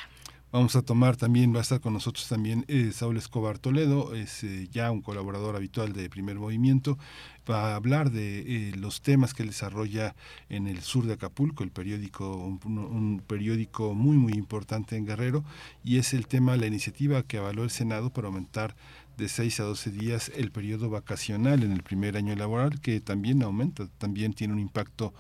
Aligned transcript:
Vamos 0.55 0.77
a 0.77 0.83
tomar 0.83 1.17
también, 1.17 1.53
va 1.53 1.59
a 1.59 1.63
estar 1.63 1.81
con 1.81 1.95
nosotros 1.95 2.29
también 2.29 2.65
eh, 2.69 2.93
Saúl 2.93 3.17
Escobar 3.17 3.59
Toledo, 3.59 4.15
es 4.15 4.45
eh, 4.45 4.69
ya 4.71 4.93
un 4.93 5.03
colaborador 5.03 5.57
habitual 5.57 5.93
de 5.93 6.09
Primer 6.09 6.37
Movimiento, 6.37 6.97
va 7.51 7.73
a 7.73 7.75
hablar 7.75 8.13
de 8.13 8.69
eh, 8.69 8.73
los 8.77 9.03
temas 9.03 9.35
que 9.35 9.43
desarrolla 9.43 10.15
en 10.49 10.69
el 10.69 10.81
sur 10.83 11.07
de 11.07 11.15
Acapulco, 11.15 11.65
el 11.65 11.73
periódico, 11.73 12.37
un, 12.37 12.61
un, 12.79 13.21
periódico 13.27 13.95
muy 13.95 14.17
muy 14.17 14.35
importante 14.35 14.97
en 14.97 15.07
Guerrero, 15.07 15.45
y 15.83 15.99
es 15.99 16.15
el 16.15 16.29
tema, 16.29 16.57
la 16.57 16.69
iniciativa 16.69 17.25
que 17.25 17.39
avaló 17.39 17.65
el 17.65 17.71
Senado 17.71 18.11
para 18.11 18.29
aumentar 18.29 18.77
de 19.17 19.29
6 19.29 19.61
a 19.61 19.65
12 19.65 19.91
días 19.91 20.33
el 20.37 20.51
periodo 20.51 20.91
vacacional 20.91 21.63
en 21.63 21.73
el 21.73 21.83
primer 21.83 22.17
año 22.17 22.35
laboral, 22.37 22.81
que 22.81 23.01
también 23.01 23.43
aumenta, 23.43 23.89
también 23.99 24.35
tiene 24.35 24.53
un 24.53 24.61
impacto 24.61 25.15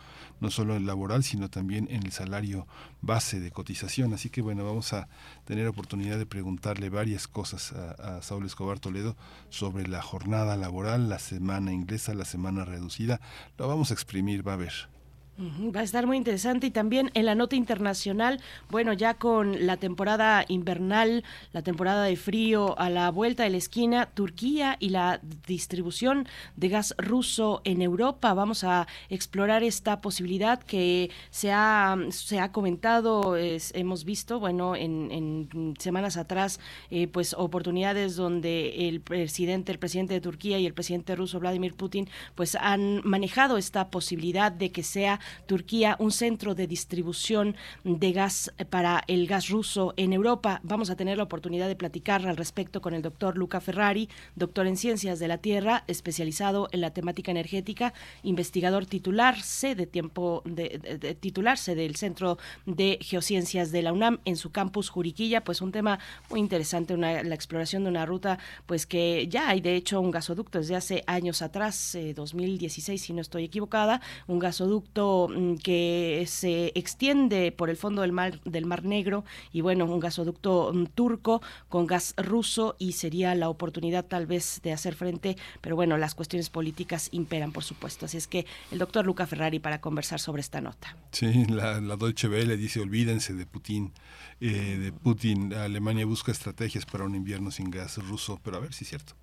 no 0.44 0.50
solo 0.50 0.74
en 0.74 0.82
el 0.82 0.86
laboral, 0.86 1.24
sino 1.24 1.48
también 1.48 1.88
en 1.90 2.04
el 2.04 2.12
salario 2.12 2.66
base 3.00 3.40
de 3.40 3.50
cotización. 3.50 4.12
Así 4.12 4.30
que 4.30 4.42
bueno, 4.42 4.64
vamos 4.64 4.92
a 4.92 5.08
tener 5.44 5.66
oportunidad 5.66 6.18
de 6.18 6.26
preguntarle 6.26 6.90
varias 6.90 7.26
cosas 7.26 7.72
a, 7.72 8.18
a 8.18 8.22
Saúl 8.22 8.46
Escobar 8.46 8.78
Toledo 8.78 9.16
sobre 9.48 9.88
la 9.88 10.02
jornada 10.02 10.56
laboral, 10.56 11.08
la 11.08 11.18
semana 11.18 11.72
inglesa, 11.72 12.14
la 12.14 12.24
semana 12.24 12.64
reducida. 12.64 13.20
Lo 13.58 13.66
vamos 13.66 13.90
a 13.90 13.94
exprimir, 13.94 14.46
va 14.46 14.52
a 14.52 14.56
ver. 14.56 14.93
Va 15.36 15.80
a 15.80 15.82
estar 15.82 16.06
muy 16.06 16.16
interesante 16.16 16.68
y 16.68 16.70
también 16.70 17.10
en 17.14 17.26
la 17.26 17.34
nota 17.34 17.56
internacional, 17.56 18.40
bueno, 18.70 18.92
ya 18.92 19.14
con 19.14 19.66
la 19.66 19.76
temporada 19.76 20.44
invernal, 20.46 21.24
la 21.52 21.62
temporada 21.62 22.04
de 22.04 22.14
frío 22.14 22.78
a 22.78 22.88
la 22.88 23.10
vuelta 23.10 23.42
de 23.42 23.50
la 23.50 23.56
esquina, 23.56 24.06
Turquía 24.06 24.76
y 24.78 24.90
la 24.90 25.20
distribución 25.48 26.28
de 26.54 26.68
gas 26.68 26.94
ruso 26.98 27.62
en 27.64 27.82
Europa. 27.82 28.32
Vamos 28.32 28.62
a 28.62 28.86
explorar 29.08 29.64
esta 29.64 30.00
posibilidad 30.00 30.62
que 30.62 31.10
se 31.30 31.50
ha, 31.50 31.96
se 32.10 32.38
ha 32.38 32.52
comentado, 32.52 33.36
hemos 33.36 34.04
visto, 34.04 34.38
bueno, 34.38 34.76
en, 34.76 35.74
semanas 35.80 36.16
atrás, 36.16 36.60
eh, 36.90 37.08
pues 37.08 37.34
oportunidades 37.36 38.14
donde 38.14 38.88
el 38.88 39.00
presidente, 39.00 39.72
el 39.72 39.80
presidente 39.80 40.14
de 40.14 40.20
Turquía 40.20 40.60
y 40.60 40.66
el 40.66 40.74
presidente 40.74 41.16
ruso 41.16 41.40
Vladimir 41.40 41.74
Putin, 41.74 42.08
pues 42.36 42.54
han 42.54 43.00
manejado 43.02 43.58
esta 43.58 43.90
posibilidad 43.90 44.52
de 44.52 44.70
que 44.70 44.84
sea 44.84 45.18
Turquía 45.46 45.96
un 45.98 46.12
centro 46.12 46.54
de 46.54 46.66
distribución 46.66 47.56
de 47.84 48.12
gas 48.12 48.52
para 48.70 49.04
el 49.08 49.26
gas 49.26 49.48
ruso 49.48 49.94
en 49.96 50.12
Europa. 50.12 50.60
Vamos 50.62 50.90
a 50.90 50.96
tener 50.96 51.18
la 51.18 51.24
oportunidad 51.24 51.68
de 51.68 51.76
platicar 51.76 52.26
al 52.26 52.36
respecto 52.36 52.80
con 52.80 52.94
el 52.94 53.02
doctor 53.02 53.36
Luca 53.36 53.60
Ferrari, 53.60 54.08
doctor 54.36 54.66
en 54.66 54.76
Ciencias 54.76 55.18
de 55.18 55.28
la 55.28 55.38
Tierra, 55.38 55.84
especializado 55.86 56.68
en 56.72 56.80
la 56.80 56.90
temática 56.90 57.30
energética, 57.30 57.94
investigador 58.22 58.86
titular, 58.86 59.36
de 59.62 59.86
tiempo 59.86 60.42
de, 60.44 61.16
titularse 61.20 61.74
del 61.74 61.96
Centro 61.96 62.38
de 62.66 62.98
Geociencias 63.00 63.72
de 63.72 63.82
la 63.82 63.92
UNAM 63.92 64.20
en 64.24 64.36
su 64.36 64.50
campus 64.50 64.88
Juriquilla, 64.88 65.44
pues 65.44 65.60
un 65.60 65.72
tema 65.72 65.98
muy 66.30 66.40
interesante, 66.40 66.96
la 66.96 67.34
exploración 67.34 67.84
de 67.84 67.90
una 67.90 68.06
ruta, 68.06 68.38
pues 68.66 68.86
que 68.86 69.26
ya 69.28 69.48
hay 69.48 69.60
de 69.60 69.76
hecho 69.76 70.00
un 70.00 70.10
gasoducto 70.10 70.58
desde 70.58 70.76
hace 70.76 71.04
años 71.06 71.42
atrás, 71.42 71.96
2016 72.14 73.00
eh, 73.00 73.04
si 73.04 73.12
no 73.12 73.20
estoy 73.20 73.44
equivocada, 73.44 74.00
un 74.26 74.38
gasoducto 74.38 75.13
Mm, 75.28 75.56
que 75.56 76.24
se 76.26 76.72
extiende 76.74 77.52
por 77.52 77.70
el 77.70 77.76
fondo 77.76 78.02
del 78.02 78.12
mar, 78.12 78.40
del 78.44 78.66
mar 78.66 78.84
Negro 78.84 79.24
y 79.52 79.60
bueno, 79.60 79.84
un 79.84 80.00
gasoducto 80.00 80.72
mm, 80.72 80.86
turco 80.94 81.42
con 81.68 81.86
gas 81.86 82.14
ruso 82.16 82.76
y 82.78 82.92
sería 82.92 83.34
la 83.34 83.48
oportunidad 83.48 84.04
tal 84.04 84.26
vez 84.26 84.60
de 84.62 84.72
hacer 84.72 84.94
frente, 84.94 85.36
pero 85.60 85.76
bueno, 85.76 85.96
las 85.96 86.14
cuestiones 86.14 86.50
políticas 86.50 87.08
imperan, 87.12 87.52
por 87.52 87.64
supuesto. 87.64 88.06
Así 88.06 88.16
es 88.16 88.26
que 88.26 88.46
el 88.70 88.78
doctor 88.78 89.06
Luca 89.06 89.26
Ferrari 89.26 89.58
para 89.58 89.80
conversar 89.80 90.20
sobre 90.20 90.40
esta 90.40 90.60
nota. 90.60 90.96
Sí, 91.12 91.44
la, 91.46 91.80
la 91.80 91.96
Deutsche 91.96 92.28
Welle 92.28 92.56
dice, 92.56 92.80
olvídense 92.80 93.34
de 93.34 93.46
Putin. 93.46 93.92
Eh, 94.40 94.78
de 94.80 94.92
Putin, 94.92 95.54
Alemania 95.54 96.04
busca 96.04 96.32
estrategias 96.32 96.84
para 96.86 97.04
un 97.04 97.14
invierno 97.14 97.50
sin 97.50 97.70
gas 97.70 97.98
ruso, 97.98 98.40
pero 98.42 98.56
a 98.56 98.60
ver 98.60 98.72
si 98.72 98.84
es 98.84 98.90
cierto. 98.90 99.14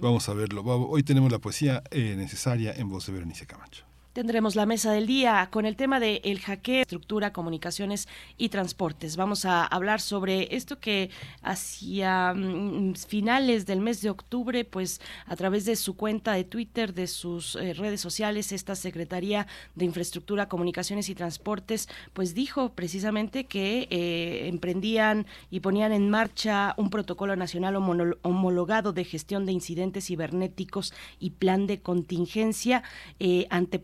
Vamos 0.00 0.28
a 0.28 0.34
verlo. 0.34 0.62
Hoy 0.62 1.02
tenemos 1.02 1.32
la 1.32 1.38
poesía 1.38 1.82
eh, 1.90 2.14
necesaria 2.16 2.72
en 2.76 2.88
voz 2.88 3.06
de 3.06 3.12
Berenice 3.12 3.46
Camacho. 3.46 3.84
Tendremos 4.14 4.54
la 4.54 4.64
mesa 4.64 4.92
del 4.92 5.08
día 5.08 5.48
con 5.50 5.66
el 5.66 5.74
tema 5.74 5.98
de 5.98 6.20
el 6.22 6.38
hackeo, 6.38 6.82
estructura, 6.82 7.32
comunicaciones 7.32 8.06
y 8.38 8.48
transportes. 8.48 9.16
Vamos 9.16 9.44
a 9.44 9.64
hablar 9.64 10.00
sobre 10.00 10.54
esto 10.54 10.78
que 10.78 11.10
hacia 11.42 12.32
mm, 12.32 12.94
finales 12.94 13.66
del 13.66 13.80
mes 13.80 14.02
de 14.02 14.10
octubre, 14.10 14.64
pues 14.64 15.00
a 15.26 15.34
través 15.34 15.64
de 15.64 15.74
su 15.74 15.96
cuenta 15.96 16.32
de 16.34 16.44
Twitter, 16.44 16.94
de 16.94 17.08
sus 17.08 17.56
eh, 17.56 17.74
redes 17.74 18.00
sociales, 18.00 18.52
esta 18.52 18.76
Secretaría 18.76 19.48
de 19.74 19.84
Infraestructura, 19.84 20.48
Comunicaciones 20.48 21.08
y 21.08 21.16
Transportes, 21.16 21.88
pues 22.12 22.34
dijo 22.34 22.72
precisamente 22.72 23.46
que 23.46 23.88
eh, 23.90 24.46
emprendían 24.46 25.26
y 25.50 25.58
ponían 25.58 25.90
en 25.90 26.08
marcha 26.08 26.74
un 26.76 26.88
protocolo 26.88 27.34
nacional 27.34 27.74
homologado 27.74 28.92
de 28.92 29.04
gestión 29.04 29.44
de 29.44 29.50
incidentes 29.50 30.06
cibernéticos 30.06 30.94
y 31.18 31.30
plan 31.30 31.66
de 31.66 31.80
contingencia 31.80 32.84
eh, 33.18 33.48
ante 33.50 33.80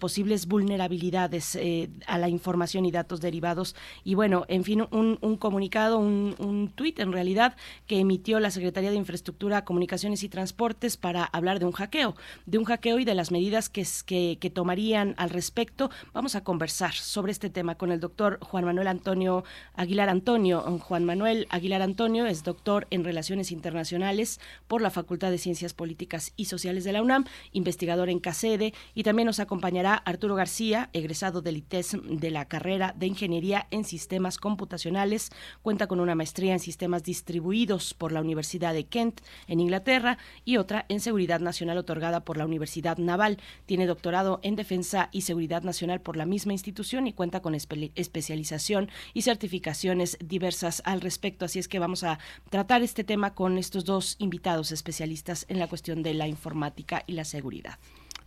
vulnerabilidades 0.46 1.56
eh, 1.56 1.90
a 2.06 2.18
la 2.18 2.28
información 2.28 2.86
y 2.86 2.90
datos 2.90 3.20
derivados. 3.20 3.76
Y 4.04 4.14
bueno, 4.14 4.44
en 4.48 4.64
fin, 4.64 4.86
un, 4.90 5.36
comunicado, 5.36 5.98
un, 5.98 6.34
un 6.38 6.68
tuit 6.68 6.98
en 6.98 7.12
realidad 7.12 7.56
que 7.86 8.00
emitió 8.00 8.40
la 8.40 8.50
Secretaría 8.50 8.90
de 8.90 8.96
Infraestructura, 8.96 9.64
Comunicaciones 9.64 10.22
y 10.22 10.28
Transportes 10.28 10.96
para 10.96 11.24
hablar 11.24 11.58
de 11.58 11.66
un 11.66 11.72
hackeo, 11.72 12.14
de 12.46 12.58
un 12.58 12.64
hackeo 12.64 12.98
y 12.98 13.04
de 13.04 13.14
las 13.14 13.30
medidas 13.30 13.68
que, 13.68 13.86
que, 14.38 14.50
tomarían 14.50 15.14
al 15.16 15.30
respecto. 15.30 15.90
Vamos 16.12 16.34
a 16.34 16.42
conversar 16.42 16.92
sobre 16.92 17.32
este 17.32 17.50
tema 17.50 17.76
con 17.76 17.92
el 17.92 18.00
doctor 18.00 18.38
Juan 18.42 18.64
Manuel 18.64 18.88
Antonio 18.88 19.44
Aguilar 19.74 20.08
Antonio. 20.08 20.62
Juan 20.80 21.04
Manuel 21.04 21.46
Aguilar 21.50 21.82
Antonio 21.82 22.26
es 22.26 22.44
doctor 22.44 22.86
en 22.90 23.04
Relaciones 23.04 23.52
Internacionales 23.52 24.40
por 24.66 24.82
la 24.82 24.90
Facultad 24.90 25.30
de 25.30 25.38
Ciencias 25.38 25.74
Políticas 25.74 26.32
y 26.36 26.46
Sociales 26.46 26.84
de 26.84 26.92
la 26.92 27.02
UNAM, 27.02 27.24
investigador 27.52 28.08
en 28.08 28.20
CACEDE 28.20 28.74
y 28.94 29.02
también 29.02 29.26
nos 29.26 29.40
acompañará 29.40 29.94
Arturo 30.10 30.34
García, 30.34 30.90
egresado 30.92 31.40
del 31.40 31.56
ITES 31.56 31.96
de 32.04 32.30
la 32.30 32.46
carrera 32.46 32.94
de 32.96 33.06
Ingeniería 33.06 33.66
en 33.70 33.84
Sistemas 33.84 34.38
Computacionales, 34.38 35.30
cuenta 35.62 35.86
con 35.86 36.00
una 36.00 36.14
maestría 36.14 36.52
en 36.52 36.58
Sistemas 36.58 37.02
Distribuidos 37.02 37.94
por 37.94 38.12
la 38.12 38.20
Universidad 38.20 38.74
de 38.74 38.86
Kent, 38.86 39.20
en 39.46 39.60
Inglaterra, 39.60 40.18
y 40.44 40.56
otra 40.58 40.84
en 40.88 41.00
Seguridad 41.00 41.40
Nacional 41.40 41.78
otorgada 41.78 42.24
por 42.24 42.36
la 42.36 42.44
Universidad 42.44 42.98
Naval. 42.98 43.38
Tiene 43.66 43.86
doctorado 43.86 44.40
en 44.42 44.56
Defensa 44.56 45.08
y 45.12 45.22
Seguridad 45.22 45.62
Nacional 45.62 46.00
por 46.00 46.16
la 46.16 46.26
misma 46.26 46.52
institución 46.52 47.06
y 47.06 47.12
cuenta 47.12 47.40
con 47.40 47.54
especialización 47.54 48.90
y 49.14 49.22
certificaciones 49.22 50.18
diversas 50.22 50.82
al 50.84 51.00
respecto. 51.00 51.44
Así 51.44 51.58
es 51.58 51.68
que 51.68 51.78
vamos 51.78 52.04
a 52.04 52.18
tratar 52.50 52.82
este 52.82 53.04
tema 53.04 53.34
con 53.34 53.58
estos 53.58 53.84
dos 53.84 54.16
invitados 54.18 54.72
especialistas 54.72 55.46
en 55.48 55.58
la 55.58 55.68
cuestión 55.68 56.02
de 56.02 56.14
la 56.14 56.28
informática 56.28 57.04
y 57.06 57.12
la 57.12 57.24
seguridad. 57.24 57.78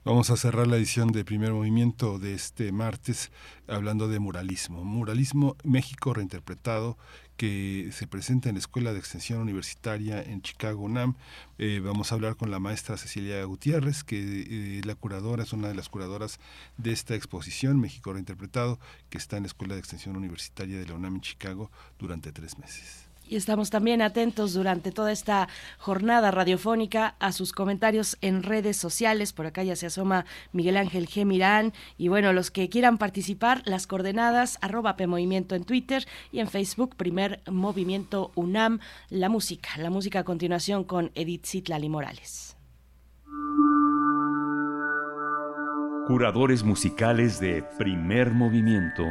Vamos 0.06 0.30
a 0.32 0.36
cerrar 0.36 0.68
la 0.68 0.76
edición 0.76 1.14
de 1.14 1.24
primer 1.24 1.54
movimiento 1.54 2.20
de 2.20 2.34
este 2.34 2.74
martes 2.74 3.32
hablando 3.70 4.10
de 4.10 4.20
muralismo. 4.20 4.84
Muralismo 4.84 5.56
México 5.64 6.14
reinterpretado 6.14 6.98
que 7.38 7.88
se 7.94 8.06
presenta 8.06 8.50
en 8.50 8.56
la 8.56 8.60
Escuela 8.60 8.92
de 8.92 9.00
Extensión 9.00 9.40
Universitaria 9.40 10.22
en 10.22 10.42
Chicago, 10.42 10.84
UNAM. 10.84 11.16
Eh, 11.58 11.80
vamos 11.82 12.12
a 12.12 12.16
hablar 12.16 12.36
con 12.36 12.52
la 12.52 12.60
maestra 12.60 12.98
Cecilia 12.98 13.42
Gutiérrez, 13.46 14.04
que 14.04 14.18
eh, 14.20 14.82
la 14.84 14.96
curadora, 14.96 15.44
es 15.44 15.54
una 15.54 15.70
de 15.70 15.76
las 15.76 15.88
curadoras 15.88 16.38
de 16.76 16.92
esta 16.92 17.16
exposición, 17.16 17.80
México 17.80 18.12
reinterpretado, 18.12 18.80
que 19.10 19.18
está 19.18 19.38
en 19.38 19.44
la 19.44 19.48
Escuela 19.48 19.76
de 19.76 19.80
Extensión 19.80 20.18
Universitaria 20.18 20.80
de 20.80 20.86
la 20.86 20.96
UNAM 20.96 21.16
en 21.16 21.22
Chicago 21.22 21.72
durante 21.98 22.34
tres 22.34 22.60
meses. 22.60 23.03
Y 23.28 23.36
estamos 23.36 23.70
también 23.70 24.02
atentos 24.02 24.54
durante 24.54 24.92
toda 24.92 25.12
esta 25.12 25.48
jornada 25.78 26.32
radiofónica 26.32 27.16
a 27.20 27.32
sus 27.32 27.54
comentarios 27.54 28.18
en 28.22 28.44
redes 28.44 28.78
sociales. 28.78 29.34
Por 29.34 29.46
acá 29.46 29.64
ya 29.64 29.76
se 29.76 29.88
asoma 29.88 30.26
Miguel 30.52 30.78
Ángel 30.78 31.08
G. 31.08 31.26
Mirán. 31.26 31.74
Y 31.98 32.10
bueno, 32.10 32.34
los 32.34 32.52
que 32.52 32.70
quieran 32.70 32.98
participar, 32.98 33.62
las 33.66 33.88
coordenadas, 33.88 34.58
arroba 34.62 34.96
Movimiento 35.08 35.56
en 35.56 35.64
Twitter 35.64 36.06
y 36.32 36.40
en 36.40 36.48
Facebook, 36.48 36.96
primer 36.96 37.42
Movimiento 37.50 38.32
UNAM, 38.36 38.80
la 39.10 39.30
música. 39.30 39.70
La 39.78 39.90
música 39.90 40.20
a 40.20 40.24
continuación 40.24 40.84
con 40.84 41.12
Edith 41.16 41.46
Zitlali 41.46 41.90
Morales. 41.90 42.58
Curadores 46.08 46.64
musicales 46.64 47.40
de 47.40 47.64
primer 47.78 48.32
movimiento. 48.32 49.04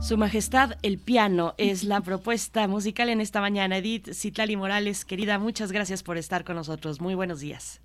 Su 0.00 0.16
Majestad 0.16 0.72
el 0.82 0.98
Piano 0.98 1.52
es 1.58 1.84
la 1.84 2.00
propuesta 2.00 2.66
musical 2.66 3.10
en 3.10 3.20
esta 3.20 3.42
mañana. 3.42 3.76
Edith 3.76 4.14
Citlali 4.14 4.56
Morales, 4.56 5.04
querida, 5.04 5.38
muchas 5.38 5.72
gracias 5.72 6.02
por 6.02 6.16
estar 6.16 6.42
con 6.42 6.56
nosotros. 6.56 7.02
Muy 7.02 7.14
buenos 7.14 7.40
días. 7.40 7.82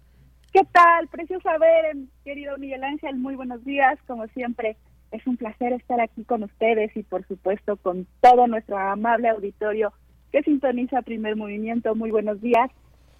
¿Qué 0.53 0.61
tal? 0.71 1.09
Precioso 1.09 1.49
ver, 1.59 1.97
querido 2.23 2.57
Miguel 2.57 2.85
Ángel. 2.85 3.17
Muy 3.17 3.35
buenos 3.35 3.65
días. 3.65 3.99
Como 4.07 4.25
siempre, 4.27 4.77
es 5.11 5.27
un 5.27 5.35
placer 5.35 5.73
estar 5.73 5.99
aquí 5.99 6.23
con 6.23 6.43
ustedes 6.43 6.95
y, 6.95 7.03
por 7.03 7.27
supuesto, 7.27 7.75
con 7.75 8.07
todo 8.21 8.47
nuestro 8.47 8.77
amable 8.77 9.27
auditorio 9.27 9.91
que 10.31 10.41
sintoniza 10.41 11.01
Primer 11.01 11.35
Movimiento. 11.35 11.95
Muy 11.95 12.11
buenos 12.11 12.39
días. 12.39 12.71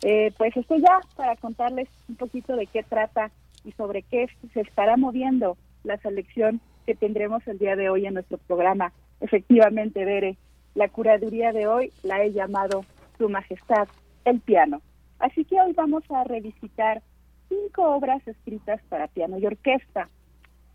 Eh, 0.04 0.32
pues 0.38 0.56
estoy 0.56 0.80
ya 0.80 1.02
para 1.18 1.36
contarles 1.36 1.90
un 2.08 2.16
poquito 2.16 2.56
de 2.56 2.66
qué 2.68 2.82
trata 2.84 3.30
y 3.66 3.74
sobre 3.74 4.04
qué 4.04 4.30
se 4.54 4.62
estará 4.62 4.96
moviendo 4.96 5.58
la 5.84 5.98
selección 5.98 6.62
que 6.86 6.96
tendremos 6.96 7.46
el 7.48 7.58
día 7.58 7.76
de 7.76 7.90
hoy 7.90 8.06
en 8.06 8.14
nuestro 8.14 8.38
programa. 8.38 8.94
Efectivamente, 9.20 10.06
Bere, 10.06 10.38
la 10.76 10.90
curaduría 10.90 11.52
de 11.52 11.68
hoy 11.68 11.92
la 12.04 12.24
he 12.24 12.32
llamado 12.32 12.86
Su 13.18 13.30
Majestad, 13.30 13.88
el 14.26 14.40
piano. 14.42 14.82
Así 15.20 15.46
que 15.46 15.60
hoy 15.60 15.74
vamos 15.74 16.04
a 16.12 16.24
revisitar 16.24 17.02
cinco 17.50 17.84
obras 17.96 18.26
escritas 18.28 18.82
para 18.90 19.08
piano 19.08 19.38
y 19.40 19.46
orquesta. 19.46 20.10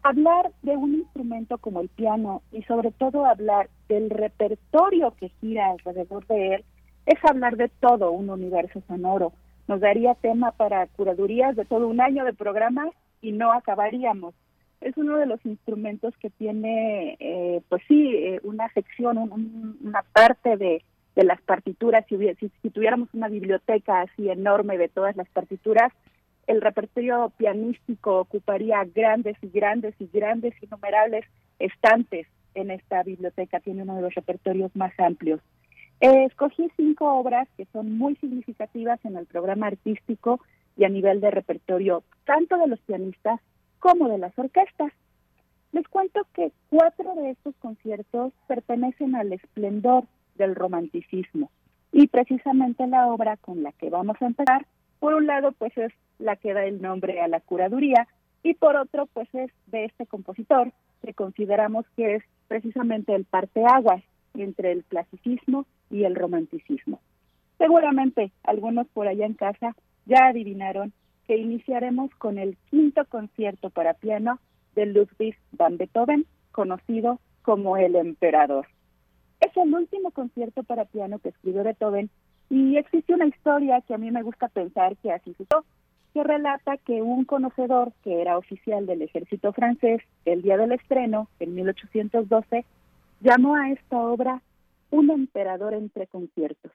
Hablar 0.02 0.50
de 0.62 0.76
un 0.76 0.94
instrumento 0.94 1.58
como 1.58 1.80
el 1.80 1.90
piano 1.90 2.42
y 2.52 2.62
sobre 2.62 2.90
todo 2.90 3.26
hablar 3.26 3.68
del 3.88 4.08
repertorio 4.08 5.14
que 5.16 5.28
gira 5.40 5.70
alrededor 5.70 6.26
de 6.26 6.54
él 6.54 6.64
es 7.04 7.18
hablar 7.24 7.56
de 7.56 7.68
todo 7.68 8.10
un 8.10 8.30
universo 8.30 8.82
sonoro. 8.88 9.32
Nos 9.68 9.80
daría 9.80 10.14
tema 10.14 10.52
para 10.52 10.86
curadurías 10.86 11.54
de 11.54 11.66
todo 11.66 11.86
un 11.86 12.00
año 12.00 12.24
de 12.24 12.32
programa 12.32 12.88
y 13.20 13.32
no 13.32 13.52
acabaríamos 13.52 14.34
es 14.80 14.96
uno 14.96 15.16
de 15.18 15.26
los 15.26 15.44
instrumentos 15.44 16.14
que 16.18 16.30
tiene, 16.30 17.16
eh, 17.20 17.60
pues 17.68 17.82
sí, 17.86 18.14
eh, 18.16 18.40
una 18.44 18.72
sección, 18.72 19.18
una 19.18 20.02
parte 20.12 20.56
de, 20.56 20.82
las 21.16 21.40
partituras. 21.42 22.06
Si, 22.08 22.16
si, 22.62 22.70
tuviéramos 22.70 23.10
una 23.12 23.28
biblioteca 23.28 24.00
así 24.00 24.30
enorme 24.30 24.78
de 24.78 24.88
todas 24.88 25.14
las 25.16 25.28
partituras, 25.28 25.92
el 26.46 26.62
repertorio 26.62 27.30
pianístico 27.36 28.20
ocuparía 28.20 28.82
grandes 28.94 29.36
y 29.42 29.48
grandes 29.50 29.94
y 29.98 30.08
grandes 30.10 30.54
innumerables 30.62 31.26
estantes 31.58 32.26
en 32.54 32.70
esta 32.70 33.02
biblioteca. 33.02 33.60
Tiene 33.60 33.82
uno 33.82 33.96
de 33.96 34.02
los 34.02 34.14
repertorios 34.14 34.74
más 34.74 34.98
amplios. 34.98 35.42
Eh, 36.00 36.24
escogí 36.24 36.70
cinco 36.78 37.12
obras 37.12 37.46
que 37.58 37.66
son 37.66 37.98
muy 37.98 38.16
significativas 38.16 38.98
en 39.04 39.16
el 39.18 39.26
programa 39.26 39.66
artístico 39.66 40.40
y 40.78 40.84
a 40.84 40.88
nivel 40.88 41.20
de 41.20 41.30
repertorio, 41.30 42.02
tanto 42.24 42.56
de 42.56 42.66
los 42.66 42.80
pianistas 42.80 43.40
como 43.80 44.08
de 44.08 44.18
las 44.18 44.38
orquestas. 44.38 44.92
Les 45.72 45.86
cuento 45.88 46.20
que 46.34 46.52
cuatro 46.68 47.14
de 47.16 47.30
estos 47.30 47.54
conciertos 47.56 48.32
pertenecen 48.46 49.16
al 49.16 49.32
esplendor 49.32 50.04
del 50.36 50.54
romanticismo 50.54 51.50
y 51.92 52.06
precisamente 52.06 52.86
la 52.86 53.08
obra 53.08 53.36
con 53.36 53.62
la 53.62 53.72
que 53.72 53.90
vamos 53.90 54.16
a 54.20 54.26
empezar, 54.26 54.66
por 55.00 55.14
un 55.14 55.26
lado 55.26 55.52
pues 55.52 55.76
es 55.76 55.92
la 56.18 56.36
que 56.36 56.52
da 56.52 56.64
el 56.64 56.80
nombre 56.80 57.20
a 57.20 57.28
la 57.28 57.40
curaduría 57.40 58.06
y 58.42 58.54
por 58.54 58.76
otro 58.76 59.06
pues 59.06 59.28
es 59.34 59.50
de 59.66 59.84
este 59.86 60.06
compositor 60.06 60.72
que 61.04 61.14
consideramos 61.14 61.86
que 61.96 62.16
es 62.16 62.22
precisamente 62.48 63.14
el 63.14 63.24
parteaguas 63.24 64.02
entre 64.34 64.72
el 64.72 64.84
clasicismo 64.84 65.66
y 65.90 66.04
el 66.04 66.14
romanticismo. 66.14 67.00
Seguramente 67.58 68.32
algunos 68.44 68.86
por 68.88 69.08
allá 69.08 69.26
en 69.26 69.34
casa 69.34 69.74
ya 70.06 70.26
adivinaron 70.26 70.92
que 71.30 71.36
iniciaremos 71.36 72.12
con 72.16 72.38
el 72.38 72.56
quinto 72.70 73.04
concierto 73.04 73.70
para 73.70 73.94
piano 73.94 74.40
de 74.74 74.86
Ludwig 74.86 75.36
van 75.52 75.76
Beethoven, 75.76 76.26
conocido 76.50 77.20
como 77.42 77.76
El 77.76 77.94
Emperador. 77.94 78.66
Es 79.38 79.56
el 79.56 79.72
último 79.72 80.10
concierto 80.10 80.64
para 80.64 80.86
piano 80.86 81.20
que 81.20 81.28
escribió 81.28 81.62
Beethoven 81.62 82.10
y 82.48 82.76
existe 82.78 83.14
una 83.14 83.28
historia 83.28 83.80
que 83.82 83.94
a 83.94 83.98
mí 83.98 84.10
me 84.10 84.24
gusta 84.24 84.48
pensar 84.48 84.96
que 84.96 85.12
así 85.12 85.32
sucedió, 85.34 85.64
que 86.14 86.24
relata 86.24 86.78
que 86.78 87.00
un 87.00 87.24
conocedor 87.24 87.92
que 88.02 88.20
era 88.20 88.36
oficial 88.36 88.86
del 88.86 89.02
ejército 89.02 89.52
francés 89.52 90.02
el 90.24 90.42
día 90.42 90.56
del 90.56 90.72
estreno, 90.72 91.28
en 91.38 91.54
1812, 91.54 92.64
llamó 93.20 93.54
a 93.54 93.70
esta 93.70 93.98
obra 93.98 94.42
Un 94.90 95.10
emperador 95.10 95.74
entre 95.74 96.08
conciertos. 96.08 96.72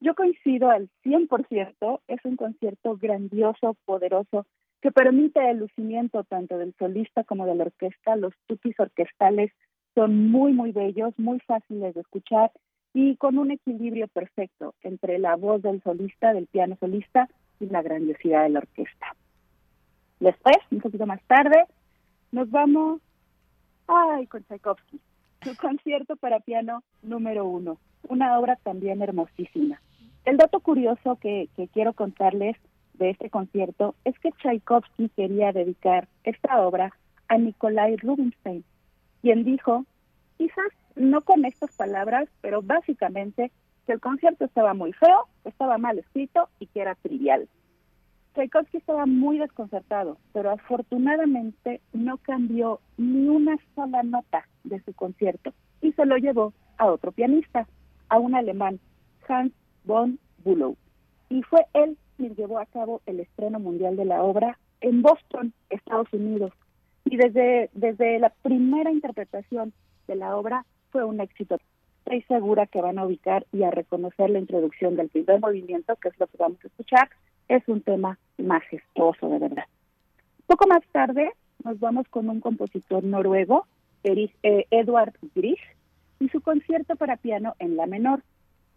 Yo 0.00 0.14
coincido 0.14 0.70
al 0.70 0.88
100%, 1.04 2.00
es 2.08 2.24
un 2.24 2.36
concierto 2.36 2.96
grandioso, 2.96 3.76
poderoso, 3.84 4.46
que 4.80 4.90
permite 4.90 5.50
el 5.50 5.58
lucimiento 5.58 6.24
tanto 6.24 6.56
del 6.56 6.74
solista 6.78 7.24
como 7.24 7.46
de 7.46 7.54
la 7.54 7.64
orquesta. 7.64 8.16
Los 8.16 8.32
tukis 8.46 8.78
orquestales 8.80 9.52
son 9.94 10.30
muy, 10.30 10.52
muy 10.52 10.72
bellos, 10.72 11.12
muy 11.18 11.38
fáciles 11.40 11.94
de 11.94 12.00
escuchar 12.00 12.50
y 12.94 13.16
con 13.16 13.38
un 13.38 13.50
equilibrio 13.50 14.08
perfecto 14.08 14.74
entre 14.82 15.18
la 15.18 15.36
voz 15.36 15.62
del 15.62 15.82
solista, 15.82 16.32
del 16.32 16.46
piano 16.46 16.76
solista, 16.80 17.28
y 17.60 17.66
la 17.66 17.82
grandiosidad 17.82 18.44
de 18.44 18.48
la 18.48 18.60
orquesta. 18.60 19.14
Después, 20.18 20.56
un 20.70 20.80
poquito 20.80 21.06
más 21.06 21.22
tarde, 21.24 21.66
nos 22.32 22.50
vamos 22.50 23.00
ay, 23.86 24.26
con 24.26 24.42
Tchaikovsky, 24.44 25.00
su 25.42 25.56
concierto 25.56 26.16
para 26.16 26.40
piano 26.40 26.82
número 27.02 27.44
uno, 27.44 27.78
una 28.08 28.38
obra 28.38 28.56
también 28.56 29.02
hermosísima. 29.02 29.80
El 30.30 30.36
dato 30.36 30.60
curioso 30.60 31.16
que, 31.16 31.48
que 31.56 31.66
quiero 31.66 31.92
contarles 31.92 32.56
de 32.94 33.10
este 33.10 33.30
concierto 33.30 33.96
es 34.04 34.16
que 34.20 34.30
Tchaikovsky 34.30 35.08
quería 35.08 35.50
dedicar 35.50 36.06
esta 36.22 36.60
obra 36.64 36.92
a 37.26 37.36
Nikolai 37.36 37.96
Rubinstein, 37.96 38.62
quien 39.22 39.42
dijo, 39.42 39.86
quizás 40.38 40.70
no 40.94 41.20
con 41.22 41.44
estas 41.44 41.76
palabras, 41.76 42.28
pero 42.42 42.62
básicamente 42.62 43.50
que 43.88 43.92
el 43.92 43.98
concierto 43.98 44.44
estaba 44.44 44.72
muy 44.72 44.92
feo, 44.92 45.26
estaba 45.44 45.78
mal 45.78 45.98
escrito 45.98 46.48
y 46.60 46.66
que 46.66 46.82
era 46.82 46.94
trivial. 46.94 47.48
Tchaikovsky 48.34 48.76
estaba 48.76 49.06
muy 49.06 49.40
desconcertado, 49.40 50.16
pero 50.32 50.52
afortunadamente 50.52 51.80
no 51.92 52.18
cambió 52.18 52.78
ni 52.98 53.26
una 53.26 53.56
sola 53.74 54.04
nota 54.04 54.46
de 54.62 54.80
su 54.84 54.92
concierto 54.94 55.52
y 55.80 55.90
se 55.90 56.06
lo 56.06 56.16
llevó 56.18 56.52
a 56.78 56.86
otro 56.86 57.10
pianista, 57.10 57.66
a 58.08 58.20
un 58.20 58.36
alemán, 58.36 58.78
Hans 59.26 59.52
von 59.84 60.18
Bülow. 60.44 60.76
Y 61.28 61.42
fue 61.42 61.66
él 61.74 61.96
quien 62.16 62.34
llevó 62.34 62.58
a 62.58 62.66
cabo 62.66 63.00
el 63.06 63.20
estreno 63.20 63.58
mundial 63.58 63.96
de 63.96 64.04
la 64.04 64.22
obra 64.22 64.58
en 64.80 65.02
Boston, 65.02 65.52
Estados 65.68 66.12
Unidos. 66.12 66.52
Y 67.04 67.16
desde, 67.16 67.70
desde 67.72 68.18
la 68.18 68.30
primera 68.42 68.90
interpretación 68.90 69.72
de 70.06 70.16
la 70.16 70.36
obra 70.36 70.64
fue 70.90 71.04
un 71.04 71.20
éxito. 71.20 71.58
Estoy 72.04 72.22
segura 72.22 72.66
que 72.66 72.80
van 72.80 72.98
a 72.98 73.06
ubicar 73.06 73.46
y 73.52 73.62
a 73.62 73.70
reconocer 73.70 74.30
la 74.30 74.38
introducción 74.38 74.96
del 74.96 75.08
primer 75.08 75.40
movimiento, 75.40 75.96
que 75.96 76.08
es 76.08 76.18
lo 76.18 76.26
que 76.26 76.36
vamos 76.38 76.58
a 76.64 76.66
escuchar. 76.66 77.08
Es 77.48 77.62
un 77.68 77.82
tema 77.82 78.18
majestuoso, 78.38 79.28
de 79.28 79.38
verdad. 79.38 79.64
Poco 80.46 80.66
más 80.66 80.82
tarde 80.92 81.30
nos 81.64 81.78
vamos 81.78 82.08
con 82.08 82.28
un 82.28 82.40
compositor 82.40 83.04
noruego, 83.04 83.66
eh, 84.02 84.66
Edward 84.70 85.12
Grieg, 85.34 85.58
y 86.18 86.28
su 86.28 86.40
concierto 86.40 86.96
para 86.96 87.16
piano 87.16 87.54
en 87.58 87.76
la 87.76 87.86
menor. 87.86 88.22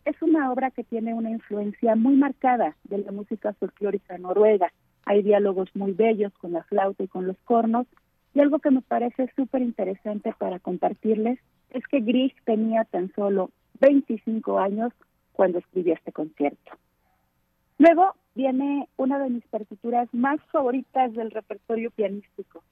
Es 0.05 0.21
una 0.21 0.51
obra 0.51 0.71
que 0.71 0.83
tiene 0.83 1.13
una 1.13 1.29
influencia 1.29 1.95
muy 1.95 2.15
marcada 2.15 2.75
de 2.83 2.97
la 2.97 3.11
música 3.11 3.53
folclórica 3.53 4.17
noruega. 4.17 4.71
Hay 5.05 5.21
diálogos 5.21 5.69
muy 5.75 5.93
bellos 5.93 6.33
con 6.33 6.51
la 6.51 6.63
flauta 6.63 7.03
y 7.03 7.07
con 7.07 7.25
los 7.27 7.37
cornos, 7.45 7.87
y 8.33 8.39
algo 8.39 8.59
que 8.59 8.71
me 8.71 8.81
parece 8.81 9.31
súper 9.35 9.61
interesante 9.61 10.33
para 10.37 10.59
compartirles 10.59 11.39
es 11.69 11.85
que 11.87 11.99
Grieg 11.99 12.33
tenía 12.45 12.83
tan 12.85 13.11
solo 13.13 13.51
25 13.79 14.59
años 14.59 14.91
cuando 15.33 15.59
escribió 15.59 15.93
este 15.93 16.11
concierto. 16.11 16.71
Luego 17.77 18.13
viene 18.35 18.87
una 18.97 19.19
de 19.19 19.29
mis 19.29 19.45
partituras 19.47 20.07
más 20.13 20.39
favoritas 20.51 21.13
del 21.13 21.31
repertorio 21.31 21.91
pianístico, 21.91 22.63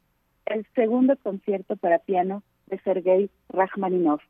el 0.46 0.66
segundo 0.76 1.16
concierto 1.18 1.76
para 1.76 2.00
piano 2.00 2.44
de 2.68 2.80
Sergei 2.80 3.30
Rachmaninoff. 3.50 4.22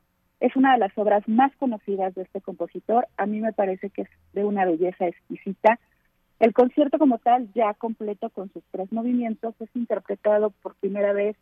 Es 0.41 0.55
una 0.55 0.73
de 0.73 0.79
las 0.79 0.97
obras 0.97 1.25
más 1.27 1.55
conocidas 1.57 2.13
de 2.15 2.23
este 2.23 2.41
compositor. 2.41 3.07
A 3.15 3.27
mí 3.27 3.39
me 3.39 3.53
parece 3.53 3.91
que 3.91 4.01
es 4.01 4.09
de 4.33 4.43
una 4.43 4.65
belleza 4.65 5.07
exquisita. 5.07 5.79
El 6.39 6.53
concierto 6.53 6.97
como 6.97 7.19
tal, 7.19 7.47
ya 7.53 7.73
completo 7.75 8.31
con 8.31 8.51
sus 8.51 8.63
tres 8.71 8.91
movimientos, 8.91 9.53
es 9.61 9.69
interpretado 9.75 10.49
por 10.49 10.73
primera 10.75 11.13
vez 11.13 11.37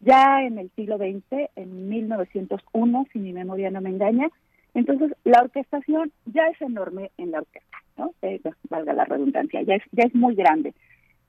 ya 0.00 0.42
en 0.42 0.58
el 0.58 0.70
siglo 0.76 0.98
XX, 0.98 1.48
en 1.56 1.88
1901, 1.88 3.06
si 3.12 3.18
mi 3.18 3.32
memoria 3.32 3.70
no 3.70 3.80
me 3.80 3.88
engaña. 3.88 4.28
Entonces, 4.74 5.12
la 5.24 5.40
orquestación 5.40 6.12
ya 6.26 6.46
es 6.48 6.60
enorme 6.60 7.10
en 7.16 7.30
la 7.30 7.38
orquesta, 7.38 7.78
¿no? 7.96 8.12
Eh, 8.20 8.40
valga 8.68 8.92
la 8.92 9.04
redundancia, 9.06 9.62
ya 9.62 9.76
es, 9.76 9.82
ya 9.92 10.04
es 10.04 10.14
muy 10.14 10.34
grande. 10.34 10.74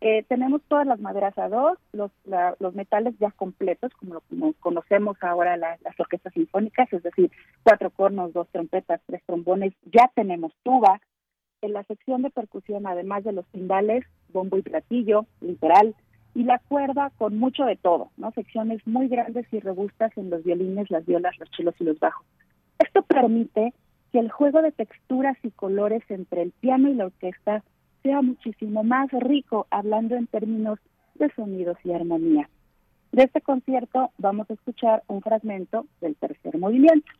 Eh, 0.05 0.25
tenemos 0.27 0.61
todas 0.67 0.85
las 0.85 0.99
maderas 0.99 1.37
a 1.37 1.47
dos, 1.47 1.77
los, 1.93 2.11
los 2.59 2.75
metales 2.75 3.15
ya 3.19 3.31
completos, 3.31 3.93
como, 3.93 4.19
como 4.29 4.51
conocemos 4.59 5.15
ahora 5.21 5.55
las 5.55 5.97
orquestas 5.97 6.33
sinfónicas, 6.33 6.91
es 6.91 7.03
decir, 7.03 7.31
cuatro 7.63 7.89
cornos, 7.89 8.33
dos 8.33 8.49
trompetas, 8.49 8.99
tres 9.05 9.23
trombones, 9.25 9.73
ya 9.85 10.11
tenemos 10.13 10.51
tuba. 10.61 10.99
En 11.61 11.71
la 11.71 11.85
sección 11.85 12.21
de 12.21 12.31
percusión, 12.31 12.85
además 12.85 13.23
de 13.23 13.31
los 13.31 13.45
timbales, 13.53 14.03
bombo 14.33 14.57
y 14.57 14.61
platillo, 14.61 15.25
literal, 15.39 15.95
y 16.35 16.43
la 16.43 16.59
cuerda 16.59 17.13
con 17.17 17.37
mucho 17.37 17.63
de 17.63 17.77
todo, 17.77 18.09
¿no? 18.17 18.31
Secciones 18.31 18.85
muy 18.85 19.07
grandes 19.07 19.45
y 19.53 19.61
robustas 19.61 20.11
en 20.17 20.29
los 20.29 20.43
violines, 20.43 20.91
las 20.91 21.05
violas, 21.05 21.39
los 21.39 21.49
chelos 21.51 21.75
y 21.79 21.85
los 21.85 21.97
bajos. 21.97 22.25
Esto 22.77 23.03
permite 23.03 23.73
que 24.11 24.19
el 24.19 24.29
juego 24.29 24.61
de 24.61 24.73
texturas 24.73 25.37
y 25.43 25.51
colores 25.51 26.03
entre 26.09 26.41
el 26.41 26.51
piano 26.51 26.89
y 26.89 26.95
la 26.95 27.05
orquesta 27.05 27.63
sea 28.03 28.21
muchísimo 28.21 28.83
más 28.83 29.09
rico, 29.11 29.65
hablando 29.71 30.15
en 30.15 30.27
términos 30.27 30.77
de 31.15 31.31
sonidos 31.35 31.77
y 31.83 31.91
armonía. 31.91 32.49
De 33.11 33.23
este 33.23 33.41
concierto 33.41 34.11
vamos 34.17 34.49
a 34.49 34.53
escuchar 34.53 35.03
un 35.07 35.21
fragmento 35.21 35.85
del 36.01 36.15
tercer 36.15 36.57
movimiento. 36.57 37.11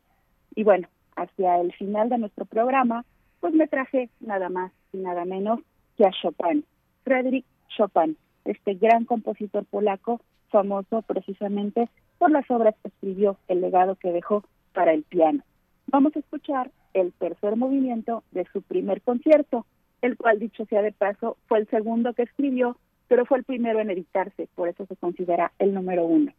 Y 0.54 0.62
bueno, 0.62 0.88
hacia 1.16 1.60
el 1.60 1.72
final 1.72 2.08
de 2.08 2.18
nuestro 2.18 2.44
programa, 2.44 3.04
pues 3.40 3.54
me 3.54 3.66
traje 3.66 4.10
nada 4.20 4.48
más 4.48 4.72
y 4.92 4.98
nada 4.98 5.24
menos 5.24 5.60
que 5.96 6.04
a 6.04 6.10
Chopin, 6.10 6.64
Frédéric 7.02 7.44
Chopin, 7.76 8.16
este 8.44 8.74
gran 8.74 9.04
compositor 9.04 9.64
polaco, 9.64 10.20
famoso 10.50 11.02
precisamente 11.02 11.88
por 12.18 12.30
las 12.30 12.48
obras 12.50 12.74
que 12.82 12.88
escribió, 12.88 13.36
el 13.48 13.60
legado 13.60 13.96
que 13.96 14.12
dejó 14.12 14.44
para 14.72 14.92
el 14.92 15.02
piano. 15.04 15.42
Vamos 15.86 16.14
a 16.16 16.18
escuchar 16.18 16.70
el 16.92 17.12
tercer 17.12 17.56
movimiento 17.56 18.22
de 18.30 18.46
su 18.52 18.62
primer 18.62 19.02
concierto, 19.02 19.66
el 20.04 20.18
cual, 20.18 20.38
dicho 20.38 20.66
sea 20.66 20.82
de 20.82 20.92
paso, 20.92 21.38
fue 21.46 21.58
el 21.60 21.68
segundo 21.68 22.12
que 22.12 22.22
escribió, 22.22 22.76
pero 23.08 23.24
fue 23.24 23.38
el 23.38 23.44
primero 23.44 23.80
en 23.80 23.90
editarse, 23.90 24.48
por 24.54 24.68
eso 24.68 24.84
se 24.86 24.96
considera 24.96 25.52
el 25.58 25.72
número 25.72 26.04
uno. 26.04 26.32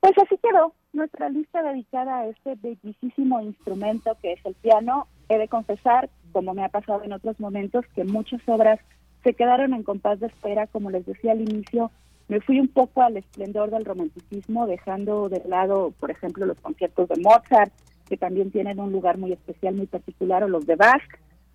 Pues 0.00 0.18
así 0.18 0.36
quedó 0.42 0.74
nuestra 0.92 1.28
lista 1.28 1.62
dedicada 1.62 2.18
a 2.18 2.26
este 2.26 2.56
bellísimo 2.56 3.40
instrumento 3.40 4.16
que 4.20 4.32
es 4.32 4.44
el 4.44 4.54
piano. 4.54 5.06
He 5.28 5.38
de 5.38 5.46
confesar, 5.46 6.10
como 6.32 6.54
me 6.54 6.64
ha 6.64 6.70
pasado 6.70 7.04
en 7.04 7.12
otros 7.12 7.38
momentos, 7.38 7.84
que 7.94 8.02
muchas 8.02 8.40
obras 8.46 8.80
se 9.22 9.34
quedaron 9.34 9.72
en 9.72 9.84
compás 9.84 10.18
de 10.18 10.26
espera, 10.26 10.66
como 10.66 10.90
les 10.90 11.06
decía 11.06 11.32
al 11.32 11.42
inicio, 11.42 11.92
me 12.26 12.40
fui 12.40 12.58
un 12.58 12.68
poco 12.68 13.02
al 13.02 13.16
esplendor 13.16 13.70
del 13.70 13.84
romanticismo, 13.84 14.66
dejando 14.66 15.28
de 15.28 15.42
lado, 15.46 15.92
por 16.00 16.10
ejemplo, 16.10 16.46
los 16.46 16.58
conciertos 16.58 17.08
de 17.08 17.20
Mozart, 17.20 17.72
que 18.08 18.16
también 18.16 18.50
tienen 18.50 18.80
un 18.80 18.90
lugar 18.90 19.18
muy 19.18 19.32
especial, 19.32 19.74
muy 19.74 19.86
particular, 19.86 20.42
o 20.42 20.48
los 20.48 20.66
de 20.66 20.74
Bach, 20.74 21.02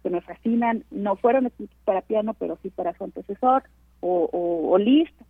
que 0.06 0.12
me 0.12 0.22
fascinan, 0.22 0.84
no 0.92 1.16
fueron 1.16 1.52
para 1.84 2.02
piano, 2.02 2.36
pero 2.36 2.60
sí 2.62 2.70
para 2.70 2.96
su 2.96 3.06
antecesor, 3.06 3.64
o, 4.02 4.30
o, 4.32 4.78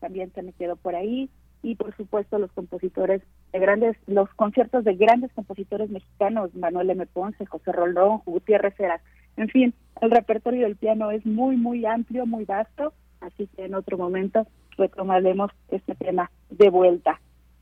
también 0.01 0.33
se 0.33 0.41
me 0.41 0.51
quedó 0.51 0.75
por 0.75 0.95
ahí, 0.95 1.29
y 1.63 1.75
por 1.75 1.95
supuesto 1.95 2.39
los 2.39 2.51
compositores 2.51 3.21
de 3.53 3.59
grandes, 3.59 3.95
los 4.05 4.27
conciertos 4.33 4.83
de 4.83 4.95
grandes 4.95 5.31
compositores 5.31 5.89
mexicanos, 5.89 6.53
Manuel 6.55 6.89
M. 6.89 7.05
Ponce, 7.05 7.45
José 7.45 7.71
Roldón, 7.71 8.19
Gutiérrez 8.25 8.77
Heras, 8.77 9.01
en 9.37 9.47
fin, 9.47 9.73
el 10.01 10.11
repertorio 10.11 10.63
del 10.63 10.75
piano 10.75 11.09
es 11.09 11.25
muy, 11.25 11.55
muy 11.55 11.85
amplio, 11.85 12.25
muy 12.25 12.43
vasto, 12.43 12.91
así 13.21 13.47
que 13.55 13.63
en 13.63 13.75
otro 13.75 13.97
momento 13.97 14.45
retomaremos 14.77 15.51
este 15.69 15.95
tema 15.95 16.29
de 16.49 16.69
vuelta. 16.69 17.21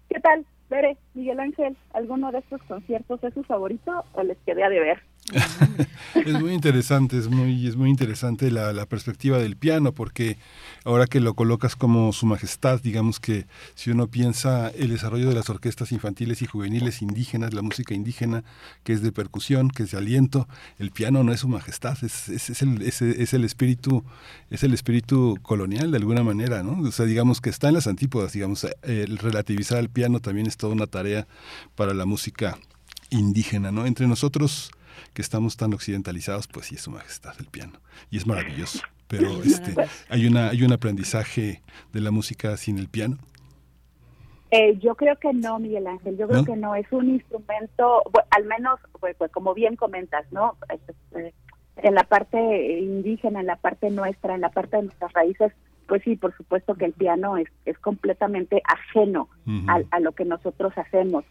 ¿Qué 0.09 0.19
tal, 0.19 0.47
Bere, 0.69 0.97
Miguel 1.13 1.39
Ángel? 1.39 1.77
¿Alguno 1.93 2.31
de 2.31 2.39
estos 2.39 2.61
conciertos 2.63 3.23
es 3.23 3.33
su 3.33 3.43
favorito 3.43 4.05
o 4.13 4.23
les 4.23 4.37
quedé 4.45 4.63
a 4.63 4.69
deber? 4.69 5.01
es 6.25 6.33
muy 6.33 6.51
interesante, 6.51 7.17
es 7.17 7.29
muy, 7.29 7.65
es 7.65 7.77
muy 7.77 7.89
interesante 7.89 8.51
la, 8.51 8.73
la, 8.73 8.85
perspectiva 8.85 9.37
del 9.37 9.55
piano, 9.55 9.93
porque 9.93 10.37
ahora 10.83 11.07
que 11.07 11.21
lo 11.21 11.33
colocas 11.33 11.75
como 11.77 12.11
su 12.11 12.25
majestad, 12.25 12.81
digamos 12.81 13.21
que 13.21 13.45
si 13.73 13.89
uno 13.89 14.07
piensa 14.07 14.69
el 14.69 14.89
desarrollo 14.89 15.29
de 15.29 15.35
las 15.35 15.49
orquestas 15.49 15.91
infantiles 15.93 16.41
y 16.41 16.45
juveniles 16.45 17.01
indígenas, 17.01 17.53
la 17.53 17.61
música 17.61 17.93
indígena, 17.93 18.43
que 18.83 18.91
es 18.91 19.01
de 19.01 19.13
percusión, 19.13 19.69
que 19.69 19.83
es 19.83 19.91
de 19.91 19.97
aliento, 19.97 20.47
el 20.77 20.91
piano 20.91 21.23
no 21.23 21.31
es 21.31 21.39
su 21.39 21.47
majestad, 21.47 21.97
es, 22.03 22.27
es, 22.27 22.61
el, 22.61 22.81
es, 22.81 23.01
es, 23.01 23.33
el 23.33 23.45
espíritu, 23.45 24.03
es 24.49 24.63
el 24.63 24.73
espíritu 24.73 25.37
colonial 25.41 25.91
de 25.91 25.97
alguna 25.97 26.23
manera, 26.23 26.63
¿no? 26.63 26.85
O 26.85 26.91
sea, 26.91 27.05
digamos 27.05 27.39
que 27.39 27.49
está 27.49 27.69
en 27.69 27.75
las 27.75 27.87
antípodas, 27.87 28.33
digamos, 28.33 28.67
el 28.81 29.17
relativizar 29.17 29.77
al 29.77 29.89
piano 29.89 30.19
también 30.19 30.47
es 30.47 30.52
toda 30.57 30.73
una 30.73 30.87
tarea 30.87 31.27
para 31.75 31.93
la 31.93 32.05
música 32.05 32.57
indígena, 33.09 33.71
¿no? 33.71 33.85
Entre 33.85 34.07
nosotros 34.07 34.71
que 35.13 35.21
estamos 35.21 35.57
tan 35.57 35.73
occidentalizados, 35.73 36.47
pues 36.47 36.67
sí 36.67 36.75
es 36.75 36.81
su 36.81 36.91
majestad 36.91 37.33
el 37.39 37.47
piano. 37.47 37.73
Y 38.09 38.17
es 38.17 38.27
maravilloso. 38.27 38.79
Pero 39.07 39.43
este, 39.43 39.75
hay 40.09 40.25
una, 40.25 40.49
hay 40.49 40.63
un 40.63 40.73
aprendizaje 40.73 41.61
de 41.91 42.01
la 42.01 42.11
música 42.11 42.57
sin 42.57 42.77
el 42.77 42.87
piano. 42.87 43.17
Eh, 44.51 44.77
yo 44.79 44.93
creo 44.95 45.15
que 45.17 45.33
no, 45.33 45.57
Miguel 45.57 45.87
Ángel, 45.87 46.15
yo 46.15 46.27
creo 46.27 46.45
que 46.45 46.55
no, 46.55 46.75
es 46.75 46.85
un 46.91 47.09
instrumento, 47.09 48.03
al 48.29 48.45
menos, 48.45 48.79
pues, 48.99 49.15
pues, 49.17 49.31
como 49.31 49.55
bien 49.55 49.75
comentas, 49.75 50.31
¿no? 50.31 50.57
Este, 50.69 51.33
en 51.77 51.95
la 51.95 52.03
parte 52.03 52.77
indígena, 52.79 53.39
en 53.39 53.47
la 53.47 53.55
parte 53.55 53.89
nuestra, 53.89 54.35
en 54.35 54.41
la 54.41 54.49
parte 54.49 54.77
de 54.77 54.83
nuestras 54.83 55.11
raíces, 55.13 55.51
pues 55.87 56.01
sí, 56.03 56.15
por 56.15 56.35
supuesto 56.35 56.75
que 56.75 56.85
el 56.85 56.93
piano 56.93 57.37
es, 57.37 57.47
es 57.65 57.77
completamente 57.79 58.61
ajeno 58.65 59.29
a, 59.67 59.99
lo 59.99 60.11
que 60.13 60.25
nosotros 60.25 60.73
hacemos. 60.77 61.25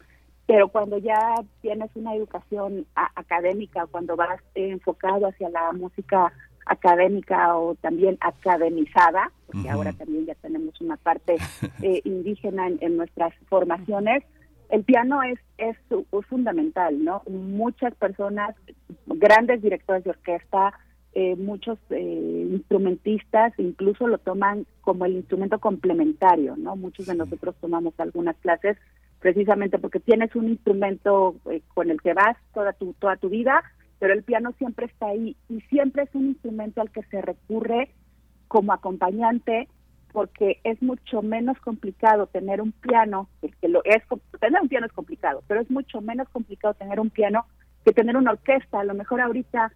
Pero 0.45 0.67
cuando 0.67 0.97
ya 0.97 1.35
tienes 1.61 1.89
una 1.95 2.15
educación 2.15 2.85
académica, 2.95 3.87
cuando 3.87 4.15
vas 4.15 4.41
enfocado 4.55 5.27
hacia 5.27 5.49
la 5.49 5.71
música 5.71 6.33
académica 6.65 7.57
o 7.57 7.75
también 7.75 8.17
academizada, 8.21 9.31
porque 9.47 9.69
ahora 9.69 9.93
también 9.93 10.25
ya 10.25 10.35
tenemos 10.35 10.79
una 10.81 10.97
parte 10.97 11.35
eh, 11.81 12.01
indígena 12.03 12.67
en, 12.67 12.97
nuestras 12.97 13.33
formaciones, 13.47 14.23
el 14.69 14.83
piano 14.83 15.21
es, 15.23 15.39
es, 15.57 15.77
fundamental, 16.27 17.03
¿no? 17.03 17.21
Muchas 17.29 17.93
personas, 17.95 18.55
grandes 19.05 19.61
directores 19.61 20.03
de 20.03 20.11
orquesta, 20.11 20.73
eh, 21.15 21.35
muchos 21.35 21.77
eh, 21.89 22.47
instrumentistas 22.51 23.53
incluso 23.57 24.07
lo 24.07 24.17
toman 24.17 24.65
como 24.81 25.05
el 25.05 25.13
instrumento 25.13 25.59
complementario, 25.59 26.55
¿no? 26.57 26.75
Muchos 26.75 27.05
de 27.05 27.15
nosotros 27.15 27.55
tomamos 27.61 27.93
algunas 27.99 28.35
clases 28.37 28.77
precisamente 29.19 29.79
porque 29.79 29.99
tienes 29.99 30.35
un 30.35 30.49
instrumento 30.49 31.35
con 31.73 31.89
el 31.89 32.01
que 32.01 32.13
vas 32.13 32.35
toda 32.53 32.73
tu 32.73 32.93
toda 32.93 33.15
tu 33.15 33.29
vida 33.29 33.63
pero 34.03 34.15
el 34.15 34.23
piano 34.23 34.51
siempre 34.57 34.87
está 34.87 35.07
ahí 35.07 35.37
y 35.47 35.61
siempre 35.61 36.03
es 36.03 36.09
un 36.13 36.25
instrumento 36.25 36.81
al 36.81 36.91
que 36.91 37.03
se 37.03 37.21
recurre 37.21 37.89
como 38.49 38.73
acompañante 38.73 39.69
porque 40.11 40.59
es 40.65 40.81
mucho 40.81 41.21
menos 41.21 41.57
complicado 41.59 42.27
tener 42.27 42.61
un 42.61 42.73
piano, 42.73 43.29
que 43.61 43.69
lo 43.69 43.81
es 43.85 44.03
tener 44.41 44.61
un 44.61 44.67
piano 44.67 44.87
es 44.87 44.91
complicado, 44.91 45.41
pero 45.47 45.61
es 45.61 45.71
mucho 45.71 46.01
menos 46.01 46.27
complicado 46.27 46.73
tener 46.73 46.99
un 46.99 47.11
piano 47.11 47.45
que 47.85 47.93
tener 47.93 48.17
una 48.17 48.31
orquesta. 48.31 48.81
A 48.81 48.83
lo 48.83 48.93
mejor 48.93 49.21
ahorita 49.21 49.71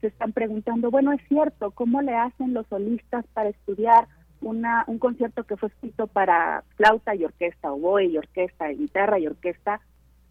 se 0.00 0.08
están 0.08 0.32
preguntando, 0.32 0.90
bueno, 0.90 1.12
es 1.12 1.20
cierto, 1.28 1.70
¿cómo 1.72 2.02
le 2.02 2.14
hacen 2.14 2.54
los 2.54 2.66
solistas 2.68 3.24
para 3.32 3.50
estudiar 3.50 4.06
una 4.40 4.84
un 4.86 4.98
concierto 4.98 5.44
que 5.44 5.56
fue 5.56 5.68
escrito 5.68 6.06
para 6.06 6.64
flauta 6.76 7.14
y 7.14 7.24
orquesta, 7.24 7.72
oboe 7.72 8.06
y 8.06 8.18
orquesta, 8.18 8.68
guitarra 8.68 9.18
y 9.18 9.26
orquesta? 9.26 9.80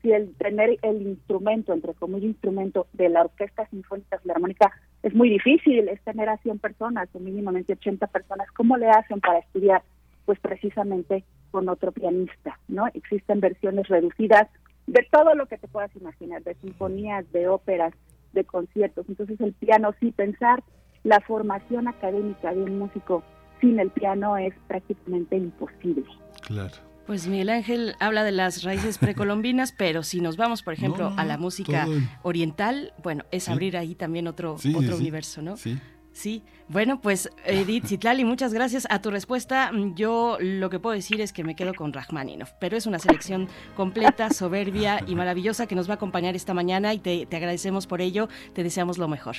si 0.02 0.12
el 0.12 0.34
tener 0.36 0.78
el 0.82 1.02
instrumento, 1.02 1.74
entre 1.74 1.94
comillas, 1.94 2.24
instrumento 2.24 2.88
de 2.94 3.10
la 3.10 3.22
Orquesta 3.22 3.68
Sinfónica 3.68 4.20
Filarmónica 4.20 4.72
es 5.04 5.14
muy 5.14 5.30
difícil, 5.30 5.90
es 5.90 6.02
tener 6.04 6.30
a 6.30 6.38
100 6.38 6.60
personas 6.60 7.10
o 7.14 7.20
mínimamente 7.20 7.74
80 7.74 8.08
personas, 8.08 8.50
¿cómo 8.52 8.78
le 8.78 8.90
hacen 8.90 9.20
para 9.20 9.40
estudiar? 9.40 9.84
Pues 10.26 10.40
precisamente 10.40 11.24
con 11.52 11.68
otro 11.70 11.92
pianista, 11.92 12.60
¿no? 12.68 12.88
Existen 12.94 13.40
versiones 13.40 13.88
reducidas 13.88 14.48
de 14.88 15.06
todo 15.12 15.36
lo 15.36 15.48
que 15.48 15.58
te 15.58 15.68
puedas 15.68 15.94
imaginar, 15.96 16.44
de 16.44 16.56
sinfonías, 16.56 17.30
de 17.32 17.48
óperas, 17.48 17.94
de 18.34 18.44
conciertos. 18.44 19.06
Entonces 19.08 19.40
el 19.42 19.54
piano, 19.54 19.94
sí, 20.00 20.12
pensar 20.12 20.64
la 21.04 21.20
formación 21.22 21.88
académica 21.88 22.54
de 22.54 22.64
un 22.64 22.80
músico 22.80 23.24
sin 23.62 23.80
el 23.80 23.90
piano 23.90 24.38
es 24.38 24.54
prácticamente 24.68 25.38
imposible. 25.38 26.06
Claro. 26.42 26.74
Pues 27.06 27.28
Miguel 27.28 27.50
Ángel 27.50 27.96
habla 28.00 28.24
de 28.24 28.32
las 28.32 28.64
raíces 28.64 29.00
precolombinas, 29.00 29.72
pero 29.78 30.04
si 30.04 30.22
nos 30.22 30.38
vamos, 30.38 30.62
por 30.62 30.74
ejemplo, 30.74 31.14
a 31.18 31.26
la 31.26 31.38
música 31.38 31.88
oriental, 32.22 32.94
bueno, 33.02 33.26
es 33.32 33.50
abrir 33.50 33.78
ahí 33.78 33.96
también 33.96 34.28
otro, 34.28 34.54
otro 34.76 34.98
universo, 34.98 35.42
¿no? 35.42 35.58
Sí. 35.58 35.80
Sí, 36.20 36.44
bueno, 36.68 37.00
pues 37.00 37.30
Edith 37.46 37.86
Zitlali, 37.86 38.26
muchas 38.26 38.54
gracias. 38.54 38.86
A 38.90 39.02
tu 39.02 39.10
respuesta, 39.10 39.72
yo 39.96 40.38
lo 40.42 40.70
que 40.70 40.78
puedo 40.78 40.94
decir 40.94 41.22
es 41.22 41.32
que 41.32 41.46
me 41.46 41.56
quedo 41.56 41.74
con 41.74 41.94
Rachmaninoff, 41.94 42.52
pero 42.60 42.76
es 42.76 42.86
una 42.86 43.00
selección 43.00 43.48
completa, 43.78 44.30
soberbia 44.34 45.00
y 45.08 45.16
maravillosa 45.16 45.66
que 45.66 45.76
nos 45.76 45.88
va 45.88 45.94
a 45.94 45.96
acompañar 45.96 46.36
esta 46.36 46.54
mañana 46.54 46.94
y 46.94 47.00
te, 47.00 47.26
te 47.26 47.38
agradecemos 47.38 47.88
por 47.88 48.02
ello, 48.02 48.28
te 48.54 48.64
deseamos 48.64 48.98
lo 48.98 49.08
mejor. 49.08 49.38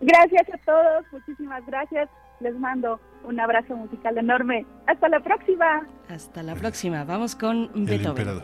Gracias 0.00 0.48
a 0.48 0.56
todos, 0.64 1.04
muchísimas 1.12 1.66
gracias. 1.66 2.08
Les 2.40 2.58
mando 2.58 2.98
un 3.24 3.38
abrazo 3.38 3.76
musical 3.76 4.16
enorme. 4.16 4.64
Hasta 4.86 5.10
la 5.10 5.20
próxima. 5.20 5.86
Hasta 6.08 6.42
la 6.42 6.54
próxima. 6.54 7.04
Vamos 7.04 7.36
con 7.36 7.70
Beethoven. 7.74 8.40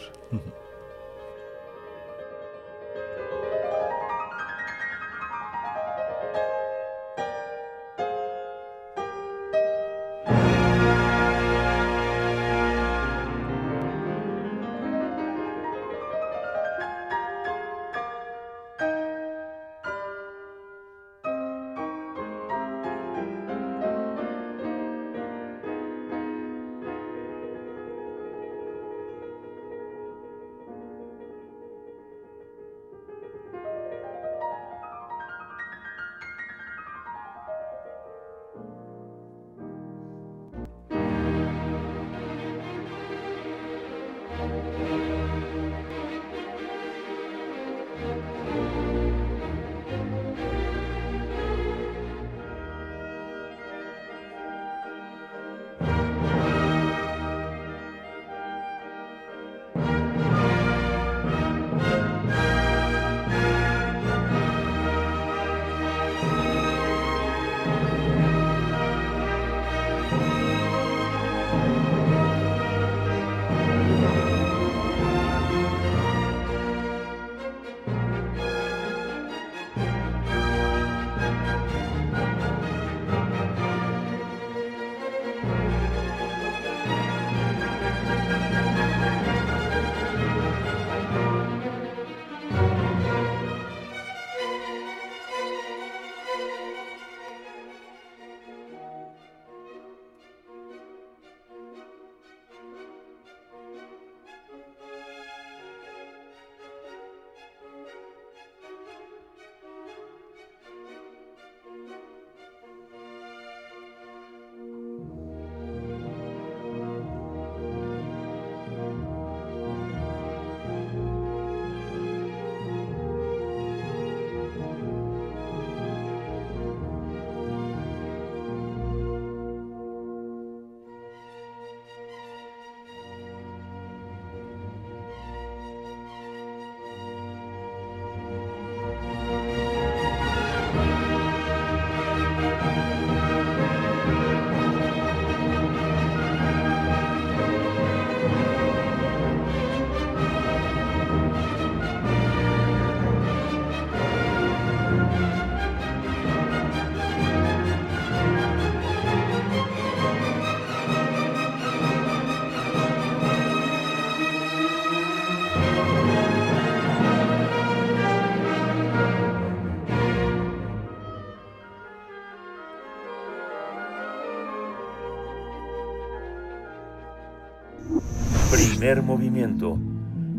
Movimiento. 179.02 179.76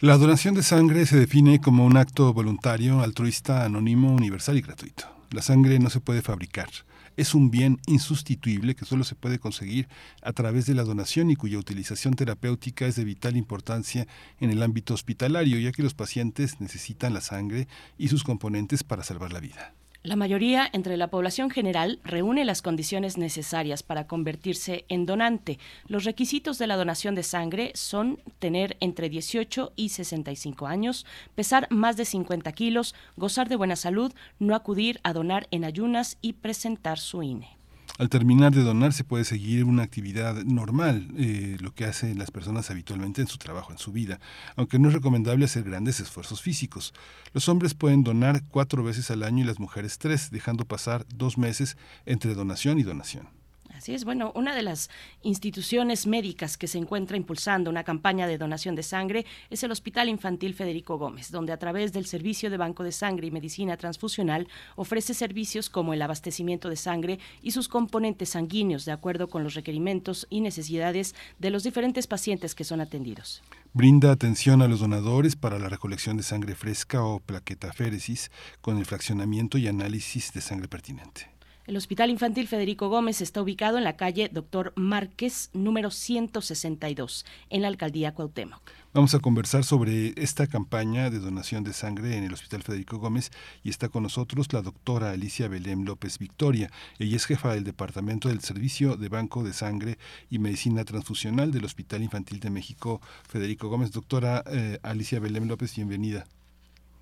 La 0.00 0.18
donación 0.18 0.54
de 0.54 0.62
sangre 0.62 1.06
se 1.06 1.18
define 1.18 1.58
como 1.60 1.86
un 1.86 1.96
acto 1.96 2.34
voluntario, 2.34 3.00
altruista, 3.00 3.64
anónimo, 3.64 4.12
universal 4.12 4.58
y 4.58 4.60
gratuito. 4.60 5.04
La 5.30 5.40
sangre 5.42 5.78
no 5.78 5.90
se 5.90 6.00
puede 6.00 6.22
fabricar. 6.22 6.68
Es 7.16 7.34
un 7.34 7.50
bien 7.50 7.78
insustituible 7.86 8.74
que 8.74 8.84
solo 8.84 9.04
se 9.04 9.14
puede 9.14 9.38
conseguir 9.38 9.88
a 10.22 10.32
través 10.32 10.66
de 10.66 10.74
la 10.74 10.84
donación 10.84 11.30
y 11.30 11.36
cuya 11.36 11.58
utilización 11.58 12.14
terapéutica 12.14 12.86
es 12.86 12.96
de 12.96 13.04
vital 13.04 13.36
importancia 13.36 14.06
en 14.40 14.50
el 14.50 14.62
ámbito 14.62 14.94
hospitalario, 14.94 15.58
ya 15.58 15.72
que 15.72 15.82
los 15.82 15.94
pacientes 15.94 16.60
necesitan 16.60 17.14
la 17.14 17.20
sangre 17.20 17.68
y 17.98 18.08
sus 18.08 18.24
componentes 18.24 18.84
para 18.84 19.04
salvar 19.04 19.32
la 19.32 19.40
vida. 19.40 19.74
La 20.02 20.16
mayoría 20.16 20.66
entre 20.72 20.96
la 20.96 21.08
población 21.08 21.50
general 21.50 22.00
reúne 22.04 22.46
las 22.46 22.62
condiciones 22.62 23.18
necesarias 23.18 23.82
para 23.82 24.06
convertirse 24.06 24.86
en 24.88 25.04
donante. 25.04 25.58
Los 25.88 26.04
requisitos 26.04 26.56
de 26.56 26.66
la 26.66 26.76
donación 26.76 27.14
de 27.14 27.22
sangre 27.22 27.72
son 27.74 28.18
tener 28.38 28.78
entre 28.80 29.10
18 29.10 29.74
y 29.76 29.90
65 29.90 30.66
años, 30.66 31.04
pesar 31.34 31.66
más 31.70 31.98
de 31.98 32.06
50 32.06 32.50
kilos, 32.52 32.94
gozar 33.18 33.50
de 33.50 33.56
buena 33.56 33.76
salud, 33.76 34.10
no 34.38 34.54
acudir 34.54 35.00
a 35.02 35.12
donar 35.12 35.48
en 35.50 35.66
ayunas 35.66 36.16
y 36.22 36.32
presentar 36.32 36.98
su 36.98 37.22
INE. 37.22 37.59
Al 38.00 38.08
terminar 38.08 38.54
de 38.54 38.62
donar 38.62 38.94
se 38.94 39.04
puede 39.04 39.24
seguir 39.24 39.64
una 39.64 39.82
actividad 39.82 40.42
normal, 40.44 41.08
eh, 41.18 41.58
lo 41.60 41.74
que 41.74 41.84
hacen 41.84 42.18
las 42.18 42.30
personas 42.30 42.70
habitualmente 42.70 43.20
en 43.20 43.26
su 43.26 43.36
trabajo, 43.36 43.72
en 43.72 43.78
su 43.78 43.92
vida, 43.92 44.20
aunque 44.56 44.78
no 44.78 44.88
es 44.88 44.94
recomendable 44.94 45.44
hacer 45.44 45.64
grandes 45.64 46.00
esfuerzos 46.00 46.40
físicos. 46.40 46.94
Los 47.34 47.50
hombres 47.50 47.74
pueden 47.74 48.02
donar 48.02 48.42
cuatro 48.48 48.82
veces 48.82 49.10
al 49.10 49.22
año 49.22 49.44
y 49.44 49.46
las 49.46 49.60
mujeres 49.60 49.98
tres, 49.98 50.30
dejando 50.30 50.64
pasar 50.64 51.04
dos 51.14 51.36
meses 51.36 51.76
entre 52.06 52.32
donación 52.32 52.78
y 52.78 52.84
donación. 52.84 53.39
Así 53.80 53.94
es, 53.94 54.04
bueno, 54.04 54.30
una 54.34 54.54
de 54.54 54.60
las 54.60 54.90
instituciones 55.22 56.06
médicas 56.06 56.58
que 56.58 56.68
se 56.68 56.76
encuentra 56.76 57.16
impulsando 57.16 57.70
una 57.70 57.82
campaña 57.82 58.26
de 58.26 58.36
donación 58.36 58.74
de 58.74 58.82
sangre 58.82 59.24
es 59.48 59.62
el 59.62 59.70
Hospital 59.70 60.10
Infantil 60.10 60.52
Federico 60.52 60.98
Gómez, 60.98 61.30
donde 61.30 61.54
a 61.54 61.56
través 61.56 61.94
del 61.94 62.04
Servicio 62.04 62.50
de 62.50 62.58
Banco 62.58 62.84
de 62.84 62.92
Sangre 62.92 63.26
y 63.26 63.30
Medicina 63.30 63.78
Transfusional 63.78 64.48
ofrece 64.76 65.14
servicios 65.14 65.70
como 65.70 65.94
el 65.94 66.02
abastecimiento 66.02 66.68
de 66.68 66.76
sangre 66.76 67.20
y 67.40 67.52
sus 67.52 67.68
componentes 67.68 68.28
sanguíneos 68.28 68.84
de 68.84 68.92
acuerdo 68.92 69.30
con 69.30 69.44
los 69.44 69.54
requerimientos 69.54 70.26
y 70.28 70.42
necesidades 70.42 71.14
de 71.38 71.48
los 71.48 71.62
diferentes 71.62 72.06
pacientes 72.06 72.54
que 72.54 72.64
son 72.64 72.82
atendidos. 72.82 73.42
Brinda 73.72 74.12
atención 74.12 74.60
a 74.60 74.68
los 74.68 74.80
donadores 74.80 75.36
para 75.36 75.58
la 75.58 75.70
recolección 75.70 76.18
de 76.18 76.22
sangre 76.22 76.54
fresca 76.54 77.02
o 77.02 77.18
plaquetaféresis 77.20 78.30
con 78.60 78.76
el 78.76 78.84
fraccionamiento 78.84 79.56
y 79.56 79.68
análisis 79.68 80.34
de 80.34 80.42
sangre 80.42 80.68
pertinente. 80.68 81.29
El 81.70 81.76
Hospital 81.76 82.10
Infantil 82.10 82.48
Federico 82.48 82.88
Gómez 82.88 83.20
está 83.20 83.40
ubicado 83.40 83.78
en 83.78 83.84
la 83.84 83.96
calle 83.96 84.28
Doctor 84.28 84.72
Márquez, 84.74 85.52
número 85.54 85.92
162, 85.92 87.24
en 87.48 87.62
la 87.62 87.68
alcaldía 87.68 88.12
Cuauhtémoc. 88.12 88.60
Vamos 88.92 89.14
a 89.14 89.20
conversar 89.20 89.62
sobre 89.62 90.08
esta 90.16 90.48
campaña 90.48 91.10
de 91.10 91.20
donación 91.20 91.62
de 91.62 91.72
sangre 91.72 92.16
en 92.16 92.24
el 92.24 92.32
Hospital 92.32 92.62
Federico 92.62 92.98
Gómez 92.98 93.30
y 93.62 93.70
está 93.70 93.88
con 93.88 94.02
nosotros 94.02 94.52
la 94.52 94.62
doctora 94.62 95.12
Alicia 95.12 95.46
Belém 95.46 95.84
López 95.84 96.18
Victoria. 96.18 96.70
Ella 96.98 97.14
es 97.14 97.24
jefa 97.24 97.54
del 97.54 97.62
Departamento 97.62 98.30
del 98.30 98.40
Servicio 98.40 98.96
de 98.96 99.08
Banco 99.08 99.44
de 99.44 99.52
Sangre 99.52 99.94
y 100.28 100.40
Medicina 100.40 100.84
Transfusional 100.84 101.52
del 101.52 101.66
Hospital 101.66 102.02
Infantil 102.02 102.40
de 102.40 102.50
México 102.50 103.00
Federico 103.28 103.68
Gómez. 103.68 103.92
Doctora 103.92 104.42
eh, 104.52 104.78
Alicia 104.82 105.20
Belém 105.20 105.46
López, 105.46 105.76
bienvenida. 105.76 106.24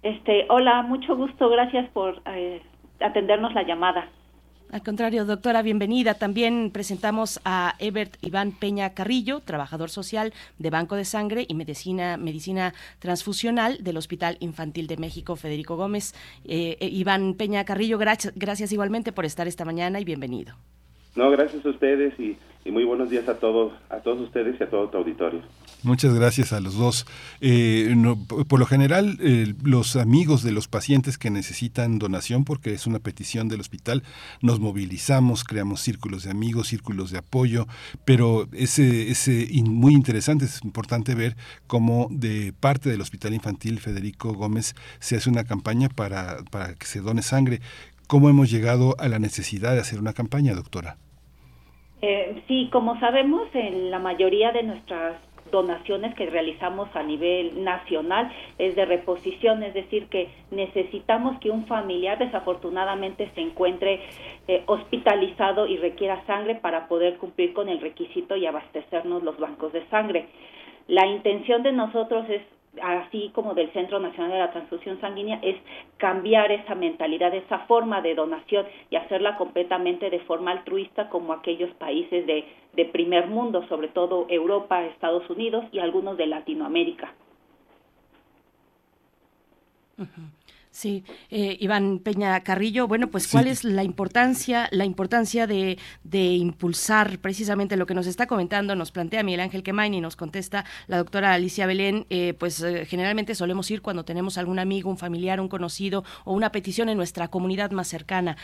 Este, 0.02 0.44
hola, 0.50 0.82
mucho 0.82 1.16
gusto, 1.16 1.48
gracias 1.48 1.88
por 1.92 2.20
eh, 2.26 2.60
atendernos 3.00 3.54
la 3.54 3.62
llamada. 3.62 4.10
Al 4.70 4.82
contrario, 4.82 5.24
doctora, 5.24 5.62
bienvenida. 5.62 6.12
También 6.12 6.70
presentamos 6.70 7.40
a 7.46 7.74
Ebert 7.78 8.16
Iván 8.20 8.52
Peña 8.52 8.92
Carrillo, 8.92 9.40
trabajador 9.40 9.88
social 9.88 10.34
de 10.58 10.68
Banco 10.68 10.94
de 10.94 11.06
Sangre 11.06 11.46
y 11.48 11.54
Medicina, 11.54 12.18
Medicina 12.18 12.74
Transfusional 12.98 13.82
del 13.82 13.96
Hospital 13.96 14.36
Infantil 14.40 14.86
de 14.86 14.98
México, 14.98 15.36
Federico 15.36 15.76
Gómez. 15.76 16.14
Eh, 16.44 16.76
eh, 16.80 16.86
Iván 16.86 17.32
Peña 17.32 17.64
Carrillo, 17.64 17.96
gracias, 17.96 18.34
gracias 18.36 18.70
igualmente 18.70 19.10
por 19.10 19.24
estar 19.24 19.48
esta 19.48 19.64
mañana 19.64 20.00
y 20.00 20.04
bienvenido. 20.04 20.54
No, 21.16 21.30
gracias 21.30 21.64
a 21.64 21.70
ustedes 21.70 22.12
y, 22.20 22.36
muy 22.70 22.84
buenos 22.84 23.08
días 23.08 23.26
a 23.26 23.38
todos, 23.38 23.72
a 23.88 24.00
todos 24.00 24.20
ustedes 24.20 24.60
y 24.60 24.62
a 24.62 24.68
todo 24.68 24.90
tu 24.90 24.98
auditorio. 24.98 25.40
Muchas 25.84 26.12
gracias 26.12 26.52
a 26.52 26.60
los 26.60 26.76
dos. 26.76 27.06
Eh, 27.40 27.94
por 28.48 28.58
lo 28.58 28.66
general, 28.66 29.16
eh, 29.20 29.54
los 29.62 29.94
amigos 29.94 30.42
de 30.42 30.50
los 30.50 30.66
pacientes 30.66 31.18
que 31.18 31.30
necesitan 31.30 32.00
donación, 32.00 32.44
porque 32.44 32.72
es 32.72 32.88
una 32.88 32.98
petición 32.98 33.48
del 33.48 33.60
hospital, 33.60 34.02
nos 34.42 34.58
movilizamos, 34.58 35.44
creamos 35.44 35.80
círculos 35.80 36.24
de 36.24 36.32
amigos, 36.32 36.68
círculos 36.68 37.12
de 37.12 37.18
apoyo, 37.18 37.66
pero 38.04 38.48
es 38.52 38.80
ese 38.80 39.48
muy 39.64 39.94
interesante, 39.94 40.46
es 40.46 40.64
importante 40.64 41.14
ver 41.14 41.36
cómo 41.68 42.08
de 42.10 42.52
parte 42.58 42.90
del 42.90 43.00
Hospital 43.00 43.34
Infantil 43.34 43.78
Federico 43.78 44.32
Gómez 44.32 44.74
se 44.98 45.16
hace 45.16 45.30
una 45.30 45.44
campaña 45.44 45.88
para, 45.88 46.38
para 46.50 46.74
que 46.74 46.86
se 46.86 47.00
done 47.00 47.22
sangre. 47.22 47.60
¿Cómo 48.08 48.28
hemos 48.28 48.50
llegado 48.50 48.96
a 48.98 49.06
la 49.06 49.18
necesidad 49.18 49.74
de 49.74 49.80
hacer 49.80 50.00
una 50.00 50.12
campaña, 50.12 50.54
doctora? 50.54 50.96
Eh, 52.00 52.42
sí, 52.48 52.68
como 52.72 52.98
sabemos, 53.00 53.48
en 53.54 53.90
la 53.90 53.98
mayoría 53.98 54.52
de 54.52 54.62
nuestras 54.62 55.16
donaciones 55.50 56.14
que 56.14 56.26
realizamos 56.26 56.88
a 56.94 57.02
nivel 57.02 57.64
nacional 57.64 58.30
es 58.58 58.74
de 58.76 58.84
reposición, 58.84 59.62
es 59.62 59.74
decir, 59.74 60.06
que 60.08 60.28
necesitamos 60.50 61.38
que 61.40 61.50
un 61.50 61.66
familiar 61.66 62.18
desafortunadamente 62.18 63.30
se 63.34 63.40
encuentre 63.40 64.00
eh, 64.46 64.62
hospitalizado 64.66 65.66
y 65.66 65.76
requiera 65.76 66.24
sangre 66.26 66.56
para 66.56 66.88
poder 66.88 67.16
cumplir 67.18 67.52
con 67.52 67.68
el 67.68 67.80
requisito 67.80 68.36
y 68.36 68.46
abastecernos 68.46 69.22
los 69.22 69.38
bancos 69.38 69.72
de 69.72 69.86
sangre. 69.88 70.26
La 70.86 71.06
intención 71.06 71.62
de 71.62 71.72
nosotros 71.72 72.28
es 72.30 72.42
así 72.82 73.30
como 73.34 73.54
del 73.54 73.72
Centro 73.72 73.98
Nacional 73.98 74.32
de 74.32 74.38
la 74.38 74.50
Transfusión 74.50 75.00
Sanguínea, 75.00 75.38
es 75.42 75.56
cambiar 75.96 76.52
esa 76.52 76.74
mentalidad, 76.74 77.34
esa 77.34 77.60
forma 77.60 78.00
de 78.00 78.14
donación 78.14 78.66
y 78.90 78.96
hacerla 78.96 79.36
completamente 79.36 80.10
de 80.10 80.20
forma 80.20 80.52
altruista 80.52 81.08
como 81.08 81.32
aquellos 81.32 81.70
países 81.74 82.26
de, 82.26 82.44
de 82.74 82.84
primer 82.86 83.28
mundo, 83.28 83.66
sobre 83.68 83.88
todo 83.88 84.26
Europa, 84.28 84.84
Estados 84.84 85.28
Unidos 85.30 85.64
y 85.72 85.78
algunos 85.78 86.16
de 86.16 86.26
Latinoamérica. 86.26 87.12
Sí, 90.78 91.02
eh, 91.32 91.56
Iván 91.58 91.98
Peña 91.98 92.40
Carrillo, 92.44 92.86
bueno, 92.86 93.08
pues 93.08 93.26
cuál 93.26 93.48
es 93.48 93.64
la 93.64 93.82
importancia, 93.82 94.68
la 94.70 94.84
importancia 94.84 95.48
de, 95.48 95.76
impulsar 96.12 97.18
precisamente 97.18 97.76
lo 97.76 97.84
que 97.84 97.94
nos 97.94 98.06
está 98.06 98.28
comentando, 98.28 98.76
nos 98.76 98.92
plantea 98.92 99.24
Miguel 99.24 99.40
Ángel 99.40 99.64
Quemain 99.64 99.92
y 99.94 100.00
nos 100.00 100.14
contesta 100.14 100.64
la 100.86 100.98
doctora 100.98 101.34
Alicia 101.34 101.66
Belén, 101.66 102.06
eh, 102.10 102.32
pues 102.38 102.60
eh, 102.60 102.86
generalmente 102.86 103.34
solemos 103.34 103.68
ir 103.72 103.82
cuando 103.82 104.04
tenemos 104.04 104.38
algún 104.38 104.60
amigo, 104.60 104.88
un 104.88 104.98
familiar, 104.98 105.40
un 105.40 105.48
conocido 105.48 106.04
o 106.24 106.32
una 106.32 106.52
petición 106.52 106.88
en 106.88 106.96
nuestra 106.96 107.26
comunidad 107.26 107.72
más 107.72 107.88
cercana, 107.88 108.36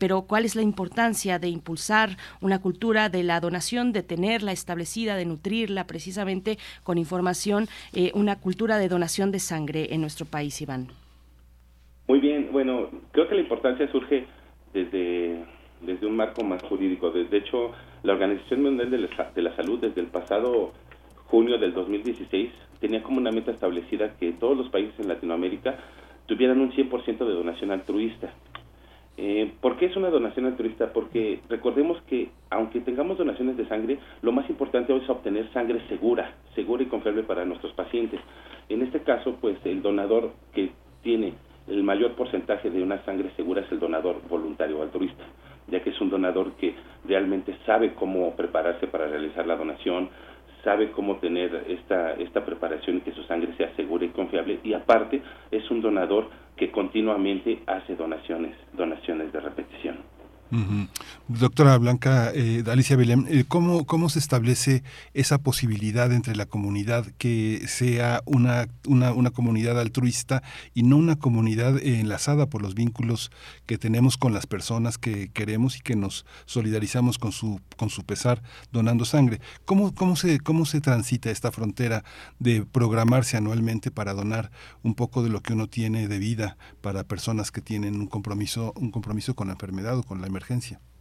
pero 0.00 0.22
cuál 0.22 0.46
es 0.46 0.56
la 0.56 0.62
importancia 0.62 1.38
de 1.38 1.46
impulsar 1.46 2.16
una 2.40 2.58
cultura 2.58 3.08
de 3.08 3.22
la 3.22 3.38
donación, 3.38 3.92
de 3.92 4.02
tenerla 4.02 4.50
establecida, 4.50 5.14
de 5.14 5.26
nutrirla 5.26 5.86
precisamente 5.86 6.58
con 6.82 6.98
información, 6.98 7.68
una 8.14 8.34
cultura 8.40 8.78
de 8.78 8.88
donación 8.88 9.30
de 9.30 9.38
sangre 9.38 9.94
en 9.94 10.00
nuestro 10.00 10.26
país, 10.26 10.60
Iván. 10.60 10.88
Muy 12.08 12.20
bien, 12.20 12.48
bueno, 12.52 12.88
creo 13.12 13.28
que 13.28 13.34
la 13.34 13.42
importancia 13.42 13.86
surge 13.92 14.24
desde, 14.72 15.44
desde 15.82 16.06
un 16.06 16.16
marco 16.16 16.42
más 16.42 16.62
jurídico. 16.62 17.10
De, 17.10 17.36
hecho, 17.36 17.72
la 18.02 18.14
Organización 18.14 18.62
Mundial 18.62 18.90
de 18.90 18.96
la, 18.96 19.30
de 19.34 19.42
la 19.42 19.54
Salud 19.56 19.78
desde 19.78 20.00
el 20.00 20.06
pasado 20.06 20.72
junio 21.26 21.58
del 21.58 21.74
2016 21.74 22.50
tenía 22.80 23.02
como 23.02 23.18
una 23.18 23.30
meta 23.30 23.50
establecida 23.50 24.16
que 24.16 24.32
todos 24.32 24.56
los 24.56 24.70
países 24.70 24.98
en 24.98 25.08
Latinoamérica 25.08 25.76
tuvieran 26.24 26.62
un 26.62 26.72
100% 26.72 27.18
de 27.18 27.34
donación 27.34 27.72
altruista. 27.72 28.32
Eh, 29.18 29.52
¿Por 29.60 29.76
qué 29.76 29.84
es 29.86 29.96
una 29.96 30.08
donación 30.08 30.46
altruista? 30.46 30.94
Porque 30.94 31.40
recordemos 31.50 32.00
que 32.04 32.30
aunque 32.48 32.80
tengamos 32.80 33.18
donaciones 33.18 33.58
de 33.58 33.68
sangre, 33.68 33.98
lo 34.22 34.32
más 34.32 34.48
importante 34.48 34.94
hoy 34.94 35.00
es 35.02 35.10
obtener 35.10 35.52
sangre 35.52 35.86
segura, 35.88 36.32
segura 36.54 36.82
y 36.82 36.86
confiable 36.86 37.24
para 37.24 37.44
nuestros 37.44 37.74
pacientes. 37.74 38.18
En 38.70 38.80
este 38.80 39.00
caso, 39.02 39.36
pues 39.42 39.58
el 39.66 39.82
donador 39.82 40.32
que 40.54 40.70
tiene 41.02 41.34
el 41.68 41.82
mayor 41.82 42.12
porcentaje 42.12 42.70
de 42.70 42.82
una 42.82 43.04
sangre 43.04 43.30
segura 43.36 43.62
es 43.62 43.72
el 43.72 43.78
donador 43.78 44.20
voluntario 44.28 44.78
o 44.78 44.82
altruista, 44.82 45.22
ya 45.68 45.82
que 45.82 45.90
es 45.90 46.00
un 46.00 46.10
donador 46.10 46.52
que 46.52 46.74
realmente 47.04 47.56
sabe 47.66 47.94
cómo 47.94 48.34
prepararse 48.34 48.86
para 48.86 49.06
realizar 49.06 49.46
la 49.46 49.56
donación, 49.56 50.08
sabe 50.64 50.90
cómo 50.90 51.16
tener 51.16 51.64
esta, 51.68 52.14
esta 52.14 52.44
preparación 52.44 52.98
y 52.98 53.00
que 53.00 53.12
su 53.12 53.22
sangre 53.24 53.54
sea 53.56 53.74
segura 53.76 54.04
y 54.04 54.08
confiable, 54.08 54.60
y 54.64 54.72
aparte 54.74 55.22
es 55.50 55.70
un 55.70 55.80
donador 55.80 56.28
que 56.56 56.70
continuamente 56.70 57.60
hace 57.66 57.94
donaciones, 57.94 58.56
donaciones 58.72 59.32
de 59.32 59.40
repetición. 59.40 60.17
Doctora 61.28 61.76
Blanca, 61.76 62.32
eh, 62.34 62.64
Alicia 62.66 62.96
Belén, 62.96 63.26
eh, 63.28 63.44
¿cómo, 63.46 63.84
¿cómo 63.84 64.08
se 64.08 64.18
establece 64.18 64.82
esa 65.12 65.36
posibilidad 65.36 66.10
entre 66.10 66.34
la 66.34 66.46
comunidad 66.46 67.06
que 67.18 67.64
sea 67.66 68.22
una, 68.24 68.66
una, 68.86 69.12
una, 69.12 69.30
comunidad 69.30 69.78
altruista 69.78 70.42
y 70.72 70.84
no 70.84 70.96
una 70.96 71.16
comunidad 71.16 71.78
enlazada 71.82 72.46
por 72.46 72.62
los 72.62 72.74
vínculos 72.74 73.30
que 73.66 73.76
tenemos 73.76 74.16
con 74.16 74.32
las 74.32 74.46
personas 74.46 74.96
que 74.96 75.28
queremos 75.28 75.76
y 75.76 75.80
que 75.80 75.96
nos 75.96 76.24
solidarizamos 76.46 77.18
con 77.18 77.32
su, 77.32 77.60
con 77.76 77.90
su 77.90 78.04
pesar 78.04 78.42
donando 78.72 79.04
sangre? 79.04 79.40
¿Cómo, 79.66 79.94
cómo, 79.94 80.16
se, 80.16 80.40
¿Cómo 80.40 80.64
se 80.64 80.80
transita 80.80 81.30
esta 81.30 81.52
frontera 81.52 82.04
de 82.38 82.64
programarse 82.64 83.36
anualmente 83.36 83.90
para 83.90 84.14
donar 84.14 84.50
un 84.82 84.94
poco 84.94 85.22
de 85.22 85.28
lo 85.28 85.42
que 85.42 85.52
uno 85.52 85.68
tiene 85.68 86.08
de 86.08 86.18
vida 86.18 86.56
para 86.80 87.04
personas 87.04 87.50
que 87.50 87.60
tienen 87.60 87.96
un 87.96 88.06
compromiso, 88.06 88.72
un 88.76 88.90
compromiso 88.90 89.34
con 89.34 89.48
la 89.48 89.52
enfermedad 89.52 89.98
o 89.98 90.02
con 90.02 90.22
la 90.22 90.26
emergencia? 90.26 90.37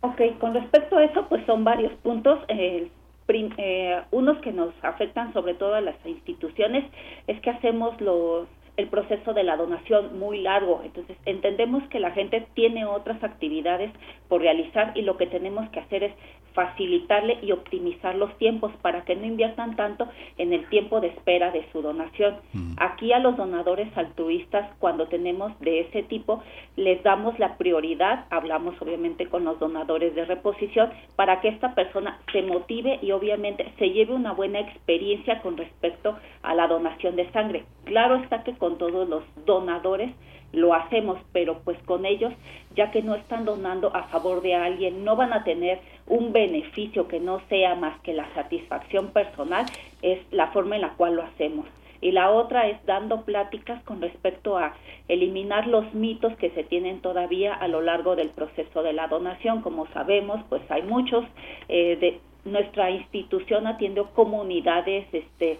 Ok, 0.01 0.21
con 0.39 0.53
respecto 0.53 0.97
a 0.97 1.03
eso, 1.03 1.27
pues 1.27 1.45
son 1.45 1.63
varios 1.63 1.93
puntos. 2.01 2.39
Eh, 2.47 2.89
eh, 3.29 4.01
unos 4.11 4.37
que 4.39 4.53
nos 4.53 4.73
afectan 4.83 5.33
sobre 5.33 5.53
todo 5.55 5.75
a 5.75 5.81
las 5.81 5.95
instituciones 6.05 6.85
es 7.27 7.39
que 7.41 7.49
hacemos 7.49 7.99
los 7.99 8.47
el 8.77 8.87
proceso 8.87 9.33
de 9.33 9.43
la 9.43 9.57
donación 9.57 10.19
muy 10.19 10.41
largo. 10.41 10.81
Entonces, 10.83 11.17
entendemos 11.25 11.83
que 11.89 11.99
la 11.99 12.11
gente 12.11 12.47
tiene 12.53 12.85
otras 12.85 13.23
actividades 13.23 13.91
por 14.27 14.41
realizar 14.41 14.91
y 14.95 15.01
lo 15.01 15.17
que 15.17 15.27
tenemos 15.27 15.67
que 15.69 15.79
hacer 15.79 16.03
es 16.03 16.13
facilitarle 16.57 17.37
y 17.43 17.51
optimizar 17.51 18.15
los 18.15 18.35
tiempos 18.39 18.71
para 18.81 19.05
que 19.05 19.15
no 19.15 19.27
inviertan 19.27 19.75
tanto 19.75 20.07
en 20.39 20.53
el 20.53 20.67
tiempo 20.69 20.99
de 20.99 21.09
espera 21.09 21.51
de 21.51 21.63
su 21.71 21.83
donación. 21.83 22.37
Mm. 22.53 22.73
Aquí 22.77 23.13
a 23.13 23.19
los 23.19 23.37
donadores 23.37 23.95
altruistas, 23.95 24.67
cuando 24.79 25.07
tenemos 25.07 25.57
de 25.59 25.81
ese 25.81 26.01
tipo, 26.01 26.41
les 26.75 27.03
damos 27.03 27.37
la 27.37 27.57
prioridad, 27.57 28.25
hablamos 28.31 28.73
obviamente 28.81 29.27
con 29.27 29.45
los 29.45 29.59
donadores 29.59 30.15
de 30.15 30.25
reposición, 30.25 30.89
para 31.15 31.41
que 31.41 31.49
esta 31.49 31.75
persona 31.75 32.19
se 32.31 32.41
motive 32.41 32.97
y 33.03 33.11
obviamente 33.11 33.71
se 33.77 33.91
lleve 33.91 34.15
una 34.15 34.33
buena 34.33 34.59
experiencia 34.59 35.43
con 35.43 35.57
respecto 35.57 36.17
a 36.41 36.55
la 36.55 36.67
donación 36.67 37.15
de 37.17 37.31
sangre. 37.33 37.65
Claro 37.85 38.15
está 38.15 38.43
que 38.43 38.57
con 38.57 38.66
todos 38.75 39.07
los 39.07 39.23
donadores 39.45 40.11
lo 40.53 40.73
hacemos, 40.73 41.19
pero 41.33 41.59
pues 41.63 41.77
con 41.83 42.05
ellos, 42.05 42.33
ya 42.75 42.91
que 42.91 43.01
no 43.01 43.15
están 43.15 43.45
donando 43.45 43.95
a 43.95 44.03
favor 44.03 44.41
de 44.41 44.55
alguien, 44.55 45.03
no 45.03 45.15
van 45.15 45.33
a 45.33 45.43
tener 45.43 45.79
un 46.07 46.31
beneficio 46.31 47.07
que 47.07 47.19
no 47.19 47.41
sea 47.49 47.75
más 47.75 47.99
que 48.01 48.13
la 48.13 48.33
satisfacción 48.33 49.11
personal, 49.11 49.65
es 50.01 50.19
la 50.31 50.47
forma 50.47 50.75
en 50.75 50.81
la 50.81 50.93
cual 50.93 51.15
lo 51.15 51.23
hacemos. 51.23 51.65
Y 51.99 52.11
la 52.11 52.29
otra 52.29 52.67
es 52.67 52.77
dando 52.85 53.23
pláticas 53.23 53.81
con 53.83 54.01
respecto 54.01 54.57
a 54.57 54.75
eliminar 55.07 55.67
los 55.67 55.93
mitos 55.95 56.35
que 56.37 56.51
se 56.51 56.63
tienen 56.63 57.01
todavía 57.01 57.53
a 57.53 57.67
lo 57.67 57.81
largo 57.81 58.15
del 58.15 58.29
proceso 58.29 58.83
de 58.83 58.93
la 58.93 59.07
donación. 59.07 59.61
Como 59.61 59.87
sabemos, 59.87 60.39
pues 60.47 60.61
hay 60.69 60.83
muchos 60.83 61.25
eh, 61.69 61.97
de 61.99 62.19
nuestra 62.45 62.91
institución 62.91 63.67
atiende 63.67 64.03
comunidades 64.13 65.07
este 65.11 65.59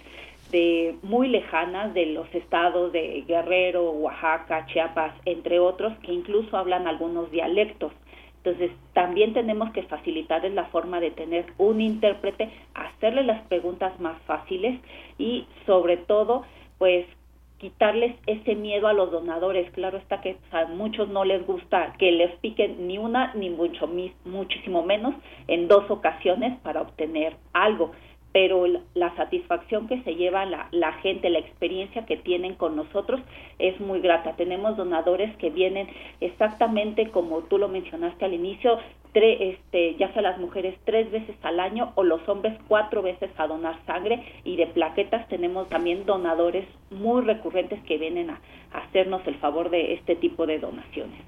de 0.51 0.95
muy 1.03 1.27
lejanas 1.27 1.93
de 1.93 2.07
los 2.07 2.33
estados 2.33 2.91
de 2.91 3.23
Guerrero, 3.27 3.91
Oaxaca, 3.91 4.65
Chiapas, 4.67 5.13
entre 5.25 5.60
otros, 5.60 5.93
que 5.99 6.13
incluso 6.13 6.57
hablan 6.57 6.88
algunos 6.88 7.29
dialectos. 7.31 7.91
Entonces, 8.38 8.71
también 8.93 9.33
tenemos 9.33 9.71
que 9.71 9.83
facilitarles 9.83 10.53
la 10.53 10.65
forma 10.65 10.99
de 11.01 11.12
tener 11.12 11.45
un 11.57 11.81
intérprete, 11.81 12.49
hacerle 12.75 13.23
las 13.23 13.45
preguntas 13.47 13.99
más 13.99 14.21
fáciles 14.21 14.79
y, 15.17 15.45
sobre 15.65 15.97
todo, 15.97 16.43
pues 16.77 17.05
quitarles 17.57 18.15
ese 18.27 18.55
miedo 18.55 18.88
a 18.88 18.93
los 18.93 19.12
donadores. 19.12 19.69
Claro 19.71 19.97
está 19.97 20.21
que 20.21 20.38
a 20.51 20.65
muchos 20.65 21.10
no 21.10 21.25
les 21.25 21.45
gusta 21.45 21.93
que 21.97 22.12
les 22.12 22.31
piquen 22.39 22.88
ni 22.88 22.97
una 22.97 23.33
ni 23.33 23.49
mucho 23.49 23.89
muchísimo 24.25 24.83
menos 24.83 25.15
en 25.47 25.67
dos 25.67 25.89
ocasiones 25.89 26.57
para 26.60 26.81
obtener 26.81 27.36
algo 27.53 27.91
pero 28.38 28.67
la 28.93 29.15
satisfacción 29.15 29.88
que 29.88 30.00
se 30.04 30.13
lleva 30.13 30.45
la, 30.45 30.67
la, 30.69 30.93
gente, 31.02 31.32
la 31.32 31.39
experiencia 31.39 32.06
que 32.06 32.17
tienen 32.17 32.54
con 32.54 32.76
nosotros 32.76 33.19
es 33.58 33.80
muy 33.80 34.00
grata. 34.00 34.36
Tenemos 34.36 34.78
donadores 34.78 35.36
que 35.38 35.50
vienen 35.50 35.88
exactamente 36.21 37.10
como 37.10 37.41
tú 37.41 37.58
lo 37.58 37.67
mencionaste 37.67 38.26
al 38.26 38.36
inicio, 38.36 38.78
este, 39.15 39.95
ya 39.95 40.13
sea 40.13 40.21
las 40.21 40.38
mujeres 40.38 40.78
tres 40.86 41.10
veces 41.12 41.36
al 41.41 41.60
año 41.60 41.91
o 41.95 42.04
los 42.04 42.28
hombres 42.30 42.56
cuatro 42.67 43.02
veces 43.02 43.32
a 43.38 43.47
donar 43.47 43.84
sangre 43.88 44.23
y 44.43 44.56
de 44.58 44.67
plaquetas 44.67 45.28
tenemos 45.28 45.67
también 45.69 46.06
donadores 46.06 46.67
muy 46.91 47.23
recurrentes 47.23 47.82
que 47.86 47.97
vienen 47.97 48.30
a, 48.30 48.39
hacernos 48.71 49.26
el 49.26 49.36
favor 49.36 49.71
de 49.71 49.93
este 49.93 50.15
tipo 50.15 50.45
de 50.45 50.60
donaciones. 50.60 51.19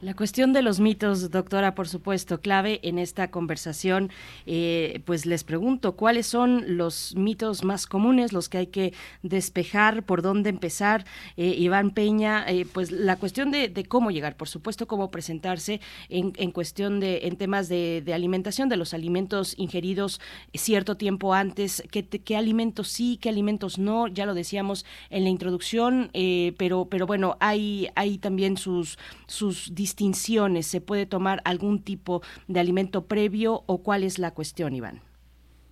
La 0.00 0.14
cuestión 0.14 0.52
de 0.52 0.62
los 0.62 0.78
mitos, 0.78 1.32
doctora, 1.32 1.74
por 1.74 1.88
supuesto, 1.88 2.40
clave 2.40 2.78
en 2.84 3.00
esta 3.00 3.32
conversación. 3.32 4.10
Eh, 4.46 5.02
pues 5.04 5.26
les 5.26 5.42
pregunto, 5.42 5.96
¿cuáles 5.96 6.28
son 6.28 6.76
los 6.76 7.16
mitos 7.16 7.64
más 7.64 7.88
comunes, 7.88 8.32
los 8.32 8.48
que 8.48 8.58
hay 8.58 8.66
que 8.68 8.94
despejar, 9.24 10.04
por 10.04 10.22
dónde 10.22 10.50
empezar? 10.50 11.04
Eh, 11.36 11.52
Iván 11.58 11.90
Peña, 11.90 12.44
eh, 12.46 12.64
pues 12.72 12.92
la 12.92 13.16
cuestión 13.16 13.50
de, 13.50 13.72
cómo 13.88 14.12
llegar, 14.12 14.36
por 14.36 14.48
supuesto, 14.48 14.86
cómo 14.86 15.10
presentarse 15.10 15.80
en, 16.08 16.52
cuestión 16.52 17.00
de, 17.00 17.22
en 17.24 17.36
temas 17.36 17.68
de, 17.68 18.04
alimentación, 18.14 18.68
de 18.68 18.76
los 18.76 18.94
alimentos 18.94 19.54
ingeridos 19.58 20.20
cierto 20.54 20.96
tiempo 20.96 21.34
antes, 21.34 21.82
qué, 21.90 22.06
qué 22.06 22.36
alimentos 22.36 22.86
sí, 22.86 23.18
qué 23.20 23.30
alimentos 23.30 23.78
no, 23.78 24.06
ya 24.06 24.26
lo 24.26 24.34
decíamos 24.34 24.86
en 25.10 25.24
la 25.24 25.30
introducción, 25.30 26.12
pero, 26.56 26.86
pero 26.88 27.06
bueno, 27.06 27.36
hay, 27.40 27.88
hay 27.96 28.18
también 28.18 28.56
sus, 28.56 28.96
sus 29.26 29.74
distinciones? 29.88 30.66
¿Se 30.66 30.80
puede 30.80 31.06
tomar 31.06 31.40
algún 31.44 31.82
tipo 31.82 32.20
de 32.46 32.60
alimento 32.60 33.06
previo 33.06 33.62
o 33.66 33.82
cuál 33.82 34.04
es 34.04 34.18
la 34.18 34.34
cuestión, 34.34 34.74
Iván? 34.74 35.00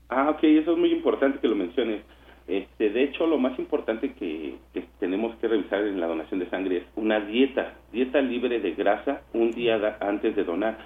Ah, 0.09 0.31
ok, 0.31 0.43
eso 0.43 0.73
es 0.73 0.79
muy 0.79 0.91
importante 0.93 1.39
que 1.39 1.49
lo 1.49 1.57
menciones. 1.57 2.03
Este, 2.49 2.91
de 2.91 3.03
hecho, 3.03 3.27
lo 3.27 3.39
más 3.39 3.59
importante 3.59 4.15
que, 4.15 4.55
tenemos 5.01 5.37
que 5.37 5.49
revisar 5.49 5.83
en 5.83 6.01
la 6.01 6.07
donación 6.07 6.41
de 6.41 6.49
sangre 6.49 6.79
es 6.79 6.85
una 6.95 7.21
dieta, 7.21 7.75
dieta 7.93 8.21
libre 8.21 8.61
de 8.61 8.73
grasa 8.73 9.23
un 9.35 9.51
día 9.51 9.99
antes 10.01 10.35
de 10.35 10.45
donar. 10.45 10.79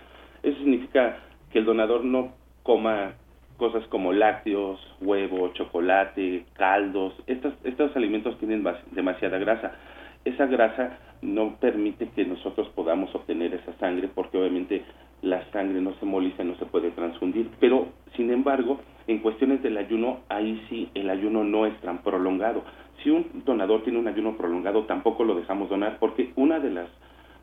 Eso 0.43 0.59
significa 0.59 1.19
que 1.53 1.61
el 1.61 1.67
donador 1.67 2.05
no 2.05 2.33
coma 2.63 3.13
cosas 3.59 3.87
como 3.89 4.13
lácteos, 4.13 4.81
huevo, 5.01 5.53
chocolate, 5.53 6.47
caldos. 6.55 7.13
Estos, 7.27 7.53
estos 7.63 7.95
alimentos 7.95 8.39
tienen 8.39 8.65
demasiada 8.93 9.39
grasa 9.39 9.77
esa 10.25 10.47
grasa 10.47 10.99
no 11.23 11.57
permite 11.61 12.09
que 12.09 12.25
nosotros 12.25 12.69
podamos 12.75 13.15
obtener 13.15 13.55
esa 13.55 13.73
sangre 13.79 14.09
porque 14.15 14.39
obviamente 14.39 14.83
la 15.23 15.45
sangre 15.51 15.81
no 15.81 15.95
se 15.95 16.07
moliza, 16.07 16.45
no 16.45 16.57
se 16.57 16.67
puede 16.67 16.91
transfundir, 16.91 17.51
pero 17.61 17.89
sin 18.17 18.31
embargo, 18.31 18.81
en 19.07 19.19
cuestiones 19.19 19.63
del 19.63 19.77
ayuno, 19.77 20.21
ahí 20.29 20.63
sí 20.69 20.89
el 20.95 21.11
ayuno 21.11 21.45
no 21.45 21.67
es 21.67 21.79
tan 21.81 21.99
prolongado. 21.99 22.65
Si 23.03 23.11
un 23.11 23.43
donador 23.45 23.83
tiene 23.83 23.99
un 23.99 24.09
ayuno 24.09 24.37
prolongado, 24.37 24.85
tampoco 24.85 25.25
lo 25.25 25.35
dejamos 25.35 25.69
donar 25.69 25.99
porque 25.99 26.33
una 26.37 26.59
de 26.59 26.71
las 26.71 26.89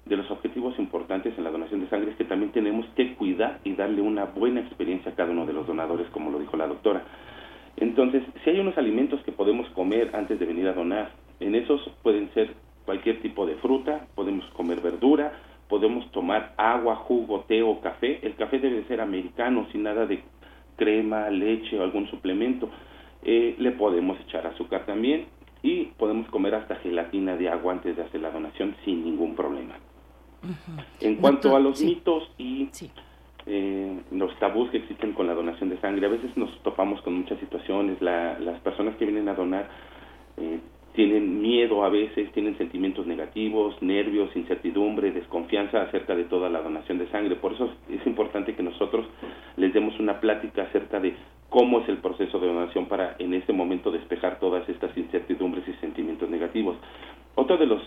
de 0.05 0.15
los 0.15 0.31
objetivos 0.31 0.77
importantes 0.79 1.37
en 1.37 1.43
la 1.43 1.51
donación 1.51 1.81
de 1.81 1.89
sangre 1.89 2.11
es 2.11 2.17
que 2.17 2.23
también 2.23 2.51
tenemos 2.53 2.85
que 2.95 3.15
cuidar 3.15 3.59
y 3.65 3.73
darle 3.73 4.01
una 4.01 4.23
buena 4.23 4.61
experiencia 4.61 5.11
a 5.11 5.15
cada 5.15 5.31
uno 5.31 5.45
de 5.45 5.51
los 5.51 5.67
donadores, 5.67 6.07
como 6.11 6.31
lo 6.31 6.39
dijo 6.39 6.55
la 6.55 6.67
doctora. 6.67 7.03
Entonces, 7.75 8.23
si 8.43 8.49
hay 8.49 8.59
unos 8.59 8.77
alimentos 8.77 9.21
que 9.23 9.33
podemos 9.33 9.69
comer 9.71 10.11
antes 10.15 10.39
de 10.39 10.45
venir 10.45 10.67
a 10.67 10.73
donar, 10.73 11.11
en 11.39 11.55
esos 11.55 11.81
pueden 12.03 12.33
ser 12.33 12.53
cualquier 12.87 13.21
tipo 13.21 13.45
de 13.45 13.55
fruta, 13.55 14.07
podemos 14.15 14.45
comer 14.53 14.79
verdura, 14.79 15.33
podemos 15.67 16.09
tomar 16.13 16.53
agua, 16.55 16.95
jugo, 16.95 17.41
té 17.41 17.61
o 17.61 17.81
café. 17.81 18.25
El 18.25 18.35
café 18.35 18.59
debe 18.59 18.85
ser 18.85 19.01
americano, 19.01 19.67
sin 19.73 19.83
nada 19.83 20.05
de 20.05 20.23
crema, 20.77 21.29
leche 21.29 21.77
o 21.77 21.83
algún 21.83 22.07
suplemento. 22.07 22.69
Eh, 23.23 23.55
le 23.59 23.71
podemos 23.71 24.17
echar 24.21 24.47
azúcar 24.47 24.85
también 24.85 25.25
y 25.61 25.87
podemos 25.97 26.29
comer 26.29 26.55
hasta 26.55 26.77
gelatina 26.77 27.35
de 27.35 27.49
agua 27.49 27.73
antes 27.73 27.97
de 27.97 28.03
hacer 28.03 28.21
la 28.21 28.31
donación 28.31 28.73
sin 28.85 29.03
ningún 29.03 29.35
problema. 29.35 29.75
En 31.01 31.15
cuanto 31.15 31.57
a 31.57 31.59
los 31.59 31.81
mitos 31.81 32.31
y 32.37 32.69
eh, 33.47 33.99
los 34.11 34.33
tabús 34.39 34.69
que 34.69 34.77
existen 34.77 35.11
con 35.11 35.27
la 35.27 35.33
donación 35.33 35.69
de 35.69 35.77
sangre, 35.81 36.05
a 36.05 36.09
veces 36.09 36.37
nos 36.37 36.57
topamos 36.63 37.01
con 37.01 37.15
muchas 37.15 37.37
situaciones. 37.39 38.01
las 38.01 38.59
personas 38.61 38.95
que 38.95 39.03
vienen 39.03 39.27
a 39.27 39.33
donar 39.33 39.67
eh, 40.37 40.61
tienen 40.97 41.43
miedo 41.43 41.85
a 41.85 41.89
veces, 41.89 42.31
tienen 42.31 42.57
sentimientos 42.57 43.05
negativos, 43.05 43.79
nervios, 43.83 44.35
incertidumbre, 44.35 45.11
desconfianza 45.11 45.83
acerca 45.83 46.15
de 46.15 46.23
toda 46.23 46.49
la 46.49 46.59
donación 46.59 46.97
de 46.97 47.07
sangre. 47.11 47.35
Por 47.35 47.53
eso 47.53 47.71
es 47.87 48.03
importante 48.07 48.55
que 48.55 48.63
nosotros 48.63 49.05
les 49.57 49.71
demos 49.75 49.99
una 49.99 50.19
plática 50.19 50.63
acerca 50.63 50.99
de 50.99 51.13
cómo 51.49 51.81
es 51.81 51.89
el 51.89 51.97
proceso 51.97 52.39
de 52.39 52.47
donación 52.47 52.87
para 52.87 53.15
en 53.19 53.35
este 53.35 53.53
momento 53.53 53.91
despejar 53.91 54.39
todas 54.39 54.67
estas 54.67 54.97
incertidumbres 54.97 55.67
y 55.67 55.73
sentimientos 55.73 56.31
negativos. 56.31 56.75
Otro 57.35 57.57
de 57.57 57.67
los 57.67 57.83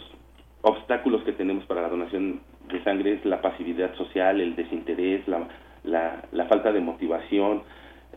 obstáculos 0.62 1.24
que 1.24 1.32
tenemos 1.32 1.64
para 1.64 1.82
la 1.82 1.88
donación 1.88 2.42
de 2.68 2.80
sangre 2.84 3.14
es 3.14 3.24
la 3.24 3.42
pasividad 3.42 3.92
social, 3.96 4.40
el 4.40 4.54
desinterés, 4.54 5.26
la, 5.26 5.48
la, 5.82 6.44
falta 6.44 6.70
de 6.70 6.78
motivación, 6.78 7.64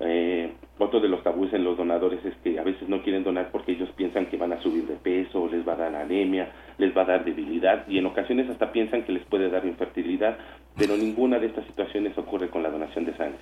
eh, 0.01 0.53
otro 0.83 0.99
de 0.99 1.07
los 1.07 1.23
tabúes 1.23 1.53
en 1.53 1.63
los 1.63 1.77
donadores 1.77 2.23
es 2.25 2.35
que 2.43 2.59
a 2.59 2.63
veces 2.63 2.87
no 2.87 3.01
quieren 3.01 3.23
donar 3.23 3.49
porque 3.51 3.73
ellos 3.73 3.89
piensan 3.95 4.27
que 4.27 4.37
van 4.37 4.53
a 4.53 4.61
subir 4.61 4.85
de 4.85 4.95
peso, 4.95 5.49
les 5.51 5.67
va 5.67 5.73
a 5.73 5.77
dar 5.77 5.95
anemia, 5.95 6.51
les 6.77 6.95
va 6.95 7.01
a 7.01 7.05
dar 7.05 7.25
debilidad 7.25 7.87
y 7.87 7.97
en 7.97 8.05
ocasiones 8.05 8.49
hasta 8.49 8.71
piensan 8.71 9.03
que 9.03 9.11
les 9.11 9.23
puede 9.25 9.49
dar 9.49 9.65
infertilidad, 9.65 10.37
pero 10.77 10.95
ninguna 10.95 11.39
de 11.39 11.47
estas 11.47 11.65
situaciones 11.65 12.17
ocurre 12.17 12.49
con 12.49 12.63
la 12.63 12.69
donación 12.69 13.05
de 13.05 13.15
sangre. 13.17 13.39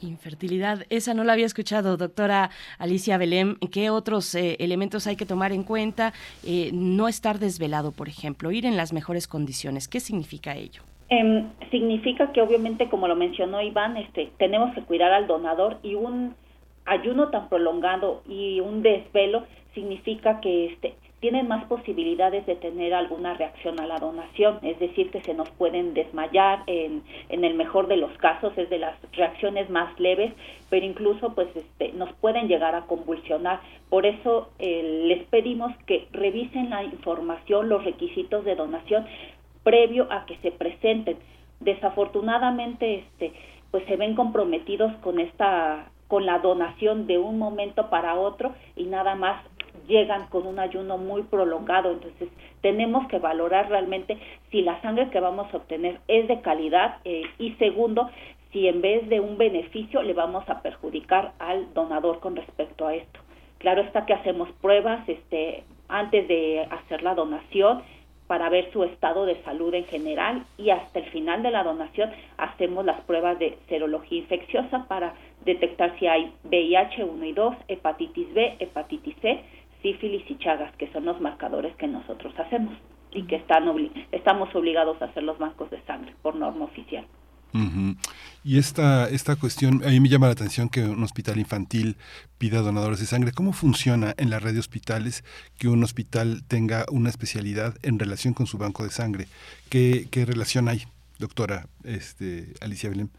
Infertilidad, 0.00 0.84
esa 0.90 1.14
no 1.14 1.24
la 1.24 1.32
había 1.32 1.46
escuchado, 1.46 1.96
doctora 1.96 2.50
Alicia 2.78 3.16
Belém. 3.16 3.56
¿Qué 3.72 3.90
otros 3.90 4.34
eh, 4.34 4.56
elementos 4.58 5.06
hay 5.06 5.16
que 5.16 5.24
tomar 5.24 5.52
en 5.52 5.62
cuenta? 5.62 6.12
Eh, 6.44 6.70
no 6.72 7.08
estar 7.08 7.38
desvelado, 7.38 7.92
por 7.92 8.08
ejemplo, 8.08 8.50
ir 8.50 8.66
en 8.66 8.76
las 8.76 8.92
mejores 8.92 9.26
condiciones. 9.26 9.88
¿Qué 9.88 10.00
significa 10.00 10.56
ello? 10.56 10.82
Em, 11.08 11.48
significa 11.70 12.32
que 12.32 12.42
obviamente, 12.42 12.88
como 12.88 13.08
lo 13.08 13.16
mencionó 13.16 13.60
Iván, 13.60 13.96
este, 13.96 14.30
tenemos 14.38 14.74
que 14.74 14.82
cuidar 14.82 15.12
al 15.12 15.26
donador 15.26 15.78
y 15.82 15.94
un 15.94 16.34
ayuno 16.84 17.30
tan 17.30 17.48
prolongado 17.48 18.22
y 18.28 18.60
un 18.60 18.82
desvelo 18.82 19.44
significa 19.74 20.40
que 20.40 20.66
este, 20.66 20.94
tienen 21.24 21.48
más 21.48 21.64
posibilidades 21.64 22.44
de 22.44 22.54
tener 22.54 22.92
alguna 22.92 23.32
reacción 23.32 23.80
a 23.80 23.86
la 23.86 23.98
donación, 23.98 24.58
es 24.60 24.78
decir, 24.78 25.10
que 25.10 25.22
se 25.22 25.32
nos 25.32 25.48
pueden 25.52 25.94
desmayar 25.94 26.62
en, 26.66 27.02
en 27.30 27.44
el 27.44 27.54
mejor 27.54 27.86
de 27.86 27.96
los 27.96 28.12
casos, 28.18 28.52
es 28.58 28.68
de 28.68 28.78
las 28.78 28.94
reacciones 29.12 29.70
más 29.70 29.98
leves, 29.98 30.34
pero 30.68 30.84
incluso 30.84 31.34
pues 31.34 31.48
este, 31.56 31.92
nos 31.94 32.12
pueden 32.16 32.46
llegar 32.46 32.74
a 32.74 32.82
convulsionar. 32.82 33.60
Por 33.88 34.04
eso 34.04 34.50
eh, 34.58 35.04
les 35.06 35.24
pedimos 35.28 35.72
que 35.86 36.08
revisen 36.12 36.68
la 36.68 36.84
información, 36.84 37.70
los 37.70 37.84
requisitos 37.84 38.44
de 38.44 38.54
donación 38.54 39.06
previo 39.62 40.06
a 40.10 40.26
que 40.26 40.36
se 40.42 40.50
presenten. 40.52 41.16
Desafortunadamente, 41.60 42.96
este, 42.96 43.32
pues 43.70 43.82
se 43.86 43.96
ven 43.96 44.14
comprometidos 44.14 44.92
con 44.96 45.18
esta 45.18 45.90
con 46.14 46.26
la 46.26 46.38
donación 46.38 47.08
de 47.08 47.18
un 47.18 47.40
momento 47.40 47.90
para 47.90 48.14
otro 48.14 48.54
y 48.76 48.84
nada 48.84 49.16
más 49.16 49.42
llegan 49.88 50.28
con 50.28 50.46
un 50.46 50.60
ayuno 50.60 50.96
muy 50.96 51.22
prolongado. 51.22 51.90
Entonces, 51.90 52.28
tenemos 52.60 53.08
que 53.08 53.18
valorar 53.18 53.68
realmente 53.68 54.16
si 54.52 54.62
la 54.62 54.80
sangre 54.80 55.10
que 55.10 55.18
vamos 55.18 55.52
a 55.52 55.56
obtener 55.56 55.98
es 56.06 56.28
de 56.28 56.40
calidad 56.40 56.98
eh, 57.04 57.22
y 57.40 57.54
segundo, 57.54 58.08
si 58.52 58.68
en 58.68 58.80
vez 58.80 59.08
de 59.08 59.18
un 59.18 59.38
beneficio 59.38 60.04
le 60.04 60.12
vamos 60.12 60.48
a 60.48 60.62
perjudicar 60.62 61.32
al 61.40 61.74
donador 61.74 62.20
con 62.20 62.36
respecto 62.36 62.86
a 62.86 62.94
esto. 62.94 63.18
Claro 63.58 63.82
está 63.82 64.06
que 64.06 64.14
hacemos 64.14 64.48
pruebas 64.62 65.08
este, 65.08 65.64
antes 65.88 66.28
de 66.28 66.64
hacer 66.70 67.02
la 67.02 67.16
donación 67.16 67.82
para 68.26 68.48
ver 68.48 68.70
su 68.72 68.84
estado 68.84 69.26
de 69.26 69.42
salud 69.42 69.74
en 69.74 69.84
general 69.84 70.44
y 70.56 70.70
hasta 70.70 71.00
el 71.00 71.06
final 71.06 71.42
de 71.42 71.50
la 71.50 71.62
donación 71.62 72.10
hacemos 72.38 72.84
las 72.84 73.00
pruebas 73.02 73.38
de 73.38 73.58
serología 73.68 74.18
infecciosa 74.18 74.86
para 74.88 75.14
detectar 75.44 75.98
si 75.98 76.06
hay 76.06 76.32
VIH 76.44 77.04
1 77.04 77.24
y 77.24 77.32
2, 77.32 77.56
hepatitis 77.68 78.32
B, 78.34 78.56
hepatitis 78.60 79.14
C 79.20 79.42
sífilis 79.84 80.22
y 80.30 80.38
chagas, 80.38 80.74
que 80.76 80.90
son 80.92 81.04
los 81.04 81.20
marcadores 81.20 81.76
que 81.76 81.86
nosotros 81.86 82.32
hacemos 82.38 82.74
y 83.12 83.22
que 83.24 83.36
están 83.36 83.64
estamos 84.10 84.52
obligados 84.54 85.00
a 85.00 85.04
hacer 85.04 85.22
los 85.22 85.38
bancos 85.38 85.70
de 85.70 85.80
sangre 85.82 86.14
por 86.22 86.34
norma 86.34 86.64
oficial. 86.64 87.06
Y 88.42 88.58
esta, 88.58 89.08
esta 89.08 89.36
cuestión, 89.36 89.84
a 89.84 89.88
mí 89.90 90.00
me 90.00 90.08
llama 90.08 90.26
la 90.26 90.32
atención 90.32 90.68
que 90.68 90.82
un 90.82 91.04
hospital 91.04 91.38
infantil 91.38 91.96
pida 92.36 92.62
donadores 92.62 92.98
de 92.98 93.06
sangre. 93.06 93.30
¿Cómo 93.30 93.52
funciona 93.52 94.12
en 94.16 94.28
la 94.28 94.40
red 94.40 94.54
de 94.54 94.58
hospitales 94.58 95.22
que 95.56 95.68
un 95.68 95.84
hospital 95.84 96.42
tenga 96.48 96.84
una 96.90 97.10
especialidad 97.10 97.76
en 97.82 98.00
relación 98.00 98.34
con 98.34 98.46
su 98.46 98.58
banco 98.58 98.82
de 98.82 98.90
sangre? 98.90 99.28
¿Qué, 99.68 100.08
qué 100.10 100.24
relación 100.24 100.68
hay, 100.68 100.82
doctora 101.20 101.66
este, 101.84 102.54
Alicia 102.60 102.90
Belén? 102.90 103.10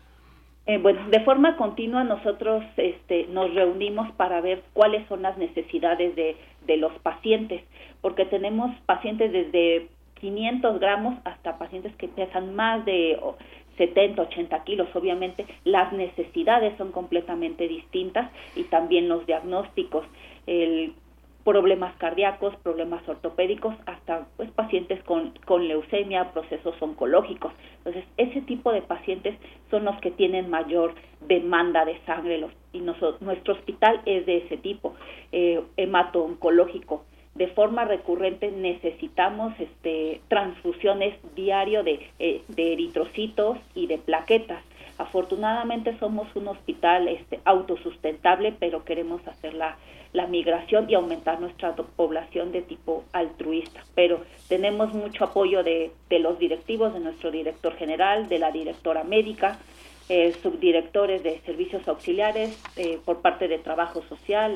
Eh, 0.68 0.80
bueno, 0.80 1.08
de 1.10 1.20
forma 1.20 1.58
continua 1.58 2.04
nosotros 2.04 2.64
este, 2.78 3.28
nos 3.28 3.54
reunimos 3.54 4.12
para 4.14 4.42
ver 4.42 4.64
cuáles 4.74 5.08
son 5.08 5.22
las 5.22 5.38
necesidades 5.38 6.16
de, 6.16 6.36
de 6.66 6.78
los 6.78 6.92
pacientes, 7.00 7.62
porque 8.02 8.26
tenemos 8.26 8.76
pacientes 8.88 9.32
desde 9.32 9.90
500 10.16 10.80
gramos 10.80 11.16
hasta 11.24 11.60
pacientes 11.60 11.96
que 11.98 12.08
pesan 12.08 12.56
más 12.56 12.84
de 12.86 13.20
70, 13.78 14.22
80 14.22 14.64
kilos. 14.64 14.88
Obviamente 14.96 15.46
las 15.64 15.94
necesidades 15.94 16.76
son 16.78 16.92
completamente 16.92 17.68
distintas 17.68 18.32
y 18.56 18.64
también 18.64 19.08
los 19.08 19.26
diagnósticos. 19.28 20.06
El 20.48 20.94
problemas 21.46 21.96
cardíacos, 21.98 22.56
problemas 22.58 23.08
ortopédicos, 23.08 23.76
hasta 23.86 24.28
pues 24.36 24.50
pacientes 24.52 25.02
con, 25.04 25.32
con 25.46 25.68
leucemia, 25.68 26.32
procesos 26.34 26.76
oncológicos. 26.82 27.54
Entonces, 27.78 28.04
ese 28.18 28.42
tipo 28.42 28.72
de 28.74 28.82
pacientes 28.82 29.38
son 29.70 29.86
los 29.86 29.96
que 30.02 30.10
tienen 30.10 30.50
mayor 30.50 30.96
demanda 31.22 31.86
de 31.86 32.00
sangre 32.06 32.40
los, 32.40 32.52
y 32.74 32.80
nuestro 32.80 33.54
hospital 33.54 34.02
es 34.06 34.26
de 34.26 34.38
ese 34.38 34.58
tipo, 34.58 34.96
eh, 35.32 35.62
hemato-oncológico. 35.78 37.06
De 37.36 37.48
forma 37.48 37.86
recurrente 37.86 38.50
necesitamos 38.52 39.54
este, 39.60 40.22
transfusiones 40.30 41.16
diario 41.36 41.84
de, 41.84 42.10
eh, 42.18 42.42
de 42.48 42.74
eritrocitos 42.74 43.58
y 43.76 43.88
de 43.88 43.98
plaquetas. 44.00 44.64
Afortunadamente 44.98 45.98
somos 46.00 46.34
un 46.36 46.48
hospital 46.48 47.10
este, 47.10 47.42
autosustentable, 47.44 48.54
pero 48.58 48.86
queremos 48.86 49.28
hacer 49.28 49.54
la 50.16 50.28
migración 50.28 50.90
y 50.90 50.96
aumentar 50.96 51.40
nuestra 51.42 51.76
población 51.76 52.52
de 52.52 52.62
tipo 52.62 53.04
altruista. 53.12 53.84
Pero 53.94 54.22
tenemos 54.48 54.94
mucho 54.94 55.26
apoyo 55.26 55.62
de, 55.62 55.92
de 56.10 56.20
los 56.20 56.40
directivos, 56.40 56.94
de 56.94 57.02
nuestro 57.02 57.32
director 57.32 57.76
general, 57.76 58.30
de 58.30 58.40
la 58.40 58.52
directora 58.52 59.04
médica, 59.04 59.60
eh, 60.08 60.36
subdirectores 60.44 61.24
de 61.24 61.42
servicios 61.48 61.88
auxiliares, 61.88 62.56
eh, 62.76 63.00
por 63.04 63.22
parte 63.22 63.48
de 63.48 63.58
trabajo 63.58 64.04
social, 64.08 64.56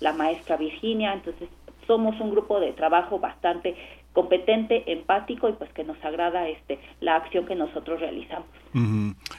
la, 0.00 0.12
maestra 0.14 0.56
Virginia. 0.56 1.12
Entonces, 1.12 1.48
somos 1.86 2.18
un 2.20 2.30
grupo 2.30 2.58
de 2.58 2.72
trabajo 2.72 3.18
bastante 3.18 3.76
competente, 4.14 4.90
empático 4.90 5.48
y 5.48 5.52
pues 5.52 5.70
que 5.74 5.84
nos 5.84 6.02
agrada 6.02 6.48
este 6.48 6.78
la 7.00 7.16
acción 7.16 7.44
que 7.44 7.54
nosotros 7.54 8.00
realizamos. 8.00 8.48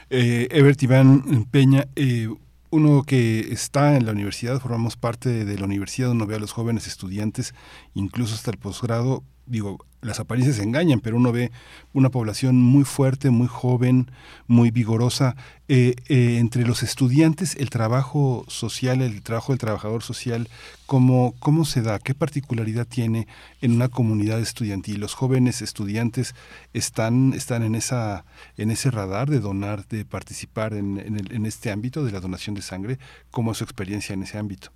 Ebert 0.08 0.82
Iván 0.82 1.46
Peña, 1.50 1.84
eh, 1.96 2.28
uno 2.70 3.02
que 3.02 3.52
está 3.52 3.96
en 3.96 4.06
la 4.06 4.12
universidad, 4.12 4.60
formamos 4.60 4.96
parte 4.96 5.44
de 5.44 5.58
la 5.58 5.64
universidad, 5.64 6.10
uno 6.10 6.26
ve 6.26 6.36
a 6.36 6.38
los 6.38 6.52
jóvenes 6.52 6.86
estudiantes, 6.86 7.54
incluso 7.94 8.34
hasta 8.34 8.50
el 8.50 8.58
posgrado, 8.58 9.24
digo, 9.46 9.84
las 10.02 10.20
apariencias 10.20 10.58
engañan, 10.58 11.00
pero 11.00 11.16
uno 11.16 11.32
ve 11.32 11.50
una 11.92 12.10
población 12.10 12.56
muy 12.56 12.84
fuerte, 12.84 13.30
muy 13.30 13.48
joven, 13.48 14.10
muy 14.46 14.70
vigorosa. 14.70 15.36
Eh, 15.68 15.94
eh, 16.08 16.38
entre 16.38 16.66
los 16.66 16.82
estudiantes, 16.82 17.54
el 17.56 17.70
trabajo 17.70 18.44
social, 18.48 19.02
el 19.02 19.22
trabajo 19.22 19.52
del 19.52 19.60
trabajador 19.60 20.02
social, 20.02 20.48
¿cómo, 20.86 21.34
¿cómo 21.38 21.64
se 21.64 21.82
da? 21.82 21.98
¿Qué 21.98 22.14
particularidad 22.14 22.86
tiene 22.86 23.28
en 23.60 23.72
una 23.72 23.88
comunidad 23.88 24.40
estudiantil? 24.40 25.00
¿Los 25.00 25.14
jóvenes 25.14 25.62
estudiantes 25.62 26.34
están, 26.72 27.34
están 27.34 27.62
en, 27.62 27.74
esa, 27.74 28.24
en 28.56 28.70
ese 28.70 28.90
radar 28.90 29.28
de 29.30 29.38
donar, 29.38 29.86
de 29.86 30.04
participar 30.04 30.74
en, 30.74 30.98
en, 30.98 31.46
este 31.46 31.70
ámbito 31.70 32.04
de 32.04 32.12
la 32.12 32.20
donación 32.20 32.54
de 32.54 32.62
sangre? 32.62 32.98
¿Cómo 33.30 33.52
es 33.52 33.58
su 33.58 33.64
experiencia 33.64 34.14
en 34.14 34.22
ese 34.22 34.38
ámbito? 34.38 34.70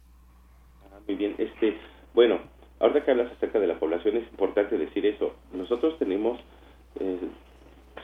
Ah, 0.92 1.00
Ahora 2.84 3.02
que 3.02 3.12
hablas 3.12 3.32
acerca 3.32 3.58
de 3.58 3.66
la 3.66 3.78
población 3.78 4.18
es 4.18 4.30
importante 4.30 4.76
decir 4.76 5.06
eso. 5.06 5.32
Nosotros 5.54 5.98
tenemos, 5.98 6.38
eh, 7.00 7.16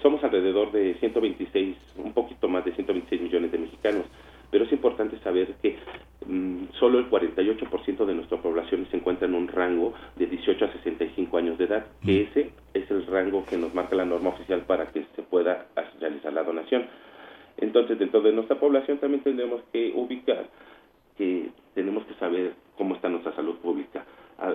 somos 0.01 0.25
alrededor 0.25 0.73
de 0.73 0.95
126, 0.95 1.77
un 1.99 2.15
poquito 2.15 2.49
más 2.49 2.65
de 2.65 2.73
126 2.73 3.21
millones 3.21 3.53
de 3.53 3.59
mexicanos, 3.59 4.07
pero 4.51 4.65
es 4.65 4.73
importante 4.73 5.19
saber 5.19 5.49
que 5.61 5.77
mm, 6.25 6.73
solo 6.79 6.99
el 6.99 7.11
48% 7.11 8.07
de 8.07 8.15
nuestra 8.15 8.39
población 8.41 8.87
se 8.91 8.97
encuentra 8.97 9.29
en 9.29 9.35
un 9.35 9.49
rango 9.49 9.93
de 10.17 10.25
18 10.25 10.65
a 10.65 10.73
65 10.73 11.37
años 11.37 11.59
de 11.59 11.65
edad, 11.65 11.85
que 12.03 12.13
mm. 12.13 12.29
ese 12.31 12.51
es 12.73 12.91
el 12.91 13.07
rango 13.07 13.45
que 13.45 13.59
nos 13.59 13.75
marca 13.75 13.95
la 13.95 14.07
norma 14.07 14.31
oficial 14.31 14.63
para 14.63 14.87
que 14.87 15.05
se 15.15 15.23
pueda 15.23 15.67
realizar 16.01 16.33
la 16.33 16.43
donación. 16.43 16.87
Entonces, 17.59 17.99
dentro 17.99 18.23
de 18.23 18.33
nuestra 18.33 18.59
población 18.59 18.97
también 18.97 19.23
tenemos 19.23 19.61
que 19.75 19.93
ubicar 19.95 20.49
que 21.19 21.51
tenemos 21.75 22.03
que 22.07 22.15
saber 22.15 22.55
cómo 22.79 22.95
está 22.95 23.11
nuestra 23.11 23.37
salud 23.37 23.57
pública 23.57 24.07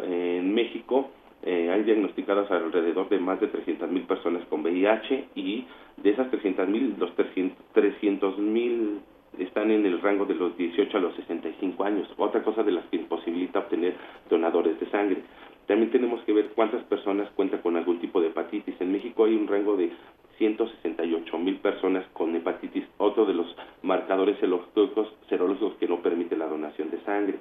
en 0.03 0.53
México 0.53 1.11
eh, 1.43 1.69
hay 1.69 1.83
diagnosticadas 1.83 2.49
alrededor 2.49 3.07
de 3.09 3.19
más 3.19 3.39
de 3.39 3.47
300 3.47 3.89
mil 3.91 4.03
personas 4.03 4.43
con 4.47 4.61
VIH 4.61 5.29
y 5.35 5.65
de 5.97 6.09
esas 6.09 6.29
300 6.31 6.67
mil, 6.67 6.95
los 6.97 7.13
300 7.15 8.39
mil 8.39 8.99
están 9.37 9.69
en 9.69 9.85
el 9.85 10.01
rango 10.01 10.25
de 10.25 10.33
los 10.33 10.57
18 10.57 10.97
a 10.97 11.01
los 11.01 11.15
65 11.15 11.83
años. 11.83 12.07
Otra 12.17 12.41
cosa 12.41 12.63
de 12.63 12.71
las 12.71 12.85
que 12.85 12.97
imposibilita 12.97 13.59
obtener 13.59 13.95
donadores 14.29 14.79
de 14.79 14.89
sangre. 14.89 15.21
También 15.67 15.91
tenemos 15.91 16.21
que 16.23 16.33
ver 16.33 16.49
cuántas 16.55 16.83
personas 16.85 17.29
cuentan 17.35 17.61
con 17.61 17.75
algún 17.75 17.99
tipo 17.99 18.21
de 18.21 18.27
hepatitis. 18.27 18.79
En 18.79 18.91
México 18.91 19.25
hay 19.25 19.35
un 19.35 19.47
rango 19.47 19.75
de 19.77 19.91
168 20.37 21.37
mil 21.37 21.57
personas 21.57 22.05
con 22.13 22.35
hepatitis, 22.35 22.85
otro 22.97 23.25
de 23.25 23.33
los 23.33 23.55
marcadores 23.83 24.37
serológicos 24.39 25.73
que 25.79 25.87
no 25.87 26.01
permite 26.01 26.35
la 26.35 26.47
donación 26.47 26.89
de 26.91 27.01
sangre. 27.01 27.35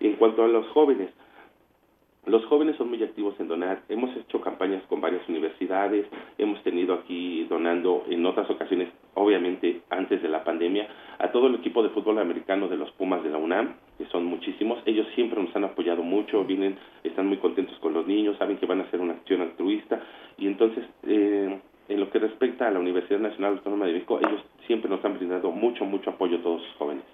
En 0.00 0.14
cuanto 0.14 0.44
a 0.44 0.48
los 0.48 0.66
jóvenes, 0.68 1.10
los 2.26 2.44
jóvenes 2.46 2.76
son 2.76 2.88
muy 2.88 3.02
activos 3.02 3.34
en 3.40 3.48
donar. 3.48 3.82
Hemos 3.88 4.16
hecho 4.16 4.40
campañas 4.40 4.82
con 4.88 5.00
varias 5.00 5.28
universidades, 5.28 6.06
hemos 6.38 6.62
tenido 6.62 6.94
aquí 6.94 7.44
donando 7.44 8.04
en 8.08 8.24
otras 8.24 8.48
ocasiones, 8.48 8.90
obviamente 9.14 9.80
antes 9.90 10.22
de 10.22 10.28
la 10.28 10.44
pandemia, 10.44 10.86
a 11.18 11.32
todo 11.32 11.48
el 11.48 11.56
equipo 11.56 11.82
de 11.82 11.88
fútbol 11.90 12.18
americano 12.18 12.68
de 12.68 12.76
los 12.76 12.92
Pumas 12.92 13.24
de 13.24 13.30
la 13.30 13.38
UNAM, 13.38 13.74
que 13.98 14.06
son 14.06 14.24
muchísimos. 14.24 14.78
Ellos 14.86 15.06
siempre 15.16 15.42
nos 15.42 15.54
han 15.56 15.64
apoyado 15.64 16.04
mucho, 16.04 16.44
vienen, 16.44 16.76
están 17.02 17.26
muy 17.26 17.38
contentos 17.38 17.76
con 17.80 17.92
los 17.92 18.06
niños, 18.06 18.36
saben 18.38 18.56
que 18.58 18.66
van 18.66 18.80
a 18.80 18.84
hacer 18.84 19.00
una 19.00 19.14
acción 19.14 19.40
altruista 19.40 20.00
y 20.38 20.46
entonces 20.46 20.84
eh, 21.02 21.58
en 21.88 22.00
lo 22.00 22.08
que 22.10 22.20
respecta 22.20 22.68
a 22.68 22.70
la 22.70 22.78
Universidad 22.78 23.18
Nacional 23.18 23.54
Autónoma 23.54 23.86
de 23.86 23.94
México, 23.94 24.20
ellos 24.20 24.42
siempre 24.68 24.88
nos 24.88 25.04
han 25.04 25.18
brindado 25.18 25.50
mucho, 25.50 25.84
mucho 25.84 26.10
apoyo 26.10 26.38
a 26.38 26.42
todos 26.42 26.62
los 26.62 26.76
jóvenes. 26.76 27.04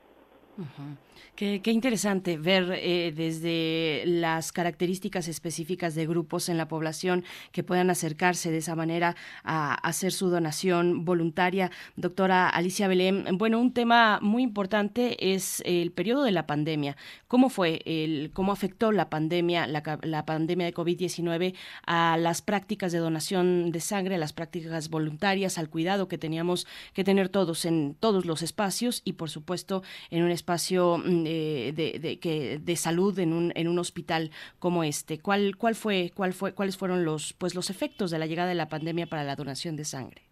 Qué, 1.39 1.61
interesante 1.67 2.37
ver 2.37 2.73
eh, 2.75 3.13
desde 3.15 4.03
las 4.07 4.51
características 4.51 5.29
específicas 5.29 5.95
de 5.95 6.05
grupos 6.05 6.49
en 6.49 6.57
la 6.57 6.67
población 6.67 7.25
que 7.53 7.63
puedan 7.63 7.91
acercarse 7.91 8.51
de 8.51 8.59
esa 8.59 8.75
manera 8.75 9.15
a, 9.45 9.75
hacer 9.75 10.11
su 10.11 10.31
donación 10.31 11.05
voluntaria. 11.05 11.71
Doctora 11.95 12.49
Alicia 12.49 12.89
Belén, 12.89 13.39
bueno, 13.39 13.61
un 13.61 13.73
tema 13.73 14.19
muy 14.21 14.43
importante 14.43 15.33
es 15.33 15.63
el 15.65 15.93
periodo 15.93 16.25
de 16.25 16.33
la 16.33 16.47
pandemia. 16.47 16.97
¿Cómo 17.29 17.51
fue, 17.51 17.83
el, 17.85 18.31
cómo 18.33 18.51
afectó 18.51 18.91
la 18.91 19.09
pandemia, 19.09 19.69
la, 19.69 19.99
la 20.03 20.27
pandemia 20.27 20.67
de 20.67 20.75
COVID-19 20.75 21.55
a 21.87 22.17
las 22.19 22.43
prácticas 22.43 22.91
de 22.91 22.99
donación 22.99 23.71
de 23.71 23.81
sangre, 23.81 24.17
a 24.17 24.19
las 24.19 24.33
prácticas 24.33 24.89
voluntarias, 24.91 25.57
al 25.57 25.71
cuidado 25.71 26.09
que 26.09 26.19
teníamos 26.19 26.67
que 26.95 27.05
tener 27.05 27.29
todos 27.29 27.65
en 27.65 27.95
todos 28.01 28.27
los 28.27 28.43
espacios 28.43 29.03
y, 29.05 29.13
por 29.13 29.31
supuesto, 29.31 29.83
en 30.11 30.25
un 30.25 30.31
espacio 30.31 30.99
mm, 31.09 31.25
de, 31.25 31.99
de, 32.01 32.19
que, 32.21 32.59
de 32.59 32.77
salud 32.77 33.19
en 33.19 33.33
un, 33.33 33.53
en 33.55 33.69
un 33.69 33.79
hospital 33.79 34.31
como 34.59 34.85
este. 34.85 35.21
¿Cuál, 35.21 35.57
cuál 35.57 35.75
fue, 35.75 36.11
cuál 36.15 36.33
fue, 36.33 36.55
¿Cuáles 36.55 36.77
fueron 36.77 37.05
los, 37.05 37.33
pues, 37.33 37.55
los 37.55 37.71
efectos 37.71 38.11
de 38.11 38.19
la 38.19 38.27
llegada 38.27 38.49
de 38.49 38.55
la 38.55 38.69
pandemia 38.69 39.07
para 39.07 39.25
la 39.25 39.37
donación 39.37 39.77
de 39.77 39.85
sangre? 39.85 40.23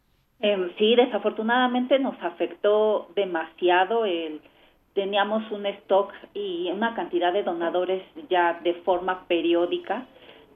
Em, 0.40 0.70
sí, 0.78 0.94
desafortunadamente 0.94 1.98
nos 1.98 2.20
afectó 2.22 3.10
demasiado 3.16 4.04
el 4.04 4.40
teníamos 4.96 5.48
un 5.52 5.66
stock 5.66 6.10
y 6.32 6.70
una 6.72 6.94
cantidad 6.94 7.30
de 7.30 7.42
donadores 7.42 8.02
ya 8.30 8.58
de 8.64 8.72
forma 8.76 9.26
periódica 9.28 10.06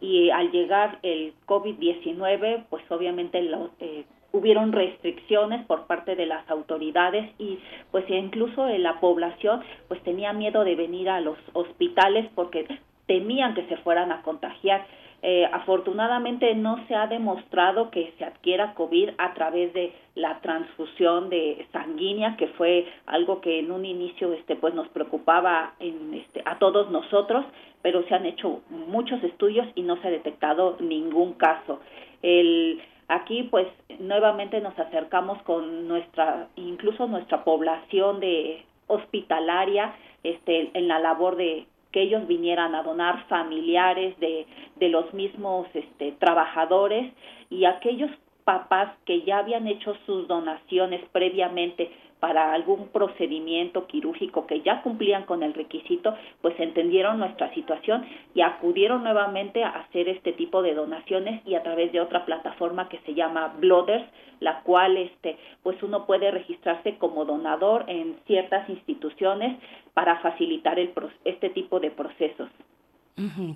y 0.00 0.30
al 0.30 0.50
llegar 0.50 0.98
el 1.02 1.34
COVID-19, 1.46 2.64
pues 2.70 2.82
obviamente 2.90 3.42
lo, 3.42 3.70
eh, 3.80 4.06
hubieron 4.32 4.72
restricciones 4.72 5.64
por 5.66 5.86
parte 5.86 6.16
de 6.16 6.26
las 6.26 6.48
autoridades 6.48 7.30
y 7.38 7.58
pues 7.90 8.08
incluso 8.08 8.66
la 8.68 9.00
población 9.00 9.62
pues 9.88 10.00
tenía 10.02 10.32
miedo 10.32 10.64
de 10.64 10.76
venir 10.76 11.08
a 11.10 11.20
los 11.20 11.38
hospitales 11.52 12.28
porque 12.34 12.66
temían 13.06 13.54
que 13.54 13.66
se 13.66 13.76
fueran 13.78 14.12
a 14.12 14.22
contagiar. 14.22 14.86
Eh, 15.22 15.46
afortunadamente 15.52 16.54
no 16.54 16.82
se 16.86 16.94
ha 16.94 17.06
demostrado 17.06 17.90
que 17.90 18.14
se 18.16 18.24
adquiera 18.24 18.72
COVID 18.74 19.10
a 19.18 19.34
través 19.34 19.74
de 19.74 19.92
la 20.14 20.40
transfusión 20.40 21.28
de 21.28 21.66
sanguínea, 21.72 22.36
que 22.38 22.46
fue 22.46 22.86
algo 23.04 23.42
que 23.42 23.58
en 23.58 23.70
un 23.70 23.84
inicio 23.84 24.32
este, 24.32 24.56
pues 24.56 24.72
nos 24.72 24.88
preocupaba 24.88 25.74
en, 25.78 26.14
este, 26.14 26.42
a 26.46 26.58
todos 26.58 26.90
nosotros, 26.90 27.44
pero 27.82 28.02
se 28.04 28.14
han 28.14 28.24
hecho 28.24 28.62
muchos 28.70 29.22
estudios 29.22 29.66
y 29.74 29.82
no 29.82 30.00
se 30.00 30.08
ha 30.08 30.10
detectado 30.10 30.76
ningún 30.80 31.34
caso. 31.34 31.80
El, 32.22 32.80
Aquí 33.10 33.42
pues 33.42 33.66
nuevamente 33.98 34.60
nos 34.60 34.78
acercamos 34.78 35.42
con 35.42 35.88
nuestra, 35.88 36.46
incluso 36.54 37.08
nuestra 37.08 37.42
población 37.42 38.20
de 38.20 38.64
hospitalaria, 38.86 39.92
este, 40.22 40.70
en 40.74 40.86
la 40.86 41.00
labor 41.00 41.34
de 41.34 41.66
que 41.90 42.02
ellos 42.02 42.28
vinieran 42.28 42.76
a 42.76 42.84
donar 42.84 43.26
familiares 43.26 44.16
de, 44.20 44.46
de 44.76 44.88
los 44.90 45.12
mismos 45.12 45.66
este, 45.74 46.12
trabajadores 46.20 47.12
y 47.50 47.64
aquellos 47.64 48.12
papás 48.44 48.92
que 49.04 49.22
ya 49.22 49.38
habían 49.38 49.66
hecho 49.66 49.96
sus 50.06 50.28
donaciones 50.28 51.00
previamente 51.10 51.90
para 52.20 52.52
algún 52.52 52.88
procedimiento 52.88 53.86
quirúrgico 53.86 54.46
que 54.46 54.60
ya 54.60 54.82
cumplían 54.82 55.24
con 55.24 55.42
el 55.42 55.54
requisito, 55.54 56.14
pues 56.42 56.58
entendieron 56.60 57.18
nuestra 57.18 57.52
situación 57.54 58.04
y 58.34 58.42
acudieron 58.42 59.02
nuevamente 59.02 59.64
a 59.64 59.70
hacer 59.70 60.08
este 60.08 60.32
tipo 60.32 60.62
de 60.62 60.74
donaciones 60.74 61.44
y 61.46 61.54
a 61.54 61.62
través 61.62 61.92
de 61.92 62.00
otra 62.00 62.26
plataforma 62.26 62.88
que 62.88 62.98
se 63.00 63.14
llama 63.14 63.54
Blooders, 63.58 64.04
la 64.40 64.60
cual 64.60 64.96
este 64.96 65.38
pues 65.62 65.82
uno 65.82 66.06
puede 66.06 66.30
registrarse 66.30 66.96
como 66.98 67.24
donador 67.24 67.84
en 67.88 68.16
ciertas 68.26 68.68
instituciones 68.68 69.58
para 69.94 70.20
facilitar 70.20 70.78
el, 70.78 70.92
este 71.24 71.50
tipo 71.50 71.80
de 71.80 71.90
procesos. 71.90 72.48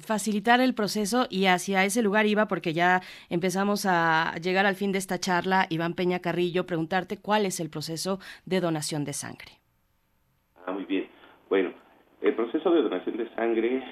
Facilitar 0.00 0.60
el 0.60 0.74
proceso 0.74 1.26
y 1.30 1.46
hacia 1.46 1.84
ese 1.84 2.02
lugar 2.02 2.26
iba 2.26 2.46
porque 2.46 2.72
ya 2.72 3.00
empezamos 3.30 3.86
a 3.86 4.34
llegar 4.42 4.66
al 4.66 4.74
fin 4.74 4.92
de 4.92 4.98
esta 4.98 5.18
charla. 5.18 5.66
Iván 5.70 5.94
Peña 5.94 6.20
Carrillo, 6.20 6.66
preguntarte 6.66 7.18
cuál 7.18 7.46
es 7.46 7.60
el 7.60 7.70
proceso 7.70 8.18
de 8.46 8.60
donación 8.60 9.04
de 9.04 9.12
sangre. 9.12 9.52
Ah, 10.66 10.72
muy 10.72 10.84
bien. 10.84 11.08
Bueno, 11.48 11.72
el 12.20 12.34
proceso 12.34 12.70
de 12.70 12.82
donación 12.82 13.16
de 13.16 13.28
sangre, 13.34 13.84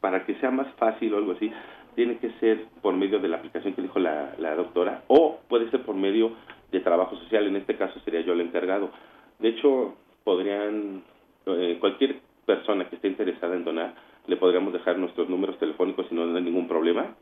para 0.00 0.24
que 0.24 0.34
sea 0.40 0.50
más 0.50 0.66
fácil 0.76 1.12
o 1.14 1.18
algo 1.18 1.32
así, 1.32 1.52
tiene 1.94 2.18
que 2.18 2.30
ser 2.40 2.66
por 2.82 2.94
medio 2.94 3.18
de 3.18 3.28
la 3.28 3.38
aplicación 3.38 3.74
que 3.74 3.82
dijo 3.82 3.98
la, 3.98 4.34
doctora 4.56 5.02
o 5.08 5.40
puede 5.48 5.70
ser 5.70 5.82
por 5.82 5.94
medio 5.94 6.32
de 6.70 6.80
trabajo 6.80 7.16
social. 7.16 7.46
En 7.46 7.56
este 7.56 7.76
caso 7.76 7.98
sería 8.00 8.20
yo 8.20 8.34
el 8.34 8.42
encargado. 8.42 8.90
De 9.38 9.48
hecho, 9.48 9.96
podrían, 10.24 11.02
eh, 11.46 11.76
cualquier 11.80 12.20
persona 12.44 12.88
que 12.88 12.96
esté 12.96 13.08
interesada 13.08 13.56
en 13.56 13.64
donar, 13.64 13.94
le 14.26 14.36
podríamos 14.36 14.72
dejar 14.72 14.98
nuestros 14.98 15.28
números 15.28 15.58
telefónicos 15.58 16.06
si 16.08 16.14
no 16.14 16.36
hay 16.36 16.42
ningún 16.42 16.68
problema. 16.68 17.14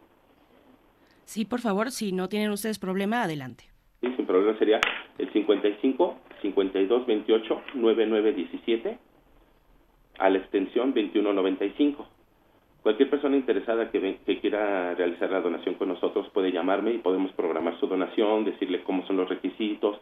Sí, 1.25 1.45
por 1.45 1.61
favor, 1.61 1.91
si 1.91 2.13
no 2.13 2.29
tienen 2.29 2.51
ustedes 2.51 2.79
problema, 2.79 3.23
adelante. 3.23 3.65
Sí, 4.01 4.13
sin 4.17 4.27
problema 4.27 4.59
sería 4.59 4.81
el 5.19 5.33
55 5.33 6.19
52 6.43 7.07
28 7.07 7.63
99 7.75 8.33
17 8.33 8.99
a 10.19 10.31
la 10.31 10.39
extensión 10.39 10.93
2195. 10.95 12.07
Cualquier 12.83 13.09
persona 13.09 13.37
interesada 13.37 13.91
que, 13.91 14.19
que, 14.27 14.41
quiera 14.41 14.95
realizar 14.95 15.31
la 15.31 15.41
donación 15.41 15.77
con 15.77 15.89
nosotros 15.89 16.29
puede 16.35 16.53
llamarme 16.53 16.93
y 16.93 16.99
podemos 16.99 17.33
programar 17.33 17.81
su 17.81 17.87
donación, 17.87 18.45
decirle 18.45 18.83
cómo 18.83 19.07
son 19.07 19.17
los 19.17 19.29
requisitos, 19.29 19.99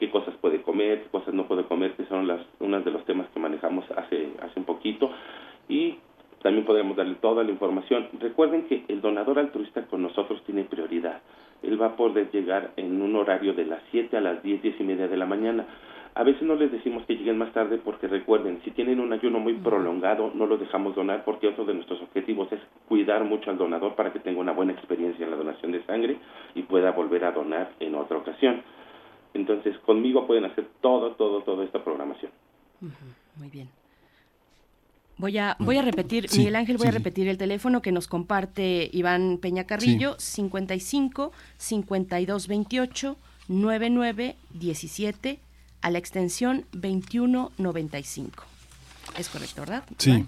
qué 0.00 0.10
cosas 0.10 0.34
puede 0.40 0.60
comer, 0.62 1.04
qué 1.04 1.08
cosas 1.10 1.32
no 1.32 1.46
puede 1.46 1.64
comer, 1.64 1.92
que 1.92 2.06
son 2.06 2.26
las 2.26 2.40
unos 2.58 2.84
de 2.84 2.90
los 2.90 3.04
temas 3.04 3.28
que 3.28 3.38
manejamos 3.38 3.88
hace 3.92 4.32
hace 4.42 4.58
un 4.58 4.66
poquito 4.66 5.12
y 5.68 5.98
también 6.44 6.66
podemos 6.66 6.94
darle 6.94 7.14
toda 7.14 7.42
la 7.42 7.50
información. 7.50 8.06
Recuerden 8.20 8.66
que 8.66 8.84
el 8.88 9.00
donador 9.00 9.38
altruista 9.38 9.86
con 9.86 10.02
nosotros 10.02 10.42
tiene 10.44 10.64
prioridad. 10.64 11.22
Él 11.62 11.80
va 11.80 11.86
a 11.86 11.96
poder 11.96 12.30
llegar 12.32 12.72
en 12.76 13.00
un 13.00 13.16
horario 13.16 13.54
de 13.54 13.64
las 13.64 13.80
7 13.92 14.14
a 14.14 14.20
las 14.20 14.42
10, 14.42 14.60
10 14.60 14.78
y 14.78 14.84
media 14.84 15.08
de 15.08 15.16
la 15.16 15.24
mañana. 15.24 15.64
A 16.14 16.22
veces 16.22 16.42
no 16.42 16.54
les 16.54 16.70
decimos 16.70 17.02
que 17.06 17.16
lleguen 17.16 17.38
más 17.38 17.50
tarde 17.54 17.80
porque 17.82 18.08
recuerden, 18.08 18.60
si 18.62 18.72
tienen 18.72 19.00
un 19.00 19.14
ayuno 19.14 19.38
muy 19.38 19.54
prolongado, 19.54 20.32
no 20.34 20.44
lo 20.44 20.58
dejamos 20.58 20.94
donar 20.94 21.24
porque 21.24 21.48
otro 21.48 21.64
de 21.64 21.72
nuestros 21.72 22.02
objetivos 22.02 22.52
es 22.52 22.60
cuidar 22.88 23.24
mucho 23.24 23.50
al 23.50 23.56
donador 23.56 23.94
para 23.94 24.12
que 24.12 24.20
tenga 24.20 24.38
una 24.38 24.52
buena 24.52 24.74
experiencia 24.74 25.24
en 25.24 25.30
la 25.30 25.38
donación 25.38 25.72
de 25.72 25.82
sangre 25.84 26.18
y 26.54 26.60
pueda 26.64 26.90
volver 26.90 27.24
a 27.24 27.32
donar 27.32 27.70
en 27.80 27.94
otra 27.94 28.18
ocasión. 28.18 28.60
Entonces, 29.32 29.78
conmigo 29.78 30.26
pueden 30.26 30.44
hacer 30.44 30.66
todo, 30.82 31.12
todo, 31.12 31.40
toda 31.40 31.64
esta 31.64 31.82
programación. 31.82 32.32
Muy 33.38 33.48
bien. 33.48 33.70
Voy 35.16 35.38
a, 35.38 35.56
voy 35.60 35.78
a 35.78 35.82
repetir, 35.82 36.28
Miguel 36.36 36.56
Ángel, 36.56 36.76
voy 36.76 36.88
a 36.88 36.90
repetir 36.90 37.28
el 37.28 37.38
teléfono 37.38 37.82
que 37.82 37.92
nos 37.92 38.08
comparte 38.08 38.90
Iván 38.92 39.38
Peña 39.40 39.64
Carrillo, 39.64 40.16
55 40.18 41.32
52 41.56 42.48
28 42.48 43.16
99 43.48 44.36
17 44.54 45.38
a 45.82 45.90
la 45.90 45.98
extensión 45.98 46.66
21 46.72 47.52
95. 47.56 48.44
Es 49.16 49.28
correcto, 49.28 49.62
¿verdad? 49.62 49.84
Sí. 49.98 50.26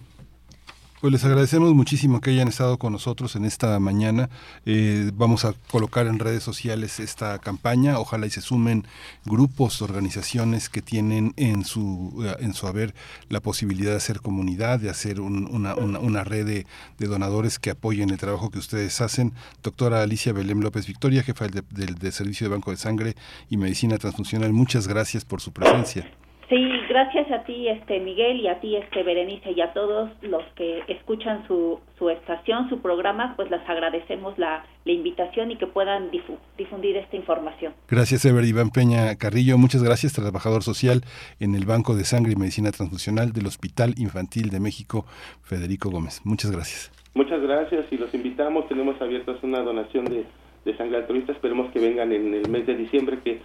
Pues 0.99 1.13
les 1.13 1.25
agradecemos 1.27 1.75
muchísimo 1.75 2.23
que 2.23 2.31
hayan 2.31 2.49
estado 2.49 2.79
con 2.79 2.91
nosotros 2.91 3.37
en 3.37 3.45
esta 3.45 3.79
mañana. 3.79 4.31
Eh, 4.65 5.11
vamos 5.15 5.45
a 5.45 5.53
colocar 5.71 6.07
en 6.07 6.19
redes 6.19 6.43
sociales 6.43 7.01
esta 7.01 7.39
campaña. 7.39 7.99
Ojalá 7.99 8.25
y 8.25 8.31
se 8.31 8.41
sumen 8.41 8.87
grupos, 9.27 9.83
organizaciones 9.83 10.71
que 10.71 10.81
tienen 10.81 11.35
en 11.37 11.67
su, 11.67 12.25
eh, 12.25 12.37
en 12.41 12.55
su 12.55 12.67
haber 12.67 12.95
la 13.29 13.41
posibilidad 13.41 13.91
de 13.91 13.99
hacer 13.99 14.23
comunidad, 14.23 14.81
de 14.81 14.89
hacer 14.89 15.21
una, 15.21 15.75
una, 15.75 16.25
red 16.25 16.47
de, 16.47 17.07
donadores 17.07 17.59
que 17.59 17.71
apoyen 17.71 18.09
el 18.09 18.17
trabajo 18.17 18.51
que 18.51 18.59
ustedes 18.59 18.99
hacen. 19.03 19.35
Doctora 19.63 20.01
Alicia 20.01 20.33
Belém 20.33 20.61
López 20.61 20.87
Victoria, 20.87 21.23
jefa 21.23 21.47
del, 21.47 21.95
del 21.95 22.13
Servicio 22.13 22.47
de 22.47 22.55
Banco 22.55 22.71
de 22.71 22.79
Sangre 22.79 23.17
y 23.51 23.59
Medicina 23.59 23.99
Transfuncional, 23.99 24.55
muchas 24.55 24.89
gracias 24.89 25.27
por 25.27 25.43
su 25.43 25.53
presencia. 25.53 26.11
Sí, 26.49 26.71
gracias 26.89 27.29
a 27.33 27.43
ti, 27.43 27.67
este 27.67 27.99
Miguel, 27.99 28.41
y 28.41 28.47
a 28.47 28.61
ti, 28.61 28.77
este 28.77 29.03
Berenice, 29.03 29.51
y 29.51 29.61
a 29.61 29.73
todos 29.73 30.11
los 30.23 30.45
que 30.55 30.85
escuchan 30.87 31.45
su, 31.49 31.81
su 31.99 32.09
estación, 32.09 32.69
su 32.69 32.79
programa, 32.81 33.35
pues 33.35 33.51
les 33.51 33.69
agradecemos 33.69 34.39
la, 34.39 34.65
la 34.85 34.93
invitación 34.93 35.51
y 35.51 35.57
que 35.57 35.67
puedan 35.67 36.13
difundir 36.57 36.97
esta 36.99 37.17
información. 37.17 37.75
Gracias, 37.89 38.25
Ever 38.25 38.45
Iván 38.45 38.71
Peña 38.71 39.17
Carrillo. 39.17 39.59
Muchas 39.59 39.83
gracias, 39.83 40.13
trabajador 40.13 40.63
social 40.63 41.03
en 41.41 41.57
el 41.57 41.67
Banco 41.67 41.97
de 41.97 42.05
Sangre 42.05 42.35
y 42.35 42.37
Medicina 42.37 42.71
Transfusional 42.71 43.33
del 43.33 43.47
Hospital 43.47 43.95
Infantil 43.99 44.51
de 44.51 44.61
México, 44.61 45.05
Federico 45.43 45.91
Gómez. 45.91 46.21
Muchas 46.25 46.53
gracias. 46.53 46.93
Muchas 47.15 47.41
gracias 47.43 47.87
y 47.91 47.97
los 47.97 48.15
invitamos. 48.15 48.69
Tenemos 48.69 49.01
abiertas 49.03 49.43
una 49.43 49.63
donación 49.63 50.05
de, 50.05 50.25
de 50.65 50.77
sangre 50.77 50.99
altruista. 50.99 51.33
Esperemos 51.33 51.73
que 51.73 51.81
vengan 51.81 52.13
en 52.13 52.35
el 52.35 52.49
mes 52.49 52.67
de 52.67 52.77
diciembre, 52.77 53.19
que 53.25 53.41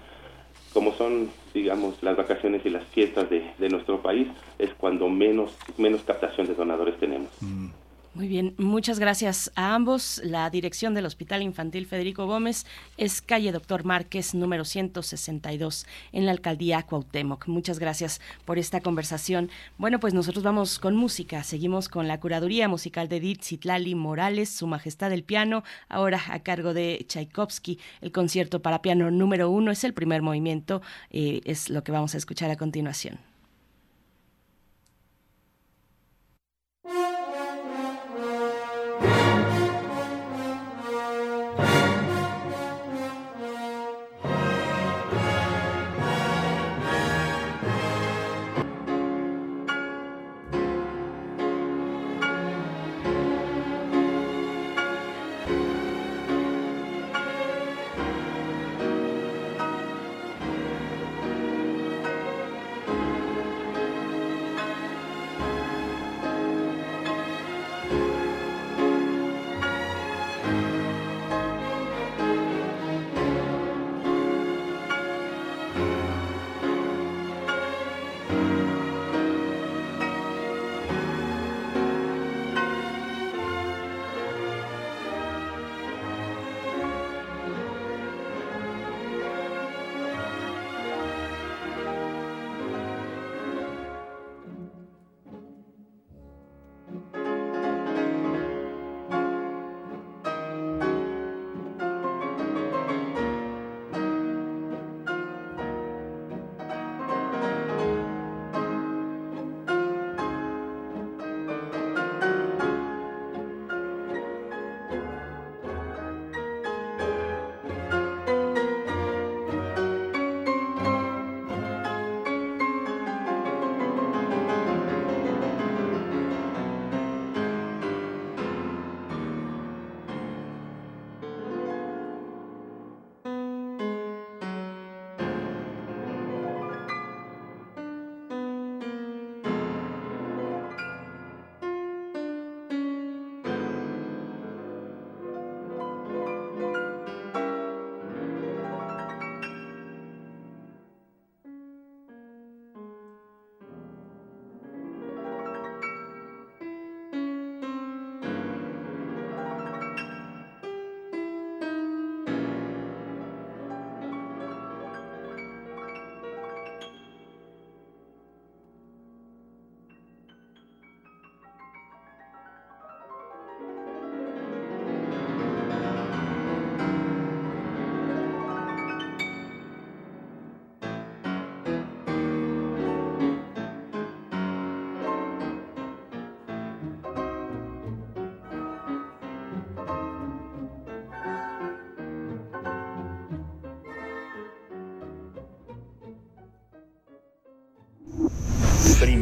como 0.73 0.93
son, 0.93 1.29
digamos, 1.53 2.01
las 2.01 2.15
vacaciones 2.15 2.65
y 2.65 2.69
las 2.69 2.85
fiestas 2.87 3.29
de, 3.29 3.51
de 3.57 3.69
nuestro 3.69 4.01
país, 4.01 4.27
es 4.57 4.73
cuando 4.75 5.09
menos, 5.09 5.57
menos 5.77 6.01
captación 6.03 6.47
de 6.47 6.55
donadores 6.55 6.97
tenemos. 6.97 7.29
Mm. 7.41 7.67
Muy 8.13 8.27
bien, 8.27 8.55
muchas 8.57 8.99
gracias 8.99 9.53
a 9.55 9.73
ambos. 9.73 10.19
La 10.25 10.49
dirección 10.49 10.93
del 10.93 11.05
Hospital 11.05 11.41
Infantil 11.41 11.85
Federico 11.85 12.25
Gómez 12.25 12.65
es 12.97 13.21
calle 13.21 13.53
Doctor 13.53 13.85
Márquez, 13.85 14.35
número 14.35 14.65
162, 14.65 15.85
en 16.11 16.25
la 16.25 16.33
alcaldía 16.33 16.83
Cuauhtémoc. 16.83 17.47
Muchas 17.47 17.79
gracias 17.79 18.19
por 18.43 18.59
esta 18.59 18.81
conversación. 18.81 19.49
Bueno, 19.77 20.01
pues 20.01 20.13
nosotros 20.13 20.43
vamos 20.43 20.77
con 20.77 20.97
música. 20.97 21.41
Seguimos 21.43 21.87
con 21.87 22.09
la 22.09 22.19
curaduría 22.19 22.67
musical 22.67 23.07
de 23.07 23.15
Edith 23.15 23.43
Zitlali 23.43 23.95
Morales, 23.95 24.49
Su 24.49 24.67
Majestad 24.67 25.09
del 25.09 25.23
Piano, 25.23 25.63
ahora 25.87 26.21
a 26.31 26.39
cargo 26.39 26.73
de 26.73 27.05
Tchaikovsky. 27.07 27.79
El 28.01 28.11
concierto 28.11 28.61
para 28.61 28.81
piano 28.81 29.09
número 29.09 29.49
uno 29.49 29.71
es 29.71 29.85
el 29.85 29.93
primer 29.93 30.21
movimiento, 30.21 30.81
eh, 31.11 31.39
es 31.45 31.69
lo 31.69 31.85
que 31.85 31.93
vamos 31.93 32.13
a 32.13 32.17
escuchar 32.17 32.51
a 32.51 32.57
continuación. 32.57 33.30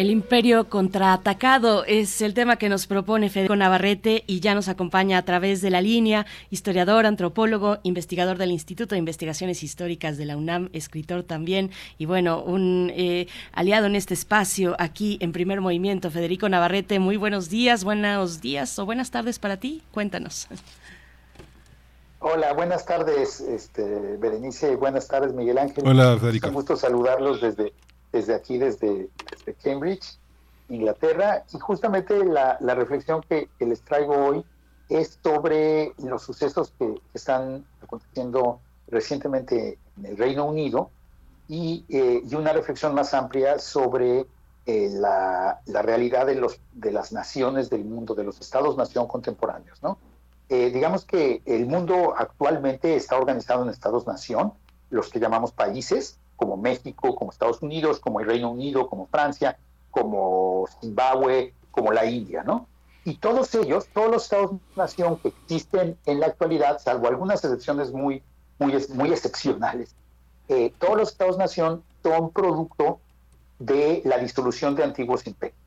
El 0.00 0.10
imperio 0.10 0.66
contraatacado 0.70 1.84
es 1.84 2.22
el 2.22 2.32
tema 2.32 2.56
que 2.56 2.70
nos 2.70 2.86
propone 2.86 3.28
Federico 3.28 3.54
Navarrete 3.54 4.24
y 4.26 4.40
ya 4.40 4.54
nos 4.54 4.68
acompaña 4.68 5.18
a 5.18 5.26
través 5.26 5.60
de 5.60 5.68
la 5.68 5.82
línea, 5.82 6.24
historiador, 6.48 7.04
antropólogo, 7.04 7.76
investigador 7.82 8.38
del 8.38 8.50
Instituto 8.50 8.94
de 8.94 8.98
Investigaciones 8.98 9.62
Históricas 9.62 10.16
de 10.16 10.24
la 10.24 10.38
UNAM, 10.38 10.70
escritor 10.72 11.22
también 11.22 11.70
y 11.98 12.06
bueno, 12.06 12.42
un 12.42 12.90
eh, 12.94 13.26
aliado 13.52 13.88
en 13.88 13.94
este 13.94 14.14
espacio 14.14 14.74
aquí 14.78 15.18
en 15.20 15.32
Primer 15.32 15.60
Movimiento. 15.60 16.10
Federico 16.10 16.48
Navarrete, 16.48 16.98
muy 16.98 17.18
buenos 17.18 17.50
días, 17.50 17.84
buenos 17.84 18.40
días 18.40 18.78
o 18.78 18.86
buenas 18.86 19.10
tardes 19.10 19.38
para 19.38 19.58
ti, 19.58 19.82
cuéntanos. 19.92 20.48
Hola, 22.20 22.54
buenas 22.54 22.86
tardes, 22.86 23.42
este, 23.42 24.16
Berenice, 24.16 24.76
buenas 24.76 25.08
tardes, 25.08 25.34
Miguel 25.34 25.58
Ángel. 25.58 25.86
Hola, 25.86 26.16
Federico. 26.18 26.48
Un 26.48 26.54
gusto 26.54 26.74
saludarlos 26.74 27.42
desde, 27.42 27.74
desde 28.12 28.34
aquí, 28.34 28.58
desde, 28.58 29.08
Cambridge, 29.62 30.18
Inglaterra, 30.68 31.44
y 31.52 31.58
justamente 31.58 32.24
la, 32.24 32.56
reflexión 32.74 33.22
que, 33.28 33.48
les 33.58 33.82
traigo 33.82 34.14
hoy 34.14 34.44
es 34.88 35.18
sobre 35.22 35.92
los 35.98 36.22
sucesos 36.22 36.72
que, 36.78 37.00
están 37.14 37.64
aconteciendo 37.82 38.60
recientemente 38.88 39.78
en 39.98 40.06
el 40.06 40.16
Reino 40.16 40.44
Unido 40.46 40.90
y, 41.48 41.84
eh, 41.88 42.22
una 42.32 42.52
reflexión 42.52 42.94
más 42.94 43.14
amplia 43.14 43.58
sobre 43.58 44.26
eh, 44.66 44.88
la, 44.92 45.60
realidad 45.66 46.26
de, 46.26 46.36
los, 46.36 46.60
de 46.72 46.92
las 46.92 47.12
naciones 47.12 47.70
del 47.70 47.84
mundo, 47.84 48.14
de 48.14 48.24
los 48.24 48.40
estados-nación 48.40 49.08
contemporáneos. 49.08 49.82
¿no? 49.82 49.98
Eh, 50.48 50.70
digamos 50.70 51.04
que 51.04 51.42
el 51.46 51.66
mundo 51.66 52.14
actualmente 52.16 52.96
está 52.96 53.16
organizado 53.16 53.62
en 53.62 53.70
estados-nación, 53.70 54.52
los 54.90 55.08
que 55.08 55.20
llamamos 55.20 55.52
países, 55.52 56.18
como 56.40 56.56
México, 56.56 57.14
como 57.14 57.30
Estados 57.30 57.60
Unidos, 57.60 58.00
como 58.00 58.20
el 58.20 58.26
Reino 58.26 58.50
Unido, 58.50 58.88
como 58.88 59.06
Francia, 59.08 59.58
como 59.90 60.66
Zimbabue, 60.80 61.52
como 61.70 61.92
la 61.92 62.06
India, 62.06 62.42
¿no? 62.42 62.66
Y 63.04 63.16
todos 63.16 63.54
ellos, 63.54 63.88
todos 63.92 64.10
los 64.10 64.24
estados-nación 64.24 65.18
que 65.18 65.28
existen 65.28 65.98
en 66.06 66.18
la 66.18 66.28
actualidad, 66.28 66.78
salvo 66.78 67.08
algunas 67.08 67.44
excepciones 67.44 67.92
muy, 67.92 68.22
muy, 68.58 68.72
muy 68.94 69.12
excepcionales, 69.12 69.94
eh, 70.48 70.72
todos 70.78 70.96
los 70.96 71.10
estados-nación 71.10 71.82
son 72.02 72.30
producto 72.30 73.00
de 73.58 74.00
la 74.06 74.16
disolución 74.16 74.74
de 74.74 74.84
antiguos 74.84 75.26
imperios. 75.26 75.60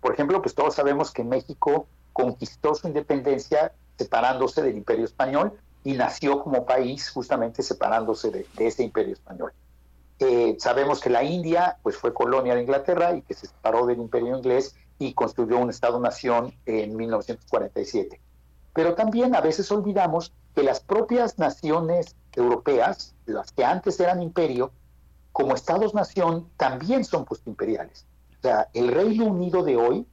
Por 0.00 0.14
ejemplo, 0.14 0.40
pues 0.40 0.54
todos 0.54 0.76
sabemos 0.76 1.10
que 1.10 1.24
México 1.24 1.88
conquistó 2.12 2.76
su 2.76 2.86
independencia 2.86 3.72
separándose 3.98 4.62
del 4.62 4.76
imperio 4.76 5.04
español 5.04 5.58
y 5.82 5.94
nació 5.94 6.40
como 6.44 6.64
país 6.64 7.10
justamente 7.10 7.64
separándose 7.64 8.30
de, 8.30 8.46
ese 8.58 8.84
imperio 8.84 9.14
español. 9.14 9.52
Eh, 10.24 10.56
sabemos 10.60 11.00
que 11.00 11.10
la 11.10 11.24
India 11.24 11.78
pues 11.82 11.96
fue 11.96 12.14
colonia 12.14 12.54
de 12.54 12.60
Inglaterra 12.60 13.12
y 13.12 13.22
que 13.22 13.34
se 13.34 13.48
separó 13.48 13.86
del 13.86 13.98
imperio 13.98 14.36
inglés 14.36 14.76
y 15.00 15.14
construyó 15.14 15.58
un 15.58 15.68
Estado-nación 15.68 16.54
en 16.64 16.94
1947. 16.94 18.20
Pero 18.72 18.94
también 18.94 19.34
a 19.34 19.40
veces 19.40 19.72
olvidamos 19.72 20.32
que 20.54 20.62
las 20.62 20.78
propias 20.78 21.40
naciones 21.40 22.14
europeas, 22.36 23.16
las 23.26 23.50
que 23.50 23.64
antes 23.64 23.98
eran 23.98 24.22
imperio, 24.22 24.70
como 25.32 25.56
estados-nación 25.56 26.48
también 26.56 27.04
son 27.04 27.24
postimperiales. 27.24 28.06
O 28.38 28.42
sea, 28.42 28.68
el 28.74 28.92
Reino 28.92 29.26
Unido 29.26 29.64
de 29.64 29.76
hoy 29.76 30.06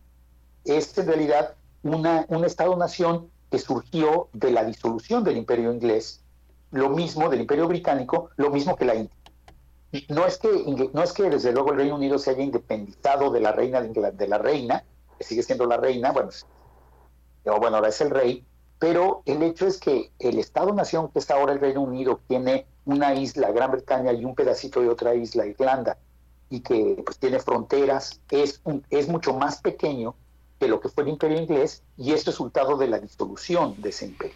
es 0.65 0.97
en 0.97 1.05
realidad 1.05 1.53
una, 1.83 2.25
un 2.29 2.45
estado-nación 2.45 3.29
que 3.51 3.59
surgió 3.59 4.29
de 4.33 4.49
la 4.49 4.63
disolución 4.63 5.23
del 5.23 5.37
imperio 5.37 5.71
inglés, 5.71 6.23
lo 6.71 6.89
mismo 6.89 7.29
del 7.29 7.41
imperio 7.41 7.67
británico, 7.67 8.31
lo 8.37 8.49
mismo 8.49 8.75
que 8.75 8.85
la 8.85 8.95
India. 8.95 9.18
No 10.09 10.25
es 10.25 10.37
que, 10.37 10.49
no 10.93 11.03
es 11.03 11.13
que 11.13 11.29
desde 11.29 11.51
luego 11.51 11.71
el 11.71 11.77
Reino 11.77 11.95
Unido 11.95 12.19
se 12.19 12.31
haya 12.31 12.43
independizado 12.43 13.31
de 13.31 13.39
la 13.39 13.51
reina 13.51 13.81
de, 13.81 14.11
de 14.11 14.27
la 14.27 14.37
reina, 14.37 14.83
que 15.17 15.23
sigue 15.23 15.41
siendo 15.41 15.65
la 15.65 15.77
reina, 15.77 16.11
bueno, 16.11 16.29
bueno, 17.43 17.77
ahora 17.77 17.89
es 17.89 17.99
el 18.01 18.11
rey, 18.11 18.45
pero 18.77 19.23
el 19.25 19.41
hecho 19.43 19.67
es 19.67 19.77
que 19.77 20.11
el 20.19 20.39
Estado-nación 20.39 21.09
que 21.09 21.19
es 21.19 21.29
ahora 21.31 21.53
el 21.53 21.59
Reino 21.59 21.81
Unido 21.81 22.21
tiene 22.27 22.65
una 22.85 23.13
isla, 23.13 23.51
Gran 23.51 23.71
Bretaña, 23.71 24.13
y 24.13 24.23
un 24.25 24.35
pedacito 24.35 24.81
de 24.81 24.89
otra 24.89 25.15
isla, 25.15 25.45
Irlanda, 25.45 25.97
y 26.49 26.61
que 26.61 27.01
pues 27.05 27.19
tiene 27.19 27.39
fronteras, 27.39 28.21
es, 28.31 28.61
es 28.89 29.07
mucho 29.07 29.33
más 29.33 29.61
pequeño 29.61 30.15
que 30.59 30.67
lo 30.67 30.79
que 30.79 30.89
fue 30.89 31.03
el 31.03 31.09
imperio 31.09 31.39
inglés 31.39 31.83
y 31.97 32.11
es 32.13 32.25
resultado 32.25 32.77
de 32.77 32.87
la 32.87 32.99
disolución 32.99 33.75
de 33.81 33.89
ese 33.89 34.05
imperio. 34.05 34.35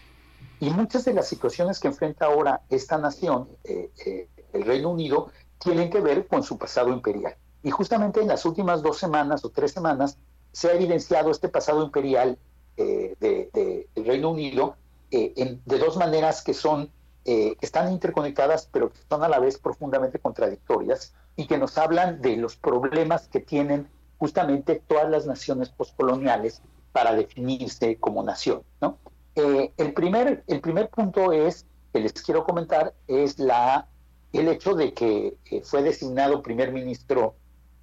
Y 0.60 0.70
muchas 0.70 1.04
de 1.06 1.14
las 1.14 1.28
situaciones 1.28 1.80
que 1.80 1.90
enfrenta 1.90 2.26
ahora 2.26 2.62
esta 2.70 2.98
nación, 2.98 3.50
eh, 3.64 3.92
eh, 4.06 4.30
el 4.54 4.64
Reino 4.64 4.92
Unido, 4.92 5.32
tienen 5.64 5.90
que 5.90 6.02
ver 6.02 6.28
con 6.28 6.44
su 6.44 6.58
pasado 6.58 6.90
imperial. 6.90 7.36
Y 7.64 7.72
justamente 7.72 8.22
en 8.22 8.28
las 8.28 8.46
últimas 8.46 8.82
dos 8.82 8.98
semanas 8.98 9.46
o 9.46 9.50
tres 9.50 9.72
semanas 9.72 10.18
se 10.52 10.70
ha 10.70 10.74
evidenciado 10.74 11.32
este 11.32 11.50
pasado 11.50 11.84
imperial 11.84 12.38
eh, 12.78 13.16
del 13.20 14.06
Reino 14.06 14.32
Unido 14.32 14.76
de 15.10 15.78
dos 15.78 15.96
maneras 15.98 16.42
que 16.42 16.56
son 16.56 16.90
que 17.24 17.58
están 17.62 17.92
interconectadas, 17.92 18.68
pero 18.72 18.92
que 18.92 18.98
son 19.08 19.24
a 19.24 19.30
la 19.30 19.40
vez 19.40 19.60
profundamente 19.60 20.20
contradictorias 20.20 21.14
y 21.36 21.48
que 21.48 21.58
nos 21.58 21.78
hablan 21.78 22.22
de 22.22 22.36
los 22.38 22.56
problemas 22.56 23.28
que 23.28 23.40
tienen 23.40 23.88
justamente 24.18 24.82
todas 24.88 25.10
las 25.10 25.26
naciones 25.26 25.70
postcoloniales 25.70 26.62
para 26.92 27.14
definirse 27.14 27.98
como 27.98 28.24
nación. 28.24 28.64
¿no? 28.80 28.98
Eh, 29.36 29.74
el, 29.78 29.94
primer, 29.94 30.44
el 30.48 30.62
primer 30.62 30.90
punto 30.90 31.32
es, 31.32 31.66
que 31.92 32.00
les 32.00 32.14
quiero 32.14 32.46
comentar, 32.46 32.94
es 33.08 33.40
la, 33.40 33.88
el 34.34 34.48
hecho 34.48 34.74
de 34.74 34.94
que 34.94 35.38
eh, 35.46 35.62
fue 35.64 35.84
designado 35.84 36.42
primer 36.42 36.72
ministro 36.72 37.36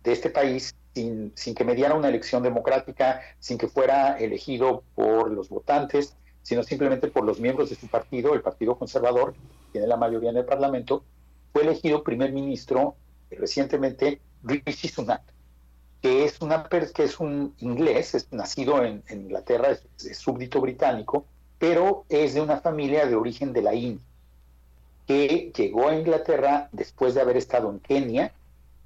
de 0.03 0.13
este 0.13 0.31
país 0.31 0.75
sin, 0.95 1.33
que 1.33 1.65
mediara 1.65 1.95
una 1.95 2.09
elección 2.09 2.43
democrática, 2.43 3.21
sin 3.39 3.59
que 3.59 3.69
fuera 3.69 4.19
elegido 4.19 4.83
por 4.95 5.31
los 5.31 5.49
votantes, 5.49 6.17
sino 6.43 6.63
simplemente 6.63 7.09
por 7.09 7.25
los 7.25 7.39
miembros 7.39 7.71
de 7.71 7.77
su 7.77 7.87
partido, 7.87 8.35
el 8.35 8.43
Partido 8.43 8.77
Conservador, 8.77 9.33
que 9.33 9.73
tiene 9.73 9.87
la 9.87 9.97
mayoría 9.97 10.31
en 10.31 10.39
el 10.39 10.45
Parlamento, 10.45 11.05
fue 11.53 11.63
elegido 11.63 12.03
primer 12.03 12.33
ministro 12.33 12.97
recientemente 13.31 14.21
Rishi 14.43 14.89
Sunak 14.89 15.23
que 16.01 16.25
es, 16.25 16.41
una, 16.41 16.69
que 16.69 17.05
es 17.05 17.21
un 17.21 17.55
inglés, 17.59 18.15
es 18.15 18.33
nacido 18.33 18.83
en, 18.83 19.03
Inglaterra, 19.11 19.71
es, 19.71 20.19
súbdito 20.19 20.61
británico, 20.61 21.27
pero 21.59 22.05
es 22.09 22.35
de 22.35 22.41
una 22.41 22.61
familia 22.61 23.07
de 23.07 23.17
origen 23.17 23.53
de 23.53 23.63
la 23.63 23.75
India, 23.75 24.05
que 25.11 25.51
llegó 25.57 25.89
a 25.89 25.97
Inglaterra 25.97 26.69
después 26.71 27.15
de 27.15 27.21
haber 27.21 27.37
estado 27.37 27.69
en 27.69 27.81
Kenia, 27.81 28.33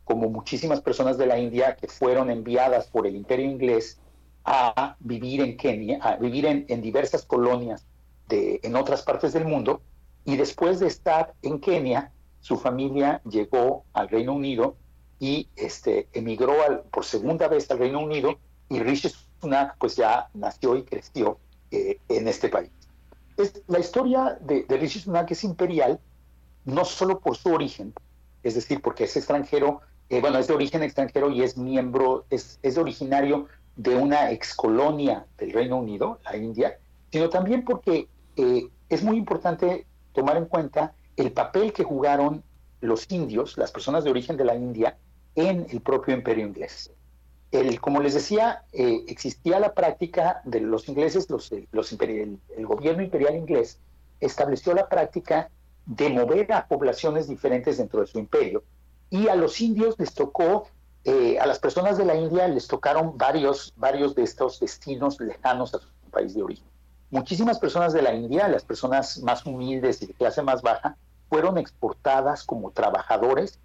como 0.05 0.31
muchísimas 0.31 0.81
personas 0.81 1.19
de 1.19 1.27
la 1.27 1.39
India 1.39 1.77
que 1.77 1.87
fueron 1.87 2.31
enviadas 2.31 2.87
por 2.87 3.07
el 3.07 3.15
imperio 3.15 3.45
inglés 3.45 4.01
a 4.43 4.97
vivir 5.01 5.43
en 5.43 5.59
Kenia, 5.59 5.99
a 6.01 6.17
vivir 6.17 6.47
en, 6.47 6.81
diversas 6.81 7.27
colonias 7.27 7.85
de, 8.27 8.59
en 8.63 8.75
otras 8.75 9.03
partes 9.03 9.35
del 9.35 9.45
mundo, 9.45 9.83
y 10.25 10.37
después 10.37 10.81
de 10.81 10.87
estar 10.87 11.35
en 11.43 11.61
Kenia, 11.61 12.11
su 12.41 12.57
familia 12.57 13.21
llegó 13.29 13.85
al 13.93 14.09
Reino 14.09 14.33
Unido 14.33 14.77
y 15.21 15.51
este, 15.57 16.09
emigró 16.15 16.55
por 16.91 17.05
segunda 17.05 17.49
vez 17.49 17.71
al 17.71 17.81
Reino 17.81 18.01
Unido 18.01 18.39
y 18.71 18.79
Rishi 18.79 19.11
Sunak 19.43 19.77
pues 19.77 19.97
ya 19.97 20.31
nació 20.33 20.75
y 20.75 20.85
creció 20.85 21.39
eh, 21.71 21.99
en 22.09 22.29
este 22.29 22.49
país. 22.49 22.71
Es, 23.37 23.63
la 23.67 23.79
historia 23.79 24.39
de, 24.41 24.63
de, 24.63 24.89
Sunak 24.89 25.31
es 25.31 25.45
imperial 25.45 26.01
no 26.65 26.85
solo 26.85 27.21
por 27.21 27.37
su 27.37 27.51
origen, 27.53 27.93
es 28.43 28.55
decir, 28.55 28.81
porque 28.83 29.05
es 29.05 29.17
extranjero, 29.17 29.81
eh, 30.09 30.21
bueno, 30.21 30.39
es 30.39 30.47
de 30.47 30.55
origen 30.55 30.83
extranjero 30.83 31.31
y 31.31 31.43
es 31.43 31.57
miembro, 31.57 32.27
es, 32.31 32.59
es 32.63 32.77
originario 32.77 33.49
de 33.77 33.97
una 33.97 34.31
excolonia 34.31 35.27
del 35.39 35.53
Reino 35.53 35.79
Unido, 35.79 36.21
la 36.25 36.37
India, 36.37 36.79
sino 37.11 37.29
también 37.29 37.65
porque 37.65 38.09
eh, 38.37 38.69
es 38.89 39.03
muy 39.03 39.17
importante 39.17 39.87
tomar 40.13 40.37
en 40.37 40.47
cuenta 40.47 40.95
el 41.17 41.33
papel 41.33 41.73
que 41.73 41.85
jugaron 41.85 42.43
los 42.81 43.11
indios, 43.11 43.57
las 43.57 43.73
personas 43.73 44.05
de 44.05 44.11
origen 44.11 44.37
de 44.37 44.45
la 44.45 44.55
India, 44.55 44.97
en 45.35 45.67
el 45.71 45.81
propio 45.81 46.15
imperio 46.15 46.47
inglés. 46.47 46.91
El, 47.51 47.81
como 47.81 48.01
les 48.01 48.15
decía, 48.15 48.65
eh, 48.73 49.05
existía 49.07 49.61
la 49.61 49.75
práctica 49.75 50.43
de 50.45 50.61
los 50.61 50.89
ingleses, 50.89 51.31
los, 51.31 51.53
los 51.71 51.93
el, 51.93 52.39
gobierno 52.67 53.03
imperial 53.03 53.37
inglés 53.37 53.81
estableció 54.21 54.75
la 54.75 54.89
práctica 54.89 55.51
de 55.87 56.09
mover 56.11 56.53
a 56.53 56.67
poblaciones 56.67 57.29
diferentes 57.29 57.79
dentro 57.79 58.01
de 58.01 58.07
su 58.07 58.19
imperio. 58.19 58.65
Y 59.11 59.29
a 59.29 59.35
los 59.35 59.61
indios 59.61 59.99
les 59.99 60.15
tocó, 60.15 60.67
eh, 61.05 61.39
a 61.39 61.47
las 61.47 61.59
personas 61.59 61.99
de 61.99 62.05
la 62.05 62.15
India 62.15 62.49
les 62.49 62.67
tocaron 62.67 63.17
varios, 63.19 63.75
varios 63.77 64.15
de 64.15 64.23
estos 64.23 64.61
destinos 64.61 65.21
lejanos 65.21 65.75
a 65.75 65.79
su 65.79 65.89
país 66.11 66.35
de 66.35 66.43
origen. 66.43 66.67
Muchísimas 67.11 67.59
personas 67.59 67.93
de 67.93 68.03
la 68.03 68.15
India, 68.15 68.49
las 68.49 68.65
personas 68.65 69.19
más 69.19 69.45
humildes 69.47 70.03
y 70.03 70.07
de 70.07 70.15
clase 70.15 70.43
más 70.43 70.63
baja, 70.63 70.97
fueron 71.29 71.59
exportadas 71.59 72.45
como 72.45 72.71
trabajadores 72.71 73.59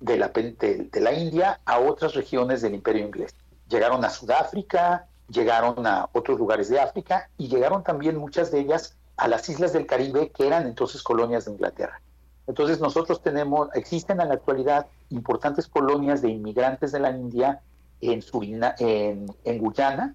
de 0.00 0.18
la, 0.18 0.28
de, 0.28 1.00
la 1.00 1.12
India 1.12 1.60
a 1.64 1.78
otras 1.78 2.14
regiones 2.14 2.62
del 2.62 2.74
imperio 2.74 3.06
inglés. 3.06 3.34
Llegaron 3.68 4.04
a 4.04 4.10
Sudáfrica, 4.10 5.08
llegaron 5.28 5.86
a 5.86 6.08
otros 6.12 6.38
lugares 6.38 6.68
de 6.68 6.78
África 6.80 7.30
y 7.38 7.48
llegaron 7.48 7.82
también 7.82 8.16
muchas 8.16 8.50
de 8.50 8.60
ellas 8.60 8.96
a 9.16 9.28
las 9.28 9.48
islas 9.48 9.72
del 9.72 9.86
Caribe 9.86 10.30
que 10.30 10.46
eran 10.46 10.66
entonces 10.66 11.02
colonias 11.02 11.44
de 11.44 11.52
Inglaterra. 11.52 12.00
Entonces 12.46 12.80
nosotros 12.80 13.22
tenemos, 13.22 13.68
existen 13.74 14.20
en 14.20 14.28
la 14.28 14.34
actualidad 14.34 14.86
importantes 15.10 15.66
colonias 15.66 16.20
de 16.20 16.30
inmigrantes 16.30 16.92
de 16.92 17.00
la 17.00 17.10
India 17.10 17.60
en, 18.00 18.22
en, 19.44 19.58
Guyana, 19.58 20.14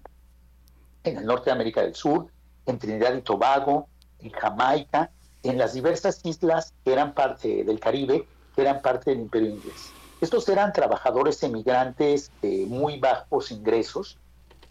en 1.02 1.16
el 1.18 1.26
norte 1.26 1.46
de 1.46 1.52
América 1.52 1.82
del 1.82 1.94
Sur, 1.94 2.28
en 2.66 2.78
Trinidad 2.78 3.14
y 3.14 3.22
Tobago, 3.22 3.88
en 4.20 4.30
Jamaica, 4.30 5.10
en 5.42 5.58
las 5.58 5.72
diversas 5.72 6.20
islas 6.24 6.74
que 6.84 6.92
eran 6.92 7.14
parte 7.14 7.64
del 7.64 7.80
Caribe 7.80 8.26
eran 8.60 8.82
parte 8.82 9.10
del 9.10 9.20
imperio 9.20 9.50
inglés. 9.50 9.92
Estos 10.20 10.48
eran 10.48 10.72
trabajadores 10.72 11.42
emigrantes 11.42 12.30
de 12.42 12.66
muy 12.66 12.98
bajos 12.98 13.50
ingresos, 13.50 14.18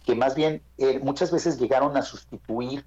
que 0.06 0.16
más 0.16 0.36
bien 0.36 0.62
eh, 0.78 1.00
muchas 1.00 1.32
veces 1.32 1.60
llegaron 1.60 1.98
a 1.98 2.02
sustituir 2.02 2.86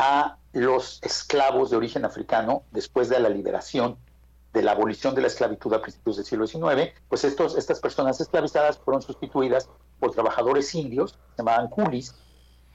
a 0.00 0.38
los 0.52 1.00
esclavos 1.02 1.70
de 1.70 1.76
origen 1.76 2.04
africano 2.04 2.62
después 2.70 3.08
de 3.08 3.18
la 3.18 3.28
liberación, 3.28 3.98
de 4.52 4.62
la 4.62 4.70
abolición 4.70 5.12
de 5.16 5.22
la 5.22 5.26
esclavitud 5.26 5.74
a 5.74 5.82
principios 5.82 6.16
del 6.16 6.24
siglo 6.24 6.46
XIX, 6.46 6.92
pues 7.08 7.24
estos, 7.24 7.56
estas 7.58 7.80
personas 7.80 8.20
esclavizadas 8.20 8.78
fueron 8.78 9.02
sustituidas 9.02 9.68
por 9.98 10.12
trabajadores 10.12 10.72
indios, 10.76 11.18
llamaban 11.36 11.66
coolies, 11.66 12.14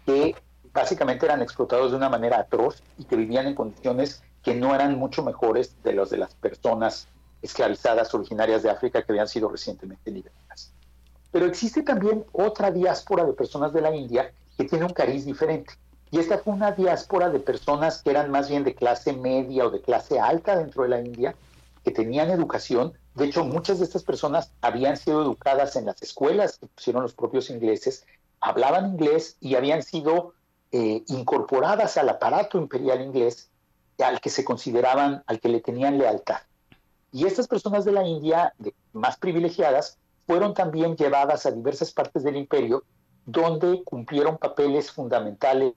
que 0.05 0.35
básicamente 0.73 1.25
eran 1.25 1.41
explotados 1.41 1.91
de 1.91 1.97
una 1.97 2.09
manera 2.09 2.39
atroz 2.39 2.83
y 2.97 3.05
que 3.05 3.15
vivían 3.15 3.47
en 3.47 3.55
condiciones 3.55 4.21
que 4.43 4.53
no 4.53 4.75
eran 4.75 4.99
mucho 4.99 5.23
mejores 5.23 5.81
de 5.81 5.93
las 5.93 6.09
de 6.09 6.17
las 6.17 6.35
personas 6.35 7.07
esclavizadas 7.41 8.13
originarias 8.13 8.63
de 8.63 8.69
África 8.69 9.01
que 9.01 9.13
habían 9.13 9.29
sido 9.29 9.47
recientemente 9.47 10.11
liberadas. 10.11 10.73
Pero 11.31 11.45
existe 11.45 11.83
también 11.83 12.25
otra 12.33 12.69
diáspora 12.69 13.23
de 13.23 13.31
personas 13.31 13.71
de 13.71 13.79
la 13.79 13.95
India 13.95 14.33
que 14.57 14.65
tiene 14.65 14.83
un 14.83 14.93
cariz 14.93 15.25
diferente. 15.25 15.73
Y 16.13 16.19
esta 16.19 16.37
fue 16.37 16.53
una 16.53 16.73
diáspora 16.73 17.31
de 17.31 17.39
personas 17.39 18.03
que 18.03 18.11
eran 18.11 18.29
más 18.29 18.47
bien 18.47 18.63
de 18.63 18.75
clase 18.75 19.13
media 19.13 19.65
o 19.65 19.71
de 19.71 19.81
clase 19.81 20.19
alta 20.19 20.55
dentro 20.55 20.83
de 20.83 20.89
la 20.89 21.01
India, 21.01 21.33
que 21.83 21.89
tenían 21.89 22.29
educación. 22.29 22.93
De 23.15 23.25
hecho, 23.25 23.43
muchas 23.43 23.79
de 23.79 23.85
estas 23.85 24.03
personas 24.03 24.51
habían 24.61 24.95
sido 24.95 25.23
educadas 25.23 25.75
en 25.75 25.87
las 25.87 25.99
escuelas 26.03 26.59
que 26.59 26.67
pusieron 26.67 27.01
los 27.01 27.15
propios 27.15 27.49
ingleses, 27.49 28.05
hablaban 28.39 28.91
inglés 28.91 29.37
y 29.39 29.55
habían 29.55 29.81
sido 29.81 30.35
eh, 30.71 31.03
incorporadas 31.07 31.97
al 31.97 32.09
aparato 32.09 32.59
imperial 32.59 33.01
inglés 33.01 33.49
al 33.97 34.21
que 34.21 34.29
se 34.29 34.45
consideraban, 34.45 35.23
al 35.25 35.39
que 35.39 35.49
le 35.49 35.61
tenían 35.61 35.97
lealtad. 35.97 36.41
Y 37.11 37.25
estas 37.25 37.47
personas 37.47 37.85
de 37.85 37.91
la 37.91 38.05
India, 38.05 38.53
más 38.91 39.17
privilegiadas, 39.17 39.97
fueron 40.27 40.53
también 40.53 40.95
llevadas 40.95 41.47
a 41.47 41.51
diversas 41.51 41.91
partes 41.91 42.23
del 42.23 42.35
imperio 42.35 42.83
donde 43.25 43.83
cumplieron 43.83 44.37
papeles 44.37 44.91
fundamentales, 44.91 45.73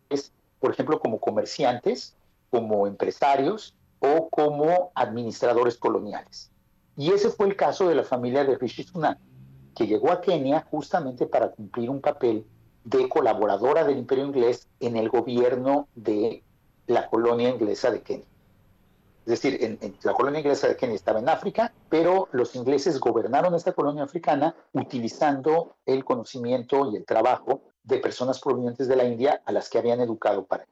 por 0.58 0.72
ejemplo, 0.72 1.00
como 1.00 1.20
comerciantes, 1.20 2.16
como 2.50 2.86
empresarios 2.86 3.74
o 4.00 4.28
como 4.28 4.90
administradores 4.94 5.76
coloniales. 5.76 6.50
Y 6.96 7.12
ese 7.12 7.30
fue 7.30 7.46
el 7.46 7.56
caso 7.56 7.88
de 7.88 7.94
la 7.94 8.04
familia 8.04 8.44
de 8.44 8.56
Rishi 8.56 8.82
Sunak, 8.82 9.18
que 9.74 9.86
llegó 9.86 10.10
a 10.10 10.20
Kenia 10.20 10.66
justamente 10.70 11.26
para 11.26 11.50
cumplir 11.50 11.90
un 11.90 12.00
papel 12.00 12.46
de 12.84 13.08
colaboradora 13.08 13.84
del 13.84 13.98
imperio 13.98 14.24
inglés 14.24 14.68
en 14.80 14.96
el 14.96 15.08
gobierno 15.10 15.88
de 15.94 16.42
la 16.86 17.08
colonia 17.08 17.50
inglesa 17.50 17.90
de 17.90 18.02
Kenia. 18.02 18.26
Es 19.26 19.42
decir, 19.42 19.58
en, 19.60 19.98
la 20.04 20.14
colonia 20.14 20.38
inglesa 20.38 20.68
de 20.68 20.76
Kenia 20.76 20.94
estaba 20.94 21.18
en 21.18 21.28
África, 21.28 21.74
pero 21.88 22.28
los 22.30 22.54
ingleses 22.54 23.00
gobernaron 23.00 23.56
esta 23.56 23.72
colonia 23.72 24.04
africana 24.04 24.54
utilizando 24.72 25.78
el 25.84 26.04
conocimiento 26.04 26.92
y 26.92 26.96
el 26.96 27.04
trabajo 27.04 27.62
de 27.82 27.98
personas 27.98 28.38
provenientes 28.38 28.86
de 28.86 28.94
la 28.94 29.02
India 29.02 29.42
a 29.44 29.50
las 29.50 29.68
que 29.68 29.78
habían 29.78 30.00
educado 30.00 30.46
para. 30.46 30.64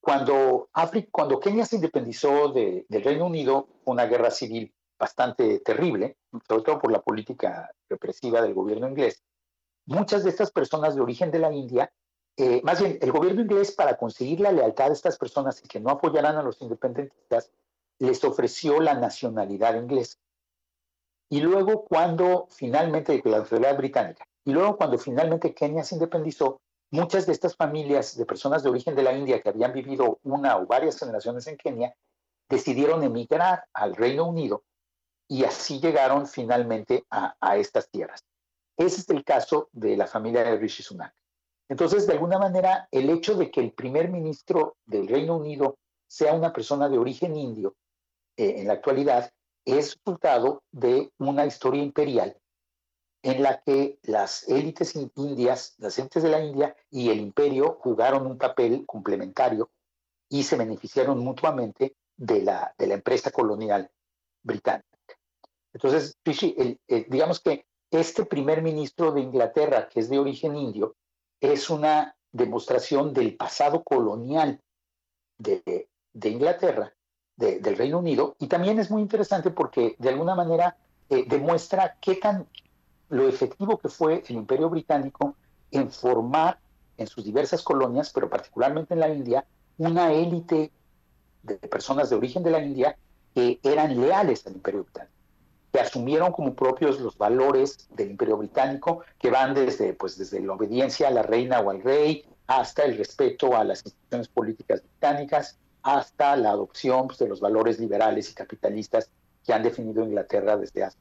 Cuando, 0.00 0.70
cuando 1.12 1.38
Kenia 1.38 1.66
se 1.66 1.76
independizó 1.76 2.48
del 2.48 2.86
Reino 2.88 3.26
Unido, 3.26 3.68
una 3.84 4.06
guerra 4.06 4.30
civil 4.30 4.72
bastante 4.98 5.60
terrible, 5.60 6.16
sobre 6.48 6.62
todo 6.62 6.78
por 6.78 6.90
la 6.90 7.02
política 7.02 7.70
represiva 7.90 8.40
del 8.40 8.54
gobierno 8.54 8.88
inglés, 8.88 9.22
muchas 9.84 10.24
de 10.24 10.30
estas 10.30 10.50
personas 10.50 10.94
de 10.94 11.02
origen 11.02 11.30
de 11.30 11.40
la 11.40 11.52
India 11.52 11.92
eh, 12.42 12.62
más 12.64 12.80
bien, 12.80 12.98
el 13.02 13.12
gobierno 13.12 13.42
inglés, 13.42 13.72
para 13.72 13.98
conseguir 13.98 14.40
la 14.40 14.50
lealtad 14.50 14.86
de 14.86 14.94
estas 14.94 15.18
personas 15.18 15.62
y 15.62 15.68
que 15.68 15.78
no 15.78 15.90
apoyaran 15.90 16.38
a 16.38 16.42
los 16.42 16.62
independentistas, 16.62 17.52
les 17.98 18.24
ofreció 18.24 18.80
la 18.80 18.94
nacionalidad 18.94 19.74
inglesa. 19.74 20.16
Y 21.28 21.42
luego, 21.42 21.84
cuando 21.84 22.46
finalmente, 22.48 23.20
la 23.26 23.40
nacionalidad 23.40 23.76
británica, 23.76 24.24
y 24.46 24.52
luego 24.52 24.78
cuando 24.78 24.96
finalmente 24.96 25.52
Kenia 25.52 25.84
se 25.84 25.96
independizó, 25.96 26.62
muchas 26.90 27.26
de 27.26 27.32
estas 27.32 27.54
familias 27.54 28.16
de 28.16 28.24
personas 28.24 28.62
de 28.62 28.70
origen 28.70 28.94
de 28.94 29.02
la 29.02 29.12
India 29.12 29.42
que 29.42 29.50
habían 29.50 29.74
vivido 29.74 30.18
una 30.22 30.56
o 30.56 30.66
varias 30.66 30.98
generaciones 30.98 31.46
en 31.46 31.58
Kenia, 31.58 31.94
decidieron 32.48 33.02
emigrar 33.02 33.64
al 33.74 33.94
Reino 33.94 34.26
Unido 34.26 34.64
y 35.28 35.44
así 35.44 35.78
llegaron 35.78 36.26
finalmente 36.26 37.04
a, 37.10 37.36
a 37.38 37.58
estas 37.58 37.90
tierras. 37.90 38.24
Ese 38.78 39.02
es 39.02 39.10
el 39.10 39.24
caso 39.24 39.68
de 39.72 39.94
la 39.98 40.06
familia 40.06 40.42
de 40.42 40.56
Rishi 40.56 40.82
Sunak. 40.82 41.14
Entonces, 41.70 42.04
de 42.08 42.14
alguna 42.14 42.36
manera, 42.36 42.88
el 42.90 43.08
hecho 43.10 43.36
de 43.36 43.48
que 43.52 43.60
el 43.60 43.72
primer 43.72 44.10
ministro 44.10 44.76
del 44.86 45.06
Reino 45.06 45.36
Unido 45.36 45.78
sea 46.08 46.34
una 46.34 46.52
persona 46.52 46.88
de 46.88 46.98
origen 46.98 47.36
indio 47.36 47.76
eh, 48.36 48.56
en 48.58 48.66
la 48.66 48.72
actualidad 48.72 49.30
es 49.64 49.94
resultado 49.94 50.64
de 50.72 51.12
una 51.18 51.46
historia 51.46 51.80
imperial 51.80 52.36
en 53.22 53.44
la 53.44 53.60
que 53.60 54.00
las 54.02 54.48
élites 54.48 54.96
indias, 55.14 55.76
las 55.78 55.96
élites 56.00 56.24
de 56.24 56.30
la 56.30 56.44
India 56.44 56.74
y 56.90 57.10
el 57.10 57.20
imperio 57.20 57.78
jugaron 57.80 58.26
un 58.26 58.36
papel 58.36 58.84
complementario 58.84 59.70
y 60.28 60.42
se 60.42 60.56
beneficiaron 60.56 61.20
mutuamente 61.20 61.94
de 62.16 62.42
la, 62.42 62.74
de 62.78 62.88
la 62.88 62.94
empresa 62.94 63.30
colonial 63.30 63.88
británica. 64.42 64.88
Entonces, 65.72 66.18
digamos 67.08 67.38
que 67.38 67.64
este 67.92 68.24
primer 68.24 68.60
ministro 68.60 69.12
de 69.12 69.20
Inglaterra, 69.20 69.88
que 69.88 70.00
es 70.00 70.08
de 70.08 70.18
origen 70.18 70.56
indio, 70.56 70.96
es 71.40 71.70
una 71.70 72.14
demostración 72.32 73.12
del 73.12 73.36
pasado 73.36 73.82
colonial 73.82 74.60
de, 75.38 75.88
Inglaterra, 76.22 76.92
del 77.36 77.76
Reino 77.76 77.98
Unido, 77.98 78.36
y 78.38 78.46
también 78.46 78.78
es 78.78 78.90
muy 78.90 79.02
interesante 79.02 79.50
porque 79.50 79.96
de 79.98 80.10
alguna 80.10 80.34
manera 80.34 80.76
eh, 81.08 81.24
demuestra 81.26 81.96
qué 82.00 82.16
tan 82.16 82.46
lo 83.08 83.26
efectivo 83.26 83.78
que 83.78 83.88
fue 83.88 84.22
el 84.28 84.36
Imperio 84.36 84.68
Británico 84.68 85.34
en 85.70 85.90
formar 85.90 86.60
en 86.96 87.06
sus 87.06 87.24
diversas 87.24 87.62
colonias, 87.62 88.10
pero 88.12 88.28
particularmente 88.28 88.94
en 88.94 89.00
la 89.00 89.08
India, 89.08 89.44
una 89.78 90.12
élite 90.12 90.70
de 91.42 91.56
personas 91.56 92.10
de 92.10 92.16
origen 92.16 92.42
de 92.42 92.50
la 92.50 92.62
India 92.62 92.96
que 93.34 93.58
eran 93.62 93.98
leales 94.00 94.46
al 94.46 94.54
Imperio 94.54 94.84
Británico 94.84 95.19
que 95.72 95.80
asumieron 95.80 96.32
como 96.32 96.54
propios 96.54 97.00
los 97.00 97.16
valores 97.16 97.88
del 97.90 98.10
imperio 98.10 98.36
británico, 98.36 99.02
que 99.18 99.30
van 99.30 99.54
desde, 99.54 99.92
pues, 99.94 100.18
desde 100.18 100.40
la 100.40 100.54
obediencia 100.54 101.08
a 101.08 101.10
la 101.10 101.22
reina 101.22 101.60
o 101.60 101.70
al 101.70 101.82
rey, 101.82 102.24
hasta 102.46 102.84
el 102.84 102.98
respeto 102.98 103.56
a 103.56 103.62
las 103.62 103.84
instituciones 103.84 104.28
políticas 104.28 104.82
británicas, 104.82 105.58
hasta 105.82 106.36
la 106.36 106.50
adopción 106.50 107.06
pues, 107.06 107.18
de 107.18 107.28
los 107.28 107.40
valores 107.40 107.78
liberales 107.78 108.30
y 108.30 108.34
capitalistas 108.34 109.10
que 109.44 109.52
han 109.52 109.62
definido 109.62 110.04
Inglaterra 110.04 110.56
desde 110.56 110.84
hace 110.84 110.98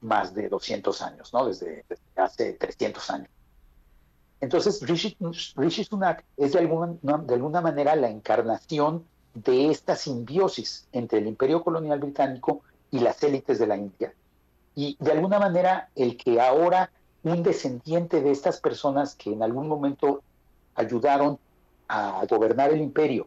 más 0.00 0.34
de 0.34 0.48
200 0.48 1.00
años, 1.02 1.32
¿no? 1.32 1.46
desde, 1.46 1.84
hace 2.16 2.54
300 2.54 3.10
años. 3.10 3.28
Entonces, 4.40 4.82
Rishi, 4.82 5.84
Sunak 5.84 6.24
es 6.36 6.52
de 6.52 6.58
alguna, 6.58 6.88
de 7.02 7.34
alguna 7.34 7.60
manera 7.62 7.96
la 7.96 8.10
encarnación 8.10 9.06
de 9.32 9.70
esta 9.70 9.96
simbiosis 9.96 10.86
entre 10.92 11.20
el 11.20 11.26
imperio 11.26 11.64
colonial 11.64 11.98
británico 11.98 12.62
y 12.94 13.00
las 13.00 13.20
élites 13.24 13.58
de 13.58 13.66
la 13.66 13.76
India. 13.76 14.14
Y 14.76 14.96
de 15.00 15.10
alguna 15.10 15.40
manera 15.40 15.88
el 15.96 16.16
que 16.16 16.40
ahora 16.40 16.92
un 17.24 17.42
descendiente 17.42 18.20
de 18.20 18.30
estas 18.30 18.60
personas 18.60 19.16
que 19.16 19.32
en 19.32 19.42
algún 19.42 19.66
momento 19.66 20.22
ayudaron 20.76 21.40
a 21.88 22.24
gobernar 22.30 22.72
el 22.72 22.80
imperio, 22.80 23.26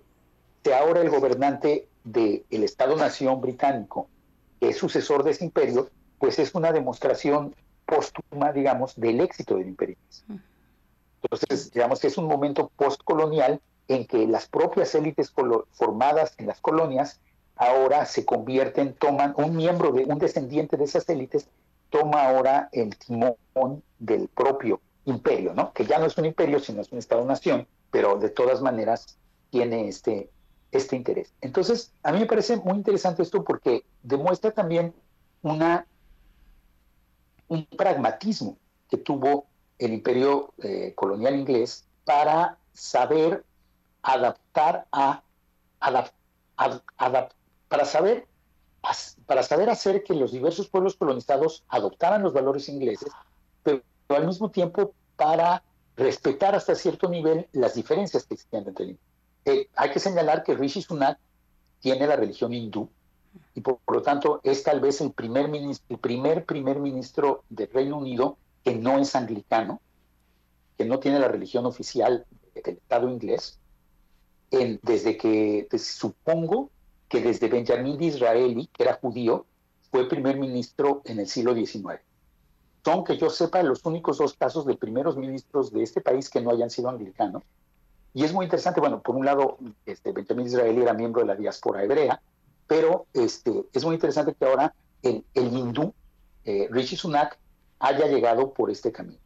sea 0.64 0.80
ahora 0.80 1.02
el 1.02 1.10
gobernante 1.10 1.90
del 2.06 2.46
Estado-Nación 2.50 3.42
británico, 3.42 4.08
que 4.62 4.70
es 4.70 4.78
sucesor 4.78 5.24
de 5.26 5.32
ese 5.32 5.44
imperio, 5.44 5.90
pues 6.18 6.40
es 6.40 6.56
una 6.56 6.72
demostración 6.72 7.54
póstuma, 7.86 8.54
digamos, 8.54 8.96
del 8.96 9.20
éxito 9.20 9.58
del 9.58 9.68
imperio. 9.68 9.98
Entonces, 11.22 11.72
digamos 11.72 12.00
que 12.00 12.08
es 12.08 12.18
un 12.18 12.28
momento 12.28 12.72
postcolonial 12.78 13.60
en 13.90 14.08
que 14.08 14.28
las 14.28 14.48
propias 14.48 14.96
élites 14.96 15.34
formadas 15.72 16.36
en 16.38 16.48
las 16.48 16.62
colonias 16.62 17.20
ahora 17.58 18.06
se 18.06 18.26
convierten, 18.26 18.94
toman 18.94 19.34
un 19.38 19.56
miembro 19.56 19.92
de 19.92 20.06
un 20.06 20.20
descendiente 20.20 20.78
de 20.78 20.86
esas 20.86 21.08
élites, 21.10 21.48
toma 21.90 22.24
ahora 22.24 22.70
el 22.72 22.96
timón 22.98 23.38
del 24.00 24.28
propio 24.28 24.82
imperio, 25.06 25.54
¿no? 25.54 25.74
Que 25.74 25.86
ya 25.86 26.00
no 26.00 26.06
es 26.06 26.18
un 26.18 26.26
imperio, 26.26 26.60
sino 26.60 26.82
es 26.82 26.92
un 26.92 27.00
Estado-nación, 27.00 27.68
pero 27.92 28.18
de 28.18 28.30
todas 28.30 28.62
maneras 28.62 29.18
tiene 29.50 29.88
este, 29.88 30.30
este 30.72 30.96
interés. 30.96 31.34
Entonces, 31.42 31.94
a 32.04 32.12
mí 32.12 32.20
me 32.20 32.26
parece 32.26 32.58
muy 32.58 32.76
interesante 32.76 33.24
esto 33.24 33.44
porque 33.44 33.84
demuestra 34.04 34.52
también 34.52 34.94
una, 35.42 35.88
un 37.48 37.66
pragmatismo 37.66 38.58
que 38.90 38.98
tuvo 38.98 39.46
el 39.80 39.94
imperio 39.94 40.54
eh, 40.64 40.94
colonial 40.96 41.36
inglés 41.36 41.86
para 42.04 42.58
saber 42.74 43.44
adaptar 44.02 44.88
a, 44.92 45.24
adaptar 45.80 47.37
para 47.68 47.86
saber, 47.86 48.28
para 49.26 49.44
saber 49.44 49.70
hacer 49.70 50.04
que 50.04 50.14
los 50.14 50.32
diversos 50.32 50.70
pueblos 50.70 50.96
colonizados 50.96 51.64
adoptaran 51.68 52.24
los 52.24 52.34
valores 52.34 52.70
ingleses, 52.70 53.12
pero 53.64 53.84
al 54.10 54.26
mismo 54.26 54.50
tiempo 54.50 54.94
para 55.16 55.64
respetar 55.96 56.56
hasta 56.56 56.76
cierto 56.76 57.10
nivel 57.10 57.48
las 57.52 57.74
diferencias 57.74 58.26
que 58.26 58.36
existían 58.36 58.68
entre 58.68 58.86
ellos. 58.86 59.00
Eh, 59.46 59.70
hay 59.76 59.92
que 59.92 60.00
señalar 60.00 60.44
que 60.44 60.56
Rishi 60.56 60.82
Sunak 60.82 61.20
tiene 61.80 62.08
la 62.08 62.16
religión 62.16 62.54
hindú 62.54 62.90
y 63.54 63.62
por, 63.62 63.80
lo 63.88 64.02
tanto 64.02 64.40
es 64.44 64.64
tal 64.64 64.80
vez 64.80 65.02
el 65.02 65.12
primer, 65.12 65.48
ministro, 65.48 65.96
el 65.96 66.00
primer 66.00 66.46
primer 66.46 66.80
ministro 66.80 67.44
del 67.50 67.70
Reino 67.72 67.98
Unido 67.98 68.38
que 68.64 68.76
no 68.76 69.00
es 69.00 69.16
anglicano, 69.16 69.82
que 70.78 70.86
no 70.86 71.00
tiene 71.00 71.20
la 71.20 71.28
religión 71.28 71.66
oficial 71.66 72.26
del 72.54 72.78
Estado 72.78 73.10
inglés, 73.10 73.60
desde 74.52 75.18
que 75.18 75.68
supongo 75.78 76.70
que 77.10 77.22
desde 77.22 77.48
Benjamín 77.48 77.98
Disraeli, 77.98 78.68
que 78.68 78.84
era 78.84 78.96
judío, 78.96 79.46
fue 79.92 80.08
primer 80.08 80.38
ministro 80.38 81.02
en 81.06 81.20
el 81.20 81.28
siglo 81.28 81.54
XIX. 81.54 82.02
Son, 82.84 83.04
que 83.04 83.18
yo 83.18 83.30
sepa, 83.30 83.64
los 83.64 83.86
únicos 83.86 84.18
dos 84.18 84.34
casos 84.34 84.66
de 84.66 84.76
primeros 84.76 85.18
ministros 85.18 85.72
de 85.72 85.84
este 85.84 86.02
país 86.02 86.30
que 86.30 86.42
no 86.42 86.52
hayan 86.52 86.70
sido 86.70 86.90
anglicanos. 86.90 87.44
Y 88.14 88.24
es 88.24 88.34
muy 88.34 88.46
interesante, 88.46 88.80
bueno, 88.80 89.02
por 89.02 89.16
un 89.16 89.26
lado, 89.26 89.58
este, 89.86 90.12
Benjamín 90.12 90.46
Disraeli 90.46 90.82
era 90.82 90.94
miembro 90.94 91.22
de 91.22 91.28
la 91.28 91.36
diáspora 91.36 91.84
hebrea, 91.84 92.22
pero 92.66 93.06
este, 93.14 93.66
es 93.74 93.86
muy 93.86 93.96
interesante 93.96 94.34
que 94.34 94.46
ahora 94.46 94.74
el, 95.02 95.24
el 95.34 95.54
hindú, 95.54 95.94
eh, 96.46 96.68
Rishi 96.72 96.96
Sunak, 96.96 97.38
haya 97.80 98.08
llegado 98.08 98.54
por 98.54 98.72
este 98.72 98.92
camino. 98.92 99.20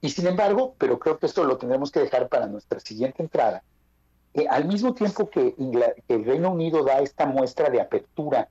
Y 0.00 0.10
sin 0.10 0.26
embargo, 0.26 0.74
pero 0.78 0.98
creo 0.98 1.18
que 1.18 1.26
esto 1.26 1.44
lo 1.44 1.58
tendremos 1.58 1.90
que 1.90 2.00
dejar 2.00 2.28
para 2.28 2.46
nuestra 2.46 2.80
siguiente 2.80 3.22
entrada, 3.22 3.62
al 4.48 4.66
mismo 4.66 4.94
tiempo 4.94 5.28
que, 5.28 5.54
el 6.08 6.24
Reino 6.24 6.52
Unido 6.52 6.84
da 6.84 7.00
esta 7.00 7.26
muestra 7.26 7.68
de 7.70 7.80
apertura 7.80 8.48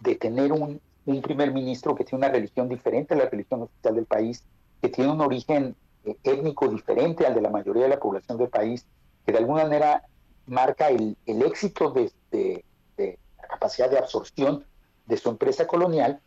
de 0.00 0.16
tener 0.16 0.52
un, 0.52 0.80
primer 1.22 1.52
ministro 1.52 1.94
que 1.94 2.04
tiene 2.04 2.24
una 2.24 2.32
religión 2.32 2.68
diferente 2.68 3.14
a 3.14 3.16
la 3.16 3.28
religión 3.28 3.62
oficial 3.62 3.94
del 3.94 4.06
país, 4.06 4.44
que 4.80 4.88
tiene 4.88 5.10
un 5.10 5.20
origen 5.20 5.76
eh, 6.04 6.16
étnico 6.24 6.68
diferente 6.68 7.26
al 7.26 7.34
de 7.34 7.40
la 7.40 7.50
mayoría 7.50 7.84
de 7.84 7.90
la 7.90 8.00
población 8.00 8.38
del 8.38 8.48
país, 8.48 8.86
que 9.24 9.32
de 9.32 9.38
alguna 9.38 9.64
manera 9.64 10.02
marca 10.46 10.88
el, 10.88 11.16
éxito 11.26 11.90
de, 11.90 12.64
la 12.96 13.48
capacidad 13.48 13.90
de 13.90 13.98
absorción 13.98 14.64
de 15.06 15.16
su 15.16 15.30
empresa 15.30 15.66
colonial, 15.66 16.20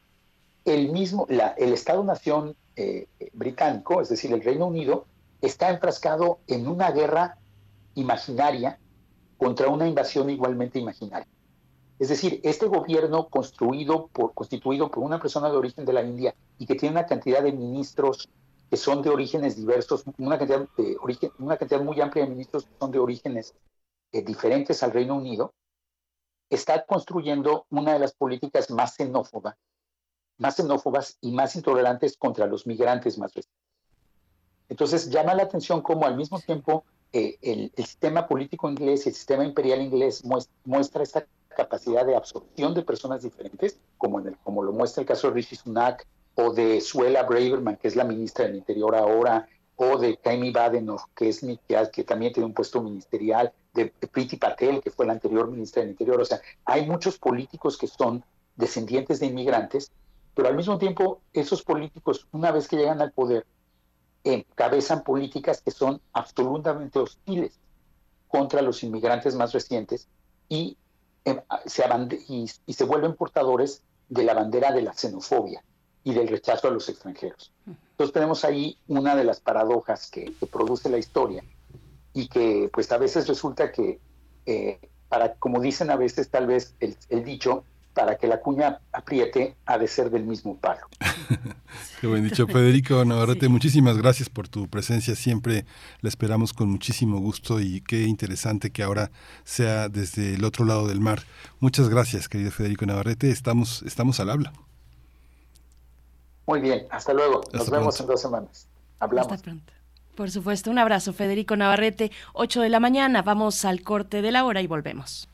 el 0.65 0.91
mismo, 0.91 1.25
la, 1.29 1.49
el 1.49 1.73
Estado-Nación 1.73 2.55
eh, 2.75 3.07
británico, 3.33 4.01
es 4.01 4.09
decir, 4.09 4.31
el 4.33 4.43
Reino 4.43 4.67
Unido, 4.67 5.05
está 5.41 5.69
enfrascado 5.69 6.39
en 6.47 6.67
una 6.67 6.91
guerra 6.91 7.37
imaginaria 7.95 8.79
contra 9.37 9.69
una 9.69 9.87
invasión 9.87 10.29
igualmente 10.29 10.79
imaginaria. 10.79 11.27
Es 11.99 12.09
decir, 12.09 12.39
este 12.43 12.67
gobierno 12.67 13.27
construido 13.27 14.07
por, 14.07 14.33
constituido 14.33 14.91
por 14.91 15.03
una 15.03 15.19
persona 15.19 15.49
de 15.49 15.57
origen 15.57 15.85
de 15.85 15.93
la 15.93 16.03
India 16.03 16.35
y 16.59 16.65
que 16.65 16.75
tiene 16.75 16.93
una 16.93 17.05
cantidad 17.05 17.41
de 17.41 17.51
ministros 17.51 18.29
que 18.69 18.77
son 18.77 19.01
de 19.01 19.09
orígenes 19.09 19.55
diversos, 19.55 20.03
una 20.17 20.37
cantidad, 20.37 20.67
de 20.77 20.97
origen, 20.99 21.31
una 21.39 21.57
cantidad 21.57 21.81
muy 21.81 21.99
amplia 22.01 22.25
de 22.25 22.31
ministros 22.31 22.65
que 22.65 22.77
son 22.79 22.91
de 22.91 22.99
orígenes 22.99 23.55
eh, 24.11 24.21
diferentes 24.21 24.83
al 24.83 24.91
Reino 24.91 25.15
Unido, 25.15 25.53
está 26.49 26.85
construyendo 26.85 27.65
una 27.69 27.93
de 27.93 27.99
las 27.99 28.13
políticas 28.13 28.69
más 28.69 28.95
xenófobas, 28.95 29.55
más 30.37 30.55
xenófobas 30.55 31.17
y 31.21 31.31
más 31.31 31.55
intolerantes 31.55 32.17
contra 32.17 32.45
los 32.45 32.67
migrantes 32.67 33.17
más 33.17 33.33
recientes. 33.33 33.67
Entonces 34.69 35.09
llama 35.09 35.33
la 35.33 35.43
atención 35.43 35.81
cómo 35.81 36.05
al 36.05 36.17
mismo 36.17 36.39
tiempo 36.39 36.83
eh, 37.17 37.37
el, 37.41 37.71
sistema 37.77 38.27
político 38.27 38.69
inglés 38.69 39.05
y 39.05 39.09
el 39.09 39.15
sistema 39.15 39.43
imperial 39.43 39.81
inglés 39.81 40.23
muestra, 40.65 41.03
esta 41.03 41.25
capacidad 41.55 42.05
de 42.05 42.15
absorción 42.15 42.73
de 42.73 42.83
personas 42.83 43.23
diferentes, 43.23 43.79
como, 43.97 44.19
en 44.19 44.27
el, 44.27 44.37
como 44.37 44.63
lo 44.63 44.71
muestra 44.71 45.01
el 45.01 45.07
caso 45.07 45.27
de 45.27 45.33
Rishi 45.33 45.55
Sunak 45.55 46.05
o 46.35 46.53
de 46.53 46.81
Suela 46.81 47.23
Braverman, 47.23 47.77
que 47.77 47.87
es 47.87 47.95
la 47.95 48.03
ministra 48.03 48.45
del 48.45 48.55
Interior 48.55 48.95
ahora, 48.95 49.47
o 49.75 49.97
de 49.97 50.17
Kaimi 50.17 50.51
Badenoch, 50.51 51.09
que, 51.15 51.29
es, 51.29 51.41
que, 51.41 51.89
que 51.91 52.03
también 52.03 52.33
tiene 52.33 52.45
un 52.45 52.53
puesto 52.53 52.81
ministerial, 52.81 53.53
de, 53.73 53.93
Priti 54.11 54.37
Patel, 54.37 54.81
que 54.81 54.91
fue 54.91 55.05
la 55.05 55.13
anterior 55.13 55.49
ministra 55.49 55.81
del 55.81 55.91
Interior. 55.91 56.19
O 56.19 56.25
sea, 56.25 56.41
hay 56.65 56.85
muchos 56.85 57.17
políticos 57.17 57.77
que 57.77 57.87
son 57.87 58.23
descendientes 58.55 59.19
de 59.19 59.27
inmigrantes, 59.27 59.91
pero 60.35 60.49
al 60.49 60.55
mismo 60.55 60.77
tiempo 60.77 61.21
esos 61.33 61.63
políticos, 61.63 62.27
una 62.31 62.51
vez 62.51 62.67
que 62.67 62.75
llegan 62.75 63.01
al 63.01 63.11
poder, 63.11 63.45
encabezan 64.33 65.03
políticas 65.03 65.61
que 65.61 65.71
son 65.71 66.01
absolutamente 66.13 66.99
hostiles 66.99 67.59
contra 68.27 68.61
los 68.61 68.83
inmigrantes 68.83 69.35
más 69.35 69.53
recientes 69.53 70.07
y, 70.49 70.77
em, 71.25 71.39
se, 71.65 71.83
y, 72.27 72.73
se 72.73 72.83
vuelven 72.83 73.15
portadores 73.15 73.83
de 74.09 74.23
la 74.23 74.33
bandera 74.33 74.71
de 74.71 74.81
la 74.81 74.93
xenofobia 74.93 75.63
y 76.03 76.13
del 76.13 76.27
rechazo 76.27 76.67
a 76.67 76.71
los 76.71 76.87
extranjeros. 76.89 77.51
Entonces 77.65 78.13
tenemos 78.13 78.45
ahí 78.45 78.77
una 78.87 79.15
de 79.15 79.23
las 79.23 79.39
paradojas 79.39 80.09
que, 80.09 80.33
produce 80.51 80.89
la 80.89 80.97
historia 80.97 81.43
y 82.13 82.27
que 82.27 82.69
pues 82.71 82.91
a 82.91 82.97
veces 82.97 83.27
resulta 83.27 83.71
que, 83.71 83.99
eh, 84.45 84.79
para, 85.09 85.35
como 85.35 85.59
dicen 85.59 85.89
a 85.89 85.95
veces 85.95 86.29
tal 86.29 86.47
vez 86.47 86.75
el 86.79 87.23
dicho, 87.23 87.63
para 87.97 88.15
que 88.15 88.27
la 88.27 88.39
cuña 88.39 88.79
apriete 88.93 89.55
ha 89.65 89.79
de 89.79 89.87
ser 89.87 90.11
del 90.11 90.23
mismo 90.23 90.55
palo. 90.55 90.81
Qué 91.99 92.05
buen 92.05 92.23
dicho, 92.23 92.45
Federico 92.45 93.03
Navarrete. 93.03 93.49
Muchísimas 93.49 93.97
gracias 93.97 94.29
por 94.29 94.47
tu 94.47 94.67
presencia. 94.67 95.15
Siempre 95.15 95.65
la 96.01 96.09
esperamos 96.09 96.53
con 96.53 96.69
muchísimo 96.69 97.17
gusto 97.19 97.59
y 97.59 97.81
qué 97.81 98.03
interesante 98.03 98.69
que 98.69 98.83
ahora 98.83 99.09
sea 99.45 99.89
desde 99.89 100.35
el 100.35 100.45
otro 100.45 100.63
lado 100.63 100.87
del 100.87 101.01
mar. 101.01 101.23
Muchas 101.59 101.89
gracias, 101.89 102.29
querido 102.29 102.51
Federico 102.51 102.85
Navarrete. 102.85 103.31
Estamos, 103.31 103.81
estamos 103.81 104.19
al 104.19 104.29
habla. 104.29 104.53
Muy 106.45 106.61
bien, 106.61 106.85
hasta 106.91 107.13
luego. 107.13 107.41
Nos 107.51 107.67
vemos 107.67 107.99
en 107.99 108.05
dos 108.05 108.21
semanas. 108.21 108.67
Hablamos. 108.99 109.31
Hasta 109.31 109.43
pronto. 109.43 109.73
Por 110.13 110.29
supuesto, 110.29 110.69
un 110.69 110.77
abrazo, 110.77 111.13
Federico 111.13 111.55
Navarrete. 111.55 112.11
8 112.33 112.61
de 112.61 112.69
la 112.69 112.79
mañana, 112.79 113.23
vamos 113.23 113.65
al 113.65 113.81
corte 113.81 114.21
de 114.21 114.31
la 114.31 114.45
hora 114.45 114.61
y 114.61 114.67
volvemos. 114.67 115.27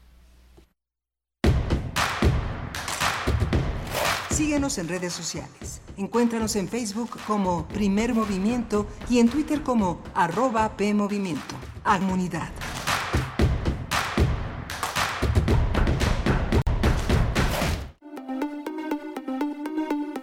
Síguenos 4.33 4.79
en 4.79 4.87
redes 4.87 5.13
sociales. 5.13 5.79
Encuéntranos 5.95 6.55
en 6.55 6.67
Facebook 6.67 7.19
como 7.27 7.67
Primer 7.67 8.15
Movimiento 8.15 8.87
y 9.07 9.19
en 9.19 9.29
Twitter 9.29 9.61
como 9.61 10.01
arroba 10.15 10.75
PMovimiento. 10.75 11.53
Armonidad. 11.83 12.49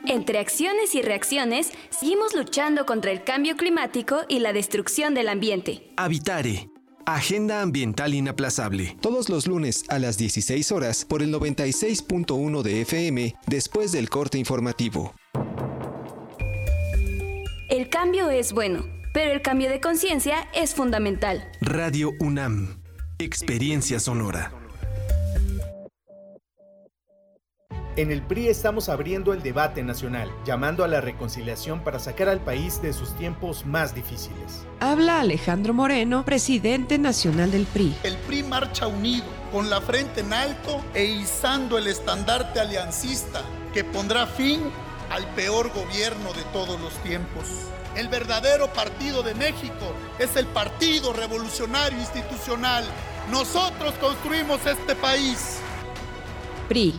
Entre 0.07 0.41
acciones 0.41 0.97
y 0.97 1.03
reacciones, 1.03 1.71
seguimos 1.91 2.35
luchando 2.35 2.87
contra 2.87 3.13
el 3.13 3.23
cambio 3.23 3.57
climático 3.57 4.23
y 4.29 4.41
la 4.41 4.53
destrucción 4.53 5.15
del 5.15 5.29
ambiente. 5.29 5.93
Habitare 5.97 6.69
Agenda 7.15 7.63
Ambiental 7.63 8.15
Inaplazable. 8.15 8.97
Todos 9.01 9.29
los 9.29 9.47
lunes 9.47 9.85
a 9.89 9.99
las 9.99 10.17
16 10.17 10.71
horas 10.73 11.05
por 11.05 11.23
el 11.23 11.33
96.1 11.33 12.63
de 12.63 12.83
FM 12.83 13.35
después 13.47 13.93
del 13.93 14.09
corte 14.09 14.39
informativo. 14.39 15.15
El 17.69 17.89
cambio 17.89 18.31
es 18.31 18.53
bueno, 18.53 18.85
pero 19.13 19.33
el 19.33 19.43
cambio 19.43 19.71
de 19.71 19.81
conciencia 19.81 20.49
es 20.55 20.75
fundamental. 20.75 21.51
Radio 21.61 22.13
UNAM. 22.21 22.81
Experiencia 23.19 24.01
sonora. 24.01 24.60
En 28.01 28.11
el 28.11 28.23
PRI 28.23 28.49
estamos 28.49 28.89
abriendo 28.89 29.35
el 29.35 29.43
debate 29.43 29.83
nacional, 29.83 30.33
llamando 30.47 30.85
a 30.85 30.89
la 30.89 31.03
reconciliación 31.03 31.85
para 31.85 31.99
sacar 31.99 32.31
al 32.31 32.41
país 32.41 32.81
de 32.81 32.95
sus 32.95 33.15
tiempos 33.15 33.67
más 33.67 33.95
difíciles. 33.95 34.65
Habla 34.81 35.21
Alejandro 35.21 35.75
Moreno, 35.75 36.25
presidente 36.25 36.97
nacional 36.97 37.51
del 37.51 37.67
PRI. 37.67 37.95
El 38.03 38.17
PRI 38.17 38.43
marcha 38.45 38.87
unido, 38.87 39.27
con 39.53 39.69
la 39.69 39.83
frente 39.83 40.23
en 40.23 40.33
alto 40.33 40.83
e 40.95 41.05
izando 41.05 41.77
el 41.77 41.89
estandarte 41.89 42.59
aliancista 42.59 43.43
que 43.75 43.85
pondrá 43.85 44.27
fin 44.27 44.63
al 45.11 45.27
peor 45.35 45.71
gobierno 45.71 46.33
de 46.33 46.43
todos 46.55 46.81
los 46.81 46.95
tiempos. 47.03 47.45
El 47.97 48.09
verdadero 48.09 48.73
partido 48.73 49.23
de 49.23 49.35
México 49.35 49.93
es 50.19 50.37
el 50.37 50.47
Partido 50.47 51.13
Revolucionario 51.13 51.99
Institucional. 51.99 52.83
Nosotros 53.31 53.93
construimos 54.01 54.65
este 54.65 54.95
país. 54.95 55.59
PRI 56.67 56.99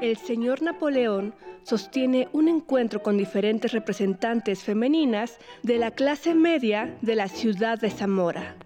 El 0.00 0.18
señor 0.18 0.60
Napoleón 0.60 1.34
sostiene 1.62 2.28
un 2.32 2.48
encuentro 2.48 3.02
con 3.02 3.16
diferentes 3.16 3.72
representantes 3.72 4.62
femeninas 4.62 5.38
de 5.62 5.78
la 5.78 5.90
clase 5.90 6.34
media 6.34 6.98
de 7.00 7.14
la 7.14 7.28
ciudad 7.28 7.80
de 7.80 7.90
Zamora. 7.90 8.56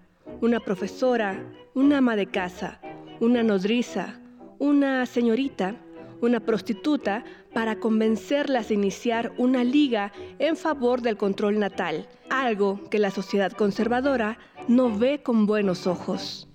Una 0.41 0.59
profesora, 0.59 1.41
una 1.73 1.99
ama 1.99 2.17
de 2.17 2.27
casa, 2.27 2.81
una 3.21 3.43
nodriza, 3.43 4.19
una 4.59 5.05
señorita, 5.05 5.75
una 6.19 6.41
prostituta, 6.41 7.23
para 7.53 7.77
convencerlas 7.77 8.67
de 8.67 8.75
iniciar 8.75 9.31
una 9.37 9.63
liga 9.63 10.11
en 10.37 10.57
favor 10.57 11.01
del 11.01 11.17
control 11.17 11.59
natal, 11.59 12.07
algo 12.29 12.89
que 12.89 12.99
la 12.99 13.09
sociedad 13.09 13.53
conservadora 13.53 14.37
no 14.67 14.95
ve 14.95 15.23
con 15.23 15.45
buenos 15.45 15.87
ojos. 15.87 16.47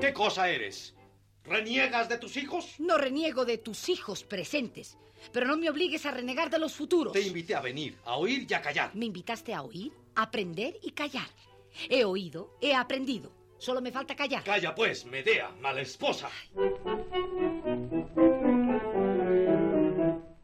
¿Qué 0.00 0.12
cosa 0.12 0.48
eres? 0.50 0.97
¿Reniegas 1.48 2.08
de 2.10 2.18
tus 2.18 2.36
hijos? 2.36 2.74
No 2.78 2.98
reniego 2.98 3.44
de 3.46 3.56
tus 3.56 3.88
hijos 3.88 4.22
presentes, 4.22 4.98
pero 5.32 5.46
no 5.46 5.56
me 5.56 5.70
obligues 5.70 6.04
a 6.04 6.10
renegar 6.10 6.50
de 6.50 6.58
los 6.58 6.74
futuros. 6.74 7.14
Te 7.14 7.22
invité 7.22 7.54
a 7.54 7.60
venir, 7.60 7.96
a 8.04 8.16
oír 8.16 8.46
y 8.48 8.54
a 8.54 8.60
callar. 8.60 8.94
¿Me 8.94 9.06
invitaste 9.06 9.54
a 9.54 9.62
oír, 9.62 9.92
aprender 10.14 10.78
y 10.82 10.90
callar? 10.90 11.28
He 11.88 12.04
oído, 12.04 12.54
he 12.60 12.74
aprendido. 12.74 13.32
Solo 13.56 13.80
me 13.80 13.90
falta 13.90 14.14
callar. 14.14 14.44
Calla 14.44 14.74
pues, 14.74 15.06
Medea, 15.06 15.50
mala 15.60 15.80
esposa. 15.80 16.28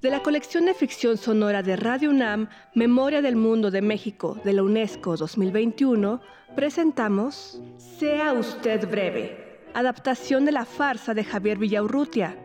De 0.01 0.11
la 0.11 0.23
colección 0.23 0.67
de 0.67 0.75
ficción 0.75 1.17
sonora 1.17 1.63
de 1.63 1.77
Radio 1.77 2.11
UNAM, 2.11 2.49
Memoria 2.75 3.21
del 3.23 3.37
Mundo 3.37 3.71
de 3.71 3.83
México 3.83 4.39
de 4.43 4.55
la 4.55 4.63
UNESCO 4.63 5.17
2021, 5.17 6.21
presentamos 6.57 7.61
Sea 7.99 8.33
usted 8.33 8.89
breve 8.89 9.44
adaptación 9.75 10.45
de 10.45 10.53
la 10.53 10.65
farsa 10.65 11.13
de 11.15 11.25
Javier 11.25 11.59
Villaurrutia, 11.59 12.39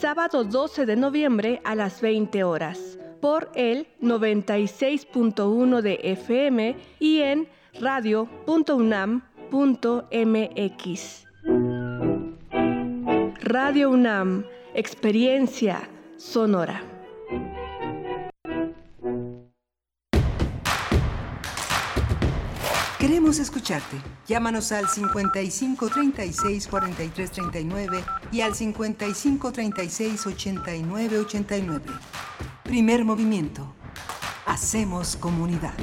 sábado 0.00 0.44
12 0.44 0.84
de 0.84 0.96
noviembre 0.96 1.60
a 1.64 1.74
las 1.74 2.00
20 2.00 2.44
horas, 2.44 2.98
por 3.20 3.50
el 3.54 3.86
96.1 4.02 5.80
de 5.80 6.00
FM 6.02 6.76
y 6.98 7.20
en 7.20 7.48
radio.unam.mx. 7.80 9.22
Radio 13.40 13.90
UNAM, 13.90 14.44
experiencia 14.74 15.88
sonora. 16.16 16.91
Queremos 23.02 23.40
escucharte. 23.40 23.96
Llámanos 24.28 24.70
al 24.70 24.88
55 24.88 25.88
36 25.88 26.68
43 26.68 27.32
39 27.32 28.04
y 28.30 28.42
al 28.42 28.54
55 28.54 29.50
36 29.50 30.24
89 30.24 31.18
89. 31.18 31.84
Primer 32.62 33.04
movimiento. 33.04 33.74
Hacemos 34.46 35.16
comunidad. 35.16 35.74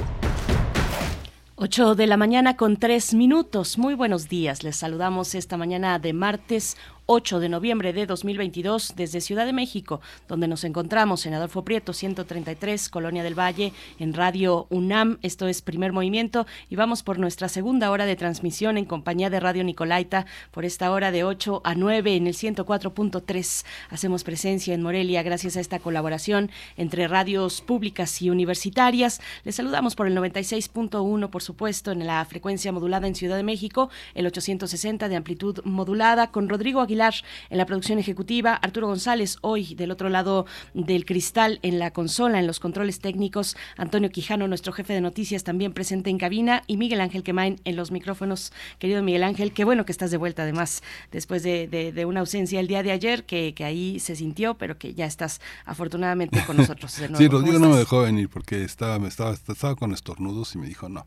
8 1.56 1.94
de 1.94 2.06
la 2.06 2.16
mañana 2.16 2.56
con 2.56 2.78
3 2.78 3.12
minutos. 3.12 3.76
Muy 3.76 3.92
buenos 3.92 4.30
días. 4.30 4.64
Les 4.64 4.76
saludamos 4.76 5.34
esta 5.34 5.58
mañana 5.58 5.98
de 5.98 6.14
martes 6.14 6.78
8 7.12 7.40
de 7.40 7.48
noviembre 7.48 7.92
de 7.92 8.06
2022 8.06 8.92
desde 8.94 9.20
Ciudad 9.20 9.44
de 9.44 9.52
México, 9.52 10.00
donde 10.28 10.46
nos 10.46 10.62
encontramos 10.62 11.26
en 11.26 11.34
Adolfo 11.34 11.64
Prieto 11.64 11.92
133, 11.92 12.88
Colonia 12.88 13.24
del 13.24 13.36
Valle, 13.36 13.72
en 13.98 14.14
Radio 14.14 14.68
UNAM. 14.70 15.18
Esto 15.20 15.48
es 15.48 15.60
Primer 15.60 15.92
Movimiento 15.92 16.46
y 16.68 16.76
vamos 16.76 17.02
por 17.02 17.18
nuestra 17.18 17.48
segunda 17.48 17.90
hora 17.90 18.06
de 18.06 18.14
transmisión 18.14 18.78
en 18.78 18.84
compañía 18.84 19.28
de 19.28 19.40
Radio 19.40 19.64
Nicolaita 19.64 20.24
por 20.52 20.64
esta 20.64 20.92
hora 20.92 21.10
de 21.10 21.24
8 21.24 21.62
a 21.64 21.74
9 21.74 22.14
en 22.14 22.28
el 22.28 22.34
104.3. 22.34 23.64
Hacemos 23.88 24.22
presencia 24.22 24.72
en 24.72 24.82
Morelia 24.82 25.24
gracias 25.24 25.56
a 25.56 25.60
esta 25.60 25.80
colaboración 25.80 26.48
entre 26.76 27.08
radios 27.08 27.60
públicas 27.60 28.22
y 28.22 28.30
universitarias. 28.30 29.20
Les 29.42 29.56
saludamos 29.56 29.96
por 29.96 30.06
el 30.06 30.16
96.1, 30.16 31.28
por 31.28 31.42
supuesto, 31.42 31.90
en 31.90 32.06
la 32.06 32.24
frecuencia 32.24 32.70
modulada 32.70 33.08
en 33.08 33.16
Ciudad 33.16 33.36
de 33.36 33.42
México, 33.42 33.90
el 34.14 34.28
860 34.28 35.08
de 35.08 35.16
amplitud 35.16 35.58
modulada 35.64 36.30
con 36.30 36.48
Rodrigo 36.48 36.80
Aguilar 36.80 36.99
en 37.00 37.56
la 37.56 37.64
producción 37.64 37.98
ejecutiva, 37.98 38.54
Arturo 38.54 38.86
González 38.86 39.38
hoy 39.40 39.74
del 39.74 39.90
otro 39.90 40.10
lado 40.10 40.44
del 40.74 41.06
cristal 41.06 41.58
en 41.62 41.78
la 41.78 41.92
consola, 41.92 42.38
en 42.38 42.46
los 42.46 42.60
controles 42.60 43.00
técnicos, 43.00 43.56
Antonio 43.78 44.10
Quijano, 44.10 44.48
nuestro 44.48 44.72
jefe 44.74 44.92
de 44.92 45.00
noticias, 45.00 45.42
también 45.42 45.72
presente 45.72 46.10
en 46.10 46.18
cabina, 46.18 46.62
y 46.66 46.76
Miguel 46.76 47.00
Ángel 47.00 47.22
Quemain 47.22 47.58
en 47.64 47.76
los 47.76 47.90
micrófonos. 47.90 48.52
Querido 48.78 49.02
Miguel 49.02 49.22
Ángel, 49.22 49.54
qué 49.54 49.64
bueno 49.64 49.86
que 49.86 49.92
estás 49.92 50.10
de 50.10 50.18
vuelta 50.18 50.42
además, 50.42 50.82
después 51.10 51.42
de, 51.42 52.04
una 52.06 52.20
ausencia 52.20 52.60
el 52.60 52.66
día 52.66 52.82
de 52.82 52.92
ayer, 52.92 53.24
que, 53.24 53.54
ahí 53.60 53.98
se 53.98 54.14
sintió, 54.14 54.54
pero 54.54 54.76
que 54.76 54.92
ya 54.92 55.06
estás 55.06 55.40
afortunadamente 55.64 56.44
con 56.44 56.58
nosotros. 56.58 56.98
De 56.98 57.08
sí, 57.16 57.28
Rodrigo 57.28 57.58
no 57.58 57.70
me 57.70 57.78
dejó 57.78 58.02
venir 58.02 58.28
porque 58.28 58.62
estaba, 58.62 58.98
me 58.98 59.08
estaba, 59.08 59.32
estaba 59.32 59.74
con 59.74 59.92
estornudos 59.92 60.54
y 60.54 60.58
me 60.58 60.66
dijo, 60.66 60.90
no, 60.90 61.06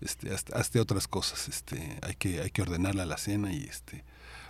este, 0.00 0.32
hazte, 0.32 0.78
otras 0.78 1.08
cosas, 1.08 1.48
este, 1.48 1.98
hay 2.02 2.14
que, 2.14 2.40
hay 2.40 2.50
que 2.50 2.62
ordenar 2.62 2.94
la 2.94 3.16
cena 3.16 3.52
y 3.52 3.64
este 3.64 4.04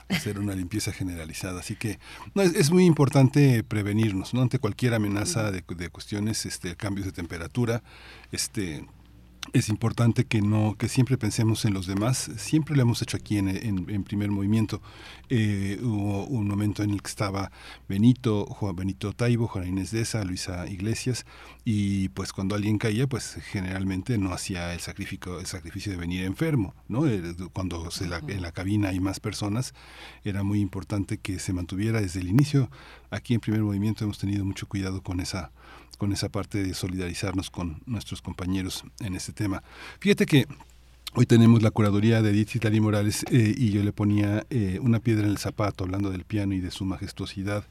hacer 0.08 0.38
una 0.38 0.54
limpieza 0.54 0.92
generalizada. 0.92 1.60
Así 1.60 1.76
que 1.76 1.98
no, 2.34 2.42
es, 2.42 2.70
muy 2.70 2.84
importante 2.84 3.62
prevenirnos 3.64 4.34
¿no? 4.34 4.42
ante 4.42 4.58
cualquier 4.58 4.94
amenaza 4.94 5.50
de, 5.50 5.64
de 5.76 5.88
cuestiones, 5.88 6.46
este, 6.46 6.76
cambios 6.76 7.06
de 7.06 7.12
temperatura, 7.12 7.82
este 8.30 8.84
es 9.52 9.68
importante 9.68 10.24
que 10.24 10.40
no 10.40 10.76
que 10.78 10.88
siempre 10.88 11.18
pensemos 11.18 11.64
en 11.64 11.74
los 11.74 11.86
demás. 11.86 12.30
Siempre 12.36 12.76
lo 12.76 12.82
hemos 12.82 13.02
hecho 13.02 13.16
aquí 13.16 13.38
en, 13.38 13.48
en, 13.48 14.04
primer 14.04 14.30
movimiento. 14.30 14.80
Eh, 15.28 15.78
hubo 15.82 16.26
un 16.26 16.48
momento 16.48 16.82
en 16.82 16.90
el 16.90 17.02
que 17.02 17.08
estaba 17.08 17.50
Benito 17.88 18.46
Juan 18.46 18.76
Benito 18.76 19.12
Taibo 19.12 19.48
Juan 19.48 19.66
Inés 19.66 19.90
de 19.90 20.02
esa 20.02 20.24
Luisa 20.24 20.66
Iglesias 20.68 21.26
y 21.64 22.08
pues 22.10 22.32
cuando 22.32 22.54
alguien 22.54 22.78
caía 22.78 23.06
pues 23.06 23.38
generalmente 23.50 24.18
no 24.18 24.32
hacía 24.32 24.74
el 24.74 24.80
sacrificio 24.80 25.40
el 25.40 25.46
sacrificio 25.46 25.92
de 25.92 25.98
venir 25.98 26.24
enfermo 26.24 26.74
no 26.88 27.06
eh, 27.06 27.34
cuando 27.52 27.90
se 27.90 28.04
en 28.04 28.42
la 28.42 28.52
cabina 28.52 28.90
hay 28.90 29.00
más 29.00 29.20
personas 29.20 29.72
era 30.24 30.42
muy 30.42 30.60
importante 30.60 31.18
que 31.18 31.38
se 31.38 31.52
mantuviera 31.52 32.00
desde 32.00 32.20
el 32.20 32.28
inicio. 32.28 32.70
Aquí 33.10 33.34
en 33.34 33.40
primer 33.40 33.62
movimiento 33.62 34.04
hemos 34.04 34.18
tenido 34.18 34.44
mucho 34.44 34.66
cuidado 34.66 35.02
con 35.02 35.20
esa 35.20 35.52
con 36.02 36.12
esa 36.12 36.28
parte 36.28 36.64
de 36.64 36.74
solidarizarnos 36.74 37.48
con 37.48 37.80
nuestros 37.86 38.22
compañeros 38.22 38.82
en 38.98 39.14
este 39.14 39.32
tema. 39.32 39.62
Fíjate 40.00 40.26
que 40.26 40.48
Hoy 41.14 41.26
tenemos 41.26 41.62
la 41.62 41.70
curaduría 41.70 42.22
de 42.22 42.30
Edith 42.30 42.48
Citlali 42.48 42.80
Morales 42.80 43.22
eh, 43.30 43.54
y 43.54 43.70
yo 43.70 43.82
le 43.82 43.92
ponía 43.92 44.46
eh, 44.48 44.78
una 44.80 44.98
piedra 44.98 45.24
en 45.24 45.30
el 45.30 45.36
zapato 45.36 45.84
hablando 45.84 46.10
del 46.10 46.24
piano 46.24 46.54
y 46.54 46.60
de 46.60 46.70
su 46.70 46.86
majestuosidad 46.86 47.66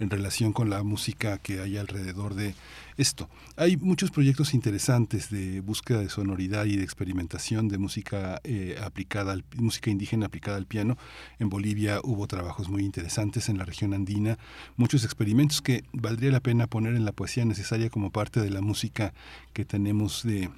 en 0.00 0.08
relación 0.08 0.54
con 0.54 0.70
la 0.70 0.82
música 0.82 1.36
que 1.36 1.60
hay 1.60 1.76
alrededor 1.76 2.34
de 2.34 2.54
esto. 2.96 3.28
Hay 3.56 3.76
muchos 3.76 4.10
proyectos 4.10 4.54
interesantes 4.54 5.30
de 5.30 5.60
búsqueda 5.60 6.00
de 6.00 6.08
sonoridad 6.08 6.64
y 6.64 6.76
de 6.76 6.84
experimentación 6.84 7.68
de 7.68 7.78
música 7.78 8.40
eh, 8.44 8.78
aplicada 8.82 9.32
al, 9.32 9.44
música 9.56 9.90
indígena 9.90 10.26
aplicada 10.26 10.56
al 10.56 10.66
piano. 10.66 10.96
En 11.38 11.48
Bolivia 11.48 12.00
hubo 12.02 12.26
trabajos 12.26 12.68
muy 12.68 12.84
interesantes 12.84 13.48
en 13.48 13.58
la 13.58 13.64
región 13.64 13.94
andina, 13.94 14.38
muchos 14.76 15.04
experimentos 15.04 15.62
que 15.62 15.84
valdría 15.92 16.30
la 16.30 16.40
pena 16.40 16.66
poner 16.66 16.94
en 16.94 17.04
la 17.04 17.12
poesía 17.12 17.44
necesaria 17.44 17.90
como 17.90 18.10
parte 18.10 18.40
de 18.40 18.50
la 18.50 18.60
música 18.60 19.12
que 19.52 19.64
tenemos 19.64 20.22
de 20.22 20.50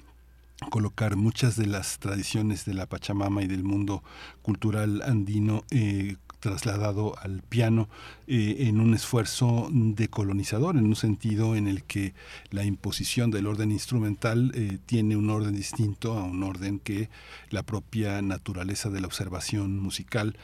colocar 0.69 1.15
muchas 1.15 1.55
de 1.55 1.67
las 1.67 1.99
tradiciones 1.99 2.65
de 2.65 2.73
la 2.73 2.85
Pachamama 2.85 3.41
y 3.43 3.47
del 3.47 3.63
mundo 3.63 4.03
cultural 4.41 5.01
andino 5.03 5.63
eh, 5.71 6.17
trasladado 6.39 7.17
al 7.19 7.41
piano 7.41 7.89
eh, 8.27 8.67
en 8.67 8.79
un 8.79 8.93
esfuerzo 8.93 9.69
decolonizador, 9.71 10.77
en 10.77 10.85
un 10.85 10.95
sentido 10.95 11.55
en 11.55 11.67
el 11.67 11.83
que 11.83 12.13
la 12.49 12.63
imposición 12.63 13.31
del 13.31 13.47
orden 13.47 13.71
instrumental 13.71 14.51
eh, 14.55 14.77
tiene 14.85 15.15
un 15.15 15.29
orden 15.29 15.55
distinto 15.55 16.13
a 16.13 16.23
un 16.23 16.43
orden 16.43 16.79
que 16.79 17.09
la 17.49 17.63
propia 17.63 18.21
naturaleza 18.21 18.89
de 18.89 19.01
la 19.01 19.07
observación 19.07 19.79
musical 19.79 20.37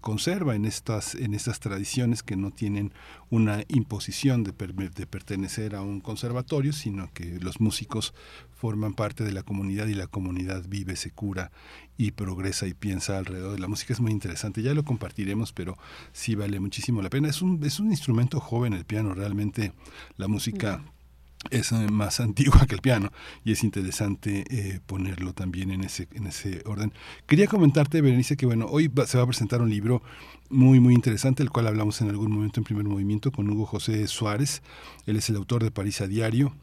conserva 0.00 0.54
en 0.54 0.64
estas, 0.64 1.14
en 1.14 1.34
estas 1.34 1.60
tradiciones 1.60 2.22
que 2.22 2.36
no 2.36 2.50
tienen 2.50 2.92
una 3.30 3.64
imposición 3.68 4.44
de 4.44 4.52
pertenecer 4.52 5.74
a 5.74 5.82
un 5.82 6.00
conservatorio, 6.00 6.72
sino 6.72 7.12
que 7.12 7.38
los 7.40 7.60
músicos 7.60 8.14
forman 8.62 8.94
parte 8.94 9.24
de 9.24 9.32
la 9.32 9.42
comunidad 9.42 9.88
y 9.88 9.94
la 9.94 10.06
comunidad 10.06 10.62
vive, 10.68 10.94
se 10.94 11.10
cura 11.10 11.50
y 11.96 12.12
progresa 12.12 12.68
y 12.68 12.74
piensa 12.74 13.18
alrededor 13.18 13.50
de 13.50 13.58
la 13.58 13.66
música. 13.66 13.92
Es 13.92 13.98
muy 13.98 14.12
interesante, 14.12 14.62
ya 14.62 14.72
lo 14.72 14.84
compartiremos, 14.84 15.52
pero 15.52 15.76
sí 16.12 16.36
vale 16.36 16.60
muchísimo 16.60 17.02
la 17.02 17.10
pena. 17.10 17.28
Es 17.28 17.42
un, 17.42 17.60
es 17.64 17.80
un 17.80 17.90
instrumento 17.90 18.38
joven 18.38 18.72
el 18.72 18.84
piano, 18.84 19.14
realmente 19.14 19.72
la 20.16 20.28
música... 20.28 20.80
es 21.50 21.72
eh, 21.72 21.88
más 21.90 22.20
antigua 22.28 22.66
que 22.68 22.76
el 22.76 22.80
piano 22.80 23.10
y 23.44 23.50
es 23.50 23.64
interesante 23.64 24.44
eh, 24.48 24.78
ponerlo 24.86 25.32
también 25.32 25.72
en 25.72 25.82
ese 25.82 26.06
en 26.12 26.28
ese 26.28 26.62
orden. 26.64 26.92
Quería 27.26 27.48
comentarte, 27.48 28.00
Berenice, 28.00 28.36
que 28.36 28.46
bueno, 28.46 28.66
hoy 28.66 28.88
se 29.06 29.18
va 29.18 29.24
a 29.24 29.26
presentar 29.26 29.60
un 29.60 29.70
libro 29.70 30.04
muy 30.50 30.78
muy 30.78 30.94
interesante, 30.94 31.42
el 31.42 31.50
cual 31.50 31.66
hablamos 31.66 32.00
en 32.00 32.10
algún 32.10 32.30
momento 32.30 32.60
en 32.60 32.64
primer 32.64 32.84
movimiento 32.84 33.32
con 33.32 33.50
Hugo 33.50 33.66
José 33.66 34.06
Suárez. 34.06 34.62
Él 35.04 35.16
es 35.16 35.28
el 35.30 35.34
autor 35.34 35.64
de 35.64 35.72
París 35.72 36.00
a 36.00 36.06
Diario, 36.06 36.54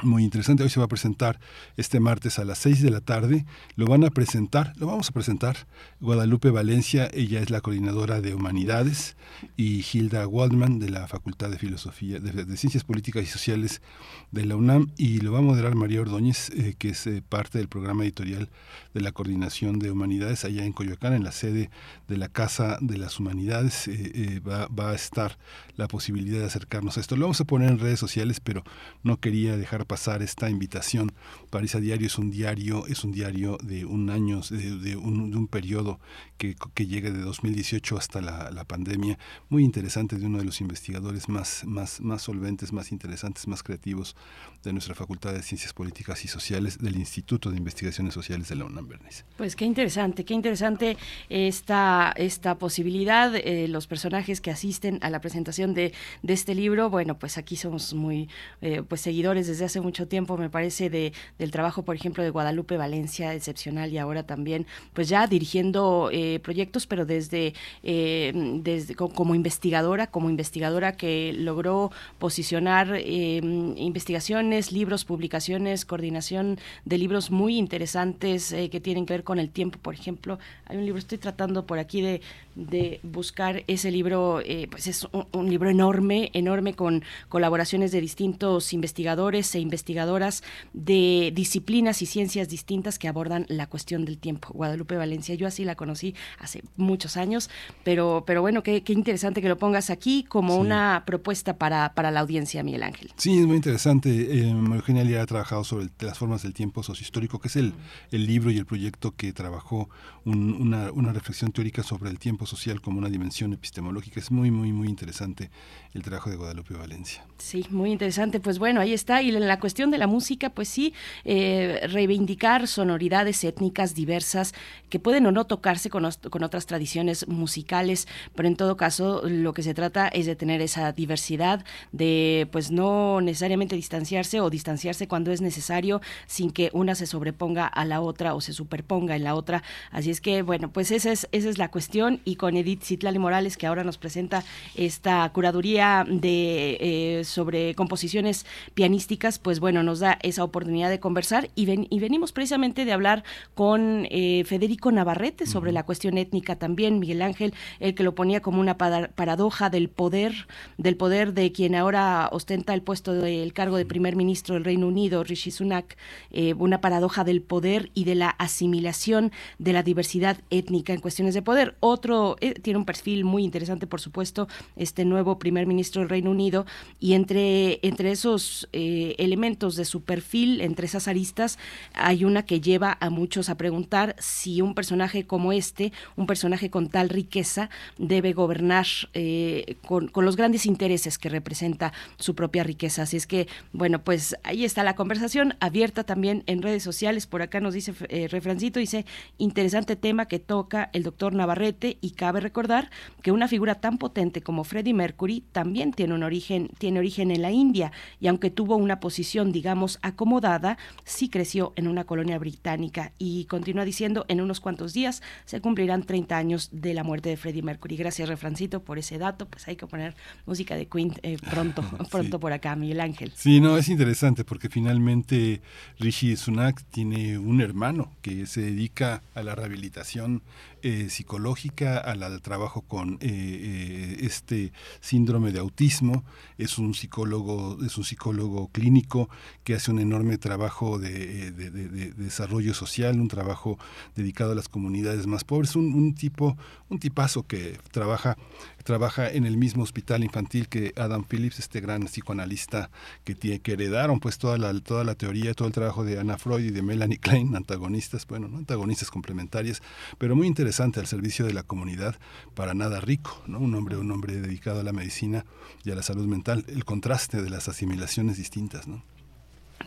muy 0.00 0.24
interesante. 0.24 0.62
Hoy 0.62 0.70
se 0.70 0.80
va 0.80 0.86
a 0.86 0.88
presentar 0.88 1.38
este 1.76 2.00
martes 2.00 2.38
a 2.38 2.44
las 2.44 2.58
6 2.58 2.82
de 2.82 2.90
la 2.90 3.00
tarde. 3.00 3.44
Lo 3.76 3.86
van 3.86 4.04
a 4.04 4.10
presentar, 4.10 4.72
lo 4.76 4.86
vamos 4.86 5.08
a 5.10 5.12
presentar 5.12 5.56
Guadalupe 6.00 6.50
Valencia, 6.50 7.08
ella 7.12 7.40
es 7.40 7.50
la 7.50 7.60
coordinadora 7.60 8.20
de 8.20 8.34
Humanidades, 8.34 9.16
y 9.56 9.84
Hilda 9.92 10.26
Waldman 10.26 10.78
de 10.78 10.90
la 10.90 11.06
Facultad 11.06 11.50
de 11.50 11.58
Filosofía, 11.58 12.18
de, 12.18 12.56
Ciencias 12.56 12.84
Políticas 12.84 13.22
y 13.22 13.26
Sociales 13.26 13.82
de 14.30 14.46
la 14.46 14.56
UNAM, 14.56 14.90
y 14.96 15.20
lo 15.20 15.32
va 15.32 15.38
a 15.38 15.42
moderar 15.42 15.74
María 15.74 16.00
Ordóñez, 16.00 16.50
eh, 16.50 16.74
que 16.78 16.90
es 16.90 17.06
eh, 17.06 17.22
parte 17.26 17.58
del 17.58 17.68
programa 17.68 18.02
editorial 18.02 18.48
de 18.94 19.00
la 19.00 19.12
Coordinación 19.12 19.78
de 19.78 19.90
Humanidades 19.90 20.44
allá 20.44 20.64
en 20.64 20.72
Coyoacán, 20.72 21.12
en 21.12 21.22
la 21.22 21.32
sede 21.32 21.70
de 22.08 22.16
la 22.16 22.28
Casa 22.28 22.78
de 22.80 22.98
las 22.98 23.20
Humanidades. 23.20 23.88
Eh, 23.88 24.40
va, 24.40 24.66
va 24.68 24.90
a 24.90 24.94
estar 24.94 25.38
la 25.76 25.86
posibilidad 25.86 26.40
de 26.40 26.46
acercarnos 26.46 26.96
a 26.96 27.00
esto. 27.00 27.14
Lo 27.16 27.26
vamos 27.26 27.40
a 27.40 27.44
poner 27.44 27.70
en 27.70 27.78
redes 27.78 28.00
sociales, 28.00 28.40
pero 28.40 28.64
no 29.02 29.20
quería 29.20 29.56
dejar 29.56 29.86
pasar 29.92 30.22
esta 30.22 30.48
invitación. 30.48 31.12
París 31.50 31.74
a 31.74 31.80
Diario 31.80 32.06
es 32.06 32.16
un 32.16 32.30
diario, 32.30 32.86
es 32.86 33.04
un 33.04 33.12
diario 33.12 33.58
de 33.62 33.84
un 33.84 34.08
año, 34.08 34.40
de, 34.48 34.96
un, 34.96 35.30
de 35.30 35.36
un, 35.36 35.48
periodo 35.48 36.00
que, 36.38 36.56
que, 36.72 36.86
llega 36.86 37.10
de 37.10 37.20
2018 37.20 37.98
hasta 37.98 38.22
la, 38.22 38.50
la, 38.50 38.64
pandemia, 38.64 39.18
muy 39.50 39.64
interesante 39.64 40.16
de 40.16 40.24
uno 40.24 40.38
de 40.38 40.46
los 40.46 40.62
investigadores 40.62 41.28
más, 41.28 41.64
más, 41.66 42.00
más 42.00 42.22
solventes, 42.22 42.72
más 42.72 42.90
interesantes, 42.90 43.46
más 43.46 43.62
creativos 43.62 44.16
de 44.62 44.72
nuestra 44.72 44.94
Facultad 44.94 45.32
de 45.32 45.42
Ciencias 45.42 45.72
Políticas 45.72 46.24
y 46.24 46.28
Sociales 46.28 46.78
del 46.78 46.96
Instituto 46.96 47.50
de 47.50 47.56
Investigaciones 47.56 48.14
Sociales 48.14 48.48
de 48.48 48.56
la 48.56 48.64
UNAM 48.64 48.88
Bernice. 48.88 49.24
Pues 49.36 49.56
qué 49.56 49.64
interesante, 49.64 50.24
qué 50.24 50.34
interesante 50.34 50.96
esta, 51.28 52.12
esta 52.16 52.56
posibilidad, 52.56 53.34
eh, 53.34 53.66
los 53.68 53.86
personajes 53.86 54.40
que 54.40 54.50
asisten 54.50 54.98
a 55.02 55.10
la 55.10 55.20
presentación 55.20 55.74
de, 55.74 55.92
de, 56.22 56.32
este 56.32 56.54
libro, 56.54 56.90
bueno, 56.90 57.18
pues 57.18 57.38
aquí 57.38 57.56
somos 57.56 57.94
muy 57.94 58.28
eh, 58.60 58.82
pues 58.86 59.00
seguidores 59.00 59.46
desde 59.46 59.64
hace 59.64 59.80
mucho 59.80 60.06
tiempo, 60.08 60.36
me 60.36 60.50
parece, 60.50 60.90
de, 60.90 61.12
del 61.38 61.50
trabajo, 61.50 61.84
por 61.84 61.96
ejemplo, 61.96 62.22
de 62.22 62.30
Guadalupe 62.30 62.76
Valencia, 62.76 63.34
excepcional, 63.34 63.92
y 63.92 63.98
ahora 63.98 64.24
también, 64.24 64.66
pues 64.92 65.08
ya 65.08 65.26
dirigiendo 65.26 66.10
eh, 66.12 66.40
proyectos, 66.40 66.86
pero 66.86 67.04
desde, 67.06 67.54
eh, 67.82 68.32
desde 68.62 68.94
como 68.94 69.34
investigadora, 69.34 70.08
como 70.08 70.30
investigadora 70.30 70.96
que 70.96 71.32
logró 71.32 71.90
posicionar 72.18 73.00
investigaciones, 73.00 74.51
libros, 74.72 75.04
publicaciones, 75.04 75.84
coordinación 75.84 76.58
de 76.84 76.98
libros 76.98 77.30
muy 77.30 77.56
interesantes 77.56 78.54
que 78.70 78.80
tienen 78.80 79.06
que 79.06 79.14
ver 79.14 79.24
con 79.24 79.38
el 79.38 79.50
tiempo, 79.50 79.78
por 79.80 79.94
ejemplo. 79.94 80.38
Hay 80.66 80.76
un 80.76 80.84
libro, 80.84 80.98
estoy 80.98 81.18
tratando 81.18 81.66
por 81.66 81.78
aquí 81.78 82.02
de, 82.02 82.20
de 82.54 83.00
buscar 83.02 83.64
ese 83.66 83.90
libro, 83.90 84.40
pues 84.70 84.86
es 84.86 85.08
un 85.32 85.48
libro 85.48 85.70
enorme, 85.70 86.30
enorme 86.34 86.74
con 86.74 87.02
colaboraciones 87.28 87.92
de 87.92 88.00
distintos 88.00 88.72
investigadores 88.72 89.54
e 89.54 89.60
investigadoras 89.60 90.42
de 90.72 91.32
disciplinas 91.34 92.02
y 92.02 92.06
ciencias 92.06 92.48
distintas 92.48 92.98
que 92.98 93.08
abordan 93.08 93.46
la 93.48 93.66
cuestión 93.66 94.04
del 94.04 94.18
tiempo. 94.18 94.52
Guadalupe 94.52 94.96
Valencia, 94.96 95.34
yo 95.34 95.46
así 95.46 95.64
la 95.64 95.74
conocí 95.74 96.14
hace 96.38 96.62
muchos 96.76 97.16
años, 97.16 97.50
pero, 97.84 98.24
pero 98.26 98.42
bueno, 98.42 98.62
qué, 98.62 98.82
interesante 98.88 99.40
que 99.40 99.48
lo 99.48 99.58
pongas 99.58 99.90
aquí 99.90 100.24
como 100.24 100.56
una 100.56 101.04
propuesta 101.06 101.56
para, 101.56 101.94
para 101.94 102.10
la 102.10 102.20
audiencia, 102.20 102.62
Miguel 102.62 102.82
Ángel. 102.82 103.10
Sí, 103.16 103.38
es 103.38 103.46
muy 103.46 103.56
interesante. 103.56 104.10
Eh, 104.42 104.50
Eugenia 104.50 105.22
ha 105.22 105.26
trabajado 105.26 105.62
sobre 105.62 105.88
las 106.00 106.18
formas 106.18 106.42
del 106.42 106.52
tiempo 106.52 106.82
sociohistórico, 106.82 107.38
que 107.38 107.46
es 107.46 107.56
el, 107.56 107.74
el 108.10 108.26
libro 108.26 108.50
y 108.50 108.58
el 108.58 108.66
proyecto 108.66 109.14
que 109.14 109.32
trabajó 109.32 109.88
una, 110.24 111.12
reflexión 111.12 111.52
teórica 111.52 111.82
sobre 111.82 112.10
el 112.10 112.18
tiempo 112.18 112.46
social 112.46 112.80
como 112.80 112.98
una 112.98 113.08
dimensión 113.08 113.52
epistemológica. 113.52 114.18
Es 114.18 114.30
muy, 114.30 114.50
muy, 114.50 114.72
muy 114.72 114.88
interesante 114.88 115.50
el 115.94 116.02
trabajo 116.02 116.30
de 116.30 116.36
Guadalupe 116.36 116.74
Valencia. 116.74 117.24
Sí, 117.38 117.66
muy 117.70 117.92
interesante. 117.92 118.40
Pues 118.40 118.58
bueno, 118.58 118.80
ahí 118.80 118.92
está. 118.92 119.22
Y 119.22 119.30
la 119.30 119.60
cuestión 119.60 119.90
de 119.90 119.98
la 119.98 120.06
música, 120.06 120.50
pues 120.50 120.68
sí, 120.68 120.92
eh, 121.24 121.86
reivindicar 121.88 122.66
sonoridades 122.66 123.44
étnicas 123.44 123.94
diversas 123.94 124.54
que 124.88 124.98
pueden 124.98 125.26
o 125.26 125.32
no 125.32 125.46
tocarse 125.46 125.90
con, 125.90 126.08
con 126.30 126.42
otras 126.42 126.66
tradiciones 126.66 127.28
musicales, 127.28 128.08
pero 128.34 128.48
en 128.48 128.56
todo 128.56 128.76
caso 128.76 129.22
lo 129.24 129.52
que 129.52 129.62
se 129.62 129.74
trata 129.74 130.08
es 130.08 130.26
de 130.26 130.34
tener 130.34 130.60
esa 130.60 130.92
diversidad, 130.92 131.64
de 131.92 132.48
pues 132.50 132.70
no 132.70 133.20
necesariamente 133.20 133.76
distanciarse 133.76 134.31
o 134.40 134.50
distanciarse 134.50 135.08
cuando 135.08 135.32
es 135.32 135.40
necesario 135.40 136.00
sin 136.26 136.50
que 136.50 136.70
una 136.72 136.94
se 136.94 137.06
sobreponga 137.06 137.66
a 137.66 137.84
la 137.84 138.00
otra 138.00 138.34
o 138.34 138.40
se 138.40 138.52
superponga 138.52 139.16
en 139.16 139.24
la 139.24 139.34
otra. 139.34 139.62
Así 139.90 140.10
es 140.10 140.20
que, 140.20 140.42
bueno, 140.42 140.72
pues 140.72 140.90
esa 140.90 141.12
es, 141.12 141.28
esa 141.32 141.48
es 141.48 141.58
la 141.58 141.70
cuestión. 141.70 142.20
Y 142.24 142.36
con 142.36 142.56
Edith 142.56 142.82
Citlali 142.82 143.18
Morales, 143.18 143.56
que 143.56 143.66
ahora 143.66 143.84
nos 143.84 143.98
presenta 143.98 144.44
esta 144.74 145.28
curaduría 145.32 146.04
de 146.08 146.78
eh, 146.80 147.24
sobre 147.24 147.74
composiciones 147.74 148.46
pianísticas, 148.74 149.38
pues 149.38 149.60
bueno, 149.60 149.82
nos 149.82 150.00
da 150.00 150.18
esa 150.22 150.44
oportunidad 150.44 150.90
de 150.90 151.00
conversar 151.00 151.50
y, 151.54 151.66
ven, 151.66 151.86
y 151.90 152.00
venimos 152.00 152.32
precisamente 152.32 152.84
de 152.84 152.92
hablar 152.92 153.24
con 153.54 154.06
eh, 154.10 154.44
Federico 154.46 154.92
Navarrete 154.92 155.46
sobre 155.46 155.72
la 155.72 155.84
cuestión 155.84 156.18
étnica 156.18 156.56
también, 156.56 156.98
Miguel 156.98 157.22
Ángel, 157.22 157.54
el 157.80 157.94
que 157.94 158.02
lo 158.02 158.14
ponía 158.14 158.40
como 158.40 158.60
una 158.60 158.76
paradoja 158.76 159.70
del 159.70 159.88
poder, 159.88 160.46
del 160.78 160.96
poder 160.96 161.32
de 161.34 161.52
quien 161.52 161.74
ahora 161.74 162.28
ostenta 162.32 162.74
el 162.74 162.82
puesto 162.82 163.12
del 163.12 163.52
cargo 163.52 163.76
de 163.76 163.86
primer 163.86 164.16
ministro 164.16 164.21
del 164.26 164.64
Reino 164.64 164.86
Unido, 164.86 165.24
Rishi 165.24 165.50
Sunak, 165.50 165.96
eh, 166.30 166.54
una 166.54 166.80
paradoja 166.80 167.24
del 167.24 167.42
poder 167.42 167.90
y 167.94 168.04
de 168.04 168.14
la 168.14 168.30
asimilación 168.30 169.32
de 169.58 169.72
la 169.72 169.82
diversidad 169.82 170.38
étnica 170.50 170.92
en 170.92 171.00
cuestiones 171.00 171.34
de 171.34 171.42
poder. 171.42 171.76
Otro 171.80 172.36
tiene 172.62 172.78
un 172.78 172.84
perfil 172.84 173.24
muy 173.24 173.44
interesante, 173.44 173.86
por 173.86 174.00
supuesto, 174.00 174.48
este 174.76 175.04
nuevo 175.04 175.38
primer 175.38 175.66
ministro 175.66 176.00
del 176.00 176.08
Reino 176.08 176.30
Unido, 176.30 176.66
y 177.00 177.14
entre, 177.14 177.78
entre 177.86 178.12
esos 178.12 178.68
eh, 178.72 179.14
elementos 179.18 179.76
de 179.76 179.84
su 179.84 180.02
perfil, 180.02 180.60
entre 180.60 180.86
esas 180.86 181.08
aristas, 181.08 181.58
hay 181.94 182.24
una 182.24 182.44
que 182.44 182.60
lleva 182.60 182.96
a 183.00 183.10
muchos 183.10 183.48
a 183.48 183.56
preguntar 183.56 184.14
si 184.18 184.60
un 184.60 184.74
personaje 184.74 185.26
como 185.26 185.52
este, 185.52 185.92
un 186.16 186.26
personaje 186.26 186.70
con 186.70 186.88
tal 186.88 187.08
riqueza, 187.08 187.70
debe 187.98 188.32
gobernar 188.32 188.86
eh, 189.14 189.76
con, 189.86 190.10
los 190.14 190.36
grandes 190.36 190.66
intereses 190.66 191.18
que 191.18 191.28
representa 191.28 191.92
su 192.18 192.34
propia 192.34 192.64
riqueza. 192.64 193.02
Así 193.02 193.16
es 193.16 193.26
que, 193.26 193.48
bueno, 193.72 194.01
pues 194.04 194.36
ahí 194.42 194.64
está 194.64 194.84
la 194.84 194.94
conversación 194.94 195.54
abierta 195.60 196.04
también 196.04 196.42
en 196.46 196.62
redes 196.62 196.82
sociales. 196.82 197.26
Por 197.26 197.42
acá 197.42 197.60
nos 197.60 197.74
dice 197.74 197.94
eh, 198.08 198.28
Refrancito, 198.28 198.80
dice, 198.80 199.06
interesante 199.38 199.96
tema 199.96 200.26
que 200.26 200.38
toca 200.38 200.90
el 200.92 201.02
doctor 201.02 201.34
Navarrete 201.34 201.98
y 202.00 202.12
cabe 202.12 202.40
recordar 202.40 202.90
que 203.22 203.32
una 203.32 203.48
figura 203.48 203.76
tan 203.76 203.98
potente 203.98 204.42
como 204.42 204.64
Freddie 204.64 204.94
Mercury 204.94 205.44
también 205.52 205.92
tiene 205.92 206.14
un 206.14 206.22
origen, 206.22 206.70
tiene 206.78 206.98
origen 206.98 207.30
en 207.30 207.42
la 207.42 207.50
India 207.50 207.92
y 208.20 208.28
aunque 208.28 208.50
tuvo 208.50 208.76
una 208.76 209.00
posición, 209.00 209.52
digamos, 209.52 209.98
acomodada, 210.02 210.78
sí 211.04 211.28
creció 211.28 211.72
en 211.76 211.88
una 211.88 212.04
colonia 212.04 212.38
británica 212.38 213.12
y 213.18 213.44
continúa 213.46 213.84
diciendo, 213.84 214.24
en 214.28 214.40
unos 214.40 214.60
cuantos 214.60 214.92
días 214.92 215.22
se 215.44 215.60
cumplirán 215.60 216.04
30 216.04 216.36
años 216.36 216.68
de 216.72 216.94
la 216.94 217.04
muerte 217.04 217.28
de 217.28 217.36
Freddie 217.36 217.62
Mercury. 217.62 217.96
Gracias, 217.96 218.28
Refrancito, 218.28 218.82
por 218.82 218.98
ese 218.98 219.18
dato. 219.18 219.46
Pues 219.46 219.68
hay 219.68 219.76
que 219.76 219.86
poner 219.86 220.14
música 220.46 220.76
de 220.76 220.86
Queen 220.86 221.14
eh, 221.22 221.36
pronto, 221.50 221.82
pronto 222.10 222.40
por 222.40 222.52
acá, 222.52 222.74
Miguel 222.76 223.00
Ángel. 223.00 223.32
Sí, 223.34 223.60
no, 223.60 223.76
es 223.76 223.88
interesante 223.92 224.44
porque 224.44 224.68
finalmente 224.68 225.60
Rishi 225.98 226.36
Sunak 226.36 226.82
tiene 226.90 227.38
un 227.38 227.60
hermano 227.60 228.10
que 228.22 228.46
se 228.46 228.62
dedica 228.62 229.22
a 229.34 229.42
la 229.42 229.54
rehabilitación 229.54 230.42
eh, 230.82 231.08
psicológica, 231.10 231.98
al, 231.98 232.42
trabajo 232.42 232.80
con 232.80 233.14
eh, 233.14 233.18
eh, 233.22 234.16
este 234.22 234.72
síndrome 235.00 235.52
de 235.52 235.60
autismo. 235.60 236.24
Es 236.58 236.76
un 236.76 236.94
psicólogo, 236.94 237.78
es 237.84 237.96
un 237.96 238.04
psicólogo 238.04 238.68
clínico 238.72 239.28
que 239.62 239.74
hace 239.74 239.92
un 239.92 240.00
enorme 240.00 240.38
trabajo 240.38 240.98
de, 240.98 241.52
desarrollo 241.52 242.74
social, 242.74 243.20
un 243.20 243.28
trabajo 243.28 243.78
dedicado 244.16 244.52
a 244.52 244.54
las 244.56 244.68
comunidades 244.68 245.28
más 245.28 245.44
pobres, 245.44 245.76
un, 245.76 245.94
un 245.94 246.14
tipo, 246.14 246.56
un 246.88 246.98
tipazo 246.98 247.44
que 247.44 247.78
trabaja 247.92 248.36
trabaja 248.82 249.30
en 249.30 249.46
el 249.46 249.56
mismo 249.56 249.84
hospital 249.84 250.24
infantil 250.24 250.68
que 250.68 250.92
Adam 250.96 251.24
Phillips, 251.24 251.60
este 251.60 251.80
gran 251.80 252.06
psicoanalista 252.06 252.90
que, 253.22 253.36
tiene, 253.36 253.60
que 253.60 253.74
heredaron 253.74 254.18
pues 254.18 254.38
toda 254.38 254.58
la, 254.58 254.78
toda 254.80 255.04
la 255.04 255.14
teoría, 255.14 255.54
todo 255.54 255.68
el 255.68 255.74
trabajo 255.74 256.04
de 256.04 256.18
Anna 256.18 256.36
Freud 256.36 256.64
y 256.64 256.70
de 256.70 256.82
Melanie 256.82 257.18
Klein, 257.18 257.54
antagonistas, 257.54 258.26
bueno, 258.26 258.48
no 258.48 258.58
antagonistas 258.58 259.12
complementarias, 259.12 259.80
pero 260.18 260.34
muy 260.34 260.48
interesante 260.48 260.71
al 260.80 261.06
servicio 261.06 261.46
de 261.46 261.52
la 261.52 261.62
comunidad, 261.62 262.16
para 262.54 262.74
nada 262.74 263.00
rico, 263.00 263.42
¿no? 263.46 263.58
Un 263.58 263.74
hombre, 263.74 263.96
un 263.96 264.10
hombre 264.10 264.40
dedicado 264.40 264.80
a 264.80 264.82
la 264.82 264.92
medicina 264.92 265.44
y 265.84 265.90
a 265.90 265.94
la 265.94 266.02
salud 266.02 266.26
mental, 266.26 266.64
el 266.68 266.84
contraste 266.84 267.42
de 267.42 267.50
las 267.50 267.68
asimilaciones 267.68 268.36
distintas, 268.36 268.88
¿no? 268.88 269.02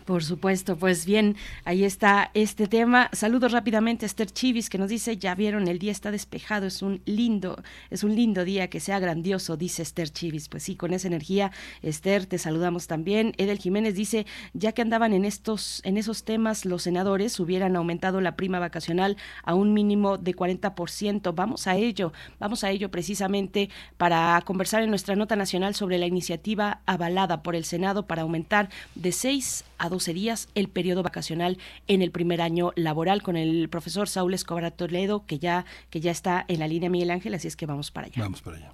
Por 0.03 0.23
supuesto, 0.23 0.75
pues 0.75 1.05
bien, 1.05 1.35
ahí 1.63 1.83
está 1.83 2.31
este 2.33 2.67
tema. 2.67 3.09
Saludos 3.13 3.51
rápidamente 3.51 4.05
a 4.05 4.07
Esther 4.07 4.29
Chivis 4.29 4.69
que 4.69 4.77
nos 4.77 4.89
dice, 4.89 5.17
ya 5.17 5.33
vieron, 5.35 5.67
el 5.67 5.79
día 5.79 5.91
está 5.91 6.11
despejado, 6.11 6.65
es 6.65 6.81
un 6.81 7.01
lindo, 7.05 7.61
es 7.89 8.03
un 8.03 8.15
lindo 8.15 8.43
día, 8.43 8.69
que 8.69 8.79
sea 8.79 8.99
grandioso, 8.99 9.57
dice 9.57 9.81
Esther 9.81 10.09
Chivis. 10.09 10.49
Pues 10.49 10.63
sí, 10.63 10.75
con 10.75 10.93
esa 10.93 11.07
energía, 11.07 11.51
Esther, 11.81 12.25
te 12.25 12.37
saludamos 12.37 12.87
también. 12.87 13.33
Edel 13.37 13.57
Jiménez 13.57 13.95
dice, 13.95 14.25
ya 14.53 14.73
que 14.73 14.81
andaban 14.81 15.13
en 15.13 15.25
estos, 15.25 15.81
en 15.85 15.97
esos 15.97 16.23
temas, 16.23 16.65
los 16.65 16.83
senadores 16.83 17.39
hubieran 17.39 17.75
aumentado 17.75 18.21
la 18.21 18.35
prima 18.35 18.59
vacacional 18.59 19.17
a 19.43 19.55
un 19.55 19.73
mínimo 19.73 20.17
de 20.17 20.35
40%. 20.35 21.33
Vamos 21.33 21.67
a 21.67 21.75
ello, 21.75 22.13
vamos 22.39 22.63
a 22.63 22.71
ello 22.71 22.91
precisamente 22.91 23.69
para 23.97 24.41
conversar 24.45 24.83
en 24.83 24.89
nuestra 24.89 25.15
nota 25.15 25.35
nacional 25.35 25.75
sobre 25.75 25.97
la 25.97 26.05
iniciativa 26.05 26.81
avalada 26.85 27.43
por 27.43 27.55
el 27.55 27.65
Senado 27.65 28.05
para 28.07 28.23
aumentar 28.23 28.69
de 28.95 29.11
6 29.11 29.63
a 29.77 29.84
12 29.89 30.13
días 30.13 30.49
el 30.55 30.67
periodo 30.69 31.03
vacacional 31.03 31.57
en 31.87 32.01
el 32.01 32.11
primer 32.11 32.41
año 32.41 32.71
laboral 32.75 33.21
con 33.21 33.37
el 33.37 33.69
profesor 33.69 34.07
Saúl 34.07 34.33
Escobar 34.33 34.71
Toledo, 34.71 35.25
que 35.25 35.39
ya, 35.39 35.65
que 35.89 36.01
ya 36.01 36.11
está 36.11 36.45
en 36.47 36.59
la 36.59 36.67
línea 36.67 36.89
Miguel 36.89 37.11
Ángel, 37.11 37.33
así 37.33 37.47
es 37.47 37.55
que 37.55 37.65
vamos 37.65 37.91
para 37.91 38.07
allá. 38.07 38.21
Vamos 38.21 38.41
para 38.41 38.57
allá. 38.57 38.71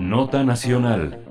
Nota 0.00 0.44
Nacional. 0.44 1.24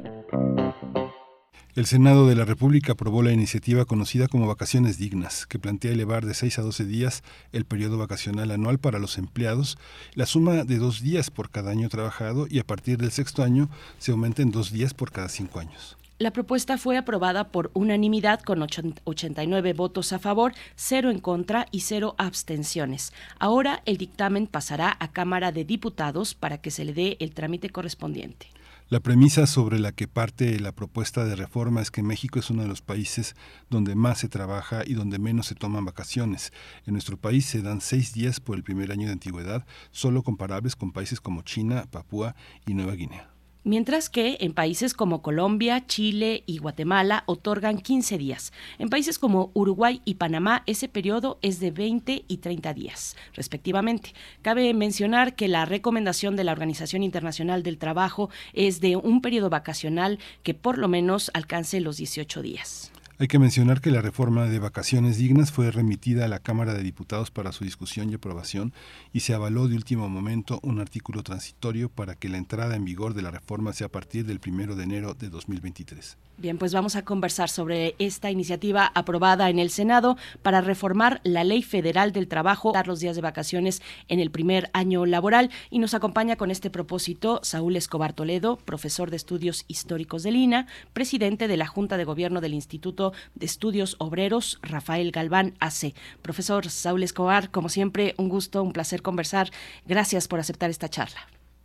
El 1.78 1.86
Senado 1.86 2.28
de 2.28 2.36
la 2.36 2.44
República 2.44 2.94
aprobó 2.94 3.22
la 3.22 3.32
iniciativa 3.32 3.86
conocida 3.86 4.28
como 4.28 4.48
Vacaciones 4.48 4.98
Dignas, 4.98 5.46
que 5.46 5.60
plantea 5.60 5.92
elevar 5.92 6.26
de 6.26 6.34
6 6.34 6.58
a 6.58 6.64
12 6.64 6.86
días 6.86 7.22
el 7.52 7.66
periodo 7.66 8.00
vacacional 8.00 8.50
anual 8.50 8.80
para 8.80 8.98
los 8.98 9.20
empleados, 9.20 9.78
la 10.16 10.26
suma 10.26 10.64
de 10.64 10.78
dos 10.80 11.04
días 11.04 11.30
por 11.30 11.52
cada 11.52 11.70
año 11.70 11.88
trabajado 11.88 12.48
y 12.50 12.58
a 12.58 12.64
partir 12.64 12.98
del 12.98 13.12
sexto 13.12 13.44
año 13.44 13.70
se 14.00 14.12
aumenta 14.12 14.42
en 14.42 14.50
dos 14.50 14.72
días 14.72 14.96
por 14.96 15.12
cada 15.12 15.30
cinco 15.30 15.60
años. 15.60 15.98
La 16.18 16.32
propuesta 16.32 16.80
fue 16.80 16.98
aprobada 16.98 17.50
por 17.50 17.70
unanimidad 17.76 18.42
con 18.42 18.64
89 18.64 19.74
votos 19.74 20.14
a 20.14 20.18
favor, 20.18 20.54
cero 20.76 21.12
en 21.12 21.20
contra 21.20 21.68
y 21.70 21.82
cero 21.82 22.16
abstenciones. 22.18 23.14
Ahora 23.38 23.84
el 23.86 23.98
dictamen 23.98 24.48
pasará 24.48 24.98
a 25.00 25.12
Cámara 25.12 25.52
de 25.52 25.64
Diputados 25.64 26.34
para 26.34 26.58
que 26.58 26.72
se 26.72 26.86
le 26.86 26.94
dé 26.94 27.18
el 27.20 27.36
trámite 27.36 27.70
correspondiente. 27.70 28.48
La 28.90 29.02
premisa 29.02 29.48
sobre 29.48 29.80
la 29.80 29.92
que 29.92 30.08
parte 30.08 30.62
la 30.62 30.72
propuesta 30.72 31.26
de 31.26 31.36
reforma 31.36 31.82
es 31.82 31.92
que 31.92 32.04
México 32.04 32.40
es 32.40 32.50
uno 32.50 32.62
de 32.62 32.70
los 32.70 32.82
países 32.82 33.36
donde 33.70 33.96
más 33.96 34.20
se 34.20 34.30
trabaja 34.30 34.84
y 34.86 34.94
donde 34.94 35.20
menos 35.20 35.48
se 35.48 35.56
toman 35.56 35.84
vacaciones. 35.84 36.54
En 36.86 36.94
nuestro 36.94 37.18
país 37.18 37.46
se 37.46 37.62
dan 37.62 37.82
seis 37.82 38.14
días 38.14 38.40
por 38.40 38.56
el 38.56 38.64
primer 38.64 38.94
año 38.94 39.08
de 39.08 39.12
antigüedad, 39.12 39.66
solo 39.92 40.24
comparables 40.24 40.78
con 40.78 40.94
países 40.94 41.20
como 41.20 41.42
China, 41.42 41.86
Papúa 41.92 42.34
y 42.66 42.76
Nueva 42.76 42.94
Guinea. 42.94 43.37
Mientras 43.68 44.10
que 44.10 44.38
en 44.40 44.54
países 44.54 44.94
como 44.94 45.22
Colombia, 45.22 45.86
Chile 45.86 46.44
y 46.46 46.58
Guatemala 46.58 47.24
otorgan 47.28 47.78
15 47.78 48.18
días. 48.18 48.54
En 48.80 48.90
países 48.90 49.20
como 49.20 49.52
Uruguay 49.54 50.02
y 50.06 50.16
Panamá 50.16 50.64
ese 50.66 50.88
periodo 50.88 51.38
es 51.42 51.60
de 51.60 51.72
20 51.72 52.24
y 52.28 52.38
30 52.38 52.74
días, 52.74 53.16
respectivamente. 53.34 54.14
Cabe 54.42 54.74
mencionar 54.74 55.36
que 55.36 55.50
la 55.50 55.66
recomendación 55.66 56.36
de 56.36 56.46
la 56.46 56.54
Organización 56.54 57.04
Internacional 57.04 57.62
del 57.62 57.78
Trabajo 57.78 58.30
es 58.54 58.80
de 58.80 58.96
un 58.96 59.22
periodo 59.22 59.50
vacacional 59.50 60.18
que 60.44 60.54
por 60.54 60.78
lo 60.78 60.88
menos 60.88 61.30
alcance 61.34 61.82
los 61.82 61.98
18 61.98 62.42
días. 62.42 62.92
Hay 63.20 63.28
que 63.28 63.40
mencionar 63.40 63.82
que 63.82 63.90
la 63.90 64.04
reforma 64.04 64.46
de 64.46 64.60
vacaciones 64.60 65.18
dignas 65.18 65.52
fue 65.52 65.72
remitida 65.72 66.26
a 66.26 66.28
la 66.28 66.38
Cámara 66.38 66.76
de 66.76 66.84
Diputados 66.84 67.32
para 67.32 67.52
su 67.52 67.64
discusión 67.64 68.12
y 68.12 68.14
aprobación 68.14 68.74
y 69.12 69.22
se 69.22 69.34
avaló 69.34 69.68
de 69.68 69.76
último 69.76 70.08
momento 70.08 70.60
un 70.62 70.80
artículo 70.80 71.24
transitorio 71.24 71.90
para 71.90 72.14
que 72.14 72.30
la 72.30 72.38
entrada 72.38 72.76
en 72.76 72.86
vigor 72.86 73.16
de 73.16 73.24
la 73.24 73.32
reforma 73.32 73.74
sea 73.74 73.88
a 73.88 73.92
partir 73.92 74.28
del 74.28 74.40
1 74.46 74.76
de 74.76 74.84
enero 74.84 75.16
de 75.16 75.30
2023. 75.30 76.16
Bien, 76.40 76.60
pues 76.60 76.72
vamos 76.72 76.96
a 76.96 77.04
conversar 77.04 77.50
sobre 77.50 77.96
esta 77.98 78.30
iniciativa 78.30 78.92
aprobada 78.94 79.50
en 79.50 79.58
el 79.58 79.72
Senado 79.72 80.18
para 80.44 80.62
reformar 80.62 81.20
la 81.24 81.44
Ley 81.44 81.64
Federal 81.64 82.12
del 82.12 82.28
Trabajo, 82.28 82.74
dar 82.74 82.88
los 82.88 83.00
días 83.00 83.16
de 83.16 83.24
vacaciones 83.24 83.82
en 84.08 84.20
el 84.20 84.30
primer 84.30 84.70
año 84.74 85.08
laboral. 85.08 85.50
Y 85.72 85.80
nos 85.80 85.96
acompaña 85.96 86.36
con 86.36 86.52
este 86.52 86.70
propósito 86.70 87.40
Saúl 87.42 87.76
Escobar 87.76 88.14
Toledo, 88.14 88.58
profesor 88.58 89.10
de 89.10 89.16
Estudios 89.16 89.66
Históricos 89.68 90.22
de 90.22 90.32
Lina, 90.32 90.68
presidente 90.94 91.48
de 91.48 91.58
la 91.58 91.66
Junta 91.66 91.98
de 91.98 92.04
Gobierno 92.04 92.40
del 92.40 92.54
Instituto 92.54 93.14
de 93.34 93.48
Estudios 93.48 93.96
Obreros, 93.98 94.60
Rafael 94.62 95.12
Galván 95.12 95.56
AC. 95.60 95.96
Profesor 96.22 96.68
Saúl 96.68 97.02
Escobar, 97.02 97.50
como 97.50 97.70
siempre, 97.70 98.14
un 98.20 98.30
gusto, 98.30 98.62
un 98.62 98.74
placer 98.74 99.02
conversar. 99.02 99.48
Gracias 99.88 100.28
por 100.28 100.40
aceptar 100.40 100.70
esta 100.70 100.88
charla. 100.88 101.22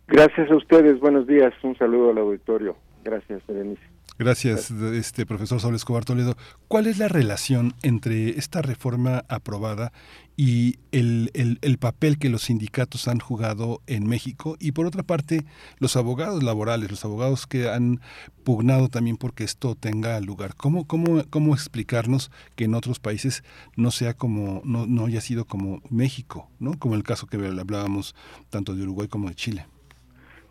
Gracias 0.07 0.49
a 0.49 0.55
ustedes, 0.55 0.99
buenos 0.99 1.27
días, 1.27 1.53
un 1.61 1.77
saludo 1.77 2.09
al 2.09 2.17
auditorio. 2.17 2.75
Gracias, 3.03 3.45
Berenice. 3.47 3.92
Gracias, 4.19 4.69
este 4.69 5.25
profesor 5.25 5.59
Saúl 5.59 5.73
Escobar 5.73 6.05
Toledo. 6.05 6.37
¿Cuál 6.67 6.85
es 6.85 6.99
la 6.99 7.07
relación 7.07 7.73
entre 7.81 8.37
esta 8.37 8.61
reforma 8.61 9.25
aprobada 9.27 9.91
y 10.37 10.77
el, 10.91 11.31
el, 11.33 11.77
papel 11.79 12.19
que 12.19 12.29
los 12.29 12.43
sindicatos 12.43 13.07
han 13.07 13.19
jugado 13.19 13.81
en 13.87 14.07
México? 14.07 14.55
Y 14.59 14.73
por 14.73 14.85
otra 14.85 15.01
parte, 15.01 15.43
los 15.79 15.95
abogados 15.95 16.43
laborales, 16.43 16.91
los 16.91 17.03
abogados 17.03 17.47
que 17.47 17.69
han 17.69 18.01
pugnado 18.43 18.87
también 18.87 19.17
porque 19.17 19.43
esto 19.43 19.73
tenga 19.73 20.19
lugar. 20.19 20.53
¿Cómo, 20.55 20.85
cómo, 20.85 21.23
cómo 21.31 21.55
explicarnos 21.55 22.29
que 22.55 22.65
en 22.65 22.75
otros 22.75 22.99
países 22.99 23.43
no 23.75 23.89
sea 23.89 24.13
como, 24.13 24.61
no, 24.63 24.85
no 24.85 25.07
haya 25.07 25.21
sido 25.21 25.45
como 25.45 25.81
México, 25.89 26.51
¿no? 26.59 26.77
Como 26.77 26.93
el 26.93 27.03
caso 27.03 27.25
que 27.25 27.37
hablábamos 27.37 28.13
tanto 28.51 28.75
de 28.75 28.83
Uruguay 28.83 29.07
como 29.07 29.29
de 29.29 29.35
Chile? 29.35 29.65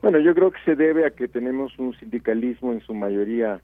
Bueno, 0.02 0.18
yo 0.18 0.34
creo 0.34 0.50
que 0.50 0.58
se 0.64 0.74
debe 0.74 1.06
a 1.06 1.10
que 1.10 1.28
tenemos 1.28 1.78
un 1.78 1.94
sindicalismo 1.94 2.72
en 2.72 2.80
su 2.80 2.92
mayoría 2.92 3.60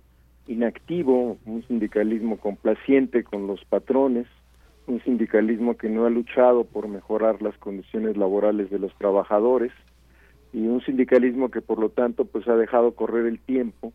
inactivo, 0.46 1.36
un 1.44 1.64
sindicalismo 1.66 2.36
complaciente 2.38 3.24
con 3.24 3.48
los 3.48 3.64
patrones, 3.64 4.28
un 4.86 5.02
sindicalismo 5.02 5.76
que 5.76 5.88
no 5.88 6.06
ha 6.06 6.10
luchado 6.10 6.62
por 6.62 6.86
mejorar 6.86 7.42
las 7.42 7.58
condiciones 7.58 8.16
laborales 8.16 8.70
de 8.70 8.78
los 8.78 8.94
trabajadores 8.98 9.72
y 10.52 10.68
un 10.68 10.80
sindicalismo 10.82 11.50
que 11.50 11.60
por 11.60 11.80
lo 11.80 11.88
tanto 11.88 12.24
pues 12.24 12.46
ha 12.46 12.54
dejado 12.54 12.92
correr 12.92 13.26
el 13.26 13.40
tiempo 13.40 13.92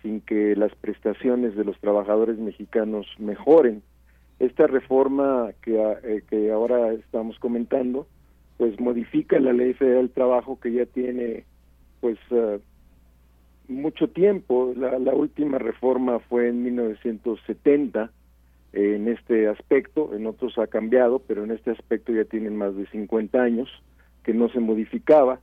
sin 0.00 0.20
que 0.20 0.54
las 0.54 0.72
prestaciones 0.76 1.56
de 1.56 1.64
los 1.64 1.78
trabajadores 1.80 2.38
mexicanos 2.38 3.08
mejoren. 3.18 3.82
Esta 4.38 4.68
reforma 4.68 5.50
que, 5.60 5.74
eh, 6.04 6.22
que 6.30 6.52
ahora 6.52 6.92
estamos 6.92 7.36
comentando 7.40 8.06
pues 8.58 8.78
modifica 8.78 9.40
la 9.40 9.52
Ley 9.52 9.74
Federal 9.74 10.02
del 10.02 10.10
Trabajo 10.10 10.60
que 10.60 10.72
ya 10.72 10.86
tiene 10.86 11.49
pues 12.00 12.18
uh, 12.30 12.60
mucho 13.68 14.08
tiempo. 14.08 14.72
La, 14.76 14.98
la, 14.98 15.14
última 15.14 15.58
reforma 15.58 16.18
fue 16.20 16.48
en 16.48 16.62
1970 16.62 18.10
eh, 18.72 18.96
en 18.96 19.08
este 19.08 19.48
aspecto, 19.48 20.14
en 20.14 20.26
otros 20.26 20.58
ha 20.58 20.66
cambiado, 20.66 21.20
pero 21.20 21.44
en 21.44 21.50
este 21.50 21.70
aspecto 21.70 22.12
ya 22.12 22.24
tienen 22.24 22.56
más 22.56 22.76
de 22.76 22.86
50 22.86 23.40
años 23.40 23.68
que 24.22 24.34
no 24.34 24.48
se 24.48 24.60
modificaba 24.60 25.40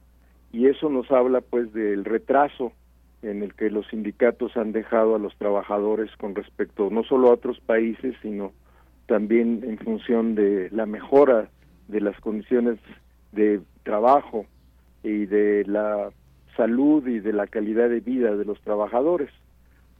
y 0.52 0.68
eso 0.68 0.90
nos 0.90 1.12
habla 1.12 1.42
pues 1.42 1.74
del 1.74 2.06
retraso 2.06 2.72
en 3.22 3.44
el 3.44 3.54
que 3.56 3.70
los 3.70 3.88
sindicatos 3.88 4.56
han 4.56 4.72
dejado 4.72 5.16
a 5.16 5.20
los 5.20 5.36
trabajadores 5.38 6.16
con 6.18 6.36
respecto 6.36 6.90
no 6.90 7.04
solo 7.04 7.30
a 7.30 7.34
otros 7.34 7.60
países, 7.60 8.16
sino 8.22 8.54
también 9.08 9.64
en 9.64 9.78
función 9.80 10.36
de 10.36 10.70
la 10.72 10.86
mejora 10.86 11.50
de 11.88 12.02
las 12.02 12.18
condiciones 12.20 12.80
de 13.32 13.62
trabajo 13.84 14.46
y 15.04 15.26
de 15.26 15.66
la 15.66 16.12
salud 16.58 17.08
y 17.08 17.20
de 17.20 17.32
la 17.32 17.48
calidad 17.48 17.90
de 17.90 18.02
vida 18.02 18.36
de 18.36 18.44
los 18.44 18.60
trabajadores. 18.62 19.30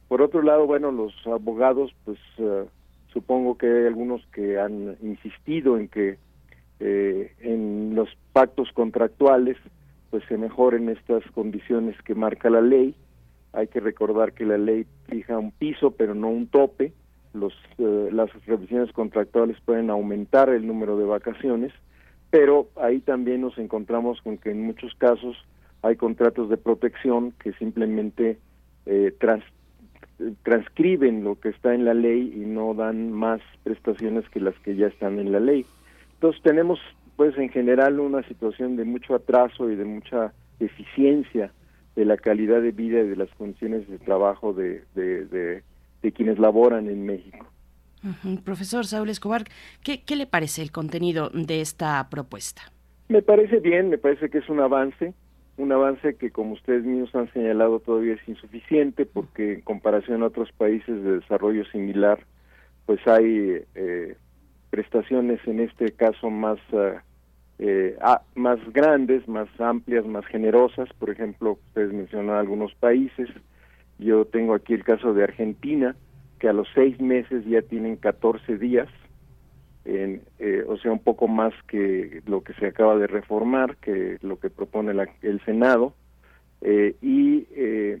Por 0.08 0.20
otro 0.22 0.42
lado, 0.42 0.66
bueno, 0.66 0.90
los 0.90 1.14
abogados, 1.26 1.94
pues 2.04 2.18
eh, 2.38 2.64
supongo 3.12 3.56
que 3.56 3.66
hay 3.66 3.86
algunos 3.86 4.26
que 4.32 4.58
han 4.58 4.96
insistido 5.02 5.78
en 5.78 5.88
que 5.88 6.18
eh, 6.80 7.32
en 7.40 7.94
los 7.94 8.08
pactos 8.32 8.70
contractuales 8.72 9.56
pues 10.10 10.24
se 10.28 10.38
mejoren 10.38 10.88
estas 10.88 11.22
condiciones 11.32 12.00
que 12.02 12.14
marca 12.14 12.48
la 12.48 12.62
ley. 12.62 12.94
Hay 13.52 13.68
que 13.68 13.80
recordar 13.80 14.32
que 14.32 14.46
la 14.46 14.56
ley 14.56 14.86
fija 15.08 15.38
un 15.38 15.50
piso, 15.50 15.90
pero 15.90 16.14
no 16.14 16.28
un 16.28 16.46
tope. 16.46 16.92
Los, 17.34 17.52
eh, 17.78 18.08
las 18.10 18.30
revisiones 18.46 18.90
contractuales 18.92 19.58
pueden 19.64 19.90
aumentar 19.90 20.48
el 20.48 20.66
número 20.66 20.96
de 20.96 21.04
vacaciones, 21.04 21.72
pero 22.30 22.68
ahí 22.76 23.00
también 23.00 23.42
nos 23.42 23.58
encontramos 23.58 24.20
con 24.22 24.38
que 24.38 24.50
en 24.50 24.62
muchos 24.62 24.94
casos 24.94 25.36
hay 25.88 25.96
contratos 25.96 26.48
de 26.50 26.56
protección 26.56 27.32
que 27.42 27.52
simplemente 27.54 28.38
eh, 28.86 29.14
transcriben 30.42 31.24
lo 31.24 31.40
que 31.40 31.48
está 31.48 31.74
en 31.74 31.84
la 31.84 31.94
ley 31.94 32.32
y 32.34 32.40
no 32.40 32.74
dan 32.74 33.12
más 33.12 33.40
prestaciones 33.64 34.28
que 34.28 34.40
las 34.40 34.54
que 34.60 34.76
ya 34.76 34.86
están 34.86 35.18
en 35.18 35.32
la 35.32 35.40
ley. 35.40 35.64
Entonces 36.14 36.42
tenemos 36.42 36.78
pues 37.16 37.36
en 37.38 37.48
general 37.48 37.98
una 38.00 38.22
situación 38.28 38.76
de 38.76 38.84
mucho 38.84 39.14
atraso 39.14 39.70
y 39.70 39.76
de 39.76 39.84
mucha 39.84 40.32
deficiencia 40.60 41.52
de 41.96 42.04
la 42.04 42.16
calidad 42.16 42.62
de 42.62 42.70
vida 42.70 43.00
y 43.00 43.08
de 43.08 43.16
las 43.16 43.30
condiciones 43.30 43.88
de 43.88 43.98
trabajo 43.98 44.52
de, 44.52 44.84
de, 44.94 45.62
quienes 46.12 46.38
laboran 46.38 46.88
en 46.88 47.04
México. 47.04 47.46
Profesor 48.44 48.86
Saúl 48.86 49.10
Escobar, 49.10 49.44
¿qué, 49.82 50.02
¿qué 50.02 50.16
le 50.16 50.26
parece 50.26 50.62
el 50.62 50.70
contenido 50.70 51.30
de 51.30 51.60
esta 51.60 52.08
propuesta? 52.08 52.62
Me 53.08 53.22
parece 53.22 53.58
bien, 53.60 53.90
me 53.90 53.98
parece 53.98 54.30
que 54.30 54.38
es 54.38 54.48
un 54.48 54.60
avance 54.60 55.12
un 55.58 55.72
avance 55.72 56.14
que 56.14 56.30
como 56.30 56.52
ustedes 56.52 56.84
mismos 56.84 57.14
han 57.14 57.30
señalado 57.32 57.80
todavía 57.80 58.14
es 58.14 58.28
insuficiente 58.28 59.04
porque 59.04 59.54
en 59.54 59.60
comparación 59.62 60.22
a 60.22 60.26
otros 60.26 60.50
países 60.52 61.02
de 61.02 61.18
desarrollo 61.18 61.64
similar 61.66 62.20
pues 62.86 63.06
hay 63.06 63.62
eh, 63.74 64.16
prestaciones 64.70 65.40
en 65.46 65.60
este 65.60 65.92
caso 65.92 66.30
más 66.30 66.58
eh, 66.72 66.98
eh 67.58 67.98
más 68.34 68.58
grandes 68.72 69.26
más 69.28 69.48
amplias 69.60 70.06
más 70.06 70.24
generosas. 70.26 70.88
Por 70.98 71.10
ejemplo 71.10 71.58
ustedes 71.68 71.92
mencionan 71.92 72.36
algunos 72.36 72.74
países. 72.76 73.28
Yo 73.98 74.24
tengo 74.24 74.54
aquí 74.54 74.74
el 74.74 74.84
caso 74.84 75.12
de 75.12 75.24
Argentina 75.24 75.96
que 76.38 76.48
a 76.48 76.52
los 76.52 76.68
seis 76.72 77.00
meses 77.00 77.44
ya 77.44 77.62
tienen 77.62 77.96
14 77.96 78.58
días 78.58 78.88
eh, 79.90 80.64
o 80.68 80.76
sea, 80.76 80.92
un 80.92 80.98
poco 80.98 81.28
más 81.28 81.54
que 81.66 82.22
lo 82.26 82.42
que 82.42 82.52
se 82.54 82.66
acaba 82.66 82.96
de 82.96 83.06
reformar, 83.06 83.76
que 83.76 84.18
lo 84.20 84.38
que 84.38 84.50
propone 84.50 84.92
el 85.22 85.44
Senado, 85.46 85.94
eh, 86.60 86.94
y 87.00 87.46
eh, 87.52 88.00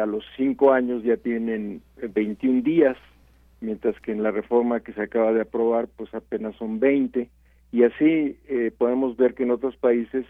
a 0.00 0.06
los 0.06 0.24
cinco 0.36 0.72
años 0.72 1.02
ya 1.02 1.18
tienen 1.18 1.82
21 1.96 2.62
días, 2.62 2.96
mientras 3.60 4.00
que 4.00 4.12
en 4.12 4.22
la 4.22 4.30
reforma 4.30 4.80
que 4.80 4.94
se 4.94 5.02
acaba 5.02 5.32
de 5.32 5.42
aprobar, 5.42 5.88
pues 5.94 6.12
apenas 6.14 6.56
son 6.56 6.80
20, 6.80 7.28
y 7.70 7.82
así 7.82 8.38
podemos 8.78 9.16
ver 9.18 9.34
que 9.34 9.42
en 9.42 9.50
otros 9.50 9.76
países, 9.76 10.24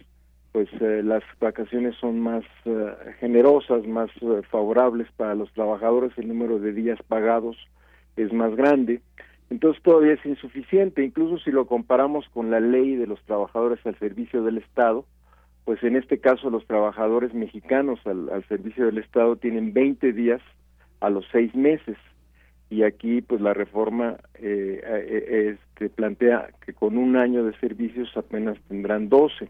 pues 0.51 0.69
las 0.81 1.23
vacaciones 1.39 1.95
son 2.01 2.19
más 2.19 2.45
generosas, 3.21 3.87
más 3.87 4.11
favorables 4.51 5.07
para 5.17 5.37
los 5.37 5.53
trabajadores, 5.53 6.11
el 6.17 6.27
número 6.27 6.59
de 6.59 6.73
días 6.73 6.99
pagados 7.07 7.57
es 8.17 8.33
más 8.33 8.57
grande, 8.57 9.01
entonces 9.51 9.83
todavía 9.83 10.13
es 10.13 10.27
insuficiente, 10.27 11.03
incluso 11.03 11.39
si 11.39 11.51
lo 11.51 11.67
comparamos 11.67 12.29
con 12.31 12.51
la 12.51 12.61
ley 12.61 12.97
de 12.97 13.07
los 13.07 13.23
trabajadores 13.25 13.85
al 13.87 13.99
servicio 13.99 14.43
del 14.43 14.59
Estado, 14.59 15.07
pues 15.65 15.83
en 15.83 15.97
este 15.97 16.19
caso 16.19 16.51
los 16.51 16.67
trabajadores 16.67 17.33
mexicanos 17.35 17.99
al, 18.07 18.45
servicio 18.49 18.87
del 18.87 18.99
Estado 18.99 19.37
tienen 19.37 19.73
20 19.73 20.13
días 20.13 20.43
a 21.01 21.11
los 21.11 21.27
seis 21.33 21.55
meses. 21.55 21.97
Y 22.71 22.83
aquí 22.83 23.23
pues 23.23 23.41
la 23.41 23.55
reforma 23.55 24.19
eh, 24.35 24.83
eh, 24.85 25.57
este, 25.57 25.89
plantea 25.89 26.51
que 26.65 26.75
con 26.75 26.99
un 26.99 27.17
año 27.17 27.45
de 27.45 27.57
servicios 27.59 28.15
apenas 28.17 28.59
tendrán 28.69 29.09
12 29.09 29.49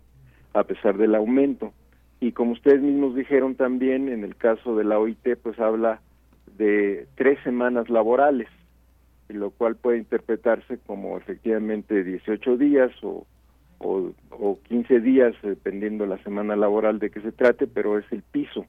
a 0.54 0.64
pesar 0.64 0.96
del 0.96 1.16
aumento. 1.16 1.72
Y 2.20 2.32
como 2.32 2.52
ustedes 2.52 2.80
mismos 2.80 3.16
dijeron 3.16 3.56
también 3.56 4.08
en 4.08 4.22
el 4.22 4.36
caso 4.36 4.76
de 4.76 4.84
la 4.84 4.98
OIT 4.98 5.36
pues 5.42 5.58
habla 5.58 6.00
de 6.56 7.06
tres 7.16 7.38
semanas 7.42 7.88
laborales 7.90 8.48
lo 9.34 9.50
cual 9.50 9.76
puede 9.76 9.98
interpretarse 9.98 10.78
como 10.86 11.18
efectivamente 11.18 12.02
18 12.02 12.56
días 12.56 12.90
o, 13.02 13.26
o, 13.78 14.58
15 14.68 15.00
días, 15.00 15.34
dependiendo 15.42 16.06
la 16.06 16.22
semana 16.22 16.56
laboral 16.56 16.98
de 16.98 17.10
que 17.10 17.20
se 17.20 17.32
trate, 17.32 17.66
pero 17.66 17.98
es 17.98 18.04
el 18.10 18.22
piso. 18.22 18.66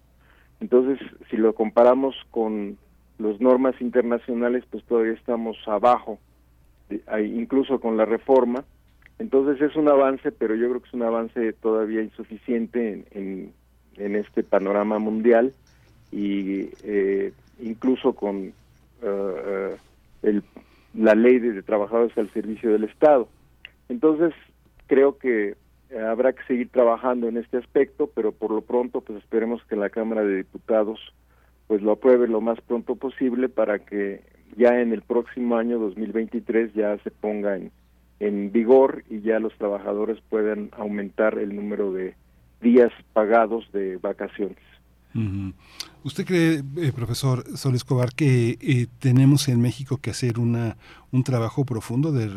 Entonces, 0.60 0.99
si 1.30 1.38
lo 1.38 1.53
comparamos 1.56 2.15
con 2.31 2.77
las 3.18 3.40
normas 3.40 3.80
internacionales, 3.81 4.64
pues 4.69 4.84
todavía 4.84 5.14
estamos 5.14 5.57
abajo, 5.68 6.19
incluso 7.22 7.80
con 7.80 7.98
la 7.98 8.06
reforma. 8.06 8.64
Entonces 9.19 9.61
es 9.61 9.76
un 9.76 9.90
avance, 9.90 10.31
pero 10.31 10.56
yo 10.56 10.69
creo 10.69 10.81
que 10.81 10.88
es 10.88 10.94
un 10.94 11.03
avance 11.03 11.53
todavía 11.53 12.02
insuficiente 12.02 13.06
en, 13.11 13.53
en, 13.98 14.15
este 14.15 14.44
panorama 14.44 14.98
mundial 14.98 15.53
y 16.10 16.69
eh, 16.84 17.34
incluso 17.60 18.14
con 18.14 18.53
eh, 19.02 19.76
el, 20.21 20.43
la 20.93 21.15
ley 21.15 21.39
de, 21.39 21.61
trabajadores 21.63 22.17
al 22.17 22.31
servicio 22.31 22.71
del 22.71 22.83
Estado. 22.85 23.27
Entonces 23.89 24.33
creo 24.87 25.17
que 25.17 25.55
habrá 26.07 26.33
que 26.33 26.43
seguir 26.43 26.69
trabajando 26.69 27.27
en 27.27 27.37
este 27.37 27.57
aspecto, 27.57 28.09
pero 28.13 28.31
por 28.31 28.51
lo 28.51 28.61
pronto 28.61 29.01
pues 29.01 29.19
esperemos 29.19 29.63
que 29.65 29.75
la 29.75 29.89
Cámara 29.89 30.23
de 30.23 30.37
Diputados 30.37 30.99
pues 31.67 31.81
lo 31.81 31.91
apruebe 31.91 32.27
lo 32.27 32.41
más 32.41 32.59
pronto 32.61 32.95
posible 32.95 33.49
para 33.49 33.79
que 33.79 34.23
ya 34.57 34.81
en 34.81 34.91
el 34.91 35.01
próximo 35.01 35.57
año 35.57 35.77
2023 35.79 36.73
ya 36.73 36.97
se 36.99 37.11
ponga 37.11 37.55
en, 37.55 37.71
en 38.19 38.51
vigor 38.51 39.03
y 39.09 39.21
ya 39.21 39.39
los 39.39 39.53
trabajadores 39.57 40.19
puedan 40.29 40.69
aumentar 40.71 41.37
el 41.37 41.55
número 41.55 41.91
de 41.93 42.15
días 42.61 42.91
pagados 43.13 43.71
de 43.71 43.97
vacaciones. 43.97 44.57
¿Usted 46.01 46.26
cree, 46.26 46.63
eh, 46.77 46.93
profesor 46.93 47.45
Sol 47.57 47.76
Escobar, 47.76 48.13
que 48.13 48.57
eh, 48.61 48.88
tenemos 48.99 49.49
en 49.49 49.59
México 49.59 49.97
que 49.97 50.11
hacer 50.11 50.39
una 50.39 50.77
un 51.11 51.23
trabajo 51.23 51.65
profundo 51.65 52.11
de, 52.11 52.27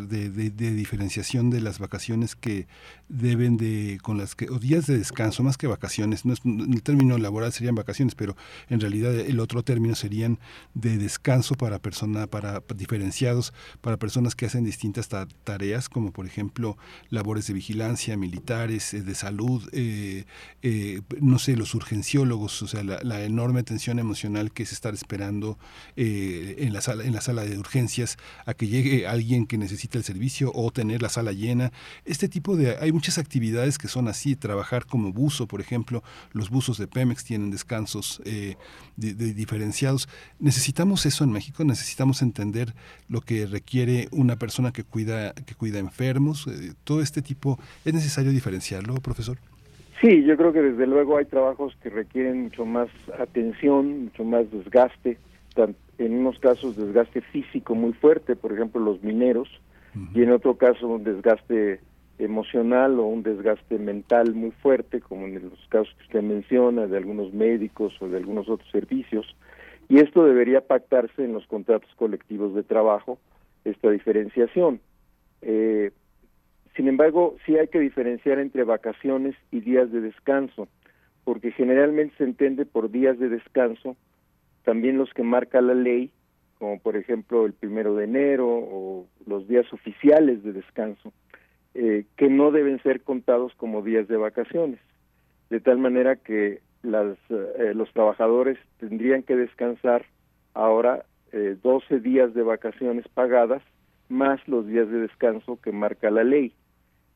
diferenciación 0.72 1.50
de 1.50 1.60
las 1.60 1.78
vacaciones 1.78 2.34
que 2.34 2.66
deben 3.08 3.56
de, 3.56 3.98
con 4.02 4.16
las 4.16 4.34
que, 4.34 4.48
o 4.48 4.58
días 4.58 4.86
de 4.86 4.96
descanso, 4.96 5.42
más 5.42 5.58
que 5.58 5.66
vacaciones, 5.66 6.24
no 6.24 6.32
es, 6.32 6.40
el 6.44 6.82
término 6.82 7.18
laboral 7.18 7.52
serían 7.52 7.74
vacaciones, 7.74 8.14
pero 8.14 8.34
en 8.70 8.80
realidad 8.80 9.14
el 9.14 9.40
otro 9.40 9.62
término 9.62 9.94
serían 9.94 10.38
de 10.74 10.96
descanso 10.96 11.54
para 11.54 11.80
personas, 11.80 12.28
para 12.28 12.62
diferenciados, 12.74 13.52
para 13.80 13.98
personas 13.98 14.34
que 14.34 14.46
hacen 14.46 14.64
distintas 14.64 15.08
tareas, 15.44 15.88
como 15.88 16.12
por 16.12 16.26
ejemplo 16.26 16.78
labores 17.10 17.46
de 17.46 17.54
vigilancia, 17.54 18.16
militares, 18.16 18.94
eh, 18.94 19.02
de 19.02 19.14
salud, 19.14 19.68
eh, 19.72 20.24
eh, 20.62 21.02
no 21.20 21.38
sé, 21.38 21.56
los 21.56 21.74
urgenciólogos, 21.74 22.62
o 22.62 22.66
sea, 22.66 22.82
la, 22.82 23.22
enorme 23.22 23.51
tensión 23.62 23.98
emocional 23.98 24.52
que 24.52 24.62
es 24.62 24.72
estar 24.72 24.94
esperando 24.94 25.58
en, 25.96 26.72
la 26.72 26.80
sala, 26.80 27.04
en 27.04 27.12
la 27.12 27.20
sala 27.20 27.44
de 27.44 27.58
urgencias 27.58 28.16
a 28.46 28.54
que 28.54 28.68
llegue 28.68 29.06
alguien 29.06 29.46
que 29.46 29.58
necesita 29.58 29.98
el 29.98 30.04
servicio 30.04 30.50
o 30.54 30.70
tener 30.70 31.02
la 31.02 31.08
sala 31.08 31.32
llena. 31.32 31.72
Este 32.04 32.28
tipo 32.28 32.56
de... 32.56 32.78
Hay 32.78 32.92
muchas 32.92 33.18
actividades 33.18 33.78
que 33.78 33.88
son 33.88 34.08
así, 34.08 34.36
trabajar 34.36 34.86
como 34.86 35.12
buzo, 35.12 35.46
por 35.46 35.60
ejemplo, 35.60 36.02
los 36.32 36.50
buzos 36.50 36.78
de 36.78 36.86
Pemex 36.86 37.24
tienen 37.24 37.50
descansos 37.50 38.22
eh, 38.24 38.56
diferenciados. 38.96 40.08
¿Necesitamos 40.38 41.06
eso 41.06 41.24
en 41.24 41.32
México? 41.32 41.64
¿Necesitamos 41.64 42.22
entender 42.22 42.74
lo 43.08 43.20
que 43.20 43.46
requiere 43.46 44.08
una 44.10 44.36
persona 44.36 44.72
que 44.72 44.84
cuida, 44.84 45.32
que 45.34 45.54
cuida 45.54 45.78
enfermos? 45.78 46.46
Eh, 46.46 46.74
todo 46.84 47.02
este 47.02 47.22
tipo, 47.22 47.58
¿es 47.84 47.94
necesario 47.94 48.30
diferenciarlo, 48.32 48.94
profesor? 48.96 49.38
Sí, 50.02 50.24
yo 50.24 50.36
creo 50.36 50.52
que 50.52 50.62
desde 50.62 50.88
luego 50.88 51.16
hay 51.16 51.26
trabajos 51.26 51.76
que 51.80 51.88
requieren 51.88 52.42
mucho 52.42 52.66
más 52.66 52.88
atención, 53.20 54.06
mucho 54.06 54.24
más 54.24 54.50
desgaste, 54.50 55.16
en 55.98 56.16
unos 56.16 56.40
casos 56.40 56.76
desgaste 56.76 57.20
físico 57.20 57.76
muy 57.76 57.92
fuerte, 57.92 58.34
por 58.34 58.52
ejemplo 58.52 58.80
los 58.80 59.00
mineros, 59.04 59.48
y 60.12 60.22
en 60.22 60.32
otro 60.32 60.56
caso 60.56 60.88
un 60.88 61.04
desgaste 61.04 61.78
emocional 62.18 62.98
o 62.98 63.04
un 63.04 63.22
desgaste 63.22 63.78
mental 63.78 64.34
muy 64.34 64.50
fuerte, 64.50 65.00
como 65.00 65.26
en 65.26 65.34
los 65.34 65.68
casos 65.68 65.94
que 65.98 66.04
usted 66.04 66.22
menciona, 66.22 66.88
de 66.88 66.96
algunos 66.96 67.32
médicos 67.32 67.94
o 68.00 68.08
de 68.08 68.16
algunos 68.16 68.48
otros 68.48 68.68
servicios, 68.72 69.36
y 69.88 70.00
esto 70.00 70.24
debería 70.24 70.66
pactarse 70.66 71.24
en 71.24 71.32
los 71.32 71.46
contratos 71.46 71.90
colectivos 71.94 72.56
de 72.56 72.64
trabajo, 72.64 73.18
esta 73.64 73.88
diferenciación. 73.90 74.80
Eh, 75.42 75.92
sin 76.76 76.88
embargo, 76.88 77.36
sí 77.44 77.56
hay 77.56 77.68
que 77.68 77.80
diferenciar 77.80 78.38
entre 78.38 78.64
vacaciones 78.64 79.34
y 79.50 79.60
días 79.60 79.90
de 79.92 80.00
descanso, 80.00 80.68
porque 81.24 81.52
generalmente 81.52 82.16
se 82.18 82.24
entiende 82.24 82.64
por 82.64 82.90
días 82.90 83.18
de 83.18 83.28
descanso 83.28 83.96
también 84.64 84.96
los 84.96 85.12
que 85.12 85.22
marca 85.22 85.60
la 85.60 85.74
ley, 85.74 86.12
como 86.58 86.78
por 86.78 86.96
ejemplo 86.96 87.46
el 87.46 87.52
primero 87.52 87.94
de 87.96 88.04
enero 88.04 88.46
o 88.48 89.06
los 89.26 89.48
días 89.48 89.70
oficiales 89.72 90.42
de 90.42 90.52
descanso, 90.52 91.12
eh, 91.74 92.04
que 92.16 92.28
no 92.28 92.50
deben 92.50 92.80
ser 92.82 93.02
contados 93.02 93.52
como 93.56 93.82
días 93.82 94.08
de 94.08 94.16
vacaciones, 94.16 94.78
de 95.50 95.60
tal 95.60 95.78
manera 95.78 96.16
que 96.16 96.60
las, 96.82 97.16
eh, 97.30 97.72
los 97.74 97.92
trabajadores 97.92 98.58
tendrían 98.78 99.22
que 99.22 99.36
descansar 99.36 100.04
ahora 100.54 101.04
eh, 101.32 101.56
12 101.62 102.00
días 102.00 102.34
de 102.34 102.42
vacaciones 102.42 103.06
pagadas 103.08 103.62
más 104.08 104.46
los 104.46 104.66
días 104.66 104.88
de 104.90 105.00
descanso 105.00 105.58
que 105.60 105.72
marca 105.72 106.10
la 106.10 106.24
ley. 106.24 106.52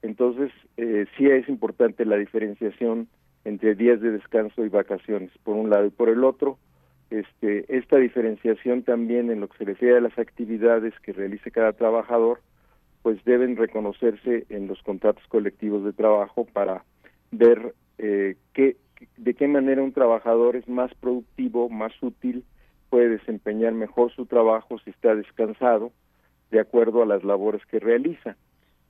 Entonces, 0.06 0.52
eh, 0.76 1.06
sí 1.16 1.26
es 1.26 1.48
importante 1.48 2.04
la 2.04 2.16
diferenciación 2.16 3.08
entre 3.44 3.74
días 3.74 4.00
de 4.00 4.12
descanso 4.12 4.64
y 4.64 4.68
vacaciones, 4.68 5.30
por 5.42 5.56
un 5.56 5.68
lado, 5.68 5.86
y 5.86 5.90
por 5.90 6.08
el 6.08 6.24
otro, 6.24 6.58
este, 7.10 7.76
esta 7.76 7.96
diferenciación 7.96 8.82
también 8.82 9.30
en 9.30 9.40
lo 9.40 9.48
que 9.48 9.58
se 9.58 9.64
refiere 9.64 9.96
a 9.96 10.00
las 10.00 10.18
actividades 10.18 10.94
que 11.00 11.12
realice 11.12 11.50
cada 11.50 11.72
trabajador, 11.72 12.40
pues 13.02 13.22
deben 13.24 13.56
reconocerse 13.56 14.46
en 14.48 14.66
los 14.68 14.82
contratos 14.82 15.24
colectivos 15.28 15.84
de 15.84 15.92
trabajo 15.92 16.44
para 16.52 16.84
ver 17.30 17.74
eh, 17.98 18.36
qué, 18.52 18.76
de 19.16 19.34
qué 19.34 19.48
manera 19.48 19.82
un 19.82 19.92
trabajador 19.92 20.56
es 20.56 20.68
más 20.68 20.92
productivo, 20.94 21.68
más 21.68 21.92
útil, 22.00 22.44
puede 22.90 23.08
desempeñar 23.08 23.72
mejor 23.72 24.12
su 24.12 24.26
trabajo 24.26 24.78
si 24.80 24.90
está 24.90 25.14
descansado, 25.14 25.92
de 26.50 26.60
acuerdo 26.60 27.02
a 27.02 27.06
las 27.06 27.24
labores 27.24 27.64
que 27.66 27.80
realiza. 27.80 28.36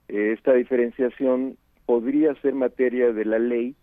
Eh, 0.08 0.32
esta 0.32 0.52
diferenciación 0.52 1.56
podría 1.84 2.34
ser 2.42 2.54
materia 2.54 3.12
de 3.12 3.24
la 3.24 3.38
ley, 3.38 3.74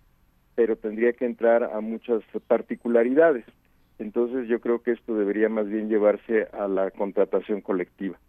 pero 0.56 0.76
tendría 0.76 1.14
que 1.14 1.26
entrar 1.26 1.64
a 1.64 1.80
muchas 1.82 2.22
particularidades. 2.48 3.46
Entonces 4.00 4.48
yo 4.48 4.60
creo 4.60 4.82
que 4.82 4.92
esto 4.92 5.16
debería 5.16 5.50
más 5.50 5.68
bien 5.68 5.90
llevarse 5.90 6.48
a 6.54 6.68
la 6.68 6.92
contratación 6.92 7.62
colectiva. 7.62 8.20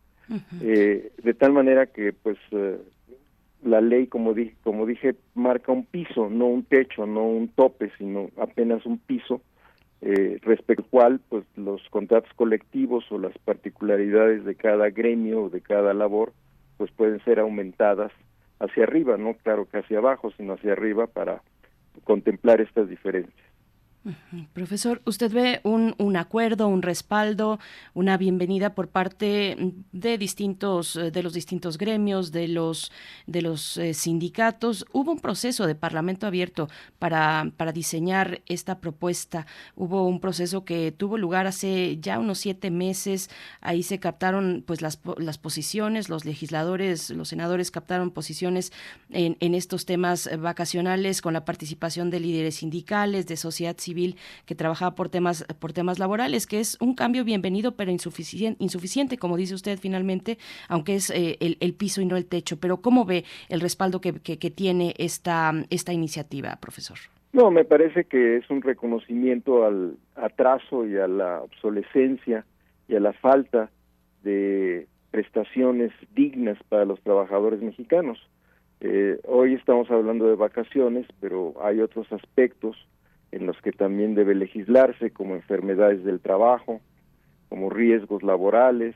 eh, 0.63 1.13
de 1.23 1.35
tal 1.35 1.53
manera 1.53 1.87
que 1.87 2.13
pues 2.15 2.39
eh, 2.53 2.79
la 3.63 3.81
ley, 3.81 4.07
como 4.07 4.35
dije, 4.35 4.55
como 4.63 4.87
dije, 4.87 5.15
marca 5.35 5.73
un 5.73 5.85
piso, 5.85 6.31
no 6.31 6.47
un 6.47 6.65
techo, 6.65 7.07
no 7.07 7.25
un 7.27 7.49
tope, 7.49 7.91
sino 7.99 8.31
apenas 8.39 8.87
un 8.87 8.99
piso 8.99 9.43
eh, 10.01 10.39
respecto 10.43 10.83
al 10.83 10.91
cual 10.91 11.21
pues 11.29 11.45
los 11.57 11.83
contratos 11.91 12.31
colectivos 12.35 13.05
o 13.11 13.19
las 13.19 13.37
particularidades 13.39 14.45
de 14.45 14.55
cada 14.55 14.91
gremio 14.91 15.45
o 15.45 15.51
de 15.51 15.61
cada 15.61 15.95
labor 15.95 16.33
pues 16.77 16.91
pueden 16.93 17.23
ser 17.25 17.39
aumentadas 17.41 18.13
hacia 18.59 18.85
arriba, 18.85 19.17
no 19.17 19.35
claro 19.35 19.69
que 19.69 19.79
hacia 19.79 19.99
abajo, 19.99 20.31
sino 20.37 20.55
hacia 20.55 20.73
arriba 20.73 21.07
para 21.07 21.43
contemplar 22.05 22.61
estas 22.61 22.89
diferencias. 22.89 23.44
Profesor, 24.53 25.01
¿usted 25.07 25.33
ve 25.33 25.61
un, 25.63 25.95
un, 25.97 26.17
acuerdo, 26.17 26.69
un 26.69 26.83
respaldo, 26.83 27.59
una 27.95 28.19
bienvenida 28.19 28.75
por 28.75 28.89
parte 28.89 29.57
de 29.93 30.19
distintos, 30.19 30.95
de 30.95 31.23
los 31.23 31.33
distintos 31.33 31.79
gremios, 31.79 32.31
de 32.31 32.49
los, 32.49 32.93
de 33.27 33.41
los 33.41 33.79
eh, 33.79 33.95
sindicatos? 33.95 34.85
Hubo 34.93 35.13
un 35.13 35.21
proceso 35.21 35.67
de 35.67 35.75
parlamento 35.75 36.27
abierto 36.27 36.69
para, 36.99 37.51
para 37.57 37.73
diseñar 37.73 38.43
esta 38.45 38.79
propuesta. 38.79 39.47
Hubo 39.75 40.07
un 40.07 40.21
proceso 40.21 40.67
que 40.67 40.93
tuvo 40.93 41.17
lugar 41.17 41.47
hace 41.47 41.97
ya 41.99 42.19
unos 42.19 42.39
siete 42.39 42.71
meses. 42.71 43.31
Ahí 43.63 43.83
se 43.83 44.01
captaron 44.01 44.65
pues 44.67 44.83
las, 44.83 45.01
las 45.17 45.39
posiciones, 45.39 46.11
los 46.11 46.27
legisladores, 46.27 47.09
los 47.09 47.29
senadores 47.29 47.71
captaron 47.71 48.11
posiciones 48.11 48.71
en, 49.09 49.39
en 49.41 49.55
estos 49.55 49.87
temas 49.87 50.29
vacacionales 50.39 51.23
con 51.23 51.33
la 51.33 51.47
participación 51.47 52.11
de 52.11 52.21
líderes 52.21 52.57
sindicales, 52.57 53.27
de 53.27 53.39
sociedad 53.39 53.79
civil 53.79 53.94
que 54.47 54.55
trabajaba 54.55 54.95
por 54.95 55.09
temas, 55.09 55.45
por 55.59 55.73
temas 55.73 55.99
laborales, 55.99 56.47
que 56.47 56.61
es 56.61 56.77
un 56.81 56.95
cambio 56.95 57.25
bienvenido 57.25 57.73
pero 57.73 57.91
insuficiente, 57.91 58.63
insuficiente 58.63 59.19
como 59.19 59.37
dice 59.37 59.55
usted 59.55 59.79
finalmente, 59.79 60.39
aunque 60.69 60.97
es 60.97 61.11
eh, 61.11 61.39
el, 61.41 61.75
piso 61.75 62.01
y 62.01 62.07
no 62.07 62.17
el 62.17 62.27
techo. 62.27 62.59
Pero 62.59 62.79
¿cómo 62.79 63.05
ve 63.05 63.25
el 63.49 63.61
respaldo 63.61 64.01
que, 64.01 64.15
que, 64.15 64.51
tiene 64.51 64.95
esta, 64.99 65.53
esta 65.71 65.93
iniciativa, 65.93 66.57
profesor? 66.61 66.99
No, 67.33 67.51
me 67.51 67.65
parece 67.65 68.05
que 68.05 68.37
es 68.37 68.49
un 68.51 68.63
reconocimiento 68.63 69.65
al 69.65 69.97
atraso 70.15 70.87
y 70.87 70.97
a 70.97 71.09
la 71.09 71.43
obsolescencia 71.43 72.45
y 72.89 72.95
a 72.95 73.01
la 73.01 73.13
falta 73.13 73.71
de 74.23 74.87
prestaciones 75.11 75.93
dignas 76.15 76.59
para 76.69 76.85
los 76.85 77.01
trabajadores 77.03 77.61
mexicanos. 77.61 78.19
Eh, 78.81 79.19
hoy 79.27 79.55
estamos 79.55 79.91
hablando 79.91 80.27
de 80.27 80.35
vacaciones, 80.35 81.07
pero 81.21 81.55
hay 81.63 81.81
otros 81.81 82.11
aspectos 82.13 82.77
en 83.35 83.47
los 83.47 83.61
que 83.63 83.73
también 83.73 84.15
debe 84.15 84.37
legislarse, 84.37 85.11
como 85.11 85.35
enfermedades 85.35 86.05
del 86.05 86.21
trabajo, 86.21 86.81
como 87.49 87.69
riesgos 87.69 88.23
laborales, 88.23 88.95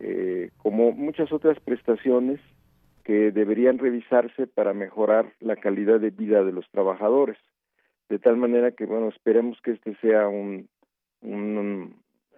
eh, 0.00 0.50
como 0.56 0.90
muchas 0.90 1.32
otras 1.32 1.60
prestaciones 1.60 2.40
que 3.04 3.30
deberían 3.30 3.78
revisarse 3.78 4.48
para 4.48 4.74
mejorar 4.74 5.32
la 5.38 5.54
calidad 5.54 6.00
de 6.00 6.10
vida 6.10 6.42
de 6.44 6.52
los 6.52 6.68
trabajadores. 6.70 7.38
de 8.08 8.18
tal 8.18 8.38
manera 8.38 8.70
que, 8.70 8.86
bueno, 8.86 9.08
esperemos 9.10 9.60
que 9.60 9.72
este 9.72 9.94
sea 9.96 10.28
un, 10.28 10.66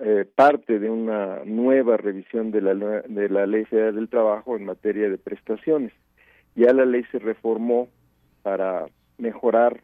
eh, 0.01 0.25
parte 0.35 0.81
de 0.81 0.91
una 0.91 1.45
nueva 1.45 1.97
revisión 1.97 2.51
de 2.51 2.61
la, 2.61 2.75
de 2.75 3.29
la 3.29 3.47
Ley 3.47 3.65
Federal 3.67 3.95
del 3.95 4.09
Trabajo 4.09 4.57
en 4.57 4.65
materia 4.65 5.09
de 5.09 5.17
prestaciones. 5.17 5.93
Ya 6.57 6.73
la 6.73 6.85
ley 6.85 7.05
se 7.13 7.21
reformó 7.21 7.89
para 8.43 8.87
mejorar 9.17 9.81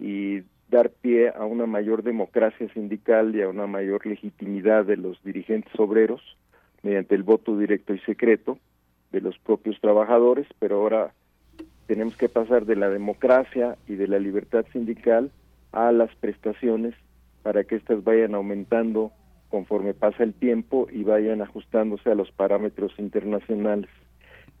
y 0.00 0.42
dar 0.70 0.90
pie 0.90 1.30
a 1.30 1.44
una 1.44 1.66
mayor 1.66 2.02
democracia 2.02 2.68
sindical 2.74 3.34
y 3.34 3.42
a 3.42 3.48
una 3.48 3.66
mayor 3.66 4.06
legitimidad 4.06 4.84
de 4.84 4.96
los 4.96 5.22
dirigentes 5.22 5.72
obreros 5.78 6.20
mediante 6.82 7.14
el 7.14 7.22
voto 7.22 7.56
directo 7.56 7.94
y 7.94 7.98
secreto 8.00 8.58
de 9.10 9.20
los 9.20 9.38
propios 9.38 9.80
trabajadores, 9.80 10.46
pero 10.58 10.76
ahora 10.76 11.12
tenemos 11.86 12.16
que 12.16 12.28
pasar 12.28 12.66
de 12.66 12.76
la 12.76 12.90
democracia 12.90 13.76
y 13.86 13.94
de 13.94 14.08
la 14.08 14.18
libertad 14.18 14.66
sindical 14.72 15.30
a 15.72 15.90
las 15.92 16.14
prestaciones 16.16 16.94
para 17.42 17.64
que 17.64 17.76
éstas 17.76 18.04
vayan 18.04 18.34
aumentando 18.34 19.12
conforme 19.48 19.94
pasa 19.94 20.22
el 20.22 20.34
tiempo 20.34 20.88
y 20.92 21.04
vayan 21.04 21.40
ajustándose 21.40 22.10
a 22.10 22.14
los 22.14 22.30
parámetros 22.30 22.92
internacionales. 22.98 23.88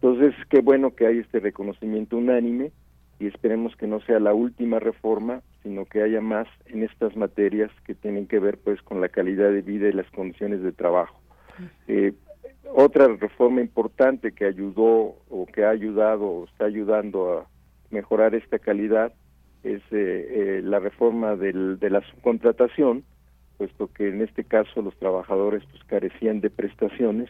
Entonces, 0.00 0.34
qué 0.48 0.60
bueno 0.60 0.94
que 0.94 1.06
hay 1.06 1.18
este 1.18 1.40
reconocimiento 1.40 2.16
unánime 2.16 2.72
y 3.18 3.26
esperemos 3.26 3.76
que 3.76 3.86
no 3.86 4.00
sea 4.00 4.20
la 4.20 4.32
última 4.32 4.78
reforma, 4.78 5.42
sino 5.68 5.84
que 5.84 6.02
haya 6.02 6.22
más 6.22 6.48
en 6.66 6.82
estas 6.82 7.14
materias 7.14 7.70
que 7.84 7.94
tienen 7.94 8.26
que 8.26 8.38
ver 8.38 8.56
pues 8.56 8.80
con 8.80 9.02
la 9.02 9.10
calidad 9.10 9.50
de 9.50 9.60
vida 9.60 9.88
y 9.88 9.92
las 9.92 10.10
condiciones 10.12 10.62
de 10.62 10.72
trabajo. 10.72 11.20
Eh, 11.86 12.14
otra 12.72 13.06
reforma 13.06 13.60
importante 13.60 14.32
que 14.32 14.46
ayudó 14.46 15.16
o 15.28 15.46
que 15.52 15.66
ha 15.66 15.70
ayudado 15.70 16.24
o 16.24 16.44
está 16.46 16.64
ayudando 16.64 17.38
a 17.38 17.46
mejorar 17.90 18.34
esta 18.34 18.58
calidad 18.58 19.12
es 19.62 19.82
eh, 19.90 19.90
eh, 19.90 20.60
la 20.64 20.78
reforma 20.78 21.36
del, 21.36 21.78
de 21.78 21.90
la 21.90 22.00
subcontratación, 22.00 23.04
puesto 23.58 23.92
que 23.92 24.08
en 24.08 24.22
este 24.22 24.44
caso 24.44 24.80
los 24.80 24.96
trabajadores 24.96 25.62
pues 25.70 25.84
carecían 25.84 26.40
de 26.40 26.48
prestaciones 26.48 27.28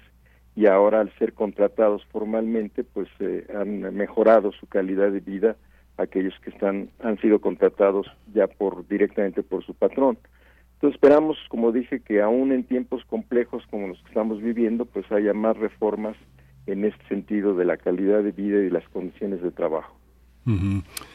y 0.54 0.66
ahora 0.66 1.00
al 1.00 1.12
ser 1.18 1.32
contratados 1.32 2.04
formalmente 2.12 2.84
pues 2.84 3.08
eh, 3.18 3.48
han 3.52 3.80
mejorado 3.96 4.52
su 4.52 4.68
calidad 4.68 5.10
de 5.10 5.20
vida 5.20 5.56
aquellos 5.98 6.34
que 6.40 6.50
están 6.50 6.90
han 7.02 7.18
sido 7.18 7.40
contratados 7.40 8.06
ya 8.32 8.46
por 8.46 8.86
directamente 8.88 9.42
por 9.42 9.64
su 9.64 9.74
patrón. 9.74 10.18
Entonces 10.74 10.94
esperamos, 10.94 11.36
como 11.48 11.72
dije, 11.72 12.00
que 12.00 12.22
aún 12.22 12.52
en 12.52 12.64
tiempos 12.64 13.04
complejos 13.04 13.64
como 13.68 13.88
los 13.88 14.00
que 14.00 14.08
estamos 14.08 14.40
viviendo, 14.40 14.84
pues 14.84 15.10
haya 15.10 15.34
más 15.34 15.56
reformas 15.56 16.16
en 16.66 16.84
este 16.84 17.04
sentido 17.08 17.54
de 17.54 17.64
la 17.64 17.76
calidad 17.76 18.22
de 18.22 18.30
vida 18.30 18.60
y 18.60 18.70
las 18.70 18.88
condiciones 18.90 19.42
de 19.42 19.50
trabajo. 19.50 19.98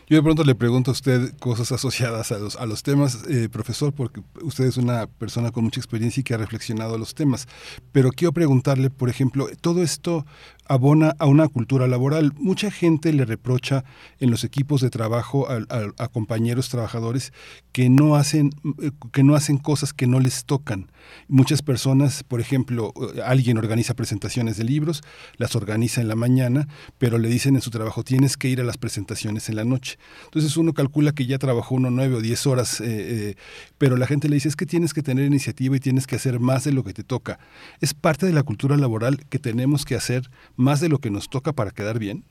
Yo 0.08 0.18
de 0.18 0.22
pronto 0.22 0.44
le 0.44 0.54
pregunto 0.54 0.92
a 0.92 0.94
usted 0.94 1.36
cosas 1.40 1.72
asociadas 1.72 2.32
a 2.32 2.38
los, 2.38 2.56
a 2.56 2.68
los 2.68 2.84
temas, 2.84 3.26
eh, 3.28 3.50
profesor, 3.50 3.92
porque 3.92 4.22
usted 4.44 4.66
es 4.66 4.78
una 4.78 5.08
persona 5.08 5.52
con 5.52 5.64
mucha 5.64 5.80
experiencia 5.80 6.22
y 6.22 6.24
que 6.24 6.36
ha 6.36 6.38
reflexionado 6.38 7.00
los 7.00 7.16
temas. 7.16 7.48
Pero 7.92 8.12
quiero 8.12 8.32
preguntarle, 8.32 8.92
por 8.92 9.10
ejemplo, 9.10 9.48
todo 9.60 9.82
esto 9.82 10.26
abona 10.66 11.16
a 11.20 11.28
una 11.28 11.48
cultura 11.48 11.88
laboral. 11.88 12.34
Mucha 12.38 12.72
gente 12.72 13.12
le 13.14 13.26
reprocha 13.26 13.84
en 14.20 14.32
los 14.32 14.44
equipos 14.44 14.82
de 14.82 14.90
trabajo 14.90 15.48
a, 15.50 16.08
compañeros 16.10 16.70
trabajadores 16.70 17.34
que 17.72 17.90
no 17.90 18.16
hacen 18.16 18.52
eh, 18.82 18.92
que 19.12 19.24
no 19.24 19.36
hacen 19.36 19.58
cosas 19.58 19.94
que 19.94 20.08
no 20.08 20.20
les 20.20 20.46
tocan. 20.46 20.92
Muchas 21.28 21.62
personas, 21.62 22.24
por 22.24 22.40
ejemplo, 22.40 22.94
eh, 23.16 23.22
alguien 23.26 23.58
organiza 23.58 23.94
presentaciones 23.94 24.58
de 24.58 24.64
libros, 24.64 25.02
las 25.38 25.56
organiza 25.56 26.02
en 26.02 26.08
la 26.08 26.16
mañana, 26.16 26.68
pero 26.98 27.18
le 27.18 27.30
dicen 27.30 27.56
en 27.56 27.62
su 27.62 27.72
trabajo 27.72 28.04
tienes 28.04 28.38
que 28.38 28.48
ir 28.48 28.62
a 28.62 28.64
las 28.64 28.78
presentaciones 28.78 29.50
en 29.50 29.56
la 29.56 29.66
noche. 29.66 29.98
Entonces 30.26 30.56
uno 30.56 30.74
calcula 30.74 31.12
que 31.14 31.26
ya 31.26 31.38
trabajó 31.40 31.76
uno 31.76 31.90
nueve 31.90 32.16
o 32.16 32.22
diez 32.22 32.46
horas, 32.46 32.80
eh, 32.82 33.36
pero 33.78 33.98
la 33.98 34.08
gente 34.08 34.30
le 34.30 34.36
dice 34.36 34.50
es 34.50 34.56
que 34.56 34.66
tienes 34.66 34.94
que 34.94 35.02
tener 35.02 35.26
iniciativa 35.26 35.76
y 35.76 35.80
tienes 35.80 36.08
que 36.08 36.16
hacer 36.16 36.40
más 36.40 36.64
de 36.64 36.72
lo 36.72 36.84
que 36.84 36.94
te 36.94 37.04
toca. 37.04 37.40
Es 37.82 37.94
parte 37.94 38.26
de 38.26 38.34
la 38.34 38.44
cultura 38.44 38.78
laboral 38.78 39.26
que 39.30 39.40
tenemos 39.40 39.86
que 39.86 39.96
hacer 39.96 40.30
más 40.56 40.82
de 40.82 40.90
lo 40.90 41.00
que 41.00 41.10
nos 41.10 41.30
toca 41.30 41.54
para 41.54 41.72
quedar 41.72 42.00
bien? 42.00 42.24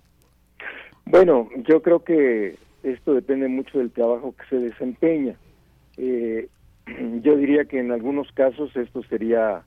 Bueno, 1.04 1.48
yo 1.68 1.82
creo 1.82 2.04
que 2.04 2.56
esto 2.82 3.14
depende 3.14 3.48
mucho 3.48 3.78
del 3.78 3.90
trabajo 3.90 4.34
que 4.36 4.44
se 4.48 4.56
desempeña. 4.56 5.36
Eh, 5.96 6.48
yo 7.22 7.36
diría 7.36 7.64
que 7.64 7.78
en 7.78 7.92
algunos 7.92 8.30
casos 8.32 8.74
esto 8.76 9.02
sería 9.04 9.62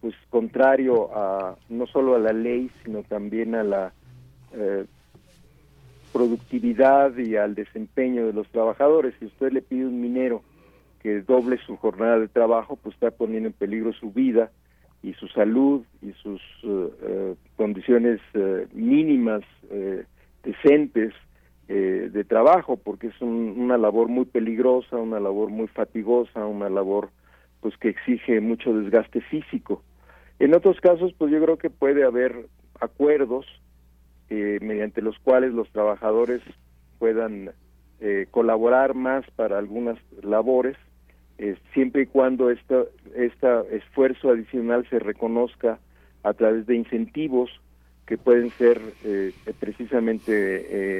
pues 0.00 0.14
contrario 0.30 1.10
a 1.16 1.56
no 1.68 1.86
solo 1.88 2.14
a 2.14 2.20
la 2.20 2.32
ley 2.32 2.70
sino 2.84 3.02
también 3.02 3.56
a 3.56 3.64
la 3.64 3.92
eh, 4.52 4.84
productividad 6.12 7.16
y 7.16 7.34
al 7.34 7.56
desempeño 7.56 8.26
de 8.26 8.32
los 8.32 8.48
trabajadores 8.48 9.14
si 9.18 9.26
usted 9.26 9.52
le 9.52 9.60
pide 9.60 9.82
a 9.82 9.88
un 9.88 10.00
minero 10.00 10.42
que 11.02 11.20
doble 11.22 11.58
su 11.66 11.76
jornada 11.76 12.20
de 12.20 12.28
trabajo 12.28 12.76
pues 12.76 12.94
está 12.94 13.10
poniendo 13.10 13.48
en 13.48 13.52
peligro 13.52 13.92
su 13.92 14.12
vida 14.12 14.52
y 15.02 15.14
su 15.14 15.28
salud 15.28 15.82
y 16.02 16.12
sus 16.22 16.40
eh, 16.64 16.88
eh, 17.02 17.34
condiciones 17.56 18.20
eh, 18.34 18.66
mínimas 18.72 19.42
decentes 20.42 21.12
de 21.68 22.24
trabajo 22.24 22.78
porque 22.78 23.08
es 23.08 23.20
una 23.20 23.76
labor 23.76 24.08
muy 24.08 24.24
peligrosa 24.24 24.96
una 24.96 25.20
labor 25.20 25.50
muy 25.50 25.66
fatigosa 25.66 26.46
una 26.46 26.70
labor 26.70 27.10
pues 27.60 27.76
que 27.76 27.90
exige 27.90 28.40
mucho 28.40 28.72
desgaste 28.72 29.20
físico. 29.20 29.82
En 30.38 30.54
otros 30.54 30.80
casos 30.80 31.12
pues 31.18 31.30
yo 31.30 31.42
creo 31.42 31.58
que 31.58 31.68
puede 31.68 32.04
haber 32.04 32.46
acuerdos 32.80 33.44
mediante 34.30 35.02
los 35.02 35.18
cuales 35.18 35.52
los 35.52 35.70
trabajadores 35.70 36.40
puedan 36.98 37.50
colaborar 38.30 38.94
más 38.94 39.26
para 39.32 39.58
algunas 39.58 39.98
labores 40.22 40.78
eh, 41.38 41.56
siempre 41.72 42.02
y 42.02 42.06
cuando 42.06 42.50
este 42.50 42.84
esfuerzo 43.70 44.30
adicional 44.30 44.86
se 44.90 44.98
reconozca 44.98 45.78
a 46.24 46.32
través 46.34 46.66
de 46.66 46.74
incentivos 46.74 47.50
que 48.06 48.18
pueden 48.18 48.50
ser 48.50 48.80
eh, 49.04 49.32
precisamente 49.60 50.32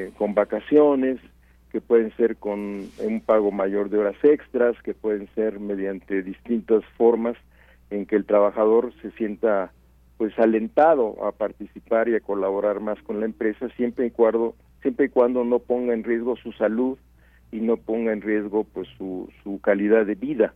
eh, 0.05 0.13
con 0.17 0.35
vacaciones, 0.35 1.19
que 1.73 1.81
pueden 1.81 2.15
ser 2.17 2.37
con 2.37 2.89
un 2.99 3.21
pago 3.25 3.51
mayor 3.51 3.91
de 3.91 3.99
horas 3.99 4.17
extras, 4.23 4.81
que 4.83 4.95
pueden 4.95 5.29
ser 5.35 5.59
mediante 5.59 6.23
distintas 6.23 6.85
formas 6.97 7.37
en 7.91 8.07
que 8.07 8.17
el 8.17 8.25
trabajador 8.25 8.93
se 9.03 9.11
sienta 9.13 9.73
pues 10.19 10.39
alentado 10.39 11.25
a 11.25 11.33
participar 11.33 12.09
y 12.09 12.15
a 12.15 12.21
colaborar 12.21 12.81
más 12.81 13.01
con 13.03 13.21
la 13.21 13.27
empresa 13.27 13.69
siempre 13.77 14.07
y 14.07 14.11
cuando 14.11 14.55
siempre 14.83 15.07
y 15.07 15.09
cuando 15.09 15.45
no 15.45 15.59
ponga 15.59 15.95
en 15.95 16.05
riesgo 16.05 16.37
su 16.37 16.53
salud 16.53 16.99
y 17.51 17.61
no 17.61 17.77
ponga 17.77 18.13
en 18.13 18.21
riesgo 18.21 18.65
pues 18.65 18.89
su, 18.97 19.29
su 19.43 19.61
calidad 19.61 20.07
de 20.07 20.15
vida. 20.15 20.55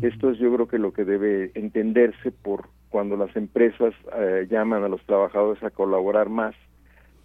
Esto 0.00 0.30
es 0.30 0.38
yo 0.38 0.52
creo 0.54 0.68
que 0.68 0.78
lo 0.78 0.92
que 0.92 1.04
debe 1.04 1.50
entenderse 1.54 2.30
por 2.30 2.68
cuando 2.88 3.16
las 3.16 3.34
empresas 3.36 3.94
eh, 4.16 4.46
llaman 4.50 4.84
a 4.84 4.88
los 4.88 5.02
trabajadores 5.04 5.62
a 5.62 5.70
colaborar 5.70 6.28
más, 6.28 6.54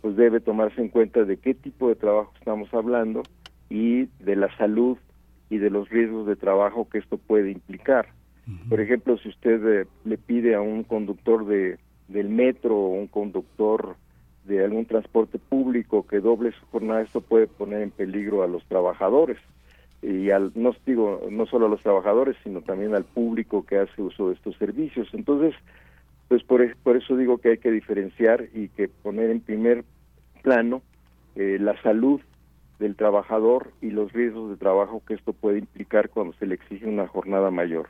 pues 0.01 0.15
debe 0.15 0.39
tomarse 0.39 0.81
en 0.81 0.89
cuenta 0.89 1.23
de 1.23 1.37
qué 1.37 1.53
tipo 1.53 1.89
de 1.89 1.95
trabajo 1.95 2.33
estamos 2.37 2.73
hablando 2.73 3.23
y 3.69 4.05
de 4.19 4.35
la 4.35 4.55
salud 4.57 4.97
y 5.49 5.57
de 5.57 5.69
los 5.69 5.89
riesgos 5.89 6.27
de 6.27 6.35
trabajo 6.35 6.89
que 6.89 6.97
esto 6.97 7.17
puede 7.17 7.51
implicar. 7.51 8.07
Por 8.69 8.79
ejemplo, 8.79 9.17
si 9.17 9.27
usted 9.27 9.81
eh, 9.81 9.87
le 10.05 10.17
pide 10.17 10.55
a 10.55 10.61
un 10.61 10.83
conductor 10.83 11.45
de, 11.45 11.77
del 12.07 12.29
metro 12.29 12.77
o 12.77 12.93
un 12.93 13.07
conductor 13.07 13.97
de 14.47 14.63
algún 14.63 14.85
transporte 14.85 15.37
público 15.37 16.05
que 16.07 16.19
doble 16.19 16.51
su 16.51 16.65
jornada, 16.67 17.01
esto 17.01 17.21
puede 17.21 17.47
poner 17.47 17.81
en 17.81 17.91
peligro 17.91 18.43
a 18.43 18.47
los 18.47 18.63
trabajadores. 18.65 19.37
Y 20.01 20.29
al 20.29 20.51
no 20.55 20.75
digo 20.85 21.27
no 21.31 21.45
solo 21.47 21.65
a 21.65 21.69
los 21.69 21.81
trabajadores 21.81 22.37
sino 22.43 22.61
también 22.61 22.93
al 22.93 23.03
público 23.03 23.65
que 23.65 23.79
hace 23.79 24.01
uso 24.01 24.29
de 24.29 24.35
estos 24.35 24.55
servicios. 24.57 25.09
Entonces 25.13 25.55
pues 26.27 26.43
por, 26.43 26.75
por 26.77 26.97
eso 26.97 27.15
digo 27.15 27.39
que 27.39 27.49
hay 27.49 27.57
que 27.57 27.71
diferenciar 27.71 28.45
y 28.53 28.69
que 28.69 28.89
poner 28.89 29.31
en 29.31 29.41
primer 29.41 29.85
plano 30.43 30.81
eh, 31.35 31.57
la 31.59 31.81
salud 31.81 32.21
del 32.79 32.95
trabajador 32.95 33.71
y 33.81 33.89
los 33.89 34.13
riesgos 34.13 34.51
de 34.51 34.57
trabajo 34.57 35.01
que 35.05 35.15
esto 35.15 35.33
puede 35.33 35.59
implicar 35.59 36.09
cuando 36.09 36.33
se 36.33 36.45
le 36.45 36.55
exige 36.55 36.85
una 36.85 37.07
jornada 37.07 37.49
mayor 37.49 37.87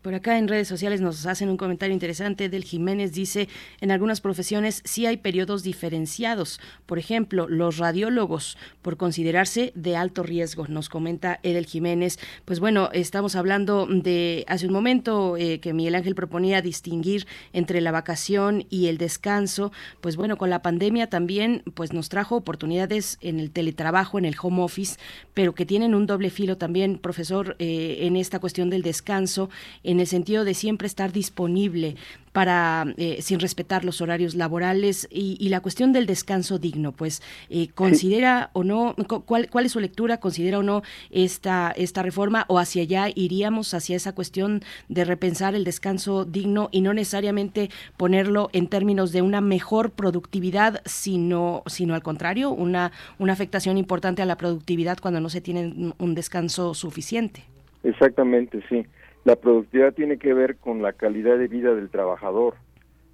por 0.00 0.14
acá 0.14 0.38
en 0.38 0.46
redes 0.46 0.68
sociales 0.68 1.00
nos 1.00 1.26
hacen 1.26 1.48
un 1.48 1.56
comentario 1.56 1.92
interesante. 1.92 2.48
Del 2.48 2.62
Jiménez 2.62 3.12
dice, 3.12 3.48
en 3.80 3.90
algunas 3.90 4.20
profesiones 4.20 4.80
sí 4.84 5.06
hay 5.06 5.16
periodos 5.16 5.64
diferenciados. 5.64 6.60
Por 6.86 7.00
ejemplo, 7.00 7.48
los 7.48 7.78
radiólogos, 7.78 8.56
por 8.80 8.96
considerarse 8.96 9.72
de 9.74 9.96
alto 9.96 10.22
riesgo, 10.22 10.68
nos 10.68 10.88
comenta 10.88 11.40
Edel 11.42 11.66
Jiménez. 11.66 12.20
Pues 12.44 12.60
bueno, 12.60 12.90
estamos 12.92 13.34
hablando 13.34 13.86
de 13.86 14.44
hace 14.46 14.68
un 14.68 14.72
momento 14.72 15.36
eh, 15.36 15.58
que 15.58 15.72
Miguel 15.72 15.96
Ángel 15.96 16.14
proponía 16.14 16.62
distinguir 16.62 17.26
entre 17.52 17.80
la 17.80 17.90
vacación 17.90 18.66
y 18.70 18.86
el 18.86 18.98
descanso. 18.98 19.72
Pues 20.00 20.14
bueno, 20.14 20.36
con 20.36 20.48
la 20.48 20.62
pandemia 20.62 21.08
también 21.08 21.62
pues 21.74 21.92
nos 21.92 22.08
trajo 22.08 22.36
oportunidades 22.36 23.18
en 23.20 23.40
el 23.40 23.50
teletrabajo, 23.50 24.18
en 24.18 24.26
el 24.26 24.36
home 24.40 24.62
office, 24.62 24.96
pero 25.32 25.56
que 25.56 25.66
tienen 25.66 25.92
un 25.94 26.06
doble 26.06 26.30
filo 26.30 26.56
también, 26.56 26.98
profesor, 26.98 27.56
eh, 27.58 27.98
en 28.02 28.16
esta 28.16 28.38
cuestión 28.38 28.70
del 28.70 28.82
descanso 28.82 29.23
descanso 29.24 29.48
en 29.82 30.00
el 30.00 30.06
sentido 30.06 30.44
de 30.44 30.54
siempre 30.54 30.86
estar 30.86 31.12
disponible 31.12 31.96
para 32.32 32.86
eh, 32.96 33.22
sin 33.22 33.38
respetar 33.38 33.84
los 33.84 34.00
horarios 34.00 34.34
laborales 34.34 35.06
y, 35.08 35.48
la 35.48 35.60
cuestión 35.60 35.92
del 35.92 36.04
descanso 36.06 36.58
digno 36.58 36.90
pues 36.90 37.22
eh, 37.48 37.68
considera 37.68 38.50
o 38.54 38.64
no 38.64 38.96
cuál, 39.24 39.48
cuál 39.48 39.66
es 39.66 39.72
su 39.72 39.78
lectura 39.78 40.18
considera 40.18 40.58
o 40.58 40.64
no 40.64 40.82
esta 41.10 41.72
esta 41.76 42.02
reforma 42.02 42.44
o 42.48 42.58
hacia 42.58 42.82
allá 42.82 43.06
iríamos 43.14 43.72
hacia 43.72 43.94
esa 43.94 44.16
cuestión 44.16 44.62
de 44.88 45.04
repensar 45.04 45.54
el 45.54 45.62
descanso 45.62 46.24
digno 46.24 46.70
y 46.72 46.80
no 46.80 46.92
necesariamente 46.92 47.70
ponerlo 47.96 48.50
en 48.52 48.66
términos 48.66 49.12
de 49.12 49.22
una 49.22 49.40
mejor 49.40 49.92
productividad 49.92 50.82
sino 50.86 51.62
sino 51.66 51.94
al 51.94 52.02
contrario 52.02 52.50
una 52.50 52.90
una 53.20 53.32
afectación 53.32 53.78
importante 53.78 54.22
a 54.22 54.26
la 54.26 54.36
productividad 54.36 54.98
cuando 55.00 55.20
no 55.20 55.28
se 55.28 55.40
tiene 55.40 55.92
un 55.98 56.14
descanso 56.16 56.74
suficiente 56.74 57.44
exactamente 57.84 58.60
sí 58.68 58.84
la 59.24 59.36
productividad 59.36 59.94
tiene 59.94 60.18
que 60.18 60.34
ver 60.34 60.56
con 60.56 60.82
la 60.82 60.92
calidad 60.92 61.38
de 61.38 61.48
vida 61.48 61.74
del 61.74 61.90
trabajador. 61.90 62.54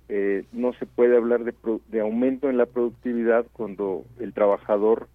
Eh, 0.09 0.45
no 0.53 0.73
se 0.75 0.87
puede 0.87 1.17
hablar 1.17 1.45
de, 1.45 1.55
de 1.89 2.01
aumento 2.01 2.51
en 2.51 2.57
la 2.57 2.67
productividad 2.67 3.47
cuando 3.53 4.05
el 4.19 4.33
trabajador 4.33 5.09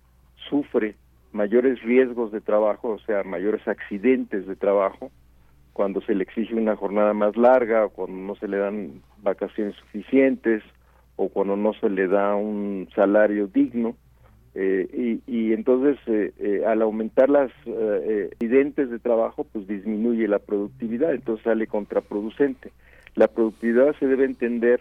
sufre 0.50 0.96
mayores 1.34 1.82
riesgos 1.84 2.32
de 2.32 2.40
trabajo, 2.40 2.92
o 2.92 3.00
sea, 3.00 3.24
mayores 3.24 3.68
accidentes 3.68 4.48
de 4.48 4.56
trabajo, 4.56 5.12
cuando 5.74 6.00
se 6.02 6.16
le 6.16 6.24
exige 6.24 6.56
una 6.56 6.78
jornada 6.78 7.14
más 7.14 7.36
larga, 7.36 7.90
cuando 7.90 8.16
no 8.16 8.36
se 8.36 8.48
le 8.48 8.58
dan 8.58 9.02
vacaciones 9.22 9.76
suficientes, 9.76 10.64
o 11.18 11.30
cuando 11.30 11.56
no 11.58 11.74
se 11.74 11.90
le 11.90 12.08
da 12.08 12.36
un 12.36 12.88
salario 12.96 13.48
digno. 13.48 13.96
Eh, 14.58 15.20
y, 15.28 15.52
entonces 15.52 15.98
eh, 16.08 16.32
eh, 16.40 16.64
al 16.66 16.82
aumentar 16.82 17.30
las 17.30 17.52
accidentes 17.68 18.90
de 18.90 19.00
trabajo 19.00 19.46
pues 19.52 19.68
disminuye 19.68 20.30
la 20.30 20.40
productividad 20.40 21.14
entonces 21.14 21.44
sale 21.44 21.68
contraproducente. 21.68 22.72
La 23.16 23.28
productividad 23.28 23.94
se 24.00 24.08
debe 24.08 24.24
entender 24.24 24.80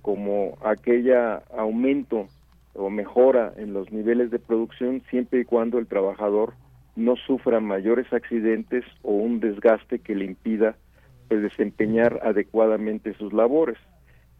como 0.00 0.56
aquella 0.64 1.42
aumento 1.54 2.28
o 2.72 2.88
mejora 2.88 3.52
en 3.58 3.74
los 3.74 3.92
niveles 3.92 4.30
de 4.30 4.38
producción 4.38 5.02
siempre 5.10 5.40
y 5.40 5.44
cuando 5.44 5.78
el 5.78 5.86
trabajador 5.86 6.54
no 6.96 7.16
sufra 7.16 7.60
mayores 7.60 8.10
accidentes 8.14 8.86
o 9.02 9.12
un 9.12 9.40
desgaste 9.40 9.98
que 9.98 10.14
le 10.14 10.24
impida 10.24 10.76
pues, 11.28 11.42
desempeñar 11.42 12.20
adecuadamente 12.22 13.12
sus 13.14 13.34
labores 13.34 13.76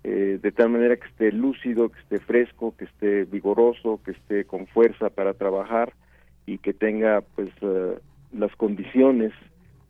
eh, 0.02 0.38
de 0.40 0.52
tal 0.52 0.70
manera 0.70 0.96
que 0.96 1.08
esté 1.08 1.30
lúcido, 1.30 1.90
que 1.90 2.00
esté 2.00 2.18
fresco, 2.20 2.74
que 2.76 2.86
esté 2.86 3.24
vigoroso, 3.24 4.00
que 4.02 4.12
esté 4.12 4.44
con 4.46 4.66
fuerza 4.66 5.10
para 5.10 5.34
trabajar 5.34 5.92
y 6.46 6.56
que 6.58 6.72
tenga 6.72 7.20
pues 7.34 7.50
eh, 7.60 7.98
las 8.32 8.54
condiciones 8.56 9.32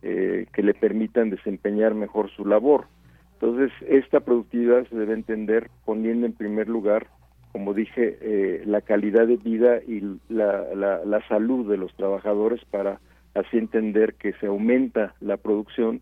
eh, 0.01 0.47
que 0.51 0.63
le 0.63 0.73
permitan 0.73 1.29
desempeñar 1.29 1.93
mejor 1.93 2.29
su 2.31 2.45
labor. 2.45 2.87
Entonces, 3.33 3.71
esta 3.87 4.19
productividad 4.19 4.85
se 4.89 4.97
debe 4.97 5.13
entender 5.13 5.69
poniendo 5.85 6.25
en 6.25 6.33
primer 6.33 6.67
lugar, 6.67 7.07
como 7.53 7.73
dije, 7.73 8.61
la 8.65 8.81
calidad 8.81 9.27
de 9.27 9.37
vida 9.37 9.79
y 9.87 10.01
la, 10.29 10.75
la, 10.75 11.27
salud 11.27 11.67
de 11.69 11.77
los 11.77 11.93
trabajadores 11.95 12.63
para 12.65 12.99
así 13.33 13.57
entender 13.57 14.13
que 14.13 14.33
se 14.33 14.45
aumenta 14.45 15.15
la 15.21 15.37
producción 15.37 16.01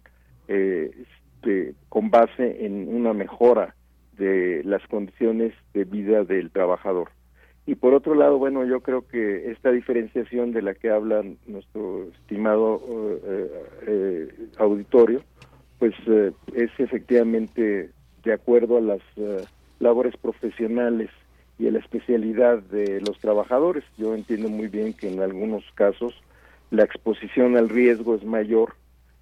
con 1.87 2.11
base 2.11 2.65
en 2.65 2.93
una 2.93 3.13
mejora 3.13 3.73
de 4.19 4.61
las 4.65 4.85
condiciones 4.87 5.53
de 5.73 5.85
vida 5.85 6.23
del 6.23 6.51
trabajador. 6.51 7.09
Y 7.65 7.75
por 7.75 7.93
otro 7.93 8.15
lado, 8.15 8.37
bueno, 8.37 8.65
yo 8.65 8.81
creo 8.81 9.07
que 9.07 9.51
esta 9.51 9.71
diferenciación 9.71 10.51
de 10.51 10.61
la 10.61 10.73
que 10.73 10.89
habla 10.89 11.23
nuestro 11.47 12.05
estimado 12.05 12.81
eh, 13.25 13.51
eh, 13.87 14.27
auditorio, 14.57 15.21
pues 15.77 15.93
eh, 16.07 16.31
es 16.55 16.71
efectivamente 16.77 17.91
de 18.23 18.33
acuerdo 18.33 18.77
a 18.77 18.81
las 18.81 19.01
labores 19.79 20.17
profesionales 20.17 21.09
y 21.57 21.67
a 21.67 21.71
la 21.71 21.79
especialidad 21.79 22.59
de 22.63 23.01
los 23.01 23.19
trabajadores. 23.19 23.83
Yo 23.97 24.15
entiendo 24.15 24.49
muy 24.49 24.67
bien 24.67 24.93
que 24.93 25.07
en 25.07 25.21
algunos 25.21 25.63
casos 25.75 26.19
la 26.71 26.83
exposición 26.83 27.55
al 27.55 27.69
riesgo 27.69 28.15
es 28.15 28.23
mayor 28.23 28.73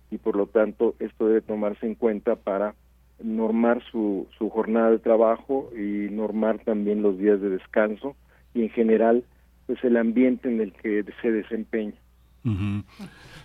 y 0.09 0.17
por 0.17 0.35
lo 0.35 0.47
tanto 0.47 0.95
esto 0.99 1.27
debe 1.27 1.41
tomarse 1.41 1.85
en 1.85 1.95
cuenta 1.95 2.35
para 2.35 2.75
normar 3.21 3.83
su, 3.91 4.27
su 4.37 4.49
jornada 4.49 4.91
de 4.91 4.99
trabajo 4.99 5.69
y 5.75 6.09
normar 6.11 6.59
también 6.59 7.01
los 7.01 7.17
días 7.17 7.41
de 7.41 7.49
descanso 7.49 8.15
y 8.53 8.63
en 8.63 8.69
general 8.69 9.23
pues 9.65 9.83
el 9.83 9.97
ambiente 9.97 10.49
en 10.49 10.61
el 10.61 10.73
que 10.73 11.03
se 11.21 11.31
desempeña. 11.31 11.95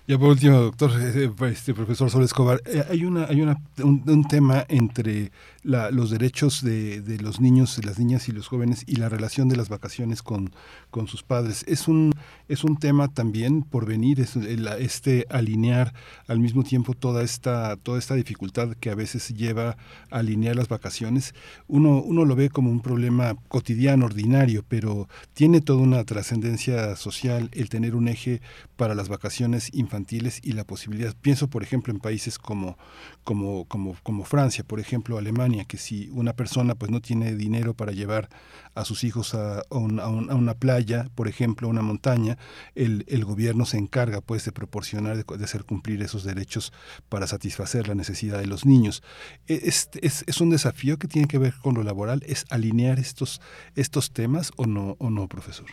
Ya 0.09 0.19
por 0.19 0.31
último, 0.31 0.59
doctor, 0.59 0.91
eh, 1.01 1.31
este 1.53 1.75
profesor 1.75 2.11
Sol 2.11 2.25
Escobar, 2.25 2.61
eh, 2.67 2.83
hay 2.91 3.05
una, 3.05 3.25
hay 3.27 3.41
una, 3.41 3.61
un, 3.85 4.25
tema 4.29 4.65
entre 4.69 5.31
los 5.63 6.11
derechos 6.11 6.63
de, 6.65 7.01
de, 7.01 7.19
los 7.19 7.41
niños, 7.41 7.81
las 7.85 8.01
niñas 8.01 8.29
y 8.29 8.33
los 8.33 8.49
jóvenes 8.49 8.83
y 8.89 8.97
la 8.97 9.09
relación 9.09 9.49
de 9.49 9.55
las 9.55 9.69
vacaciones 9.69 10.23
con, 10.23 10.53
con 10.91 11.07
sus 11.07 11.23
padres. 11.23 11.65
Es 11.69 11.87
un, 11.87 12.13
es 12.49 12.65
un 12.65 12.79
tema 12.79 13.09
también 13.09 13.63
por 13.63 13.87
venir, 13.87 14.21
es 14.21 14.35
este 14.35 15.27
alinear 15.31 15.95
al 16.27 16.41
mismo 16.41 16.65
tiempo 16.65 16.95
toda 16.95 17.23
esta, 17.23 17.77
toda 17.77 18.01
esta 18.01 18.17
dificultad 18.17 18.75
que 18.81 18.91
a 18.91 18.97
veces 18.97 19.29
lleva 19.29 19.77
a 20.11 20.19
alinear 20.19 20.57
las 20.57 20.69
vacaciones. 20.69 21.33
Uno, 21.69 22.03
uno 22.03 22.25
lo 22.25 22.35
ve 22.35 22.51
como 22.51 22.71
un 22.71 22.81
problema 22.81 23.37
cotidiano, 23.47 24.07
ordinario, 24.07 24.65
pero 24.67 25.09
tiene 25.33 25.61
toda 25.61 25.81
una 25.81 26.03
trascendencia 26.03 26.97
social 26.97 27.51
el 27.53 27.69
tener 27.69 27.95
un 27.95 28.09
eje 28.09 28.43
para 28.77 28.92
las 28.95 29.09
vacaciones 29.09 29.71
infantiles 29.73 30.41
y 30.43 30.53
la 30.53 30.65
posibilidad. 30.65 31.15
Pienso, 31.21 31.49
por 31.49 31.63
ejemplo, 31.63 31.93
en 31.93 32.01
países 32.01 32.39
como, 32.39 32.77
como, 33.25 33.67
como, 33.67 33.97
como 34.03 34.25
Francia, 34.25 34.65
por 34.65 34.81
ejemplo, 34.81 35.19
Alemania, 35.19 35.65
que 35.65 35.77
si 35.77 36.09
una 36.11 36.35
persona 36.35 36.75
pues 36.75 36.91
no 36.91 37.01
tiene 37.01 37.35
dinero 37.35 37.75
para 37.75 37.93
llevar 37.93 38.29
a 38.75 38.85
sus 38.85 39.05
hijos 39.05 39.35
a, 39.35 39.63
una 39.71 40.55
playa, 40.55 41.07
por 41.15 41.29
ejemplo, 41.29 41.69
a 41.69 41.71
una 41.71 41.83
montaña, 41.83 42.39
el, 42.75 43.05
el, 43.09 43.25
gobierno 43.25 43.67
se 43.67 43.79
encarga 43.79 44.21
pues 44.21 44.45
de 44.45 44.53
proporcionar, 44.53 45.17
de, 45.17 45.45
hacer 45.45 45.65
cumplir 45.65 46.03
esos 46.03 46.25
derechos 46.25 46.73
para 47.09 47.27
satisfacer 47.27 47.89
la 47.89 47.95
necesidad 47.95 48.39
de 48.39 48.47
los 48.47 48.65
niños. 48.65 49.03
E, 49.47 49.61
es, 49.65 49.91
es, 50.01 50.25
es, 50.27 50.41
un 50.41 50.51
desafío 50.51 50.99
que 50.99 51.09
tiene 51.09 51.29
que 51.29 51.39
ver 51.39 51.55
con 51.63 51.75
lo 51.75 51.83
laboral, 51.83 52.23
es 52.27 52.47
alinear 52.51 52.99
estos, 52.99 53.41
estos 53.77 54.13
temas 54.13 54.53
o 54.57 54.67
no, 54.67 54.97
o 54.99 55.11
no, 55.11 55.29
profesor. 55.29 55.67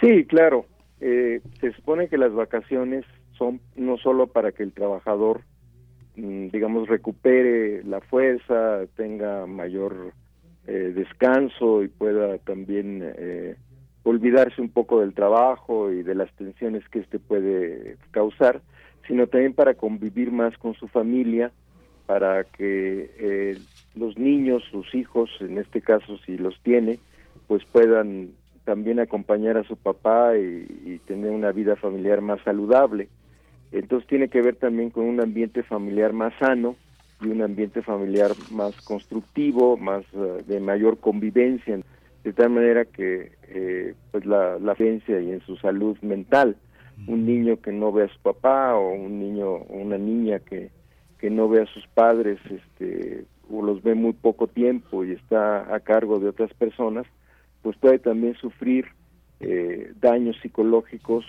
Sí, 0.00 0.24
claro. 0.26 0.66
Eh, 1.00 1.40
se 1.60 1.72
supone 1.72 2.08
que 2.08 2.18
las 2.18 2.32
vacaciones 2.32 3.04
son 3.32 3.60
no 3.74 3.98
solo 3.98 4.28
para 4.28 4.52
que 4.52 4.62
el 4.62 4.72
trabajador, 4.72 5.42
mm, 6.16 6.48
digamos, 6.48 6.88
recupere 6.88 7.82
la 7.84 8.00
fuerza, 8.00 8.80
tenga 8.96 9.46
mayor 9.46 10.12
eh, 10.66 10.92
descanso 10.94 11.82
y 11.82 11.88
pueda 11.88 12.38
también 12.38 13.02
eh, 13.02 13.56
olvidarse 14.04 14.60
un 14.60 14.70
poco 14.70 15.00
del 15.00 15.14
trabajo 15.14 15.92
y 15.92 16.02
de 16.02 16.14
las 16.14 16.32
tensiones 16.32 16.88
que 16.88 17.00
éste 17.00 17.18
puede 17.18 17.96
causar, 18.10 18.62
sino 19.06 19.26
también 19.26 19.52
para 19.52 19.74
convivir 19.74 20.32
más 20.32 20.56
con 20.58 20.74
su 20.74 20.88
familia, 20.88 21.52
para 22.06 22.44
que 22.44 23.58
los 23.96 24.16
niños, 24.16 24.62
sus 24.70 24.94
hijos, 24.94 25.28
en 25.40 25.58
este 25.58 25.82
caso 25.82 26.18
si 26.18 26.36
los 26.38 26.58
tiene, 26.62 27.00
pues 27.48 27.64
puedan 27.64 28.30
también 28.66 28.98
acompañar 28.98 29.56
a 29.56 29.62
su 29.62 29.76
papá 29.76 30.36
y, 30.36 31.00
tener 31.06 31.30
una 31.30 31.52
vida 31.52 31.76
familiar 31.76 32.20
más 32.20 32.40
saludable. 32.42 33.08
Entonces 33.70 34.08
tiene 34.08 34.28
que 34.28 34.42
ver 34.42 34.56
también 34.56 34.90
con 34.90 35.04
un 35.04 35.20
ambiente 35.20 35.62
familiar 35.62 36.12
más 36.12 36.34
sano 36.40 36.74
y 37.20 37.28
un 37.28 37.42
ambiente 37.42 37.80
familiar 37.80 38.32
más 38.50 38.74
constructivo, 38.82 39.76
más 39.76 40.04
eh, 40.12 40.42
de 40.48 40.58
mayor 40.58 40.98
convivencia, 40.98 41.78
de 42.24 42.32
tal 42.32 42.50
manera 42.50 42.84
que 42.84 43.32
eh, 43.48 43.94
pues 44.10 44.26
la, 44.26 44.58
la 44.58 44.74
y 44.78 45.12
en 45.12 45.40
su 45.46 45.56
salud 45.56 45.96
mental. 46.02 46.56
Un 47.06 47.24
niño 47.24 47.60
que 47.60 47.72
no 47.72 47.92
ve 47.92 48.04
a 48.04 48.08
su 48.08 48.18
papá 48.20 48.74
o 48.74 48.94
un 48.94 49.20
niño 49.20 49.48
o 49.48 49.76
una 49.76 49.98
niña 49.98 50.40
que, 50.40 50.70
que 51.18 51.30
no 51.30 51.48
ve 51.48 51.62
a 51.62 51.66
sus 51.66 51.86
padres 51.88 52.40
este, 52.50 53.26
o 53.48 53.62
los 53.62 53.80
ve 53.82 53.94
muy 53.94 54.14
poco 54.14 54.48
tiempo 54.48 55.04
y 55.04 55.12
está 55.12 55.72
a 55.72 55.78
cargo 55.80 56.18
de 56.18 56.30
otras 56.30 56.52
personas, 56.54 57.06
pues 57.66 57.76
puede 57.78 57.98
también 57.98 58.36
sufrir 58.36 58.86
eh, 59.40 59.92
daños 60.00 60.36
psicológicos 60.40 61.24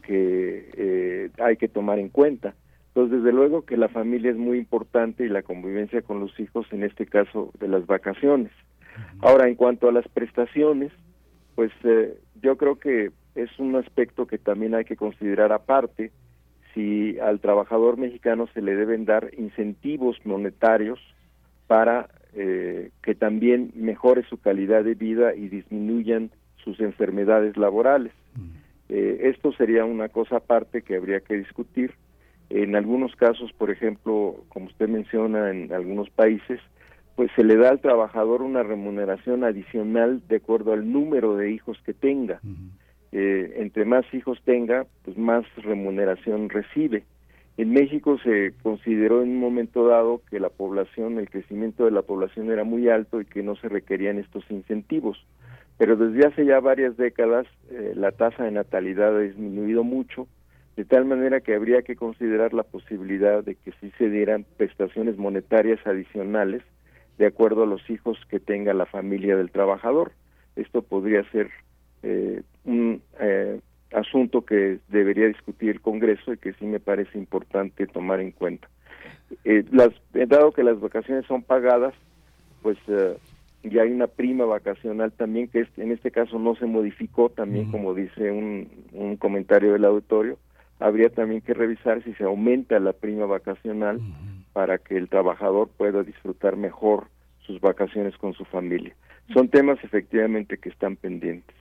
que 0.00 0.70
eh, 0.78 1.30
hay 1.38 1.58
que 1.58 1.68
tomar 1.68 1.98
en 1.98 2.08
cuenta. 2.08 2.54
Entonces, 2.86 3.18
desde 3.18 3.36
luego 3.36 3.66
que 3.66 3.76
la 3.76 3.90
familia 3.90 4.30
es 4.30 4.38
muy 4.38 4.56
importante 4.56 5.26
y 5.26 5.28
la 5.28 5.42
convivencia 5.42 6.00
con 6.00 6.20
los 6.20 6.40
hijos, 6.40 6.66
en 6.70 6.84
este 6.84 7.04
caso 7.04 7.50
de 7.60 7.68
las 7.68 7.84
vacaciones. 7.84 8.50
Ahora, 9.20 9.46
en 9.46 9.56
cuanto 9.56 9.86
a 9.86 9.92
las 9.92 10.08
prestaciones, 10.08 10.90
pues 11.54 11.70
eh, 11.82 12.18
yo 12.40 12.56
creo 12.56 12.78
que 12.78 13.10
es 13.34 13.50
un 13.58 13.76
aspecto 13.76 14.26
que 14.26 14.38
también 14.38 14.74
hay 14.74 14.86
que 14.86 14.96
considerar 14.96 15.52
aparte, 15.52 16.12
si 16.72 17.18
al 17.18 17.40
trabajador 17.40 17.98
mexicano 17.98 18.48
se 18.54 18.62
le 18.62 18.74
deben 18.74 19.04
dar 19.04 19.32
incentivos 19.36 20.16
monetarios 20.24 20.98
para 21.66 22.08
eh, 22.36 22.90
que 23.02 23.14
también 23.14 23.72
mejore 23.74 24.24
su 24.24 24.38
calidad 24.38 24.84
de 24.84 24.94
vida 24.94 25.34
y 25.34 25.48
disminuyan 25.48 26.30
sus 26.56 26.80
enfermedades 26.80 27.56
laborales. 27.56 28.12
Eh, 28.88 29.30
esto 29.34 29.52
sería 29.52 29.84
una 29.84 30.08
cosa 30.08 30.36
aparte 30.36 30.82
que 30.82 30.96
habría 30.96 31.20
que 31.20 31.36
discutir. 31.36 31.92
En 32.50 32.76
algunos 32.76 33.14
casos, 33.16 33.52
por 33.52 33.70
ejemplo, 33.70 34.44
como 34.48 34.66
usted 34.66 34.88
menciona, 34.88 35.50
en 35.50 35.72
algunos 35.72 36.10
países, 36.10 36.60
pues 37.16 37.30
se 37.36 37.44
le 37.44 37.56
da 37.56 37.70
al 37.70 37.80
trabajador 37.80 38.42
una 38.42 38.62
remuneración 38.62 39.44
adicional 39.44 40.22
de 40.28 40.36
acuerdo 40.36 40.72
al 40.72 40.90
número 40.90 41.36
de 41.36 41.52
hijos 41.52 41.78
que 41.84 41.94
tenga. 41.94 42.40
Eh, 43.12 43.54
entre 43.58 43.84
más 43.84 44.04
hijos 44.12 44.40
tenga, 44.44 44.86
pues 45.04 45.16
más 45.16 45.44
remuneración 45.56 46.48
recibe. 46.48 47.04
En 47.56 47.72
México 47.72 48.18
se 48.18 48.52
consideró 48.62 49.22
en 49.22 49.30
un 49.30 49.40
momento 49.40 49.86
dado 49.86 50.22
que 50.28 50.40
la 50.40 50.48
población, 50.48 51.18
el 51.18 51.30
crecimiento 51.30 51.84
de 51.84 51.92
la 51.92 52.02
población 52.02 52.50
era 52.50 52.64
muy 52.64 52.88
alto 52.88 53.20
y 53.20 53.26
que 53.26 53.44
no 53.44 53.54
se 53.56 53.68
requerían 53.68 54.18
estos 54.18 54.44
incentivos. 54.50 55.24
Pero 55.78 55.96
desde 55.96 56.26
hace 56.26 56.44
ya 56.44 56.58
varias 56.58 56.96
décadas 56.96 57.46
eh, 57.70 57.92
la 57.94 58.10
tasa 58.10 58.44
de 58.44 58.50
natalidad 58.50 59.16
ha 59.16 59.20
disminuido 59.20 59.84
mucho, 59.84 60.26
de 60.76 60.84
tal 60.84 61.04
manera 61.04 61.40
que 61.40 61.54
habría 61.54 61.82
que 61.82 61.94
considerar 61.94 62.52
la 62.54 62.64
posibilidad 62.64 63.44
de 63.44 63.54
que 63.54 63.72
sí 63.80 63.92
se 63.98 64.10
dieran 64.10 64.44
prestaciones 64.56 65.16
monetarias 65.16 65.78
adicionales 65.86 66.62
de 67.18 67.26
acuerdo 67.26 67.62
a 67.62 67.66
los 67.66 67.88
hijos 67.88 68.18
que 68.28 68.40
tenga 68.40 68.74
la 68.74 68.86
familia 68.86 69.36
del 69.36 69.52
trabajador. 69.52 70.10
Esto 70.56 70.82
podría 70.82 71.22
ser 71.30 71.50
eh, 72.02 72.42
un 72.64 73.00
eh, 73.20 73.60
asunto 73.94 74.44
que 74.44 74.78
debería 74.88 75.26
discutir 75.26 75.70
el 75.70 75.80
Congreso 75.80 76.32
y 76.32 76.38
que 76.38 76.52
sí 76.54 76.66
me 76.66 76.80
parece 76.80 77.18
importante 77.18 77.86
tomar 77.86 78.20
en 78.20 78.32
cuenta. 78.32 78.68
Eh, 79.44 79.64
las, 79.70 79.90
dado 80.12 80.52
que 80.52 80.64
las 80.64 80.80
vacaciones 80.80 81.24
son 81.26 81.42
pagadas, 81.42 81.94
pues 82.62 82.76
eh, 82.88 83.16
ya 83.62 83.82
hay 83.82 83.92
una 83.92 84.06
prima 84.06 84.44
vacacional 84.44 85.12
también 85.12 85.48
que 85.48 85.66
en 85.76 85.92
este 85.92 86.10
caso 86.10 86.38
no 86.38 86.54
se 86.56 86.66
modificó 86.66 87.30
también 87.30 87.70
como 87.70 87.94
dice 87.94 88.30
un, 88.30 88.68
un, 88.92 89.16
comentario 89.16 89.72
del 89.72 89.86
auditorio 89.86 90.38
habría 90.80 91.08
también 91.08 91.40
que 91.40 91.54
revisar 91.54 92.02
si 92.04 92.12
se 92.14 92.24
aumenta 92.24 92.78
la 92.78 92.92
prima 92.92 93.24
vacacional 93.26 94.00
para 94.52 94.78
que 94.78 94.96
el 94.96 95.08
trabajador 95.08 95.68
pueda 95.68 96.02
disfrutar 96.02 96.56
mejor 96.56 97.06
sus 97.40 97.60
vacaciones 97.60 98.16
con 98.16 98.34
su 98.34 98.44
familia. 98.44 98.94
Son 99.32 99.48
temas 99.48 99.78
efectivamente 99.82 100.58
que 100.58 100.68
están 100.68 100.96
pendientes 100.96 101.56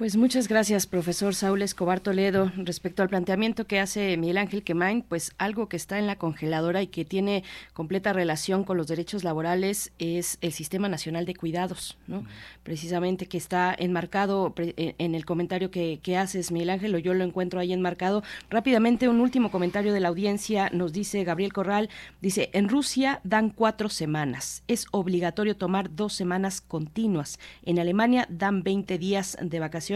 pues 0.00 0.16
muchas 0.16 0.48
gracias, 0.48 0.86
profesor 0.86 1.34
Saúl 1.34 1.60
Escobar 1.60 2.00
Toledo. 2.00 2.50
Respecto 2.56 3.02
al 3.02 3.10
planteamiento 3.10 3.66
que 3.66 3.80
hace 3.80 4.16
Miguel 4.16 4.38
Ángel 4.38 4.62
Quemain, 4.62 5.02
pues 5.02 5.34
algo 5.36 5.68
que 5.68 5.76
está 5.76 5.98
en 5.98 6.06
la 6.06 6.16
congeladora 6.16 6.80
y 6.80 6.86
que 6.86 7.04
tiene 7.04 7.44
completa 7.74 8.14
relación 8.14 8.64
con 8.64 8.78
los 8.78 8.86
derechos 8.86 9.24
laborales 9.24 9.92
es 9.98 10.38
el 10.40 10.52
Sistema 10.52 10.88
Nacional 10.88 11.26
de 11.26 11.34
Cuidados, 11.34 11.98
¿no? 12.06 12.24
Precisamente 12.62 13.26
que 13.26 13.36
está 13.36 13.76
enmarcado 13.78 14.54
eh, 14.56 14.94
en 14.96 15.14
el 15.14 15.26
comentario 15.26 15.70
que, 15.70 16.00
que 16.02 16.16
haces, 16.16 16.50
Miguel 16.50 16.70
Ángel, 16.70 16.94
o 16.94 16.98
yo 16.98 17.12
lo 17.12 17.22
encuentro 17.22 17.60
ahí 17.60 17.74
enmarcado. 17.74 18.22
Rápidamente, 18.48 19.06
un 19.06 19.20
último 19.20 19.50
comentario 19.50 19.92
de 19.92 20.00
la 20.00 20.08
audiencia 20.08 20.70
nos 20.72 20.94
dice 20.94 21.24
Gabriel 21.24 21.52
Corral, 21.52 21.90
dice, 22.22 22.48
en 22.54 22.70
Rusia 22.70 23.20
dan 23.22 23.50
cuatro 23.50 23.90
semanas, 23.90 24.62
es 24.66 24.86
obligatorio 24.92 25.58
tomar 25.58 25.94
dos 25.94 26.14
semanas 26.14 26.62
continuas. 26.62 27.38
En 27.64 27.78
Alemania 27.78 28.26
dan 28.30 28.62
20 28.62 28.96
días 28.96 29.36
de 29.42 29.60
vacaciones 29.60 29.89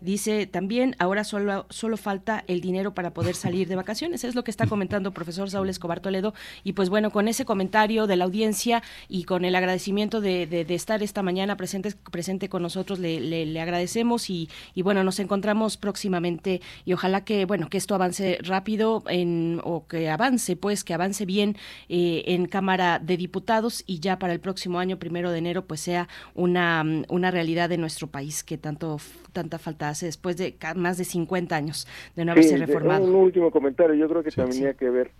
Dice 0.00 0.46
también, 0.46 0.94
ahora 0.98 1.24
solo, 1.24 1.66
solo 1.68 1.96
falta 1.96 2.44
el 2.46 2.60
dinero 2.60 2.94
para 2.94 3.12
poder 3.12 3.34
salir 3.34 3.66
de 3.66 3.74
vacaciones. 3.74 4.22
Es 4.22 4.34
lo 4.34 4.44
que 4.44 4.50
está 4.50 4.66
comentando 4.66 5.08
el 5.08 5.14
profesor 5.14 5.50
Saúl 5.50 5.68
Escobar 5.68 6.00
Toledo. 6.00 6.32
Y 6.62 6.74
pues 6.74 6.90
bueno, 6.90 7.10
con 7.10 7.26
ese 7.26 7.44
comentario 7.44 8.06
de 8.06 8.16
la 8.16 8.24
audiencia 8.24 8.82
y 9.08 9.24
con 9.24 9.44
el 9.44 9.54
agradecimiento 9.54 10.20
de, 10.20 10.66
estar 10.68 11.02
esta 11.02 11.22
mañana 11.22 11.56
presente, 11.56 11.94
presente 12.10 12.48
con 12.48 12.62
nosotros, 12.62 12.98
le, 12.98 13.60
agradecemos 13.60 14.30
y, 14.30 14.48
bueno, 14.76 15.04
nos 15.04 15.18
encontramos 15.18 15.76
próximamente 15.76 16.60
y 16.84 16.92
ojalá 16.92 17.24
que, 17.24 17.44
bueno, 17.44 17.68
que 17.68 17.78
esto 17.78 17.94
avance 17.94 18.38
rápido 18.42 19.02
en, 19.08 19.60
o 19.64 19.86
que 19.86 20.08
avance, 20.08 20.56
pues, 20.56 20.84
que 20.84 20.94
avance 20.94 21.26
bien 21.26 21.56
eh, 21.88 22.24
en 22.26 22.46
Cámara 22.46 22.98
de 22.98 23.16
Diputados 23.16 23.82
y 23.86 24.00
ya 24.00 24.18
para 24.18 24.32
el 24.32 24.40
próximo 24.40 24.78
año, 24.78 24.98
primero 24.98 25.30
de 25.30 25.38
enero, 25.38 25.66
pues 25.66 25.80
sea 25.80 26.08
una, 26.34 26.84
una 27.08 27.30
realidad 27.30 27.68
de 27.68 27.78
nuestro 27.78 28.08
país 28.08 28.42
que 28.44 28.58
tanto 28.58 28.98
tanta 29.32 29.58
falta 29.58 29.88
hace 29.88 30.06
después 30.06 30.36
de 30.36 30.54
más 30.76 30.98
de 30.98 31.04
50 31.04 31.56
años 31.56 31.86
de 32.16 32.24
no 32.24 32.32
haberse 32.32 32.56
reformado. 32.56 33.04
Un 33.04 33.14
último 33.14 33.50
comentario, 33.50 33.94
yo 33.94 34.08
creo 34.08 34.22
que 34.22 34.30
también 34.30 34.58
tenía 34.58 34.74
que 34.74 34.90
ver, 34.90 35.10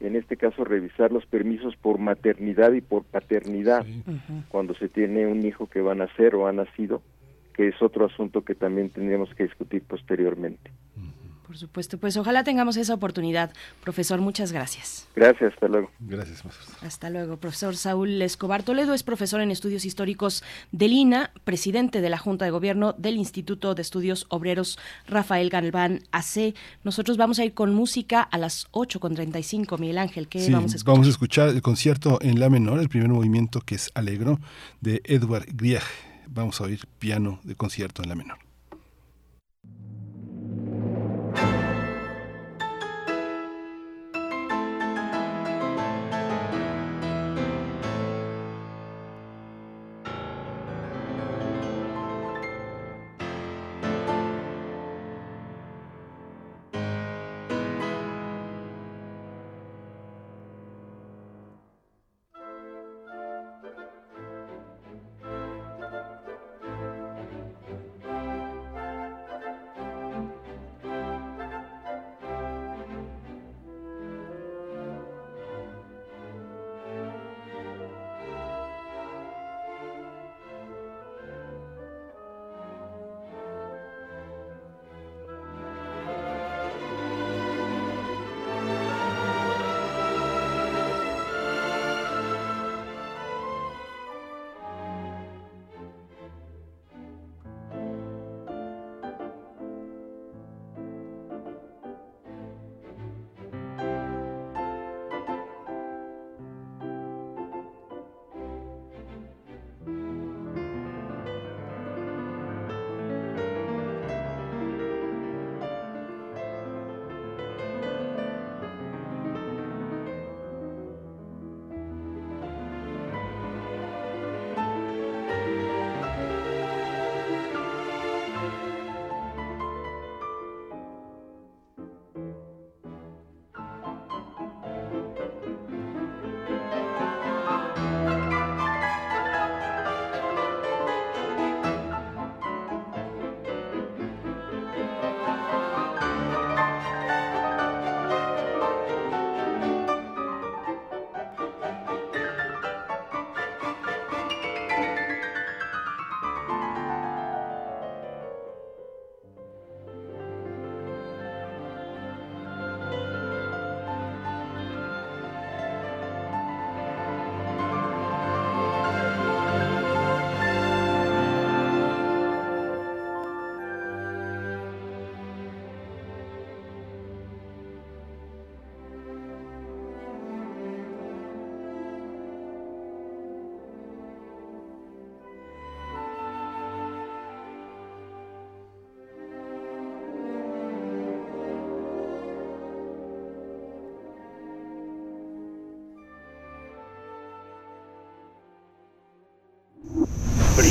en 0.00 0.16
este 0.16 0.36
caso, 0.36 0.64
revisar 0.64 1.12
los 1.12 1.26
permisos 1.26 1.76
por 1.76 1.98
maternidad 1.98 2.72
y 2.72 2.80
por 2.80 3.04
paternidad 3.04 3.86
cuando 4.48 4.74
se 4.74 4.88
tiene 4.88 5.26
un 5.26 5.44
hijo 5.44 5.68
que 5.68 5.80
va 5.80 5.92
a 5.92 5.96
nacer 5.96 6.34
o 6.34 6.46
ha 6.46 6.52
nacido, 6.52 7.02
que 7.54 7.68
es 7.68 7.82
otro 7.82 8.06
asunto 8.06 8.42
que 8.42 8.54
también 8.54 8.90
tendríamos 8.90 9.34
que 9.34 9.44
discutir 9.44 9.82
posteriormente. 9.82 10.70
Por 11.48 11.56
supuesto, 11.56 11.96
pues 11.96 12.14
ojalá 12.18 12.44
tengamos 12.44 12.76
esa 12.76 12.92
oportunidad. 12.92 13.54
Profesor, 13.82 14.20
muchas 14.20 14.52
gracias. 14.52 15.08
Gracias, 15.16 15.54
hasta 15.54 15.66
luego. 15.66 15.90
Gracias. 15.98 16.44
Hasta 16.82 17.08
luego. 17.08 17.38
Profesor 17.38 17.74
Saúl 17.74 18.20
Escobar 18.20 18.62
Toledo 18.62 18.92
es 18.92 19.02
profesor 19.02 19.40
en 19.40 19.50
estudios 19.50 19.86
históricos 19.86 20.44
del 20.72 20.92
INA, 20.92 21.32
presidente 21.44 22.02
de 22.02 22.10
la 22.10 22.18
Junta 22.18 22.44
de 22.44 22.50
Gobierno 22.50 22.92
del 22.92 23.16
Instituto 23.16 23.74
de 23.74 23.80
Estudios 23.80 24.26
Obreros 24.28 24.78
Rafael 25.06 25.48
Galván 25.48 26.02
AC. 26.12 26.54
Nosotros 26.84 27.16
vamos 27.16 27.38
a 27.38 27.46
ir 27.46 27.54
con 27.54 27.74
música 27.74 28.20
a 28.20 28.36
las 28.36 28.70
8.35, 28.72 29.78
Miguel 29.78 29.96
Ángel. 29.96 30.28
¿Qué 30.28 30.50
vamos 30.50 30.74
a 30.74 30.76
escuchar? 30.76 30.92
Vamos 30.92 31.06
a 31.06 31.10
escuchar 31.10 31.48
el 31.48 31.62
concierto 31.62 32.18
en 32.20 32.40
La 32.40 32.50
menor, 32.50 32.78
el 32.78 32.90
primer 32.90 33.08
movimiento 33.08 33.62
que 33.62 33.76
es 33.76 33.90
Alegro, 33.94 34.38
de 34.82 35.00
Edward 35.04 35.46
Grieg. 35.54 35.80
Vamos 36.26 36.60
a 36.60 36.64
oír 36.64 36.86
piano 36.98 37.40
de 37.42 37.54
concierto 37.54 38.02
en 38.02 38.10
La 38.10 38.16
menor. 38.16 38.47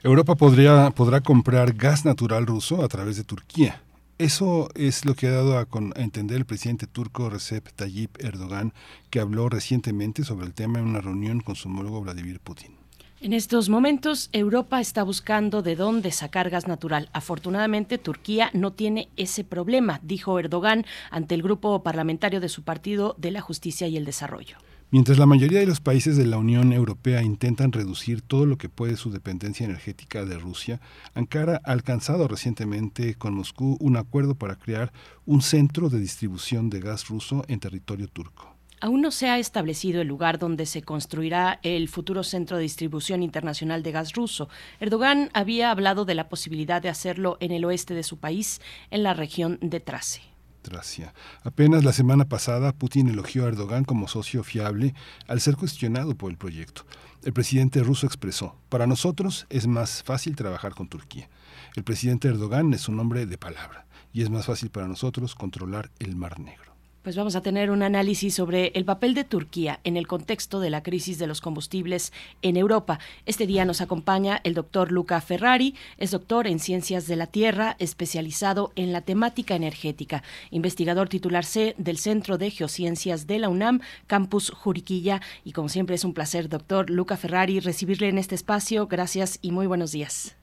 Europa 0.03 0.35
podría, 0.35 0.91
podrá 0.91 1.21
comprar 1.21 1.73
gas 1.73 2.05
natural 2.05 2.45
ruso 2.45 2.83
a 2.83 2.87
través 2.87 3.17
de 3.17 3.23
Turquía. 3.23 3.81
Eso 4.19 4.67
es 4.75 5.05
lo 5.05 5.15
que 5.15 5.27
ha 5.27 5.31
dado 5.31 5.57
a, 5.57 5.61
a, 5.61 6.01
entender 6.01 6.35
el 6.35 6.45
presidente 6.45 6.87
turco 6.87 7.29
Recep 7.29 7.69
Tayyip 7.71 8.21
Erdogan, 8.21 8.73
que 9.09 9.21
habló 9.21 9.47
recientemente 9.47 10.25
sobre 10.25 10.45
el 10.45 10.53
tema 10.53 10.79
en 10.79 10.87
una 10.87 10.99
reunión 10.99 11.39
con 11.39 11.55
su 11.55 11.69
homólogo 11.69 12.01
Vladimir 12.01 12.41
Putin. 12.41 12.75
En 13.21 13.31
estos 13.31 13.69
momentos, 13.69 14.29
Europa 14.33 14.81
está 14.81 15.03
buscando 15.03 15.61
de 15.61 15.77
dónde 15.77 16.11
sacar 16.11 16.49
gas 16.49 16.67
natural. 16.67 17.09
Afortunadamente, 17.13 17.97
Turquía 17.97 18.49
no 18.53 18.73
tiene 18.73 19.07
ese 19.15 19.45
problema, 19.45 20.01
dijo 20.03 20.37
Erdogan 20.37 20.85
ante 21.11 21.35
el 21.35 21.41
grupo 21.41 21.81
parlamentario 21.81 22.41
de 22.41 22.49
su 22.49 22.63
partido 22.63 23.15
de 23.17 23.31
la 23.31 23.39
Justicia 23.39 23.87
y 23.87 23.95
el 23.95 24.03
Desarrollo. 24.03 24.57
Mientras 24.91 25.19
la 25.19 25.27
mayoría 25.27 25.59
de 25.59 25.67
los 25.67 25.81
países 25.81 26.17
de 26.17 26.25
la 26.25 26.37
Unión 26.37 26.73
Europea 26.73 27.21
intentan 27.21 27.71
reducir 27.71 28.23
todo 28.23 28.47
lo 28.47 28.57
que 28.57 28.69
puede 28.69 28.97
su 28.97 29.11
dependencia 29.11 29.63
energética 29.63 30.25
de 30.25 30.39
Rusia, 30.39 30.81
Ankara 31.13 31.61
ha 31.63 31.73
alcanzado 31.73 32.27
recientemente 32.27 33.13
con 33.13 33.35
Moscú 33.35 33.77
un 33.79 33.97
acuerdo 33.97 34.33
para 34.33 34.55
crear 34.55 34.91
un 35.27 35.43
centro 35.43 35.89
de 35.89 35.99
distribución 35.99 36.71
de 36.71 36.79
gas 36.79 37.07
ruso 37.07 37.45
en 37.47 37.59
territorio 37.59 38.07
turco. 38.07 38.55
Aún 38.81 39.01
no 39.01 39.11
se 39.11 39.29
ha 39.29 39.37
establecido 39.37 40.01
el 40.01 40.07
lugar 40.07 40.39
donde 40.39 40.65
se 40.65 40.81
construirá 40.81 41.59
el 41.61 41.87
futuro 41.87 42.23
centro 42.23 42.57
de 42.57 42.63
distribución 42.63 43.21
internacional 43.21 43.83
de 43.83 43.91
gas 43.91 44.13
ruso. 44.13 44.49
Erdogan 44.79 45.29
había 45.35 45.69
hablado 45.69 46.03
de 46.03 46.15
la 46.15 46.29
posibilidad 46.29 46.81
de 46.81 46.89
hacerlo 46.89 47.37
en 47.41 47.51
el 47.51 47.63
oeste 47.63 47.93
de 47.93 48.01
su 48.01 48.17
país, 48.17 48.59
en 48.89 49.03
la 49.03 49.13
región 49.13 49.59
de 49.61 49.81
Trace. 49.81 50.21
Tracia. 50.69 51.13
Apenas 51.43 51.83
la 51.83 51.93
semana 51.93 52.25
pasada, 52.25 52.71
Putin 52.73 53.09
elogió 53.09 53.43
a 53.43 53.47
Erdogan 53.47 53.83
como 53.83 54.07
socio 54.07 54.43
fiable 54.43 54.93
al 55.27 55.41
ser 55.41 55.57
cuestionado 55.57 56.15
por 56.15 56.29
el 56.29 56.37
proyecto. 56.37 56.85
El 57.23 57.33
presidente 57.33 57.81
ruso 57.81 58.05
expresó, 58.05 58.55
para 58.69 58.85
nosotros 58.85 59.47
es 59.49 59.65
más 59.65 60.03
fácil 60.03 60.35
trabajar 60.35 60.75
con 60.75 60.87
Turquía. 60.87 61.27
El 61.75 61.83
presidente 61.83 62.27
Erdogan 62.27 62.73
es 62.73 62.87
un 62.87 62.99
hombre 62.99 63.25
de 63.25 63.37
palabra 63.37 63.87
y 64.13 64.21
es 64.21 64.29
más 64.29 64.45
fácil 64.45 64.69
para 64.69 64.87
nosotros 64.87 65.33
controlar 65.33 65.89
el 65.97 66.15
Mar 66.15 66.39
Negro. 66.39 66.68
Pues 67.01 67.15
vamos 67.15 67.37
a 67.37 67.41
tener 67.41 67.71
un 67.71 67.81
análisis 67.81 68.35
sobre 68.35 68.73
el 68.75 68.83
papel 68.83 69.13
de 69.13 69.23
Turquía 69.23 69.79
en 69.85 69.95
el 69.95 70.05
contexto 70.05 70.59
de 70.59 70.69
la 70.69 70.83
crisis 70.83 71.17
de 71.17 71.27
los 71.27 71.39
combustibles 71.39 72.11
en 72.41 72.57
Europa. 72.57 72.99
Este 73.25 73.47
día 73.47 73.63
nos 73.63 73.79
acompaña 73.79 74.41
el 74.43 74.53
doctor 74.53 74.91
Luca 74.91 75.21
Ferrari, 75.21 75.75
es 75.97 76.11
doctor 76.11 76.45
en 76.45 76.59
Ciencias 76.59 77.07
de 77.07 77.15
la 77.15 77.27
Tierra, 77.27 77.77
especializado 77.79 78.73
en 78.75 78.91
la 78.91 78.99
temática 78.99 79.55
energética, 79.55 80.23
investigador 80.51 81.07
titular 81.07 81.45
C 81.45 81.73
del 81.77 81.97
Centro 81.97 82.37
de 82.37 82.51
Geociencias 82.51 83.27
de 83.27 83.39
la 83.39 83.47
UNAM, 83.47 83.79
Campus 84.05 84.49
Juriquilla. 84.49 85.21
Y 85.45 85.53
como 85.53 85.69
siempre 85.69 85.95
es 85.95 86.03
un 86.03 86.13
placer, 86.13 86.49
doctor 86.49 86.89
Luca 86.89 87.15
Ferrari, 87.15 87.61
recibirle 87.61 88.09
en 88.09 88.17
este 88.17 88.35
espacio. 88.35 88.87
Gracias 88.87 89.39
y 89.41 89.51
muy 89.51 89.67
buenos 89.67 89.93
días. 89.93 90.38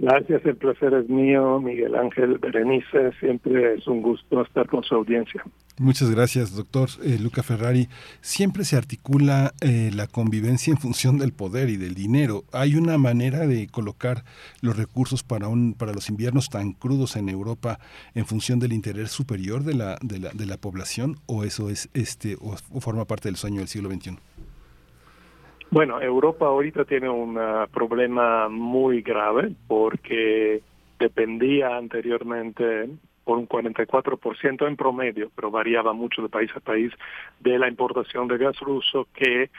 Gracias, 0.00 0.46
el 0.46 0.56
placer 0.56 0.94
es 0.94 1.08
mío, 1.08 1.60
Miguel 1.60 1.96
Ángel 1.96 2.38
Berenice. 2.38 3.10
Siempre 3.18 3.74
es 3.74 3.86
un 3.88 4.00
gusto 4.00 4.42
estar 4.42 4.68
con 4.68 4.84
su 4.84 4.94
audiencia. 4.94 5.42
Muchas 5.76 6.10
gracias, 6.10 6.54
doctor 6.54 6.88
eh, 7.02 7.18
Luca 7.20 7.42
Ferrari. 7.42 7.88
Siempre 8.20 8.64
se 8.64 8.76
articula 8.76 9.54
eh, 9.60 9.90
la 9.92 10.06
convivencia 10.06 10.70
en 10.70 10.78
función 10.78 11.18
del 11.18 11.32
poder 11.32 11.68
y 11.68 11.76
del 11.76 11.94
dinero. 11.94 12.44
¿Hay 12.52 12.76
una 12.76 12.96
manera 12.96 13.46
de 13.46 13.66
colocar 13.66 14.22
los 14.60 14.76
recursos 14.76 15.24
para, 15.24 15.48
un, 15.48 15.74
para 15.74 15.92
los 15.92 16.08
inviernos 16.08 16.48
tan 16.48 16.72
crudos 16.72 17.16
en 17.16 17.28
Europa 17.28 17.80
en 18.14 18.24
función 18.24 18.60
del 18.60 18.72
interés 18.72 19.10
superior 19.10 19.64
de 19.64 19.74
la, 19.74 19.98
de 20.00 20.20
la, 20.20 20.30
de 20.30 20.46
la 20.46 20.58
población 20.58 21.16
o 21.26 21.42
eso 21.42 21.70
es 21.70 21.90
este 21.94 22.36
o, 22.40 22.54
o 22.72 22.80
forma 22.80 23.04
parte 23.04 23.28
del 23.28 23.36
sueño 23.36 23.58
del 23.58 23.68
siglo 23.68 23.90
XXI? 23.90 24.18
Bueno, 25.70 26.00
Europa 26.00 26.46
ahorita 26.46 26.86
tiene 26.86 27.10
un 27.10 27.36
uh, 27.36 27.68
problema 27.70 28.48
muy 28.48 29.02
grave 29.02 29.52
porque 29.66 30.62
dependía 30.98 31.76
anteriormente 31.76 32.88
por 33.24 33.36
un 33.36 33.46
44% 33.46 34.66
en 34.66 34.76
promedio, 34.76 35.30
pero 35.36 35.50
variaba 35.50 35.92
mucho 35.92 36.22
de 36.22 36.30
país 36.30 36.50
a 36.56 36.60
país, 36.60 36.90
de 37.40 37.58
la 37.58 37.68
importación 37.68 38.26
de 38.28 38.38
gas 38.38 38.58
ruso 38.60 39.08
que 39.12 39.50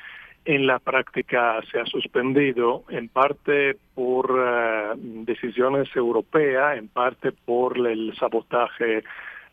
en 0.45 0.65
la 0.65 0.79
práctica 0.79 1.61
se 1.71 1.79
ha 1.79 1.85
suspendido 1.85 2.83
en 2.89 3.09
parte 3.09 3.77
por 3.93 4.31
uh, 4.31 4.95
decisiones 4.97 5.95
europeas, 5.95 6.79
en 6.79 6.87
parte 6.87 7.31
por 7.31 7.77
el 7.87 8.15
sabotaje 8.17 9.03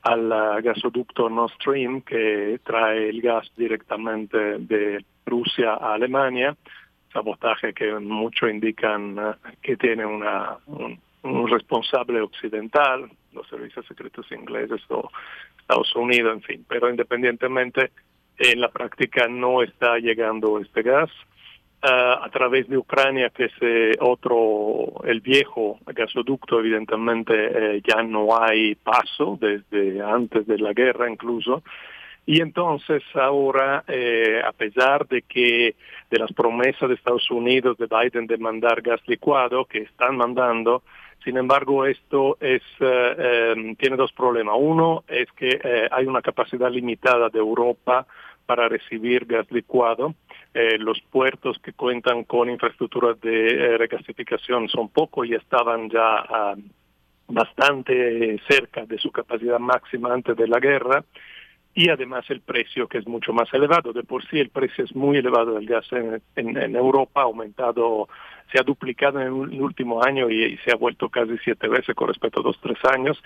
al 0.00 0.32
uh, 0.32 0.62
gasoducto 0.62 1.28
Nord 1.28 1.52
Stream 1.52 2.00
que 2.00 2.58
trae 2.64 3.10
el 3.10 3.20
gas 3.20 3.52
directamente 3.58 4.58
de 4.60 5.04
Rusia 5.26 5.74
a 5.74 5.94
Alemania, 5.94 6.56
sabotaje 7.12 7.74
que 7.74 7.92
mucho 7.98 8.48
indican 8.48 9.18
uh, 9.18 9.34
que 9.60 9.76
tiene 9.76 10.06
una, 10.06 10.56
un, 10.66 10.98
responsable 11.48 12.20
occidental, 12.20 13.10
los 13.32 13.48
servicios 13.48 13.84
secretos 13.86 14.30
ingleses 14.30 14.80
o 14.88 15.10
Estados 15.58 15.94
Unidos, 15.96 16.34
en 16.34 16.42
fin, 16.42 16.64
pero 16.68 16.88
independientemente 16.88 17.90
en 18.38 18.60
la 18.60 18.68
práctica 18.68 19.26
no 19.26 19.62
está 19.62 19.98
llegando 19.98 20.60
este 20.60 20.82
gas. 20.82 21.10
Uh, 21.82 22.24
a 22.24 22.30
través 22.32 22.66
de 22.68 22.78
Ucrania, 22.78 23.30
que 23.30 23.44
es 23.44 23.52
eh, 23.60 23.92
otro, 24.00 25.04
el 25.04 25.20
viejo 25.20 25.78
gasoducto, 25.86 26.58
evidentemente 26.58 27.34
eh, 27.76 27.82
ya 27.86 28.02
no 28.02 28.40
hay 28.40 28.74
paso 28.76 29.38
desde 29.38 30.02
antes 30.02 30.46
de 30.46 30.58
la 30.58 30.72
guerra 30.72 31.08
incluso. 31.08 31.62
Y 32.26 32.40
entonces 32.40 33.02
ahora, 33.14 33.84
eh, 33.86 34.42
a 34.44 34.52
pesar 34.52 35.06
de 35.06 35.22
que 35.22 35.76
de 36.10 36.18
las 36.18 36.32
promesas 36.32 36.88
de 36.88 36.96
Estados 36.96 37.30
Unidos 37.30 37.78
de 37.78 37.86
Biden 37.86 38.26
de 38.26 38.36
mandar 38.36 38.82
gas 38.82 39.00
licuado, 39.06 39.64
que 39.64 39.78
están 39.78 40.16
mandando, 40.16 40.82
sin 41.24 41.36
embargo 41.36 41.86
esto 41.86 42.36
es, 42.40 42.62
tiene 42.78 43.96
dos 43.96 44.12
problemas. 44.12 44.56
Uno 44.58 45.04
es 45.08 45.30
que 45.32 45.88
hay 45.90 46.06
una 46.06 46.22
capacidad 46.22 46.70
limitada 46.70 47.28
de 47.28 47.38
Europa 47.38 48.06
para 48.46 48.68
recibir 48.68 49.26
gas 49.26 49.50
licuado. 49.50 50.14
Eh, 50.54 50.78
los 50.78 50.98
puertos 51.10 51.58
que 51.58 51.74
cuentan 51.74 52.24
con 52.24 52.48
infraestructuras 52.48 53.20
de 53.20 53.48
eh, 53.48 53.76
regasificación 53.76 54.70
son 54.70 54.88
pocos 54.88 55.26
y 55.26 55.34
estaban 55.34 55.90
ya 55.90 56.24
uh, 56.24 56.62
bastante 57.28 58.40
cerca 58.48 58.86
de 58.86 58.96
su 58.96 59.10
capacidad 59.10 59.58
máxima 59.58 60.14
antes 60.14 60.34
de 60.34 60.48
la 60.48 60.58
guerra 60.58 61.04
y 61.76 61.90
además 61.90 62.24
el 62.30 62.40
precio 62.40 62.88
que 62.88 62.96
es 62.98 63.06
mucho 63.06 63.34
más 63.34 63.52
elevado. 63.52 63.92
De 63.92 64.02
por 64.02 64.26
sí 64.28 64.40
el 64.40 64.48
precio 64.48 64.82
es 64.82 64.96
muy 64.96 65.18
elevado 65.18 65.54
del 65.54 65.66
gas 65.66 65.84
en, 65.92 66.22
en, 66.34 66.74
Europa, 66.74 67.20
ha 67.20 67.24
aumentado, 67.24 68.08
se 68.50 68.58
ha 68.58 68.62
duplicado 68.62 69.20
en 69.20 69.26
el 69.26 69.60
último 69.60 70.02
año 70.02 70.30
y, 70.30 70.56
se 70.64 70.72
ha 70.72 70.76
vuelto 70.76 71.10
casi 71.10 71.36
siete 71.44 71.68
veces 71.68 71.94
con 71.94 72.08
respecto 72.08 72.40
a 72.40 72.42
dos, 72.42 72.58
tres 72.60 72.78
años 72.90 73.22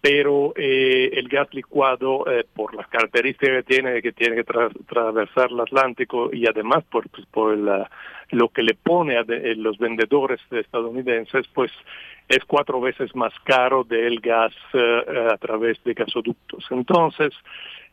pero 0.00 0.52
eh, 0.54 1.10
el 1.14 1.26
gas 1.26 1.52
licuado, 1.52 2.24
eh, 2.30 2.46
por 2.54 2.72
las 2.72 2.86
características 2.86 3.56
que 3.56 3.62
tiene, 3.64 4.00
que 4.00 4.12
tiene 4.12 4.36
que 4.36 4.44
tra 4.44 4.68
el 4.68 5.60
Atlántico 5.60 6.30
y 6.32 6.46
además 6.46 6.84
por, 6.88 7.08
pues, 7.08 7.26
por 7.26 7.58
la, 7.58 7.90
lo 8.30 8.48
que 8.50 8.62
le 8.62 8.74
pone 8.74 9.16
a 9.16 9.24
de, 9.24 9.56
los 9.56 9.76
vendedores 9.78 10.40
estadounidenses, 10.52 11.48
pues 11.52 11.72
es 12.28 12.44
cuatro 12.44 12.80
veces 12.80 13.14
más 13.16 13.32
caro 13.42 13.82
del 13.82 14.20
gas 14.20 14.52
uh, 14.72 15.32
a 15.32 15.36
través 15.38 15.82
de 15.82 15.94
gasoductos. 15.94 16.64
Entonces, 16.70 17.32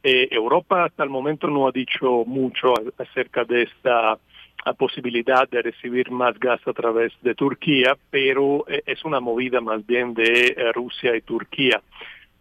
eh, 0.07 0.27
Europa 0.29 0.83
hasta 0.83 1.03
el 1.03 1.09
momento 1.09 1.47
no 1.47 1.67
ha 1.67 1.71
dicho 1.71 2.25
mucho 2.27 2.75
acerca 2.99 3.43
de 3.43 3.63
esta 3.63 4.19
posibilidad 4.77 5.49
de 5.49 5.63
recibir 5.63 6.11
más 6.11 6.37
gas 6.39 6.61
a 6.67 6.73
través 6.73 7.11
de 7.23 7.33
Turquía, 7.33 7.97
pero 8.11 8.65
es 8.67 9.03
una 9.03 9.19
movida 9.19 9.61
más 9.61 9.83
bien 9.83 10.13
de 10.13 10.55
Rusia 10.75 11.15
y 11.15 11.21
Turquía. 11.21 11.81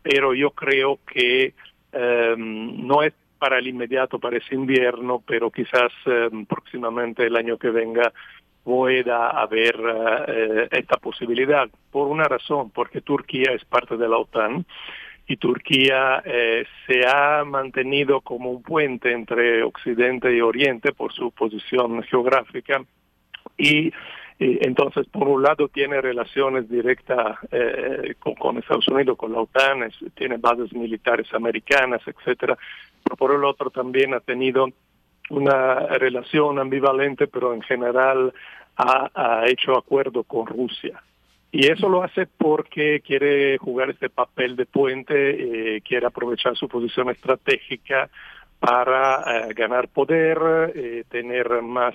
Pero 0.02 0.34
yo 0.34 0.50
creo 0.50 0.98
que 1.06 1.54
um, 1.92 2.86
no 2.86 3.02
es 3.02 3.14
para 3.38 3.58
el 3.58 3.66
inmediato, 3.66 4.18
para 4.18 4.36
ese 4.36 4.54
invierno, 4.54 5.22
pero 5.26 5.50
quizás 5.50 5.90
um, 6.04 6.44
próximamente 6.44 7.26
el 7.26 7.34
año 7.34 7.56
que 7.56 7.70
venga 7.70 8.12
pueda 8.62 9.30
haber 9.30 9.76
esta 10.70 10.96
posibilidad. 10.98 11.68
Por 11.90 12.08
una 12.08 12.24
razón, 12.24 12.70
porque 12.70 13.00
Turquía 13.00 13.52
es 13.52 13.64
parte 13.64 13.96
de 13.96 14.08
la 14.08 14.18
OTAN 14.18 14.66
y 15.26 15.36
Turquía 15.36 16.22
eh, 16.24 16.66
se 16.86 17.06
ha 17.06 17.44
mantenido 17.44 18.20
como 18.20 18.50
un 18.50 18.62
puente 18.62 19.12
entre 19.12 19.62
Occidente 19.62 20.34
y 20.34 20.40
Oriente 20.40 20.92
por 20.92 21.12
su 21.12 21.30
posición 21.30 22.02
geográfica 22.02 22.84
y 23.56 23.88
eh, 24.38 24.58
entonces 24.62 25.06
por 25.06 25.28
un 25.28 25.42
lado 25.42 25.68
tiene 25.68 26.00
relaciones 26.00 26.68
directas 26.68 27.38
eh, 27.50 28.14
con, 28.18 28.58
Estados 28.58 28.88
Unidos, 28.88 29.16
con 29.16 29.32
la 29.32 29.40
OTAN, 29.40 29.90
tiene 30.14 30.36
bases 30.36 30.72
militares 30.74 31.32
americanas, 31.32 32.02
etcétera, 32.06 32.58
pero 33.02 33.16
por 33.16 33.34
el 33.34 33.44
otro 33.44 33.70
también 33.70 34.12
ha 34.12 34.20
tenido 34.20 34.68
una 35.30 35.86
relación 35.98 36.58
ambivalente, 36.58 37.28
pero 37.28 37.54
en 37.54 37.62
general 37.62 38.34
ha, 38.76 39.10
ha 39.14 39.46
hecho 39.46 39.74
acuerdo 39.78 40.24
con 40.24 40.46
Rusia. 40.46 41.02
Y 41.56 41.70
eso 41.70 41.88
lo 41.88 42.02
hace 42.02 42.26
porque 42.26 43.00
quiere 43.00 43.58
jugar 43.58 43.90
este 43.90 44.10
papel 44.10 44.56
de 44.56 44.66
puente, 44.66 45.76
eh, 45.76 45.82
quiere 45.82 46.04
aprovechar 46.04 46.56
su 46.56 46.66
posición 46.66 47.10
estratégica 47.10 48.10
para 48.58 49.20
eh, 49.22 49.54
ganar 49.54 49.86
poder, 49.86 50.72
eh, 50.74 51.04
tener 51.08 51.62
más 51.62 51.94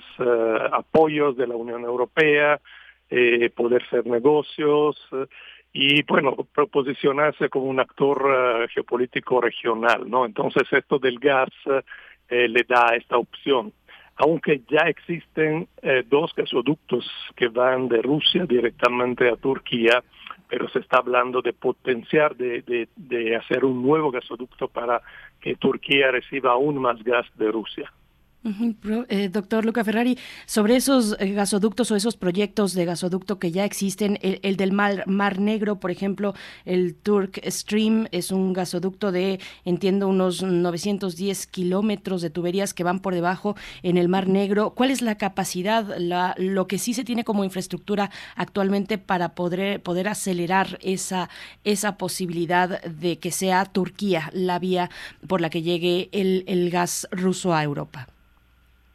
apoyos 0.72 1.36
de 1.36 1.46
la 1.46 1.56
Unión 1.56 1.84
Europea, 1.84 2.58
poder 3.54 3.82
hacer 3.82 4.06
negocios 4.06 4.96
y, 5.74 6.04
bueno, 6.04 6.36
posicionarse 6.72 7.50
como 7.50 7.66
un 7.66 7.80
actor 7.80 8.66
geopolítico 8.72 9.42
regional, 9.42 10.08
¿no? 10.08 10.24
Entonces 10.24 10.62
esto 10.72 10.98
del 10.98 11.18
gas 11.18 11.50
le 12.30 12.64
da 12.66 12.94
esta 12.96 13.18
opción 13.18 13.72
aunque 14.20 14.60
ya 14.68 14.86
existen 14.86 15.66
eh, 15.80 16.04
dos 16.06 16.34
gasoductos 16.36 17.10
que 17.36 17.48
van 17.48 17.88
de 17.88 18.02
Rusia 18.02 18.44
directamente 18.44 19.30
a 19.30 19.36
Turquía, 19.36 20.02
pero 20.46 20.68
se 20.68 20.80
está 20.80 20.98
hablando 20.98 21.40
de 21.40 21.54
potenciar, 21.54 22.36
de, 22.36 22.88
de 22.96 23.36
hacer 23.36 23.64
un 23.64 23.82
nuevo 23.82 24.10
gasoducto 24.10 24.68
para 24.68 25.00
que 25.40 25.56
Turquía 25.56 26.10
reciba 26.10 26.52
aún 26.52 26.78
más 26.78 27.02
gas 27.02 27.26
de 27.36 27.50
Rusia. 27.50 27.90
Eh, 28.42 29.28
doctor 29.28 29.66
Luca 29.66 29.84
Ferrari, 29.84 30.16
sobre 30.46 30.76
esos 30.76 31.14
eh, 31.18 31.32
gasoductos 31.32 31.90
o 31.90 31.96
esos 31.96 32.16
proyectos 32.16 32.72
de 32.72 32.86
gasoducto 32.86 33.38
que 33.38 33.52
ya 33.52 33.66
existen, 33.66 34.18
el, 34.22 34.56
del 34.56 34.72
Mar, 34.72 35.04
Mar, 35.06 35.38
Negro, 35.38 35.78
por 35.78 35.90
ejemplo, 35.90 36.32
el 36.64 36.94
Turk 36.94 37.38
Stream 37.46 38.08
es 38.12 38.30
un 38.30 38.54
gasoducto 38.54 39.12
de, 39.12 39.40
entiendo, 39.66 40.08
unos 40.08 40.42
910 40.42 41.46
kilómetros 41.48 42.22
de 42.22 42.30
tuberías 42.30 42.72
que 42.72 42.82
van 42.82 43.00
por 43.00 43.14
debajo 43.14 43.56
en 43.82 43.98
el 43.98 44.08
Mar 44.08 44.26
Negro. 44.26 44.70
¿Cuál 44.70 44.90
es 44.90 45.02
la 45.02 45.18
capacidad, 45.18 45.98
la, 45.98 46.34
lo 46.38 46.66
que 46.66 46.78
sí 46.78 46.94
se 46.94 47.04
tiene 47.04 47.24
como 47.24 47.44
infraestructura 47.44 48.10
actualmente 48.36 48.96
para 48.96 49.34
poder, 49.34 49.82
poder 49.82 50.08
acelerar 50.08 50.78
esa, 50.80 51.28
esa 51.64 51.98
posibilidad 51.98 52.82
de 52.84 53.18
que 53.18 53.32
sea 53.32 53.66
Turquía 53.66 54.30
la 54.32 54.58
vía 54.58 54.88
por 55.26 55.42
la 55.42 55.50
que 55.50 55.60
llegue 55.60 56.08
el, 56.12 56.44
el 56.46 56.70
gas 56.70 57.06
ruso 57.10 57.52
a 57.52 57.62
Europa? 57.62 58.08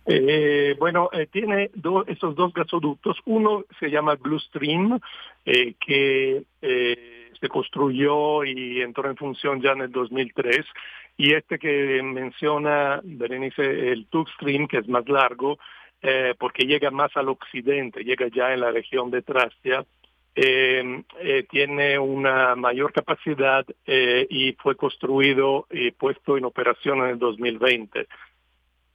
Eh, 0.08 0.76
bueno, 0.78 1.10
eh, 1.12 1.28
tiene 1.32 1.72
esos 2.08 2.36
dos 2.36 2.54
gasoductos. 2.54 3.18
Uno 3.26 3.66
se 3.80 3.90
llama 3.90 4.16
Blue 4.16 4.40
Stream, 4.40 5.00
eh, 5.46 5.74
que 5.80 6.44
se 6.62 7.50
construyó 7.50 8.44
y 8.44 8.82
entró 8.82 9.10
en 9.10 9.18
función 9.18 9.62
ya 9.62 9.72
en 9.72 9.82
el 9.82 9.92
2003. 9.92 10.66
Y 11.18 11.34
este 11.34 11.58
que 11.58 12.02
menciona 12.04 13.02
Berenice, 13.04 13.92
el 13.92 14.08
Tube 14.08 14.30
Stream, 14.36 14.68
que 14.68 14.78
es 14.78 14.88
más 14.88 15.08
largo, 15.08 15.58
porque 16.38 16.66
llega 16.66 16.92
más 16.92 17.16
al 17.16 17.30
occidente, 17.30 18.04
llega 18.04 18.28
ya 18.28 18.54
en 18.54 18.62
la 18.62 18.72
región 18.72 19.10
de 19.12 19.22
Tracia, 19.22 19.86
tiene 21.50 22.00
una 22.00 22.56
mayor 22.56 22.94
capacidad 22.94 23.66
y 23.88 24.54
fue 24.54 24.76
construido 24.76 25.68
y 25.72 25.92
puesto 25.92 26.38
en 26.38 26.46
operación 26.46 27.00
en 27.00 27.12
el 27.12 27.20
2020 27.20 28.08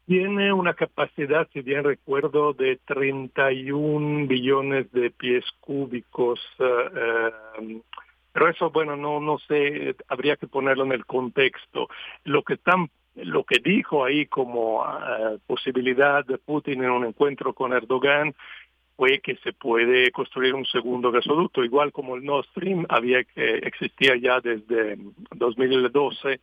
tiene 0.07 0.53
una 0.53 0.75
capacidad, 0.75 1.49
si 1.53 1.61
bien 1.61 1.85
recuerdo, 1.85 2.53
de 2.53 2.79
31 2.85 4.27
billones 4.27 4.91
de 4.93 5.11
pies 5.11 5.45
cúbicos. 5.61 6.41
Eh, 6.59 6.91
eh, 6.97 7.81
pero 8.33 8.49
eso, 8.49 8.71
bueno, 8.71 8.97
no, 8.97 9.21
no 9.21 9.39
sé, 9.39 9.95
habría 10.09 10.37
que 10.37 10.47
ponerlo 10.47 10.85
en 10.85 10.93
el 10.93 11.07
contexto. 11.07 11.89
Lo 12.25 12.43
que 12.43 12.55
están 12.55 12.91
lo 13.17 13.45
que 13.45 13.59
dijo 13.59 14.05
ahí 14.05 14.27
como 14.27 14.85
eh, 14.85 15.39
posibilidad 15.47 16.25
de 16.25 16.39
Putin 16.39 16.85
en 16.85 16.91
un 16.91 17.05
encuentro 17.05 17.53
con 17.53 17.73
Erdogan 17.73 18.35
fue 18.97 19.21
que 19.21 19.37
se 19.37 19.53
puede 19.53 20.11
construir 20.11 20.55
un 20.55 20.67
segundo 20.67 21.11
gasoducto, 21.11 21.65
igual 21.65 21.91
como 21.91 22.17
el 22.17 22.25
Nord 22.25 22.45
Stream 22.51 22.87
había 22.89 23.25
que 23.25 23.55
existía 23.59 24.15
ya 24.17 24.41
desde 24.41 24.99
2012 25.35 26.41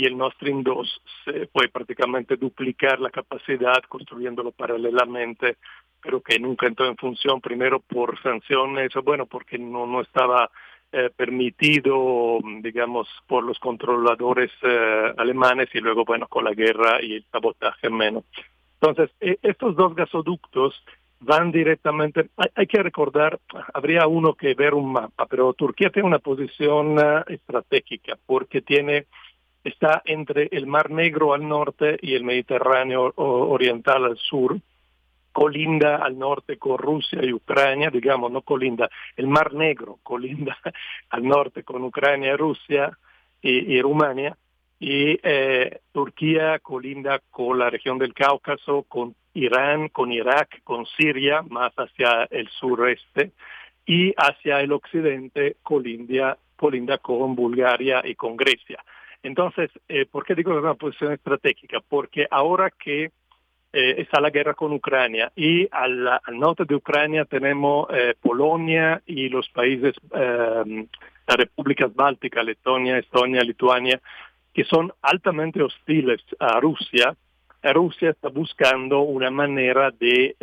y 0.00 0.06
el 0.06 0.16
Nord 0.16 0.32
Stream 0.36 0.62
2 0.62 1.02
se 1.26 1.46
puede 1.48 1.68
prácticamente 1.68 2.36
duplicar 2.36 3.00
la 3.00 3.10
capacidad 3.10 3.82
construyéndolo 3.86 4.50
paralelamente, 4.50 5.58
pero 6.02 6.22
que 6.22 6.38
nunca 6.38 6.66
entró 6.66 6.86
en 6.86 6.96
función, 6.96 7.42
primero 7.42 7.80
por 7.80 8.18
sanciones, 8.22 8.92
bueno, 9.04 9.26
porque 9.26 9.58
no, 9.58 9.86
no 9.86 10.00
estaba 10.00 10.50
eh, 10.90 11.10
permitido, 11.14 12.38
digamos, 12.62 13.08
por 13.26 13.44
los 13.44 13.58
controladores 13.58 14.50
eh, 14.62 15.12
alemanes 15.18 15.68
y 15.74 15.80
luego, 15.80 16.06
bueno, 16.06 16.26
con 16.28 16.44
la 16.44 16.54
guerra 16.54 17.02
y 17.02 17.16
el 17.16 17.24
sabotaje 17.30 17.90
menos. 17.90 18.24
Entonces, 18.80 19.14
e, 19.20 19.38
estos 19.42 19.76
dos 19.76 19.94
gasoductos 19.94 20.82
van 21.20 21.52
directamente, 21.52 22.30
hay, 22.54 22.66
que 22.66 22.82
recordar, 22.82 23.38
habría 23.74 24.06
uno 24.06 24.32
que 24.32 24.54
ver 24.54 24.72
un 24.72 24.92
mapa, 24.92 25.26
pero 25.26 25.52
Turquía 25.52 25.90
tiene 25.90 26.08
una 26.08 26.20
posición 26.20 26.98
uh, 26.98 27.22
estratégica 27.26 28.16
porque 28.24 28.62
tiene 28.62 29.04
está 29.64 30.02
entre 30.04 30.48
el 30.52 30.66
Mar 30.66 30.90
Negro 30.90 31.34
al 31.34 31.46
norte 31.46 31.98
y 32.00 32.14
el 32.14 32.24
Mediterráneo 32.24 33.12
oriental 33.16 34.04
al 34.04 34.16
sur, 34.16 34.58
colinda 35.32 35.96
al 35.96 36.18
norte 36.18 36.56
con 36.58 36.78
Rusia 36.78 37.20
y 37.22 37.32
Ucrania, 37.32 37.90
digamos, 37.90 38.32
no 38.32 38.42
colinda, 38.42 38.90
el 39.16 39.26
Mar 39.26 39.54
Negro 39.54 39.98
colinda 40.02 40.56
al 41.10 41.24
norte 41.24 41.62
con 41.62 41.84
Ucrania, 41.84 42.36
Rusia 42.36 42.96
y, 43.40 43.76
y 43.76 43.80
Rumania, 43.80 44.36
y 44.80 45.20
eh, 45.22 45.80
Turquía 45.92 46.58
colinda 46.58 47.20
con 47.30 47.58
la 47.58 47.68
región 47.68 47.98
del 47.98 48.14
Cáucaso, 48.14 48.84
con 48.84 49.14
Irán, 49.34 49.90
con 49.90 50.10
Irak, 50.10 50.62
con 50.64 50.86
Siria, 50.86 51.42
más 51.42 51.72
hacia 51.74 52.26
el 52.30 52.48
sureste, 52.48 53.32
y 53.86 54.14
hacia 54.16 54.60
el 54.60 54.72
occidente 54.72 55.56
colinda, 55.62 56.38
colinda 56.56 56.98
con 56.98 57.34
Bulgaria 57.34 58.02
y 58.04 58.14
con 58.14 58.36
Grecia. 58.36 58.82
Entonces, 59.22 59.70
eh, 59.88 60.06
¿por 60.06 60.24
qué 60.24 60.34
digo 60.34 60.52
que 60.52 60.58
es 60.58 60.64
una 60.64 60.74
posición 60.74 61.12
estratégica? 61.12 61.80
Porque 61.88 62.26
ahora 62.30 62.70
que 62.70 63.10
eh, 63.72 64.00
está 64.02 64.20
la 64.20 64.30
guerra 64.30 64.54
con 64.54 64.72
Ucrania 64.72 65.30
y 65.36 65.68
al, 65.70 66.08
al 66.08 66.38
norte 66.40 66.64
de 66.64 66.74
Ucrania 66.74 67.24
tenemos 67.24 67.86
eh, 67.92 68.14
Polonia 68.20 69.00
y 69.06 69.28
los 69.28 69.48
países, 69.50 69.94
eh, 70.12 70.86
las 71.24 71.36
repúblicas 71.36 71.94
bálticas, 71.94 72.44
Letonia, 72.44 72.98
Estonia, 72.98 73.42
Lituania, 73.42 74.00
que 74.52 74.64
son 74.64 74.92
altamente 75.02 75.62
hostiles 75.62 76.20
a 76.40 76.58
Rusia, 76.58 77.14
Rusia 77.62 78.10
está 78.10 78.28
buscando 78.28 79.02
una 79.02 79.30
manera 79.30 79.90
de 79.90 80.34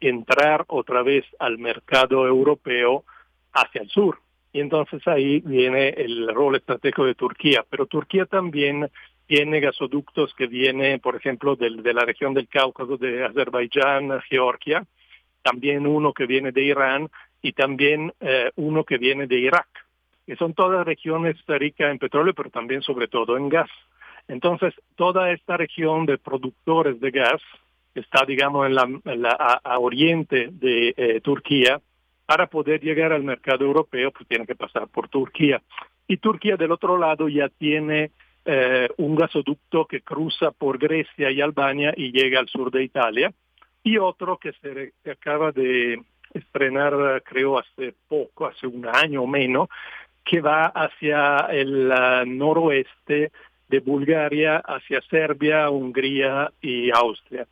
entrar 0.00 0.64
otra 0.68 1.02
vez 1.02 1.26
al 1.38 1.58
mercado 1.58 2.26
europeo 2.26 3.04
hacia 3.52 3.82
el 3.82 3.90
sur. 3.90 4.18
Y 4.58 4.60
entonces 4.60 5.06
ahí 5.06 5.38
viene 5.38 5.90
el 5.90 6.34
rol 6.34 6.56
estratégico 6.56 7.04
de 7.04 7.14
Turquía. 7.14 7.64
Pero 7.70 7.86
Turquía 7.86 8.26
también 8.26 8.90
tiene 9.28 9.60
gasoductos 9.60 10.34
que 10.34 10.48
vienen, 10.48 10.98
por 10.98 11.14
ejemplo, 11.14 11.54
del, 11.54 11.80
de 11.80 11.94
la 11.94 12.04
región 12.04 12.34
del 12.34 12.48
Cáucaso, 12.48 12.96
de 12.96 13.24
Azerbaiyán, 13.24 14.20
Georgia, 14.28 14.84
también 15.42 15.86
uno 15.86 16.12
que 16.12 16.26
viene 16.26 16.50
de 16.50 16.64
Irán 16.64 17.08
y 17.40 17.52
también 17.52 18.12
eh, 18.18 18.50
uno 18.56 18.82
que 18.82 18.98
viene 18.98 19.28
de 19.28 19.38
Irak, 19.38 19.68
que 20.26 20.34
son 20.34 20.54
todas 20.54 20.84
regiones 20.84 21.36
ricas 21.46 21.92
en 21.92 22.00
petróleo, 22.00 22.34
pero 22.34 22.50
también 22.50 22.82
sobre 22.82 23.06
todo 23.06 23.36
en 23.36 23.48
gas. 23.48 23.70
Entonces, 24.26 24.74
toda 24.96 25.30
esta 25.30 25.56
región 25.56 26.04
de 26.04 26.18
productores 26.18 26.98
de 26.98 27.12
gas 27.12 27.40
está, 27.94 28.24
digamos, 28.26 28.66
en 28.66 29.22
la, 29.22 29.60
a, 29.62 29.78
oriente 29.78 30.48
de 30.50 30.94
eh, 30.96 31.20
Turquía, 31.20 31.80
para 32.28 32.46
poder 32.46 32.82
llegar 32.82 33.14
al 33.14 33.24
mercado 33.24 33.64
europeo, 33.64 34.10
pues 34.10 34.28
tiene 34.28 34.44
que 34.44 34.54
pasar 34.54 34.86
por 34.88 35.08
Turquía. 35.08 35.62
Y 36.06 36.18
Turquía 36.18 36.58
del 36.58 36.72
otro 36.72 36.98
lado 36.98 37.26
ya 37.26 37.48
tiene 37.48 38.10
eh, 38.44 38.86
un 38.98 39.16
gasoducto 39.16 39.86
que 39.86 40.02
cruza 40.02 40.50
por 40.50 40.76
Grecia 40.76 41.30
y 41.30 41.40
Albania 41.40 41.94
y 41.96 42.12
llega 42.12 42.38
al 42.38 42.46
sur 42.48 42.70
de 42.70 42.84
Italia, 42.84 43.32
y 43.82 43.96
otro 43.96 44.36
que 44.36 44.52
se, 44.60 44.92
acaba 45.10 45.52
de 45.52 46.02
estrenar, 46.34 47.22
creo, 47.24 47.58
hace 47.58 47.94
poco, 48.06 48.44
hace 48.44 48.66
un 48.66 48.86
año 48.86 49.22
o 49.22 49.26
menos, 49.26 49.70
que 50.22 50.42
va 50.42 50.66
hacia 50.66 51.46
el 51.50 51.88
noroeste 52.36 53.32
de 53.70 53.80
Bulgaria, 53.80 54.58
hacia 54.58 55.00
Serbia, 55.08 55.70
Hungría 55.70 56.52
y 56.60 56.90
Austria. 56.90 57.46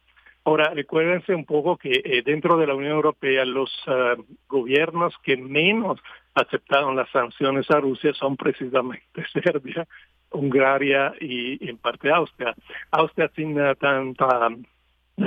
Ahora, 0.47 0.71
recuérdense 0.73 1.35
un 1.35 1.45
poco 1.45 1.77
que 1.77 1.91
eh, 2.05 2.23
dentro 2.25 2.57
de 2.57 2.69
la 2.69 2.75
Unión 2.77 2.93
Europea 2.93 3.45
los 3.45 3.69
uh, 3.89 4.23
gobiernos 4.47 5.13
que 5.25 5.37
menos 5.37 5.99
aceptaron 6.37 6.95
las 6.95 7.11
sanciones 7.11 7.69
a 7.69 7.81
Rusia 7.81 8.13
son 8.15 8.37
precisamente 8.37 9.03
Serbia, 9.33 9.89
Hungría 10.31 11.15
y, 11.21 11.69
en 11.69 11.79
parte 11.79 12.13
Austria. 12.13 12.55
Austria 12.93 13.29
sin 13.35 13.61
uh, 13.61 13.75
tanta, 13.75 14.49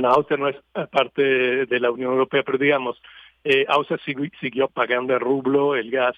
Austria 0.06 0.38
no 0.38 0.48
es 0.48 0.56
parte 0.90 1.66
de 1.66 1.80
la 1.82 1.92
Unión 1.92 2.14
Europea, 2.14 2.44
pero 2.46 2.58
digamos, 2.58 3.02
eh, 3.44 3.66
Austria 3.68 4.00
siguió, 4.06 4.32
siguió 4.40 4.70
pagando 4.70 5.16
el 5.16 5.20
rublo, 5.20 5.76
el 5.76 5.92
gas, 5.92 6.16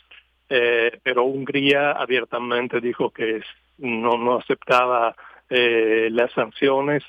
eh, 0.48 1.00
pero 1.02 1.24
Hungría 1.24 1.94
abiertamente 1.94 2.80
dijo 2.80 3.10
que 3.10 3.42
no, 3.80 4.16
no 4.20 4.38
aceptaba 4.38 5.16
las 5.50 6.32
sanciones 6.34 7.04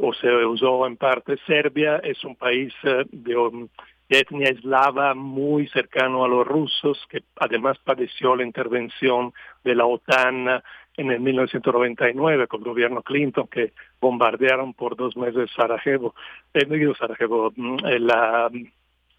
o 0.00 0.12
se 0.14 0.28
usó 0.44 0.86
en 0.86 0.96
parte. 0.96 1.36
Serbia 1.46 1.98
es 1.98 2.24
un 2.24 2.36
país 2.36 2.72
de, 2.82 3.36
um, 3.36 3.68
de 4.08 4.18
etnia 4.18 4.50
eslava 4.50 5.14
muy 5.14 5.68
cercano 5.68 6.24
a 6.24 6.28
los 6.28 6.46
rusos, 6.46 6.98
que 7.08 7.22
además 7.36 7.78
padeció 7.78 8.34
la 8.34 8.42
intervención 8.42 9.32
de 9.62 9.74
la 9.76 9.86
OTAN 9.86 10.62
en 10.96 11.10
el 11.10 11.20
1999 11.20 12.48
con 12.48 12.60
el 12.60 12.68
gobierno 12.68 13.02
Clinton 13.02 13.46
que 13.46 13.72
bombardearon 14.00 14.74
por 14.74 14.96
dos 14.96 15.16
meses 15.16 15.50
Sarajevo, 15.54 16.14
eh, 16.52 16.66
no 16.66 16.94
Sarajevo, 16.94 17.52
mm, 17.54 17.76
la, 18.00 18.50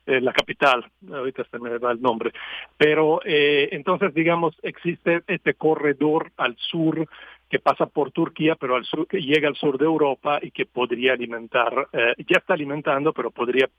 la 0.05 0.33
capital, 0.33 0.85
ahorita 1.11 1.45
se 1.49 1.59
me 1.59 1.77
va 1.77 1.91
el 1.93 2.01
nombre, 2.01 2.31
pero 2.77 3.21
eh, 3.23 3.69
entonces 3.71 4.13
digamos 4.13 4.55
existe 4.61 5.21
este 5.27 5.53
corredor 5.53 6.31
al 6.37 6.57
sur 6.57 7.07
que 7.51 7.59
pasa 7.59 7.85
por 7.85 8.11
Turquía, 8.11 8.55
pero 8.55 8.77
al 8.77 8.85
sur, 8.85 9.05
que 9.07 9.19
llega 9.19 9.49
al 9.49 9.57
sur 9.57 9.77
de 9.77 9.83
Europa 9.83 10.39
y 10.41 10.51
que 10.51 10.65
podría 10.65 11.11
alimentar, 11.11 11.89
eh, 11.91 12.15
ya 12.19 12.37
está 12.37 12.53
alimentando, 12.53 13.11
pero 13.11 13.29
podría 13.29 13.69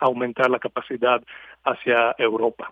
aumentar 0.00 0.50
la 0.50 0.58
capacidad 0.58 1.22
hacia 1.64 2.14
Europa 2.18 2.70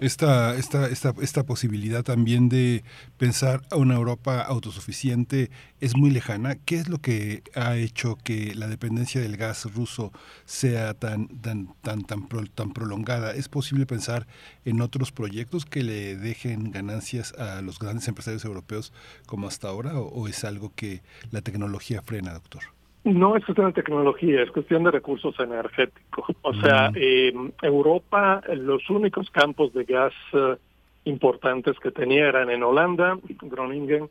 esta, 0.00 0.56
esta, 0.56 0.88
esta, 0.88 1.14
esta 1.20 1.44
posibilidad 1.44 2.02
también 2.02 2.48
de 2.48 2.84
pensar 3.16 3.62
a 3.70 3.76
una 3.76 3.94
Europa 3.94 4.42
autosuficiente 4.42 5.50
es 5.80 5.96
muy 5.96 6.10
lejana. 6.10 6.56
¿Qué 6.56 6.76
es 6.76 6.88
lo 6.88 6.98
que 6.98 7.42
ha 7.54 7.76
hecho 7.76 8.16
que 8.16 8.54
la 8.54 8.68
dependencia 8.68 9.20
del 9.20 9.36
gas 9.36 9.64
ruso 9.74 10.12
sea 10.44 10.94
tan, 10.94 11.28
tan, 11.40 11.74
tan, 11.82 12.04
tan, 12.04 12.28
tan 12.28 12.72
prolongada? 12.72 13.34
¿Es 13.34 13.48
posible 13.48 13.86
pensar 13.86 14.26
en 14.64 14.80
otros 14.80 15.12
proyectos 15.12 15.64
que 15.64 15.82
le 15.82 16.16
dejen 16.16 16.70
ganancias 16.70 17.32
a 17.34 17.62
los 17.62 17.78
grandes 17.78 18.08
empresarios 18.08 18.44
europeos 18.44 18.92
como 19.26 19.48
hasta 19.48 19.68
ahora 19.68 19.98
o 19.98 20.28
es 20.28 20.44
algo 20.44 20.72
que 20.74 21.02
la 21.30 21.40
tecnología 21.40 22.02
frena, 22.02 22.32
doctor? 22.34 22.75
No 23.06 23.36
es 23.36 23.44
cuestión 23.44 23.68
de 23.68 23.72
tecnología, 23.72 24.42
es 24.42 24.50
cuestión 24.50 24.82
de 24.82 24.90
recursos 24.90 25.38
energéticos. 25.38 26.26
O 26.42 26.52
sea, 26.54 26.90
en 26.92 27.54
Europa 27.62 28.42
los 28.52 28.90
únicos 28.90 29.30
campos 29.30 29.72
de 29.72 29.84
gas 29.84 30.12
eh, 30.32 30.56
importantes 31.04 31.78
que 31.78 31.92
tenía 31.92 32.26
eran 32.26 32.50
en 32.50 32.64
Holanda, 32.64 33.16
Groningen, 33.42 34.10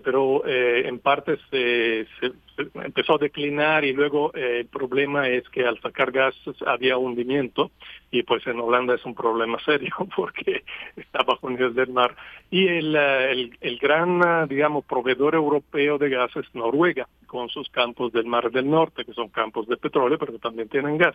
pero 0.00 0.46
eh, 0.46 0.86
en 0.86 0.98
parte 0.98 1.38
se, 1.50 2.06
empezó 2.74 3.14
a 3.14 3.18
declinar 3.18 3.84
y 3.84 3.92
luego 3.92 4.32
eh, 4.34 4.60
el 4.60 4.66
problema 4.66 5.28
es 5.28 5.48
que 5.50 5.66
al 5.66 5.80
sacar 5.80 6.10
gas 6.10 6.34
había 6.66 6.96
hundimiento 6.96 7.70
y 8.10 8.22
pues 8.22 8.46
en 8.46 8.60
Holanda 8.60 8.94
es 8.94 9.04
un 9.04 9.14
problema 9.14 9.58
serio 9.64 9.94
porque 10.14 10.64
está 10.96 11.22
bajo 11.22 11.48
el 11.48 11.54
nivel 11.54 11.74
del 11.74 11.92
mar. 11.92 12.16
Y 12.50 12.66
el, 12.68 12.94
eh, 12.96 13.50
el, 13.60 13.78
gran, 13.78 14.48
digamos, 14.48 14.84
proveedor 14.84 15.34
europeo 15.34 15.98
de 15.98 16.08
gas 16.08 16.34
es 16.36 16.54
Noruega, 16.54 17.08
con 17.26 17.48
sus 17.48 17.68
campos 17.70 18.12
del 18.12 18.26
Mar 18.26 18.50
del 18.50 18.70
Norte, 18.70 19.04
que 19.04 19.12
son 19.12 19.28
campos 19.28 19.66
de 19.68 19.76
petróleo, 19.76 20.18
pero 20.18 20.38
también 20.38 20.68
tienen 20.68 20.98
gas. 20.98 21.14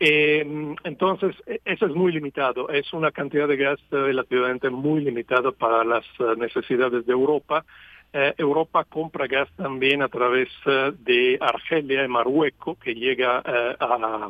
Entonces, 0.00 1.36
e, 1.46 1.60
eso 1.64 1.86
es 1.86 1.94
muy 1.94 2.12
limitado. 2.12 2.68
Es 2.70 2.92
una 2.92 3.10
cantidad 3.12 3.46
de 3.46 3.56
gas 3.56 3.78
relativamente 3.90 4.70
muy 4.70 5.02
limitada 5.02 5.52
para 5.52 5.84
las 5.84 6.04
necesidades 6.38 7.06
de 7.06 7.12
Europa 7.12 7.64
eh, 8.12 8.34
Europa 8.38 8.84
compra 8.84 9.28
gas 9.28 9.48
también 9.56 10.02
a 10.02 10.08
través 10.08 10.48
eh, 10.66 10.92
de 10.98 11.38
Argelia 11.40 12.04
y 12.04 12.08
Marruecos, 12.08 12.76
que 12.78 12.94
llega 12.94 13.40
eh, 13.46 13.76
a, 13.78 14.28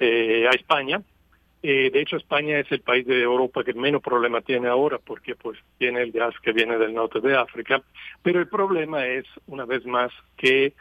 a, 0.00 0.54
España. 0.54 1.02
de 1.60 2.00
hecho, 2.00 2.16
España 2.16 2.60
es 2.60 2.72
el 2.72 2.80
país 2.80 3.06
de 3.06 3.20
Europa 3.20 3.62
que 3.62 3.74
menos 3.74 4.00
problema 4.00 4.40
tiene 4.40 4.68
ahora 4.68 4.98
porque 4.98 5.34
pues 5.34 5.58
tiene 5.76 6.02
el 6.02 6.12
gas 6.12 6.34
que 6.42 6.52
viene 6.52 6.78
del 6.78 6.94
norte 6.94 7.20
de 7.20 7.36
África. 7.36 7.82
Pero 8.22 8.40
el 8.40 8.48
problema 8.48 9.06
es, 9.06 9.26
una 9.46 9.66
vez 9.66 9.84
más, 9.84 10.10
que 10.36 10.72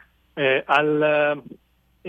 al 0.68 1.44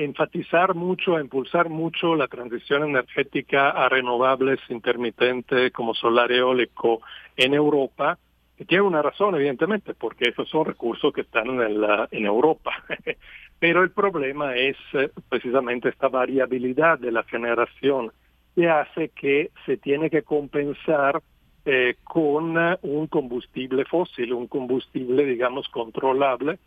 enfatizar 0.04 0.74
mucho, 0.74 1.16
a 1.16 1.20
impulsar 1.20 1.68
mucho 1.68 2.14
la 2.14 2.28
transición 2.28 2.84
energética 2.84 3.70
a 3.70 3.88
renovables 3.88 4.60
intermitentes 4.68 5.72
como 5.72 5.94
solar 5.94 6.30
eólico 6.30 7.00
en 7.36 7.54
Europa, 7.54 8.18
que 8.56 8.64
tiene 8.64 8.82
una 8.82 9.02
razón, 9.02 9.34
evidentemente, 9.34 9.94
porque 9.94 10.30
esos 10.30 10.48
son 10.48 10.64
recursos 10.64 11.12
que 11.12 11.22
están 11.22 11.48
en, 11.60 11.80
la, 11.80 12.08
en 12.10 12.26
Europa. 12.26 12.72
Pero 13.58 13.82
el 13.82 13.90
problema 13.90 14.56
es 14.56 14.76
eh, 14.92 15.10
precisamente 15.28 15.88
esta 15.88 16.08
variabilidad 16.08 16.98
de 16.98 17.12
la 17.12 17.24
generación 17.24 18.12
que 18.54 18.68
hace 18.68 19.10
que 19.10 19.50
se 19.66 19.76
tiene 19.76 20.10
que 20.10 20.22
compensar 20.22 21.22
eh, 21.64 21.96
con 22.04 22.56
un 22.82 23.06
combustible 23.08 23.84
fósil, 23.84 24.32
un 24.32 24.46
combustible, 24.46 25.24
digamos, 25.24 25.68
controlable, 25.68 26.58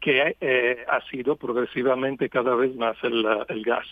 que 0.00 0.36
eh, 0.40 0.84
ha 0.88 1.00
sido 1.08 1.36
progresivamente 1.36 2.28
cada 2.28 2.54
vez 2.54 2.74
más 2.76 2.96
el, 3.02 3.26
el 3.48 3.62
gas. 3.62 3.86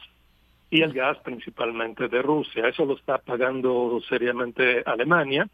Y 0.70 0.82
el 0.82 0.92
gas 0.92 1.18
principalmente 1.18 2.08
de 2.08 2.22
Rusia. 2.22 2.68
Eso 2.68 2.84
lo 2.84 2.96
está 2.96 3.18
pagando 3.18 4.00
seriamente 4.08 4.82
Alemania 4.84 5.48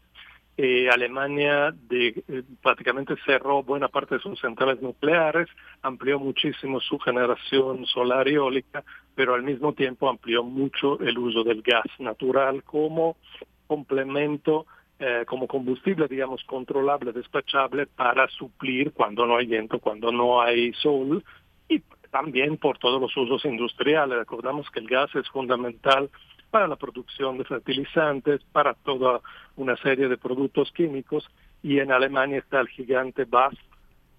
eh, 0.55 0.87
Alemania 0.89 1.73
de, 1.89 2.23
eh, 2.27 2.43
prácticamente 2.61 3.15
cerró 3.25 3.63
buena 3.63 3.87
parte 3.87 4.15
de 4.15 4.21
sus 4.21 4.39
centrales 4.39 4.81
nucleares, 4.81 5.47
amplió 5.81 6.19
muchísimo 6.19 6.79
su 6.79 6.99
generación 6.99 7.87
solar 7.87 8.27
y 8.27 8.35
eólica, 8.35 8.83
pero 9.15 9.33
al 9.33 9.41
mismo 9.41 9.73
tiempo 9.73 10.07
amplió 10.07 10.43
mucho 10.43 10.99
el 10.99 11.17
uso 11.17 11.43
del 11.43 11.63
gas 11.63 11.85
natural 11.97 12.63
como 12.63 13.17
complemento, 13.65 14.67
eh, 15.05 15.25
como 15.25 15.47
combustible, 15.47 16.07
digamos, 16.07 16.41
controlable, 16.45 17.11
despachable 17.11 17.87
para 17.87 18.25
suplir 18.29 18.93
cuando 18.93 19.25
no 19.25 19.35
hay 19.35 19.47
viento, 19.47 19.79
cuando 19.79 20.13
no 20.13 20.41
hay 20.41 20.71
sol 20.75 21.21
y 21.67 21.81
también 22.09 22.55
por 22.55 22.77
todos 22.77 23.01
los 23.01 23.17
usos 23.17 23.43
industriales. 23.43 24.17
Recordamos 24.17 24.69
que 24.69 24.79
el 24.79 24.87
gas 24.87 25.13
es 25.15 25.27
fundamental 25.27 26.09
para 26.49 26.69
la 26.69 26.77
producción 26.77 27.37
de 27.37 27.43
fertilizantes, 27.43 28.45
para 28.53 28.75
toda 28.75 29.19
una 29.57 29.75
serie 29.75 30.07
de 30.07 30.17
productos 30.17 30.71
químicos 30.71 31.29
y 31.61 31.79
en 31.79 31.91
Alemania 31.91 32.37
está 32.37 32.61
el 32.61 32.69
gigante 32.69 33.25
BASF, 33.25 33.59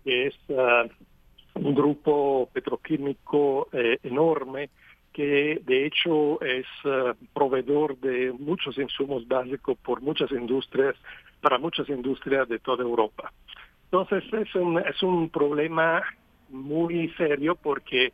que 0.04 0.26
es 0.26 0.34
uh, 0.48 0.86
un 1.54 1.74
grupo 1.74 2.50
petroquímico 2.52 3.68
eh, 3.72 4.00
enorme 4.02 4.68
que 5.14 5.62
de 5.64 5.86
hecho 5.86 6.42
es 6.42 6.66
uh, 6.84 7.14
proveedor 7.32 7.96
de 7.98 8.32
muchos 8.32 8.76
insumos 8.76 9.26
básicos 9.26 9.78
por 9.78 10.02
muchas 10.02 10.30
industrias, 10.32 10.96
para 11.40 11.56
muchas 11.56 11.88
industrias 11.88 12.48
de 12.48 12.58
toda 12.58 12.82
Europa. 12.82 13.32
Entonces 13.84 14.24
es 14.32 14.54
un, 14.56 14.78
es 14.80 15.00
un 15.04 15.30
problema 15.30 16.02
muy 16.50 17.08
serio 17.16 17.54
porque 17.54 18.12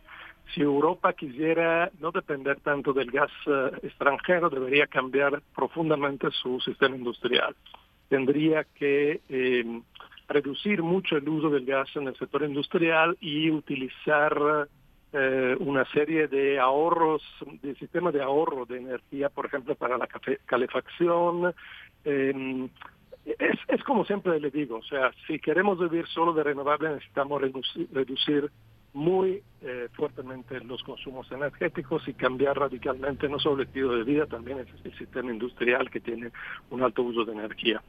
si 0.54 0.60
Europa 0.60 1.14
quisiera 1.14 1.90
no 2.00 2.10
depender 2.10 2.60
tanto 2.60 2.92
del 2.92 3.10
gas 3.10 3.30
eh, 3.46 3.70
extranjero, 3.82 4.50
debería 4.50 4.86
cambiar 4.86 5.40
profundamente 5.54 6.28
su 6.30 6.60
sistema 6.60 6.96
industrial. 6.96 7.56
Tendría 8.10 8.64
que 8.64 9.22
eh, 9.28 9.80
reducir 10.28 10.82
mucho 10.82 11.16
el 11.16 11.26
uso 11.28 11.48
del 11.48 11.64
gas 11.64 11.88
en 11.96 12.08
el 12.08 12.16
sector 12.16 12.42
industrial 12.42 13.16
y 13.20 13.50
utilizar 13.50 14.68
eh, 15.12 15.56
una 15.58 15.84
serie 15.86 16.28
de 16.28 16.58
ahorros, 16.58 17.22
de 17.62 17.74
sistemas 17.76 18.14
de 18.14 18.22
ahorro 18.22 18.64
de 18.64 18.78
energía, 18.78 19.28
por 19.28 19.46
ejemplo, 19.46 19.74
para 19.74 19.98
la 19.98 20.08
calefacción. 20.46 21.52
Em, 22.04 22.68
es, 23.24 23.84
como 23.84 24.04
siempre 24.04 24.38
le 24.40 24.50
digo, 24.50 24.78
o 24.78 24.82
sea, 24.82 25.10
si 25.26 25.38
queremos 25.38 25.78
vivir 25.78 26.06
solo 26.06 26.32
de 26.32 26.42
renovables 26.42 26.92
necesitamos 26.92 27.42
reducir 27.92 28.50
muy 28.92 29.42
eh, 29.62 29.88
fuertemente 29.92 30.58
los 30.60 30.82
consumos 30.82 31.30
energéticos 31.30 32.06
y 32.08 32.14
cambiar 32.14 32.58
radicalmente 32.58 33.28
no 33.28 33.38
solo 33.38 33.62
el 33.62 33.68
estilo 33.68 33.96
de 33.96 34.04
vida, 34.04 34.26
también 34.26 34.58
el 34.58 34.98
sistema 34.98 35.30
industrial 35.30 35.90
que 35.90 36.00
tiene 36.00 36.30
un 36.70 36.82
alto 36.82 37.02
uso 37.02 37.24
de 37.24 37.32
energía. 37.32 37.82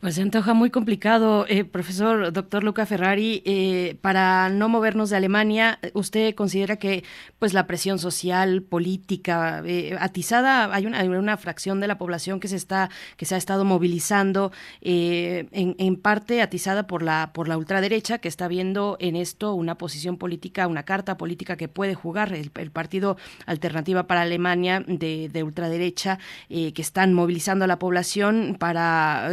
Pues 0.00 0.16
se 0.16 0.22
antoja 0.22 0.52
muy 0.52 0.68
complicado, 0.68 1.46
eh, 1.48 1.64
profesor 1.64 2.30
doctor 2.30 2.62
Luca 2.62 2.84
Ferrari. 2.84 3.42
Eh, 3.46 3.96
para 4.02 4.50
no 4.50 4.68
movernos 4.68 5.08
de 5.08 5.16
Alemania, 5.16 5.78
¿usted 5.94 6.34
considera 6.34 6.76
que 6.76 7.04
pues 7.38 7.54
la 7.54 7.66
presión 7.66 7.98
social, 7.98 8.60
política, 8.60 9.62
eh, 9.64 9.96
atizada, 9.98 10.74
hay 10.74 10.84
una, 10.84 11.02
una, 11.04 11.38
fracción 11.38 11.80
de 11.80 11.86
la 11.86 11.96
población 11.96 12.38
que 12.38 12.48
se 12.48 12.56
está, 12.56 12.90
que 13.16 13.24
se 13.24 13.34
ha 13.34 13.38
estado 13.38 13.64
movilizando, 13.64 14.52
en, 14.82 15.48
en, 15.78 15.96
parte 15.96 16.42
atizada 16.42 16.86
por 16.86 17.02
la, 17.02 17.32
por 17.32 17.48
la 17.48 17.56
ultraderecha, 17.56 18.18
que 18.18 18.28
está 18.28 18.46
viendo 18.46 18.98
en 19.00 19.16
esto 19.16 19.54
una 19.54 19.78
posición 19.78 20.18
política, 20.18 20.66
una 20.66 20.82
carta 20.82 21.16
política 21.16 21.56
que 21.56 21.68
puede 21.68 21.94
jugar 21.94 22.34
el, 22.34 22.50
partido 22.50 23.16
Alternativa 23.46 24.06
para 24.06 24.22
Alemania 24.22 24.84
de, 24.86 25.30
de 25.32 25.42
ultraderecha, 25.42 26.18
que 26.48 26.72
están 26.76 27.14
movilizando 27.14 27.64
a 27.64 27.68
la 27.68 27.78
población 27.78 28.56
para 28.58 29.30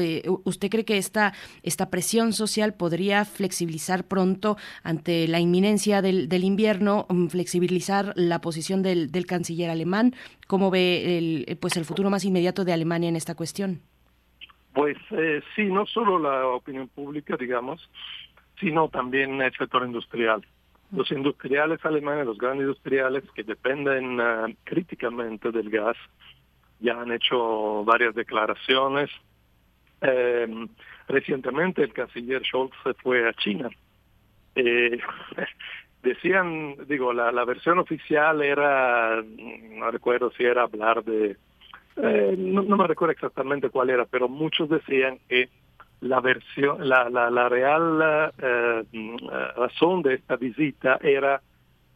¿Usted 0.51 0.69
cree 0.69 0.85
que 0.85 0.97
esta, 0.97 1.33
esta 1.63 1.89
presión 1.89 2.33
social 2.33 2.73
podría 2.73 3.25
flexibilizar 3.25 4.03
pronto 4.03 4.57
ante 4.83 5.27
la 5.27 5.39
inminencia 5.39 6.01
del, 6.01 6.29
del 6.29 6.43
invierno, 6.43 7.07
mm, 7.09 7.27
flexibilizar 7.27 8.13
la 8.15 8.39
posición 8.39 8.83
del, 8.83 9.11
del, 9.11 9.25
canciller 9.25 9.69
alemán? 9.69 10.13
¿Cómo 10.47 10.69
ve 10.69 11.17
el, 11.17 11.57
pues 11.59 11.77
el 11.77 11.85
futuro 11.85 12.09
más 12.09 12.25
inmediato 12.25 12.63
de 12.63 12.73
Alemania 12.73 13.09
en 13.09 13.15
esta 13.15 13.35
cuestión? 13.35 13.81
Pues 14.73 14.97
eh, 15.11 15.41
sí, 15.55 15.63
no 15.63 15.85
solo 15.85 16.19
la 16.19 16.47
opinión 16.47 16.87
pública, 16.87 17.35
digamos, 17.37 17.89
sino 18.59 18.87
también 18.89 19.41
el 19.41 19.51
sector 19.53 19.85
industrial. 19.85 20.45
Los 20.91 21.11
industriales 21.11 21.83
alemanes, 21.83 22.25
los 22.25 22.37
grandes 22.37 22.65
industriales 22.67 23.23
que 23.33 23.43
dependen 23.43 24.19
ah, 24.21 24.47
críticamente 24.63 25.51
del 25.51 25.69
gas, 25.69 25.97
ya 26.79 26.99
han 27.01 27.11
hecho 27.11 27.83
varias 27.83 28.13
declaraciones. 28.15 29.09
Em, 30.01 30.67
recientemente 31.07 31.83
el 31.83 31.93
canciller 31.93 32.43
Scholz 32.43 32.73
se 32.83 32.93
fue 32.95 33.27
a 33.27 33.33
China. 33.33 33.69
Eh, 34.55 34.99
decían, 36.03 36.75
digo, 36.87 37.13
la, 37.13 37.31
la 37.31 37.45
versión 37.45 37.79
oficial 37.79 38.41
era, 38.41 39.21
no 39.21 39.91
recuerdo 39.91 40.31
si 40.31 40.43
era 40.43 40.63
hablar 40.63 41.03
de, 41.03 41.37
eh, 41.97 42.35
no, 42.37 42.63
me 42.63 42.87
recuerdo 42.87 43.11
exactamente 43.11 43.69
cuál 43.69 43.89
era, 43.89 44.05
pero 44.05 44.27
muchos 44.27 44.69
decían 44.69 45.19
que 45.27 45.49
la 45.99 46.19
versión, 46.19 46.87
la, 46.87 47.09
la, 47.09 47.29
la 47.29 47.47
real 47.47 48.33
eh, 48.41 48.83
razón 49.55 50.01
de 50.01 50.15
esta 50.15 50.35
visita 50.35 50.97
era 51.01 51.41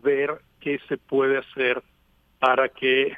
ver 0.04 0.42
qué 0.60 0.80
se 0.88 0.98
puede 0.98 1.40
hacer 1.40 1.82
para 2.40 2.70
que 2.70 3.18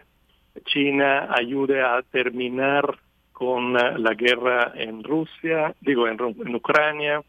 China 0.65 1.27
ayude 1.34 1.81
a 1.81 2.01
terminar 2.03 2.97
con 3.38 3.73
la 3.73 4.15
guerra 4.15 4.73
en 4.73 5.03
Rusia, 5.03 5.76
digo, 5.81 6.07
en, 6.07 6.55
Ucrania, 6.55 7.22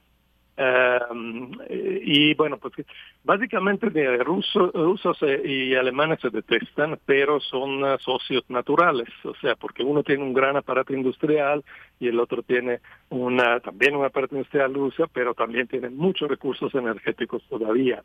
Um, 0.60 1.52
y 1.70 2.34
bueno, 2.34 2.58
pues 2.58 2.74
básicamente 3.22 3.86
rusos, 4.24 4.72
rusos 4.72 5.16
y 5.44 5.72
alemanes 5.76 6.18
se 6.20 6.30
detestan, 6.30 6.98
pero 7.06 7.38
son 7.38 7.84
uh, 7.84 7.96
socios 8.00 8.42
naturales, 8.48 9.08
o 9.22 9.36
sea, 9.36 9.54
porque 9.54 9.84
uno 9.84 10.02
tiene 10.02 10.24
un 10.24 10.34
gran 10.34 10.56
aparato 10.56 10.92
industrial 10.92 11.62
y 12.00 12.08
el 12.08 12.18
otro 12.18 12.42
tiene 12.42 12.80
una 13.10 13.60
también 13.60 13.94
un 13.94 14.04
aparato 14.04 14.34
industrial 14.34 14.74
ruso, 14.74 15.06
pero 15.12 15.32
también 15.32 15.68
tiene 15.68 15.90
muchos 15.90 16.28
recursos 16.28 16.74
energéticos 16.74 17.40
todavía. 17.48 18.02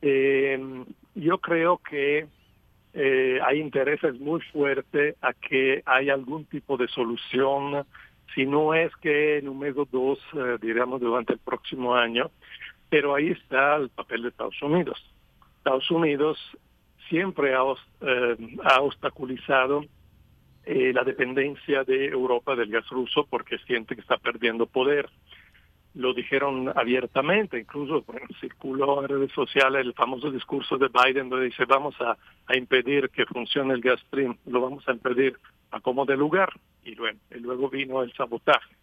Eh, 0.00 0.84
yo 1.16 1.38
creo 1.38 1.78
que 1.78 2.28
eh, 2.94 3.38
hay 3.44 3.60
intereses 3.60 4.18
muy 4.18 4.40
fuertes 4.52 5.16
a 5.20 5.32
que 5.32 5.82
haya 5.86 6.14
algún 6.14 6.44
tipo 6.46 6.76
de 6.76 6.88
solución 6.88 7.84
si 8.34 8.46
no 8.46 8.74
es 8.74 8.94
que 8.96 9.38
en 9.38 9.48
un 9.48 9.58
mes 9.58 9.76
o 9.76 9.86
dos, 9.90 10.18
eh, 10.34 10.56
digamos, 10.60 11.00
durante 11.00 11.32
el 11.32 11.38
próximo 11.40 11.94
año, 11.94 12.30
pero 12.88 13.14
ahí 13.14 13.30
está 13.30 13.76
el 13.76 13.88
papel 13.88 14.22
de 14.22 14.28
Estados 14.28 14.60
Unidos. 14.62 14.98
Estados 15.58 15.90
Unidos 15.90 16.38
siempre 17.08 17.54
ha, 17.54 17.62
eh, 18.00 18.36
obstaculizado 18.80 19.84
eh, 20.64 20.92
la 20.92 21.02
dependencia 21.04 21.84
de 21.84 22.06
Europa 22.06 22.54
del 22.54 22.70
gas 22.70 22.88
ruso 22.88 23.26
porque 23.28 23.58
siente 23.66 23.94
que 23.94 24.00
está 24.00 24.16
perdiendo 24.16 24.66
poder. 24.66 25.08
Lo 25.94 26.14
dijeron 26.14 26.72
abiertamente, 26.74 27.58
incluso 27.58 28.02
bueno, 28.02 28.26
circuló 28.40 29.02
en 29.02 29.08
redes 29.08 29.32
sociales 29.32 29.84
el 29.84 29.92
famoso 29.94 30.30
discurso 30.30 30.78
de 30.78 30.88
Biden 30.88 31.28
donde 31.28 31.46
dice 31.46 31.64
vamos 31.64 31.96
a, 32.00 32.16
impedir 32.54 33.10
que 33.10 33.26
funcione 33.26 33.74
el 33.74 33.80
gas 33.80 34.00
stream, 34.00 34.36
lo 34.46 34.60
vamos 34.60 34.88
a 34.88 34.92
impedir 34.92 35.36
a 35.72 35.80
como 35.80 36.04
de 36.04 36.16
lugar 36.16 36.52
y 36.84 36.94
luego, 36.94 37.18
y 37.30 37.38
luego 37.38 37.68
vino 37.68 38.02
el 38.02 38.12
sabotaje. 38.12 38.76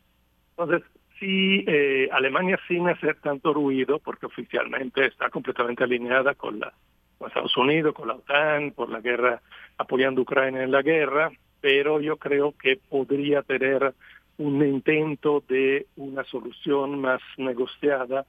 Entonces, 0.51 0.83
si 1.19 1.63
eh, 1.67 2.09
Alemania 2.11 2.59
sin 2.67 2.87
hacer 2.89 3.15
tanto 3.21 3.53
ruido, 3.53 3.99
porque 3.99 4.25
oficialmente 4.25 5.05
está 5.05 5.29
completamente 5.29 5.83
alineada 5.83 6.35
con, 6.35 6.59
la, 6.59 6.73
con 7.17 7.27
Estados 7.27 7.55
Unidos, 7.57 7.93
con 7.93 8.07
la 8.07 8.15
OTAN, 8.15 8.71
por 8.71 8.89
la 8.89 9.01
guerra, 9.01 9.41
apoyando 9.77 10.21
a 10.21 10.23
Ucrania 10.23 10.63
en 10.63 10.71
la 10.71 10.81
guerra, 10.81 11.31
pero 11.61 11.99
yo 11.99 12.17
creo 12.17 12.53
que 12.57 12.79
podría 12.89 13.41
tener 13.41 13.93
un 14.37 14.65
intento 14.65 15.43
de 15.47 15.87
una 15.95 16.23
solución 16.25 16.99
más 17.01 17.21
negociada 17.37 18.25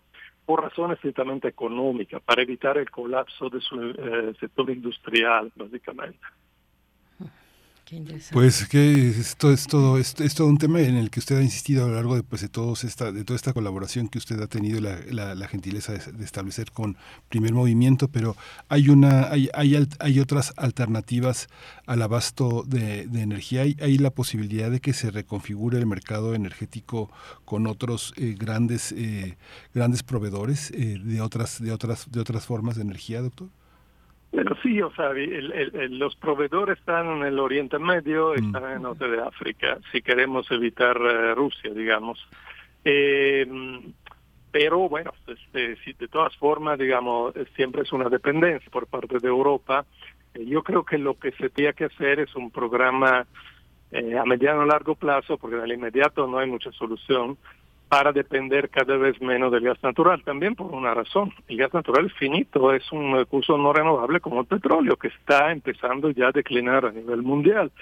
por 0.47 0.62
razones 0.62 0.97
estrictamente 0.97 1.48
económicas, 1.48 2.22
para 2.22 2.43
evitar 2.43 2.78
el 2.78 2.90
colapso 2.90 3.51
de 3.51 3.60
su 3.60 3.78
eh, 3.80 4.32
sector 4.40 4.70
industrial, 4.70 5.52
básicamente. 5.55 6.18
Pues 8.32 8.66
que 8.69 9.09
esto 9.09 9.51
es 9.51 9.66
todo, 9.66 9.98
es, 9.98 10.15
todo 10.15 10.47
un 10.47 10.59
tema 10.59 10.81
en 10.81 10.97
el 10.97 11.10
que 11.10 11.20
usted 11.20 11.39
ha 11.39 11.43
insistido 11.43 11.85
a 11.85 11.89
lo 11.89 11.94
largo 11.94 12.16
de, 12.16 12.23
pues, 12.23 12.43
de, 12.43 12.48
todos 12.48 12.85
esta, 12.85 13.12
de 13.12 13.24
toda 13.24 13.36
esta 13.36 13.52
colaboración 13.52 14.09
que 14.09 14.19
usted 14.19 14.40
ha 14.40 14.47
tenido 14.47 14.81
la, 14.81 15.35
la, 15.35 15.48
gentileza 15.48 15.93
de, 15.93 16.24
establecer 16.24 16.70
con 16.70 16.97
Primer 17.28 17.55
Movimiento, 17.55 18.09
pero 18.09 18.36
hay 18.69 18.90
una, 18.90 19.31
hay, 19.31 19.48
hay, 19.55 19.89
hay 20.01 20.20
otras 20.20 20.52
alternativas 20.56 21.48
al 21.86 22.02
abasto 22.02 22.65
de, 22.66 23.02
energía. 23.02 23.62
Hay, 23.62 23.77
hay, 23.81 23.97
la 23.98 24.10
posibilidad 24.10 24.70
de 24.70 24.81
que 24.81 24.93
se 24.93 25.10
reconfigure 25.10 25.78
el 25.78 25.86
mercado 25.86 26.35
energético 26.35 27.10
con 27.44 27.66
otros 27.66 28.12
eh, 28.16 28.35
grandes, 28.39 28.93
eh, 28.93 29.36
grandes 29.74 30.02
proveedores 30.02 30.70
eh, 30.73 30.98
de 31.02 31.20
otras, 31.20 31.62
de 31.62 31.73
otras, 31.73 32.10
de 32.10 32.20
otras 32.20 32.44
formas 32.44 32.77
de 32.77 32.82
energía, 32.82 33.23
doctor. 33.23 33.48
Pero 34.30 34.56
sí, 34.62 34.80
o 34.82 34.92
sea, 34.94 35.10
los 35.88 36.14
proveedores 36.16 36.78
están 36.78 37.06
en 37.06 37.22
el 37.24 37.38
Oriente 37.38 37.78
Medio, 37.78 38.32
mm. 38.32 38.44
están 38.44 38.64
en 38.64 38.70
el 38.72 38.82
norte 38.82 39.09
de 39.09 39.20
África, 39.22 39.78
si 39.90 40.02
queremos 40.02 40.50
evitar 40.50 40.96
eh, 40.96 41.34
Rusia, 41.34 41.72
digamos. 41.72 42.18
Eh, 42.84 43.46
pero 44.50 44.88
bueno, 44.88 45.12
este, 45.26 45.76
si 45.76 45.92
de 45.94 46.09
todas 46.09 46.36
formas, 46.36 46.78
digamos, 46.78 47.34
siempre 47.56 47.82
es 47.82 47.92
una 47.92 48.09
dependencia 48.09 48.70
por 48.70 48.86
parte 48.86 49.18
de 49.18 49.28
Europa. 49.28 49.86
Eh, 50.34 50.44
yo 50.44 50.62
creo 50.62 50.84
que 50.84 50.98
lo 50.98 51.18
que 51.18 51.32
se 51.32 51.48
tiene 51.48 51.72
que 51.72 51.86
hacer 51.86 52.20
es 52.20 52.34
un 52.36 52.50
programa 52.50 53.26
a 53.90 54.24
mediano 54.26 54.60
o 54.60 54.66
largo 54.66 54.94
plazo, 54.94 55.38
porque 55.38 55.56
en 55.56 55.62
el 55.62 55.72
inmediato 55.72 56.26
no 56.26 56.38
hay 56.38 56.46
mucha 56.46 56.70
solución, 56.72 57.38
para 57.89 58.12
depender 58.12 58.69
cada 58.69 58.97
vez 58.97 59.20
menos 59.20 59.51
del 59.51 59.65
gas 59.65 59.82
natural, 59.82 60.23
también 60.23 60.55
por 60.55 60.73
una 60.73 60.93
razón. 60.93 61.32
El 61.48 61.56
gas 61.56 61.73
natural 61.73 62.06
es 62.06 62.12
finito, 62.15 62.73
es 62.73 62.90
un 62.93 63.15
recurso 63.15 63.56
no 63.56 63.73
renovable 63.73 64.20
como 64.20 64.40
el 64.40 64.47
petróleo, 64.47 64.97
que 64.97 65.09
está 65.09 65.51
empezando 65.52 66.10
ya 66.10 66.28
a 66.28 66.32
declinar 66.32 66.85
a 66.85 66.93
nivel 66.93 67.23
mundial. 67.23 67.73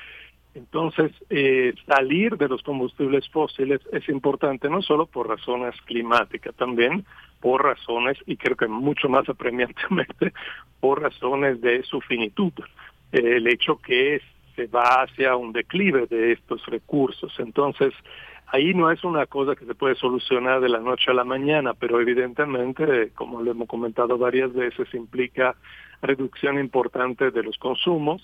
Entonces, 0.55 1.13
eh, 1.29 1.75
salir 1.87 2.39
de 2.39 2.49
los 2.49 2.63
combustibles 2.63 3.29
fósiles 3.29 3.81
es 3.93 4.09
importante 4.09 4.71
no 4.71 4.81
solo 4.81 5.07
por 5.07 5.29
razones 5.29 5.75
climáticas, 5.83 6.55
también 6.55 7.05
por 7.41 7.63
razones, 7.63 8.17
y 8.27 8.37
creo 8.37 8.57
que 8.57 8.67
mucho 8.67 9.09
más 9.09 9.29
apremiantemente, 9.29 10.33
por 10.81 11.03
razones 11.03 11.61
de 11.61 11.83
su 11.83 12.01
finitud. 12.01 12.53
el 13.13 13.47
hecho 13.47 13.77
que 13.77 14.21
se 14.55 14.67
va 14.67 15.03
hacia 15.03 15.37
un 15.37 15.53
declive 15.53 16.07
de 16.07 16.33
estos 16.33 16.65
recursos. 16.67 17.33
Entonces, 17.39 17.93
Ahí 18.49 18.75
no 18.75 18.91
es 18.91 19.03
una 19.03 19.27
cosa 19.27 19.57
que 19.57 19.65
se 19.65 19.75
puede 19.75 19.97
solucionar 19.97 20.61
de 20.61 20.69
la 20.69 20.79
noche 20.79 21.11
a 21.11 21.15
la 21.15 21.25
mañana, 21.25 21.75
pero 21.75 22.01
evidentemente, 22.01 23.11
como 23.15 23.43
lo 23.43 23.51
hemos 23.51 23.69
comentado 23.69 24.17
varias 24.19 24.53
veces, 24.53 24.93
implica 24.95 25.57
reducción 26.01 26.59
importante 26.59 27.31
de 27.31 27.43
los 27.43 27.59
consumos. 27.59 28.23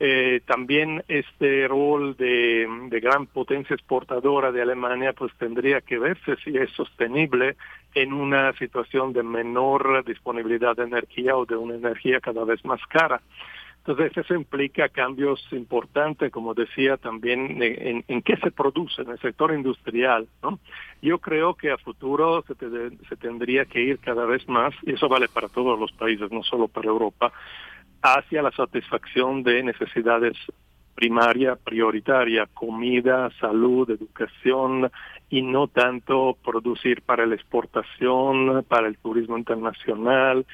Eh, 0.00 0.40
también 0.46 1.04
este 1.08 1.68
rol 1.68 2.16
de, 2.16 2.68
de, 2.88 3.00
gran 3.00 3.26
potencia 3.26 3.74
exportadora 3.74 4.50
de 4.50 4.60
Alemania 4.60 5.12
pues 5.12 5.32
tendría 5.38 5.82
que 5.82 5.98
verse 5.98 6.34
si 6.42 6.56
es 6.56 6.68
sostenible 6.70 7.56
en 7.94 8.12
una 8.12 8.52
situación 8.54 9.12
de 9.12 9.22
menor 9.22 10.04
disponibilidad 10.04 10.74
de 10.74 10.82
energía 10.82 11.36
o 11.36 11.46
de 11.46 11.54
una 11.56 11.76
energía 11.76 12.20
cada 12.20 12.44
vez 12.44 12.64
más 12.64 12.80
cara. 12.88 13.20
Entonces 13.86 14.16
eso 14.16 14.34
implica 14.34 14.88
cambios 14.88 15.46
importantes, 15.52 16.32
como 16.32 16.54
decía 16.54 16.96
también, 16.96 17.58
en, 17.60 18.22
qué 18.22 18.36
se 18.38 18.50
produce 18.50 19.02
en 19.02 19.10
el 19.10 19.18
sector 19.18 19.52
industrial. 19.52 20.26
¿no? 20.42 20.58
Yo 21.02 21.18
creo 21.18 21.54
que 21.54 21.70
a 21.70 21.76
futuro 21.76 22.42
se, 22.48 22.54
se 22.54 23.16
tendría 23.16 23.66
que 23.66 23.82
ir 23.82 23.98
cada 23.98 24.24
vez 24.24 24.48
más, 24.48 24.74
y 24.84 24.94
eso 24.94 25.06
vale 25.06 25.28
para 25.28 25.48
todos 25.48 25.78
los 25.78 25.92
países, 25.92 26.32
no 26.32 26.42
solo 26.42 26.66
para 26.66 26.88
Europa, 26.88 27.30
hacia 28.00 28.40
la 28.40 28.52
satisfacción 28.52 29.42
de 29.42 29.62
necesidades 29.62 30.38
primaria, 30.94 31.56
prioritaria, 31.56 32.46
comida, 32.54 33.30
salud, 33.40 33.90
educación, 33.90 34.90
y 35.28 35.42
no 35.42 35.66
tanto 35.66 36.36
producir 36.44 37.02
para 37.02 37.26
la 37.26 37.34
exportación, 37.34 38.64
para 38.68 38.86
el 38.86 38.96
turismo 38.98 39.36
internacional, 39.36 40.46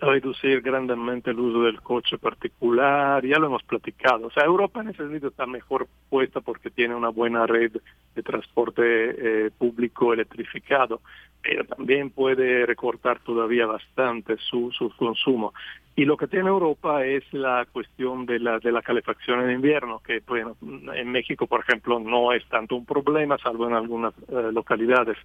reducir 0.00 0.60
grandemente 0.60 1.30
el 1.30 1.38
uso 1.38 1.62
del 1.62 1.80
coche 1.80 2.18
particular, 2.18 3.24
ya 3.24 3.38
lo 3.38 3.46
hemos 3.46 3.62
platicado. 3.62 4.26
O 4.26 4.30
sea, 4.30 4.44
Europa 4.44 4.80
en 4.80 4.88
ese 4.88 4.98
sentido 4.98 5.28
está 5.28 5.46
mejor 5.46 5.88
puesta 6.08 6.40
porque 6.40 6.70
tiene 6.70 6.94
una 6.94 7.08
buena 7.08 7.46
red 7.46 7.72
de 8.14 8.22
transporte 8.22 8.82
eh, 8.82 9.50
público 9.56 10.12
electrificado, 10.12 11.00
pero 11.42 11.64
también 11.64 12.10
puede 12.10 12.66
recortar 12.66 13.20
todavía 13.20 13.66
bastante 13.66 14.36
su, 14.38 14.70
su 14.72 14.90
consumo. 14.96 15.52
Y 15.94 16.04
lo 16.04 16.18
que 16.18 16.26
tiene 16.26 16.48
Europa 16.48 17.06
es 17.06 17.24
la 17.32 17.66
cuestión 17.72 18.26
de 18.26 18.38
la, 18.38 18.58
de 18.58 18.70
la 18.70 18.82
calefacción 18.82 19.40
en 19.40 19.52
invierno, 19.52 20.02
que 20.04 20.22
bueno, 20.26 20.56
en 20.60 21.10
México, 21.10 21.46
por 21.46 21.60
ejemplo, 21.60 21.98
no 21.98 22.32
es 22.32 22.46
tanto 22.50 22.76
un 22.76 22.84
problema, 22.84 23.38
salvo 23.38 23.66
en 23.66 23.74
algunas 23.74 24.12
eh, 24.28 24.50
localidades. 24.52 25.16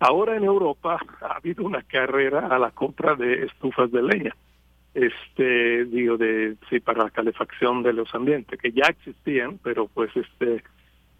Ahora 0.00 0.36
en 0.36 0.44
Europa 0.44 0.98
ha 1.20 1.36
habido 1.36 1.64
una 1.64 1.82
carrera 1.82 2.48
a 2.48 2.58
la 2.58 2.70
compra 2.70 3.14
de 3.14 3.44
estufas 3.44 3.90
de 3.90 4.02
leña, 4.02 4.36
este 4.94 5.84
digo 5.86 6.16
de 6.16 6.56
sí 6.68 6.80
para 6.80 7.04
la 7.04 7.10
calefacción 7.10 7.82
de 7.82 7.92
los 7.92 8.12
ambientes 8.14 8.58
que 8.60 8.72
ya 8.72 8.86
existían, 8.88 9.58
pero 9.62 9.86
pues 9.88 10.10
este 10.16 10.62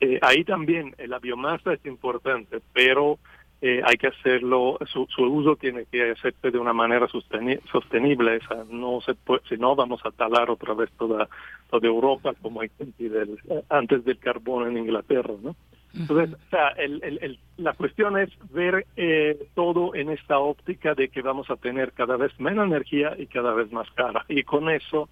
Eh, 0.01 0.19
ahí 0.23 0.45
también 0.45 0.95
la 1.09 1.19
biomasa 1.19 1.73
es 1.73 1.85
importante, 1.85 2.61
pero 2.73 3.19
eh, 3.61 3.83
hay 3.85 3.97
que 3.97 4.07
hacerlo, 4.07 4.79
su, 4.87 5.07
su, 5.07 5.25
uso 5.25 5.57
tiene 5.57 5.87
que 5.91 6.13
hacerse 6.13 6.53
de 6.53 6.59
una 6.59 6.73
manera 6.73 7.09
sostenible, 7.09 8.37
esa, 8.37 8.65
no 8.71 9.01
se 9.01 9.15
puede, 9.15 9.43
si 9.49 9.57
no 9.57 9.75
vamos 9.75 10.01
a 10.05 10.13
talar 10.13 10.51
otra 10.51 10.75
vez 10.75 10.91
toda, 10.93 11.29
toda 11.69 11.89
Europa 11.89 12.33
como 12.41 12.61
hay 12.61 12.71
del, 12.99 13.41
antes 13.69 14.05
del 14.05 14.19
carbón 14.19 14.69
en 14.69 14.79
Inglaterra, 14.79 15.35
¿no? 15.43 15.57
Entonces, 15.99 16.35
o 16.35 16.51
sea, 16.51 16.69
el, 16.69 17.39
la 17.57 17.73
cuestión 17.73 18.17
es 18.19 18.31
ver 18.51 18.87
eh, 18.97 19.49
todo 19.55 19.95
en 19.95 20.11
esta 20.11 20.39
óptica 20.39 20.95
de 20.95 21.09
que 21.09 21.23
vamos 21.23 21.51
a 21.51 21.57
tener 21.57 21.93
cada 21.93 22.17
vez 22.17 22.39
menos 22.39 22.67
energía 22.67 23.15
y 23.19 23.27
cada 23.27 23.53
vez 23.53 23.73
más 23.73 23.91
cara. 23.93 24.25
Y 24.29 24.45
con 24.45 24.71
eso 24.71 25.09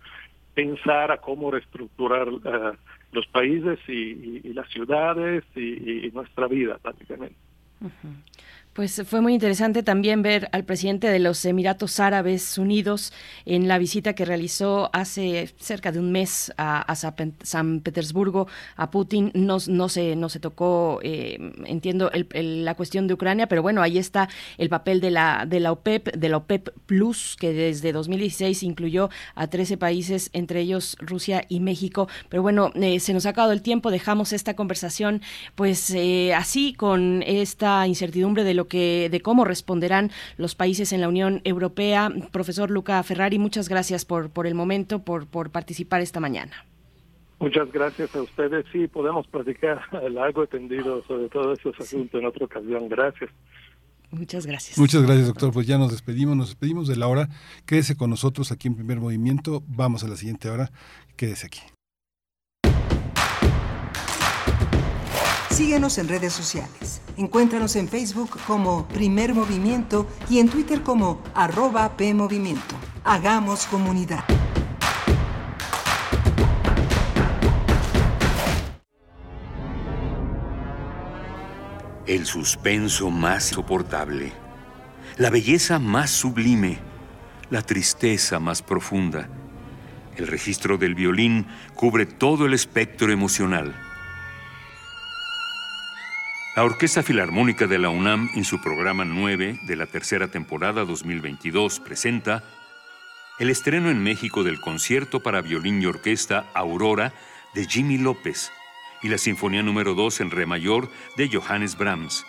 pensar 0.55 1.11
a 1.11 1.19
cómo 1.19 1.51
reestructurar 1.51 2.29
uh, 2.29 2.41
los 3.13 3.27
países 3.27 3.79
y, 3.89 4.53
las 4.55 4.69
ciudades 4.71 5.45
y, 5.55 6.11
nuestra 6.15 6.47
vida, 6.47 6.79
prácticamente. 6.79 7.37
Pues 8.77 9.03
fue 9.07 9.23
muy 9.23 9.33
interesante 9.33 9.83
también 9.83 10.21
ver 10.21 10.51
al 10.53 10.67
presidente 10.67 11.09
de 11.09 11.19
los 11.19 11.43
Emiratos 11.47 11.99
Árabes 11.99 12.59
Unidos 12.59 13.11
en 13.47 13.69
la 13.69 13.79
visita 13.79 14.13
que 14.13 14.27
realizó 14.27 14.91
hace 14.93 15.49
cerca 15.59 15.93
de 15.93 15.99
un 15.99 16.13
mes 16.13 16.53
a, 16.59 16.95
San 17.43 17.81
Petersburgo 17.81 18.49
a 18.77 18.91
Putin. 18.91 19.31
No, 19.33 19.57
no, 19.67 19.89
se, 19.89 20.15
no 20.15 20.29
se 20.29 20.41
tocó, 20.41 21.01
eh, 21.03 21.39
entiendo, 21.65 22.11
el, 22.13 22.67
la 22.67 22.75
cuestión 22.75 23.07
de 23.07 23.15
Ucrania, 23.15 23.47
pero 23.47 23.63
bueno, 23.63 23.81
ahí 23.81 23.97
está 23.97 24.29
el 24.59 24.69
papel 24.69 25.01
de 25.01 25.11
la, 25.11 25.47
de 25.49 25.61
la 25.61 25.73
OPEP, 25.73 26.15
de 26.15 26.29
la 26.29 26.37
OPEP 26.37 26.69
Plus, 26.85 27.39
que 27.41 27.55
desde 27.55 27.93
2016 27.93 28.63
incluyó 28.63 29.09
a 29.37 29.47
13 29.47 29.79
países, 29.79 30.29
entre 30.35 30.61
ellos 30.61 30.99
Rusia 31.01 31.47
y 31.49 31.61
México. 31.61 32.09
Pero 32.29 32.43
bueno, 32.43 32.73
eh, 32.75 33.01
se 33.01 33.15
nos 33.15 33.25
ha 33.25 33.31
acabado 33.31 33.55
el 33.55 33.63
tiempo, 33.63 33.91
dejamos 33.91 34.35
esta 34.35 34.55
conversación 34.55 35.23
pues 35.55 35.89
eh, 35.95 36.35
así, 36.35 36.75
con 36.75 37.23
esta 37.27 37.87
incertidumbre 37.87 38.45
de 38.45 38.53
lo 38.53 38.66
que 38.69 39.09
de 39.11 39.21
cómo 39.21 39.45
responderán 39.45 40.11
los 40.37 40.55
países 40.55 40.93
en 40.93 41.01
la 41.01 41.09
Unión 41.09 41.41
Europea. 41.45 42.11
Profesor 42.33 42.71
Luca 42.71 43.03
Ferrari, 43.03 43.39
muchas 43.39 43.69
gracias 43.69 44.05
por, 44.05 44.31
por 44.31 44.47
el 44.47 44.55
momento, 44.55 45.01
por, 45.01 45.27
por 45.27 45.51
participar 45.51 46.01
esta 46.01 46.21
mañana. 46.21 46.67
Muchas 47.39 47.71
gracias 47.71 48.15
a 48.17 48.23
ustedes. 48.23 48.65
Sí, 48.73 48.87
podemos 48.89 49.27
platicar 49.27 49.81
largo 50.11 50.45
y 50.45 50.47
tendido 50.47 51.03
sobre 51.05 51.29
todos 51.29 51.59
esos 51.59 51.79
asuntos 51.79 52.21
en 52.21 52.27
otra 52.27 52.47
ocasión. 52.47 52.89
Gracias. 52.89 53.31
Muchas 54.11 54.47
gracias. 54.47 54.79
Muchas 54.79 55.03
gracias, 55.03 55.27
doctor. 55.27 55.53
Pues 55.53 55.67
ya 55.67 55.79
nos 55.79 55.91
despedimos, 55.91 56.37
nos 56.37 56.49
despedimos 56.49 56.89
de 56.89 56.97
la 56.97 57.09
hora. 57.09 57.29
Quédese 57.67 57.97
con 57.97 58.11
nosotros 58.11 58.53
aquí 58.53 58.69
en 58.69 58.77
Primer 58.77 59.01
Movimiento. 59.01 59.63
Vamos 59.67 60.05
a 60.05 60.09
la 60.09 60.17
siguiente 60.17 60.49
hora. 60.49 60.71
Quédese 61.17 61.47
aquí. 61.47 61.61
Síguenos 65.57 65.97
en 65.97 66.09
redes 66.09 66.35
sociales. 66.35 67.01
Encuéntranos 67.17 67.77
en 67.77 67.89
Facebook 67.89 68.39
como 68.47 68.87
Primer 68.89 69.33
Movimiento 69.33 70.07
y 70.29 70.39
en 70.39 70.51
Twitter 70.51 70.83
como 70.83 71.23
arroba 71.35 71.97
PMovimiento. 71.97 72.75
Hagamos 73.05 73.65
comunidad. 73.65 74.23
El 82.07 82.27
suspenso 82.27 83.09
más 83.09 83.45
soportable, 83.45 84.35
la 85.17 85.31
belleza 85.31 85.79
más 85.79 86.11
sublime, 86.11 86.81
la 87.49 87.63
tristeza 87.63 88.39
más 88.39 88.61
profunda. 88.61 89.31
El 90.19 90.27
registro 90.27 90.77
del 90.77 90.95
violín 90.95 91.47
cubre 91.75 92.05
todo 92.05 92.45
el 92.45 92.53
espectro 92.53 93.11
emocional. 93.11 93.86
La 96.57 96.65
Orquesta 96.65 97.03
Filarmónica 97.03 97.67
de 97.67 97.79
la 97.79 97.91
UNAM, 97.91 98.31
en 98.35 98.43
su 98.43 98.63
programa 98.63 99.05
9 99.05 99.61
de 99.65 99.77
la 99.77 99.85
tercera 99.85 100.29
temporada 100.29 100.87
2022, 100.87 101.81
presenta 101.81 102.45
el 103.39 103.51
estreno 103.51 103.91
en 103.91 104.03
México 104.03 104.43
del 104.43 104.59
concierto 104.59 105.21
para 105.21 105.43
violín 105.43 105.83
y 105.83 105.85
orquesta 105.85 106.47
Aurora 106.55 107.13
de 107.53 107.67
Jimmy 107.67 107.99
López 107.99 108.53
y 109.03 109.09
la 109.09 109.19
Sinfonía 109.19 109.63
número 109.63 109.95
2 109.95 110.23
en 110.23 110.31
Re 110.31 110.47
mayor 110.47 110.89
de 111.19 111.29
Johannes 111.31 111.77
Brahms, 111.77 112.25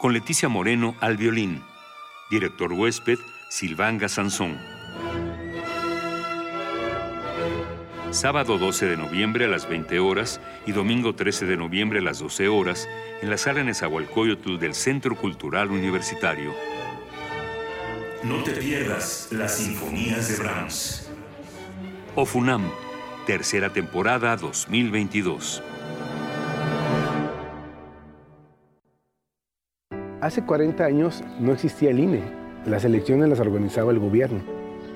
con 0.00 0.14
Leticia 0.14 0.48
Moreno 0.48 0.96
al 0.98 1.16
violín, 1.16 1.62
director 2.28 2.72
huésped 2.72 3.20
Silvanga 3.50 4.08
Sansón. 4.08 4.79
Sábado 8.10 8.58
12 8.58 8.86
de 8.86 8.96
noviembre 8.96 9.44
a 9.44 9.48
las 9.48 9.68
20 9.68 10.00
horas 10.00 10.40
y 10.66 10.72
domingo 10.72 11.14
13 11.14 11.46
de 11.46 11.56
noviembre 11.56 12.00
a 12.00 12.02
las 12.02 12.18
12 12.18 12.48
horas 12.48 12.88
en 13.22 13.30
la 13.30 13.36
sala 13.36 13.62
Nezahualcóyotl 13.62 14.58
del 14.58 14.74
Centro 14.74 15.14
Cultural 15.14 15.70
Universitario. 15.70 16.50
No 18.24 18.42
te 18.42 18.50
pierdas 18.50 19.28
las 19.30 19.58
sinfonías 19.58 20.28
de 20.28 20.42
Brahms. 20.42 21.08
Ofunam, 22.16 22.68
tercera 23.26 23.72
temporada 23.72 24.36
2022. 24.36 25.62
Hace 30.20 30.44
40 30.44 30.84
años 30.84 31.22
no 31.38 31.52
existía 31.52 31.90
el 31.90 32.00
INE. 32.00 32.24
Las 32.66 32.84
elecciones 32.84 33.28
las 33.28 33.38
organizaba 33.38 33.92
el 33.92 34.00
gobierno. 34.00 34.59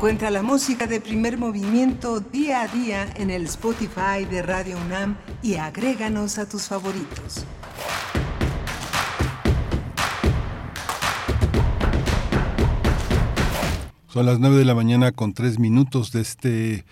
Encuentra 0.00 0.30
la 0.30 0.42
música 0.42 0.86
de 0.86 0.98
primer 0.98 1.36
movimiento 1.36 2.20
día 2.20 2.62
a 2.62 2.68
día 2.68 3.06
en 3.16 3.30
el 3.30 3.44
Spotify 3.44 4.24
de 4.24 4.40
Radio 4.40 4.78
UNAM 4.78 5.18
y 5.42 5.56
agréganos 5.56 6.38
a 6.38 6.48
tus 6.48 6.68
favoritos. 6.68 7.44
Son 14.08 14.24
las 14.24 14.38
9 14.38 14.56
de 14.56 14.64
la 14.64 14.74
mañana 14.74 15.12
con 15.12 15.34
3 15.34 15.58
minutos 15.58 16.12
de 16.12 16.22
este 16.22 16.86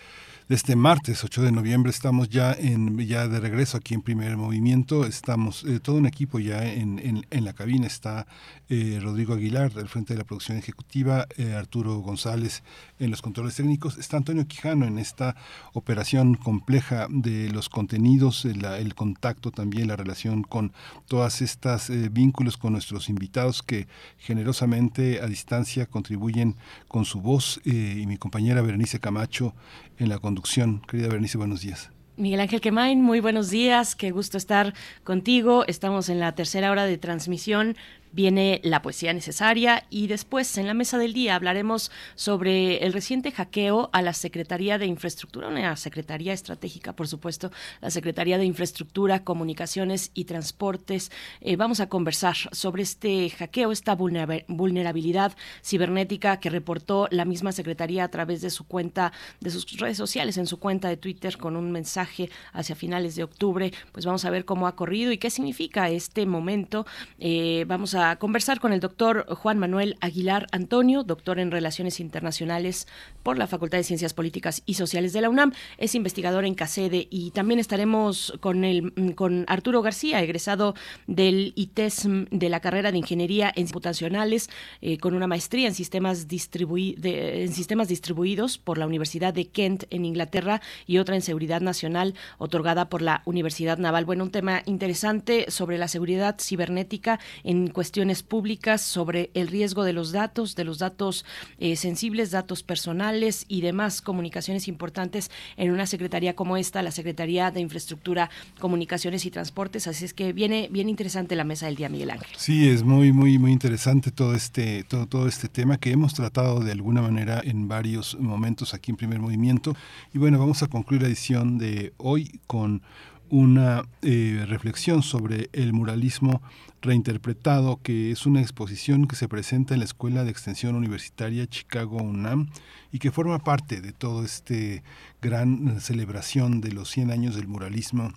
este 0.49 0.77
martes 0.77 1.25
8 1.25 1.43
de 1.43 1.53
noviembre. 1.53 1.91
Estamos 1.91 2.29
ya 2.29 2.53
en 2.53 2.99
ya 3.07 3.29
de 3.29 3.39
regreso 3.41 3.77
aquí 3.77 3.95
en 3.95 4.03
Primer 4.03 4.37
Movimiento. 4.37 5.05
Estamos 5.05 5.65
eh, 5.65 5.79
todo 5.81 5.97
un 5.97 6.07
equipo 6.07 6.39
ya 6.39 6.65
en, 6.65 7.25
en, 7.31 7.45
la 7.45 7.53
cabina. 7.53 7.87
Está 7.87 8.27
eh, 8.69 8.99
Rodrigo 9.03 9.35
Aguilar 9.35 9.73
del 9.73 9.89
frente 9.89 10.15
de 10.15 10.19
la 10.19 10.25
producción 10.25 10.59
ejecutiva, 10.59 11.27
eh, 11.37 11.55
Arturo 11.55 11.99
González 11.99 12.63
en 12.99 13.11
los 13.11 13.23
controles 13.23 13.57
técnicos. 13.57 13.99
Está 13.99 14.17
Antonio 14.17 14.47
Quijano 14.47 14.87
en 14.87 14.99
esta 14.99 15.37
operación 15.73 16.35
compleja 16.35 17.07
de 17.11 17.49
los 17.51 17.69
contenidos, 17.69 18.45
el, 18.45 18.65
el 18.65 18.95
contacto 18.95 19.51
también, 19.51 19.89
la 19.89 19.97
relación 19.97 20.43
con 20.43 20.73
todas 21.07 21.43
estas 21.43 21.91
vínculos 22.13 22.57
con 22.57 22.73
nuestros 22.73 23.09
invitados 23.09 23.63
que 23.63 23.89
generosamente 24.19 25.21
a 25.21 25.27
distancia 25.27 25.87
contribuyen 25.87 26.57
con 26.89 27.05
su 27.05 27.21
voz 27.21 27.61
y 27.65 28.07
mi 28.07 28.17
compañera 28.17 28.63
Berenice 28.63 29.01
Camacho 29.01 29.55
en 29.99 30.09
la 30.09 30.19
conducción. 30.19 30.81
Querida 30.89 31.09
Bernice, 31.09 31.39
buenos 31.39 31.61
días. 31.61 31.91
Miguel 32.19 32.41
Ángel 32.41 32.61
Quemain, 32.61 33.01
muy 33.01 33.21
buenos 33.21 33.49
días, 33.49 33.95
qué 33.95 34.11
gusto 34.11 34.39
estar 34.39 34.75
contigo. 35.05 35.65
Estamos 35.69 36.09
en 36.09 36.19
la 36.19 36.35
tercera 36.35 36.73
hora 36.73 36.85
de 36.85 36.99
transmisión 36.99 37.77
viene 38.13 38.61
la 38.65 38.83
poesía 38.83 39.13
necesaria 39.13 39.85
y 39.91 40.07
después 40.07 40.59
en 40.59 40.67
la 40.67 40.75
mesa 40.75 40.99
del 40.99 41.13
día 41.13 41.35
hablaremos 41.35 41.91
sobre 42.15 42.79
el 42.85 42.93
reciente 42.93 43.33
hackeo 43.33 43.91
a 43.93 44.03
la 44.03 44.13
Secretaría 44.13 44.79
de 44.79 44.87
Infraestructura, 44.87 45.49
una 45.49 45.77
secretaría 45.77 46.33
estratégica, 46.33 46.95
por 46.95 47.09
supuesto, 47.09 47.51
la 47.81 47.91
Secretaría 47.91 48.39
de 48.39 48.45
Infraestructura, 48.45 49.25
Comunicaciones 49.25 50.11
y 50.15 50.25
Transportes. 50.25 51.11
Eh, 51.41 51.57
vamos 51.57 51.81
a 51.81 51.89
conversar 51.89 52.37
sobre 52.53 52.83
este 52.83 53.31
hackeo, 53.31 53.73
esta 53.73 53.95
vulnerabilidad 53.95 55.37
cibernética 55.65 56.39
que 56.41 56.51
reportó 56.51 57.09
la 57.11 57.25
misma 57.25 57.53
Secretaría 57.53 58.05
a 58.05 58.09
través 58.09 58.41
de 58.41 58.51
su 58.51 58.67
cuenta, 58.67 59.13
de 59.41 59.51
sus 59.51 59.79
redes 59.79 59.97
sociales, 59.97 60.39
en 60.39 60.47
su 60.47 60.59
cuenta 60.59 60.89
de 60.89 60.97
Twitter 60.97 61.37
con 61.37 61.57
un 61.57 61.71
mensaje 61.71 62.31
hacia 62.53 62.75
finales 62.75 63.17
de 63.17 63.25
octubre. 63.25 63.73
Pues 63.93 64.07
vamos 64.07 64.25
a 64.25 64.31
ver 64.31 64.45
cómo 64.45 64.67
ha 64.67 64.77
corrido 64.77 65.13
y 65.13 65.19
qué 65.19 65.31
significa 65.31 65.89
este 65.91 66.27
momento. 66.27 66.87
Eh, 67.19 67.65
vamos 67.67 67.95
a 67.95 67.98
a 67.99 68.17
conversar 68.17 68.61
con 68.61 68.73
el 68.73 68.81
doctor 68.81 69.27
Juan 69.35 69.59
Manuel 69.59 69.97
Aguilar 70.01 70.47
Antonio, 70.53 71.03
doctor 71.03 71.39
en 71.39 71.51
Relaciones 71.51 72.01
Internacionales 72.01 72.87
por 73.23 73.39
la 73.39 73.47
Facultad 73.47 73.79
de 73.79 73.85
Ciencias 73.85 74.15
Políticas 74.15 74.63
y 74.67 74.75
Sociales 74.75 75.13
de 75.13 75.23
la 75.23 75.31
UNAM. 75.31 75.53
Es 75.79 75.95
investigador 75.95 76.45
en 76.45 76.55
CACEDE 76.55 77.09
y 77.11 77.31
también 77.31 77.59
estaremos 77.59 78.35
con, 78.41 78.65
el, 78.65 79.15
con 79.15 79.45
Arturo 79.49 79.81
García, 79.81 80.23
egresado 80.23 80.75
del 81.07 81.53
ITESM 81.57 82.27
de 82.31 82.49
la 82.49 82.61
carrera 82.61 82.93
de 82.93 82.99
Ingeniería 82.99 83.53
en 83.55 83.67
Computacionales, 83.79 84.51
eh, 84.81 84.99
con 84.99 85.15
una 85.15 85.27
maestría 85.27 85.69
en 85.69 85.75
sistemas, 85.75 86.27
en 86.31 87.53
sistemas 87.53 87.89
distribuidos 87.89 88.59
por 88.59 88.77
la 88.77 88.87
Universidad 88.87 89.33
de 89.33 89.47
Kent 89.47 89.85
en 89.91 90.05
Inglaterra 90.05 90.61
y 90.87 90.99
otra 90.99 91.15
en 91.15 91.23
Seguridad 91.23 91.61
Nacional 91.61 92.15
otorgada 92.39 92.89
por 92.89 93.03
la 93.03 93.23
Universidad 93.25 93.79
Naval. 93.79 94.05
Bueno, 94.05 94.25
un 94.25 94.31
tema 94.33 94.63
interesante 94.67 95.51
sobre 95.51 95.79
la 95.79 95.87
seguridad 95.87 96.37
cibernética 96.41 97.21
en 97.45 97.69
cuestión 97.69 97.88
cuestiones 97.89 98.23
públicas 98.23 98.83
sobre 98.83 99.31
el 99.33 99.49
riesgo 99.49 99.83
de 99.83 99.95
los 99.95 100.13
datos, 100.13 100.55
de 100.55 100.65
los 100.65 100.79
datos 100.79 101.25
eh, 101.59 101.75
sensibles, 101.75 102.31
datos 102.31 102.63
personales 102.63 103.47
y 103.49 103.63
demás 103.63 104.03
comunicaciones 104.03 104.69
importantes 104.69 105.31
en 105.57 105.71
una 105.71 105.87
secretaría 105.87 106.37
como 106.37 106.59
esta, 106.59 106.83
la 106.83 106.91
Secretaría 106.91 107.51
de 107.51 107.61
Infraestructura, 107.61 108.29
Comunicaciones 108.61 109.25
y 109.25 109.31
Transportes. 109.31 109.87
Así 109.87 110.05
es 110.05 110.13
que 110.13 110.35
viene 110.35 110.69
bien 110.71 110.91
interesante 110.91 111.35
la 111.35 111.45
mesa 111.45 111.65
del 111.65 111.77
día, 111.77 111.89
Miguel 111.89 112.11
Ángel. 112.11 112.29
Sí, 112.37 112.69
es 112.69 112.83
muy, 112.83 113.11
muy, 113.11 113.39
muy 113.39 113.53
interesante 113.53 114.11
todo 114.11 114.35
este, 114.35 114.85
todo, 114.85 115.07
todo 115.07 115.27
este 115.27 115.49
tema 115.49 115.79
que 115.79 115.91
hemos 115.91 116.13
tratado 116.13 116.61
de 116.61 116.73
alguna 116.73 117.01
manera 117.01 117.41
en 117.43 117.69
varios 117.69 118.19
momentos 118.21 118.75
aquí 118.75 118.91
en 118.91 118.99
Primer 118.99 119.19
Movimiento. 119.19 119.75
Y 120.13 120.19
bueno, 120.19 120.39
vamos 120.39 120.63
a 120.63 120.67
concluir 120.67 121.01
la 121.01 121.09
edición 121.09 121.57
de 121.57 121.95
hoy 121.97 122.39
con 122.47 122.83
una 123.31 123.85
eh, 124.03 124.45
reflexión 124.49 125.03
sobre 125.03 125.51
el 125.53 125.73
muralismo 125.73 126.43
reinterpretado, 126.81 127.81
que 127.83 128.11
es 128.11 128.27
una 128.27 128.41
exposición 128.41 129.07
que 129.07 129.17
se 129.17 129.29
presenta 129.29 129.75
en 129.75 129.81
la 129.81 129.87
Escuela 129.87 130.25
de 130.25 130.31
Extensión 130.31 130.77
Universitaria 130.77 131.47
Chicago 131.47 131.97
UNAM 131.97 132.51
y 132.93 132.99
que 132.99 133.11
forma 133.11 133.39
parte 133.39 133.81
de 133.81 133.93
todo 133.93 134.25
este 134.25 134.83
gran 135.21 135.81
celebración 135.81 136.61
de 136.61 136.73
los 136.73 136.91
100 136.91 137.11
años 137.11 137.37
del 137.37 137.49
muralismo 137.49 138.13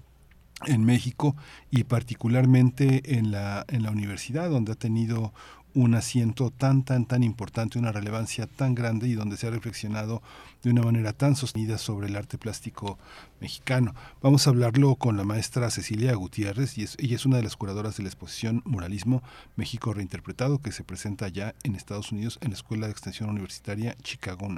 en 0.65 0.83
México 0.83 1.35
y 1.71 1.83
particularmente 1.83 3.17
en 3.17 3.31
la, 3.31 3.65
en 3.67 3.83
la 3.83 3.91
universidad, 3.91 4.49
donde 4.49 4.73
ha 4.73 4.75
tenido 4.75 5.33
un 5.73 5.95
asiento 5.95 6.51
tan, 6.51 6.83
tan, 6.83 7.05
tan 7.05 7.23
importante, 7.23 7.79
una 7.79 7.91
relevancia 7.91 8.47
tan 8.47 8.75
grande 8.75 9.07
y 9.07 9.13
donde 9.13 9.37
se 9.37 9.47
ha 9.47 9.51
reflexionado 9.51 10.21
de 10.63 10.69
una 10.69 10.83
manera 10.83 11.13
tan 11.13 11.35
sostenida 11.35 11.77
sobre 11.77 12.07
el 12.07 12.15
arte 12.15 12.37
plástico 12.37 12.97
mexicano. 13.39 13.95
Vamos 14.21 14.45
a 14.45 14.51
hablarlo 14.51 14.95
con 14.95 15.17
la 15.17 15.23
maestra 15.23 15.71
Cecilia 15.71 16.13
Gutiérrez, 16.15 16.77
y 16.77 16.83
ella 16.83 17.15
es 17.15 17.25
una 17.25 17.37
de 17.37 17.43
las 17.43 17.55
curadoras 17.55 17.97
de 17.97 18.03
la 18.03 18.09
exposición 18.09 18.61
Muralismo 18.65 19.23
México 19.55 19.93
Reinterpretado, 19.93 20.59
que 20.59 20.71
se 20.71 20.83
presenta 20.83 21.27
ya 21.27 21.55
en 21.63 21.75
Estados 21.75 22.11
Unidos 22.11 22.37
en 22.41 22.49
la 22.49 22.55
Escuela 22.55 22.87
de 22.87 22.91
Extensión 22.91 23.29
Universitaria 23.29 23.95
Chicago 24.03 24.49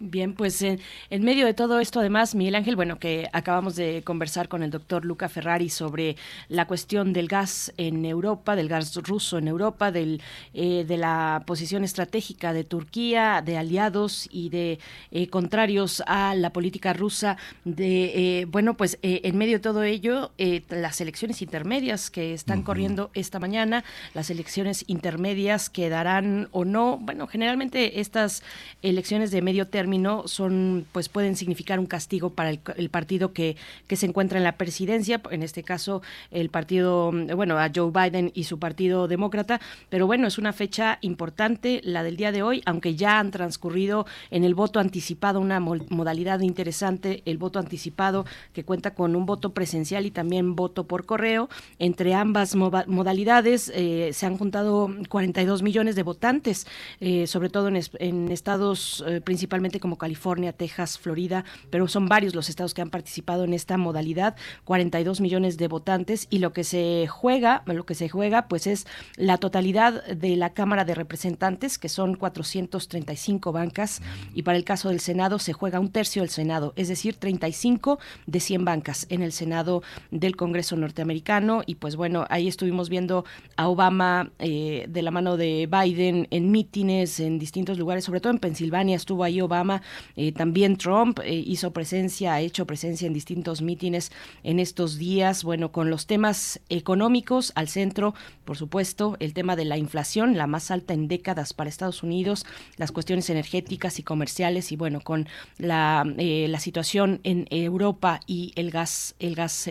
Bien, 0.00 0.34
pues 0.34 0.62
en, 0.62 0.78
medio 1.10 1.44
de 1.44 1.54
todo 1.54 1.80
esto, 1.80 1.98
además, 1.98 2.36
Miguel 2.36 2.54
Ángel, 2.54 2.76
bueno, 2.76 3.00
que 3.00 3.28
acabamos 3.32 3.74
de 3.74 4.02
conversar 4.04 4.48
con 4.48 4.62
el 4.62 4.70
doctor 4.70 5.04
Luca 5.04 5.28
Ferrari 5.28 5.70
sobre 5.70 6.14
la 6.48 6.68
cuestión 6.68 7.12
del 7.12 7.26
gas 7.26 7.72
en 7.78 8.04
Europa, 8.04 8.54
del 8.54 8.68
gas 8.68 8.94
ruso 8.94 9.38
en 9.38 9.48
Europa, 9.48 9.90
del, 9.90 10.22
eh, 10.54 10.84
de 10.86 10.96
la 10.98 11.42
posición 11.46 11.82
estratégica 11.82 12.52
de 12.52 12.62
Turquía, 12.62 13.42
de 13.44 13.58
aliados 13.58 14.28
y 14.30 14.50
de 14.50 14.78
eh, 15.10 15.26
contrarios 15.30 16.00
a 16.06 16.36
la 16.36 16.52
política 16.52 16.92
rusa. 16.92 17.36
De, 17.64 18.40
eh, 18.40 18.44
bueno, 18.44 18.76
pues 18.76 19.00
en 19.02 19.36
medio 19.36 19.54
de 19.54 19.62
todo 19.62 19.82
ello, 19.82 20.30
las 20.68 21.00
elecciones 21.00 21.42
intermedias 21.42 22.08
que 22.08 22.34
están 22.34 22.62
corriendo 22.62 23.10
esta 23.14 23.40
mañana, 23.40 23.82
las 24.14 24.30
elecciones 24.30 24.84
intermedias 24.86 25.68
que 25.68 25.88
darán 25.88 26.48
o 26.52 26.64
no, 26.64 26.98
bueno, 26.98 27.26
generalmente 27.26 27.98
estas 27.98 28.44
elecciones 28.80 29.32
de 29.32 29.42
medio 29.42 29.66
término 29.66 29.87
son, 30.26 30.86
pues 30.92 31.08
pueden 31.08 31.36
significar 31.36 31.78
un 31.78 31.86
castigo 31.86 32.30
para 32.30 32.50
el, 32.50 32.90
partido 32.90 33.32
que, 33.32 33.56
que 33.86 33.96
se 33.96 34.06
encuentra 34.06 34.38
en 34.38 34.44
la 34.44 34.52
presidencia, 34.52 35.20
en 35.30 35.42
este 35.42 35.62
caso 35.62 36.02
el 36.30 36.50
partido, 36.50 37.12
bueno, 37.34 37.58
a 37.58 37.70
Joe 37.74 37.90
Biden 37.90 38.30
y 38.34 38.44
su 38.44 38.58
partido 38.58 39.08
demócrata, 39.08 39.60
pero 39.88 40.06
bueno, 40.06 40.26
es 40.26 40.38
una 40.38 40.52
fecha 40.52 40.98
importante 41.02 41.80
la 41.84 42.02
del 42.02 42.16
día 42.16 42.32
de 42.32 42.42
hoy, 42.42 42.62
aunque 42.66 42.94
ya 42.94 43.18
han 43.18 43.30
transcurrido 43.30 44.06
en 44.30 44.44
el 44.44 44.54
voto 44.54 44.80
anticipado 44.80 45.40
una 45.40 45.60
modalidad 45.60 46.40
interesante, 46.40 47.22
el 47.24 47.38
voto 47.38 47.58
anticipado 47.58 48.24
que 48.52 48.64
cuenta 48.64 48.94
con 48.94 49.16
un 49.16 49.26
voto 49.26 49.50
presencial 49.50 50.06
y 50.06 50.10
también 50.10 50.56
voto 50.56 50.84
por 50.84 51.06
correo. 51.06 51.48
Entre 51.78 52.14
ambas 52.14 52.54
modalidades 52.54 53.70
eh, 53.74 54.10
se 54.12 54.26
han 54.26 54.36
juntado 54.36 54.90
42 55.08 55.62
millones 55.62 55.96
de 55.96 56.02
votantes, 56.02 56.66
eh, 57.00 57.26
sobre 57.26 57.48
todo 57.48 57.68
en, 57.68 57.80
en 57.98 58.30
estados 58.30 59.04
eh, 59.06 59.20
principalmente 59.20 59.77
como 59.78 59.98
California, 59.98 60.52
Texas, 60.52 60.98
Florida, 60.98 61.44
pero 61.70 61.88
son 61.88 62.08
varios 62.08 62.34
los 62.34 62.48
estados 62.48 62.74
que 62.74 62.82
han 62.82 62.90
participado 62.90 63.44
en 63.44 63.54
esta 63.54 63.76
modalidad, 63.76 64.36
42 64.64 65.20
millones 65.20 65.56
de 65.56 65.68
votantes 65.68 66.26
y 66.30 66.38
lo 66.38 66.52
que 66.52 66.64
se 66.64 67.06
juega, 67.08 67.62
lo 67.66 67.84
que 67.84 67.94
se 67.94 68.08
juega 68.08 68.48
pues 68.48 68.66
es 68.66 68.86
la 69.16 69.38
totalidad 69.38 70.04
de 70.06 70.36
la 70.36 70.50
Cámara 70.50 70.84
de 70.84 70.94
Representantes, 70.94 71.78
que 71.78 71.88
son 71.88 72.14
435 72.14 73.52
bancas 73.52 74.02
y 74.34 74.42
para 74.42 74.58
el 74.58 74.64
caso 74.64 74.88
del 74.88 75.00
Senado 75.00 75.38
se 75.38 75.52
juega 75.52 75.80
un 75.80 75.90
tercio 75.90 76.22
del 76.22 76.30
Senado, 76.30 76.72
es 76.76 76.88
decir, 76.88 77.16
35 77.16 77.98
de 78.26 78.40
100 78.40 78.64
bancas 78.64 79.06
en 79.10 79.22
el 79.22 79.32
Senado 79.32 79.82
del 80.10 80.36
Congreso 80.36 80.76
norteamericano 80.76 81.62
y 81.66 81.76
pues 81.76 81.96
bueno, 81.96 82.26
ahí 82.30 82.48
estuvimos 82.48 82.88
viendo 82.88 83.24
a 83.56 83.68
Obama 83.68 84.30
eh, 84.38 84.86
de 84.88 85.02
la 85.02 85.10
mano 85.10 85.36
de 85.36 85.68
Biden 85.70 86.26
en 86.30 86.50
mítines 86.50 87.20
en 87.20 87.38
distintos 87.38 87.78
lugares, 87.78 88.04
sobre 88.04 88.20
todo 88.20 88.32
en 88.32 88.38
Pensilvania 88.38 88.96
estuvo 88.96 89.24
ahí 89.24 89.40
Obama 89.40 89.67
eh, 90.16 90.32
también 90.32 90.76
Trump 90.76 91.20
eh, 91.24 91.34
hizo 91.34 91.72
presencia, 91.72 92.34
ha 92.34 92.40
hecho 92.40 92.66
presencia 92.66 93.06
en 93.06 93.12
distintos 93.12 93.62
mítines 93.62 94.12
en 94.42 94.58
estos 94.58 94.98
días, 94.98 95.44
bueno, 95.44 95.72
con 95.72 95.90
los 95.90 96.06
temas 96.06 96.60
económicos 96.68 97.52
al 97.54 97.68
centro, 97.68 98.14
por 98.44 98.56
supuesto, 98.56 99.16
el 99.20 99.34
tema 99.34 99.56
de 99.56 99.64
la 99.64 99.76
inflación, 99.76 100.36
la 100.36 100.46
más 100.46 100.70
alta 100.70 100.94
en 100.94 101.08
décadas 101.08 101.52
para 101.52 101.70
Estados 101.70 102.02
Unidos, 102.02 102.46
las 102.76 102.92
cuestiones 102.92 103.30
energéticas 103.30 103.98
y 103.98 104.02
comerciales 104.02 104.72
y 104.72 104.76
bueno, 104.76 105.00
con 105.00 105.28
la, 105.58 106.04
eh, 106.18 106.46
la 106.48 106.60
situación 106.60 107.20
en 107.24 107.46
Europa 107.50 108.20
y 108.26 108.52
el 108.56 108.70
gas, 108.70 109.14
el 109.18 109.34
gas 109.34 109.68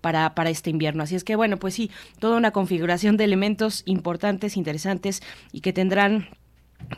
para, 0.00 0.34
para 0.34 0.50
este 0.50 0.70
invierno. 0.70 1.02
Así 1.02 1.14
es 1.14 1.24
que 1.24 1.36
bueno, 1.36 1.58
pues 1.58 1.74
sí, 1.74 1.90
toda 2.18 2.36
una 2.36 2.50
configuración 2.50 3.16
de 3.16 3.24
elementos 3.24 3.82
importantes, 3.86 4.56
interesantes 4.56 5.22
y 5.52 5.60
que 5.60 5.72
tendrán 5.72 6.28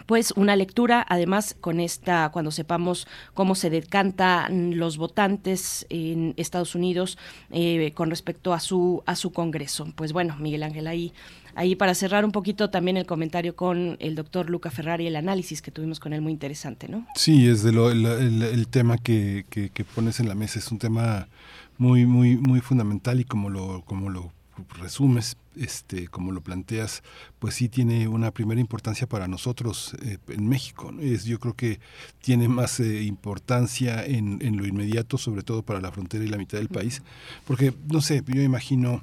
pues 0.07 0.33
una 0.33 0.57
lectura, 0.57 1.05
además 1.09 1.57
con 1.61 1.81
esta, 1.81 2.31
cuando 2.31 2.51
sepamos 2.51 3.07
cómo 3.35 3.55
se 3.55 3.71
decantan 3.71 4.79
los 4.79 4.97
votantes 4.97 5.87
en 5.89 6.35
Estados 6.37 6.75
Unidos 6.75 7.19
eh, 7.51 7.93
con 7.95 8.11
respecto 8.11 8.53
a 8.53 8.61
su 8.61 9.03
a 9.07 9.17
su 9.17 9.33
Congreso. 9.33 9.93
Pues 9.95 10.13
bueno, 10.13 10.37
Miguel 10.39 10.63
Ángel, 10.63 10.87
ahí 10.87 11.13
ahí 11.55 11.75
para 11.75 11.95
cerrar 11.95 12.25
un 12.25 12.33
poquito 12.33 12.71
también 12.71 12.97
el 12.97 13.07
comentario 13.07 13.57
con 13.57 13.97
el 13.99 14.15
doctor 14.15 14.51
Luca 14.51 14.71
Ferrari, 14.71 15.07
el 15.07 15.17
análisis 15.17 15.63
que 15.63 15.71
tuvimos 15.71 15.99
con 15.99 16.13
él 16.13 16.21
muy 16.21 16.33
interesante, 16.33 16.87
¿no? 16.89 17.07
Sí, 17.15 17.49
es 17.49 17.63
de 17.63 17.73
lo, 17.73 17.91
el, 17.91 18.69
tema 18.69 18.99
que, 18.99 19.47
que, 19.49 19.71
que, 19.71 19.85
pones 19.85 20.21
en 20.21 20.29
la 20.29 20.35
mesa 20.35 20.59
es 20.59 20.71
un 20.71 20.79
tema 20.79 21.29
muy 21.79 22.05
muy 22.07 22.37
muy 22.37 22.61
fundamental 22.61 23.21
y 23.21 23.25
como 23.25 23.49
lo 23.51 23.83
como 23.87 24.11
lo 24.11 24.33
resumes, 24.79 25.37
este, 25.57 26.09
como 26.09 26.33
lo 26.33 26.41
planteas, 26.41 27.03
pues 27.39 27.55
sí 27.55 27.69
tiene 27.69 28.09
una 28.09 28.31
primera 28.31 28.61
importancia 28.61 29.09
para 29.09 29.29
nosotros 29.29 29.97
eh, 30.03 30.19
en 30.29 30.49
México. 30.49 30.93
Es, 31.01 31.25
yo 31.25 31.39
creo 31.39 31.55
que 31.55 31.81
tiene 32.21 32.49
más 32.49 32.81
eh, 32.81 33.03
importancia 33.03 34.05
en, 34.05 34.39
en, 34.43 34.57
lo 34.57 34.67
inmediato, 34.67 35.19
sobre 35.19 35.43
todo 35.43 35.63
para 35.63 35.81
la 35.81 35.93
frontera 35.93 36.25
y 36.25 36.29
la 36.29 36.39
mitad 36.39 36.59
del 36.59 36.69
país, 36.69 37.03
porque, 37.47 37.75
no 37.91 38.01
sé, 38.01 38.23
yo 38.27 38.43
imagino 38.43 39.03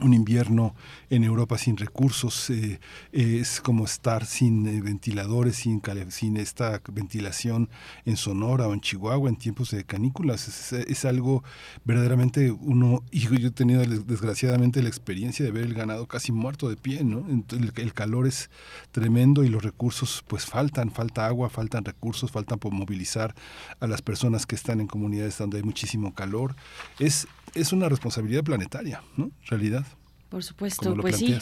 un 0.00 0.12
invierno 0.12 0.74
en 1.08 1.24
Europa 1.24 1.56
sin 1.58 1.76
recursos, 1.76 2.50
eh, 2.50 2.78
es 3.12 3.60
como 3.60 3.84
estar 3.84 4.26
sin 4.26 4.66
eh, 4.66 4.80
ventiladores, 4.82 5.56
sin, 5.56 5.80
sin 6.10 6.36
esta 6.36 6.82
ventilación 6.92 7.70
en 8.04 8.16
Sonora 8.16 8.68
o 8.68 8.74
en 8.74 8.80
Chihuahua 8.80 9.28
en 9.28 9.36
tiempos 9.36 9.70
de 9.70 9.84
canículas. 9.84 10.72
Es, 10.72 11.04
algo 11.06 11.44
verdaderamente 11.84 12.50
uno, 12.50 13.04
y 13.10 13.20
yo 13.20 13.48
he 13.48 13.50
tenido 13.50 13.84
desgraciadamente 13.84 14.82
la 14.82 14.88
experiencia 14.88 15.44
de 15.44 15.52
ver 15.52 15.64
el 15.64 15.74
ganado 15.74 16.06
casi 16.06 16.32
muerto 16.32 16.68
de 16.68 16.76
pie, 16.76 17.04
¿no? 17.04 17.24
El, 17.28 17.72
el, 17.76 17.94
calor 17.94 18.26
es 18.26 18.50
tremendo 18.90 19.44
y 19.44 19.48
los 19.48 19.62
recursos 19.62 20.24
pues 20.26 20.46
faltan, 20.46 20.90
falta 20.90 21.26
agua, 21.26 21.48
faltan 21.48 21.84
recursos, 21.84 22.32
faltan 22.32 22.58
por 22.58 22.72
movilizar 22.72 23.34
a 23.78 23.86
las 23.86 24.02
personas 24.02 24.46
que 24.46 24.56
están 24.56 24.80
en 24.80 24.88
comunidades 24.88 25.38
donde 25.38 25.58
hay 25.58 25.62
muchísimo 25.62 26.12
calor. 26.14 26.56
Es, 26.98 27.28
es 27.56 27.72
una 27.72 27.88
responsabilidad 27.88 28.44
planetaria, 28.44 29.02
¿no? 29.16 29.30
Realidad. 29.46 29.84
Por 30.28 30.42
supuesto, 30.42 30.94
pues 30.96 31.16
sí. 31.16 31.36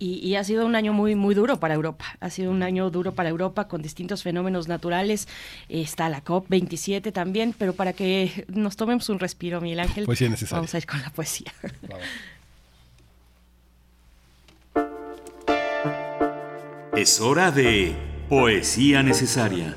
Y, 0.00 0.36
ha 0.36 0.44
sido 0.44 0.64
un 0.64 0.76
año 0.76 0.92
muy 0.92 1.16
muy 1.16 1.34
duro 1.34 1.58
para 1.58 1.74
Europa. 1.74 2.04
Ha 2.20 2.30
sido 2.30 2.52
un 2.52 2.62
año 2.62 2.88
duro 2.88 3.14
para 3.14 3.30
Europa 3.30 3.66
con 3.66 3.82
distintos 3.82 4.22
fenómenos 4.22 4.68
naturales. 4.68 5.26
Está 5.68 6.08
la 6.08 6.20
COP 6.20 6.48
27 6.48 7.10
también, 7.10 7.52
pero 7.58 7.72
para 7.72 7.92
que 7.92 8.46
nos 8.48 8.76
tomemos 8.76 9.08
un 9.08 9.18
respiro, 9.18 9.60
Miguel 9.60 9.80
Ángel, 9.80 10.06
vamos 10.50 10.74
a 10.74 10.78
ir 10.78 10.86
con 10.86 11.00
la 11.00 11.10
poesía. 11.10 11.52
Es 16.96 17.20
hora 17.20 17.50
de 17.50 17.96
poesía 18.28 19.02
necesaria. 19.02 19.76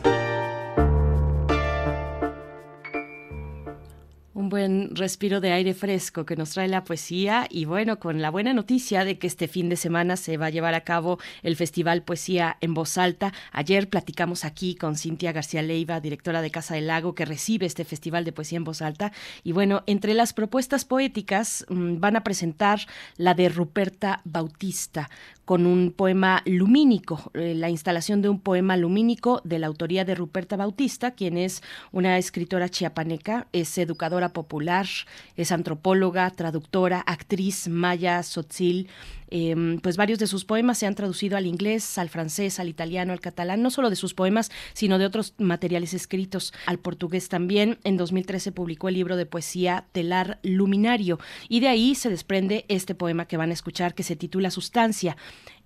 Buen 4.52 4.94
respiro 4.98 5.40
de 5.40 5.54
aire 5.54 5.74
fresco 5.74 6.26
que 6.26 6.36
nos 6.36 6.50
trae 6.50 6.68
la 6.68 6.84
poesía 6.84 7.48
y 7.50 7.64
bueno, 7.64 8.00
con 8.00 8.22
la 8.22 8.30
buena 8.30 8.54
noticia 8.54 9.06
de 9.06 9.18
que 9.18 9.26
este 9.26 9.48
fin 9.48 9.70
de 9.70 9.78
semana 9.78 10.18
se 10.18 10.36
va 10.36 10.48
a 10.48 10.50
llevar 10.50 10.74
a 10.74 10.82
cabo 10.82 11.20
el 11.42 11.56
Festival 11.56 12.04
Poesía 12.04 12.58
en 12.60 12.74
Voz 12.74 12.98
Alta. 12.98 13.32
Ayer 13.54 13.90
platicamos 13.90 14.44
aquí 14.44 14.76
con 14.76 14.98
Cintia 14.98 15.32
García 15.32 15.62
Leiva, 15.62 16.02
directora 16.02 16.42
de 16.42 16.52
Casa 16.52 16.76
del 16.76 16.88
Lago, 16.88 17.16
que 17.16 17.24
recibe 17.24 17.66
este 17.66 17.86
Festival 17.86 18.26
de 18.26 18.34
Poesía 18.34 18.58
en 18.58 18.66
Voz 18.66 18.82
Alta. 18.82 19.14
Y 19.42 19.54
bueno, 19.54 19.84
entre 19.88 20.14
las 20.14 20.34
propuestas 20.34 20.84
poéticas 20.84 21.66
mm, 21.70 22.02
van 22.02 22.18
a 22.18 22.24
presentar 22.26 22.82
la 23.16 23.34
de 23.34 23.48
Ruperta 23.48 24.20
Bautista, 24.26 25.10
con 25.46 25.66
un 25.66 25.92
poema 25.92 26.44
lumínico, 26.46 27.32
eh, 27.34 27.54
la 27.56 27.70
instalación 27.70 28.22
de 28.22 28.30
un 28.30 28.40
poema 28.40 28.78
lumínico 28.78 29.42
de 29.44 29.60
la 29.60 29.68
autoría 29.68 30.06
de 30.06 30.16
Ruperta 30.16 30.56
Bautista, 30.56 31.12
quien 31.12 31.38
es 31.38 31.62
una 31.92 32.18
escritora 32.18 32.70
chiapaneca, 32.70 33.48
es 33.52 33.78
educadora 33.78 34.30
popular, 34.42 34.88
es 35.36 35.52
antropóloga, 35.52 36.30
traductora, 36.32 37.00
actriz 37.00 37.68
maya, 37.68 38.24
sotzil, 38.24 38.90
Em, 39.32 39.80
pues 39.80 39.96
varios 39.96 40.20
de 40.20 40.28
sus 40.28 40.44
poemas 40.44 40.78
se 40.78 40.86
han 40.86 40.94
traducido 40.94 41.38
al 41.38 41.48
inglés, 41.48 41.98
al 41.98 42.10
francés, 42.10 42.60
al 42.60 42.68
italiano, 42.68 43.14
al 43.14 43.22
catalán, 43.22 43.62
no 43.62 43.72
solo 43.72 43.90
de 43.90 43.96
sus 43.96 44.14
poemas, 44.14 44.52
sino 44.74 45.00
de 45.00 45.06
otros 45.06 45.34
materiales 45.38 45.94
escritos, 45.94 46.54
al 46.66 46.80
portugués 46.80 47.30
también. 47.30 47.80
En 47.86 47.96
2013 47.96 48.52
publicó 48.52 48.90
el 48.90 48.96
libro 48.96 49.16
de 49.16 49.26
poesía 49.26 49.86
Telar 49.94 50.40
Luminario 50.44 51.18
y 51.48 51.62
de 51.62 51.70
ahí 51.70 51.96
se 51.96 52.10
desprende 52.10 52.66
este 52.68 52.94
poema 52.94 53.26
que 53.26 53.38
van 53.38 53.52
a 53.52 53.54
escuchar 53.54 53.96
que 53.96 54.04
se 54.04 54.18
titula 54.18 54.52
Sustancia. 54.52 55.16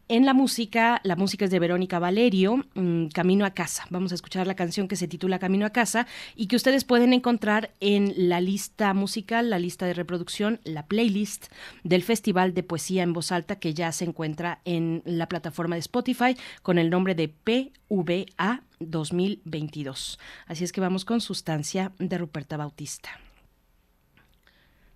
En 0.08 0.24
la 0.24 0.36
música, 0.36 1.02
la 1.04 1.16
música 1.16 1.46
es 1.46 1.52
de 1.52 1.58
Verónica 1.58 1.98
Valerio, 1.98 2.64
mm, 2.76 3.08
Camino 3.08 3.44
a 3.44 3.56
casa. 3.56 3.88
Vamos 3.90 4.12
a 4.12 4.16
escuchar 4.16 4.46
la 4.46 4.56
canción 4.56 4.88
que 4.88 4.98
se 4.98 5.08
titula 5.08 5.40
Camino 5.40 5.66
a 5.66 5.72
casa 5.72 6.06
y 6.36 6.46
que 6.46 6.56
ustedes 6.56 6.84
pueden 6.84 7.12
encontrar 7.12 7.72
en 7.80 8.14
la 8.16 8.40
lista 8.40 8.94
musical, 8.94 9.50
la 9.50 9.58
lista 9.58 9.88
de 9.88 9.96
reproducción, 9.96 10.60
la 10.64 10.86
playlist 10.86 11.48
del 11.84 12.04
Festival 12.04 12.54
de 12.54 12.62
Poesía 12.62 13.02
en 13.02 13.14
Voz 13.14 13.32
Alta 13.32 13.56
que 13.56 13.74
ya 13.74 13.92
se 13.92 14.06
encuentra 14.06 14.62
en 14.64 15.02
la 15.06 15.28
plataforma 15.28 15.76
de 15.76 15.80
Spotify 15.80 16.38
con 16.62 16.78
el 16.78 16.92
nombre 16.92 17.16
de 17.16 17.28
PVA 17.28 18.62
2022. 18.80 20.20
Así 20.46 20.64
es 20.64 20.72
que 20.72 20.82
vamos 20.82 21.04
con 21.04 21.20
Sustancia 21.20 21.94
de 21.98 22.20
Ruperta 22.20 22.58
Bautista. 22.58 23.10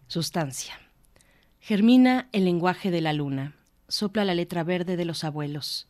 Sustancia. 0.06 0.80
Germina 1.60 2.30
el 2.31 2.45
lenguaje 2.45 2.91
de 2.91 3.02
la 3.02 3.14
luna 3.14 3.56
sopla 3.90 4.24
la 4.24 4.36
letra 4.36 4.64
verde 4.64 4.95
de 4.95 5.03
los 5.03 5.24
abuelos, 5.24 5.88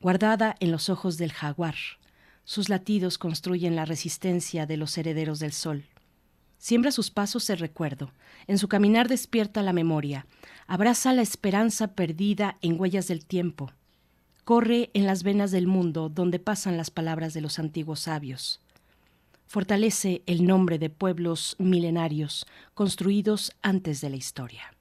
guardada 0.00 0.56
en 0.58 0.72
los 0.72 0.88
ojos 0.88 1.18
del 1.18 1.32
jaguar. 1.32 1.76
Sus 2.44 2.68
latidos 2.68 3.18
construyen 3.18 3.76
la 3.76 3.84
resistencia 3.84 4.66
de 4.66 4.76
los 4.76 4.96
herederos 4.98 5.38
del 5.38 5.52
sol. 5.52 5.84
Siembra 6.58 6.90
sus 6.90 7.10
pasos 7.10 7.48
el 7.50 7.58
recuerdo, 7.58 8.10
en 8.46 8.58
su 8.58 8.68
caminar 8.68 9.08
despierta 9.08 9.62
la 9.62 9.72
memoria, 9.72 10.26
abraza 10.66 11.12
la 11.12 11.22
esperanza 11.22 11.88
perdida 11.88 12.56
en 12.62 12.80
huellas 12.80 13.08
del 13.08 13.24
tiempo. 13.24 13.70
Corre 14.44 14.90
en 14.94 15.06
las 15.06 15.22
venas 15.22 15.50
del 15.50 15.66
mundo 15.66 16.08
donde 16.08 16.38
pasan 16.38 16.76
las 16.76 16.90
palabras 16.90 17.34
de 17.34 17.40
los 17.40 17.58
antiguos 17.58 18.00
sabios. 18.00 18.60
Fortalece 19.46 20.22
el 20.26 20.46
nombre 20.46 20.78
de 20.78 20.90
pueblos 20.90 21.56
milenarios 21.58 22.46
construidos 22.74 23.52
antes 23.62 24.00
de 24.00 24.10
la 24.10 24.16
historia. 24.16 24.75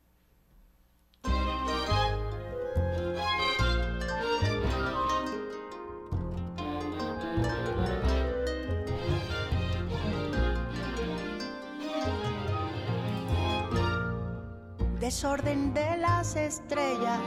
Desorden 15.06 15.72
de 15.72 15.98
las 15.98 16.36
estrellas, 16.36 17.19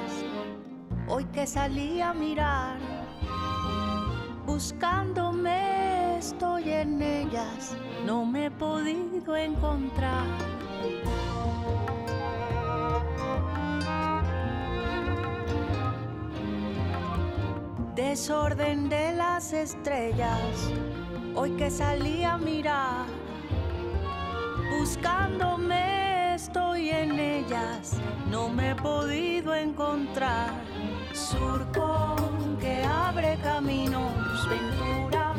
hoy 1.06 1.24
que 1.26 1.46
salí 1.46 2.00
a 2.00 2.12
mirar, 2.12 2.76
buscándome 4.44 6.18
estoy 6.18 6.72
en 6.72 7.00
ellas, 7.00 7.76
no 8.04 8.26
me 8.26 8.46
he 8.46 8.50
podido 8.50 9.36
encontrar. 9.36 10.26
Desorden 17.94 18.88
de 18.88 19.12
las 19.12 19.52
estrellas, 19.52 20.72
hoy 21.36 21.52
que 21.52 21.70
salí 21.70 22.24
a 22.24 22.38
mirar, 22.38 23.06
buscándome 24.80 26.07
estoy 26.48 26.88
en 26.88 27.18
ellas, 27.18 27.98
no 28.30 28.48
me 28.48 28.70
he 28.70 28.74
podido 28.74 29.54
encontrar. 29.54 30.50
Surco 31.12 32.16
que 32.58 32.82
abre 32.84 33.38
caminos, 33.42 34.48
ventura 34.48 35.34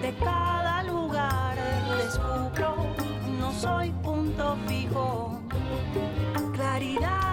de 0.00 0.14
cada 0.14 0.84
lugar. 0.84 1.56
Descubro, 1.98 2.86
no 3.40 3.52
soy 3.52 3.90
punto 4.02 4.56
fijo, 4.66 5.40
claridad 6.52 7.23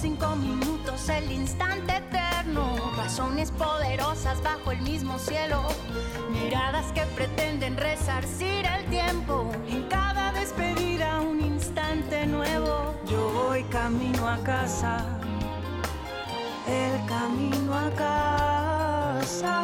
cinco 0.00 0.34
minutos 0.34 1.10
el 1.10 1.30
instante 1.30 1.98
eterno, 1.98 2.74
razones 2.96 3.50
poderosas 3.50 4.42
bajo 4.42 4.72
el 4.72 4.80
mismo 4.80 5.18
cielo, 5.18 5.62
miradas 6.30 6.90
que 6.92 7.02
pretenden 7.14 7.76
resarcir 7.76 8.64
el 8.64 8.86
tiempo, 8.86 9.52
en 9.68 9.82
cada 9.88 10.32
despedida 10.32 11.20
un 11.20 11.42
instante 11.42 12.26
nuevo, 12.26 12.94
yo 13.06 13.30
voy 13.30 13.62
camino 13.64 14.26
a 14.26 14.38
casa, 14.38 15.04
el 16.66 17.06
camino 17.06 17.74
a 17.74 17.90
casa, 17.90 19.62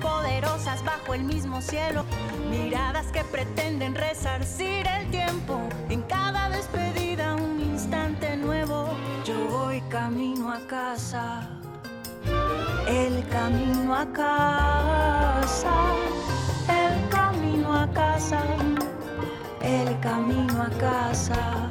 poderosas 0.00 0.82
bajo 0.84 1.14
el 1.14 1.24
mismo 1.24 1.60
cielo, 1.60 2.04
miradas 2.50 3.06
que 3.12 3.22
pretenden 3.24 3.94
resarcir 3.94 4.86
el 4.86 5.10
tiempo, 5.10 5.60
en 5.88 6.02
cada 6.02 6.48
despedida 6.48 7.36
un 7.36 7.60
instante 7.60 8.36
nuevo. 8.36 8.88
Yo 9.24 9.34
voy 9.50 9.80
camino 9.82 10.52
a 10.52 10.58
casa, 10.66 11.48
el 12.88 13.26
camino 13.28 13.94
a 13.94 14.06
casa, 14.06 15.74
el 16.68 17.08
camino 17.10 17.74
a 17.74 17.86
casa, 17.92 18.42
el 19.60 20.00
camino 20.00 20.62
a 20.62 20.70
casa. 20.78 21.70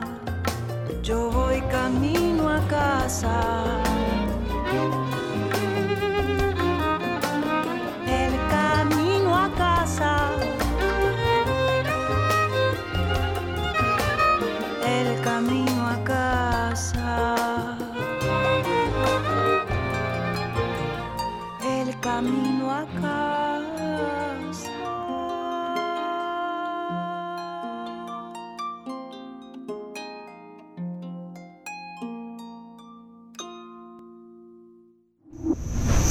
Yo 1.01 1.31
voy 1.31 1.61
camino 1.61 2.49
a 2.49 2.59
casa. 2.67 3.81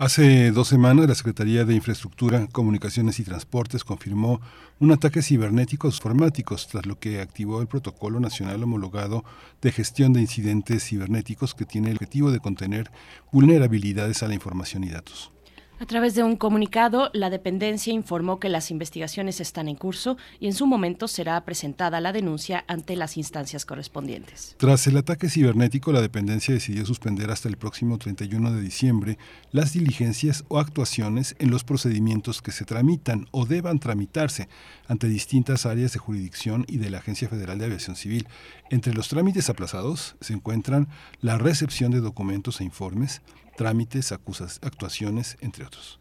Hace 0.00 0.50
dos 0.50 0.66
semanas, 0.66 1.06
la 1.06 1.14
Secretaría 1.14 1.66
de 1.66 1.74
Infraestructura, 1.74 2.46
Comunicaciones 2.46 3.20
y 3.20 3.22
Transportes 3.22 3.84
confirmó 3.84 4.40
un 4.78 4.92
ataque 4.92 5.20
cibernético 5.20 5.88
a 5.88 5.90
tras 5.90 6.86
lo 6.86 6.98
que 6.98 7.20
activó 7.20 7.60
el 7.60 7.66
Protocolo 7.66 8.18
Nacional 8.18 8.62
Homologado 8.62 9.26
de 9.60 9.72
Gestión 9.72 10.14
de 10.14 10.22
Incidentes 10.22 10.84
Cibernéticos 10.84 11.54
que 11.54 11.66
tiene 11.66 11.90
el 11.90 11.96
objetivo 11.96 12.30
de 12.30 12.40
contener 12.40 12.90
vulnerabilidades 13.30 14.22
a 14.22 14.28
la 14.28 14.32
información 14.32 14.84
y 14.84 14.88
datos. 14.88 15.32
A 15.80 15.86
través 15.86 16.14
de 16.14 16.22
un 16.22 16.36
comunicado, 16.36 17.08
la 17.14 17.30
dependencia 17.30 17.90
informó 17.90 18.38
que 18.38 18.50
las 18.50 18.70
investigaciones 18.70 19.40
están 19.40 19.66
en 19.66 19.76
curso 19.76 20.18
y 20.38 20.46
en 20.46 20.52
su 20.52 20.66
momento 20.66 21.08
será 21.08 21.42
presentada 21.46 22.02
la 22.02 22.12
denuncia 22.12 22.66
ante 22.68 22.96
las 22.96 23.16
instancias 23.16 23.64
correspondientes. 23.64 24.56
Tras 24.58 24.86
el 24.88 24.98
ataque 24.98 25.30
cibernético, 25.30 25.90
la 25.90 26.02
dependencia 26.02 26.52
decidió 26.52 26.84
suspender 26.84 27.30
hasta 27.30 27.48
el 27.48 27.56
próximo 27.56 27.96
31 27.96 28.52
de 28.52 28.60
diciembre 28.60 29.16
las 29.52 29.72
diligencias 29.72 30.44
o 30.48 30.58
actuaciones 30.58 31.34
en 31.38 31.50
los 31.50 31.64
procedimientos 31.64 32.42
que 32.42 32.52
se 32.52 32.66
tramitan 32.66 33.26
o 33.30 33.46
deban 33.46 33.78
tramitarse 33.78 34.50
ante 34.86 35.08
distintas 35.08 35.64
áreas 35.64 35.94
de 35.94 35.98
jurisdicción 35.98 36.66
y 36.68 36.76
de 36.76 36.90
la 36.90 36.98
Agencia 36.98 37.30
Federal 37.30 37.58
de 37.58 37.64
Aviación 37.64 37.96
Civil. 37.96 38.28
Entre 38.68 38.92
los 38.92 39.08
trámites 39.08 39.48
aplazados 39.48 40.16
se 40.20 40.34
encuentran 40.34 40.88
la 41.22 41.38
recepción 41.38 41.90
de 41.90 42.00
documentos 42.00 42.60
e 42.60 42.64
informes, 42.64 43.22
trámites, 43.60 44.10
acusas, 44.10 44.58
actuaciones, 44.62 45.36
entre 45.42 45.66
otros. 45.66 46.00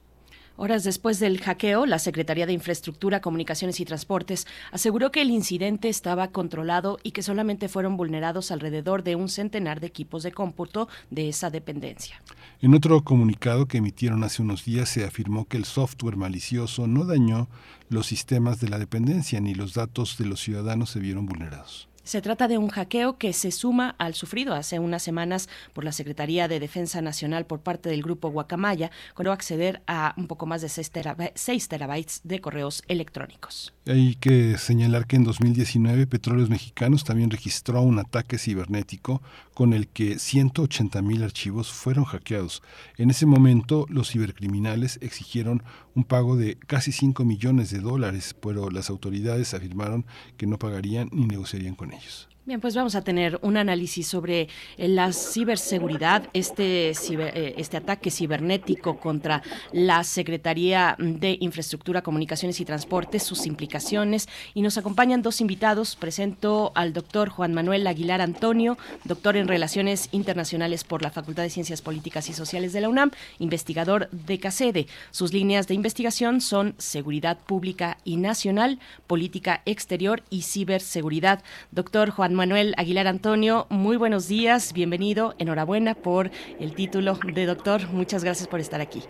Horas 0.55 0.85
después 0.85 1.19
del 1.19 1.41
hackeo, 1.41 1.85
la 1.85 1.99
Secretaría 1.99 2.45
de 2.45 2.53
Infraestructura, 2.53 3.19
Comunicaciones 3.19 3.81
y 3.81 3.85
Transportes 3.85 4.47
aseguró 4.71 5.11
que 5.11 5.21
el 5.21 5.29
incidente 5.29 5.89
estaba 5.89 6.29
controlado 6.29 6.99
y 7.03 7.11
que 7.11 7.21
solamente 7.21 7.67
fueron 7.67 7.97
vulnerados 7.97 8.51
alrededor 8.51 9.03
de 9.03 9.17
un 9.17 9.27
centenar 9.27 9.81
de 9.81 9.87
equipos 9.87 10.23
de 10.23 10.31
cómputo 10.31 10.87
de 11.09 11.27
esa 11.27 11.49
dependencia. 11.49 12.23
En 12.61 12.73
otro 12.73 13.03
comunicado 13.03 13.65
que 13.65 13.79
emitieron 13.79 14.23
hace 14.23 14.41
unos 14.41 14.63
días 14.63 14.87
se 14.87 15.03
afirmó 15.03 15.43
que 15.45 15.57
el 15.57 15.65
software 15.65 16.15
malicioso 16.15 16.87
no 16.87 17.03
dañó 17.03 17.49
los 17.89 18.07
sistemas 18.07 18.61
de 18.61 18.69
la 18.69 18.79
dependencia 18.79 19.41
ni 19.41 19.53
los 19.53 19.73
datos 19.73 20.17
de 20.17 20.27
los 20.27 20.39
ciudadanos 20.39 20.91
se 20.91 21.01
vieron 21.01 21.25
vulnerados. 21.25 21.88
Se 22.09 22.23
trata 22.23 22.47
de 22.47 22.57
un 22.57 22.69
hackeo 22.69 23.19
que 23.19 23.33
se 23.33 23.51
suma 23.51 23.93
al 23.99 24.15
sufrido 24.15 24.55
hace 24.55 24.79
unas 24.79 25.03
semanas 25.03 25.47
por 25.73 25.83
la 25.83 25.91
Secretaría 25.91 26.47
de 26.47 26.59
Defensa 26.59 27.03
Nacional 27.03 27.45
por 27.45 27.59
parte 27.59 27.87
del 27.87 28.01
grupo 28.01 28.31
Guacamaya, 28.31 28.89
con 29.13 29.27
acceder 29.27 29.83
a 29.85 30.15
un 30.17 30.25
poco 30.25 30.47
más 30.47 30.63
de 30.63 30.69
6, 30.69 31.69
terabytes 31.69 32.21
de 32.23 32.41
correos 32.41 32.81
electrónicos. 32.87 33.75
Hay 33.85 34.15
que 34.15 34.57
señalar 34.57 35.05
que 35.05 35.17
en 35.17 35.23
2019 35.23 36.07
Petróleos 36.07 36.49
Mexicanos 36.49 37.03
también 37.03 37.29
registró 37.29 37.83
un 37.83 37.99
ataque 37.99 38.39
cibernético 38.39 39.21
con 39.53 39.73
el 39.73 39.87
que 39.87 40.17
180 40.17 41.03
mil 41.03 41.21
archivos 41.21 41.71
fueron 41.71 42.05
hackeados. 42.05 42.63
En 42.97 43.11
ese 43.11 43.27
momento 43.27 43.85
los 43.87 44.09
cibercriminales 44.09 44.97
exigieron 45.03 45.61
un 45.99 46.05
pago 46.05 46.37
de 46.37 46.55
casi 46.55 46.93
5 46.93 47.25
millones 47.25 47.71
de 47.71 47.79
dólares, 47.79 48.33
pero 48.41 48.69
las 48.69 48.89
autoridades 48.89 49.53
afirmaron 49.53 50.05
que 50.37 50.47
no 50.47 50.57
pagarían 50.57 51.09
ni 51.11 51.25
negociarían 51.25 51.75
con 51.75 51.91
ellos. 51.91 52.28
Bien, 52.49 52.61
pues 52.61 52.73
vamos 52.73 52.95
a 52.95 53.03
tener 53.03 53.37
un 53.43 53.57
análisis 53.57 54.07
sobre 54.07 54.47
eh, 54.77 54.87
la 54.87 55.13
ciberseguridad, 55.13 56.23
este, 56.33 56.95
ciber, 56.95 57.37
eh, 57.37 57.53
este 57.57 57.77
ataque 57.77 58.09
cibernético 58.09 58.99
contra 58.99 59.43
la 59.71 60.03
Secretaría 60.03 60.95
de 60.97 61.37
Infraestructura, 61.41 62.01
Comunicaciones 62.01 62.59
y 62.59 62.65
Transportes, 62.65 63.21
sus 63.21 63.45
implicaciones. 63.45 64.27
Y 64.55 64.63
nos 64.63 64.79
acompañan 64.79 65.21
dos 65.21 65.41
invitados. 65.41 65.95
Presento 65.95 66.71
al 66.73 66.91
doctor 66.91 67.29
Juan 67.29 67.53
Manuel 67.53 67.85
Aguilar 67.85 68.19
Antonio, 68.19 68.79
doctor 69.03 69.37
en 69.37 69.47
Relaciones 69.47 70.09
Internacionales 70.11 70.83
por 70.83 71.03
la 71.03 71.11
Facultad 71.11 71.43
de 71.43 71.51
Ciencias 71.51 71.83
Políticas 71.83 72.29
y 72.29 72.33
Sociales 72.33 72.73
de 72.73 72.81
la 72.81 72.89
UNAM, 72.89 73.11
investigador 73.37 74.09
de 74.09 74.39
CACEDE. 74.39 74.87
Sus 75.11 75.33
líneas 75.33 75.67
de 75.67 75.75
investigación 75.75 76.41
son 76.41 76.73
seguridad 76.79 77.37
pública 77.37 77.99
y 78.05 78.17
nacional, 78.17 78.79
política 79.05 79.61
exterior 79.67 80.23
y 80.31 80.41
ciberseguridad. 80.41 81.43
Doctor 81.69 82.09
Juan 82.09 82.38
Manuel 82.39 82.73
Aguilar 82.77 83.05
Antonio, 83.05 83.67
muy 83.69 83.97
buenos 83.97 84.29
días, 84.29 84.71
bienvenido, 84.71 85.35
enhorabuena 85.39 85.93
por 85.93 86.31
el 86.57 86.73
título 86.73 87.19
de 87.33 87.45
doctor, 87.45 87.89
muchas 87.89 88.23
gracias 88.23 88.47
por 88.47 88.61
estar 88.61 88.79
aquí. 88.79 89.03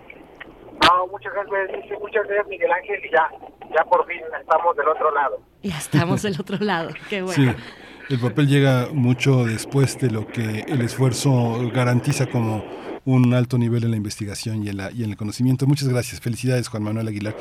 No, 0.81 1.05
muchas 1.05 1.31
gracias, 1.35 1.99
muchas 2.01 2.25
gracias 2.25 2.47
Miguel 2.47 2.71
Ángel 2.71 2.99
y 3.05 3.11
ya, 3.11 3.29
ya 3.69 3.83
por 3.83 4.07
fin 4.07 4.17
estamos 4.41 4.75
del 4.75 4.87
otro 4.87 5.11
lado. 5.13 5.39
Ya 5.61 5.77
estamos 5.77 6.23
del 6.23 6.37
otro 6.39 6.57
lado, 6.57 6.89
qué 7.07 7.21
bueno. 7.21 7.53
Sí, 7.53 7.63
el 8.09 8.19
papel 8.19 8.47
llega 8.47 8.87
mucho 8.91 9.45
después 9.45 9.99
de 9.99 10.09
lo 10.09 10.25
que 10.25 10.61
el 10.67 10.81
esfuerzo 10.81 11.69
garantiza 11.71 12.25
como 12.25 12.63
un 13.13 13.33
alto 13.33 13.57
nivel 13.57 13.83
en 13.83 13.91
la 13.91 13.97
investigación 13.97 14.63
y 14.63 14.69
en, 14.69 14.77
la, 14.77 14.91
y 14.91 15.03
en 15.03 15.11
el 15.11 15.17
conocimiento. 15.17 15.65
Muchas 15.65 15.87
gracias. 15.87 16.21
Felicidades, 16.21 16.67
Juan 16.67 16.83
Manuel 16.83 17.07
Aguilar. 17.07 17.35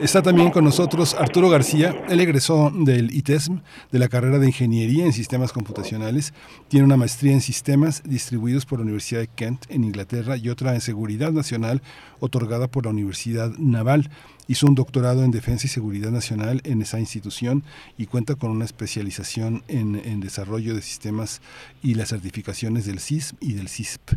Está 0.00 0.22
también 0.22 0.50
con 0.50 0.64
nosotros 0.64 1.14
Arturo 1.14 1.48
García. 1.48 2.04
Él 2.08 2.20
egresó 2.20 2.70
del 2.74 3.14
ITESM, 3.14 3.60
de 3.90 3.98
la 3.98 4.08
carrera 4.08 4.38
de 4.38 4.46
Ingeniería 4.46 5.04
en 5.04 5.12
Sistemas 5.12 5.52
Computacionales. 5.52 6.34
Tiene 6.68 6.84
una 6.84 6.96
maestría 6.96 7.32
en 7.32 7.40
Sistemas 7.40 8.02
distribuidos 8.04 8.66
por 8.66 8.78
la 8.78 8.84
Universidad 8.84 9.20
de 9.20 9.28
Kent 9.28 9.64
en 9.68 9.84
Inglaterra 9.84 10.36
y 10.36 10.48
otra 10.48 10.74
en 10.74 10.80
Seguridad 10.80 11.32
Nacional 11.32 11.82
otorgada 12.20 12.68
por 12.68 12.84
la 12.84 12.90
Universidad 12.90 13.50
Naval. 13.58 14.10
Hizo 14.46 14.66
un 14.66 14.74
doctorado 14.74 15.24
en 15.24 15.30
Defensa 15.30 15.66
y 15.66 15.70
Seguridad 15.70 16.10
Nacional 16.10 16.60
en 16.64 16.82
esa 16.82 17.00
institución 17.00 17.64
y 17.96 18.06
cuenta 18.06 18.34
con 18.34 18.50
una 18.50 18.66
especialización 18.66 19.64
en, 19.68 19.96
en 20.04 20.20
desarrollo 20.20 20.74
de 20.74 20.82
sistemas 20.82 21.40
y 21.82 21.94
las 21.94 22.10
certificaciones 22.10 22.84
del 22.84 23.00
CISP 23.00 23.42
y 23.42 23.54
del 23.54 23.68
CISP, 23.68 24.12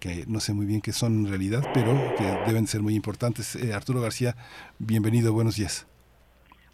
que 0.00 0.24
no 0.26 0.40
sé 0.40 0.54
muy 0.54 0.66
bien 0.66 0.80
qué 0.80 0.92
son 0.92 1.24
en 1.24 1.28
realidad, 1.28 1.62
pero 1.74 1.92
que 2.16 2.24
deben 2.46 2.66
ser 2.66 2.82
muy 2.82 2.94
importantes. 2.94 3.56
Eh, 3.56 3.74
Arturo 3.74 4.00
García, 4.00 4.34
bienvenido, 4.78 5.32
buenos 5.32 5.56
días. 5.56 5.86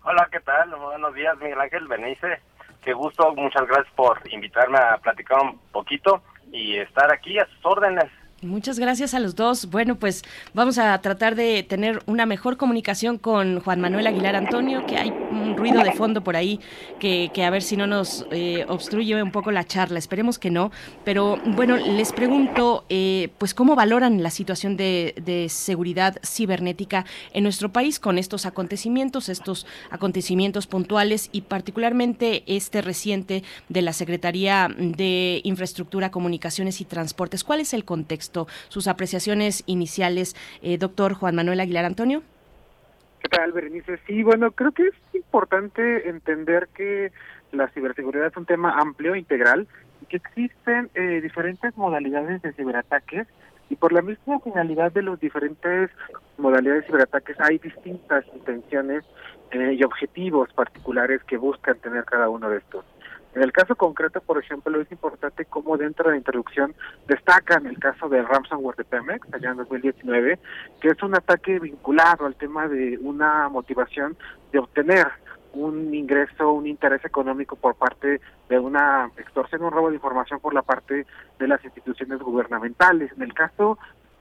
Hola, 0.03 0.29
¿qué 0.31 0.41
tal? 0.41 0.75
Buenos 0.77 1.15
días, 1.15 1.37
Miguel 1.39 1.61
Ángel 1.61 1.89
Benice. 1.89 2.41
Qué 2.83 2.93
gusto, 2.93 3.35
muchas 3.35 3.67
gracias 3.67 3.93
por 3.95 4.21
invitarme 4.31 4.79
a 4.79 4.99
platicar 4.99 5.41
un 5.41 5.59
poquito 5.73 6.23
y 6.53 6.77
estar 6.77 7.11
aquí 7.13 7.39
a 7.39 7.47
sus 7.47 7.65
órdenes. 7.65 8.11
Muchas 8.45 8.79
gracias 8.79 9.15
a 9.15 9.21
los 9.21 9.35
dos. 9.37 9.71
Bueno, 9.71 9.97
pues 9.97 10.23
vamos 10.53 10.77
a 10.77 11.01
tratar 11.01 11.35
de 11.35 11.62
tener 11.62 12.03
una 12.07 12.27
mejor 12.27 12.59
comunicación 12.59 13.16
con 13.16 13.61
Juan 13.61 13.81
Manuel 13.81 14.07
Aguilar 14.07 14.37
Antonio, 14.37 14.85
que 14.87 14.99
hay 14.99 15.11
un 15.11 15.57
ruido 15.57 15.83
de 15.83 15.93
fondo 15.93 16.23
por 16.23 16.37
ahí 16.37 16.61
que, 17.01 17.31
que 17.33 17.45
a 17.45 17.51
ver 17.51 17.62
si 17.62 17.77
no 17.77 17.87
nos 17.87 18.27
eh, 18.31 18.66
obstruye 18.69 19.23
un 19.23 19.33
poco 19.33 19.51
la 19.51 19.65
charla. 19.65 19.99
Esperemos 19.99 20.39
que 20.39 20.51
no. 20.51 20.71
Pero 21.05 21.39
bueno, 21.47 21.77
les 21.77 22.12
pregunto, 22.12 22.85
eh, 22.91 23.31
pues 23.39 23.55
cómo 23.55 23.75
valoran 23.77 24.23
la 24.23 24.31
situación 24.31 24.77
de, 24.77 25.15
de, 25.25 25.49
seguridad 25.49 26.16
cibernética 26.23 27.07
en 27.33 27.45
nuestro 27.45 27.73
país 27.73 27.99
con 27.99 28.19
estos 28.19 28.45
acontecimientos, 28.45 29.29
estos 29.31 29.66
acontecimientos 29.91 30.66
puntuales 30.66 31.31
y 31.33 31.43
particularmente 31.43 32.45
este 32.47 32.83
reciente 32.83 33.43
de 33.71 33.83
la 33.83 33.95
Secretaría 33.95 34.69
de 34.77 35.41
Infraestructura, 35.45 36.11
Comunicaciones 36.11 36.81
y 36.83 36.85
Transportes. 36.85 37.43
¿Cuál 37.43 37.61
es 37.61 37.73
el 37.73 37.85
contexto? 37.85 38.34
Sus 38.69 38.89
apreciaciones 38.89 39.62
iniciales. 39.66 40.35
Eh, 40.62 40.78
doctor 40.78 41.15
Juan 41.15 41.35
Manuel 41.35 41.61
Aguilar 41.61 41.85
Antonio. 41.85 42.23
¿Qué 43.20 43.28
tal, 43.28 43.52
Berenice? 43.52 43.98
Sí, 44.06 44.23
bueno, 44.23 44.51
creo 44.52 44.73
que 44.73 44.89
es 44.89 44.94
importante 45.15 46.09
entender 46.09 46.69
que 46.74 47.11
la 47.52 47.69
ciberseguridad 47.69 48.27
es 48.27 48.36
un 48.36 48.44
tema 48.44 48.78
amplio, 48.78 49.15
integral, 49.15 49.66
y 50.02 50.06
que 50.06 50.16
existen 50.19 50.90
eh, 50.94 51.20
diferentes 51.23 51.77
modalidades 51.77 52.43
de 52.43 52.52
ciberataques 52.52 53.27
y 53.70 53.77
por 53.77 53.93
la 53.93 54.02
misma 54.02 54.40
finalidad 54.40 54.93
de 54.93 55.02
los 55.02 55.19
diferentes 55.19 55.90
modalidades 56.36 56.82
de 56.82 56.86
ciberataques 56.89 57.40
hay 57.40 57.59
distintas 57.59 58.24
intenciones 58.35 59.05
eh, 59.52 59.77
y 59.78 59.82
objetivos 59.85 60.52
particulares 60.52 61.23
que 61.24 61.36
buscan 61.36 61.78
tener 61.78 62.05
cada 62.05 62.28
uno 62.28 62.51
de 62.51 62.59
estos. 62.59 62.85
En 63.35 63.43
el 63.43 63.52
caso 63.52 63.74
concreto, 63.74 64.20
por 64.20 64.39
ejemplo, 64.39 64.81
es 64.81 64.90
importante 64.93 65.44
cómo 65.44 65.77
dentro 65.77 66.05
de 66.05 66.12
la 66.12 66.19
introducción 66.19 66.74
destacan 67.09 67.66
el 67.66 67.78
caso 67.78 68.09
del 68.09 68.27
ransomware 68.27 68.77
de 68.77 68.85
Pemex, 68.85 69.27
allá 69.35 69.51
en 69.51 69.56
2019, 69.56 70.39
que 70.81 70.89
es 70.89 71.02
un 71.02 71.16
ataque 71.16 71.59
vinculado 71.59 72.27
al 72.27 72.36
tema 72.36 72.69
de 72.69 72.97
una 73.02 73.48
motivación 73.48 74.16
de 74.52 74.61
obtener 74.61 75.09
un 75.52 75.93
ingreso, 75.94 76.52
un 76.52 76.66
interés 76.66 77.05
económico 77.05 77.56
por 77.56 77.74
parte 77.74 78.20
de 78.48 78.59
una 78.59 79.11
extorsión, 79.16 79.62
un 79.62 79.73
robo 79.73 79.89
de 79.89 79.97
información 79.97 80.39
por 80.40 80.55
la 80.55 80.62
parte 80.62 81.06
de 81.39 81.48
las 81.48 81.65
instituciones 81.65 82.20
gubernamentales. 82.20 83.12
En 83.16 83.23
el 83.23 83.35
caso 83.35 83.78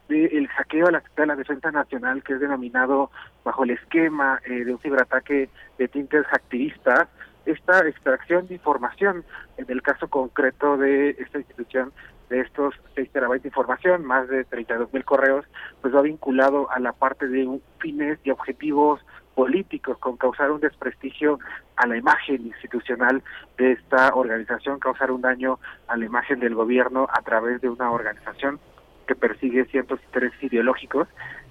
del 0.08 0.48
hackeo 0.48 0.88
a 0.88 0.92
la 0.92 1.04
de 1.16 1.26
la 1.26 1.36
Defensa 1.36 1.72
Nacional, 1.72 2.24
que 2.24 2.34
es 2.34 2.40
denominado 2.40 3.12
bajo 3.44 3.64
el 3.64 3.72
esquema 3.72 4.40
eh, 4.46 4.64
de 4.66 4.74
un 4.74 4.80
ciberataque 4.80 5.50
de 5.78 5.88
tintes 5.88 6.26
activistas, 6.32 7.08
esta 7.46 7.88
extracción 7.88 8.48
de 8.48 8.56
información, 8.56 9.26
en 9.58 9.66
el 9.70 9.82
caso 9.82 10.08
concreto 10.08 10.78
de 10.78 11.12
esta 11.12 11.40
institución, 11.40 11.92
de 12.30 12.42
estos 12.42 12.74
6 12.96 13.12
terabytes 13.12 13.44
de 13.44 13.50
información, 13.50 14.06
más 14.06 14.28
de 14.28 14.44
32 14.46 14.94
mil 14.94 15.06
correos, 15.06 15.46
pues 15.82 15.94
va 15.94 16.02
vinculado 16.02 16.70
a 16.72 16.80
la 16.80 16.94
parte 16.94 17.28
de 17.28 17.60
fines 17.80 18.20
y 18.24 18.32
objetivos 18.32 19.02
políticos, 19.36 19.98
con 19.98 20.18
causar 20.18 20.52
un 20.52 20.62
desprestigio 20.62 21.40
a 21.76 21.88
la 21.88 21.98
imagen 21.98 22.46
institucional 22.46 23.24
de 23.58 23.74
esta 23.74 24.14
organización, 24.14 24.80
causar 24.80 25.12
un 25.12 25.22
daño 25.22 25.60
a 25.88 25.98
la 25.98 26.06
imagen 26.06 26.40
del 26.40 26.56
gobierno 26.56 27.08
a 27.12 27.22
través 27.22 27.62
de 27.62 27.70
una 27.70 27.92
organización 27.92 28.60
que 29.08 29.16
persigue 29.16 29.66
ciertos 29.66 30.00
intereses 30.06 30.42
ideológicos. 30.44 31.08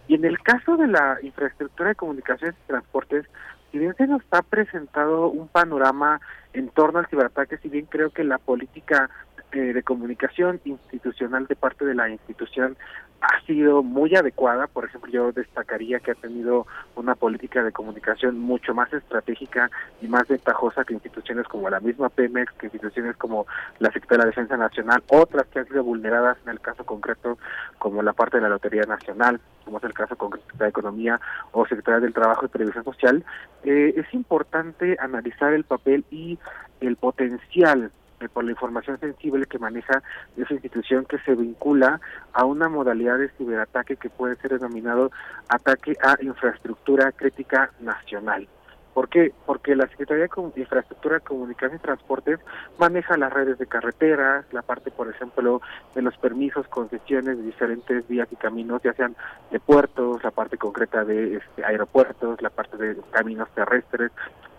Y 0.08 0.14
en 0.14 0.24
el 0.24 0.40
caso 0.40 0.76
de 0.76 0.88
la 0.88 1.18
infraestructura 1.22 1.90
de 1.90 1.94
comunicaciones 1.94 2.56
y 2.64 2.66
transportes, 2.68 3.26
si 3.72 3.78
bien 3.78 3.94
se 3.96 4.06
nos 4.06 4.22
ha 4.30 4.42
presentado 4.42 5.28
un 5.28 5.48
panorama 5.48 6.20
en 6.52 6.68
torno 6.68 6.98
al 6.98 7.06
ciberataque, 7.06 7.56
si 7.56 7.70
bien 7.70 7.86
creo 7.86 8.10
que 8.10 8.22
la 8.22 8.36
política 8.36 9.08
eh, 9.52 9.72
de 9.72 9.82
comunicación 9.82 10.60
institucional 10.64 11.46
de 11.46 11.56
parte 11.56 11.86
de 11.86 11.94
la 11.94 12.10
institución 12.10 12.76
ha 13.22 13.40
sido 13.46 13.82
muy 13.84 14.14
adecuada. 14.16 14.66
Por 14.66 14.84
ejemplo, 14.84 15.10
yo 15.10 15.32
destacaría 15.32 16.00
que 16.00 16.10
ha 16.10 16.14
tenido 16.14 16.66
una 16.96 17.14
política 17.14 17.62
de 17.62 17.70
comunicación 17.70 18.38
mucho 18.38 18.74
más 18.74 18.92
estratégica 18.92 19.70
y 20.00 20.08
más 20.08 20.26
ventajosa 20.26 20.84
que 20.84 20.94
instituciones 20.94 21.46
como 21.46 21.70
la 21.70 21.78
misma 21.78 22.08
Pemex, 22.08 22.52
que 22.54 22.66
instituciones 22.66 23.16
como 23.16 23.46
la 23.78 23.92
Secretaría 23.92 24.18
de 24.18 24.24
la 24.24 24.30
Defensa 24.30 24.56
Nacional, 24.56 25.04
otras 25.08 25.46
que 25.46 25.60
han 25.60 25.68
sido 25.68 25.84
vulneradas 25.84 26.36
en 26.44 26.50
el 26.50 26.60
caso 26.60 26.84
concreto 26.84 27.38
como 27.78 28.02
la 28.02 28.12
parte 28.12 28.38
de 28.38 28.42
la 28.42 28.48
Lotería 28.48 28.82
Nacional, 28.82 29.40
como 29.64 29.78
es 29.78 29.84
el 29.84 29.94
caso 29.94 30.16
concreto 30.16 30.46
de 30.58 30.68
Economía 30.68 31.20
o 31.52 31.64
Secretaría 31.66 32.00
del 32.00 32.14
Trabajo 32.14 32.46
y 32.46 32.48
Previsión 32.48 32.82
Social. 32.82 33.24
Eh, 33.62 33.94
es 33.96 34.12
importante 34.12 34.96
analizar 34.98 35.52
el 35.52 35.62
papel 35.62 36.04
y 36.10 36.40
el 36.80 36.96
potencial 36.96 37.92
eh, 38.22 38.28
por 38.28 38.44
la 38.44 38.50
información 38.52 38.98
sensible 38.98 39.46
que 39.46 39.58
maneja 39.58 40.02
esa 40.36 40.54
institución 40.54 41.04
que 41.04 41.18
se 41.18 41.34
vincula 41.34 42.00
a 42.32 42.44
una 42.44 42.68
modalidad 42.68 43.18
de 43.18 43.28
ciberataque 43.30 43.96
que 43.96 44.10
puede 44.10 44.36
ser 44.36 44.52
denominado 44.52 45.10
ataque 45.48 45.96
a 46.02 46.16
infraestructura 46.22 47.12
crítica 47.12 47.70
nacional. 47.80 48.48
¿Por 48.94 49.08
qué? 49.08 49.32
Porque 49.46 49.74
la 49.74 49.86
Secretaría 49.88 50.24
de 50.26 50.60
Infraestructura, 50.60 51.20
Comunicación 51.20 51.76
y 51.76 51.82
Transportes 51.82 52.40
maneja 52.78 53.16
las 53.16 53.32
redes 53.32 53.58
de 53.58 53.66
carreteras, 53.66 54.44
la 54.52 54.60
parte, 54.60 54.90
por 54.90 55.08
ejemplo, 55.08 55.62
de 55.94 56.02
los 56.02 56.16
permisos, 56.18 56.68
concesiones 56.68 57.38
de 57.38 57.42
diferentes 57.42 58.06
vías 58.06 58.28
y 58.30 58.36
caminos, 58.36 58.82
ya 58.82 58.92
sean 58.92 59.16
de 59.50 59.60
puertos, 59.60 60.22
la 60.22 60.30
parte 60.30 60.58
concreta 60.58 61.04
de 61.04 61.36
este, 61.36 61.64
aeropuertos, 61.64 62.42
la 62.42 62.50
parte 62.50 62.76
de 62.76 62.96
caminos 63.12 63.48
terrestres, 63.54 64.12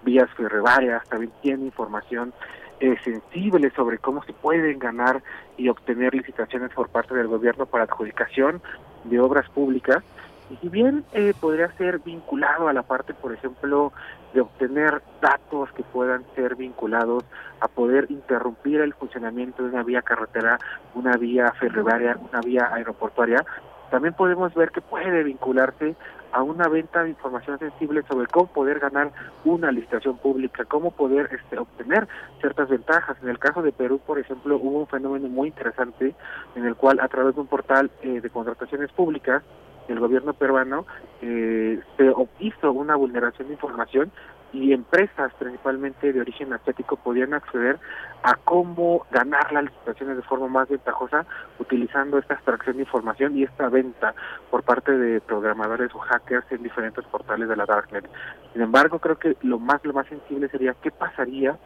vías 0.03 0.29
ferroviarias, 0.35 1.07
también 1.09 1.31
tiene 1.41 1.65
información 1.65 2.33
eh, 2.79 2.95
sensibles 3.03 3.73
sobre 3.73 3.97
cómo 3.97 4.23
se 4.23 4.33
pueden 4.33 4.79
ganar 4.79 5.21
y 5.57 5.69
obtener 5.69 6.13
licitaciones 6.13 6.71
por 6.71 6.89
parte 6.89 7.15
del 7.15 7.27
gobierno 7.27 7.65
para 7.65 7.85
adjudicación 7.85 8.61
de 9.05 9.19
obras 9.19 9.49
públicas. 9.49 10.03
Y 10.49 10.57
si 10.57 10.69
bien 10.69 11.05
eh, 11.13 11.33
podría 11.39 11.71
ser 11.77 11.99
vinculado 11.99 12.67
a 12.67 12.73
la 12.73 12.83
parte, 12.83 13.13
por 13.13 13.33
ejemplo, 13.33 13.93
de 14.33 14.41
obtener 14.41 15.01
datos 15.21 15.71
que 15.71 15.83
puedan 15.83 16.25
ser 16.35 16.55
vinculados 16.55 17.23
a 17.59 17.67
poder 17.67 18.07
interrumpir 18.09 18.81
el 18.81 18.93
funcionamiento 18.93 19.63
de 19.63 19.69
una 19.69 19.83
vía 19.83 20.01
carretera, 20.01 20.59
una 20.95 21.15
vía 21.15 21.51
ferroviaria, 21.59 22.17
una 22.29 22.41
vía 22.41 22.69
aeroportuaria, 22.73 23.45
también 23.89 24.15
podemos 24.15 24.53
ver 24.55 24.71
que 24.71 24.81
puede 24.81 25.23
vincularse 25.23 25.95
a 26.33 26.41
una 26.41 26.67
venta 26.67 27.03
de 27.03 27.09
información 27.09 27.59
sensible 27.59 28.03
sobre 28.09 28.27
cómo 28.27 28.47
poder 28.47 28.79
ganar 28.79 29.11
una 29.45 29.71
licitación 29.71 30.17
pública, 30.17 30.65
cómo 30.65 30.91
poder 30.91 31.29
este, 31.31 31.57
obtener 31.57 32.07
ciertas 32.41 32.69
ventajas. 32.69 33.17
En 33.21 33.29
el 33.29 33.39
caso 33.39 33.61
de 33.61 33.71
Perú, 33.71 33.99
por 34.05 34.19
ejemplo, 34.19 34.57
hubo 34.57 34.79
un 34.79 34.87
fenómeno 34.87 35.27
muy 35.29 35.49
interesante 35.49 36.15
en 36.55 36.65
el 36.65 36.75
cual 36.75 36.99
a 36.99 37.07
través 37.07 37.35
de 37.35 37.41
un 37.41 37.47
portal 37.47 37.91
eh, 38.01 38.19
de 38.19 38.29
contrataciones 38.29 38.91
públicas, 38.91 39.43
el 39.87 39.99
gobierno 39.99 40.33
peruano 40.33 40.85
eh, 41.21 41.79
se 41.97 42.13
hizo 42.39 42.71
una 42.71 42.95
vulneración 42.95 43.47
de 43.47 43.53
información 43.53 44.11
y 44.53 44.71
empresas 44.71 45.33
principalmente 45.39 46.13
de 46.13 46.21
origen 46.21 46.53
asiático 46.53 46.95
podían 46.95 47.33
acceder 47.33 47.79
a 48.21 48.35
cómo 48.35 49.05
ganar 49.11 49.51
las 49.51 49.65
licitaciones 49.65 50.17
de 50.17 50.23
forma 50.23 50.47
más 50.47 50.69
ventajosa 50.69 51.25
utilizando 51.59 52.19
esta 52.19 52.35
extracción 52.35 52.77
de 52.77 52.83
información 52.83 53.35
y 53.35 53.43
esta 53.43 53.67
venta 53.69 54.13
por 54.51 54.63
parte 54.63 54.95
de 54.95 55.19
programadores 55.21 55.93
o 55.95 55.99
hackers 55.99 56.49
en 56.51 56.63
diferentes 56.63 57.03
portales 57.05 57.49
de 57.49 57.55
la 57.55 57.65
darknet. 57.65 58.07
Sin 58.53 58.61
embargo, 58.61 58.99
creo 58.99 59.17
que 59.17 59.35
lo 59.41 59.57
más 59.59 59.83
lo 59.83 59.93
más 59.93 60.07
sensible 60.07 60.47
sería 60.49 60.75
qué 60.81 60.91
pasaría 60.91 61.57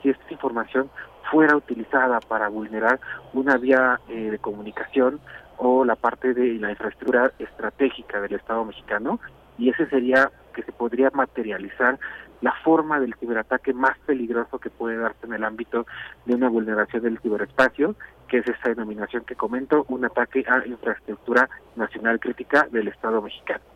si 0.00 0.10
esta 0.10 0.32
información 0.32 0.88
fuera 1.30 1.56
utilizada 1.56 2.20
para 2.20 2.48
vulnerar 2.48 3.00
una 3.34 3.56
vía 3.56 4.00
eh, 4.08 4.30
de 4.30 4.38
comunicación 4.38 5.20
o 5.56 5.84
la 5.84 5.96
parte 5.96 6.34
de 6.34 6.54
la 6.54 6.70
infraestructura 6.70 7.32
estratégica 7.38 8.20
del 8.20 8.34
Estado 8.34 8.64
mexicano 8.64 9.18
y 9.58 9.70
ese 9.70 9.86
sería 9.88 10.30
que 10.54 10.62
se 10.62 10.72
podría 10.72 11.10
materializar 11.12 11.98
la 12.40 12.52
forma 12.64 13.00
del 13.00 13.14
ciberataque 13.14 13.72
más 13.72 13.98
peligroso 14.06 14.58
que 14.58 14.70
puede 14.70 14.96
darse 14.96 15.26
en 15.26 15.34
el 15.34 15.44
ámbito 15.44 15.86
de 16.24 16.34
una 16.34 16.48
vulneración 16.48 17.02
del 17.02 17.18
ciberespacio, 17.18 17.96
que 18.28 18.38
es 18.38 18.48
esta 18.48 18.68
denominación 18.68 19.24
que 19.24 19.34
comento, 19.34 19.84
un 19.88 20.04
ataque 20.04 20.44
a 20.48 20.66
infraestructura 20.66 21.48
nacional 21.76 22.20
crítica 22.20 22.68
del 22.70 22.88
Estado 22.88 23.22
mexicano. 23.22 23.67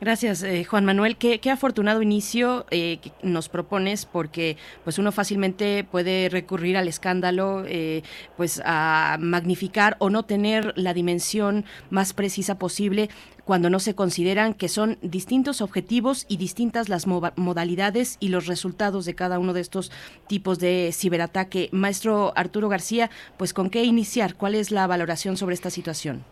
Gracias, 0.00 0.42
eh, 0.42 0.64
Juan 0.64 0.84
Manuel. 0.84 1.16
Qué, 1.16 1.50
afortunado 1.50 2.02
inicio 2.02 2.66
eh, 2.70 2.98
que 2.98 3.12
nos 3.22 3.48
propones, 3.48 4.06
porque 4.06 4.56
pues 4.84 4.98
uno 4.98 5.10
fácilmente 5.10 5.84
puede 5.84 6.28
recurrir 6.28 6.76
al 6.76 6.86
escándalo, 6.86 7.64
eh, 7.66 8.02
pues 8.36 8.62
a 8.64 9.16
magnificar 9.20 9.96
o 9.98 10.10
no 10.10 10.24
tener 10.24 10.72
la 10.76 10.94
dimensión 10.94 11.64
más 11.90 12.12
precisa 12.12 12.58
posible 12.58 13.08
cuando 13.44 13.70
no 13.70 13.78
se 13.78 13.94
consideran 13.94 14.54
que 14.54 14.68
son 14.68 14.98
distintos 15.02 15.60
objetivos 15.60 16.24
y 16.28 16.36
distintas 16.36 16.88
las 16.88 17.06
modalidades 17.06 18.16
y 18.18 18.28
los 18.28 18.46
resultados 18.46 19.04
de 19.04 19.14
cada 19.14 19.38
uno 19.38 19.52
de 19.52 19.60
estos 19.60 19.92
tipos 20.26 20.58
de 20.58 20.90
ciberataque. 20.92 21.68
Maestro 21.72 22.32
Arturo 22.36 22.68
García, 22.68 23.10
pues 23.36 23.54
con 23.54 23.70
qué 23.70 23.84
iniciar, 23.84 24.34
¿cuál 24.34 24.56
es 24.56 24.72
la 24.72 24.86
valoración 24.86 25.36
sobre 25.36 25.54
esta 25.54 25.70
situación? 25.70 26.24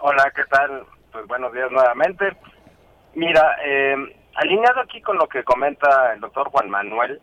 Hola, 0.00 0.32
¿qué 0.34 0.42
tal? 0.50 0.84
Pues 1.12 1.26
buenos 1.26 1.52
días 1.52 1.70
nuevamente. 1.70 2.34
Mira, 3.14 3.58
eh, 3.62 3.94
alineado 4.34 4.80
aquí 4.80 5.02
con 5.02 5.18
lo 5.18 5.28
que 5.28 5.44
comenta 5.44 6.14
el 6.14 6.20
doctor 6.20 6.48
Juan 6.48 6.70
Manuel, 6.70 7.20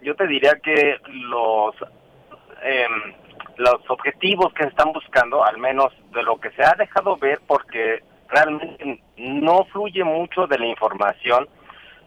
yo 0.00 0.14
te 0.14 0.28
diría 0.28 0.60
que 0.62 0.98
los 1.08 1.74
eh, 2.62 2.86
los 3.56 3.90
objetivos 3.90 4.54
que 4.54 4.62
se 4.62 4.68
están 4.68 4.92
buscando, 4.92 5.44
al 5.44 5.58
menos 5.58 5.92
de 6.12 6.22
lo 6.22 6.38
que 6.38 6.52
se 6.52 6.62
ha 6.62 6.74
dejado 6.78 7.16
ver, 7.16 7.40
porque 7.48 8.04
realmente 8.28 9.02
no 9.16 9.64
fluye 9.72 10.04
mucho 10.04 10.46
de 10.46 10.58
la 10.60 10.66
información. 10.66 11.48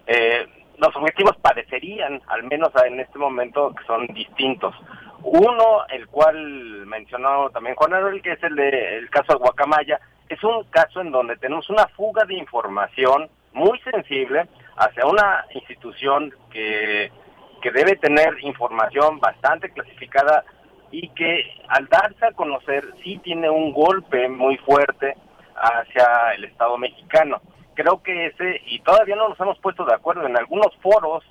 Eh, 0.07 0.47
los 0.77 0.95
objetivos 0.95 1.35
parecerían, 1.41 2.21
al 2.27 2.43
menos 2.43 2.71
en 2.85 3.01
este 3.01 3.19
momento, 3.19 3.75
que 3.75 3.83
son 3.85 4.07
distintos. 4.07 4.73
Uno, 5.21 5.85
el 5.89 6.07
cual 6.07 6.85
mencionó 6.85 7.49
también 7.49 7.75
Juan 7.75 7.91
Manuel, 7.91 8.21
que 8.21 8.33
es 8.33 8.43
el 8.43 8.55
de 8.55 8.97
el 8.99 9.09
caso 9.09 9.33
de 9.33 9.39
Guacamaya, 9.39 9.99
es 10.29 10.43
un 10.43 10.63
caso 10.65 11.01
en 11.01 11.11
donde 11.11 11.37
tenemos 11.37 11.69
una 11.69 11.87
fuga 11.89 12.25
de 12.25 12.35
información 12.35 13.29
muy 13.53 13.79
sensible 13.79 14.47
hacia 14.77 15.05
una 15.05 15.45
institución 15.53 16.33
que, 16.51 17.11
que 17.61 17.71
debe 17.71 17.95
tener 17.95 18.37
información 18.41 19.19
bastante 19.19 19.69
clasificada 19.69 20.43
y 20.91 21.09
que 21.09 21.43
al 21.67 21.87
darse 21.87 22.25
a 22.25 22.31
conocer 22.31 22.85
sí 23.03 23.17
tiene 23.23 23.49
un 23.49 23.73
golpe 23.73 24.27
muy 24.29 24.57
fuerte 24.57 25.15
hacia 25.55 26.33
el 26.35 26.45
Estado 26.45 26.77
mexicano. 26.77 27.41
Creo 27.73 28.01
que 28.01 28.27
ese, 28.27 28.61
y 28.67 28.79
todavía 28.79 29.15
no 29.15 29.29
nos 29.29 29.39
hemos 29.39 29.59
puesto 29.59 29.85
de 29.85 29.93
acuerdo 29.93 30.25
en 30.25 30.37
algunos 30.37 30.75
foros, 30.81 31.23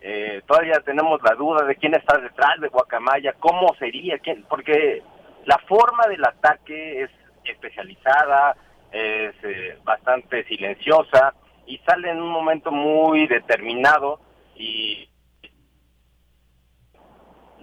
eh, 0.00 0.42
todavía 0.46 0.80
tenemos 0.84 1.20
la 1.22 1.34
duda 1.34 1.64
de 1.64 1.76
quién 1.76 1.94
está 1.94 2.18
detrás 2.18 2.60
de 2.60 2.68
Guacamaya, 2.68 3.32
cómo 3.40 3.74
sería, 3.78 4.18
quién, 4.18 4.44
porque 4.48 5.02
la 5.44 5.58
forma 5.66 6.06
del 6.08 6.24
ataque 6.24 7.02
es 7.02 7.10
especializada, 7.50 8.56
es 8.92 9.34
eh, 9.42 9.78
bastante 9.84 10.44
silenciosa 10.44 11.34
y 11.66 11.78
sale 11.78 12.10
en 12.10 12.22
un 12.22 12.30
momento 12.30 12.70
muy 12.70 13.26
determinado 13.26 14.20
y 14.54 15.08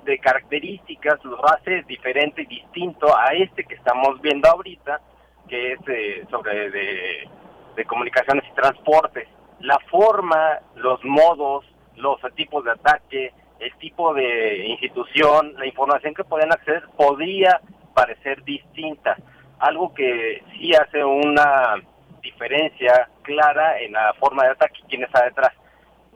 de 0.03 0.19
características 0.19 1.23
lo 1.25 1.43
hace 1.49 1.81
diferente 1.83 2.43
y 2.43 2.45
distinto 2.45 3.07
a 3.17 3.33
este 3.33 3.63
que 3.63 3.73
estamos 3.73 4.21
viendo 4.21 4.47
ahorita, 4.47 5.01
que 5.49 5.73
es 5.73 5.79
eh, 5.87 6.25
sobre 6.29 6.69
de, 6.69 7.27
de 7.75 7.85
comunicaciones 7.85 8.45
y 8.49 8.55
transportes. 8.55 9.27
La 9.59 9.79
forma, 9.89 10.59
los 10.75 11.03
modos, 11.03 11.65
los 11.95 12.19
tipos 12.35 12.63
de 12.63 12.71
ataque, 12.71 13.33
el 13.59 13.73
tipo 13.77 14.13
de 14.13 14.67
institución, 14.67 15.53
la 15.57 15.65
información 15.65 16.13
que 16.13 16.23
pueden 16.23 16.51
acceder 16.51 16.83
podría 16.97 17.61
parecer 17.93 18.43
distinta. 18.43 19.15
Algo 19.65 19.93
que 19.95 20.43
sí 20.53 20.71
hace 20.75 21.03
una 21.03 21.75
diferencia 22.21 23.09
clara 23.23 23.79
en 23.79 23.93
la 23.93 24.13
forma 24.13 24.43
de 24.43 24.51
ataque 24.51 24.79
quién 24.87 25.03
está 25.03 25.23
detrás. 25.23 25.53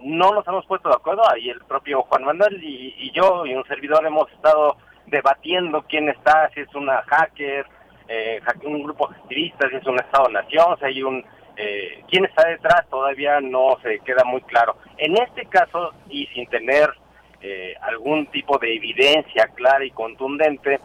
No 0.01 0.31
nos 0.33 0.47
hemos 0.47 0.65
puesto 0.67 0.87
de 0.89 0.95
acuerdo, 0.95 1.23
ahí 1.27 1.49
el 1.49 1.59
propio 1.61 2.03
Juan 2.03 2.25
Manuel 2.25 2.63
y, 2.63 3.11
yo 3.11 3.47
y 3.47 3.55
un 3.55 3.65
servidor 3.65 4.05
hemos 4.05 4.31
estado 4.31 4.77
debatiendo 5.07 5.83
quién 5.89 6.09
está, 6.09 6.49
si 6.53 6.61
es 6.61 6.75
una 6.75 7.01
hacker, 7.07 7.65
eh, 8.07 8.39
un 8.65 8.83
grupo 8.83 9.09
activista, 9.09 9.67
si 9.67 9.77
es 9.77 9.85
un 9.87 9.99
Estado-Nación, 9.99 10.77
si 10.77 10.85
hay 10.85 11.01
un 11.01 11.25
eh, 11.57 12.03
quién 12.07 12.25
está 12.25 12.47
detrás 12.47 12.87
todavía 12.89 13.41
no 13.41 13.77
se 13.81 13.99
queda 13.99 14.23
muy 14.25 14.41
claro. 14.41 14.77
En 14.97 15.17
este 15.17 15.45
caso, 15.47 15.93
y 16.07 16.27
sin 16.27 16.45
tener 16.47 16.89
eh, 17.41 17.73
algún 17.81 18.27
tipo 18.27 18.59
de 18.59 18.75
evidencia 18.75 19.47
clara 19.55 19.83
y 19.83 19.91
contundente, 19.91 20.79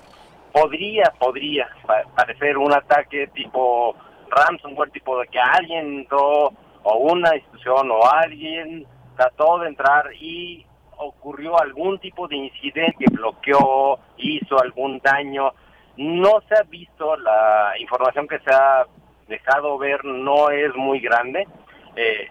podría, 0.54 1.12
podría 1.18 1.68
parecer 2.14 2.56
un 2.56 2.72
ataque 2.72 3.26
tipo 3.34 3.96
ransomware, 4.30 4.90
tipo 4.92 5.18
de 5.18 5.26
que 5.26 5.40
alguien 5.40 5.98
entró, 5.98 6.52
o 6.84 6.96
una 6.98 7.34
institución, 7.34 7.90
o 7.90 8.06
alguien 8.08 8.86
trató 9.16 9.58
de 9.58 9.68
entrar 9.68 10.10
y 10.14 10.64
ocurrió 10.96 11.60
algún 11.60 11.98
tipo 11.98 12.28
de 12.28 12.36
incidente 12.36 12.94
que 13.00 13.10
bloqueó, 13.10 13.98
hizo 14.18 14.60
algún 14.60 15.00
daño. 15.00 15.52
No 15.96 16.40
se 16.48 16.54
ha 16.54 16.62
visto 16.62 17.16
la 17.16 17.72
información 17.78 18.28
que 18.28 18.38
se 18.38 18.54
ha 18.54 18.86
dejado 19.26 19.76
ver 19.76 20.04
no 20.04 20.50
es 20.50 20.72
muy 20.76 21.00
grande. 21.00 21.48
Eh, 21.96 22.28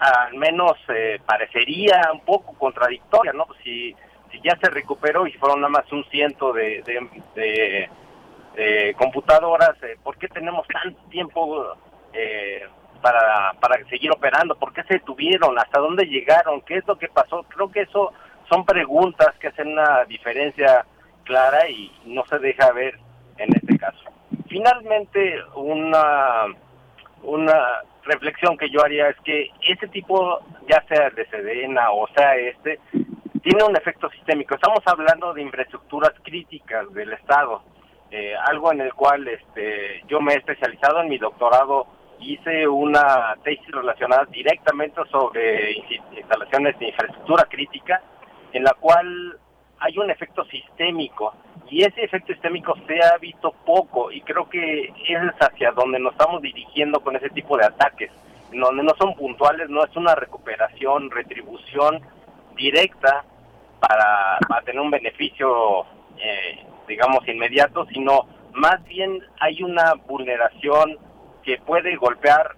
al 0.00 0.34
menos 0.34 0.72
eh, 0.88 1.20
parecería 1.26 2.10
un 2.12 2.20
poco 2.20 2.54
contradictoria, 2.58 3.32
¿no? 3.32 3.46
Si, 3.62 3.94
si 4.32 4.40
ya 4.42 4.56
se 4.56 4.68
recuperó 4.70 5.26
y 5.26 5.32
fueron 5.34 5.60
nada 5.60 5.70
más 5.70 5.92
un 5.92 6.04
ciento 6.04 6.52
de, 6.52 6.82
de, 7.34 7.88
computadoras, 8.96 9.80
eh, 9.82 9.96
¿por 10.02 10.16
qué 10.18 10.28
tenemos 10.28 10.66
tanto 10.68 11.00
tiempo 11.08 11.76
para, 13.00 13.52
para 13.60 13.84
seguir 13.88 14.10
operando? 14.10 14.56
¿Por 14.56 14.72
qué 14.72 14.82
se 14.84 14.94
detuvieron? 14.94 15.58
¿Hasta 15.58 15.80
dónde 15.80 16.06
llegaron? 16.06 16.60
¿Qué 16.62 16.78
es 16.78 16.86
lo 16.86 16.96
que 16.96 17.08
pasó? 17.08 17.44
Creo 17.44 17.70
que 17.70 17.82
eso 17.82 18.12
son 18.48 18.64
preguntas 18.64 19.34
que 19.38 19.48
hacen 19.48 19.68
una 19.68 20.04
diferencia 20.04 20.84
clara 21.24 21.68
y 21.68 21.92
no 22.04 22.24
se 22.26 22.38
deja 22.38 22.72
ver 22.72 22.98
en 23.38 23.54
este 23.54 23.78
caso 23.78 24.12
finalmente 24.52 25.34
una, 25.54 26.44
una 27.22 27.82
reflexión 28.04 28.56
que 28.58 28.68
yo 28.68 28.84
haría 28.84 29.08
es 29.08 29.16
que 29.24 29.50
ese 29.66 29.88
tipo, 29.88 30.40
ya 30.68 30.84
sea 30.88 31.08
de 31.10 31.26
Sedena 31.26 31.90
o 31.90 32.06
sea 32.14 32.36
este, 32.36 32.78
tiene 33.42 33.64
un 33.64 33.76
efecto 33.76 34.08
sistémico. 34.10 34.54
Estamos 34.54 34.80
hablando 34.86 35.34
de 35.34 35.42
infraestructuras 35.42 36.12
críticas 36.22 36.92
del 36.94 37.12
Estado, 37.12 37.62
eh, 38.10 38.34
algo 38.46 38.72
en 38.72 38.80
el 38.80 38.94
cual 38.94 39.26
este, 39.26 40.02
yo 40.06 40.20
me 40.20 40.34
he 40.34 40.36
especializado 40.36 41.00
en 41.00 41.08
mi 41.08 41.18
doctorado, 41.18 41.86
hice 42.20 42.68
una 42.68 43.34
tesis 43.42 43.68
relacionada 43.72 44.26
directamente 44.26 45.00
sobre 45.10 45.72
instalaciones 46.16 46.78
de 46.78 46.88
infraestructura 46.88 47.44
crítica, 47.50 48.00
en 48.52 48.62
la 48.62 48.74
cual 48.74 49.38
hay 49.80 49.98
un 49.98 50.08
efecto 50.10 50.44
sistémico 50.44 51.34
y 51.68 51.82
ese 51.82 52.04
efecto 52.04 52.32
sistémico 52.32 52.76
se 52.86 53.02
ha 53.02 53.18
visto 53.18 53.52
poco 53.66 54.12
y 54.12 54.20
creo 54.20 54.48
que 54.48 54.92
es 55.08 55.18
hacia 55.40 55.72
donde 55.72 55.98
nos 55.98 56.12
estamos 56.12 56.40
dirigiendo 56.42 57.00
con 57.00 57.16
ese 57.16 57.30
tipo 57.30 57.56
de 57.56 57.64
ataques, 57.64 58.12
donde 58.52 58.84
no 58.84 58.92
son 58.96 59.14
puntuales, 59.14 59.68
no 59.68 59.82
es 59.84 59.96
una 59.96 60.14
recuperación, 60.14 61.10
retribución 61.10 62.00
directa 62.54 63.24
para, 63.88 64.38
tener 64.64 64.80
un 64.80 64.90
beneficio, 64.90 65.82
eh, 66.18 66.64
digamos, 66.86 67.26
inmediato, 67.26 67.84
sino 67.86 68.26
más 68.52 68.82
bien 68.84 69.18
hay 69.40 69.62
una 69.62 69.94
vulneración 70.06 70.98
que 71.42 71.58
puede 71.58 71.96
golpear 71.96 72.56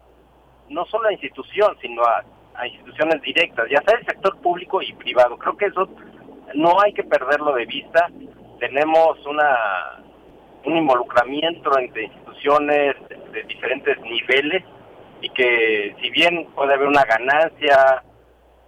no 0.69 0.85
solo 0.86 1.09
a 1.09 1.12
institución, 1.12 1.77
sino 1.81 2.03
a, 2.03 2.25
a 2.55 2.67
instituciones 2.67 3.23
directas, 3.23 3.69
ya 3.70 3.83
sea 3.83 3.99
el 3.99 4.07
sector 4.07 4.36
público 4.41 4.83
y 4.83 4.93
privado. 4.94 5.39
Creo 5.39 5.57
que 5.57 5.67
eso 5.67 5.89
no 6.55 6.81
hay 6.81 6.93
que 6.93 7.05
perderlo 7.05 7.55
de 7.55 7.67
vista. 7.67 8.09
Tenemos 8.59 9.25
una 9.27 10.05
un 10.65 10.77
involucramiento 10.77 11.78
entre 11.78 12.05
instituciones 12.05 12.97
de, 13.33 13.43
diferentes 13.44 14.01
niveles 14.01 14.65
y 15.20 15.28
que 15.31 15.94
si 16.01 16.11
bien 16.11 16.47
puede 16.55 16.75
haber 16.75 16.89
una 16.89 17.05
ganancia 17.05 18.03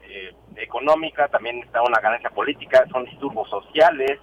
eh, 0.02 0.32
económica, 0.56 1.28
también 1.28 1.62
está 1.62 1.82
una 1.82 2.00
ganancia 2.00 2.30
política, 2.30 2.84
son 2.90 3.04
disturbos 3.04 3.48
sociales, 3.48 4.18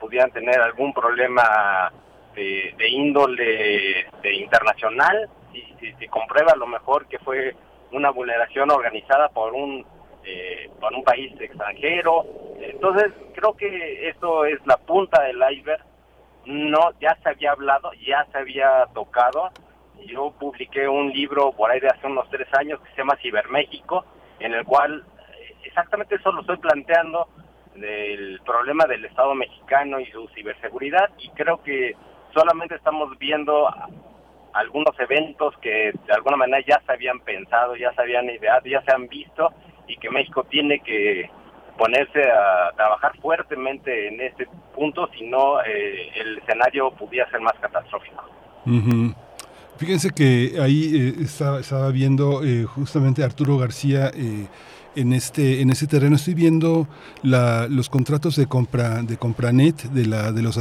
pudieran 0.00 0.30
tener 0.30 0.60
algún 0.60 0.92
problema 0.92 1.92
de, 2.34 2.74
índole 2.88 4.06
de 4.22 4.34
internacional, 4.34 5.28
y 5.52 5.62
si 5.80 5.92
se 5.94 6.08
comprueba 6.08 6.52
a 6.52 6.56
lo 6.56 6.66
mejor 6.66 7.06
que 7.06 7.18
fue 7.18 7.54
una 7.92 8.10
vulneración 8.10 8.70
organizada 8.70 9.28
por 9.28 9.52
un 9.52 9.84
eh, 10.24 10.70
por 10.80 10.92
un 10.94 11.02
país 11.02 11.32
extranjero. 11.40 12.24
Entonces, 12.60 13.12
creo 13.34 13.56
que 13.56 14.08
esto 14.08 14.44
es 14.44 14.64
la 14.66 14.76
punta 14.76 15.20
del 15.22 15.42
iceberg. 15.50 15.82
No, 16.46 16.92
ya 17.00 17.18
se 17.24 17.30
había 17.30 17.50
hablado, 17.50 17.90
ya 18.06 18.24
se 18.30 18.38
había 18.38 18.86
tocado. 18.94 19.50
Yo 20.06 20.32
publiqué 20.38 20.86
un 20.86 21.10
libro 21.10 21.50
por 21.50 21.72
ahí 21.72 21.80
de 21.80 21.88
hace 21.88 22.06
unos 22.06 22.30
tres 22.30 22.46
años 22.54 22.80
que 22.80 22.90
se 22.90 22.98
llama 22.98 23.18
Ciberméxico, 23.20 24.04
en 24.38 24.54
el 24.54 24.64
cual 24.64 25.04
exactamente 25.64 26.16
eso 26.16 26.32
lo 26.32 26.40
estoy 26.40 26.58
planteando 26.58 27.28
del 27.74 28.40
problema 28.44 28.84
del 28.86 29.04
Estado 29.04 29.34
mexicano 29.34 29.98
y 29.98 30.06
su 30.06 30.28
ciberseguridad 30.28 31.10
y 31.18 31.30
creo 31.30 31.62
que 31.62 31.96
solamente 32.34 32.74
estamos 32.74 33.18
viendo 33.18 33.68
algunos 34.52 34.98
eventos 35.00 35.56
que 35.58 35.92
de 36.06 36.12
alguna 36.12 36.36
manera 36.36 36.64
ya 36.66 36.80
se 36.86 36.92
habían 36.92 37.20
pensado, 37.20 37.76
ya 37.76 37.92
se 37.94 38.02
habían 38.02 38.28
ideado, 38.28 38.66
ya 38.66 38.82
se 38.82 38.92
han 38.92 39.08
visto 39.08 39.50
y 39.86 39.96
que 39.96 40.10
México 40.10 40.44
tiene 40.44 40.80
que 40.80 41.30
ponerse 41.78 42.22
a 42.30 42.72
trabajar 42.76 43.18
fuertemente 43.20 44.08
en 44.08 44.20
este 44.20 44.46
punto, 44.74 45.08
si 45.16 45.26
no 45.26 45.62
eh, 45.62 46.10
el 46.16 46.38
escenario 46.38 46.90
pudiera 46.92 47.28
ser 47.30 47.40
más 47.40 47.54
catastrófico. 47.60 48.22
Fíjense 49.78 50.10
que 50.10 50.60
ahí 50.60 51.14
eh, 51.18 51.22
estaba, 51.22 51.90
viendo 51.90 52.44
eh, 52.44 52.64
justamente 52.64 53.24
Arturo 53.24 53.56
García 53.56 54.12
en 54.96 55.12
este 55.12 55.60
en 55.60 55.70
ese 55.70 55.86
terreno. 55.86 56.16
Estoy 56.16 56.34
viendo 56.34 56.88
los 57.22 57.88
contratos 57.88 58.36
de 58.36 58.46
compra 58.46 59.02
de 59.02 59.16
Compranet 59.16 59.90
de 59.90 60.06
la 60.06 60.32
de 60.32 60.42
las 60.42 60.56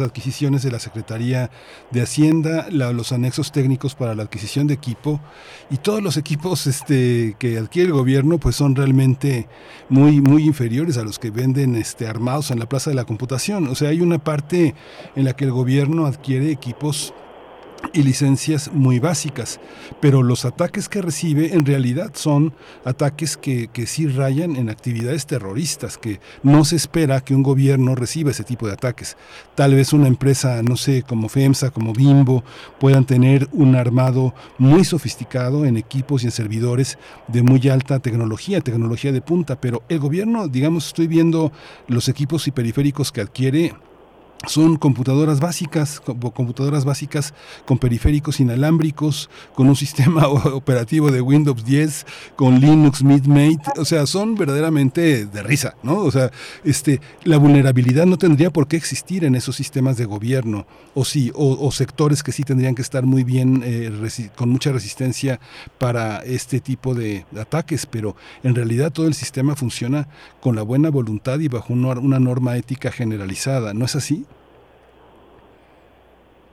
adquisiciones 0.00 0.62
de 0.62 0.70
la 0.70 0.78
Secretaría 0.78 1.50
de 1.90 2.02
Hacienda 2.02 2.68
los 2.70 3.12
anexos 3.12 3.52
técnicos 3.52 3.94
para 3.94 4.14
la 4.14 4.24
adquisición 4.24 4.66
de 4.66 4.74
equipo. 4.74 5.20
Y 5.70 5.78
todos 5.78 6.02
los 6.02 6.16
equipos 6.16 6.66
este 6.66 7.36
que 7.38 7.58
adquiere 7.58 7.88
el 7.88 7.94
gobierno 7.94 8.38
pues 8.38 8.56
son 8.56 8.74
realmente 8.76 9.48
muy 9.88 10.20
muy 10.20 10.44
inferiores 10.44 10.98
a 10.98 11.02
los 11.02 11.18
que 11.18 11.30
venden 11.30 11.74
este 11.76 12.06
armados 12.06 12.50
en 12.50 12.58
la 12.58 12.68
Plaza 12.68 12.90
de 12.90 12.96
la 12.96 13.04
Computación. 13.04 13.68
O 13.68 13.74
sea 13.74 13.90
hay 13.90 14.00
una 14.00 14.18
parte 14.18 14.74
en 15.16 15.24
la 15.24 15.34
que 15.34 15.44
el 15.44 15.52
gobierno 15.52 16.06
adquiere 16.06 16.50
equipos 16.50 17.14
y 17.92 18.02
licencias 18.02 18.70
muy 18.72 18.98
básicas, 18.98 19.60
pero 20.00 20.22
los 20.22 20.44
ataques 20.44 20.88
que 20.88 21.02
recibe 21.02 21.54
en 21.54 21.64
realidad 21.64 22.12
son 22.14 22.54
ataques 22.84 23.36
que, 23.36 23.68
que, 23.68 23.86
sí 23.86 24.06
rayan 24.06 24.56
en 24.56 24.68
actividades 24.68 25.26
terroristas, 25.26 25.96
que 25.98 26.20
no 26.42 26.64
se 26.64 26.76
espera 26.76 27.20
que 27.20 27.34
un 27.34 27.42
gobierno 27.42 27.94
reciba 27.94 28.30
ese 28.30 28.44
tipo 28.44 28.66
de 28.66 28.74
ataques. 28.74 29.16
Tal 29.54 29.74
vez 29.74 29.92
una 29.92 30.08
empresa, 30.08 30.62
no 30.62 30.76
sé, 30.76 31.02
como 31.02 31.28
FEMSA, 31.28 31.70
como 31.70 31.92
Bimbo, 31.92 32.44
puedan 32.78 33.04
tener 33.04 33.48
un 33.52 33.74
armado 33.74 34.34
muy 34.58 34.84
sofisticado 34.84 35.64
en 35.64 35.76
equipos 35.76 36.22
y 36.22 36.26
en 36.26 36.32
servidores 36.32 36.98
de 37.28 37.42
muy 37.42 37.68
alta 37.68 37.98
tecnología, 38.00 38.60
tecnología 38.60 39.12
de 39.12 39.22
punta, 39.22 39.60
pero 39.60 39.82
el 39.88 39.98
gobierno, 39.98 40.48
digamos, 40.48 40.88
estoy 40.88 41.06
viendo 41.06 41.52
los 41.86 42.08
equipos 42.08 42.46
y 42.48 42.50
periféricos 42.50 43.12
que 43.12 43.20
adquiere 43.20 43.74
son 44.46 44.76
computadoras 44.76 45.40
básicas, 45.40 46.00
computadoras 46.00 46.84
básicas 46.84 47.34
con 47.66 47.78
periféricos 47.78 48.38
inalámbricos, 48.38 49.28
con 49.54 49.68
un 49.68 49.76
sistema 49.88 50.28
operativo 50.28 51.10
de 51.10 51.20
Windows 51.20 51.64
10, 51.64 52.06
con 52.36 52.60
Linux 52.60 53.02
MidMate, 53.02 53.80
o 53.80 53.84
sea, 53.84 54.06
son 54.06 54.36
verdaderamente 54.36 55.26
de 55.26 55.42
risa, 55.42 55.74
¿no? 55.82 55.96
O 55.98 56.10
sea, 56.10 56.30
este, 56.64 57.00
la 57.24 57.36
vulnerabilidad 57.38 58.06
no 58.06 58.16
tendría 58.16 58.50
por 58.50 58.68
qué 58.68 58.76
existir 58.76 59.24
en 59.24 59.34
esos 59.34 59.56
sistemas 59.56 59.96
de 59.96 60.04
gobierno, 60.04 60.66
o 60.94 61.04
sí, 61.04 61.32
o, 61.34 61.70
sectores 61.72 62.22
que 62.22 62.32
sí 62.32 62.42
tendrían 62.42 62.74
que 62.74 62.82
estar 62.82 63.04
muy 63.04 63.24
bien, 63.24 63.62
eh, 63.64 63.90
con 64.34 64.48
mucha 64.48 64.72
resistencia 64.72 65.38
para 65.78 66.18
este 66.18 66.60
tipo 66.60 66.94
de 66.94 67.24
ataques, 67.38 67.86
pero 67.86 68.16
en 68.42 68.54
realidad 68.54 68.92
todo 68.92 69.06
el 69.06 69.14
sistema 69.14 69.54
funciona 69.54 70.08
con 70.40 70.56
la 70.56 70.62
buena 70.62 70.90
voluntad 70.90 71.38
y 71.40 71.48
bajo 71.48 71.72
una 71.72 72.18
norma 72.18 72.56
ética 72.56 72.90
generalizada, 72.90 73.74
¿no 73.74 73.84
es 73.84 73.94
así? 73.96 74.26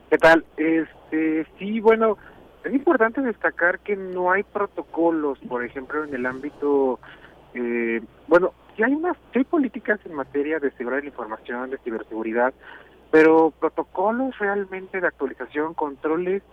¿Qué 0.09 0.17
tal? 0.17 0.45
Este, 0.57 1.47
sí, 1.57 1.79
bueno, 1.79 2.17
es 2.63 2.73
importante 2.73 3.21
destacar 3.21 3.79
que 3.79 3.95
no 3.95 4.31
hay 4.31 4.43
protocolos, 4.43 5.39
por 5.47 5.63
ejemplo, 5.63 6.03
en 6.03 6.13
el 6.13 6.25
ámbito, 6.25 6.99
eh, 7.53 8.01
bueno, 8.27 8.53
sí 8.75 8.83
hay 8.83 8.93
unas, 8.93 9.17
sí 9.33 9.39
hay 9.39 9.43
políticas 9.45 9.99
en 10.05 10.13
materia 10.13 10.59
de 10.59 10.71
seguridad 10.71 10.97
de 10.97 11.03
la 11.03 11.09
información, 11.09 11.69
de 11.71 11.77
ciberseguridad, 11.79 12.53
pero 13.11 13.51
protocolos 13.59 14.37
realmente 14.37 15.01
de 15.01 15.07
actualización, 15.07 15.73
controles 15.73 16.43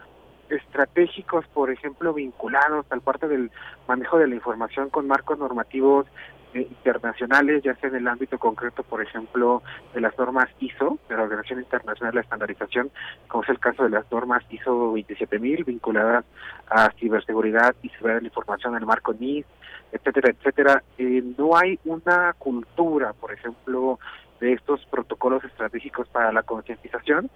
estratégicos, 0.49 1.47
por 1.49 1.71
ejemplo, 1.71 2.15
vinculados 2.15 2.87
al 2.91 3.01
parte 3.01 3.29
del 3.29 3.51
manejo 3.87 4.19
de 4.19 4.29
la 4.29 4.35
información 4.35 4.91
con 4.91 5.07
marcos 5.07 5.39
normativos 5.39 6.07
internacionales, 6.55 7.63
ya 7.63 7.75
sea 7.77 7.89
en 7.89 7.97
el 7.97 8.09
ámbito 8.09 8.39
concreto, 8.39 8.83
por 8.83 9.03
ejemplo, 9.03 9.63
de 9.95 10.01
las 10.01 10.17
normas 10.19 10.49
ISO, 10.61 10.99
de 11.09 11.17
la 11.17 11.23
Organización 11.23 11.61
Internacional 11.61 12.15
de 12.15 12.21
Estandarización, 12.21 12.91
como 13.29 13.43
es 13.45 13.51
el 13.51 13.59
caso 13.59 13.85
de 13.85 13.91
las 13.91 14.11
normas 14.11 14.45
ISO 14.51 14.93
27000 14.93 15.65
vinculadas 15.65 16.25
a 16.69 16.91
ciberseguridad 16.99 17.75
y 17.83 17.89
seguridad 17.91 18.17
de 18.17 18.23
la 18.23 18.29
información 18.29 18.75
en 18.75 18.81
el 18.81 18.87
marco 18.87 19.13
NIS, 19.13 19.47
etcétera, 19.93 20.31
etcétera. 20.31 20.83
Eh, 20.99 21.23
no 21.37 21.57
hay 21.57 21.79
una 21.85 22.33
cultura, 22.39 23.13
por 23.13 23.33
ejemplo, 23.33 23.99
de 24.41 24.55
estos 24.55 24.85
protocolos 24.87 25.45
estratégicos 25.45 26.09
para 26.09 26.33
la 26.33 26.43
concientización 26.43 27.31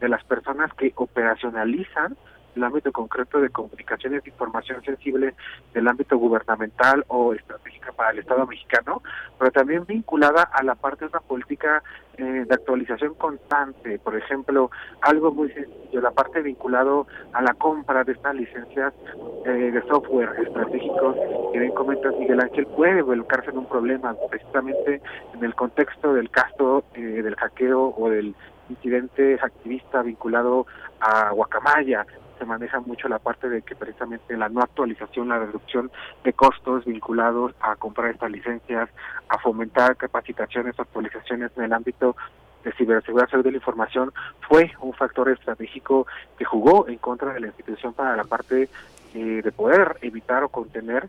de 0.00 0.08
las 0.08 0.24
personas 0.24 0.72
que 0.74 0.92
operacionalizan 0.96 2.16
el 2.58 2.64
ámbito 2.64 2.92
concreto 2.92 3.40
de 3.40 3.48
comunicaciones 3.50 4.22
de 4.22 4.30
información 4.30 4.82
sensible 4.84 5.34
del 5.72 5.88
ámbito 5.88 6.18
gubernamental 6.18 7.04
o 7.08 7.32
estratégica 7.32 7.92
para 7.92 8.10
el 8.10 8.18
Estado 8.18 8.46
mexicano, 8.46 9.02
pero 9.38 9.50
también 9.50 9.86
vinculada 9.86 10.42
a 10.42 10.62
la 10.62 10.74
parte 10.74 11.04
de 11.04 11.10
una 11.10 11.20
política 11.20 11.82
eh, 12.16 12.44
de 12.46 12.54
actualización 12.54 13.14
constante, 13.14 13.98
por 14.00 14.16
ejemplo, 14.16 14.70
algo 15.02 15.30
muy 15.30 15.50
sencillo, 15.50 16.00
la 16.00 16.10
parte 16.10 16.42
vinculado 16.42 17.06
a 17.32 17.42
la 17.42 17.54
compra 17.54 18.02
de 18.04 18.12
estas 18.12 18.34
licencias 18.34 18.92
eh, 19.46 19.50
de 19.50 19.82
software 19.82 20.30
estratégicos 20.44 21.16
que 21.52 21.58
bien 21.60 21.72
comentas 21.72 22.14
Miguel 22.18 22.40
Ángel, 22.40 22.66
puede 22.66 23.02
volcarse 23.02 23.50
en 23.50 23.58
un 23.58 23.66
problema 23.66 24.14
precisamente 24.28 25.00
en 25.34 25.44
el 25.44 25.54
contexto 25.54 26.12
del 26.12 26.28
caso 26.30 26.84
eh, 26.94 27.00
del 27.00 27.36
hackeo 27.36 27.94
o 27.96 28.10
del 28.10 28.34
incidente 28.68 29.38
activista 29.40 30.02
vinculado 30.02 30.66
a 31.00 31.30
Guacamaya, 31.30 32.04
se 32.38 32.44
maneja 32.44 32.80
mucho 32.80 33.08
la 33.08 33.18
parte 33.18 33.48
de 33.48 33.62
que 33.62 33.74
precisamente 33.74 34.36
la 34.36 34.48
no 34.48 34.60
actualización, 34.60 35.28
la 35.28 35.38
reducción 35.38 35.90
de 36.24 36.32
costos 36.32 36.84
vinculados 36.84 37.52
a 37.60 37.76
comprar 37.76 38.10
estas 38.10 38.30
licencias, 38.30 38.88
a 39.28 39.38
fomentar 39.38 39.96
capacitaciones, 39.96 40.78
actualizaciones 40.78 41.50
en 41.56 41.64
el 41.64 41.72
ámbito 41.72 42.16
de 42.64 42.72
ciberseguridad 42.72 43.28
de 43.42 43.50
la 43.50 43.56
información 43.56 44.12
fue 44.48 44.72
un 44.80 44.92
factor 44.92 45.28
estratégico 45.30 46.06
que 46.38 46.44
jugó 46.44 46.88
en 46.88 46.98
contra 46.98 47.32
de 47.32 47.40
la 47.40 47.46
institución 47.48 47.92
para 47.92 48.16
la 48.16 48.24
parte 48.24 48.68
eh, 49.14 49.40
de 49.42 49.52
poder 49.52 49.96
evitar 50.02 50.42
o 50.44 50.48
contener 50.48 51.08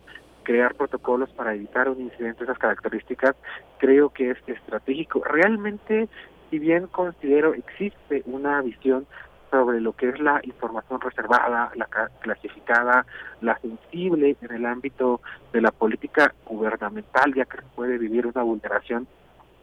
crear 0.50 0.74
protocolos 0.74 1.30
para 1.30 1.54
evitar 1.54 1.90
un 1.90 2.02
incidente 2.02 2.40
de 2.40 2.46
esas 2.46 2.58
características, 2.58 3.36
creo 3.78 4.10
que 4.10 4.32
es 4.32 4.38
estratégico. 4.48 5.24
Realmente, 5.24 6.10
si 6.50 6.58
bien 6.58 6.88
considero 6.88 7.54
existe 7.54 8.24
una 8.26 8.60
visión 8.64 9.06
sobre 9.50 9.82
lo 9.82 9.94
que 9.94 10.10
es 10.10 10.20
la 10.20 10.40
información 10.44 11.02
reservada, 11.02 11.72
la 11.76 11.88
clasificada, 12.22 13.06
la 13.42 13.58
sensible 13.60 14.36
en 14.42 14.52
el 14.52 14.66
ámbito 14.66 15.22
de 15.52 15.62
la 15.62 15.72
política 15.72 16.34
gubernamental, 16.46 17.34
ya 17.34 17.46
que 17.46 17.60
puede 17.76 17.98
vivir 17.98 18.28
una 18.28 18.44
vulneración, 18.44 19.08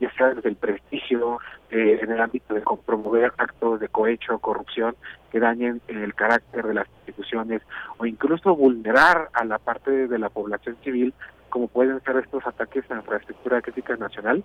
ya 0.00 0.12
sea 0.12 0.34
desde 0.34 0.48
el 0.48 0.56
prestigio, 0.56 1.39
eh, 1.70 1.98
en 2.02 2.10
el 2.10 2.20
ámbito 2.20 2.55
de 2.55 2.62
promover 2.84 3.32
actos 3.39 3.81
de 3.81 3.89
cohecho, 3.89 4.39
corrupción, 4.39 4.94
que 5.31 5.40
dañen 5.40 5.81
el 5.89 6.15
carácter 6.15 6.66
de 6.66 6.74
las 6.74 6.89
instituciones, 7.06 7.62
o 7.98 8.06
incluso 8.06 8.55
vulnerar 8.55 9.31
a 9.32 9.44
la 9.44 9.58
parte 9.58 10.08
de 10.08 10.18
la 10.18 10.28
población 10.28 10.76
civil 10.82 11.15
como 11.48 11.68
pueden 11.68 12.02
ser 12.02 12.16
estos 12.16 12.47
ataques 12.47 12.84
a 12.90 12.94
la 12.94 13.00
infraestructura 13.00 13.62
crítica 13.62 13.97
nacional, 13.97 14.44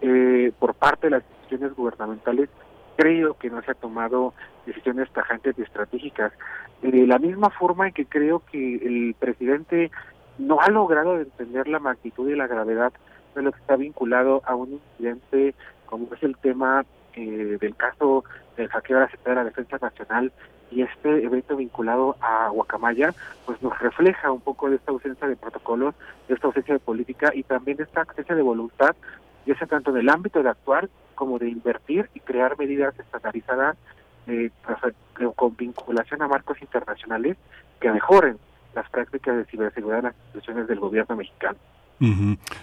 eh, 0.00 0.52
por 0.60 0.74
parte 0.74 1.08
de 1.08 1.10
las 1.12 1.24
instituciones 1.24 1.74
gubernamentales 1.74 2.48
creo 2.96 3.34
que 3.34 3.50
no 3.50 3.62
se 3.62 3.72
ha 3.72 3.74
tomado 3.74 4.34
decisiones 4.66 5.10
tajantes 5.10 5.58
y 5.58 5.62
estratégicas. 5.62 6.32
De 6.82 7.06
la 7.06 7.18
misma 7.18 7.50
forma 7.50 7.88
en 7.88 7.94
que 7.94 8.06
creo 8.06 8.42
que 8.50 8.76
el 8.76 9.14
presidente 9.18 9.90
no 10.38 10.60
ha 10.60 10.68
logrado 10.68 11.18
entender 11.18 11.68
la 11.68 11.78
magnitud 11.78 12.28
y 12.28 12.34
la 12.34 12.46
gravedad 12.46 12.92
de 13.34 13.42
lo 13.42 13.52
que 13.52 13.60
está 13.60 13.76
vinculado 13.76 14.42
a 14.44 14.54
un 14.54 14.72
incidente 14.72 15.54
como 15.86 16.08
es 16.14 16.22
el 16.22 16.36
tema 16.38 16.84
eh, 17.14 17.58
del 17.60 17.76
caso 17.76 18.24
del 18.56 18.68
hackeo 18.68 18.96
a 18.96 19.00
la 19.00 19.06
Secretaría 19.10 19.40
de 19.40 19.44
la 19.44 19.50
Defensa 19.50 19.78
Nacional 19.80 20.32
y 20.70 20.82
este 20.82 21.22
evento 21.22 21.56
vinculado 21.56 22.16
a 22.22 22.48
Guacamaya, 22.48 23.14
pues 23.44 23.60
nos 23.62 23.78
refleja 23.78 24.32
un 24.32 24.40
poco 24.40 24.70
de 24.70 24.76
esta 24.76 24.90
ausencia 24.90 25.28
de 25.28 25.36
protocolos, 25.36 25.94
de 26.28 26.34
esta 26.34 26.46
ausencia 26.46 26.72
de 26.72 26.80
política 26.80 27.30
y 27.34 27.42
también 27.42 27.76
de 27.76 27.84
esta 27.84 28.02
ausencia 28.02 28.34
de 28.34 28.40
voluntad, 28.40 28.96
ya 29.46 29.56
sea 29.56 29.66
tanto 29.66 29.90
en 29.90 29.98
el 29.98 30.08
ámbito 30.08 30.42
de 30.42 30.48
actuar 30.48 30.88
como 31.14 31.38
de 31.38 31.48
invertir 31.48 32.08
y 32.14 32.20
crear 32.20 32.58
medidas 32.58 32.98
estandarizadas 32.98 33.76
eh, 34.26 34.50
con 35.36 35.56
vinculación 35.56 36.22
a 36.22 36.28
marcos 36.28 36.60
internacionales 36.62 37.36
que 37.80 37.90
mejoren 37.90 38.38
las 38.74 38.88
prácticas 38.90 39.36
de 39.36 39.44
ciberseguridad 39.44 39.98
en 39.98 40.04
las 40.06 40.14
instituciones 40.14 40.68
del 40.68 40.80
gobierno 40.80 41.16
mexicano. 41.16 41.58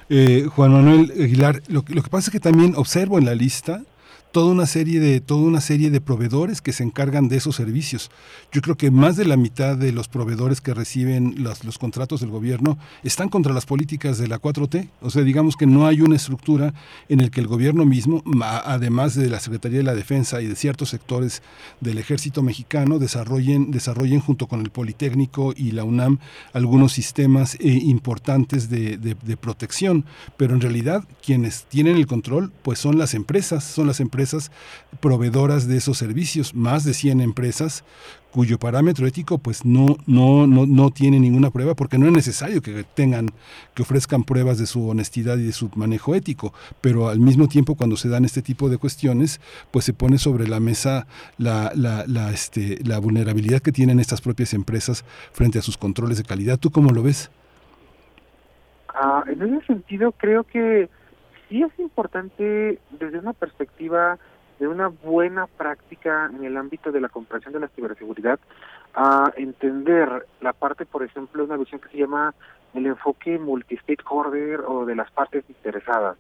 eh, 0.10 0.48
Juan 0.54 0.74
Manuel 0.74 1.12
Aguilar, 1.12 1.62
lo, 1.68 1.84
lo 1.88 2.02
que 2.02 2.10
pasa 2.10 2.30
es 2.30 2.32
que 2.32 2.40
también 2.40 2.74
observo 2.76 3.18
en 3.18 3.26
la 3.26 3.36
lista 3.36 3.84
toda 4.32 4.52
una 4.52 4.68
serie 4.68 5.00
de 5.00 5.22
toda 5.22 5.42
una 5.42 5.62
serie 5.62 5.90
de 5.90 6.02
proveedores 6.02 6.62
que 6.62 6.74
se 6.74 6.84
encargan 6.84 7.30
de 7.30 7.38
esos 7.38 7.56
servicios. 7.56 8.12
Yo 8.52 8.62
creo 8.62 8.78
que 8.78 8.92
más 8.92 9.16
de 9.16 9.26
la 9.26 9.38
mitad 9.38 9.76
de 9.76 9.92
los 9.92 10.08
proveedores 10.08 10.62
que 10.62 10.74
reciben 10.74 11.36
los, 11.38 11.78
contratos 11.80 12.22
del 12.22 12.30
gobierno 12.30 12.78
están 13.04 13.30
contra 13.30 13.54
las 13.54 13.66
políticas 13.66 14.18
de 14.18 14.28
la 14.28 14.40
4T. 14.40 14.90
O 15.02 15.10
sea, 15.10 15.24
digamos 15.24 15.56
que 15.56 15.66
no 15.66 15.88
hay 15.88 16.02
una 16.02 16.16
estructura 16.16 16.74
en 17.08 17.22
el 17.22 17.32
que 17.32 17.42
el 17.42 17.48
gobierno 17.48 17.86
mismo, 17.86 18.24
además 18.42 19.16
de 19.16 19.30
la 19.30 19.40
Secretaría 19.40 19.80
de 19.80 19.84
la 19.84 19.96
Defensa 19.96 20.42
y 20.42 20.48
de 20.48 20.56
ciertos 20.56 20.90
sectores 20.90 21.42
del 21.80 21.98
Ejército 21.98 22.44
Mexicano, 22.44 23.00
desarrollen 23.00 23.72
desarrollen 23.72 24.20
junto 24.20 24.48
con 24.48 24.62
el 24.62 24.70
Politécnico 24.70 25.54
y 25.56 25.72
la 25.72 25.84
UNAM 25.84 26.20
algunos 26.54 26.94
sistemas 26.94 27.56
eh, 27.56 27.68
importantes 27.68 28.70
de, 28.70 28.98
de, 28.98 29.16
de 29.16 29.38
protección. 29.38 30.06
Pero 30.38 30.54
en 30.54 30.62
realidad 30.62 31.04
quienes 31.26 31.66
tienen 31.66 31.98
el 31.98 32.06
control, 32.06 32.52
pues 32.62 32.80
son 32.80 32.98
las 32.98 33.14
empresas, 33.14 33.64
son 33.64 33.88
las 33.88 34.00
empresas 34.00 34.19
empresas 34.20 34.52
proveedoras 35.00 35.66
de 35.68 35.78
esos 35.78 35.98
servicios, 35.98 36.54
más 36.54 36.84
de 36.84 36.94
100 36.94 37.22
empresas 37.22 37.86
cuyo 38.32 38.60
parámetro 38.60 39.08
ético 39.08 39.38
pues 39.38 39.66
no, 39.66 39.96
no, 40.06 40.46
no, 40.46 40.66
no 40.66 40.92
tiene 40.92 41.20
ninguna 41.20 41.52
prueba 41.52 41.74
porque 41.74 41.98
no 41.98 42.06
es 42.06 42.12
necesario 42.12 42.62
que 42.62 42.84
tengan, 42.84 43.30
que 43.74 43.82
ofrezcan 43.82 44.26
pruebas 44.26 44.58
de 44.58 44.66
su 44.66 44.90
honestidad 44.90 45.38
y 45.38 45.46
de 45.46 45.54
su 45.54 45.72
manejo 45.76 46.16
ético, 46.16 46.54
pero 46.82 47.08
al 47.08 47.20
mismo 47.20 47.48
tiempo 47.48 47.76
cuando 47.76 47.96
se 47.96 48.10
dan 48.10 48.26
este 48.26 48.42
tipo 48.42 48.70
de 48.70 48.78
cuestiones, 48.78 49.40
pues 49.72 49.86
se 49.86 49.94
pone 49.94 50.18
sobre 50.18 50.48
la 50.50 50.60
mesa 50.60 51.08
la, 51.38 51.72
la, 51.76 52.04
la, 52.06 52.32
este, 52.32 52.80
la 52.84 53.00
vulnerabilidad 53.00 53.62
que 53.62 53.72
tienen 53.72 54.02
estas 54.02 54.20
propias 54.20 54.54
empresas 54.54 55.06
frente 55.32 55.60
a 55.60 55.62
sus 55.62 55.78
controles 55.78 56.18
de 56.18 56.26
calidad. 56.26 56.60
¿Tú 56.60 56.72
cómo 56.72 56.92
lo 56.92 57.04
ves? 57.04 57.32
Ah, 58.90 59.24
en 59.28 59.42
ese 59.42 59.66
sentido 59.68 60.12
creo 60.12 60.44
que 60.44 60.90
sí 61.50 61.64
es 61.64 61.80
importante 61.80 62.80
desde 62.92 63.20
una 63.20 63.34
perspectiva 63.34 64.18
de 64.60 64.68
una 64.68 64.88
buena 64.88 65.48
práctica 65.48 66.30
en 66.34 66.44
el 66.44 66.58
ámbito 66.58 66.92
de 66.92 67.02
la 67.02 67.10
comprensión 67.10 67.54
de 67.54 67.62
la 67.62 67.70
ciberseguridad 67.70 68.40
a 68.94 69.32
entender 69.38 70.28
la 70.42 70.54
parte, 70.54 70.86
por 70.86 71.04
ejemplo, 71.04 71.44
una 71.44 71.58
visión 71.58 71.82
que 71.82 71.90
se 71.90 71.98
llama 71.98 72.34
el 72.74 72.86
enfoque 72.86 73.40
multi-stakeholder 73.40 74.62
o 74.62 74.86
de 74.86 74.96
las 74.96 75.10
partes 75.12 75.44
interesadas 75.50 76.18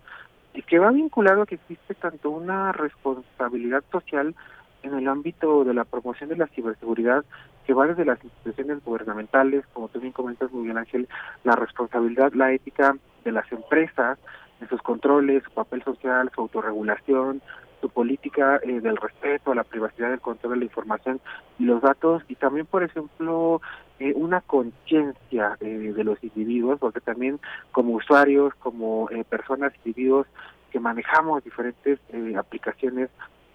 y 0.54 0.64
que 0.64 0.80
va 0.80 0.92
vinculado 0.92 1.44
a 1.44 1.46
que 1.46 1.56
existe 1.56 1.94
tanto 1.96 2.30
una 2.32 2.72
responsabilidad 2.72 3.84
social 3.92 4.34
en 4.82 4.94
el 4.94 5.08
ámbito 5.08 5.64
de 5.64 5.74
la 5.74 5.84
promoción 5.84 6.30
de 6.30 6.38
la 6.38 6.48
ciberseguridad 6.48 7.26
que 7.68 7.74
va 7.74 7.86
desde 7.86 8.06
las 8.06 8.24
instituciones 8.24 8.84
gubernamentales, 8.84 9.64
como 9.74 9.90
tú 9.90 10.00
bien 10.00 10.14
comentas, 10.14 10.52
Miguel 10.52 10.78
Ángel, 10.78 11.08
la 11.44 11.56
responsabilidad, 11.56 12.34
la 12.34 12.52
ética 12.52 12.96
de 13.24 13.32
las 13.32 13.52
empresas, 13.52 14.18
en 14.62 14.70
sus 14.70 14.82
controles, 14.82 15.44
su 15.44 15.52
papel 15.52 15.84
social, 15.84 16.32
su 16.34 16.42
autorregulación, 16.42 17.42
su 17.82 17.90
política 17.90 18.60
eh, 18.64 18.82
del 18.82 18.98
respeto 18.98 19.52
a 19.52 19.56
la 19.56 19.64
privacidad, 19.64 20.10
del 20.10 20.20
control 20.20 20.54
de 20.54 20.60
la 20.60 20.66
información 20.66 21.22
y 21.58 21.64
los 21.64 21.82
datos, 21.82 22.24
y 22.28 22.36
también, 22.36 22.66
por 22.66 22.84
ejemplo, 22.84 23.62
eh, 24.00 24.14
una 24.16 24.42
conciencia 24.42 25.58
eh, 25.62 25.94
de 25.96 26.04
los 26.04 26.22
individuos, 26.24 26.80
porque 26.80 27.00
también 27.00 27.40
como 27.72 27.94
usuarios, 27.94 28.54
como 28.56 29.10
personas, 29.30 29.74
individuos 29.84 30.28
que 30.72 30.80
manejamos 30.80 31.44
diferentes 31.44 32.00
aplicaciones 32.38 33.10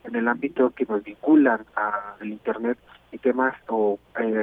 en 0.04 0.16
el 0.16 0.28
ámbito 0.28 0.70
que 0.70 0.86
nos 0.86 1.02
vinculan 1.02 1.64
al 1.74 2.26
Internet 2.26 2.78
y 3.12 3.18
temas 3.18 3.54
o 3.68 3.98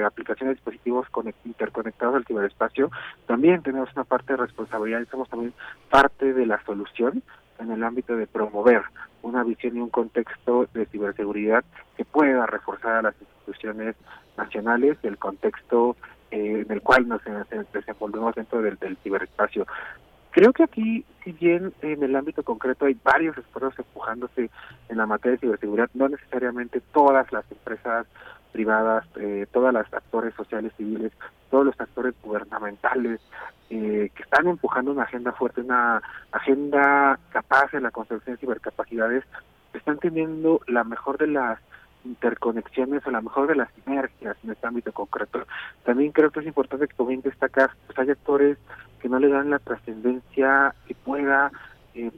aplicaciones 0.06 0.56
dispositivos 0.57 1.07
interconectados 1.45 2.15
al 2.15 2.25
ciberespacio, 2.25 2.90
también 3.27 3.61
tenemos 3.61 3.90
una 3.93 4.06
parte 4.06 4.33
de 4.33 4.38
responsabilidad 4.38 5.01
y 5.01 5.06
somos 5.06 5.30
también 5.30 5.53
parte 5.90 6.33
de 6.33 6.45
la 6.45 6.64
solución 6.65 7.22
en 7.59 7.72
el 7.72 7.83
ámbito 7.83 8.15
de 8.15 8.27
promover 8.27 8.81
una 9.22 9.43
visión 9.43 9.77
y 9.77 9.80
un 9.81 9.90
contexto 9.90 10.67
de 10.73 10.85
ciberseguridad 10.88 11.64
que 11.95 12.06
pueda 12.06 12.45
reforzar 12.45 12.93
a 12.93 13.01
las 13.03 13.15
instituciones 13.22 13.95
nacionales 14.38 14.98
el 15.03 15.17
contexto 15.17 15.95
eh, 16.31 16.64
en 16.65 16.72
el 16.72 16.81
cual 16.81 17.07
nos, 17.07 17.22
desenvolvemos 17.73 18.33
dentro 18.35 18.61
del, 18.61 18.77
ciberespacio. 19.03 19.67
Creo 20.32 20.53
que 20.53 20.64
aquí, 20.64 21.06
si 21.24 21.34
bien 21.34 21.74
en 21.82 22.03
el 22.03 22.16
ámbito 22.16 22.43
concreto 22.43 22.85
hay 22.85 22.98
varios 23.03 23.38
esfuerzos 23.38 23.77
empujándose 23.77 24.50
en 24.90 24.98
la 24.98 25.06
materia 25.06 25.34
de 25.34 25.40
ciberseguridad, 25.40 25.90
no 25.93 26.08
necesariamente 26.08 26.82
todas 26.93 27.32
las 27.32 27.43
empresas 27.51 28.08
privadas, 28.53 29.06
eh, 29.18 29.45
todas 29.51 29.74
las 29.74 29.93
actores 29.93 30.34
sociales 30.35 30.72
civiles, 30.77 31.11
todos 31.50 31.66
los 31.66 31.80
actores 31.80 32.14
gubernamentales 32.24 33.19
eh, 33.69 34.10
que 34.14 34.24
están 34.24 34.48
empujando 34.48 34.92
una 34.92 35.03
agenda 35.03 35.32
fuerte, 35.34 35.61
una 35.61 36.01
agenda 36.32 37.19
capaz 37.32 37.74
en 37.74 37.84
la 37.84 37.92
construcción 37.92 38.35
de 38.35 38.40
cibercapacidades, 38.40 39.24
están 39.74 39.98
teniendo 40.00 40.61
la 40.68 40.84
mejor 40.84 41.18
de 41.18 41.27
las 41.27 41.60
interconexiones 42.05 43.05
o 43.05 43.11
la 43.11 43.21
mejor 43.21 43.47
de 43.47 43.55
las 43.55 43.69
sinergias 43.73 44.38
en 44.43 44.51
este 44.51 44.67
ámbito 44.67 44.91
concreto. 44.91 45.45
También 45.83 46.11
creo 46.11 46.31
que 46.31 46.39
es 46.39 46.47
importante 46.47 46.88
que 46.88 46.95
también 46.95 47.21
destacar, 47.21 47.71
pues 47.85 47.97
hay 47.99 48.09
actores 48.09 48.57
que 49.01 49.09
no 49.09 49.19
le 49.19 49.30
dan 49.30 49.49
la 49.49 49.59
trascendencia 49.59 50.75
que 50.88 50.95
pueda 50.95 51.51
eh, 51.93 52.11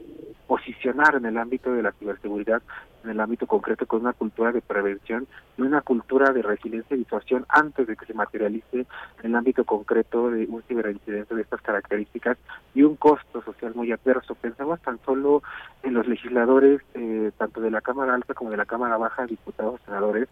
posicionar 0.46 1.16
en 1.16 1.26
el 1.26 1.38
ámbito 1.38 1.72
de 1.72 1.82
la 1.82 1.92
ciberseguridad, 1.92 2.62
en 3.04 3.10
el 3.10 3.20
ámbito 3.20 3.46
concreto, 3.46 3.86
con 3.86 4.00
una 4.00 4.12
cultura 4.12 4.52
de 4.52 4.60
prevención 4.60 5.26
y 5.56 5.62
una 5.62 5.82
cultura 5.82 6.32
de 6.32 6.42
resiliencia 6.42 6.96
y 6.96 7.00
situación 7.00 7.44
antes 7.48 7.86
de 7.86 7.96
que 7.96 8.06
se 8.06 8.14
materialice 8.14 8.80
en 8.80 8.86
el 9.22 9.34
ámbito 9.34 9.64
concreto 9.64 10.30
de 10.30 10.46
un 10.46 10.62
ciberincidente 10.62 11.34
de 11.34 11.42
estas 11.42 11.60
características 11.62 12.38
y 12.74 12.82
un 12.82 12.96
costo 12.96 13.42
social 13.42 13.74
muy 13.74 13.92
adverso. 13.92 14.34
Pensamos 14.34 14.80
tan 14.80 14.98
solo 15.04 15.42
en 15.82 15.94
los 15.94 16.06
legisladores, 16.08 16.80
eh, 16.94 17.30
tanto 17.36 17.60
de 17.60 17.70
la 17.70 17.80
Cámara 17.80 18.14
Alta 18.14 18.34
como 18.34 18.50
de 18.50 18.56
la 18.56 18.66
Cámara 18.66 18.96
Baja, 18.96 19.26
diputados, 19.26 19.80
senadores, 19.84 20.28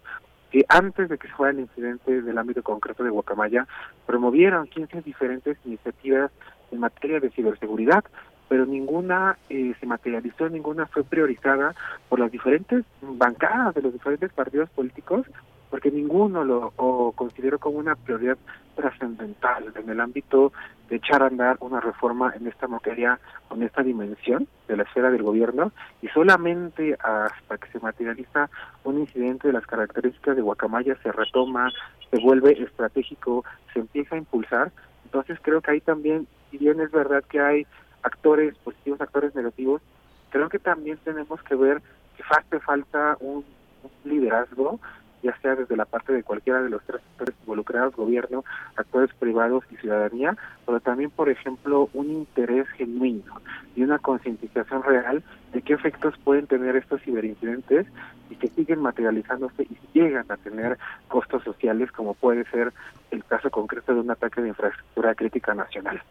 que 0.50 0.64
antes 0.68 1.08
de 1.08 1.18
que 1.18 1.28
fuera 1.28 1.52
el 1.52 1.60
incidente 1.60 2.20
del 2.20 2.38
ámbito 2.38 2.62
concreto 2.62 3.02
de 3.02 3.10
Guacamaya, 3.10 3.66
promovieron 4.06 4.66
15 4.66 5.00
diferentes 5.00 5.56
iniciativas 5.64 6.30
en 6.70 6.80
materia 6.80 7.20
de 7.20 7.30
ciberseguridad, 7.30 8.04
pero 8.52 8.66
ninguna 8.66 9.38
eh, 9.48 9.72
se 9.80 9.86
materializó, 9.86 10.46
ninguna 10.46 10.84
fue 10.84 11.04
priorizada 11.04 11.74
por 12.10 12.20
las 12.20 12.30
diferentes 12.30 12.84
bancadas 13.00 13.74
de 13.74 13.80
los 13.80 13.94
diferentes 13.94 14.30
partidos 14.30 14.68
políticos, 14.68 15.26
porque 15.70 15.90
ninguno 15.90 16.44
lo 16.44 16.70
consideró 17.16 17.58
como 17.58 17.78
una 17.78 17.94
prioridad 17.94 18.36
trascendental 18.74 19.72
en 19.74 19.88
el 19.88 19.98
ámbito 20.00 20.52
de 20.90 20.96
echar 20.96 21.22
a 21.22 21.28
andar 21.28 21.56
una 21.60 21.80
reforma 21.80 22.34
en 22.36 22.46
esta 22.46 22.68
materia, 22.68 23.18
en 23.50 23.62
esta 23.62 23.82
dimensión 23.82 24.46
de 24.68 24.76
la 24.76 24.82
esfera 24.82 25.10
del 25.10 25.22
gobierno, 25.22 25.72
y 26.02 26.08
solamente 26.08 26.94
hasta 27.00 27.56
que 27.56 27.72
se 27.72 27.80
materializa 27.80 28.50
un 28.84 28.98
incidente 28.98 29.48
de 29.48 29.54
las 29.54 29.66
características 29.66 30.36
de 30.36 30.42
Guacamaya 30.42 30.94
se 31.02 31.10
retoma, 31.10 31.72
se 32.10 32.20
vuelve 32.20 32.52
estratégico, 32.62 33.46
se 33.72 33.78
empieza 33.78 34.14
a 34.14 34.18
impulsar. 34.18 34.72
Entonces 35.06 35.38
creo 35.40 35.62
que 35.62 35.70
ahí 35.70 35.80
también, 35.80 36.26
si 36.50 36.58
bien 36.58 36.80
es 36.80 36.90
verdad 36.90 37.24
que 37.30 37.40
hay 37.40 37.66
actores 38.02 38.56
positivos, 38.58 39.00
actores 39.00 39.34
negativos, 39.34 39.82
creo 40.30 40.48
que 40.48 40.58
también 40.58 40.98
tenemos 41.04 41.42
que 41.42 41.54
ver 41.54 41.82
que 42.16 42.22
hace 42.30 42.60
falta 42.60 43.16
un, 43.20 43.44
liderazgo, 44.04 44.78
ya 45.22 45.36
sea 45.40 45.56
desde 45.56 45.76
la 45.76 45.84
parte 45.84 46.12
de 46.12 46.22
cualquiera 46.22 46.62
de 46.62 46.70
los 46.70 46.82
tres 46.84 47.00
sectores 47.02 47.34
involucrados, 47.40 47.94
gobierno, 47.94 48.44
actores 48.76 49.12
privados 49.14 49.64
y 49.70 49.76
ciudadanía, 49.76 50.36
pero 50.66 50.80
también, 50.80 51.10
por 51.10 51.28
ejemplo, 51.28 51.88
un 51.92 52.10
interés 52.10 52.68
genuino 52.70 53.40
y 53.76 53.82
una 53.82 53.98
concientización 53.98 54.82
real 54.82 55.22
de 55.52 55.62
qué 55.62 55.74
efectos 55.74 56.14
pueden 56.24 56.46
tener 56.46 56.76
estos 56.76 57.02
ciberincidentes 57.02 57.86
y 58.30 58.36
que 58.36 58.48
siguen 58.48 58.80
materializándose 58.80 59.64
y 59.64 59.76
llegan 59.92 60.26
a 60.30 60.36
tener 60.36 60.78
costos 61.08 61.44
sociales, 61.44 61.92
como 61.92 62.14
puede 62.14 62.44
ser 62.50 62.72
el 63.10 63.24
caso 63.24 63.50
concreto 63.50 63.94
de 63.94 64.00
un 64.00 64.10
ataque 64.10 64.40
de 64.40 64.48
infraestructura 64.48 65.14
crítica 65.14 65.54
nacional. 65.54 66.02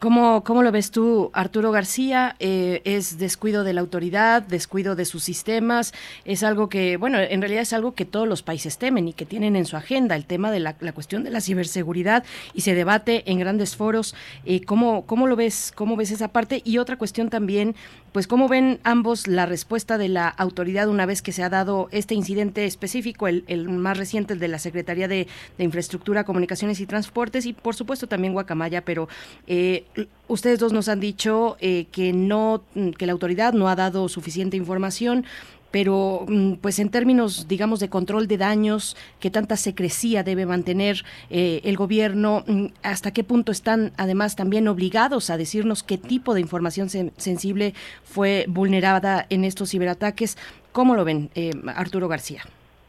¿Cómo, 0.00 0.44
¿Cómo, 0.44 0.62
lo 0.62 0.70
ves 0.70 0.90
tú, 0.90 1.30
Arturo 1.32 1.70
García? 1.70 2.36
Eh, 2.38 2.82
¿Es 2.84 3.16
descuido 3.16 3.64
de 3.64 3.72
la 3.72 3.80
autoridad, 3.80 4.42
descuido 4.42 4.96
de 4.96 5.06
sus 5.06 5.22
sistemas? 5.22 5.94
Es 6.26 6.42
algo 6.42 6.68
que, 6.68 6.98
bueno, 6.98 7.18
en 7.20 7.40
realidad 7.40 7.62
es 7.62 7.72
algo 7.72 7.94
que 7.94 8.04
todos 8.04 8.28
los 8.28 8.42
países 8.42 8.76
temen 8.76 9.08
y 9.08 9.14
que 9.14 9.24
tienen 9.24 9.56
en 9.56 9.64
su 9.64 9.78
agenda, 9.78 10.14
el 10.14 10.26
tema 10.26 10.50
de 10.50 10.60
la, 10.60 10.74
cuestión 10.74 11.24
de 11.24 11.30
la 11.30 11.40
ciberseguridad 11.40 12.22
y 12.52 12.60
se 12.60 12.74
debate 12.74 13.30
en 13.30 13.38
grandes 13.38 13.76
foros. 13.76 14.14
Eh, 14.44 14.62
¿cómo, 14.62 15.06
¿Cómo 15.06 15.26
lo 15.26 15.36
ves? 15.36 15.72
¿Cómo 15.74 15.96
ves 15.96 16.10
esa 16.10 16.28
parte? 16.28 16.60
Y 16.66 16.76
otra 16.76 16.98
cuestión 16.98 17.30
también, 17.30 17.74
pues, 18.12 18.26
¿cómo 18.26 18.46
ven 18.46 18.80
ambos 18.84 19.26
la 19.26 19.46
respuesta 19.46 19.96
de 19.96 20.10
la 20.10 20.28
autoridad 20.28 20.88
una 20.88 21.06
vez 21.06 21.22
que 21.22 21.32
se 21.32 21.42
ha 21.42 21.48
dado 21.48 21.88
este 21.92 22.14
incidente 22.14 22.66
específico, 22.66 23.26
el, 23.26 23.68
más 23.70 23.96
reciente, 23.96 24.34
el 24.34 24.38
de 24.38 24.48
la 24.48 24.58
Secretaría 24.58 25.08
de 25.08 25.28
Infraestructura, 25.56 26.24
Comunicaciones 26.24 26.78
y 26.80 26.86
Transportes 26.86 27.46
y, 27.46 27.54
por 27.54 27.74
supuesto, 27.74 28.06
también 28.06 28.34
Guacamaya, 28.34 28.84
pero 28.84 29.03
eh, 29.46 29.84
ustedes 30.28 30.58
dos 30.58 30.72
nos 30.72 30.88
han 30.88 31.00
dicho 31.00 31.56
eh, 31.60 31.86
que 31.92 32.12
no, 32.12 32.62
que 32.98 33.06
la 33.06 33.12
autoridad 33.12 33.52
no 33.52 33.68
ha 33.68 33.76
dado 33.76 34.08
suficiente 34.08 34.56
información 34.56 35.24
pero 35.70 36.24
mm, 36.28 36.58
pues 36.62 36.78
en 36.78 36.88
términos, 36.88 37.48
digamos, 37.48 37.80
de 37.80 37.88
control 37.88 38.28
de 38.28 38.38
daños, 38.38 38.96
qué 39.18 39.28
tanta 39.28 39.56
secrecía 39.56 40.22
debe 40.22 40.46
mantener 40.46 41.04
eh, 41.30 41.62
el 41.64 41.76
gobierno, 41.76 42.44
mm, 42.46 42.66
hasta 42.84 43.12
qué 43.12 43.24
punto 43.24 43.50
están 43.50 43.90
además 43.96 44.36
también 44.36 44.68
obligados 44.68 45.30
a 45.30 45.36
decirnos 45.36 45.82
qué 45.82 45.98
tipo 45.98 46.32
de 46.32 46.40
información 46.40 46.88
sensible 46.88 47.74
fue 48.04 48.44
vulnerada 48.46 49.26
en 49.30 49.42
estos 49.42 49.72
ciberataques. 49.72 50.38
¿Cómo 50.70 50.94
lo 50.94 51.04
ven, 51.04 51.30
Arturo 51.74 52.06
García? 52.06 52.44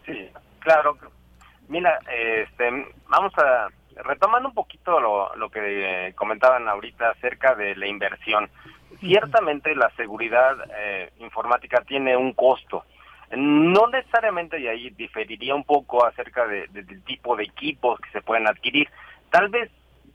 Sí, 0.06 0.30
claro. 0.60 0.96
Mira, 1.68 2.00
este, 2.08 2.66
vamos 3.10 3.34
a 3.40 3.68
retomando 4.04 4.50
un 4.50 4.56
poquito 4.56 5.00
lo, 5.00 5.36
lo 5.36 5.50
que 5.50 6.14
comentaban 6.16 6.68
ahorita 6.68 7.10
acerca 7.12 7.56
de 7.56 7.76
la 7.76 7.88
inversión, 7.88 8.50
ciertamente 9.00 9.76
la 9.76 9.90
seguridad 9.92 10.58
eh, 10.78 11.12
informática 11.20 11.82
tiene 11.82 12.16
un 12.16 12.34
costo. 12.34 12.86
No 13.36 13.88
necesariamente, 13.88 14.60
y 14.60 14.68
ahí 14.68 14.90
diferiría 14.92 15.56
un 15.56 15.64
poco 15.64 16.06
acerca 16.06 16.46
de, 16.48 16.68
del 16.68 17.04
tipo 17.04 17.36
de 17.36 17.44
equipos 17.44 18.00
que 18.00 18.12
se 18.12 18.22
pueden 18.22 18.48
adquirir. 18.48 18.90
Tal 19.32 19.50
vez 19.50 19.72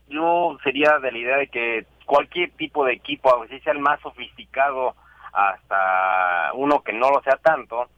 yo 0.07 0.57
sería 0.63 0.99
de 0.99 1.11
la 1.11 1.17
idea 1.17 1.37
de 1.37 1.47
que 1.47 1.85
cualquier 2.05 2.51
tipo 2.51 2.85
de 2.85 2.93
equipo, 2.93 3.45
si 3.49 3.59
sea 3.59 3.73
el 3.73 3.79
más 3.79 3.99
sofisticado 4.01 4.95
hasta 5.33 6.51
uno 6.53 6.81
que 6.81 6.93
no 6.93 7.09
lo 7.09 7.21
sea 7.21 7.37
tanto, 7.37 7.89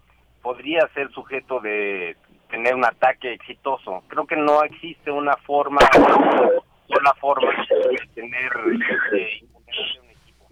podría 0.42 0.88
ser 0.94 1.10
sujeto 1.12 1.60
de 1.60 2.16
tener 2.54 2.76
un 2.76 2.86
ataque 2.86 3.34
exitoso. 3.34 4.04
Creo 4.10 4.28
que 4.28 4.36
no 4.36 4.64
existe 4.64 5.10
una 5.10 5.36
forma, 5.38 5.80
una 6.88 7.14
forma 7.20 7.52
de 7.90 7.98
tener 8.14 8.52
este, 8.80 9.46
un 10.00 10.10
equipo. 10.12 10.48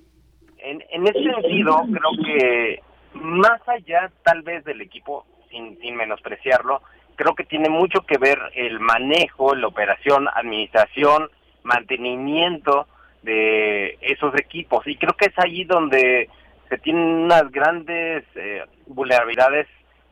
En, 0.57 0.83
en 0.89 1.07
ese 1.07 1.23
sentido, 1.23 1.83
creo 1.91 2.25
que 2.25 2.81
más 3.13 3.61
allá 3.67 4.11
tal 4.23 4.41
vez 4.41 4.63
del 4.63 4.81
equipo, 4.81 5.27
sin, 5.51 5.79
sin 5.79 5.95
menospreciarlo, 5.95 6.81
creo 7.15 7.35
que 7.35 7.43
tiene 7.43 7.69
mucho 7.69 8.01
que 8.01 8.17
ver 8.17 8.39
el 8.55 8.79
manejo, 8.79 9.53
la 9.53 9.67
operación, 9.67 10.27
administración, 10.33 11.29
mantenimiento 11.61 12.87
de 13.21 13.99
esos 14.01 14.33
equipos. 14.39 14.87
Y 14.87 14.95
creo 14.95 15.13
que 15.13 15.25
es 15.27 15.37
allí 15.37 15.65
donde 15.65 16.29
se 16.67 16.79
tienen 16.79 17.03
unas 17.03 17.51
grandes 17.51 18.23
eh, 18.33 18.63
vulnerabilidades 18.87 19.67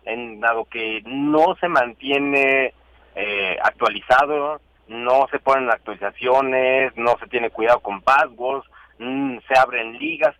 en 0.05 0.39
dado 0.39 0.65
que 0.65 1.01
no 1.05 1.55
se 1.59 1.67
mantiene 1.67 2.73
eh, 3.15 3.57
actualizado, 3.63 4.61
no 4.87 5.27
se 5.31 5.39
ponen 5.39 5.69
actualizaciones, 5.69 6.95
no 6.95 7.17
se 7.19 7.27
tiene 7.27 7.49
cuidado 7.51 7.79
con 7.79 8.01
passwords, 8.01 8.67
mm, 8.97 9.37
se 9.47 9.59
abren 9.59 9.97
ligas. 9.97 10.35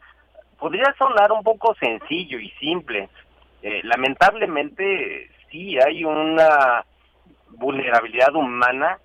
Podría 0.58 0.94
sonar 0.98 1.32
un 1.32 1.44
poco 1.44 1.76
sencillo 1.76 2.40
y 2.40 2.50
simple. 2.60 3.10
Eh, 3.62 3.82
lamentablemente 3.84 5.30
sí 5.50 5.78
hay 5.80 6.04
una 6.04 6.84
vulnerabilidad 7.50 8.34
humana, 8.36 8.98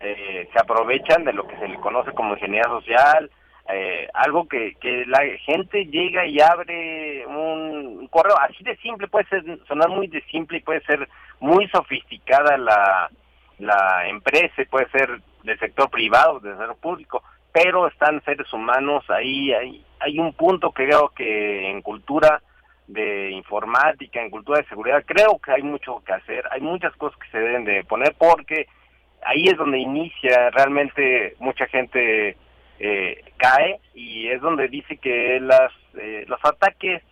eh, 0.00 0.48
se 0.52 0.58
aprovechan 0.58 1.24
de 1.24 1.32
lo 1.32 1.46
que 1.46 1.56
se 1.58 1.68
le 1.68 1.76
conoce 1.76 2.12
como 2.12 2.34
ingeniería 2.34 2.68
social, 2.68 3.30
eh, 3.68 4.08
algo 4.14 4.48
que, 4.48 4.74
que 4.80 5.04
la 5.06 5.20
gente 5.44 5.86
llega 5.86 6.26
y 6.26 6.40
abre 6.40 7.26
un 7.26 8.08
correo. 8.08 8.34
Así 8.38 8.64
de 8.64 8.76
simple, 8.78 9.08
puede 9.08 9.26
ser 9.26 9.44
sonar 9.66 9.88
muy 9.88 10.06
de 10.06 10.22
simple 10.22 10.58
y 10.58 10.62
puede 10.62 10.80
ser 10.82 11.08
muy 11.40 11.68
sofisticada 11.68 12.56
la, 12.56 13.10
la 13.58 14.08
empresa, 14.08 14.62
puede 14.70 14.88
ser 14.90 15.20
del 15.44 15.58
sector 15.58 15.90
privado, 15.90 16.40
del 16.40 16.56
sector 16.56 16.76
público, 16.76 17.22
pero 17.52 17.88
están 17.88 18.22
seres 18.24 18.52
humanos 18.52 19.08
ahí, 19.10 19.52
hay, 19.52 19.84
hay 20.00 20.18
un 20.18 20.32
punto 20.32 20.72
que 20.72 20.86
creo 20.86 21.08
que 21.10 21.70
en 21.70 21.82
cultura 21.82 22.42
de 22.86 23.30
informática, 23.30 24.20
en 24.20 24.30
cultura 24.30 24.60
de 24.60 24.68
seguridad, 24.68 25.04
creo 25.06 25.38
que 25.38 25.52
hay 25.52 25.62
mucho 25.62 26.02
que 26.04 26.12
hacer, 26.12 26.44
hay 26.50 26.60
muchas 26.60 26.94
cosas 26.96 27.18
que 27.20 27.30
se 27.30 27.38
deben 27.38 27.64
de 27.64 27.84
poner 27.84 28.14
porque 28.18 28.66
ahí 29.22 29.44
es 29.44 29.56
donde 29.56 29.78
inicia 29.78 30.50
realmente 30.50 31.36
mucha 31.38 31.66
gente 31.66 32.36
eh, 32.80 33.22
cae 33.36 33.78
y 33.94 34.28
es 34.28 34.40
donde 34.40 34.68
dice 34.68 34.96
que 34.96 35.38
las 35.40 35.70
eh, 35.94 36.24
los 36.26 36.44
ataques 36.44 37.02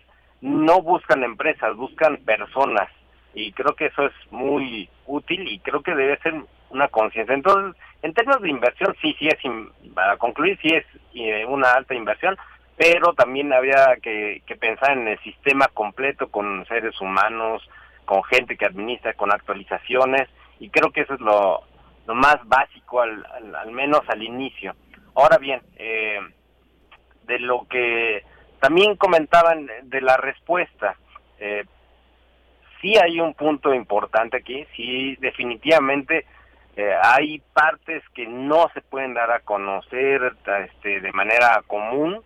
no 0.40 0.82
buscan 0.82 1.22
empresas, 1.22 1.76
buscan 1.76 2.16
personas 2.18 2.88
y 3.34 3.52
creo 3.52 3.74
que 3.74 3.86
eso 3.86 4.06
es 4.06 4.12
muy 4.30 4.88
útil 5.06 5.46
y 5.48 5.60
creo 5.60 5.82
que 5.82 5.94
debe 5.94 6.18
ser 6.18 6.34
una 6.70 6.88
conciencia. 6.88 7.34
Entonces, 7.34 7.80
en 8.02 8.14
términos 8.14 8.42
de 8.42 8.50
inversión, 8.50 8.94
sí, 9.00 9.14
sí 9.18 9.28
es, 9.28 9.38
para 9.94 10.16
concluir, 10.16 10.58
sí 10.62 10.68
es 10.68 10.84
eh, 11.14 11.44
una 11.46 11.72
alta 11.72 11.94
inversión, 11.94 12.36
pero 12.76 13.12
también 13.14 13.52
había 13.52 13.96
que, 14.02 14.42
pensar 14.60 14.92
en 14.92 15.08
el 15.08 15.18
sistema 15.20 15.66
completo 15.68 16.28
con 16.28 16.64
seres 16.66 17.00
humanos, 17.00 17.68
con 18.04 18.22
gente 18.24 18.56
que 18.56 18.66
administra, 18.66 19.14
con 19.14 19.32
actualizaciones, 19.32 20.28
y 20.60 20.70
creo 20.70 20.90
que 20.90 21.02
eso 21.02 21.14
es 21.14 21.20
lo, 21.20 21.62
lo 22.06 22.14
más 22.14 22.36
básico, 22.44 23.00
al, 23.00 23.24
al, 23.54 23.72
menos 23.72 24.02
al 24.08 24.22
inicio. 24.22 24.74
Ahora 25.18 25.38
bien, 25.38 25.60
eh, 25.76 26.20
de 27.24 27.40
lo 27.40 27.66
que 27.68 28.22
también 28.60 28.94
comentaban 28.94 29.68
de 29.82 30.00
la 30.00 30.16
respuesta, 30.16 30.94
eh, 31.40 31.64
sí 32.80 32.96
hay 32.96 33.18
un 33.18 33.34
punto 33.34 33.74
importante 33.74 34.36
aquí, 34.36 34.64
sí 34.76 35.16
definitivamente 35.16 36.24
eh, 36.76 36.94
hay 37.02 37.42
partes 37.52 38.04
que 38.14 38.28
no 38.28 38.70
se 38.72 38.80
pueden 38.80 39.12
dar 39.12 39.32
a 39.32 39.40
conocer 39.40 40.36
este, 40.64 41.00
de 41.00 41.12
manera 41.12 41.64
común, 41.66 42.22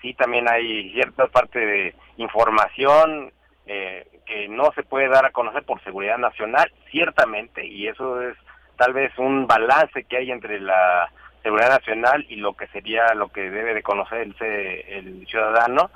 sí 0.00 0.12
también 0.14 0.48
hay 0.48 0.90
cierta 0.94 1.28
parte 1.28 1.60
de 1.60 1.94
información 2.16 3.32
eh, 3.66 4.20
que 4.26 4.48
no 4.48 4.72
se 4.72 4.82
puede 4.82 5.06
dar 5.06 5.26
a 5.26 5.30
conocer 5.30 5.62
por 5.62 5.80
seguridad 5.84 6.18
nacional, 6.18 6.72
ciertamente, 6.90 7.64
y 7.64 7.86
eso 7.86 8.20
es 8.20 8.36
tal 8.76 8.94
vez 8.94 9.16
un 9.16 9.46
balance 9.46 10.02
que 10.02 10.16
hay 10.16 10.32
entre 10.32 10.58
la 10.58 11.08
seguridad 11.42 11.70
nacional 11.70 12.24
y 12.28 12.36
lo 12.36 12.54
que 12.54 12.66
sería 12.68 13.14
lo 13.14 13.28
que 13.28 13.50
debe 13.50 13.74
de 13.74 13.82
conocer 13.82 14.20
el, 14.20 14.34
el 14.40 15.26
ciudadano. 15.26 15.90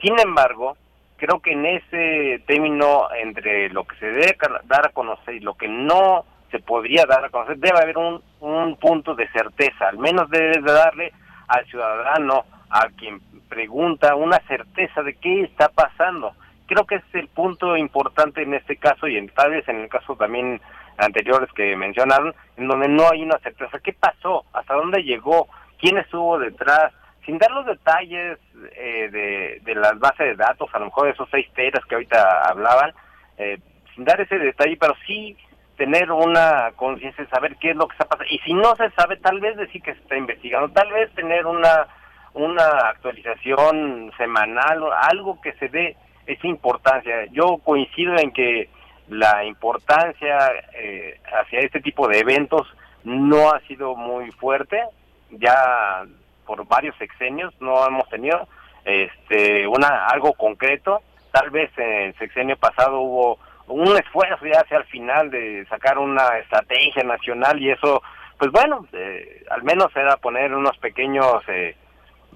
Sin 0.00 0.18
embargo, 0.18 0.76
creo 1.16 1.40
que 1.40 1.52
en 1.52 1.66
ese 1.66 2.42
término 2.46 3.08
entre 3.14 3.68
lo 3.70 3.84
que 3.84 3.96
se 3.96 4.06
debe 4.06 4.36
dar 4.64 4.86
a 4.86 4.92
conocer 4.92 5.34
y 5.34 5.40
lo 5.40 5.54
que 5.54 5.68
no 5.68 6.24
se 6.50 6.60
podría 6.60 7.04
dar 7.06 7.24
a 7.24 7.30
conocer, 7.30 7.58
debe 7.58 7.78
haber 7.78 7.98
un, 7.98 8.22
un 8.40 8.76
punto 8.76 9.14
de 9.14 9.28
certeza, 9.28 9.88
al 9.88 9.98
menos 9.98 10.30
debe 10.30 10.60
de 10.60 10.72
darle 10.72 11.12
al 11.46 11.66
ciudadano 11.66 12.44
a 12.70 12.88
quien 12.96 13.20
pregunta 13.48 14.14
una 14.14 14.38
certeza 14.46 15.02
de 15.02 15.14
qué 15.14 15.42
está 15.42 15.68
pasando. 15.68 16.32
Creo 16.66 16.84
que 16.84 16.96
es 16.96 17.04
el 17.14 17.28
punto 17.28 17.76
importante 17.76 18.42
en 18.42 18.54
este 18.54 18.76
caso 18.76 19.08
y 19.08 19.16
en, 19.16 19.28
tal 19.30 19.50
vez 19.50 19.66
en 19.68 19.80
el 19.80 19.88
caso 19.88 20.16
también 20.16 20.60
anteriores 20.98 21.50
que 21.52 21.76
mencionaron, 21.76 22.34
en 22.56 22.68
donde 22.68 22.88
no 22.88 23.08
hay 23.10 23.22
una 23.22 23.38
certeza. 23.38 23.78
¿Qué 23.78 23.92
pasó? 23.92 24.44
¿Hasta 24.52 24.74
dónde 24.74 25.02
llegó? 25.02 25.48
¿Quién 25.78 25.98
estuvo 25.98 26.38
detrás? 26.38 26.92
Sin 27.24 27.38
dar 27.38 27.50
los 27.50 27.66
detalles 27.66 28.38
eh, 28.76 29.08
de, 29.10 29.60
de 29.62 29.74
las 29.74 29.98
bases 29.98 30.26
de 30.26 30.36
datos, 30.36 30.68
a 30.72 30.78
lo 30.78 30.86
mejor 30.86 31.08
esos 31.08 31.28
seis 31.30 31.46
teras 31.54 31.84
que 31.84 31.94
ahorita 31.94 32.48
hablaban, 32.48 32.92
eh, 33.36 33.58
sin 33.94 34.04
dar 34.04 34.20
ese 34.20 34.38
detalle, 34.38 34.76
pero 34.80 34.94
sí 35.06 35.36
tener 35.76 36.10
una 36.10 36.72
conciencia 36.74 37.22
de 37.22 37.30
saber 37.30 37.56
qué 37.56 37.70
es 37.70 37.76
lo 37.76 37.86
que 37.86 37.94
está 37.94 38.06
pasando. 38.06 38.32
Y 38.32 38.38
si 38.40 38.52
no 38.52 38.74
se 38.76 38.90
sabe, 38.90 39.16
tal 39.18 39.40
vez 39.40 39.56
decir 39.56 39.82
que 39.82 39.94
se 39.94 40.00
está 40.00 40.16
investigando, 40.16 40.68
tal 40.70 40.90
vez 40.92 41.12
tener 41.14 41.46
una 41.46 41.86
una 42.34 42.90
actualización 42.90 44.12
semanal, 44.16 44.84
algo 45.10 45.40
que 45.40 45.52
se 45.54 45.68
dé 45.68 45.96
esa 46.26 46.46
importancia. 46.46 47.26
Yo 47.32 47.58
coincido 47.58 48.16
en 48.16 48.32
que 48.32 48.68
la 49.08 49.44
importancia 49.44 50.36
eh, 50.74 51.20
hacia 51.40 51.60
este 51.60 51.80
tipo 51.80 52.08
de 52.08 52.18
eventos 52.18 52.66
no 53.04 53.50
ha 53.50 53.60
sido 53.60 53.94
muy 53.96 54.30
fuerte, 54.32 54.82
ya 55.30 56.04
por 56.46 56.66
varios 56.66 56.96
sexenios 56.96 57.54
no 57.60 57.86
hemos 57.86 58.08
tenido 58.08 58.48
este 58.84 59.66
una 59.66 60.06
algo 60.06 60.32
concreto, 60.32 61.02
tal 61.30 61.50
vez 61.50 61.70
en 61.76 62.08
el 62.08 62.18
sexenio 62.18 62.56
pasado 62.56 63.00
hubo 63.00 63.38
un 63.66 63.96
esfuerzo 63.96 64.46
ya 64.46 64.60
hacia 64.60 64.78
el 64.78 64.84
final 64.84 65.30
de 65.30 65.66
sacar 65.68 65.98
una 65.98 66.38
estrategia 66.38 67.02
nacional 67.02 67.60
y 67.60 67.70
eso 67.70 68.02
pues 68.38 68.52
bueno, 68.52 68.86
eh, 68.92 69.44
al 69.50 69.62
menos 69.64 69.94
era 69.96 70.16
poner 70.16 70.54
unos 70.54 70.76
pequeños 70.78 71.42
eh, 71.48 71.76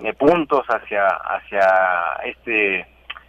eh, 0.02 0.12
puntos 0.14 0.66
hacia 0.66 1.06
hacia 1.06 2.20
este 2.24 2.86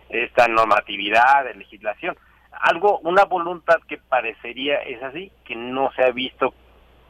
esta 0.10 0.48
normatividad 0.48 1.46
de 1.46 1.56
legislación 1.56 2.18
algo 2.62 3.00
una 3.00 3.26
voluntad 3.26 3.78
que 3.88 3.98
parecería 3.98 4.78
es 4.78 5.02
así 5.04 5.32
que 5.46 5.56
no 5.56 5.92
se 5.94 6.04
ha 6.04 6.12
visto 6.12 6.54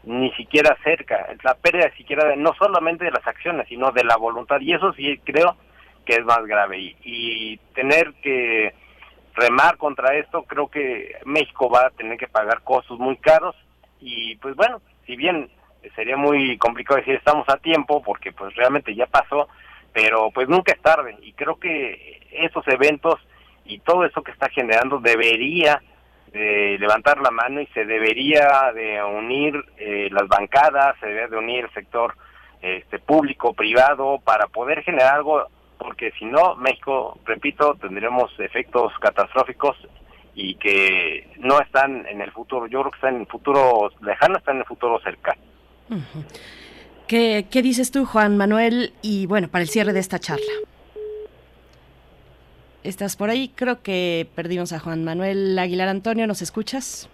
ni 0.03 0.31
siquiera 0.33 0.77
cerca. 0.83 1.27
La 1.43 1.55
pérdida 1.55 1.91
siquiera 1.95 2.27
de, 2.27 2.37
no 2.37 2.53
solamente 2.55 3.05
de 3.05 3.11
las 3.11 3.25
acciones 3.25 3.67
sino 3.67 3.91
de 3.91 4.03
la 4.03 4.17
voluntad. 4.17 4.59
Y 4.61 4.73
eso 4.73 4.93
sí 4.93 5.19
creo 5.23 5.55
que 6.05 6.15
es 6.15 6.25
más 6.25 6.45
grave. 6.45 6.77
Y, 6.79 6.97
y 7.03 7.57
tener 7.73 8.13
que 8.21 8.73
remar 9.35 9.77
contra 9.77 10.15
esto 10.15 10.43
creo 10.43 10.67
que 10.67 11.15
México 11.25 11.69
va 11.69 11.87
a 11.87 11.91
tener 11.91 12.17
que 12.17 12.27
pagar 12.27 12.61
costos 12.63 12.99
muy 12.99 13.17
caros. 13.17 13.55
Y 13.99 14.35
pues 14.37 14.55
bueno 14.55 14.81
si 15.05 15.15
bien 15.15 15.49
sería 15.95 16.17
muy 16.17 16.57
complicado 16.57 16.99
decir 16.99 17.15
estamos 17.15 17.47
a 17.49 17.57
tiempo 17.57 18.01
porque 18.01 18.31
pues 18.31 18.55
realmente 18.55 18.95
ya 18.95 19.05
pasó, 19.05 19.49
pero 19.91 20.31
pues 20.31 20.47
nunca 20.47 20.73
es 20.73 20.81
tarde. 20.81 21.15
Y 21.21 21.33
creo 21.33 21.59
que 21.59 22.21
esos 22.31 22.67
eventos 22.67 23.19
y 23.65 23.79
todo 23.79 24.05
eso 24.05 24.21
que 24.21 24.31
está 24.31 24.49
generando 24.49 24.99
debería 24.99 25.81
de 26.31 26.77
levantar 26.79 27.19
la 27.19 27.31
mano 27.31 27.61
y 27.61 27.67
se 27.67 27.85
debería 27.85 28.71
de 28.73 29.03
unir 29.03 29.53
eh, 29.77 30.09
las 30.11 30.27
bancadas, 30.27 30.95
se 30.99 31.05
debería 31.05 31.27
de 31.27 31.37
unir 31.37 31.65
el 31.65 31.73
sector 31.73 32.15
este 32.61 32.97
público, 32.97 33.53
privado 33.53 34.19
para 34.23 34.47
poder 34.47 34.83
generar 34.83 35.15
algo 35.15 35.47
porque 35.77 36.11
si 36.17 36.25
no 36.25 36.55
México, 36.55 37.19
repito, 37.25 37.75
tendremos 37.75 38.31
efectos 38.39 38.93
catastróficos 39.01 39.75
y 40.33 40.55
que 40.55 41.27
no 41.39 41.59
están 41.59 42.05
en 42.07 42.21
el 42.21 42.31
futuro, 42.31 42.67
yo 42.67 42.79
creo 42.79 42.91
que 42.91 42.97
están 42.97 43.15
en 43.15 43.21
el 43.21 43.27
futuro 43.27 43.91
lejano, 44.01 44.37
están 44.37 44.55
en 44.55 44.61
el 44.61 44.67
futuro 44.67 44.99
cercano. 45.01 45.41
¿Qué, 47.07 47.47
¿Qué 47.51 47.61
dices 47.61 47.91
tú, 47.91 48.05
Juan 48.05 48.37
Manuel? 48.37 48.93
Y 49.01 49.25
bueno, 49.25 49.49
para 49.49 49.63
el 49.63 49.67
cierre 49.67 49.93
de 49.93 49.99
esta 49.99 50.19
charla. 50.19 50.51
¿Estás 52.83 53.15
por 53.15 53.29
ahí? 53.29 53.49
Creo 53.55 53.81
que 53.81 54.27
perdimos 54.35 54.73
a 54.73 54.79
Juan 54.79 55.05
Manuel 55.05 55.57
Aguilar 55.57 55.87
Antonio. 55.87 56.27
¿Nos 56.27 56.41
escuchas? 56.41 57.07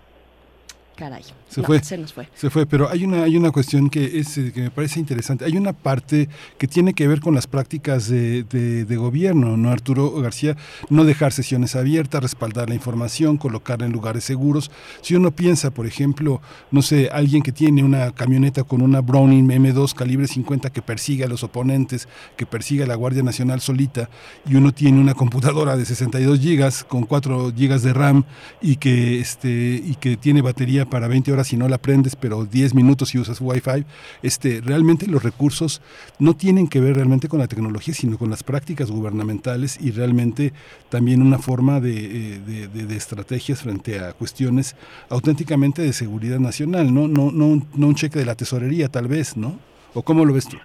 Caray. 0.99 1.23
Se 1.47 1.63
fue. 1.63 1.81
Se 1.81 1.97
nos 1.97 2.11
fue. 2.11 2.27
Se 2.35 2.49
fue, 2.49 2.65
pero 2.65 2.89
hay 2.89 3.05
una, 3.05 3.23
hay 3.23 3.37
una 3.37 3.51
cuestión 3.51 3.89
que, 3.89 4.19
es, 4.19 4.37
eh, 4.37 4.51
que 4.53 4.63
me 4.63 4.69
parece 4.69 4.99
interesante. 4.99 5.45
Hay 5.45 5.55
una 5.55 5.71
parte 5.71 6.27
que 6.57 6.67
tiene 6.67 6.93
que 6.93 7.07
ver 7.07 7.21
con 7.21 7.33
las 7.33 7.47
prácticas 7.47 8.09
de, 8.09 8.43
de, 8.43 8.97
gobierno, 8.97 9.55
¿no, 9.55 9.71
Arturo 9.71 10.11
García? 10.19 10.57
No 10.89 11.05
dejar 11.05 11.31
sesiones 11.31 11.77
abiertas, 11.77 12.21
respaldar 12.21 12.67
la 12.67 12.75
información, 12.75 13.37
colocarla 13.37 13.85
en 13.85 13.93
lugares 13.93 14.25
seguros. 14.25 14.71
Si 15.01 15.15
uno 15.15 15.31
piensa, 15.31 15.71
por 15.71 15.87
ejemplo, 15.87 16.41
no 16.69 16.81
sé, 16.81 17.09
alguien 17.13 17.43
que 17.43 17.53
tiene 17.53 17.81
una 17.81 18.11
camioneta 18.11 18.63
con 18.63 18.81
una 18.81 18.99
Browning 18.99 19.47
M2 19.47 19.93
calibre 19.93 20.27
50 20.27 20.69
que 20.69 20.81
persigue 20.81 21.23
a 21.23 21.29
los 21.29 21.43
oponentes, 21.43 22.09
que 22.35 22.45
persigue 22.45 22.83
a 22.83 22.87
la 22.87 22.95
Guardia 22.95 23.23
Nacional 23.23 23.61
solita, 23.61 24.09
y 24.45 24.55
uno 24.55 24.73
tiene 24.73 24.99
una 24.99 25.13
computadora 25.13 25.77
de 25.77 25.85
62 25.85 26.41
gigas 26.41 26.83
con 26.83 27.03
4 27.03 27.53
gigas 27.55 27.83
de 27.83 27.93
RAM 27.93 28.25
y 28.61 28.75
que, 28.75 29.21
este, 29.21 29.81
y 29.81 29.95
que 29.95 30.17
tiene 30.17 30.41
batería 30.41 30.88
para 30.89 31.07
20 31.07 31.31
horas 31.31 31.47
si 31.47 31.57
no 31.57 31.67
la 31.67 31.77
prendes, 31.77 32.15
pero 32.15 32.45
10 32.45 32.73
minutos 32.73 33.09
si 33.09 33.19
usas 33.19 33.39
Wi-Fi. 33.41 33.85
Este, 34.23 34.61
realmente 34.61 35.07
los 35.07 35.23
recursos 35.23 35.81
no 36.19 36.35
tienen 36.35 36.67
que 36.67 36.81
ver 36.81 36.95
realmente 36.95 37.27
con 37.27 37.39
la 37.39 37.47
tecnología, 37.47 37.93
sino 37.93 38.17
con 38.17 38.29
las 38.29 38.43
prácticas 38.43 38.91
gubernamentales 38.91 39.79
y 39.81 39.91
realmente 39.91 40.53
también 40.89 41.21
una 41.21 41.39
forma 41.39 41.79
de, 41.79 42.35
eh, 42.35 42.39
de, 42.39 42.95
estrategias 42.95 43.61
frente 43.61 43.99
a 43.99 44.13
cuestiones 44.13 44.75
auténticamente 45.09 45.81
de 45.81 45.93
seguridad 45.93 46.39
nacional, 46.39 46.93
¿no? 46.93 47.07
No, 47.07 47.31
no, 47.31 47.61
no 47.75 47.87
un 47.87 47.95
cheque 47.95 48.19
de 48.19 48.25
la 48.25 48.35
tesorería, 48.35 48.89
tal 48.89 49.07
vez, 49.07 49.37
¿no? 49.37 49.59
¿O 49.93 50.03
cómo 50.03 50.25
lo 50.25 50.33
ves 50.33 50.47
tú? 50.47 50.57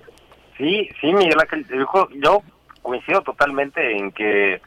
Sí, 0.59 0.89
sí, 1.01 1.13
Miguel 1.13 1.39
Ángel, 1.41 1.67
yo 2.23 2.43
coincido 2.83 3.23
totalmente 3.23 3.97
en 3.97 4.13
que 4.13 4.61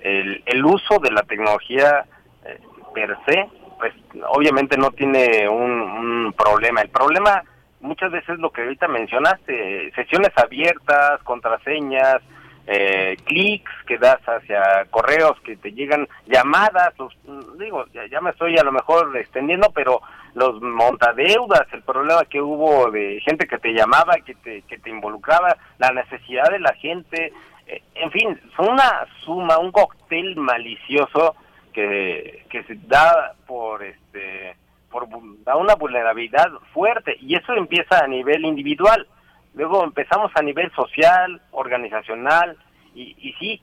el, 0.00 0.42
el 0.46 0.64
uso 0.64 0.98
de 1.02 1.10
la 1.10 1.22
tecnología 1.22 2.06
eh, 2.44 2.60
per 2.94 3.16
se 3.26 3.48
pues 3.78 3.94
obviamente 4.28 4.76
no 4.76 4.90
tiene 4.90 5.48
un, 5.48 6.34
problema. 6.36 6.80
El 6.82 6.90
problema 6.90 7.42
muchas 7.80 8.10
veces 8.10 8.38
lo 8.38 8.50
que 8.50 8.62
ahorita 8.62 8.88
mencionaste, 8.88 9.92
sesiones 9.94 10.30
abiertas, 10.36 11.22
contraseñas, 11.22 12.20
eh, 12.66 13.16
clics 13.24 13.70
que 13.86 13.96
das 13.96 14.20
hacia 14.26 14.86
correos 14.90 15.40
que 15.44 15.56
te 15.56 15.72
llegan, 15.72 16.08
llamadas, 16.26 16.98
los, 16.98 17.16
digo, 17.58 17.84
ya, 18.10 18.20
me 18.20 18.30
estoy 18.30 18.58
a 18.58 18.64
lo 18.64 18.72
mejor 18.72 19.16
extendiendo, 19.16 19.70
pero 19.72 20.00
los 20.34 20.60
montadeudas, 20.60 21.66
el 21.72 21.82
problema 21.82 22.24
que 22.24 22.42
hubo 22.42 22.90
de 22.90 23.20
gente 23.24 23.46
que 23.46 23.58
te 23.58 23.72
llamaba, 23.72 24.16
que 24.24 24.34
te, 24.34 24.62
que 24.62 24.78
te 24.78 24.90
involucraba, 24.90 25.56
la 25.78 25.92
necesidad 25.92 26.50
de 26.50 26.58
la 26.58 26.74
gente, 26.74 27.32
eh, 27.68 27.82
en 27.94 28.10
fin, 28.10 28.40
fue 28.56 28.68
una 28.68 29.06
suma, 29.24 29.58
un 29.58 29.70
cóctel 29.70 30.36
malicioso 30.36 31.36
que, 31.76 32.46
que 32.48 32.62
se 32.62 32.74
da 32.86 33.34
por 33.46 33.84
este 33.84 34.56
por 34.90 35.06
da 35.44 35.56
una 35.56 35.74
vulnerabilidad 35.74 36.48
fuerte 36.72 37.14
y 37.20 37.34
eso 37.34 37.52
empieza 37.52 38.02
a 38.02 38.08
nivel 38.08 38.46
individual. 38.46 39.06
Luego 39.52 39.84
empezamos 39.84 40.32
a 40.34 40.42
nivel 40.42 40.72
social, 40.72 41.42
organizacional, 41.50 42.56
y, 42.94 43.14
y 43.18 43.34
sí, 43.34 43.60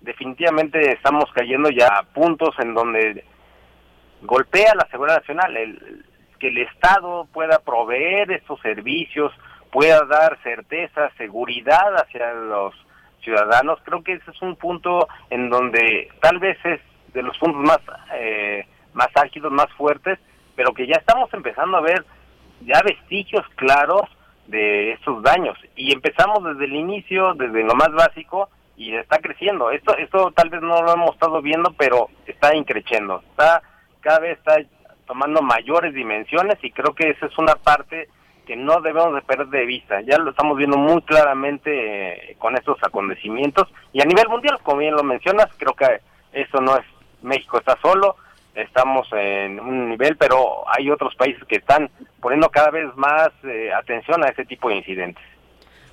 definitivamente 0.00 0.90
estamos 0.90 1.26
cayendo 1.32 1.70
ya 1.70 1.86
a 1.86 2.02
puntos 2.02 2.50
en 2.58 2.74
donde 2.74 3.24
golpea 4.22 4.74
la 4.74 4.88
seguridad 4.90 5.18
nacional, 5.18 5.56
el, 5.56 6.04
que 6.40 6.48
el 6.48 6.58
Estado 6.58 7.28
pueda 7.32 7.60
proveer 7.60 8.32
estos 8.32 8.60
servicios, 8.60 9.32
pueda 9.70 10.04
dar 10.06 10.36
certeza, 10.42 11.10
seguridad 11.16 11.94
hacia 11.94 12.32
los 12.34 12.74
ciudadanos, 13.20 13.78
creo 13.84 14.02
que 14.02 14.14
ese 14.14 14.32
es 14.32 14.42
un 14.42 14.56
punto 14.56 15.06
en 15.30 15.48
donde 15.48 16.08
tal 16.20 16.40
vez 16.40 16.58
es 16.64 16.80
de 17.12 17.22
los 17.22 17.36
puntos 17.38 17.62
más, 17.62 17.80
eh, 18.14 18.66
más 18.94 19.08
álgidos, 19.14 19.52
más 19.52 19.70
fuertes, 19.72 20.18
pero 20.54 20.72
que 20.72 20.86
ya 20.86 20.96
estamos 20.96 21.32
empezando 21.32 21.76
a 21.76 21.80
ver 21.80 22.04
ya 22.60 22.80
vestigios 22.82 23.44
claros 23.56 24.08
de 24.46 24.92
estos 24.92 25.22
daños 25.22 25.56
y 25.76 25.92
empezamos 25.92 26.44
desde 26.44 26.64
el 26.66 26.74
inicio, 26.74 27.34
desde 27.34 27.62
lo 27.64 27.74
más 27.74 27.92
básico 27.92 28.48
y 28.76 28.94
está 28.94 29.18
creciendo. 29.18 29.70
Esto 29.70 29.96
esto 29.96 30.32
tal 30.32 30.50
vez 30.50 30.60
no 30.62 30.82
lo 30.82 30.92
hemos 30.92 31.12
estado 31.12 31.40
viendo, 31.40 31.72
pero 31.76 32.08
está 32.26 32.54
increciendo. 32.54 33.22
Está 33.30 33.62
cada 34.00 34.20
vez 34.20 34.38
está 34.38 34.56
tomando 35.06 35.42
mayores 35.42 35.94
dimensiones 35.94 36.58
y 36.62 36.70
creo 36.70 36.94
que 36.94 37.10
esa 37.10 37.26
es 37.26 37.38
una 37.38 37.54
parte 37.54 38.08
que 38.46 38.56
no 38.56 38.80
debemos 38.80 39.14
de 39.14 39.22
perder 39.22 39.48
de 39.48 39.66
vista. 39.66 40.00
Ya 40.00 40.18
lo 40.18 40.30
estamos 40.30 40.56
viendo 40.56 40.76
muy 40.76 41.00
claramente 41.02 42.30
eh, 42.30 42.36
con 42.38 42.56
estos 42.56 42.78
acontecimientos 42.82 43.68
y 43.92 44.02
a 44.02 44.04
nivel 44.04 44.28
mundial, 44.28 44.58
como 44.62 44.78
bien 44.78 44.94
lo 44.94 45.04
mencionas, 45.04 45.46
creo 45.56 45.74
que 45.74 46.00
eso 46.32 46.60
no 46.60 46.76
es 46.76 46.84
México 47.22 47.58
está 47.58 47.78
solo, 47.80 48.16
estamos 48.54 49.08
en 49.12 49.60
un 49.60 49.90
nivel, 49.90 50.16
pero 50.16 50.64
hay 50.68 50.90
otros 50.90 51.14
países 51.14 51.42
que 51.44 51.56
están 51.56 51.90
poniendo 52.20 52.48
cada 52.50 52.70
vez 52.70 52.94
más 52.96 53.30
eh, 53.44 53.72
atención 53.72 54.24
a 54.24 54.28
ese 54.28 54.44
tipo 54.44 54.68
de 54.68 54.76
incidentes. 54.76 55.24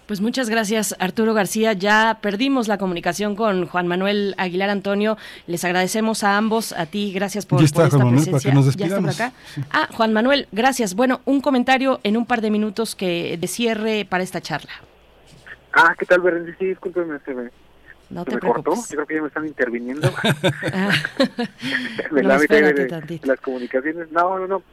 Pues 0.09 0.21
muchas 0.21 0.49
gracias, 0.49 0.95
Arturo 0.97 1.35
García. 1.35 1.73
Ya 1.73 2.17
perdimos 2.19 2.67
la 2.67 2.79
comunicación 2.79 3.35
con 3.35 3.67
Juan 3.67 3.85
Manuel 3.85 4.33
Aguilar 4.39 4.71
Antonio. 4.71 5.17
Les 5.45 5.63
agradecemos 5.63 6.23
a 6.23 6.35
ambos, 6.35 6.73
a 6.73 6.87
ti, 6.87 7.13
gracias 7.13 7.45
por, 7.45 7.61
esta 7.61 7.87
presencia. 7.87 8.51
ya 8.75 8.85
está 8.87 8.99
por 9.01 9.09
acá. 9.11 9.33
Ah, 9.69 9.87
Juan 9.91 10.11
Manuel, 10.11 10.47
gracias. 10.51 10.95
Bueno, 10.95 11.21
un 11.25 11.41
comentario 11.41 11.99
en 12.01 12.17
un 12.17 12.25
par 12.25 12.41
de 12.41 12.49
minutos 12.49 12.95
que 12.95 13.37
de 13.37 13.47
cierre 13.47 14.03
para 14.03 14.23
esta 14.23 14.41
charla. 14.41 14.71
Ah, 15.73 15.93
¿qué 15.95 16.07
tal, 16.07 16.21
Berenice? 16.21 16.57
Sí, 16.57 16.65
discúlpeme, 16.65 17.19
se 17.19 17.35
me, 17.35 17.51
no 18.09 18.25
te 18.25 18.35
me 18.35 18.41
cortó. 18.41 18.75
Yo 18.75 18.81
creo 18.89 19.05
que 19.05 19.15
ya 19.15 19.21
me 19.21 19.27
están 19.27 19.47
interviniendo. 19.47 20.09
Ah. 20.73 20.91
la 22.11 22.37
de, 22.37 23.19
las 23.23 23.39
comunicaciones. 23.41 24.11
No, 24.11 24.39
no, 24.39 24.47
no. 24.47 24.63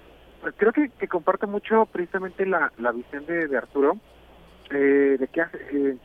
Creo 0.57 0.73
que, 0.73 0.91
que 0.91 1.09
comparte 1.09 1.47
mucho 1.47 1.87
precisamente 1.87 2.47
la, 2.47 2.73
la 2.79 2.93
visión 2.93 3.27
de, 3.27 3.49
de 3.49 3.57
Arturo, 3.57 3.99
eh, 4.71 5.17
de 5.19 5.29
que 5.29 5.41
hace, 5.41 5.59
eh, 5.73 5.97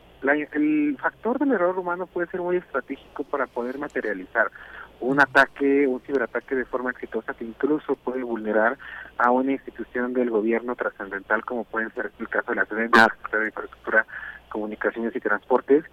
el 0.53 0.97
factor 1.01 1.39
del 1.39 1.51
error 1.51 1.77
humano 1.77 2.05
puede 2.07 2.27
ser 2.27 2.41
muy 2.41 2.57
estratégico 2.57 3.23
para 3.23 3.47
poder 3.47 3.77
materializar 3.77 4.51
un 4.99 5.19
ataque, 5.19 5.87
un 5.87 5.99
ciberataque 6.01 6.55
de 6.55 6.65
forma 6.65 6.91
exitosa 6.91 7.33
que 7.33 7.43
incluso 7.43 7.95
puede 7.95 8.23
vulnerar 8.23 8.77
a 9.17 9.31
una 9.31 9.53
institución 9.53 10.13
del 10.13 10.29
gobierno 10.29 10.75
trascendental 10.75 11.43
como 11.43 11.63
puede 11.63 11.89
ser 11.91 12.11
el 12.19 12.29
caso 12.29 12.51
de 12.51 12.57
la 12.57 12.65
de 12.65 12.85
Infraestructura, 12.85 14.05
Comunicaciones 14.49 15.15
y 15.15 15.19
Transportes, 15.19 15.85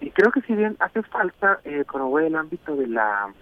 y 0.00 0.10
creo 0.10 0.30
que 0.30 0.42
si 0.42 0.54
bien 0.54 0.76
hace 0.80 1.02
falta, 1.02 1.60
eh, 1.64 1.84
como 1.86 2.18
el 2.18 2.36
ámbito 2.36 2.76
de 2.76 2.86
la 2.86 3.32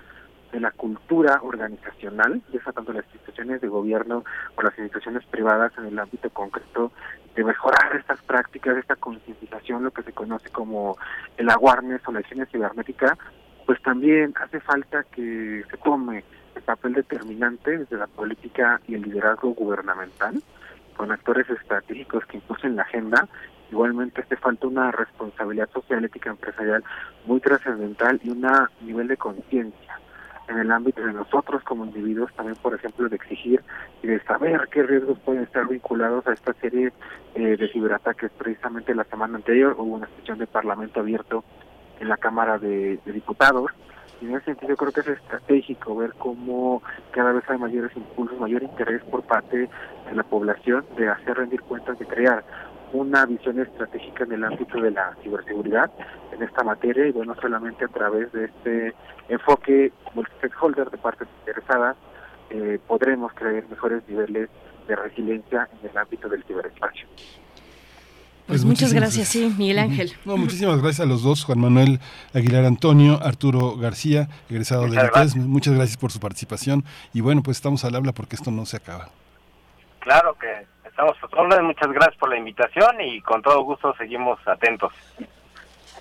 de 0.55 0.61
la 0.61 0.71
cultura 0.71 1.41
organizacional, 1.43 2.41
ya 2.53 2.63
sea 2.63 2.73
tanto 2.73 2.93
las 2.93 3.05
instituciones 3.07 3.61
de 3.61 3.67
gobierno 3.67 4.25
o 4.55 4.63
las 4.63 4.79
instituciones 4.79 5.27
privadas 5.27 5.73
en 5.79 5.87
el 5.87 5.99
ámbito 5.99 6.31
concreto, 6.31 6.93
de 7.35 7.43
mejorar 7.43 7.97
estas 7.97 8.23
prácticas, 8.23 8.77
esta 8.77 8.95
concientización, 8.95 9.83
lo 9.83 9.91
que 9.91 10.05
se 10.05 10.13
conoce 10.13 10.51
como 10.51 10.97
el 11.37 11.51
awareness 11.51 12.03
o 12.07 12.13
la 12.13 12.21
higiene 12.21 12.47
cibernética, 12.47 13.19
pues 13.67 13.83
también 13.83 14.33
hace 14.41 14.61
falta 14.61 15.03
que 15.03 15.65
se 15.69 15.77
tome 15.79 16.23
el 16.55 16.63
papel 16.63 16.95
determinante 16.95 17.79
desde 17.79 17.97
la 17.97 18.07
política 18.07 18.81
y 18.87 18.95
el 18.95 19.03
liderazgo 19.03 19.55
gubernamental, 19.55 20.41
con 20.97 21.11
actores 21.11 21.51
estratégicos 21.51 22.25
que 22.27 22.37
impulsen 22.37 22.77
la 22.77 22.83
agenda 22.83 23.27
Igualmente 23.71 24.21
hace 24.21 24.37
falta 24.37 24.67
una 24.67 24.91
responsabilidad 24.93 25.69
social, 25.71 26.05
ética 26.05 26.31
empresarial 26.31 26.85
muy 27.27 27.41
trascendental 27.41 28.21
y 28.23 28.31
un 28.31 28.47
nivel 28.83 29.09
de 29.09 29.17
conciencia 29.17 29.99
en 30.49 30.59
el 30.59 30.71
ámbito 30.71 31.03
de 31.03 31.13
nosotros 31.13 31.63
como 31.65 31.85
individuos, 31.85 32.33
también 32.35 32.57
por 32.57 32.75
ejemplo 32.75 33.09
de 33.09 33.17
exigir 33.17 33.63
y 34.03 34.07
de 34.07 34.21
saber 34.25 34.69
qué 34.71 34.83
riesgos 34.83 35.19
pueden 35.21 35.43
estar 35.45 35.67
vinculados 35.67 36.27
a 36.27 36.33
esta 36.33 36.53
serie 36.55 36.93
eh, 37.35 37.57
de 37.57 37.69
ciberataques. 37.69 38.31
Precisamente 38.33 38.95
la 38.95 39.05
semana 39.05 39.37
anterior 39.37 39.75
hubo 39.79 39.95
una 39.95 40.09
sesión 40.19 40.39
de 40.39 40.47
Parlamento 40.47 41.01
abierto 41.01 41.45
en 42.01 42.09
la 42.09 42.17
Cámara 42.17 42.59
de, 42.59 42.99
Diputados 43.07 43.71
y 44.21 44.27
en 44.27 44.37
ese 44.37 44.47
sentido 44.47 44.77
creo 44.77 44.93
que 44.93 45.01
es 45.01 45.09
estratégico 45.09 45.97
ver 45.97 46.13
cómo 46.19 46.83
cada 47.13 47.33
vez 47.33 47.49
hay 47.49 47.59
mayores 47.59 47.97
impulsos, 47.97 48.39
mayor 48.39 48.63
interés 48.63 49.03
por 49.05 49.23
parte 49.23 49.59
de 49.59 50.15
la 50.15 50.23
población 50.23 50.85
de 50.97 51.09
hacer 51.09 51.37
rendir 51.37 51.63
cuentas, 51.63 51.99
de 51.99 52.07
crear 52.07 52.45
una 52.95 53.27
visión 53.27 53.61
estratégica 53.61 54.23
en 54.23 54.33
el 54.33 54.45
ámbito 54.45 54.81
de 54.81 54.93
la 54.93 55.17
ciberseguridad 55.23 55.91
en 56.33 56.43
esta 56.43 56.63
materia 56.63 57.09
y 57.09 57.11
bueno, 57.11 57.35
solamente 57.41 57.85
a 57.85 57.89
través 57.89 58.33
de 58.33 58.45
este 58.45 58.95
enfoque 59.29 59.93
multi-stakeholder 60.15 60.91
de 60.91 60.99
partes 60.99 61.27
interesadas 61.41 61.97
eh, 62.51 62.79
podremos 62.87 63.33
crear 63.33 63.69
mejores 63.69 64.09
niveles 64.09 64.49
de 64.87 64.97
resiliencia 64.97 65.69
en 65.83 65.91
el 65.91 65.99
ámbito 65.99 66.29
del 66.29 66.45
ciberespacio. 66.45 67.07
Pues, 68.47 68.61
pues 68.61 68.65
muchas 68.65 68.93
gracias, 68.93 69.29
sí, 69.29 69.53
Miguel 69.59 69.81
Ángel. 69.81 70.13
No, 70.25 70.37
muchísimas 70.37 70.81
gracias 70.81 71.01
a 71.01 71.09
los 71.09 71.23
dos, 71.23 71.45
Juan 71.45 71.59
Manuel 71.59 71.99
Aguilar 72.33 72.65
Antonio, 72.65 73.19
Arturo 73.23 73.77
García, 73.77 74.29
egresado 74.49 74.85
de 74.85 74.91
la 74.91 75.11
Muchas 75.37 75.75
gracias 75.75 75.97
por 75.97 76.13
su 76.13 76.21
participación 76.21 76.85
y 77.13 77.23
bueno, 77.23 77.43
pues 77.43 77.57
estamos 77.57 77.85
al 77.85 77.97
habla 77.97 78.13
porque 78.13 78.37
esto 78.37 78.53
no 78.53 78.67
se 78.67 78.77
acaba. 78.77 79.09
Claro 79.99 80.37
que 80.39 80.74
Estamos 80.95 81.17
a 81.25 81.61
muchas 81.61 81.91
gracias 81.91 82.17
por 82.19 82.29
la 82.29 82.39
invitación 82.39 83.01
y 83.01 83.21
con 83.21 83.43
todo 83.43 83.65
gusto 83.65 83.93
seguimos 83.99 84.39
atentos. 84.47 84.93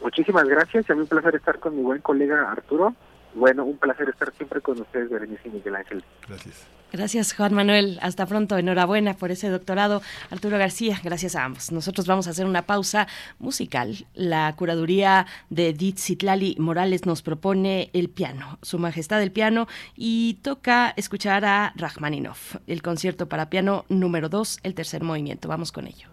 Muchísimas 0.04 0.48
gracias, 0.48 0.88
a 0.88 0.94
mí 0.94 1.02
un 1.02 1.08
placer 1.08 1.34
estar 1.34 1.58
con 1.58 1.76
mi 1.76 1.82
buen 1.82 2.00
colega 2.00 2.52
Arturo. 2.52 2.94
Bueno, 3.36 3.66
un 3.66 3.78
placer 3.78 4.10
estar 4.10 4.32
siempre 4.34 4.62
con 4.62 4.80
ustedes, 4.80 5.10
Berenice 5.10 5.48
y 5.48 5.52
Miguel 5.52 5.76
Ángel. 5.76 6.04
Gracias. 6.28 6.68
Gracias, 6.94 7.34
Juan 7.34 7.56
Manuel. 7.56 7.98
Hasta 8.04 8.28
pronto. 8.28 8.56
Enhorabuena 8.56 9.16
por 9.16 9.32
ese 9.32 9.50
doctorado. 9.50 10.04
Arturo 10.30 10.60
García, 10.60 11.02
gracias 11.04 11.36
a 11.36 11.44
ambos. 11.44 11.72
Nosotros 11.72 12.06
vamos 12.06 12.28
a 12.28 12.30
hacer 12.30 12.46
una 12.46 12.68
pausa 12.68 13.08
musical. 13.40 14.06
La 14.14 14.54
curaduría 14.56 15.26
de 15.50 15.70
Edith 15.70 15.98
Citlali 15.98 16.56
Morales 16.60 17.08
nos 17.08 17.24
propone 17.24 17.90
el 17.94 18.10
piano, 18.10 18.60
Su 18.62 18.78
Majestad 18.78 19.24
el 19.24 19.32
piano, 19.32 19.68
y 19.96 20.36
toca 20.44 20.94
escuchar 20.96 21.46
a 21.46 21.74
Rachmaninoff, 21.76 22.58
el 22.68 22.84
concierto 22.84 23.28
para 23.28 23.50
piano 23.50 23.86
número 23.90 24.30
2, 24.30 24.60
el 24.62 24.76
tercer 24.76 25.04
movimiento. 25.04 25.48
Vamos 25.48 25.72
con 25.72 25.88
ello. 25.88 26.13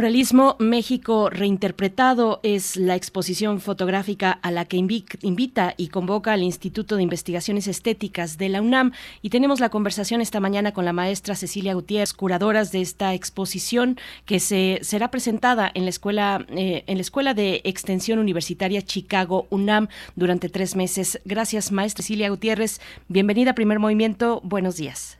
Muralismo 0.00 0.56
México 0.58 1.28
Reinterpretado 1.28 2.40
es 2.42 2.78
la 2.78 2.96
exposición 2.96 3.60
fotográfica 3.60 4.32
a 4.32 4.50
la 4.50 4.64
que 4.64 4.78
invita 4.78 5.74
y 5.76 5.88
convoca 5.88 6.32
al 6.32 6.42
Instituto 6.42 6.96
de 6.96 7.02
Investigaciones 7.02 7.68
Estéticas 7.68 8.38
de 8.38 8.48
la 8.48 8.62
UNAM. 8.62 8.92
Y 9.20 9.28
tenemos 9.28 9.60
la 9.60 9.68
conversación 9.68 10.22
esta 10.22 10.40
mañana 10.40 10.72
con 10.72 10.86
la 10.86 10.94
maestra 10.94 11.34
Cecilia 11.34 11.74
Gutiérrez, 11.74 12.14
curadoras 12.14 12.72
de 12.72 12.80
esta 12.80 13.12
exposición 13.12 13.98
que 14.24 14.40
se 14.40 14.78
será 14.80 15.10
presentada 15.10 15.70
en 15.74 15.84
la 15.84 15.90
escuela, 15.90 16.46
eh, 16.48 16.82
en 16.86 16.96
la 16.96 17.02
escuela 17.02 17.34
de 17.34 17.60
Extensión 17.64 18.20
Universitaria 18.20 18.80
Chicago 18.80 19.48
UNAM 19.50 19.88
durante 20.16 20.48
tres 20.48 20.76
meses. 20.76 21.20
Gracias, 21.26 21.72
maestra 21.72 22.02
Cecilia 22.02 22.30
Gutiérrez. 22.30 22.80
Bienvenida 23.08 23.50
a 23.50 23.54
Primer 23.54 23.78
Movimiento. 23.78 24.40
Buenos 24.44 24.78
días. 24.78 25.18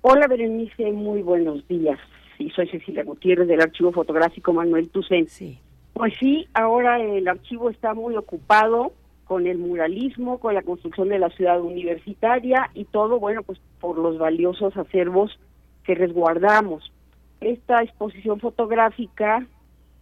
Hola, 0.00 0.28
Berenice. 0.28 0.92
Muy 0.92 1.20
buenos 1.20 1.68
días 1.68 1.98
y 2.42 2.50
soy 2.50 2.68
Cecilia 2.68 3.04
Gutiérrez 3.04 3.48
del 3.48 3.60
Archivo 3.60 3.92
Fotográfico 3.92 4.52
Manuel 4.52 4.88
Tucen. 4.88 5.28
Sí. 5.28 5.58
Pues 5.92 6.14
sí, 6.18 6.48
ahora 6.54 7.00
el 7.00 7.28
archivo 7.28 7.70
está 7.70 7.94
muy 7.94 8.16
ocupado 8.16 8.92
con 9.24 9.46
el 9.46 9.58
muralismo, 9.58 10.38
con 10.38 10.54
la 10.54 10.62
construcción 10.62 11.08
de 11.08 11.18
la 11.18 11.30
ciudad 11.30 11.60
universitaria 11.60 12.70
y 12.74 12.84
todo, 12.84 13.20
bueno, 13.20 13.42
pues 13.42 13.60
por 13.80 13.98
los 13.98 14.18
valiosos 14.18 14.76
acervos 14.76 15.38
que 15.84 15.94
resguardamos. 15.94 16.92
Esta 17.40 17.82
exposición 17.82 18.40
fotográfica, 18.40 19.46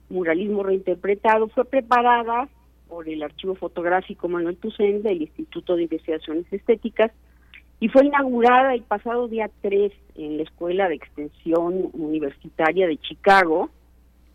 Muralismo 0.09 0.63
Reinterpretado, 0.63 1.49
fue 1.49 1.65
preparada 1.65 2.49
por 2.89 3.09
el 3.09 3.23
Archivo 3.23 3.55
Fotográfico 3.55 4.29
Manuel 4.29 4.57
Tucen 4.57 5.03
del 5.03 5.23
Instituto 5.23 5.77
de 5.77 5.85
Investigaciones 5.85 6.45
Estéticas 6.51 7.13
y 7.81 7.89
fue 7.89 8.05
inaugurada 8.05 8.75
el 8.75 8.83
pasado 8.83 9.27
día 9.27 9.51
3 9.63 9.91
en 10.17 10.37
la 10.37 10.43
Escuela 10.43 10.89
de 10.89 10.97
Extensión 10.97 11.89
Universitaria 11.95 12.87
de 12.87 12.99
Chicago 12.99 13.71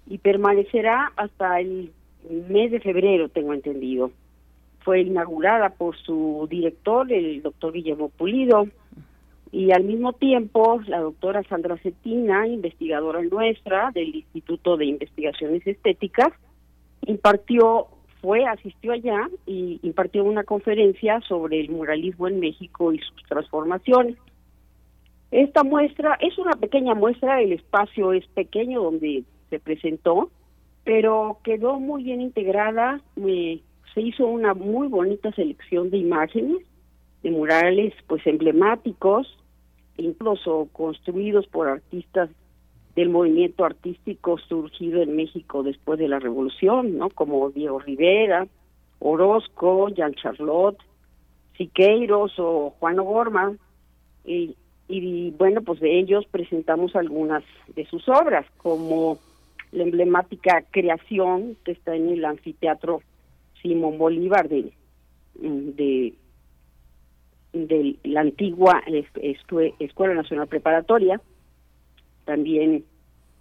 y 0.07 0.17
permanecerá 0.17 1.11
hasta 1.15 1.59
el 1.59 1.91
mes 2.49 2.71
de 2.71 2.79
febrero, 2.79 3.29
tengo 3.29 3.53
entendido. 3.53 4.11
Fue 4.79 5.01
inaugurada 5.01 5.69
por 5.69 5.95
su 5.95 6.47
director, 6.49 7.11
el 7.11 7.43
doctor 7.43 7.73
Guillermo 7.73 8.09
Pulido, 8.09 8.67
y 9.51 9.71
al 9.71 9.83
mismo 9.83 10.13
tiempo 10.13 10.81
la 10.87 10.99
doctora 10.99 11.43
Sandra 11.43 11.77
Cetina, 11.77 12.47
investigadora 12.47 13.21
nuestra 13.21 13.91
del 13.91 14.15
Instituto 14.15 14.75
de 14.75 14.85
Investigaciones 14.85 15.65
Estéticas, 15.65 16.33
impartió 17.05 17.87
fue, 18.25 18.43
asistió 18.45 18.91
allá 18.91 19.29
y 19.45 19.79
impartió 19.83 20.23
una 20.23 20.43
conferencia 20.43 21.21
sobre 21.27 21.59
el 21.59 21.69
muralismo 21.69 22.27
en 22.27 22.39
México 22.39 22.91
y 22.91 22.97
sus 22.97 23.23
transformaciones. 23.29 24.15
Esta 25.29 25.63
muestra 25.63 26.17
es 26.19 26.35
una 26.39 26.53
pequeña 26.53 26.95
muestra, 26.95 27.39
el 27.39 27.53
espacio 27.53 28.13
es 28.13 28.25
pequeño 28.29 28.81
donde 28.81 29.25
se 29.51 29.59
presentó, 29.59 30.31
pero 30.83 31.37
quedó 31.43 31.79
muy 31.79 32.03
bien 32.03 32.19
integrada, 32.19 32.99
se 33.15 34.01
hizo 34.01 34.25
una 34.25 34.55
muy 34.55 34.87
bonita 34.87 35.31
selección 35.33 35.91
de 35.91 35.97
imágenes, 35.97 36.57
de 37.21 37.29
murales 37.29 37.93
pues 38.07 38.25
emblemáticos, 38.25 39.37
incluso 39.97 40.67
construidos 40.73 41.45
por 41.45 41.67
artistas 41.67 42.31
del 42.95 43.09
movimiento 43.09 43.65
artístico 43.65 44.37
surgido 44.37 45.01
en 45.01 45.15
México 45.15 45.63
después 45.63 45.99
de 45.99 46.07
la 46.07 46.19
revolución, 46.19 46.97
¿no? 46.97 47.09
Como 47.09 47.49
Diego 47.49 47.79
Rivera, 47.79 48.47
Orozco, 48.99 49.89
Jean 49.89 50.13
Charlotte, 50.13 50.79
Siqueiros 51.57 52.33
o 52.37 52.73
Juan 52.79 52.99
O'Gorman. 52.99 53.59
Y, 54.25 55.31
bueno, 55.37 55.61
pues 55.61 55.79
de 55.79 55.99
ellos 55.99 56.25
presentamos 56.31 56.95
algunas 56.95 57.43
de 57.75 57.85
sus 57.85 58.07
obras, 58.07 58.45
como 58.57 59.17
la 59.71 59.83
emblemática 59.83 60.63
creación 60.71 61.57
que 61.65 61.71
está 61.73 61.95
en 61.95 62.09
el 62.09 62.23
anfiteatro 62.23 63.01
Simón 63.61 63.97
Bolívar 63.97 64.47
de, 64.47 64.71
de 65.35 66.13
la 68.03 68.21
antigua 68.21 68.81
Escuela 69.79 70.13
Nacional 70.13 70.47
Preparatoria, 70.47 71.19
también 72.25 72.85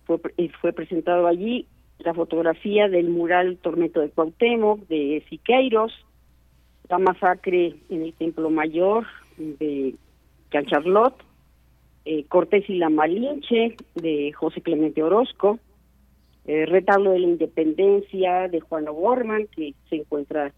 fue, 0.04 0.20
eh, 0.36 0.50
fue 0.60 0.72
presentado 0.72 1.26
allí 1.26 1.66
la 1.98 2.14
fotografía 2.14 2.88
del 2.88 3.08
mural 3.08 3.58
Tormento 3.58 4.00
de 4.00 4.10
Cuauhtémoc 4.10 4.86
de 4.88 5.24
Siqueiros, 5.28 5.92
la 6.88 6.98
masacre 6.98 7.76
en 7.88 8.02
el 8.02 8.12
Templo 8.14 8.50
Mayor 8.50 9.06
de 9.38 9.94
Can 10.50 10.66
Charlotte, 10.66 11.16
eh, 12.04 12.24
Cortés 12.24 12.68
y 12.68 12.74
la 12.76 12.90
Malinche 12.90 13.76
de 13.94 14.32
José 14.32 14.60
Clemente 14.60 15.02
Orozco, 15.02 15.58
eh, 16.46 16.66
Retablo 16.66 17.12
de 17.12 17.20
la 17.20 17.26
Independencia 17.26 18.48
de 18.48 18.60
Juan 18.60 18.86
O'Gorman, 18.86 19.46
que 19.46 19.74
se 19.88 19.96
encuentra 19.96 20.52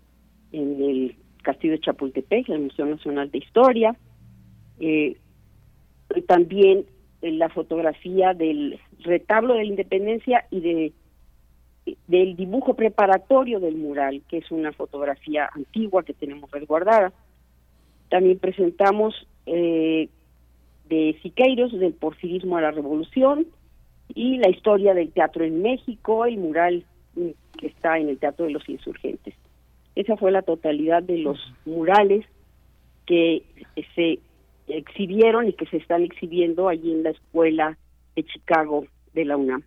en 0.51 0.83
el 0.83 1.17
Castillo 1.43 1.75
de 1.75 1.81
Chapultepec, 1.81 2.49
el 2.49 2.63
Museo 2.63 2.87
Nacional 2.87 3.31
de 3.31 3.39
Historia, 3.39 3.97
eh, 4.81 5.17
también 6.27 6.87
la 7.33 7.49
fotografía 7.49 8.35
del 8.35 8.79
retablo 9.01 9.55
de 9.55 9.61
la 9.61 9.67
independencia 9.67 10.47
y 10.51 10.61
de 10.61 10.93
del 12.09 12.35
dibujo 12.35 12.75
preparatorio 12.75 13.61
del 13.61 13.77
mural, 13.77 14.21
que 14.29 14.39
es 14.39 14.51
una 14.51 14.73
fotografía 14.73 15.49
antigua 15.55 16.03
que 16.03 16.15
tenemos 16.15 16.51
resguardada. 16.51 17.13
También 18.09 18.41
presentamos 18.41 19.15
eh, 19.47 20.09
de 20.89 21.17
Siqueiros, 21.23 21.79
del 21.79 21.93
porfirismo 21.93 22.57
a 22.57 22.61
la 22.61 22.73
revolución, 22.73 23.47
y 24.15 24.39
la 24.39 24.49
historia 24.49 24.95
del 24.95 25.13
teatro 25.13 25.45
en 25.45 25.63
México, 25.63 26.27
el 26.27 26.39
mural 26.39 26.85
que 27.57 27.67
está 27.69 27.99
en 27.99 28.09
el 28.09 28.19
Teatro 28.19 28.47
de 28.47 28.53
los 28.53 28.69
Insurgentes. 28.69 29.35
Esa 29.95 30.17
fue 30.17 30.31
la 30.31 30.43
totalidad 30.43 31.03
de 31.03 31.19
los 31.19 31.39
murales 31.65 32.27
que 33.07 33.43
se 33.95 34.19
exhibieron 34.69 35.49
y 35.49 35.53
que 35.53 35.67
se 35.67 35.77
están 35.77 36.03
exhibiendo 36.03 36.69
allí 36.69 36.93
en 36.93 37.03
la 37.03 37.11
escuela 37.11 37.79
de 38.15 38.25
Chicago 38.25 38.87
de 39.15 39.25
la 39.25 39.37
UNAM. 39.37 39.63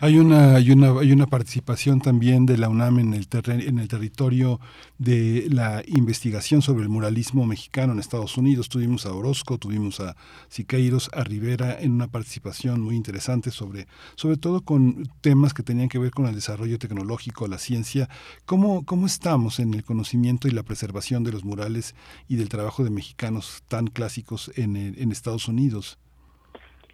Hay 0.00 0.18
una, 0.18 0.56
hay 0.56 0.72
una, 0.72 0.98
hay 0.98 1.12
una 1.12 1.26
participación 1.26 2.00
también 2.00 2.46
de 2.46 2.58
la 2.58 2.68
UNAM 2.68 2.98
en 2.98 3.14
el, 3.14 3.28
en 3.46 3.78
el 3.78 3.88
territorio 3.88 4.58
de 4.98 5.46
la 5.50 5.82
investigación 5.86 6.62
sobre 6.62 6.82
el 6.82 6.88
muralismo 6.88 7.46
mexicano 7.46 7.92
en 7.92 8.00
Estados 8.00 8.36
Unidos. 8.36 8.68
Tuvimos 8.68 9.06
a 9.06 9.12
Orozco, 9.12 9.58
tuvimos 9.58 10.00
a 10.00 10.16
Siqueiros, 10.48 11.10
a 11.12 11.22
Rivera 11.22 11.78
en 11.80 11.92
una 11.92 12.08
participación 12.08 12.80
muy 12.80 12.96
interesante 12.96 13.50
sobre, 13.50 13.86
sobre 14.16 14.36
todo 14.36 14.62
con 14.62 15.08
temas 15.20 15.54
que 15.54 15.62
tenían 15.62 15.88
que 15.88 15.98
ver 15.98 16.10
con 16.10 16.26
el 16.26 16.34
desarrollo 16.34 16.78
tecnológico, 16.78 17.46
la 17.46 17.58
ciencia. 17.58 18.08
¿Cómo, 18.46 18.84
cómo 18.84 19.06
estamos 19.06 19.60
en 19.60 19.74
el 19.74 19.84
conocimiento 19.84 20.48
y 20.48 20.50
la 20.50 20.64
preservación 20.64 21.22
de 21.22 21.32
los 21.32 21.44
murales 21.44 21.94
y 22.28 22.36
del 22.36 22.48
trabajo 22.48 22.82
de 22.82 22.90
mexicanos 22.90 23.62
tan 23.68 23.86
clásicos 23.86 24.50
en, 24.56 24.76
en 24.76 25.12
Estados 25.12 25.46
Unidos? 25.46 25.98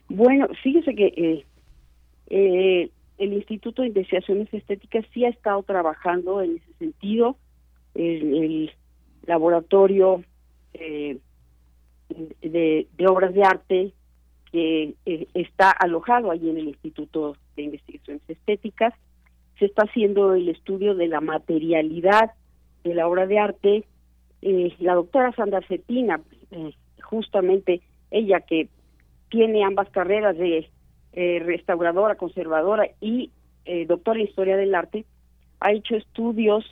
Bueno, 0.08 0.46
fíjese 0.62 0.94
que 0.94 1.06
eh, 1.16 1.46
eh, 2.28 2.90
el 3.18 3.32
Instituto 3.32 3.82
de 3.82 3.88
Investigaciones 3.88 4.52
Estéticas 4.52 5.04
sí 5.12 5.24
ha 5.24 5.28
estado 5.28 5.62
trabajando 5.62 6.42
en 6.42 6.56
ese 6.56 6.72
sentido. 6.78 7.36
El, 7.94 8.72
laboratorio 9.26 10.22
eh, 10.74 11.18
de, 12.42 12.86
obras 13.08 13.32
de 13.32 13.42
arte 13.42 13.94
que 14.52 14.94
eh, 15.06 15.26
está 15.32 15.70
alojado 15.70 16.30
allí 16.30 16.50
en 16.50 16.58
el 16.58 16.68
Instituto 16.68 17.36
de 17.56 17.62
Investigaciones 17.62 18.22
Estéticas. 18.28 18.92
Se 19.58 19.64
está 19.66 19.84
haciendo 19.84 20.34
el 20.34 20.50
estudio 20.50 20.94
de 20.94 21.08
la 21.08 21.22
materialidad 21.22 22.32
de 22.82 22.94
la 22.94 23.08
obra 23.08 23.26
de 23.26 23.38
arte. 23.38 23.84
Eh, 24.42 24.74
la 24.80 24.94
doctora 24.94 25.32
Sandra 25.32 25.62
Cetina, 25.66 26.20
justamente 27.02 27.80
ella 28.10 28.40
que 28.40 28.68
tiene 29.30 29.64
ambas 29.64 29.88
carreras 29.88 30.36
de 30.36 30.68
eh, 31.14 31.40
restauradora, 31.44 32.16
conservadora 32.16 32.88
y 33.00 33.30
eh, 33.64 33.86
doctora 33.86 34.18
en 34.18 34.26
historia 34.26 34.56
del 34.56 34.74
arte, 34.74 35.04
ha 35.60 35.72
hecho 35.72 35.96
estudios 35.96 36.64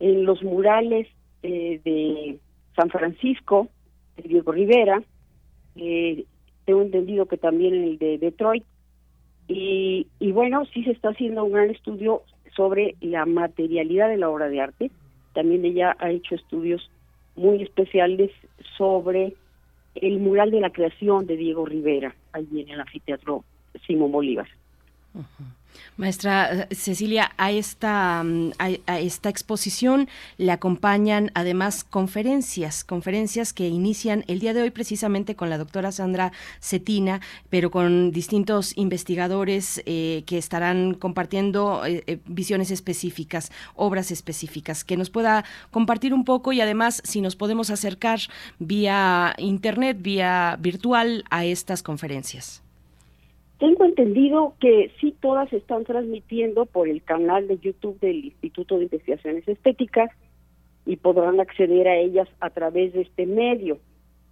en 0.00 0.24
los 0.24 0.42
murales 0.42 1.06
eh, 1.42 1.80
de 1.84 2.38
San 2.74 2.90
Francisco, 2.90 3.68
de 4.16 4.28
Diego 4.28 4.52
Rivera, 4.52 5.02
tengo 5.74 6.82
entendido 6.82 7.26
que 7.26 7.36
también 7.36 7.74
en 7.74 7.84
el 7.84 7.98
de 7.98 8.18
Detroit, 8.18 8.64
y, 9.46 10.08
y 10.18 10.32
bueno, 10.32 10.64
sí 10.66 10.82
se 10.82 10.90
está 10.90 11.10
haciendo 11.10 11.44
un 11.44 11.52
gran 11.52 11.70
estudio 11.70 12.22
sobre 12.56 12.96
la 13.00 13.24
materialidad 13.24 14.08
de 14.08 14.16
la 14.16 14.30
obra 14.30 14.48
de 14.48 14.60
arte. 14.60 14.90
También 15.34 15.64
ella 15.64 15.94
ha 16.00 16.10
hecho 16.10 16.34
estudios 16.34 16.90
muy 17.36 17.62
especiales 17.62 18.32
sobre 18.76 19.34
el 19.94 20.18
mural 20.18 20.50
de 20.50 20.60
la 20.60 20.70
creación 20.70 21.26
de 21.26 21.36
Diego 21.36 21.66
Rivera, 21.66 22.16
allí 22.32 22.62
en 22.62 22.70
el 22.70 22.80
anfiteatro 22.80 23.44
Simón 23.86 24.12
Bolívar. 24.12 24.48
Maestra 25.96 26.66
eh, 26.70 26.74
Cecilia, 26.74 27.32
a 27.38 27.50
esta, 27.50 28.22
mm, 28.22 28.52
a, 28.58 28.98
esta 29.00 29.28
exposición 29.28 30.08
le 30.36 30.52
acompañan 30.52 31.30
además 31.34 31.84
conferencias, 31.84 32.84
conferencias 32.84 33.52
que 33.52 33.68
inician 33.68 34.24
el 34.28 34.40
día 34.40 34.52
de 34.52 34.62
hoy 34.62 34.70
precisamente 34.70 35.36
con 35.36 35.48
la 35.48 35.58
doctora 35.58 35.92
Sandra 35.92 36.32
Cetina, 36.60 37.20
pero 37.48 37.70
con 37.70 38.12
distintos 38.12 38.76
investigadores 38.76 39.82
eh, 39.86 40.22
que 40.26 40.36
estarán 40.38 40.94
compartiendo 40.94 41.82
eh, 41.86 42.20
visiones 42.26 42.70
específicas, 42.70 43.50
obras 43.74 44.10
específicas, 44.10 44.84
que 44.84 44.96
nos 44.96 45.08
pueda 45.08 45.44
compartir 45.70 46.12
un 46.12 46.24
poco 46.24 46.52
y 46.52 46.60
además 46.60 47.00
si 47.04 47.20
nos 47.20 47.36
podemos 47.36 47.70
acercar 47.70 48.20
vía 48.58 49.34
internet, 49.38 49.98
vía 50.00 50.56
virtual 50.60 51.24
a 51.30 51.44
estas 51.44 51.82
conferencias. 51.82 52.65
Tengo 53.58 53.84
entendido 53.84 54.54
que 54.60 54.92
sí 55.00 55.14
todas 55.20 55.50
están 55.52 55.84
transmitiendo 55.84 56.66
por 56.66 56.88
el 56.88 57.02
canal 57.02 57.48
de 57.48 57.58
YouTube 57.58 57.98
del 58.00 58.26
Instituto 58.26 58.76
de 58.76 58.84
Investigaciones 58.84 59.48
Estéticas 59.48 60.10
y 60.84 60.96
podrán 60.96 61.40
acceder 61.40 61.88
a 61.88 61.96
ellas 61.96 62.28
a 62.40 62.50
través 62.50 62.92
de 62.92 63.02
este 63.02 63.24
medio. 63.24 63.78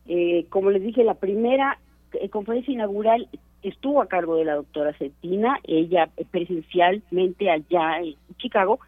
Eh, 0.07 0.45
como 0.51 0.71
les 0.71 0.83
dije, 0.83 1.05
la 1.05 1.15
primera 1.15 1.79
eh, 2.13 2.29
conferencia 2.29 2.73
inaugural 2.73 3.29
estuvo 3.63 4.03
a 4.03 4.09
cargo 4.09 4.37
de 4.37 4.45
la 4.45 4.57
doctora 4.57 4.93
Cetina, 4.99 5.59
ella 5.65 6.11
presencialmente 6.31 7.51
allá 7.51 8.01
en 8.01 8.15
Chicago, 8.37 8.79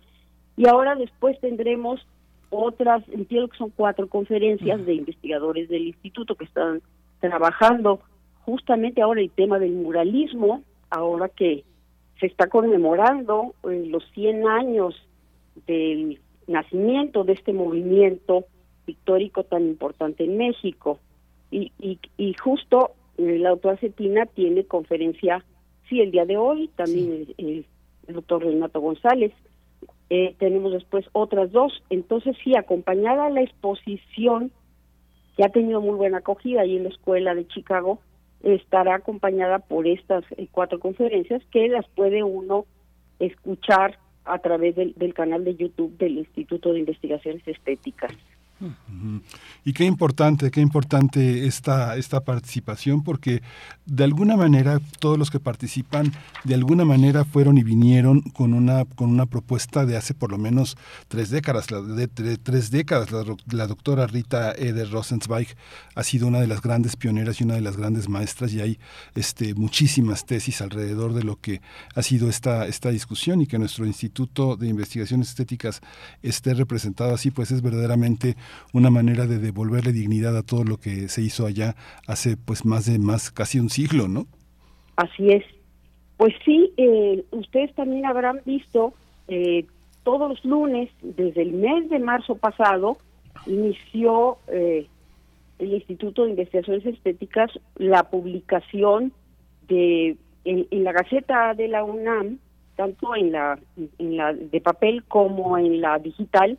y 0.56 0.68
ahora 0.68 0.96
después 0.96 1.40
tendremos 1.40 2.06
otras, 2.50 3.02
entiendo 3.08 3.48
que 3.48 3.56
son 3.56 3.70
cuatro 3.70 4.06
conferencias 4.08 4.84
de 4.84 4.94
investigadores 4.94 5.70
del 5.70 5.86
instituto 5.86 6.34
que 6.34 6.44
están 6.44 6.82
trabajando 7.20 8.00
justamente 8.46 9.02
ahora 9.02 9.20
el 9.20 9.30
tema 9.30 9.58
del 9.58 9.72
muralismo, 9.72 10.62
ahora 10.88 11.28
que 11.28 11.64
se 12.20 12.26
está 12.26 12.46
conmemorando 12.46 13.54
eh, 13.64 13.84
los 13.88 14.04
100 14.14 14.46
años 14.46 14.94
del 15.66 16.20
nacimiento 16.46 17.24
de 17.24 17.32
este 17.32 17.52
movimiento 17.52 18.44
pictórico 18.84 19.42
tan 19.42 19.66
importante 19.66 20.24
en 20.24 20.38
México. 20.38 21.00
Y, 21.50 21.72
y, 21.78 22.34
justo 22.34 22.92
eh, 23.18 23.38
la 23.38 23.50
doctora 23.50 23.76
Cetina 23.78 24.26
tiene 24.26 24.64
conferencia, 24.64 25.44
sí, 25.88 26.00
el 26.00 26.12
día 26.12 26.24
de 26.24 26.36
hoy, 26.36 26.68
también 26.76 27.26
el, 27.36 27.66
doctor 28.08 28.44
Renato 28.44 28.80
González. 28.80 29.32
Eh, 30.08 30.36
tenemos 30.38 30.72
después 30.72 31.04
otras 31.12 31.50
dos. 31.50 31.82
Entonces, 31.90 32.36
sí, 32.44 32.56
acompañada 32.56 33.26
a 33.26 33.30
la 33.30 33.42
exposición, 33.42 34.52
que 35.36 35.44
ha 35.44 35.48
tenido 35.48 35.80
muy 35.80 35.96
buena 35.96 36.18
acogida 36.18 36.62
ahí 36.62 36.76
en 36.76 36.84
la 36.84 36.90
Escuela 36.90 37.34
de 37.34 37.46
Chicago, 37.48 37.98
estará 38.54 38.96
acompañada 38.96 39.58
por 39.58 39.86
estas 39.86 40.24
eh, 40.36 40.46
cuatro 40.50 40.78
conferencias 40.78 41.42
que 41.50 41.68
las 41.68 41.86
puede 41.88 42.22
uno 42.22 42.64
escuchar 43.18 43.98
a 44.24 44.38
través 44.38 44.76
del, 44.76 44.94
del 44.94 45.14
canal 45.14 45.44
de 45.44 45.56
YouTube 45.56 45.96
del 45.98 46.18
Instituto 46.18 46.72
de 46.72 46.80
Investigaciones 46.80 47.46
Estéticas. 47.46 48.12
Y 49.64 49.72
qué 49.74 49.84
importante, 49.84 50.50
qué 50.50 50.60
importante 50.60 51.46
esta, 51.46 51.96
esta 51.96 52.20
participación, 52.20 53.02
porque 53.02 53.42
de 53.84 54.04
alguna 54.04 54.36
manera 54.36 54.80
todos 54.98 55.18
los 55.18 55.30
que 55.30 55.40
participan, 55.40 56.12
de 56.44 56.54
alguna 56.54 56.84
manera 56.84 57.24
fueron 57.24 57.58
y 57.58 57.62
vinieron 57.62 58.22
con 58.22 58.54
una, 58.54 58.84
con 58.84 59.10
una 59.10 59.26
propuesta 59.26 59.84
de 59.84 59.96
hace 59.96 60.14
por 60.14 60.30
lo 60.30 60.38
menos 60.38 60.76
tres 61.08 61.28
décadas. 61.28 61.66
de, 61.66 62.08
tres 62.08 62.70
décadas, 62.70 63.10
la, 63.10 63.66
doctora 63.66 64.06
Rita 64.06 64.52
Eder 64.52 64.90
Rosenzweig 64.90 65.48
ha 65.94 66.02
sido 66.02 66.26
una 66.26 66.40
de 66.40 66.46
las 66.46 66.62
grandes 66.62 66.96
pioneras 66.96 67.40
y 67.40 67.44
una 67.44 67.54
de 67.54 67.60
las 67.60 67.76
grandes 67.76 68.08
maestras, 68.08 68.54
y 68.54 68.60
hay 68.60 68.78
este, 69.14 69.54
muchísimas 69.54 70.24
tesis 70.24 70.62
alrededor 70.62 71.12
de 71.12 71.24
lo 71.24 71.36
que 71.36 71.60
ha 71.94 72.02
sido 72.02 72.30
esta, 72.30 72.66
esta 72.66 72.90
discusión, 72.90 73.42
y 73.42 73.46
que 73.46 73.58
nuestro 73.58 73.84
Instituto 73.84 74.56
de 74.56 74.68
Investigaciones 74.68 75.28
Estéticas 75.28 75.80
esté 76.22 76.54
representado 76.54 77.12
así, 77.12 77.30
pues 77.30 77.50
es 77.50 77.60
verdaderamente 77.60 78.36
una 78.72 78.90
manera 78.90 79.26
de 79.26 79.38
devolverle 79.38 79.92
dignidad 79.92 80.36
a 80.36 80.42
todo 80.42 80.64
lo 80.64 80.78
que 80.78 81.08
se 81.08 81.22
hizo 81.22 81.46
allá 81.46 81.76
hace 82.06 82.36
pues 82.36 82.64
más 82.64 82.86
de 82.86 82.98
más 82.98 83.30
casi 83.30 83.58
un 83.58 83.70
siglo, 83.70 84.08
¿no? 84.08 84.26
Así 84.96 85.30
es. 85.30 85.44
Pues 86.16 86.34
sí, 86.44 86.72
eh, 86.76 87.24
ustedes 87.30 87.74
también 87.74 88.06
habrán 88.06 88.40
visto 88.44 88.94
eh, 89.28 89.66
todos 90.02 90.30
los 90.30 90.44
lunes, 90.44 90.90
desde 91.02 91.42
el 91.42 91.52
mes 91.52 91.90
de 91.90 91.98
marzo 91.98 92.36
pasado, 92.36 92.96
inició 93.46 94.38
eh, 94.48 94.86
el 95.58 95.74
Instituto 95.74 96.24
de 96.24 96.30
Investigaciones 96.30 96.86
Estéticas 96.86 97.50
la 97.76 98.04
publicación 98.04 99.12
de 99.68 100.16
en, 100.44 100.66
en, 100.70 100.84
la 100.84 100.92
Gaceta 100.92 101.54
de 101.54 101.68
la 101.68 101.82
UNAM, 101.82 102.38
tanto 102.76 103.16
en 103.16 103.32
la, 103.32 103.58
en 103.98 104.16
la 104.16 104.32
de 104.32 104.60
papel 104.60 105.02
como 105.04 105.58
en 105.58 105.80
la 105.80 105.98
digital, 105.98 106.58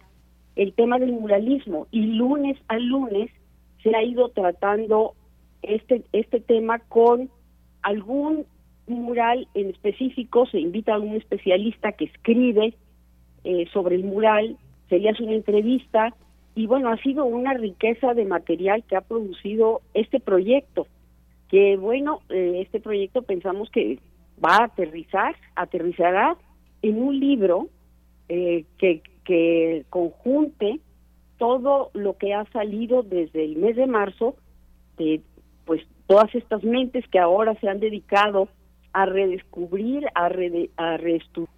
el 0.57 0.73
tema 0.73 0.99
del 0.99 1.13
muralismo 1.13 1.87
y 1.91 2.01
lunes 2.01 2.57
a 2.67 2.77
lunes 2.79 3.29
se 3.83 3.95
ha 3.95 4.03
ido 4.03 4.29
tratando 4.29 5.13
este 5.61 6.03
este 6.11 6.39
tema 6.39 6.79
con 6.79 7.29
algún 7.83 8.45
mural 8.87 9.47
en 9.53 9.69
específico, 9.69 10.45
se 10.47 10.59
invita 10.59 10.95
a 10.95 10.99
un 10.99 11.15
especialista 11.15 11.91
que 11.91 12.05
escribe 12.05 12.73
eh, 13.43 13.65
sobre 13.71 13.95
el 13.95 14.03
mural, 14.03 14.57
se 14.89 14.99
le 14.99 15.09
hace 15.09 15.23
una 15.23 15.33
entrevista 15.33 16.13
y 16.55 16.65
bueno, 16.65 16.89
ha 16.89 16.97
sido 16.97 17.25
una 17.25 17.53
riqueza 17.53 18.13
de 18.13 18.25
material 18.25 18.83
que 18.83 18.95
ha 18.95 19.01
producido 19.01 19.81
este 19.93 20.19
proyecto, 20.19 20.87
que 21.49 21.77
bueno, 21.77 22.21
eh, 22.29 22.61
este 22.65 22.79
proyecto 22.79 23.21
pensamos 23.21 23.69
que 23.69 23.99
va 24.43 24.57
a 24.57 24.65
aterrizar, 24.65 25.35
aterrizará 25.55 26.35
en 26.81 27.01
un 27.01 27.19
libro 27.19 27.67
eh, 28.29 28.65
que 28.79 29.01
que 29.27 29.83
conjunte 29.89 30.79
todo 31.37 31.91
lo 31.93 32.17
que 32.17 32.33
ha 32.33 32.45
salido 32.51 33.03
desde 33.03 33.43
el 33.43 33.57
mes 33.57 33.75
de 33.75 33.85
marzo 33.85 34.35
de 34.97 35.21
pues 35.65 35.85
todas 36.07 36.33
estas 36.33 36.63
mentes 36.63 37.05
que 37.09 37.19
ahora 37.19 37.53
se 37.59 37.67
han 37.67 37.81
dedicado 37.81 38.47
a 38.93 39.05
redescubrir, 39.05 40.07
a, 40.15 40.27
a 40.77 40.97
reestudiar 40.97 41.53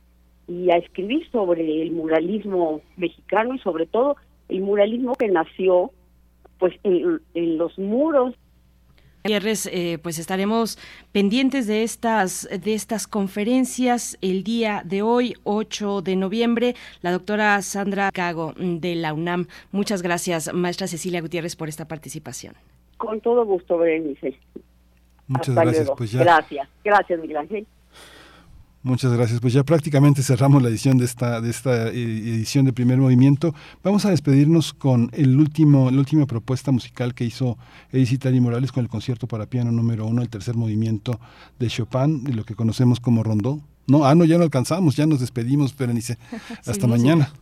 y 0.47 0.71
a 0.71 0.77
escribir 0.77 1.29
sobre 1.29 1.83
el 1.83 1.91
muralismo 1.91 2.81
mexicano 2.97 3.53
y 3.53 3.59
sobre 3.59 3.85
todo 3.85 4.15
el 4.49 4.61
muralismo 4.61 5.13
que 5.13 5.27
nació 5.27 5.91
pues 6.57 6.73
en 6.83 7.57
los 7.59 7.77
muros 7.77 8.33
eh, 9.23 9.97
pues 10.01 10.17
estaremos 10.17 10.77
pendientes 11.11 11.67
de 11.67 11.83
estas, 11.83 12.47
de 12.49 12.73
estas 12.73 13.07
conferencias 13.07 14.17
el 14.21 14.43
día 14.43 14.81
de 14.85 15.01
hoy, 15.01 15.35
8 15.43 16.01
de 16.01 16.15
noviembre. 16.15 16.75
La 17.01 17.11
doctora 17.11 17.61
Sandra 17.61 18.11
Cago 18.11 18.53
de 18.57 18.95
la 18.95 19.13
UNAM. 19.13 19.47
Muchas 19.71 20.01
gracias, 20.01 20.53
maestra 20.53 20.87
Cecilia 20.87 21.21
Gutiérrez, 21.21 21.55
por 21.55 21.69
esta 21.69 21.87
participación. 21.87 22.55
Con 22.97 23.19
todo 23.21 23.45
gusto, 23.45 23.77
Berenice. 23.77 24.37
Muchas 25.27 25.55
gracias. 25.55 25.91
Pues 25.95 26.15
gracias, 26.15 26.67
gracias, 26.83 27.19
Miguel 27.19 27.37
Ángel. 27.37 27.67
Muchas 28.81 29.11
gracias. 29.11 29.41
Pues 29.41 29.53
ya 29.53 29.63
prácticamente 29.63 30.23
cerramos 30.23 30.63
la 30.63 30.69
edición 30.69 30.97
de 30.97 31.05
esta, 31.05 31.41
de 31.41 31.49
esta 31.49 31.89
eh, 31.89 31.91
edición 31.91 32.65
de 32.65 32.71
primer 32.71 32.97
movimiento. 32.97 33.53
Vamos 33.83 34.05
a 34.05 34.09
despedirnos 34.09 34.73
con 34.73 35.09
el 35.13 35.37
último, 35.37 35.91
la 35.91 35.99
última 35.99 36.25
propuesta 36.25 36.71
musical 36.71 37.13
que 37.13 37.25
hizo 37.25 37.57
Edith 37.91 38.25
y 38.25 38.39
Morales 38.39 38.71
con 38.71 38.83
el 38.83 38.89
concierto 38.89 39.27
para 39.27 39.47
piano 39.47 39.71
número 39.71 40.05
uno, 40.05 40.21
el 40.21 40.29
tercer 40.29 40.55
movimiento 40.55 41.19
de 41.59 41.67
Chopin, 41.67 42.23
de 42.23 42.33
lo 42.33 42.45
que 42.45 42.55
conocemos 42.55 43.01
como 43.01 43.21
rondó. 43.21 43.59
No, 43.87 44.05
ah, 44.05 44.15
no, 44.15 44.23
ya 44.23 44.37
no 44.37 44.43
alcanzamos, 44.43 44.95
ya 44.95 45.05
nos 45.05 45.19
despedimos, 45.19 45.75
Berenice. 45.75 46.17
Hasta 46.65 46.87
mañana. 46.87 47.33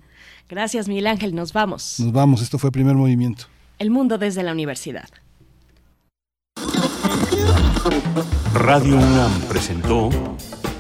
Gracias, 0.50 0.88
Miguel 0.88 1.08
Ángel. 1.08 1.36
Nos 1.36 1.54
vamos. 1.54 2.00
Nos 2.00 2.12
vamos. 2.12 2.42
Esto 2.42 2.58
fue 2.58 2.72
primer 2.72 2.96
movimiento. 2.96 3.46
El 3.78 3.92
mundo 3.92 4.18
desde 4.18 4.42
la 4.44 4.54
universidad. 4.54 5.10
Radio 8.54 8.96
UNAM 8.96 9.32
presentó 9.50 10.10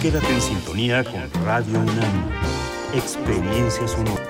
Quédate 0.00 0.32
en 0.32 0.40
sintonía 0.40 1.02
con 1.02 1.28
Radio 1.44 1.80
UNAM. 1.80 2.30
Experiencia 2.94 3.88
sonora. 3.88 4.27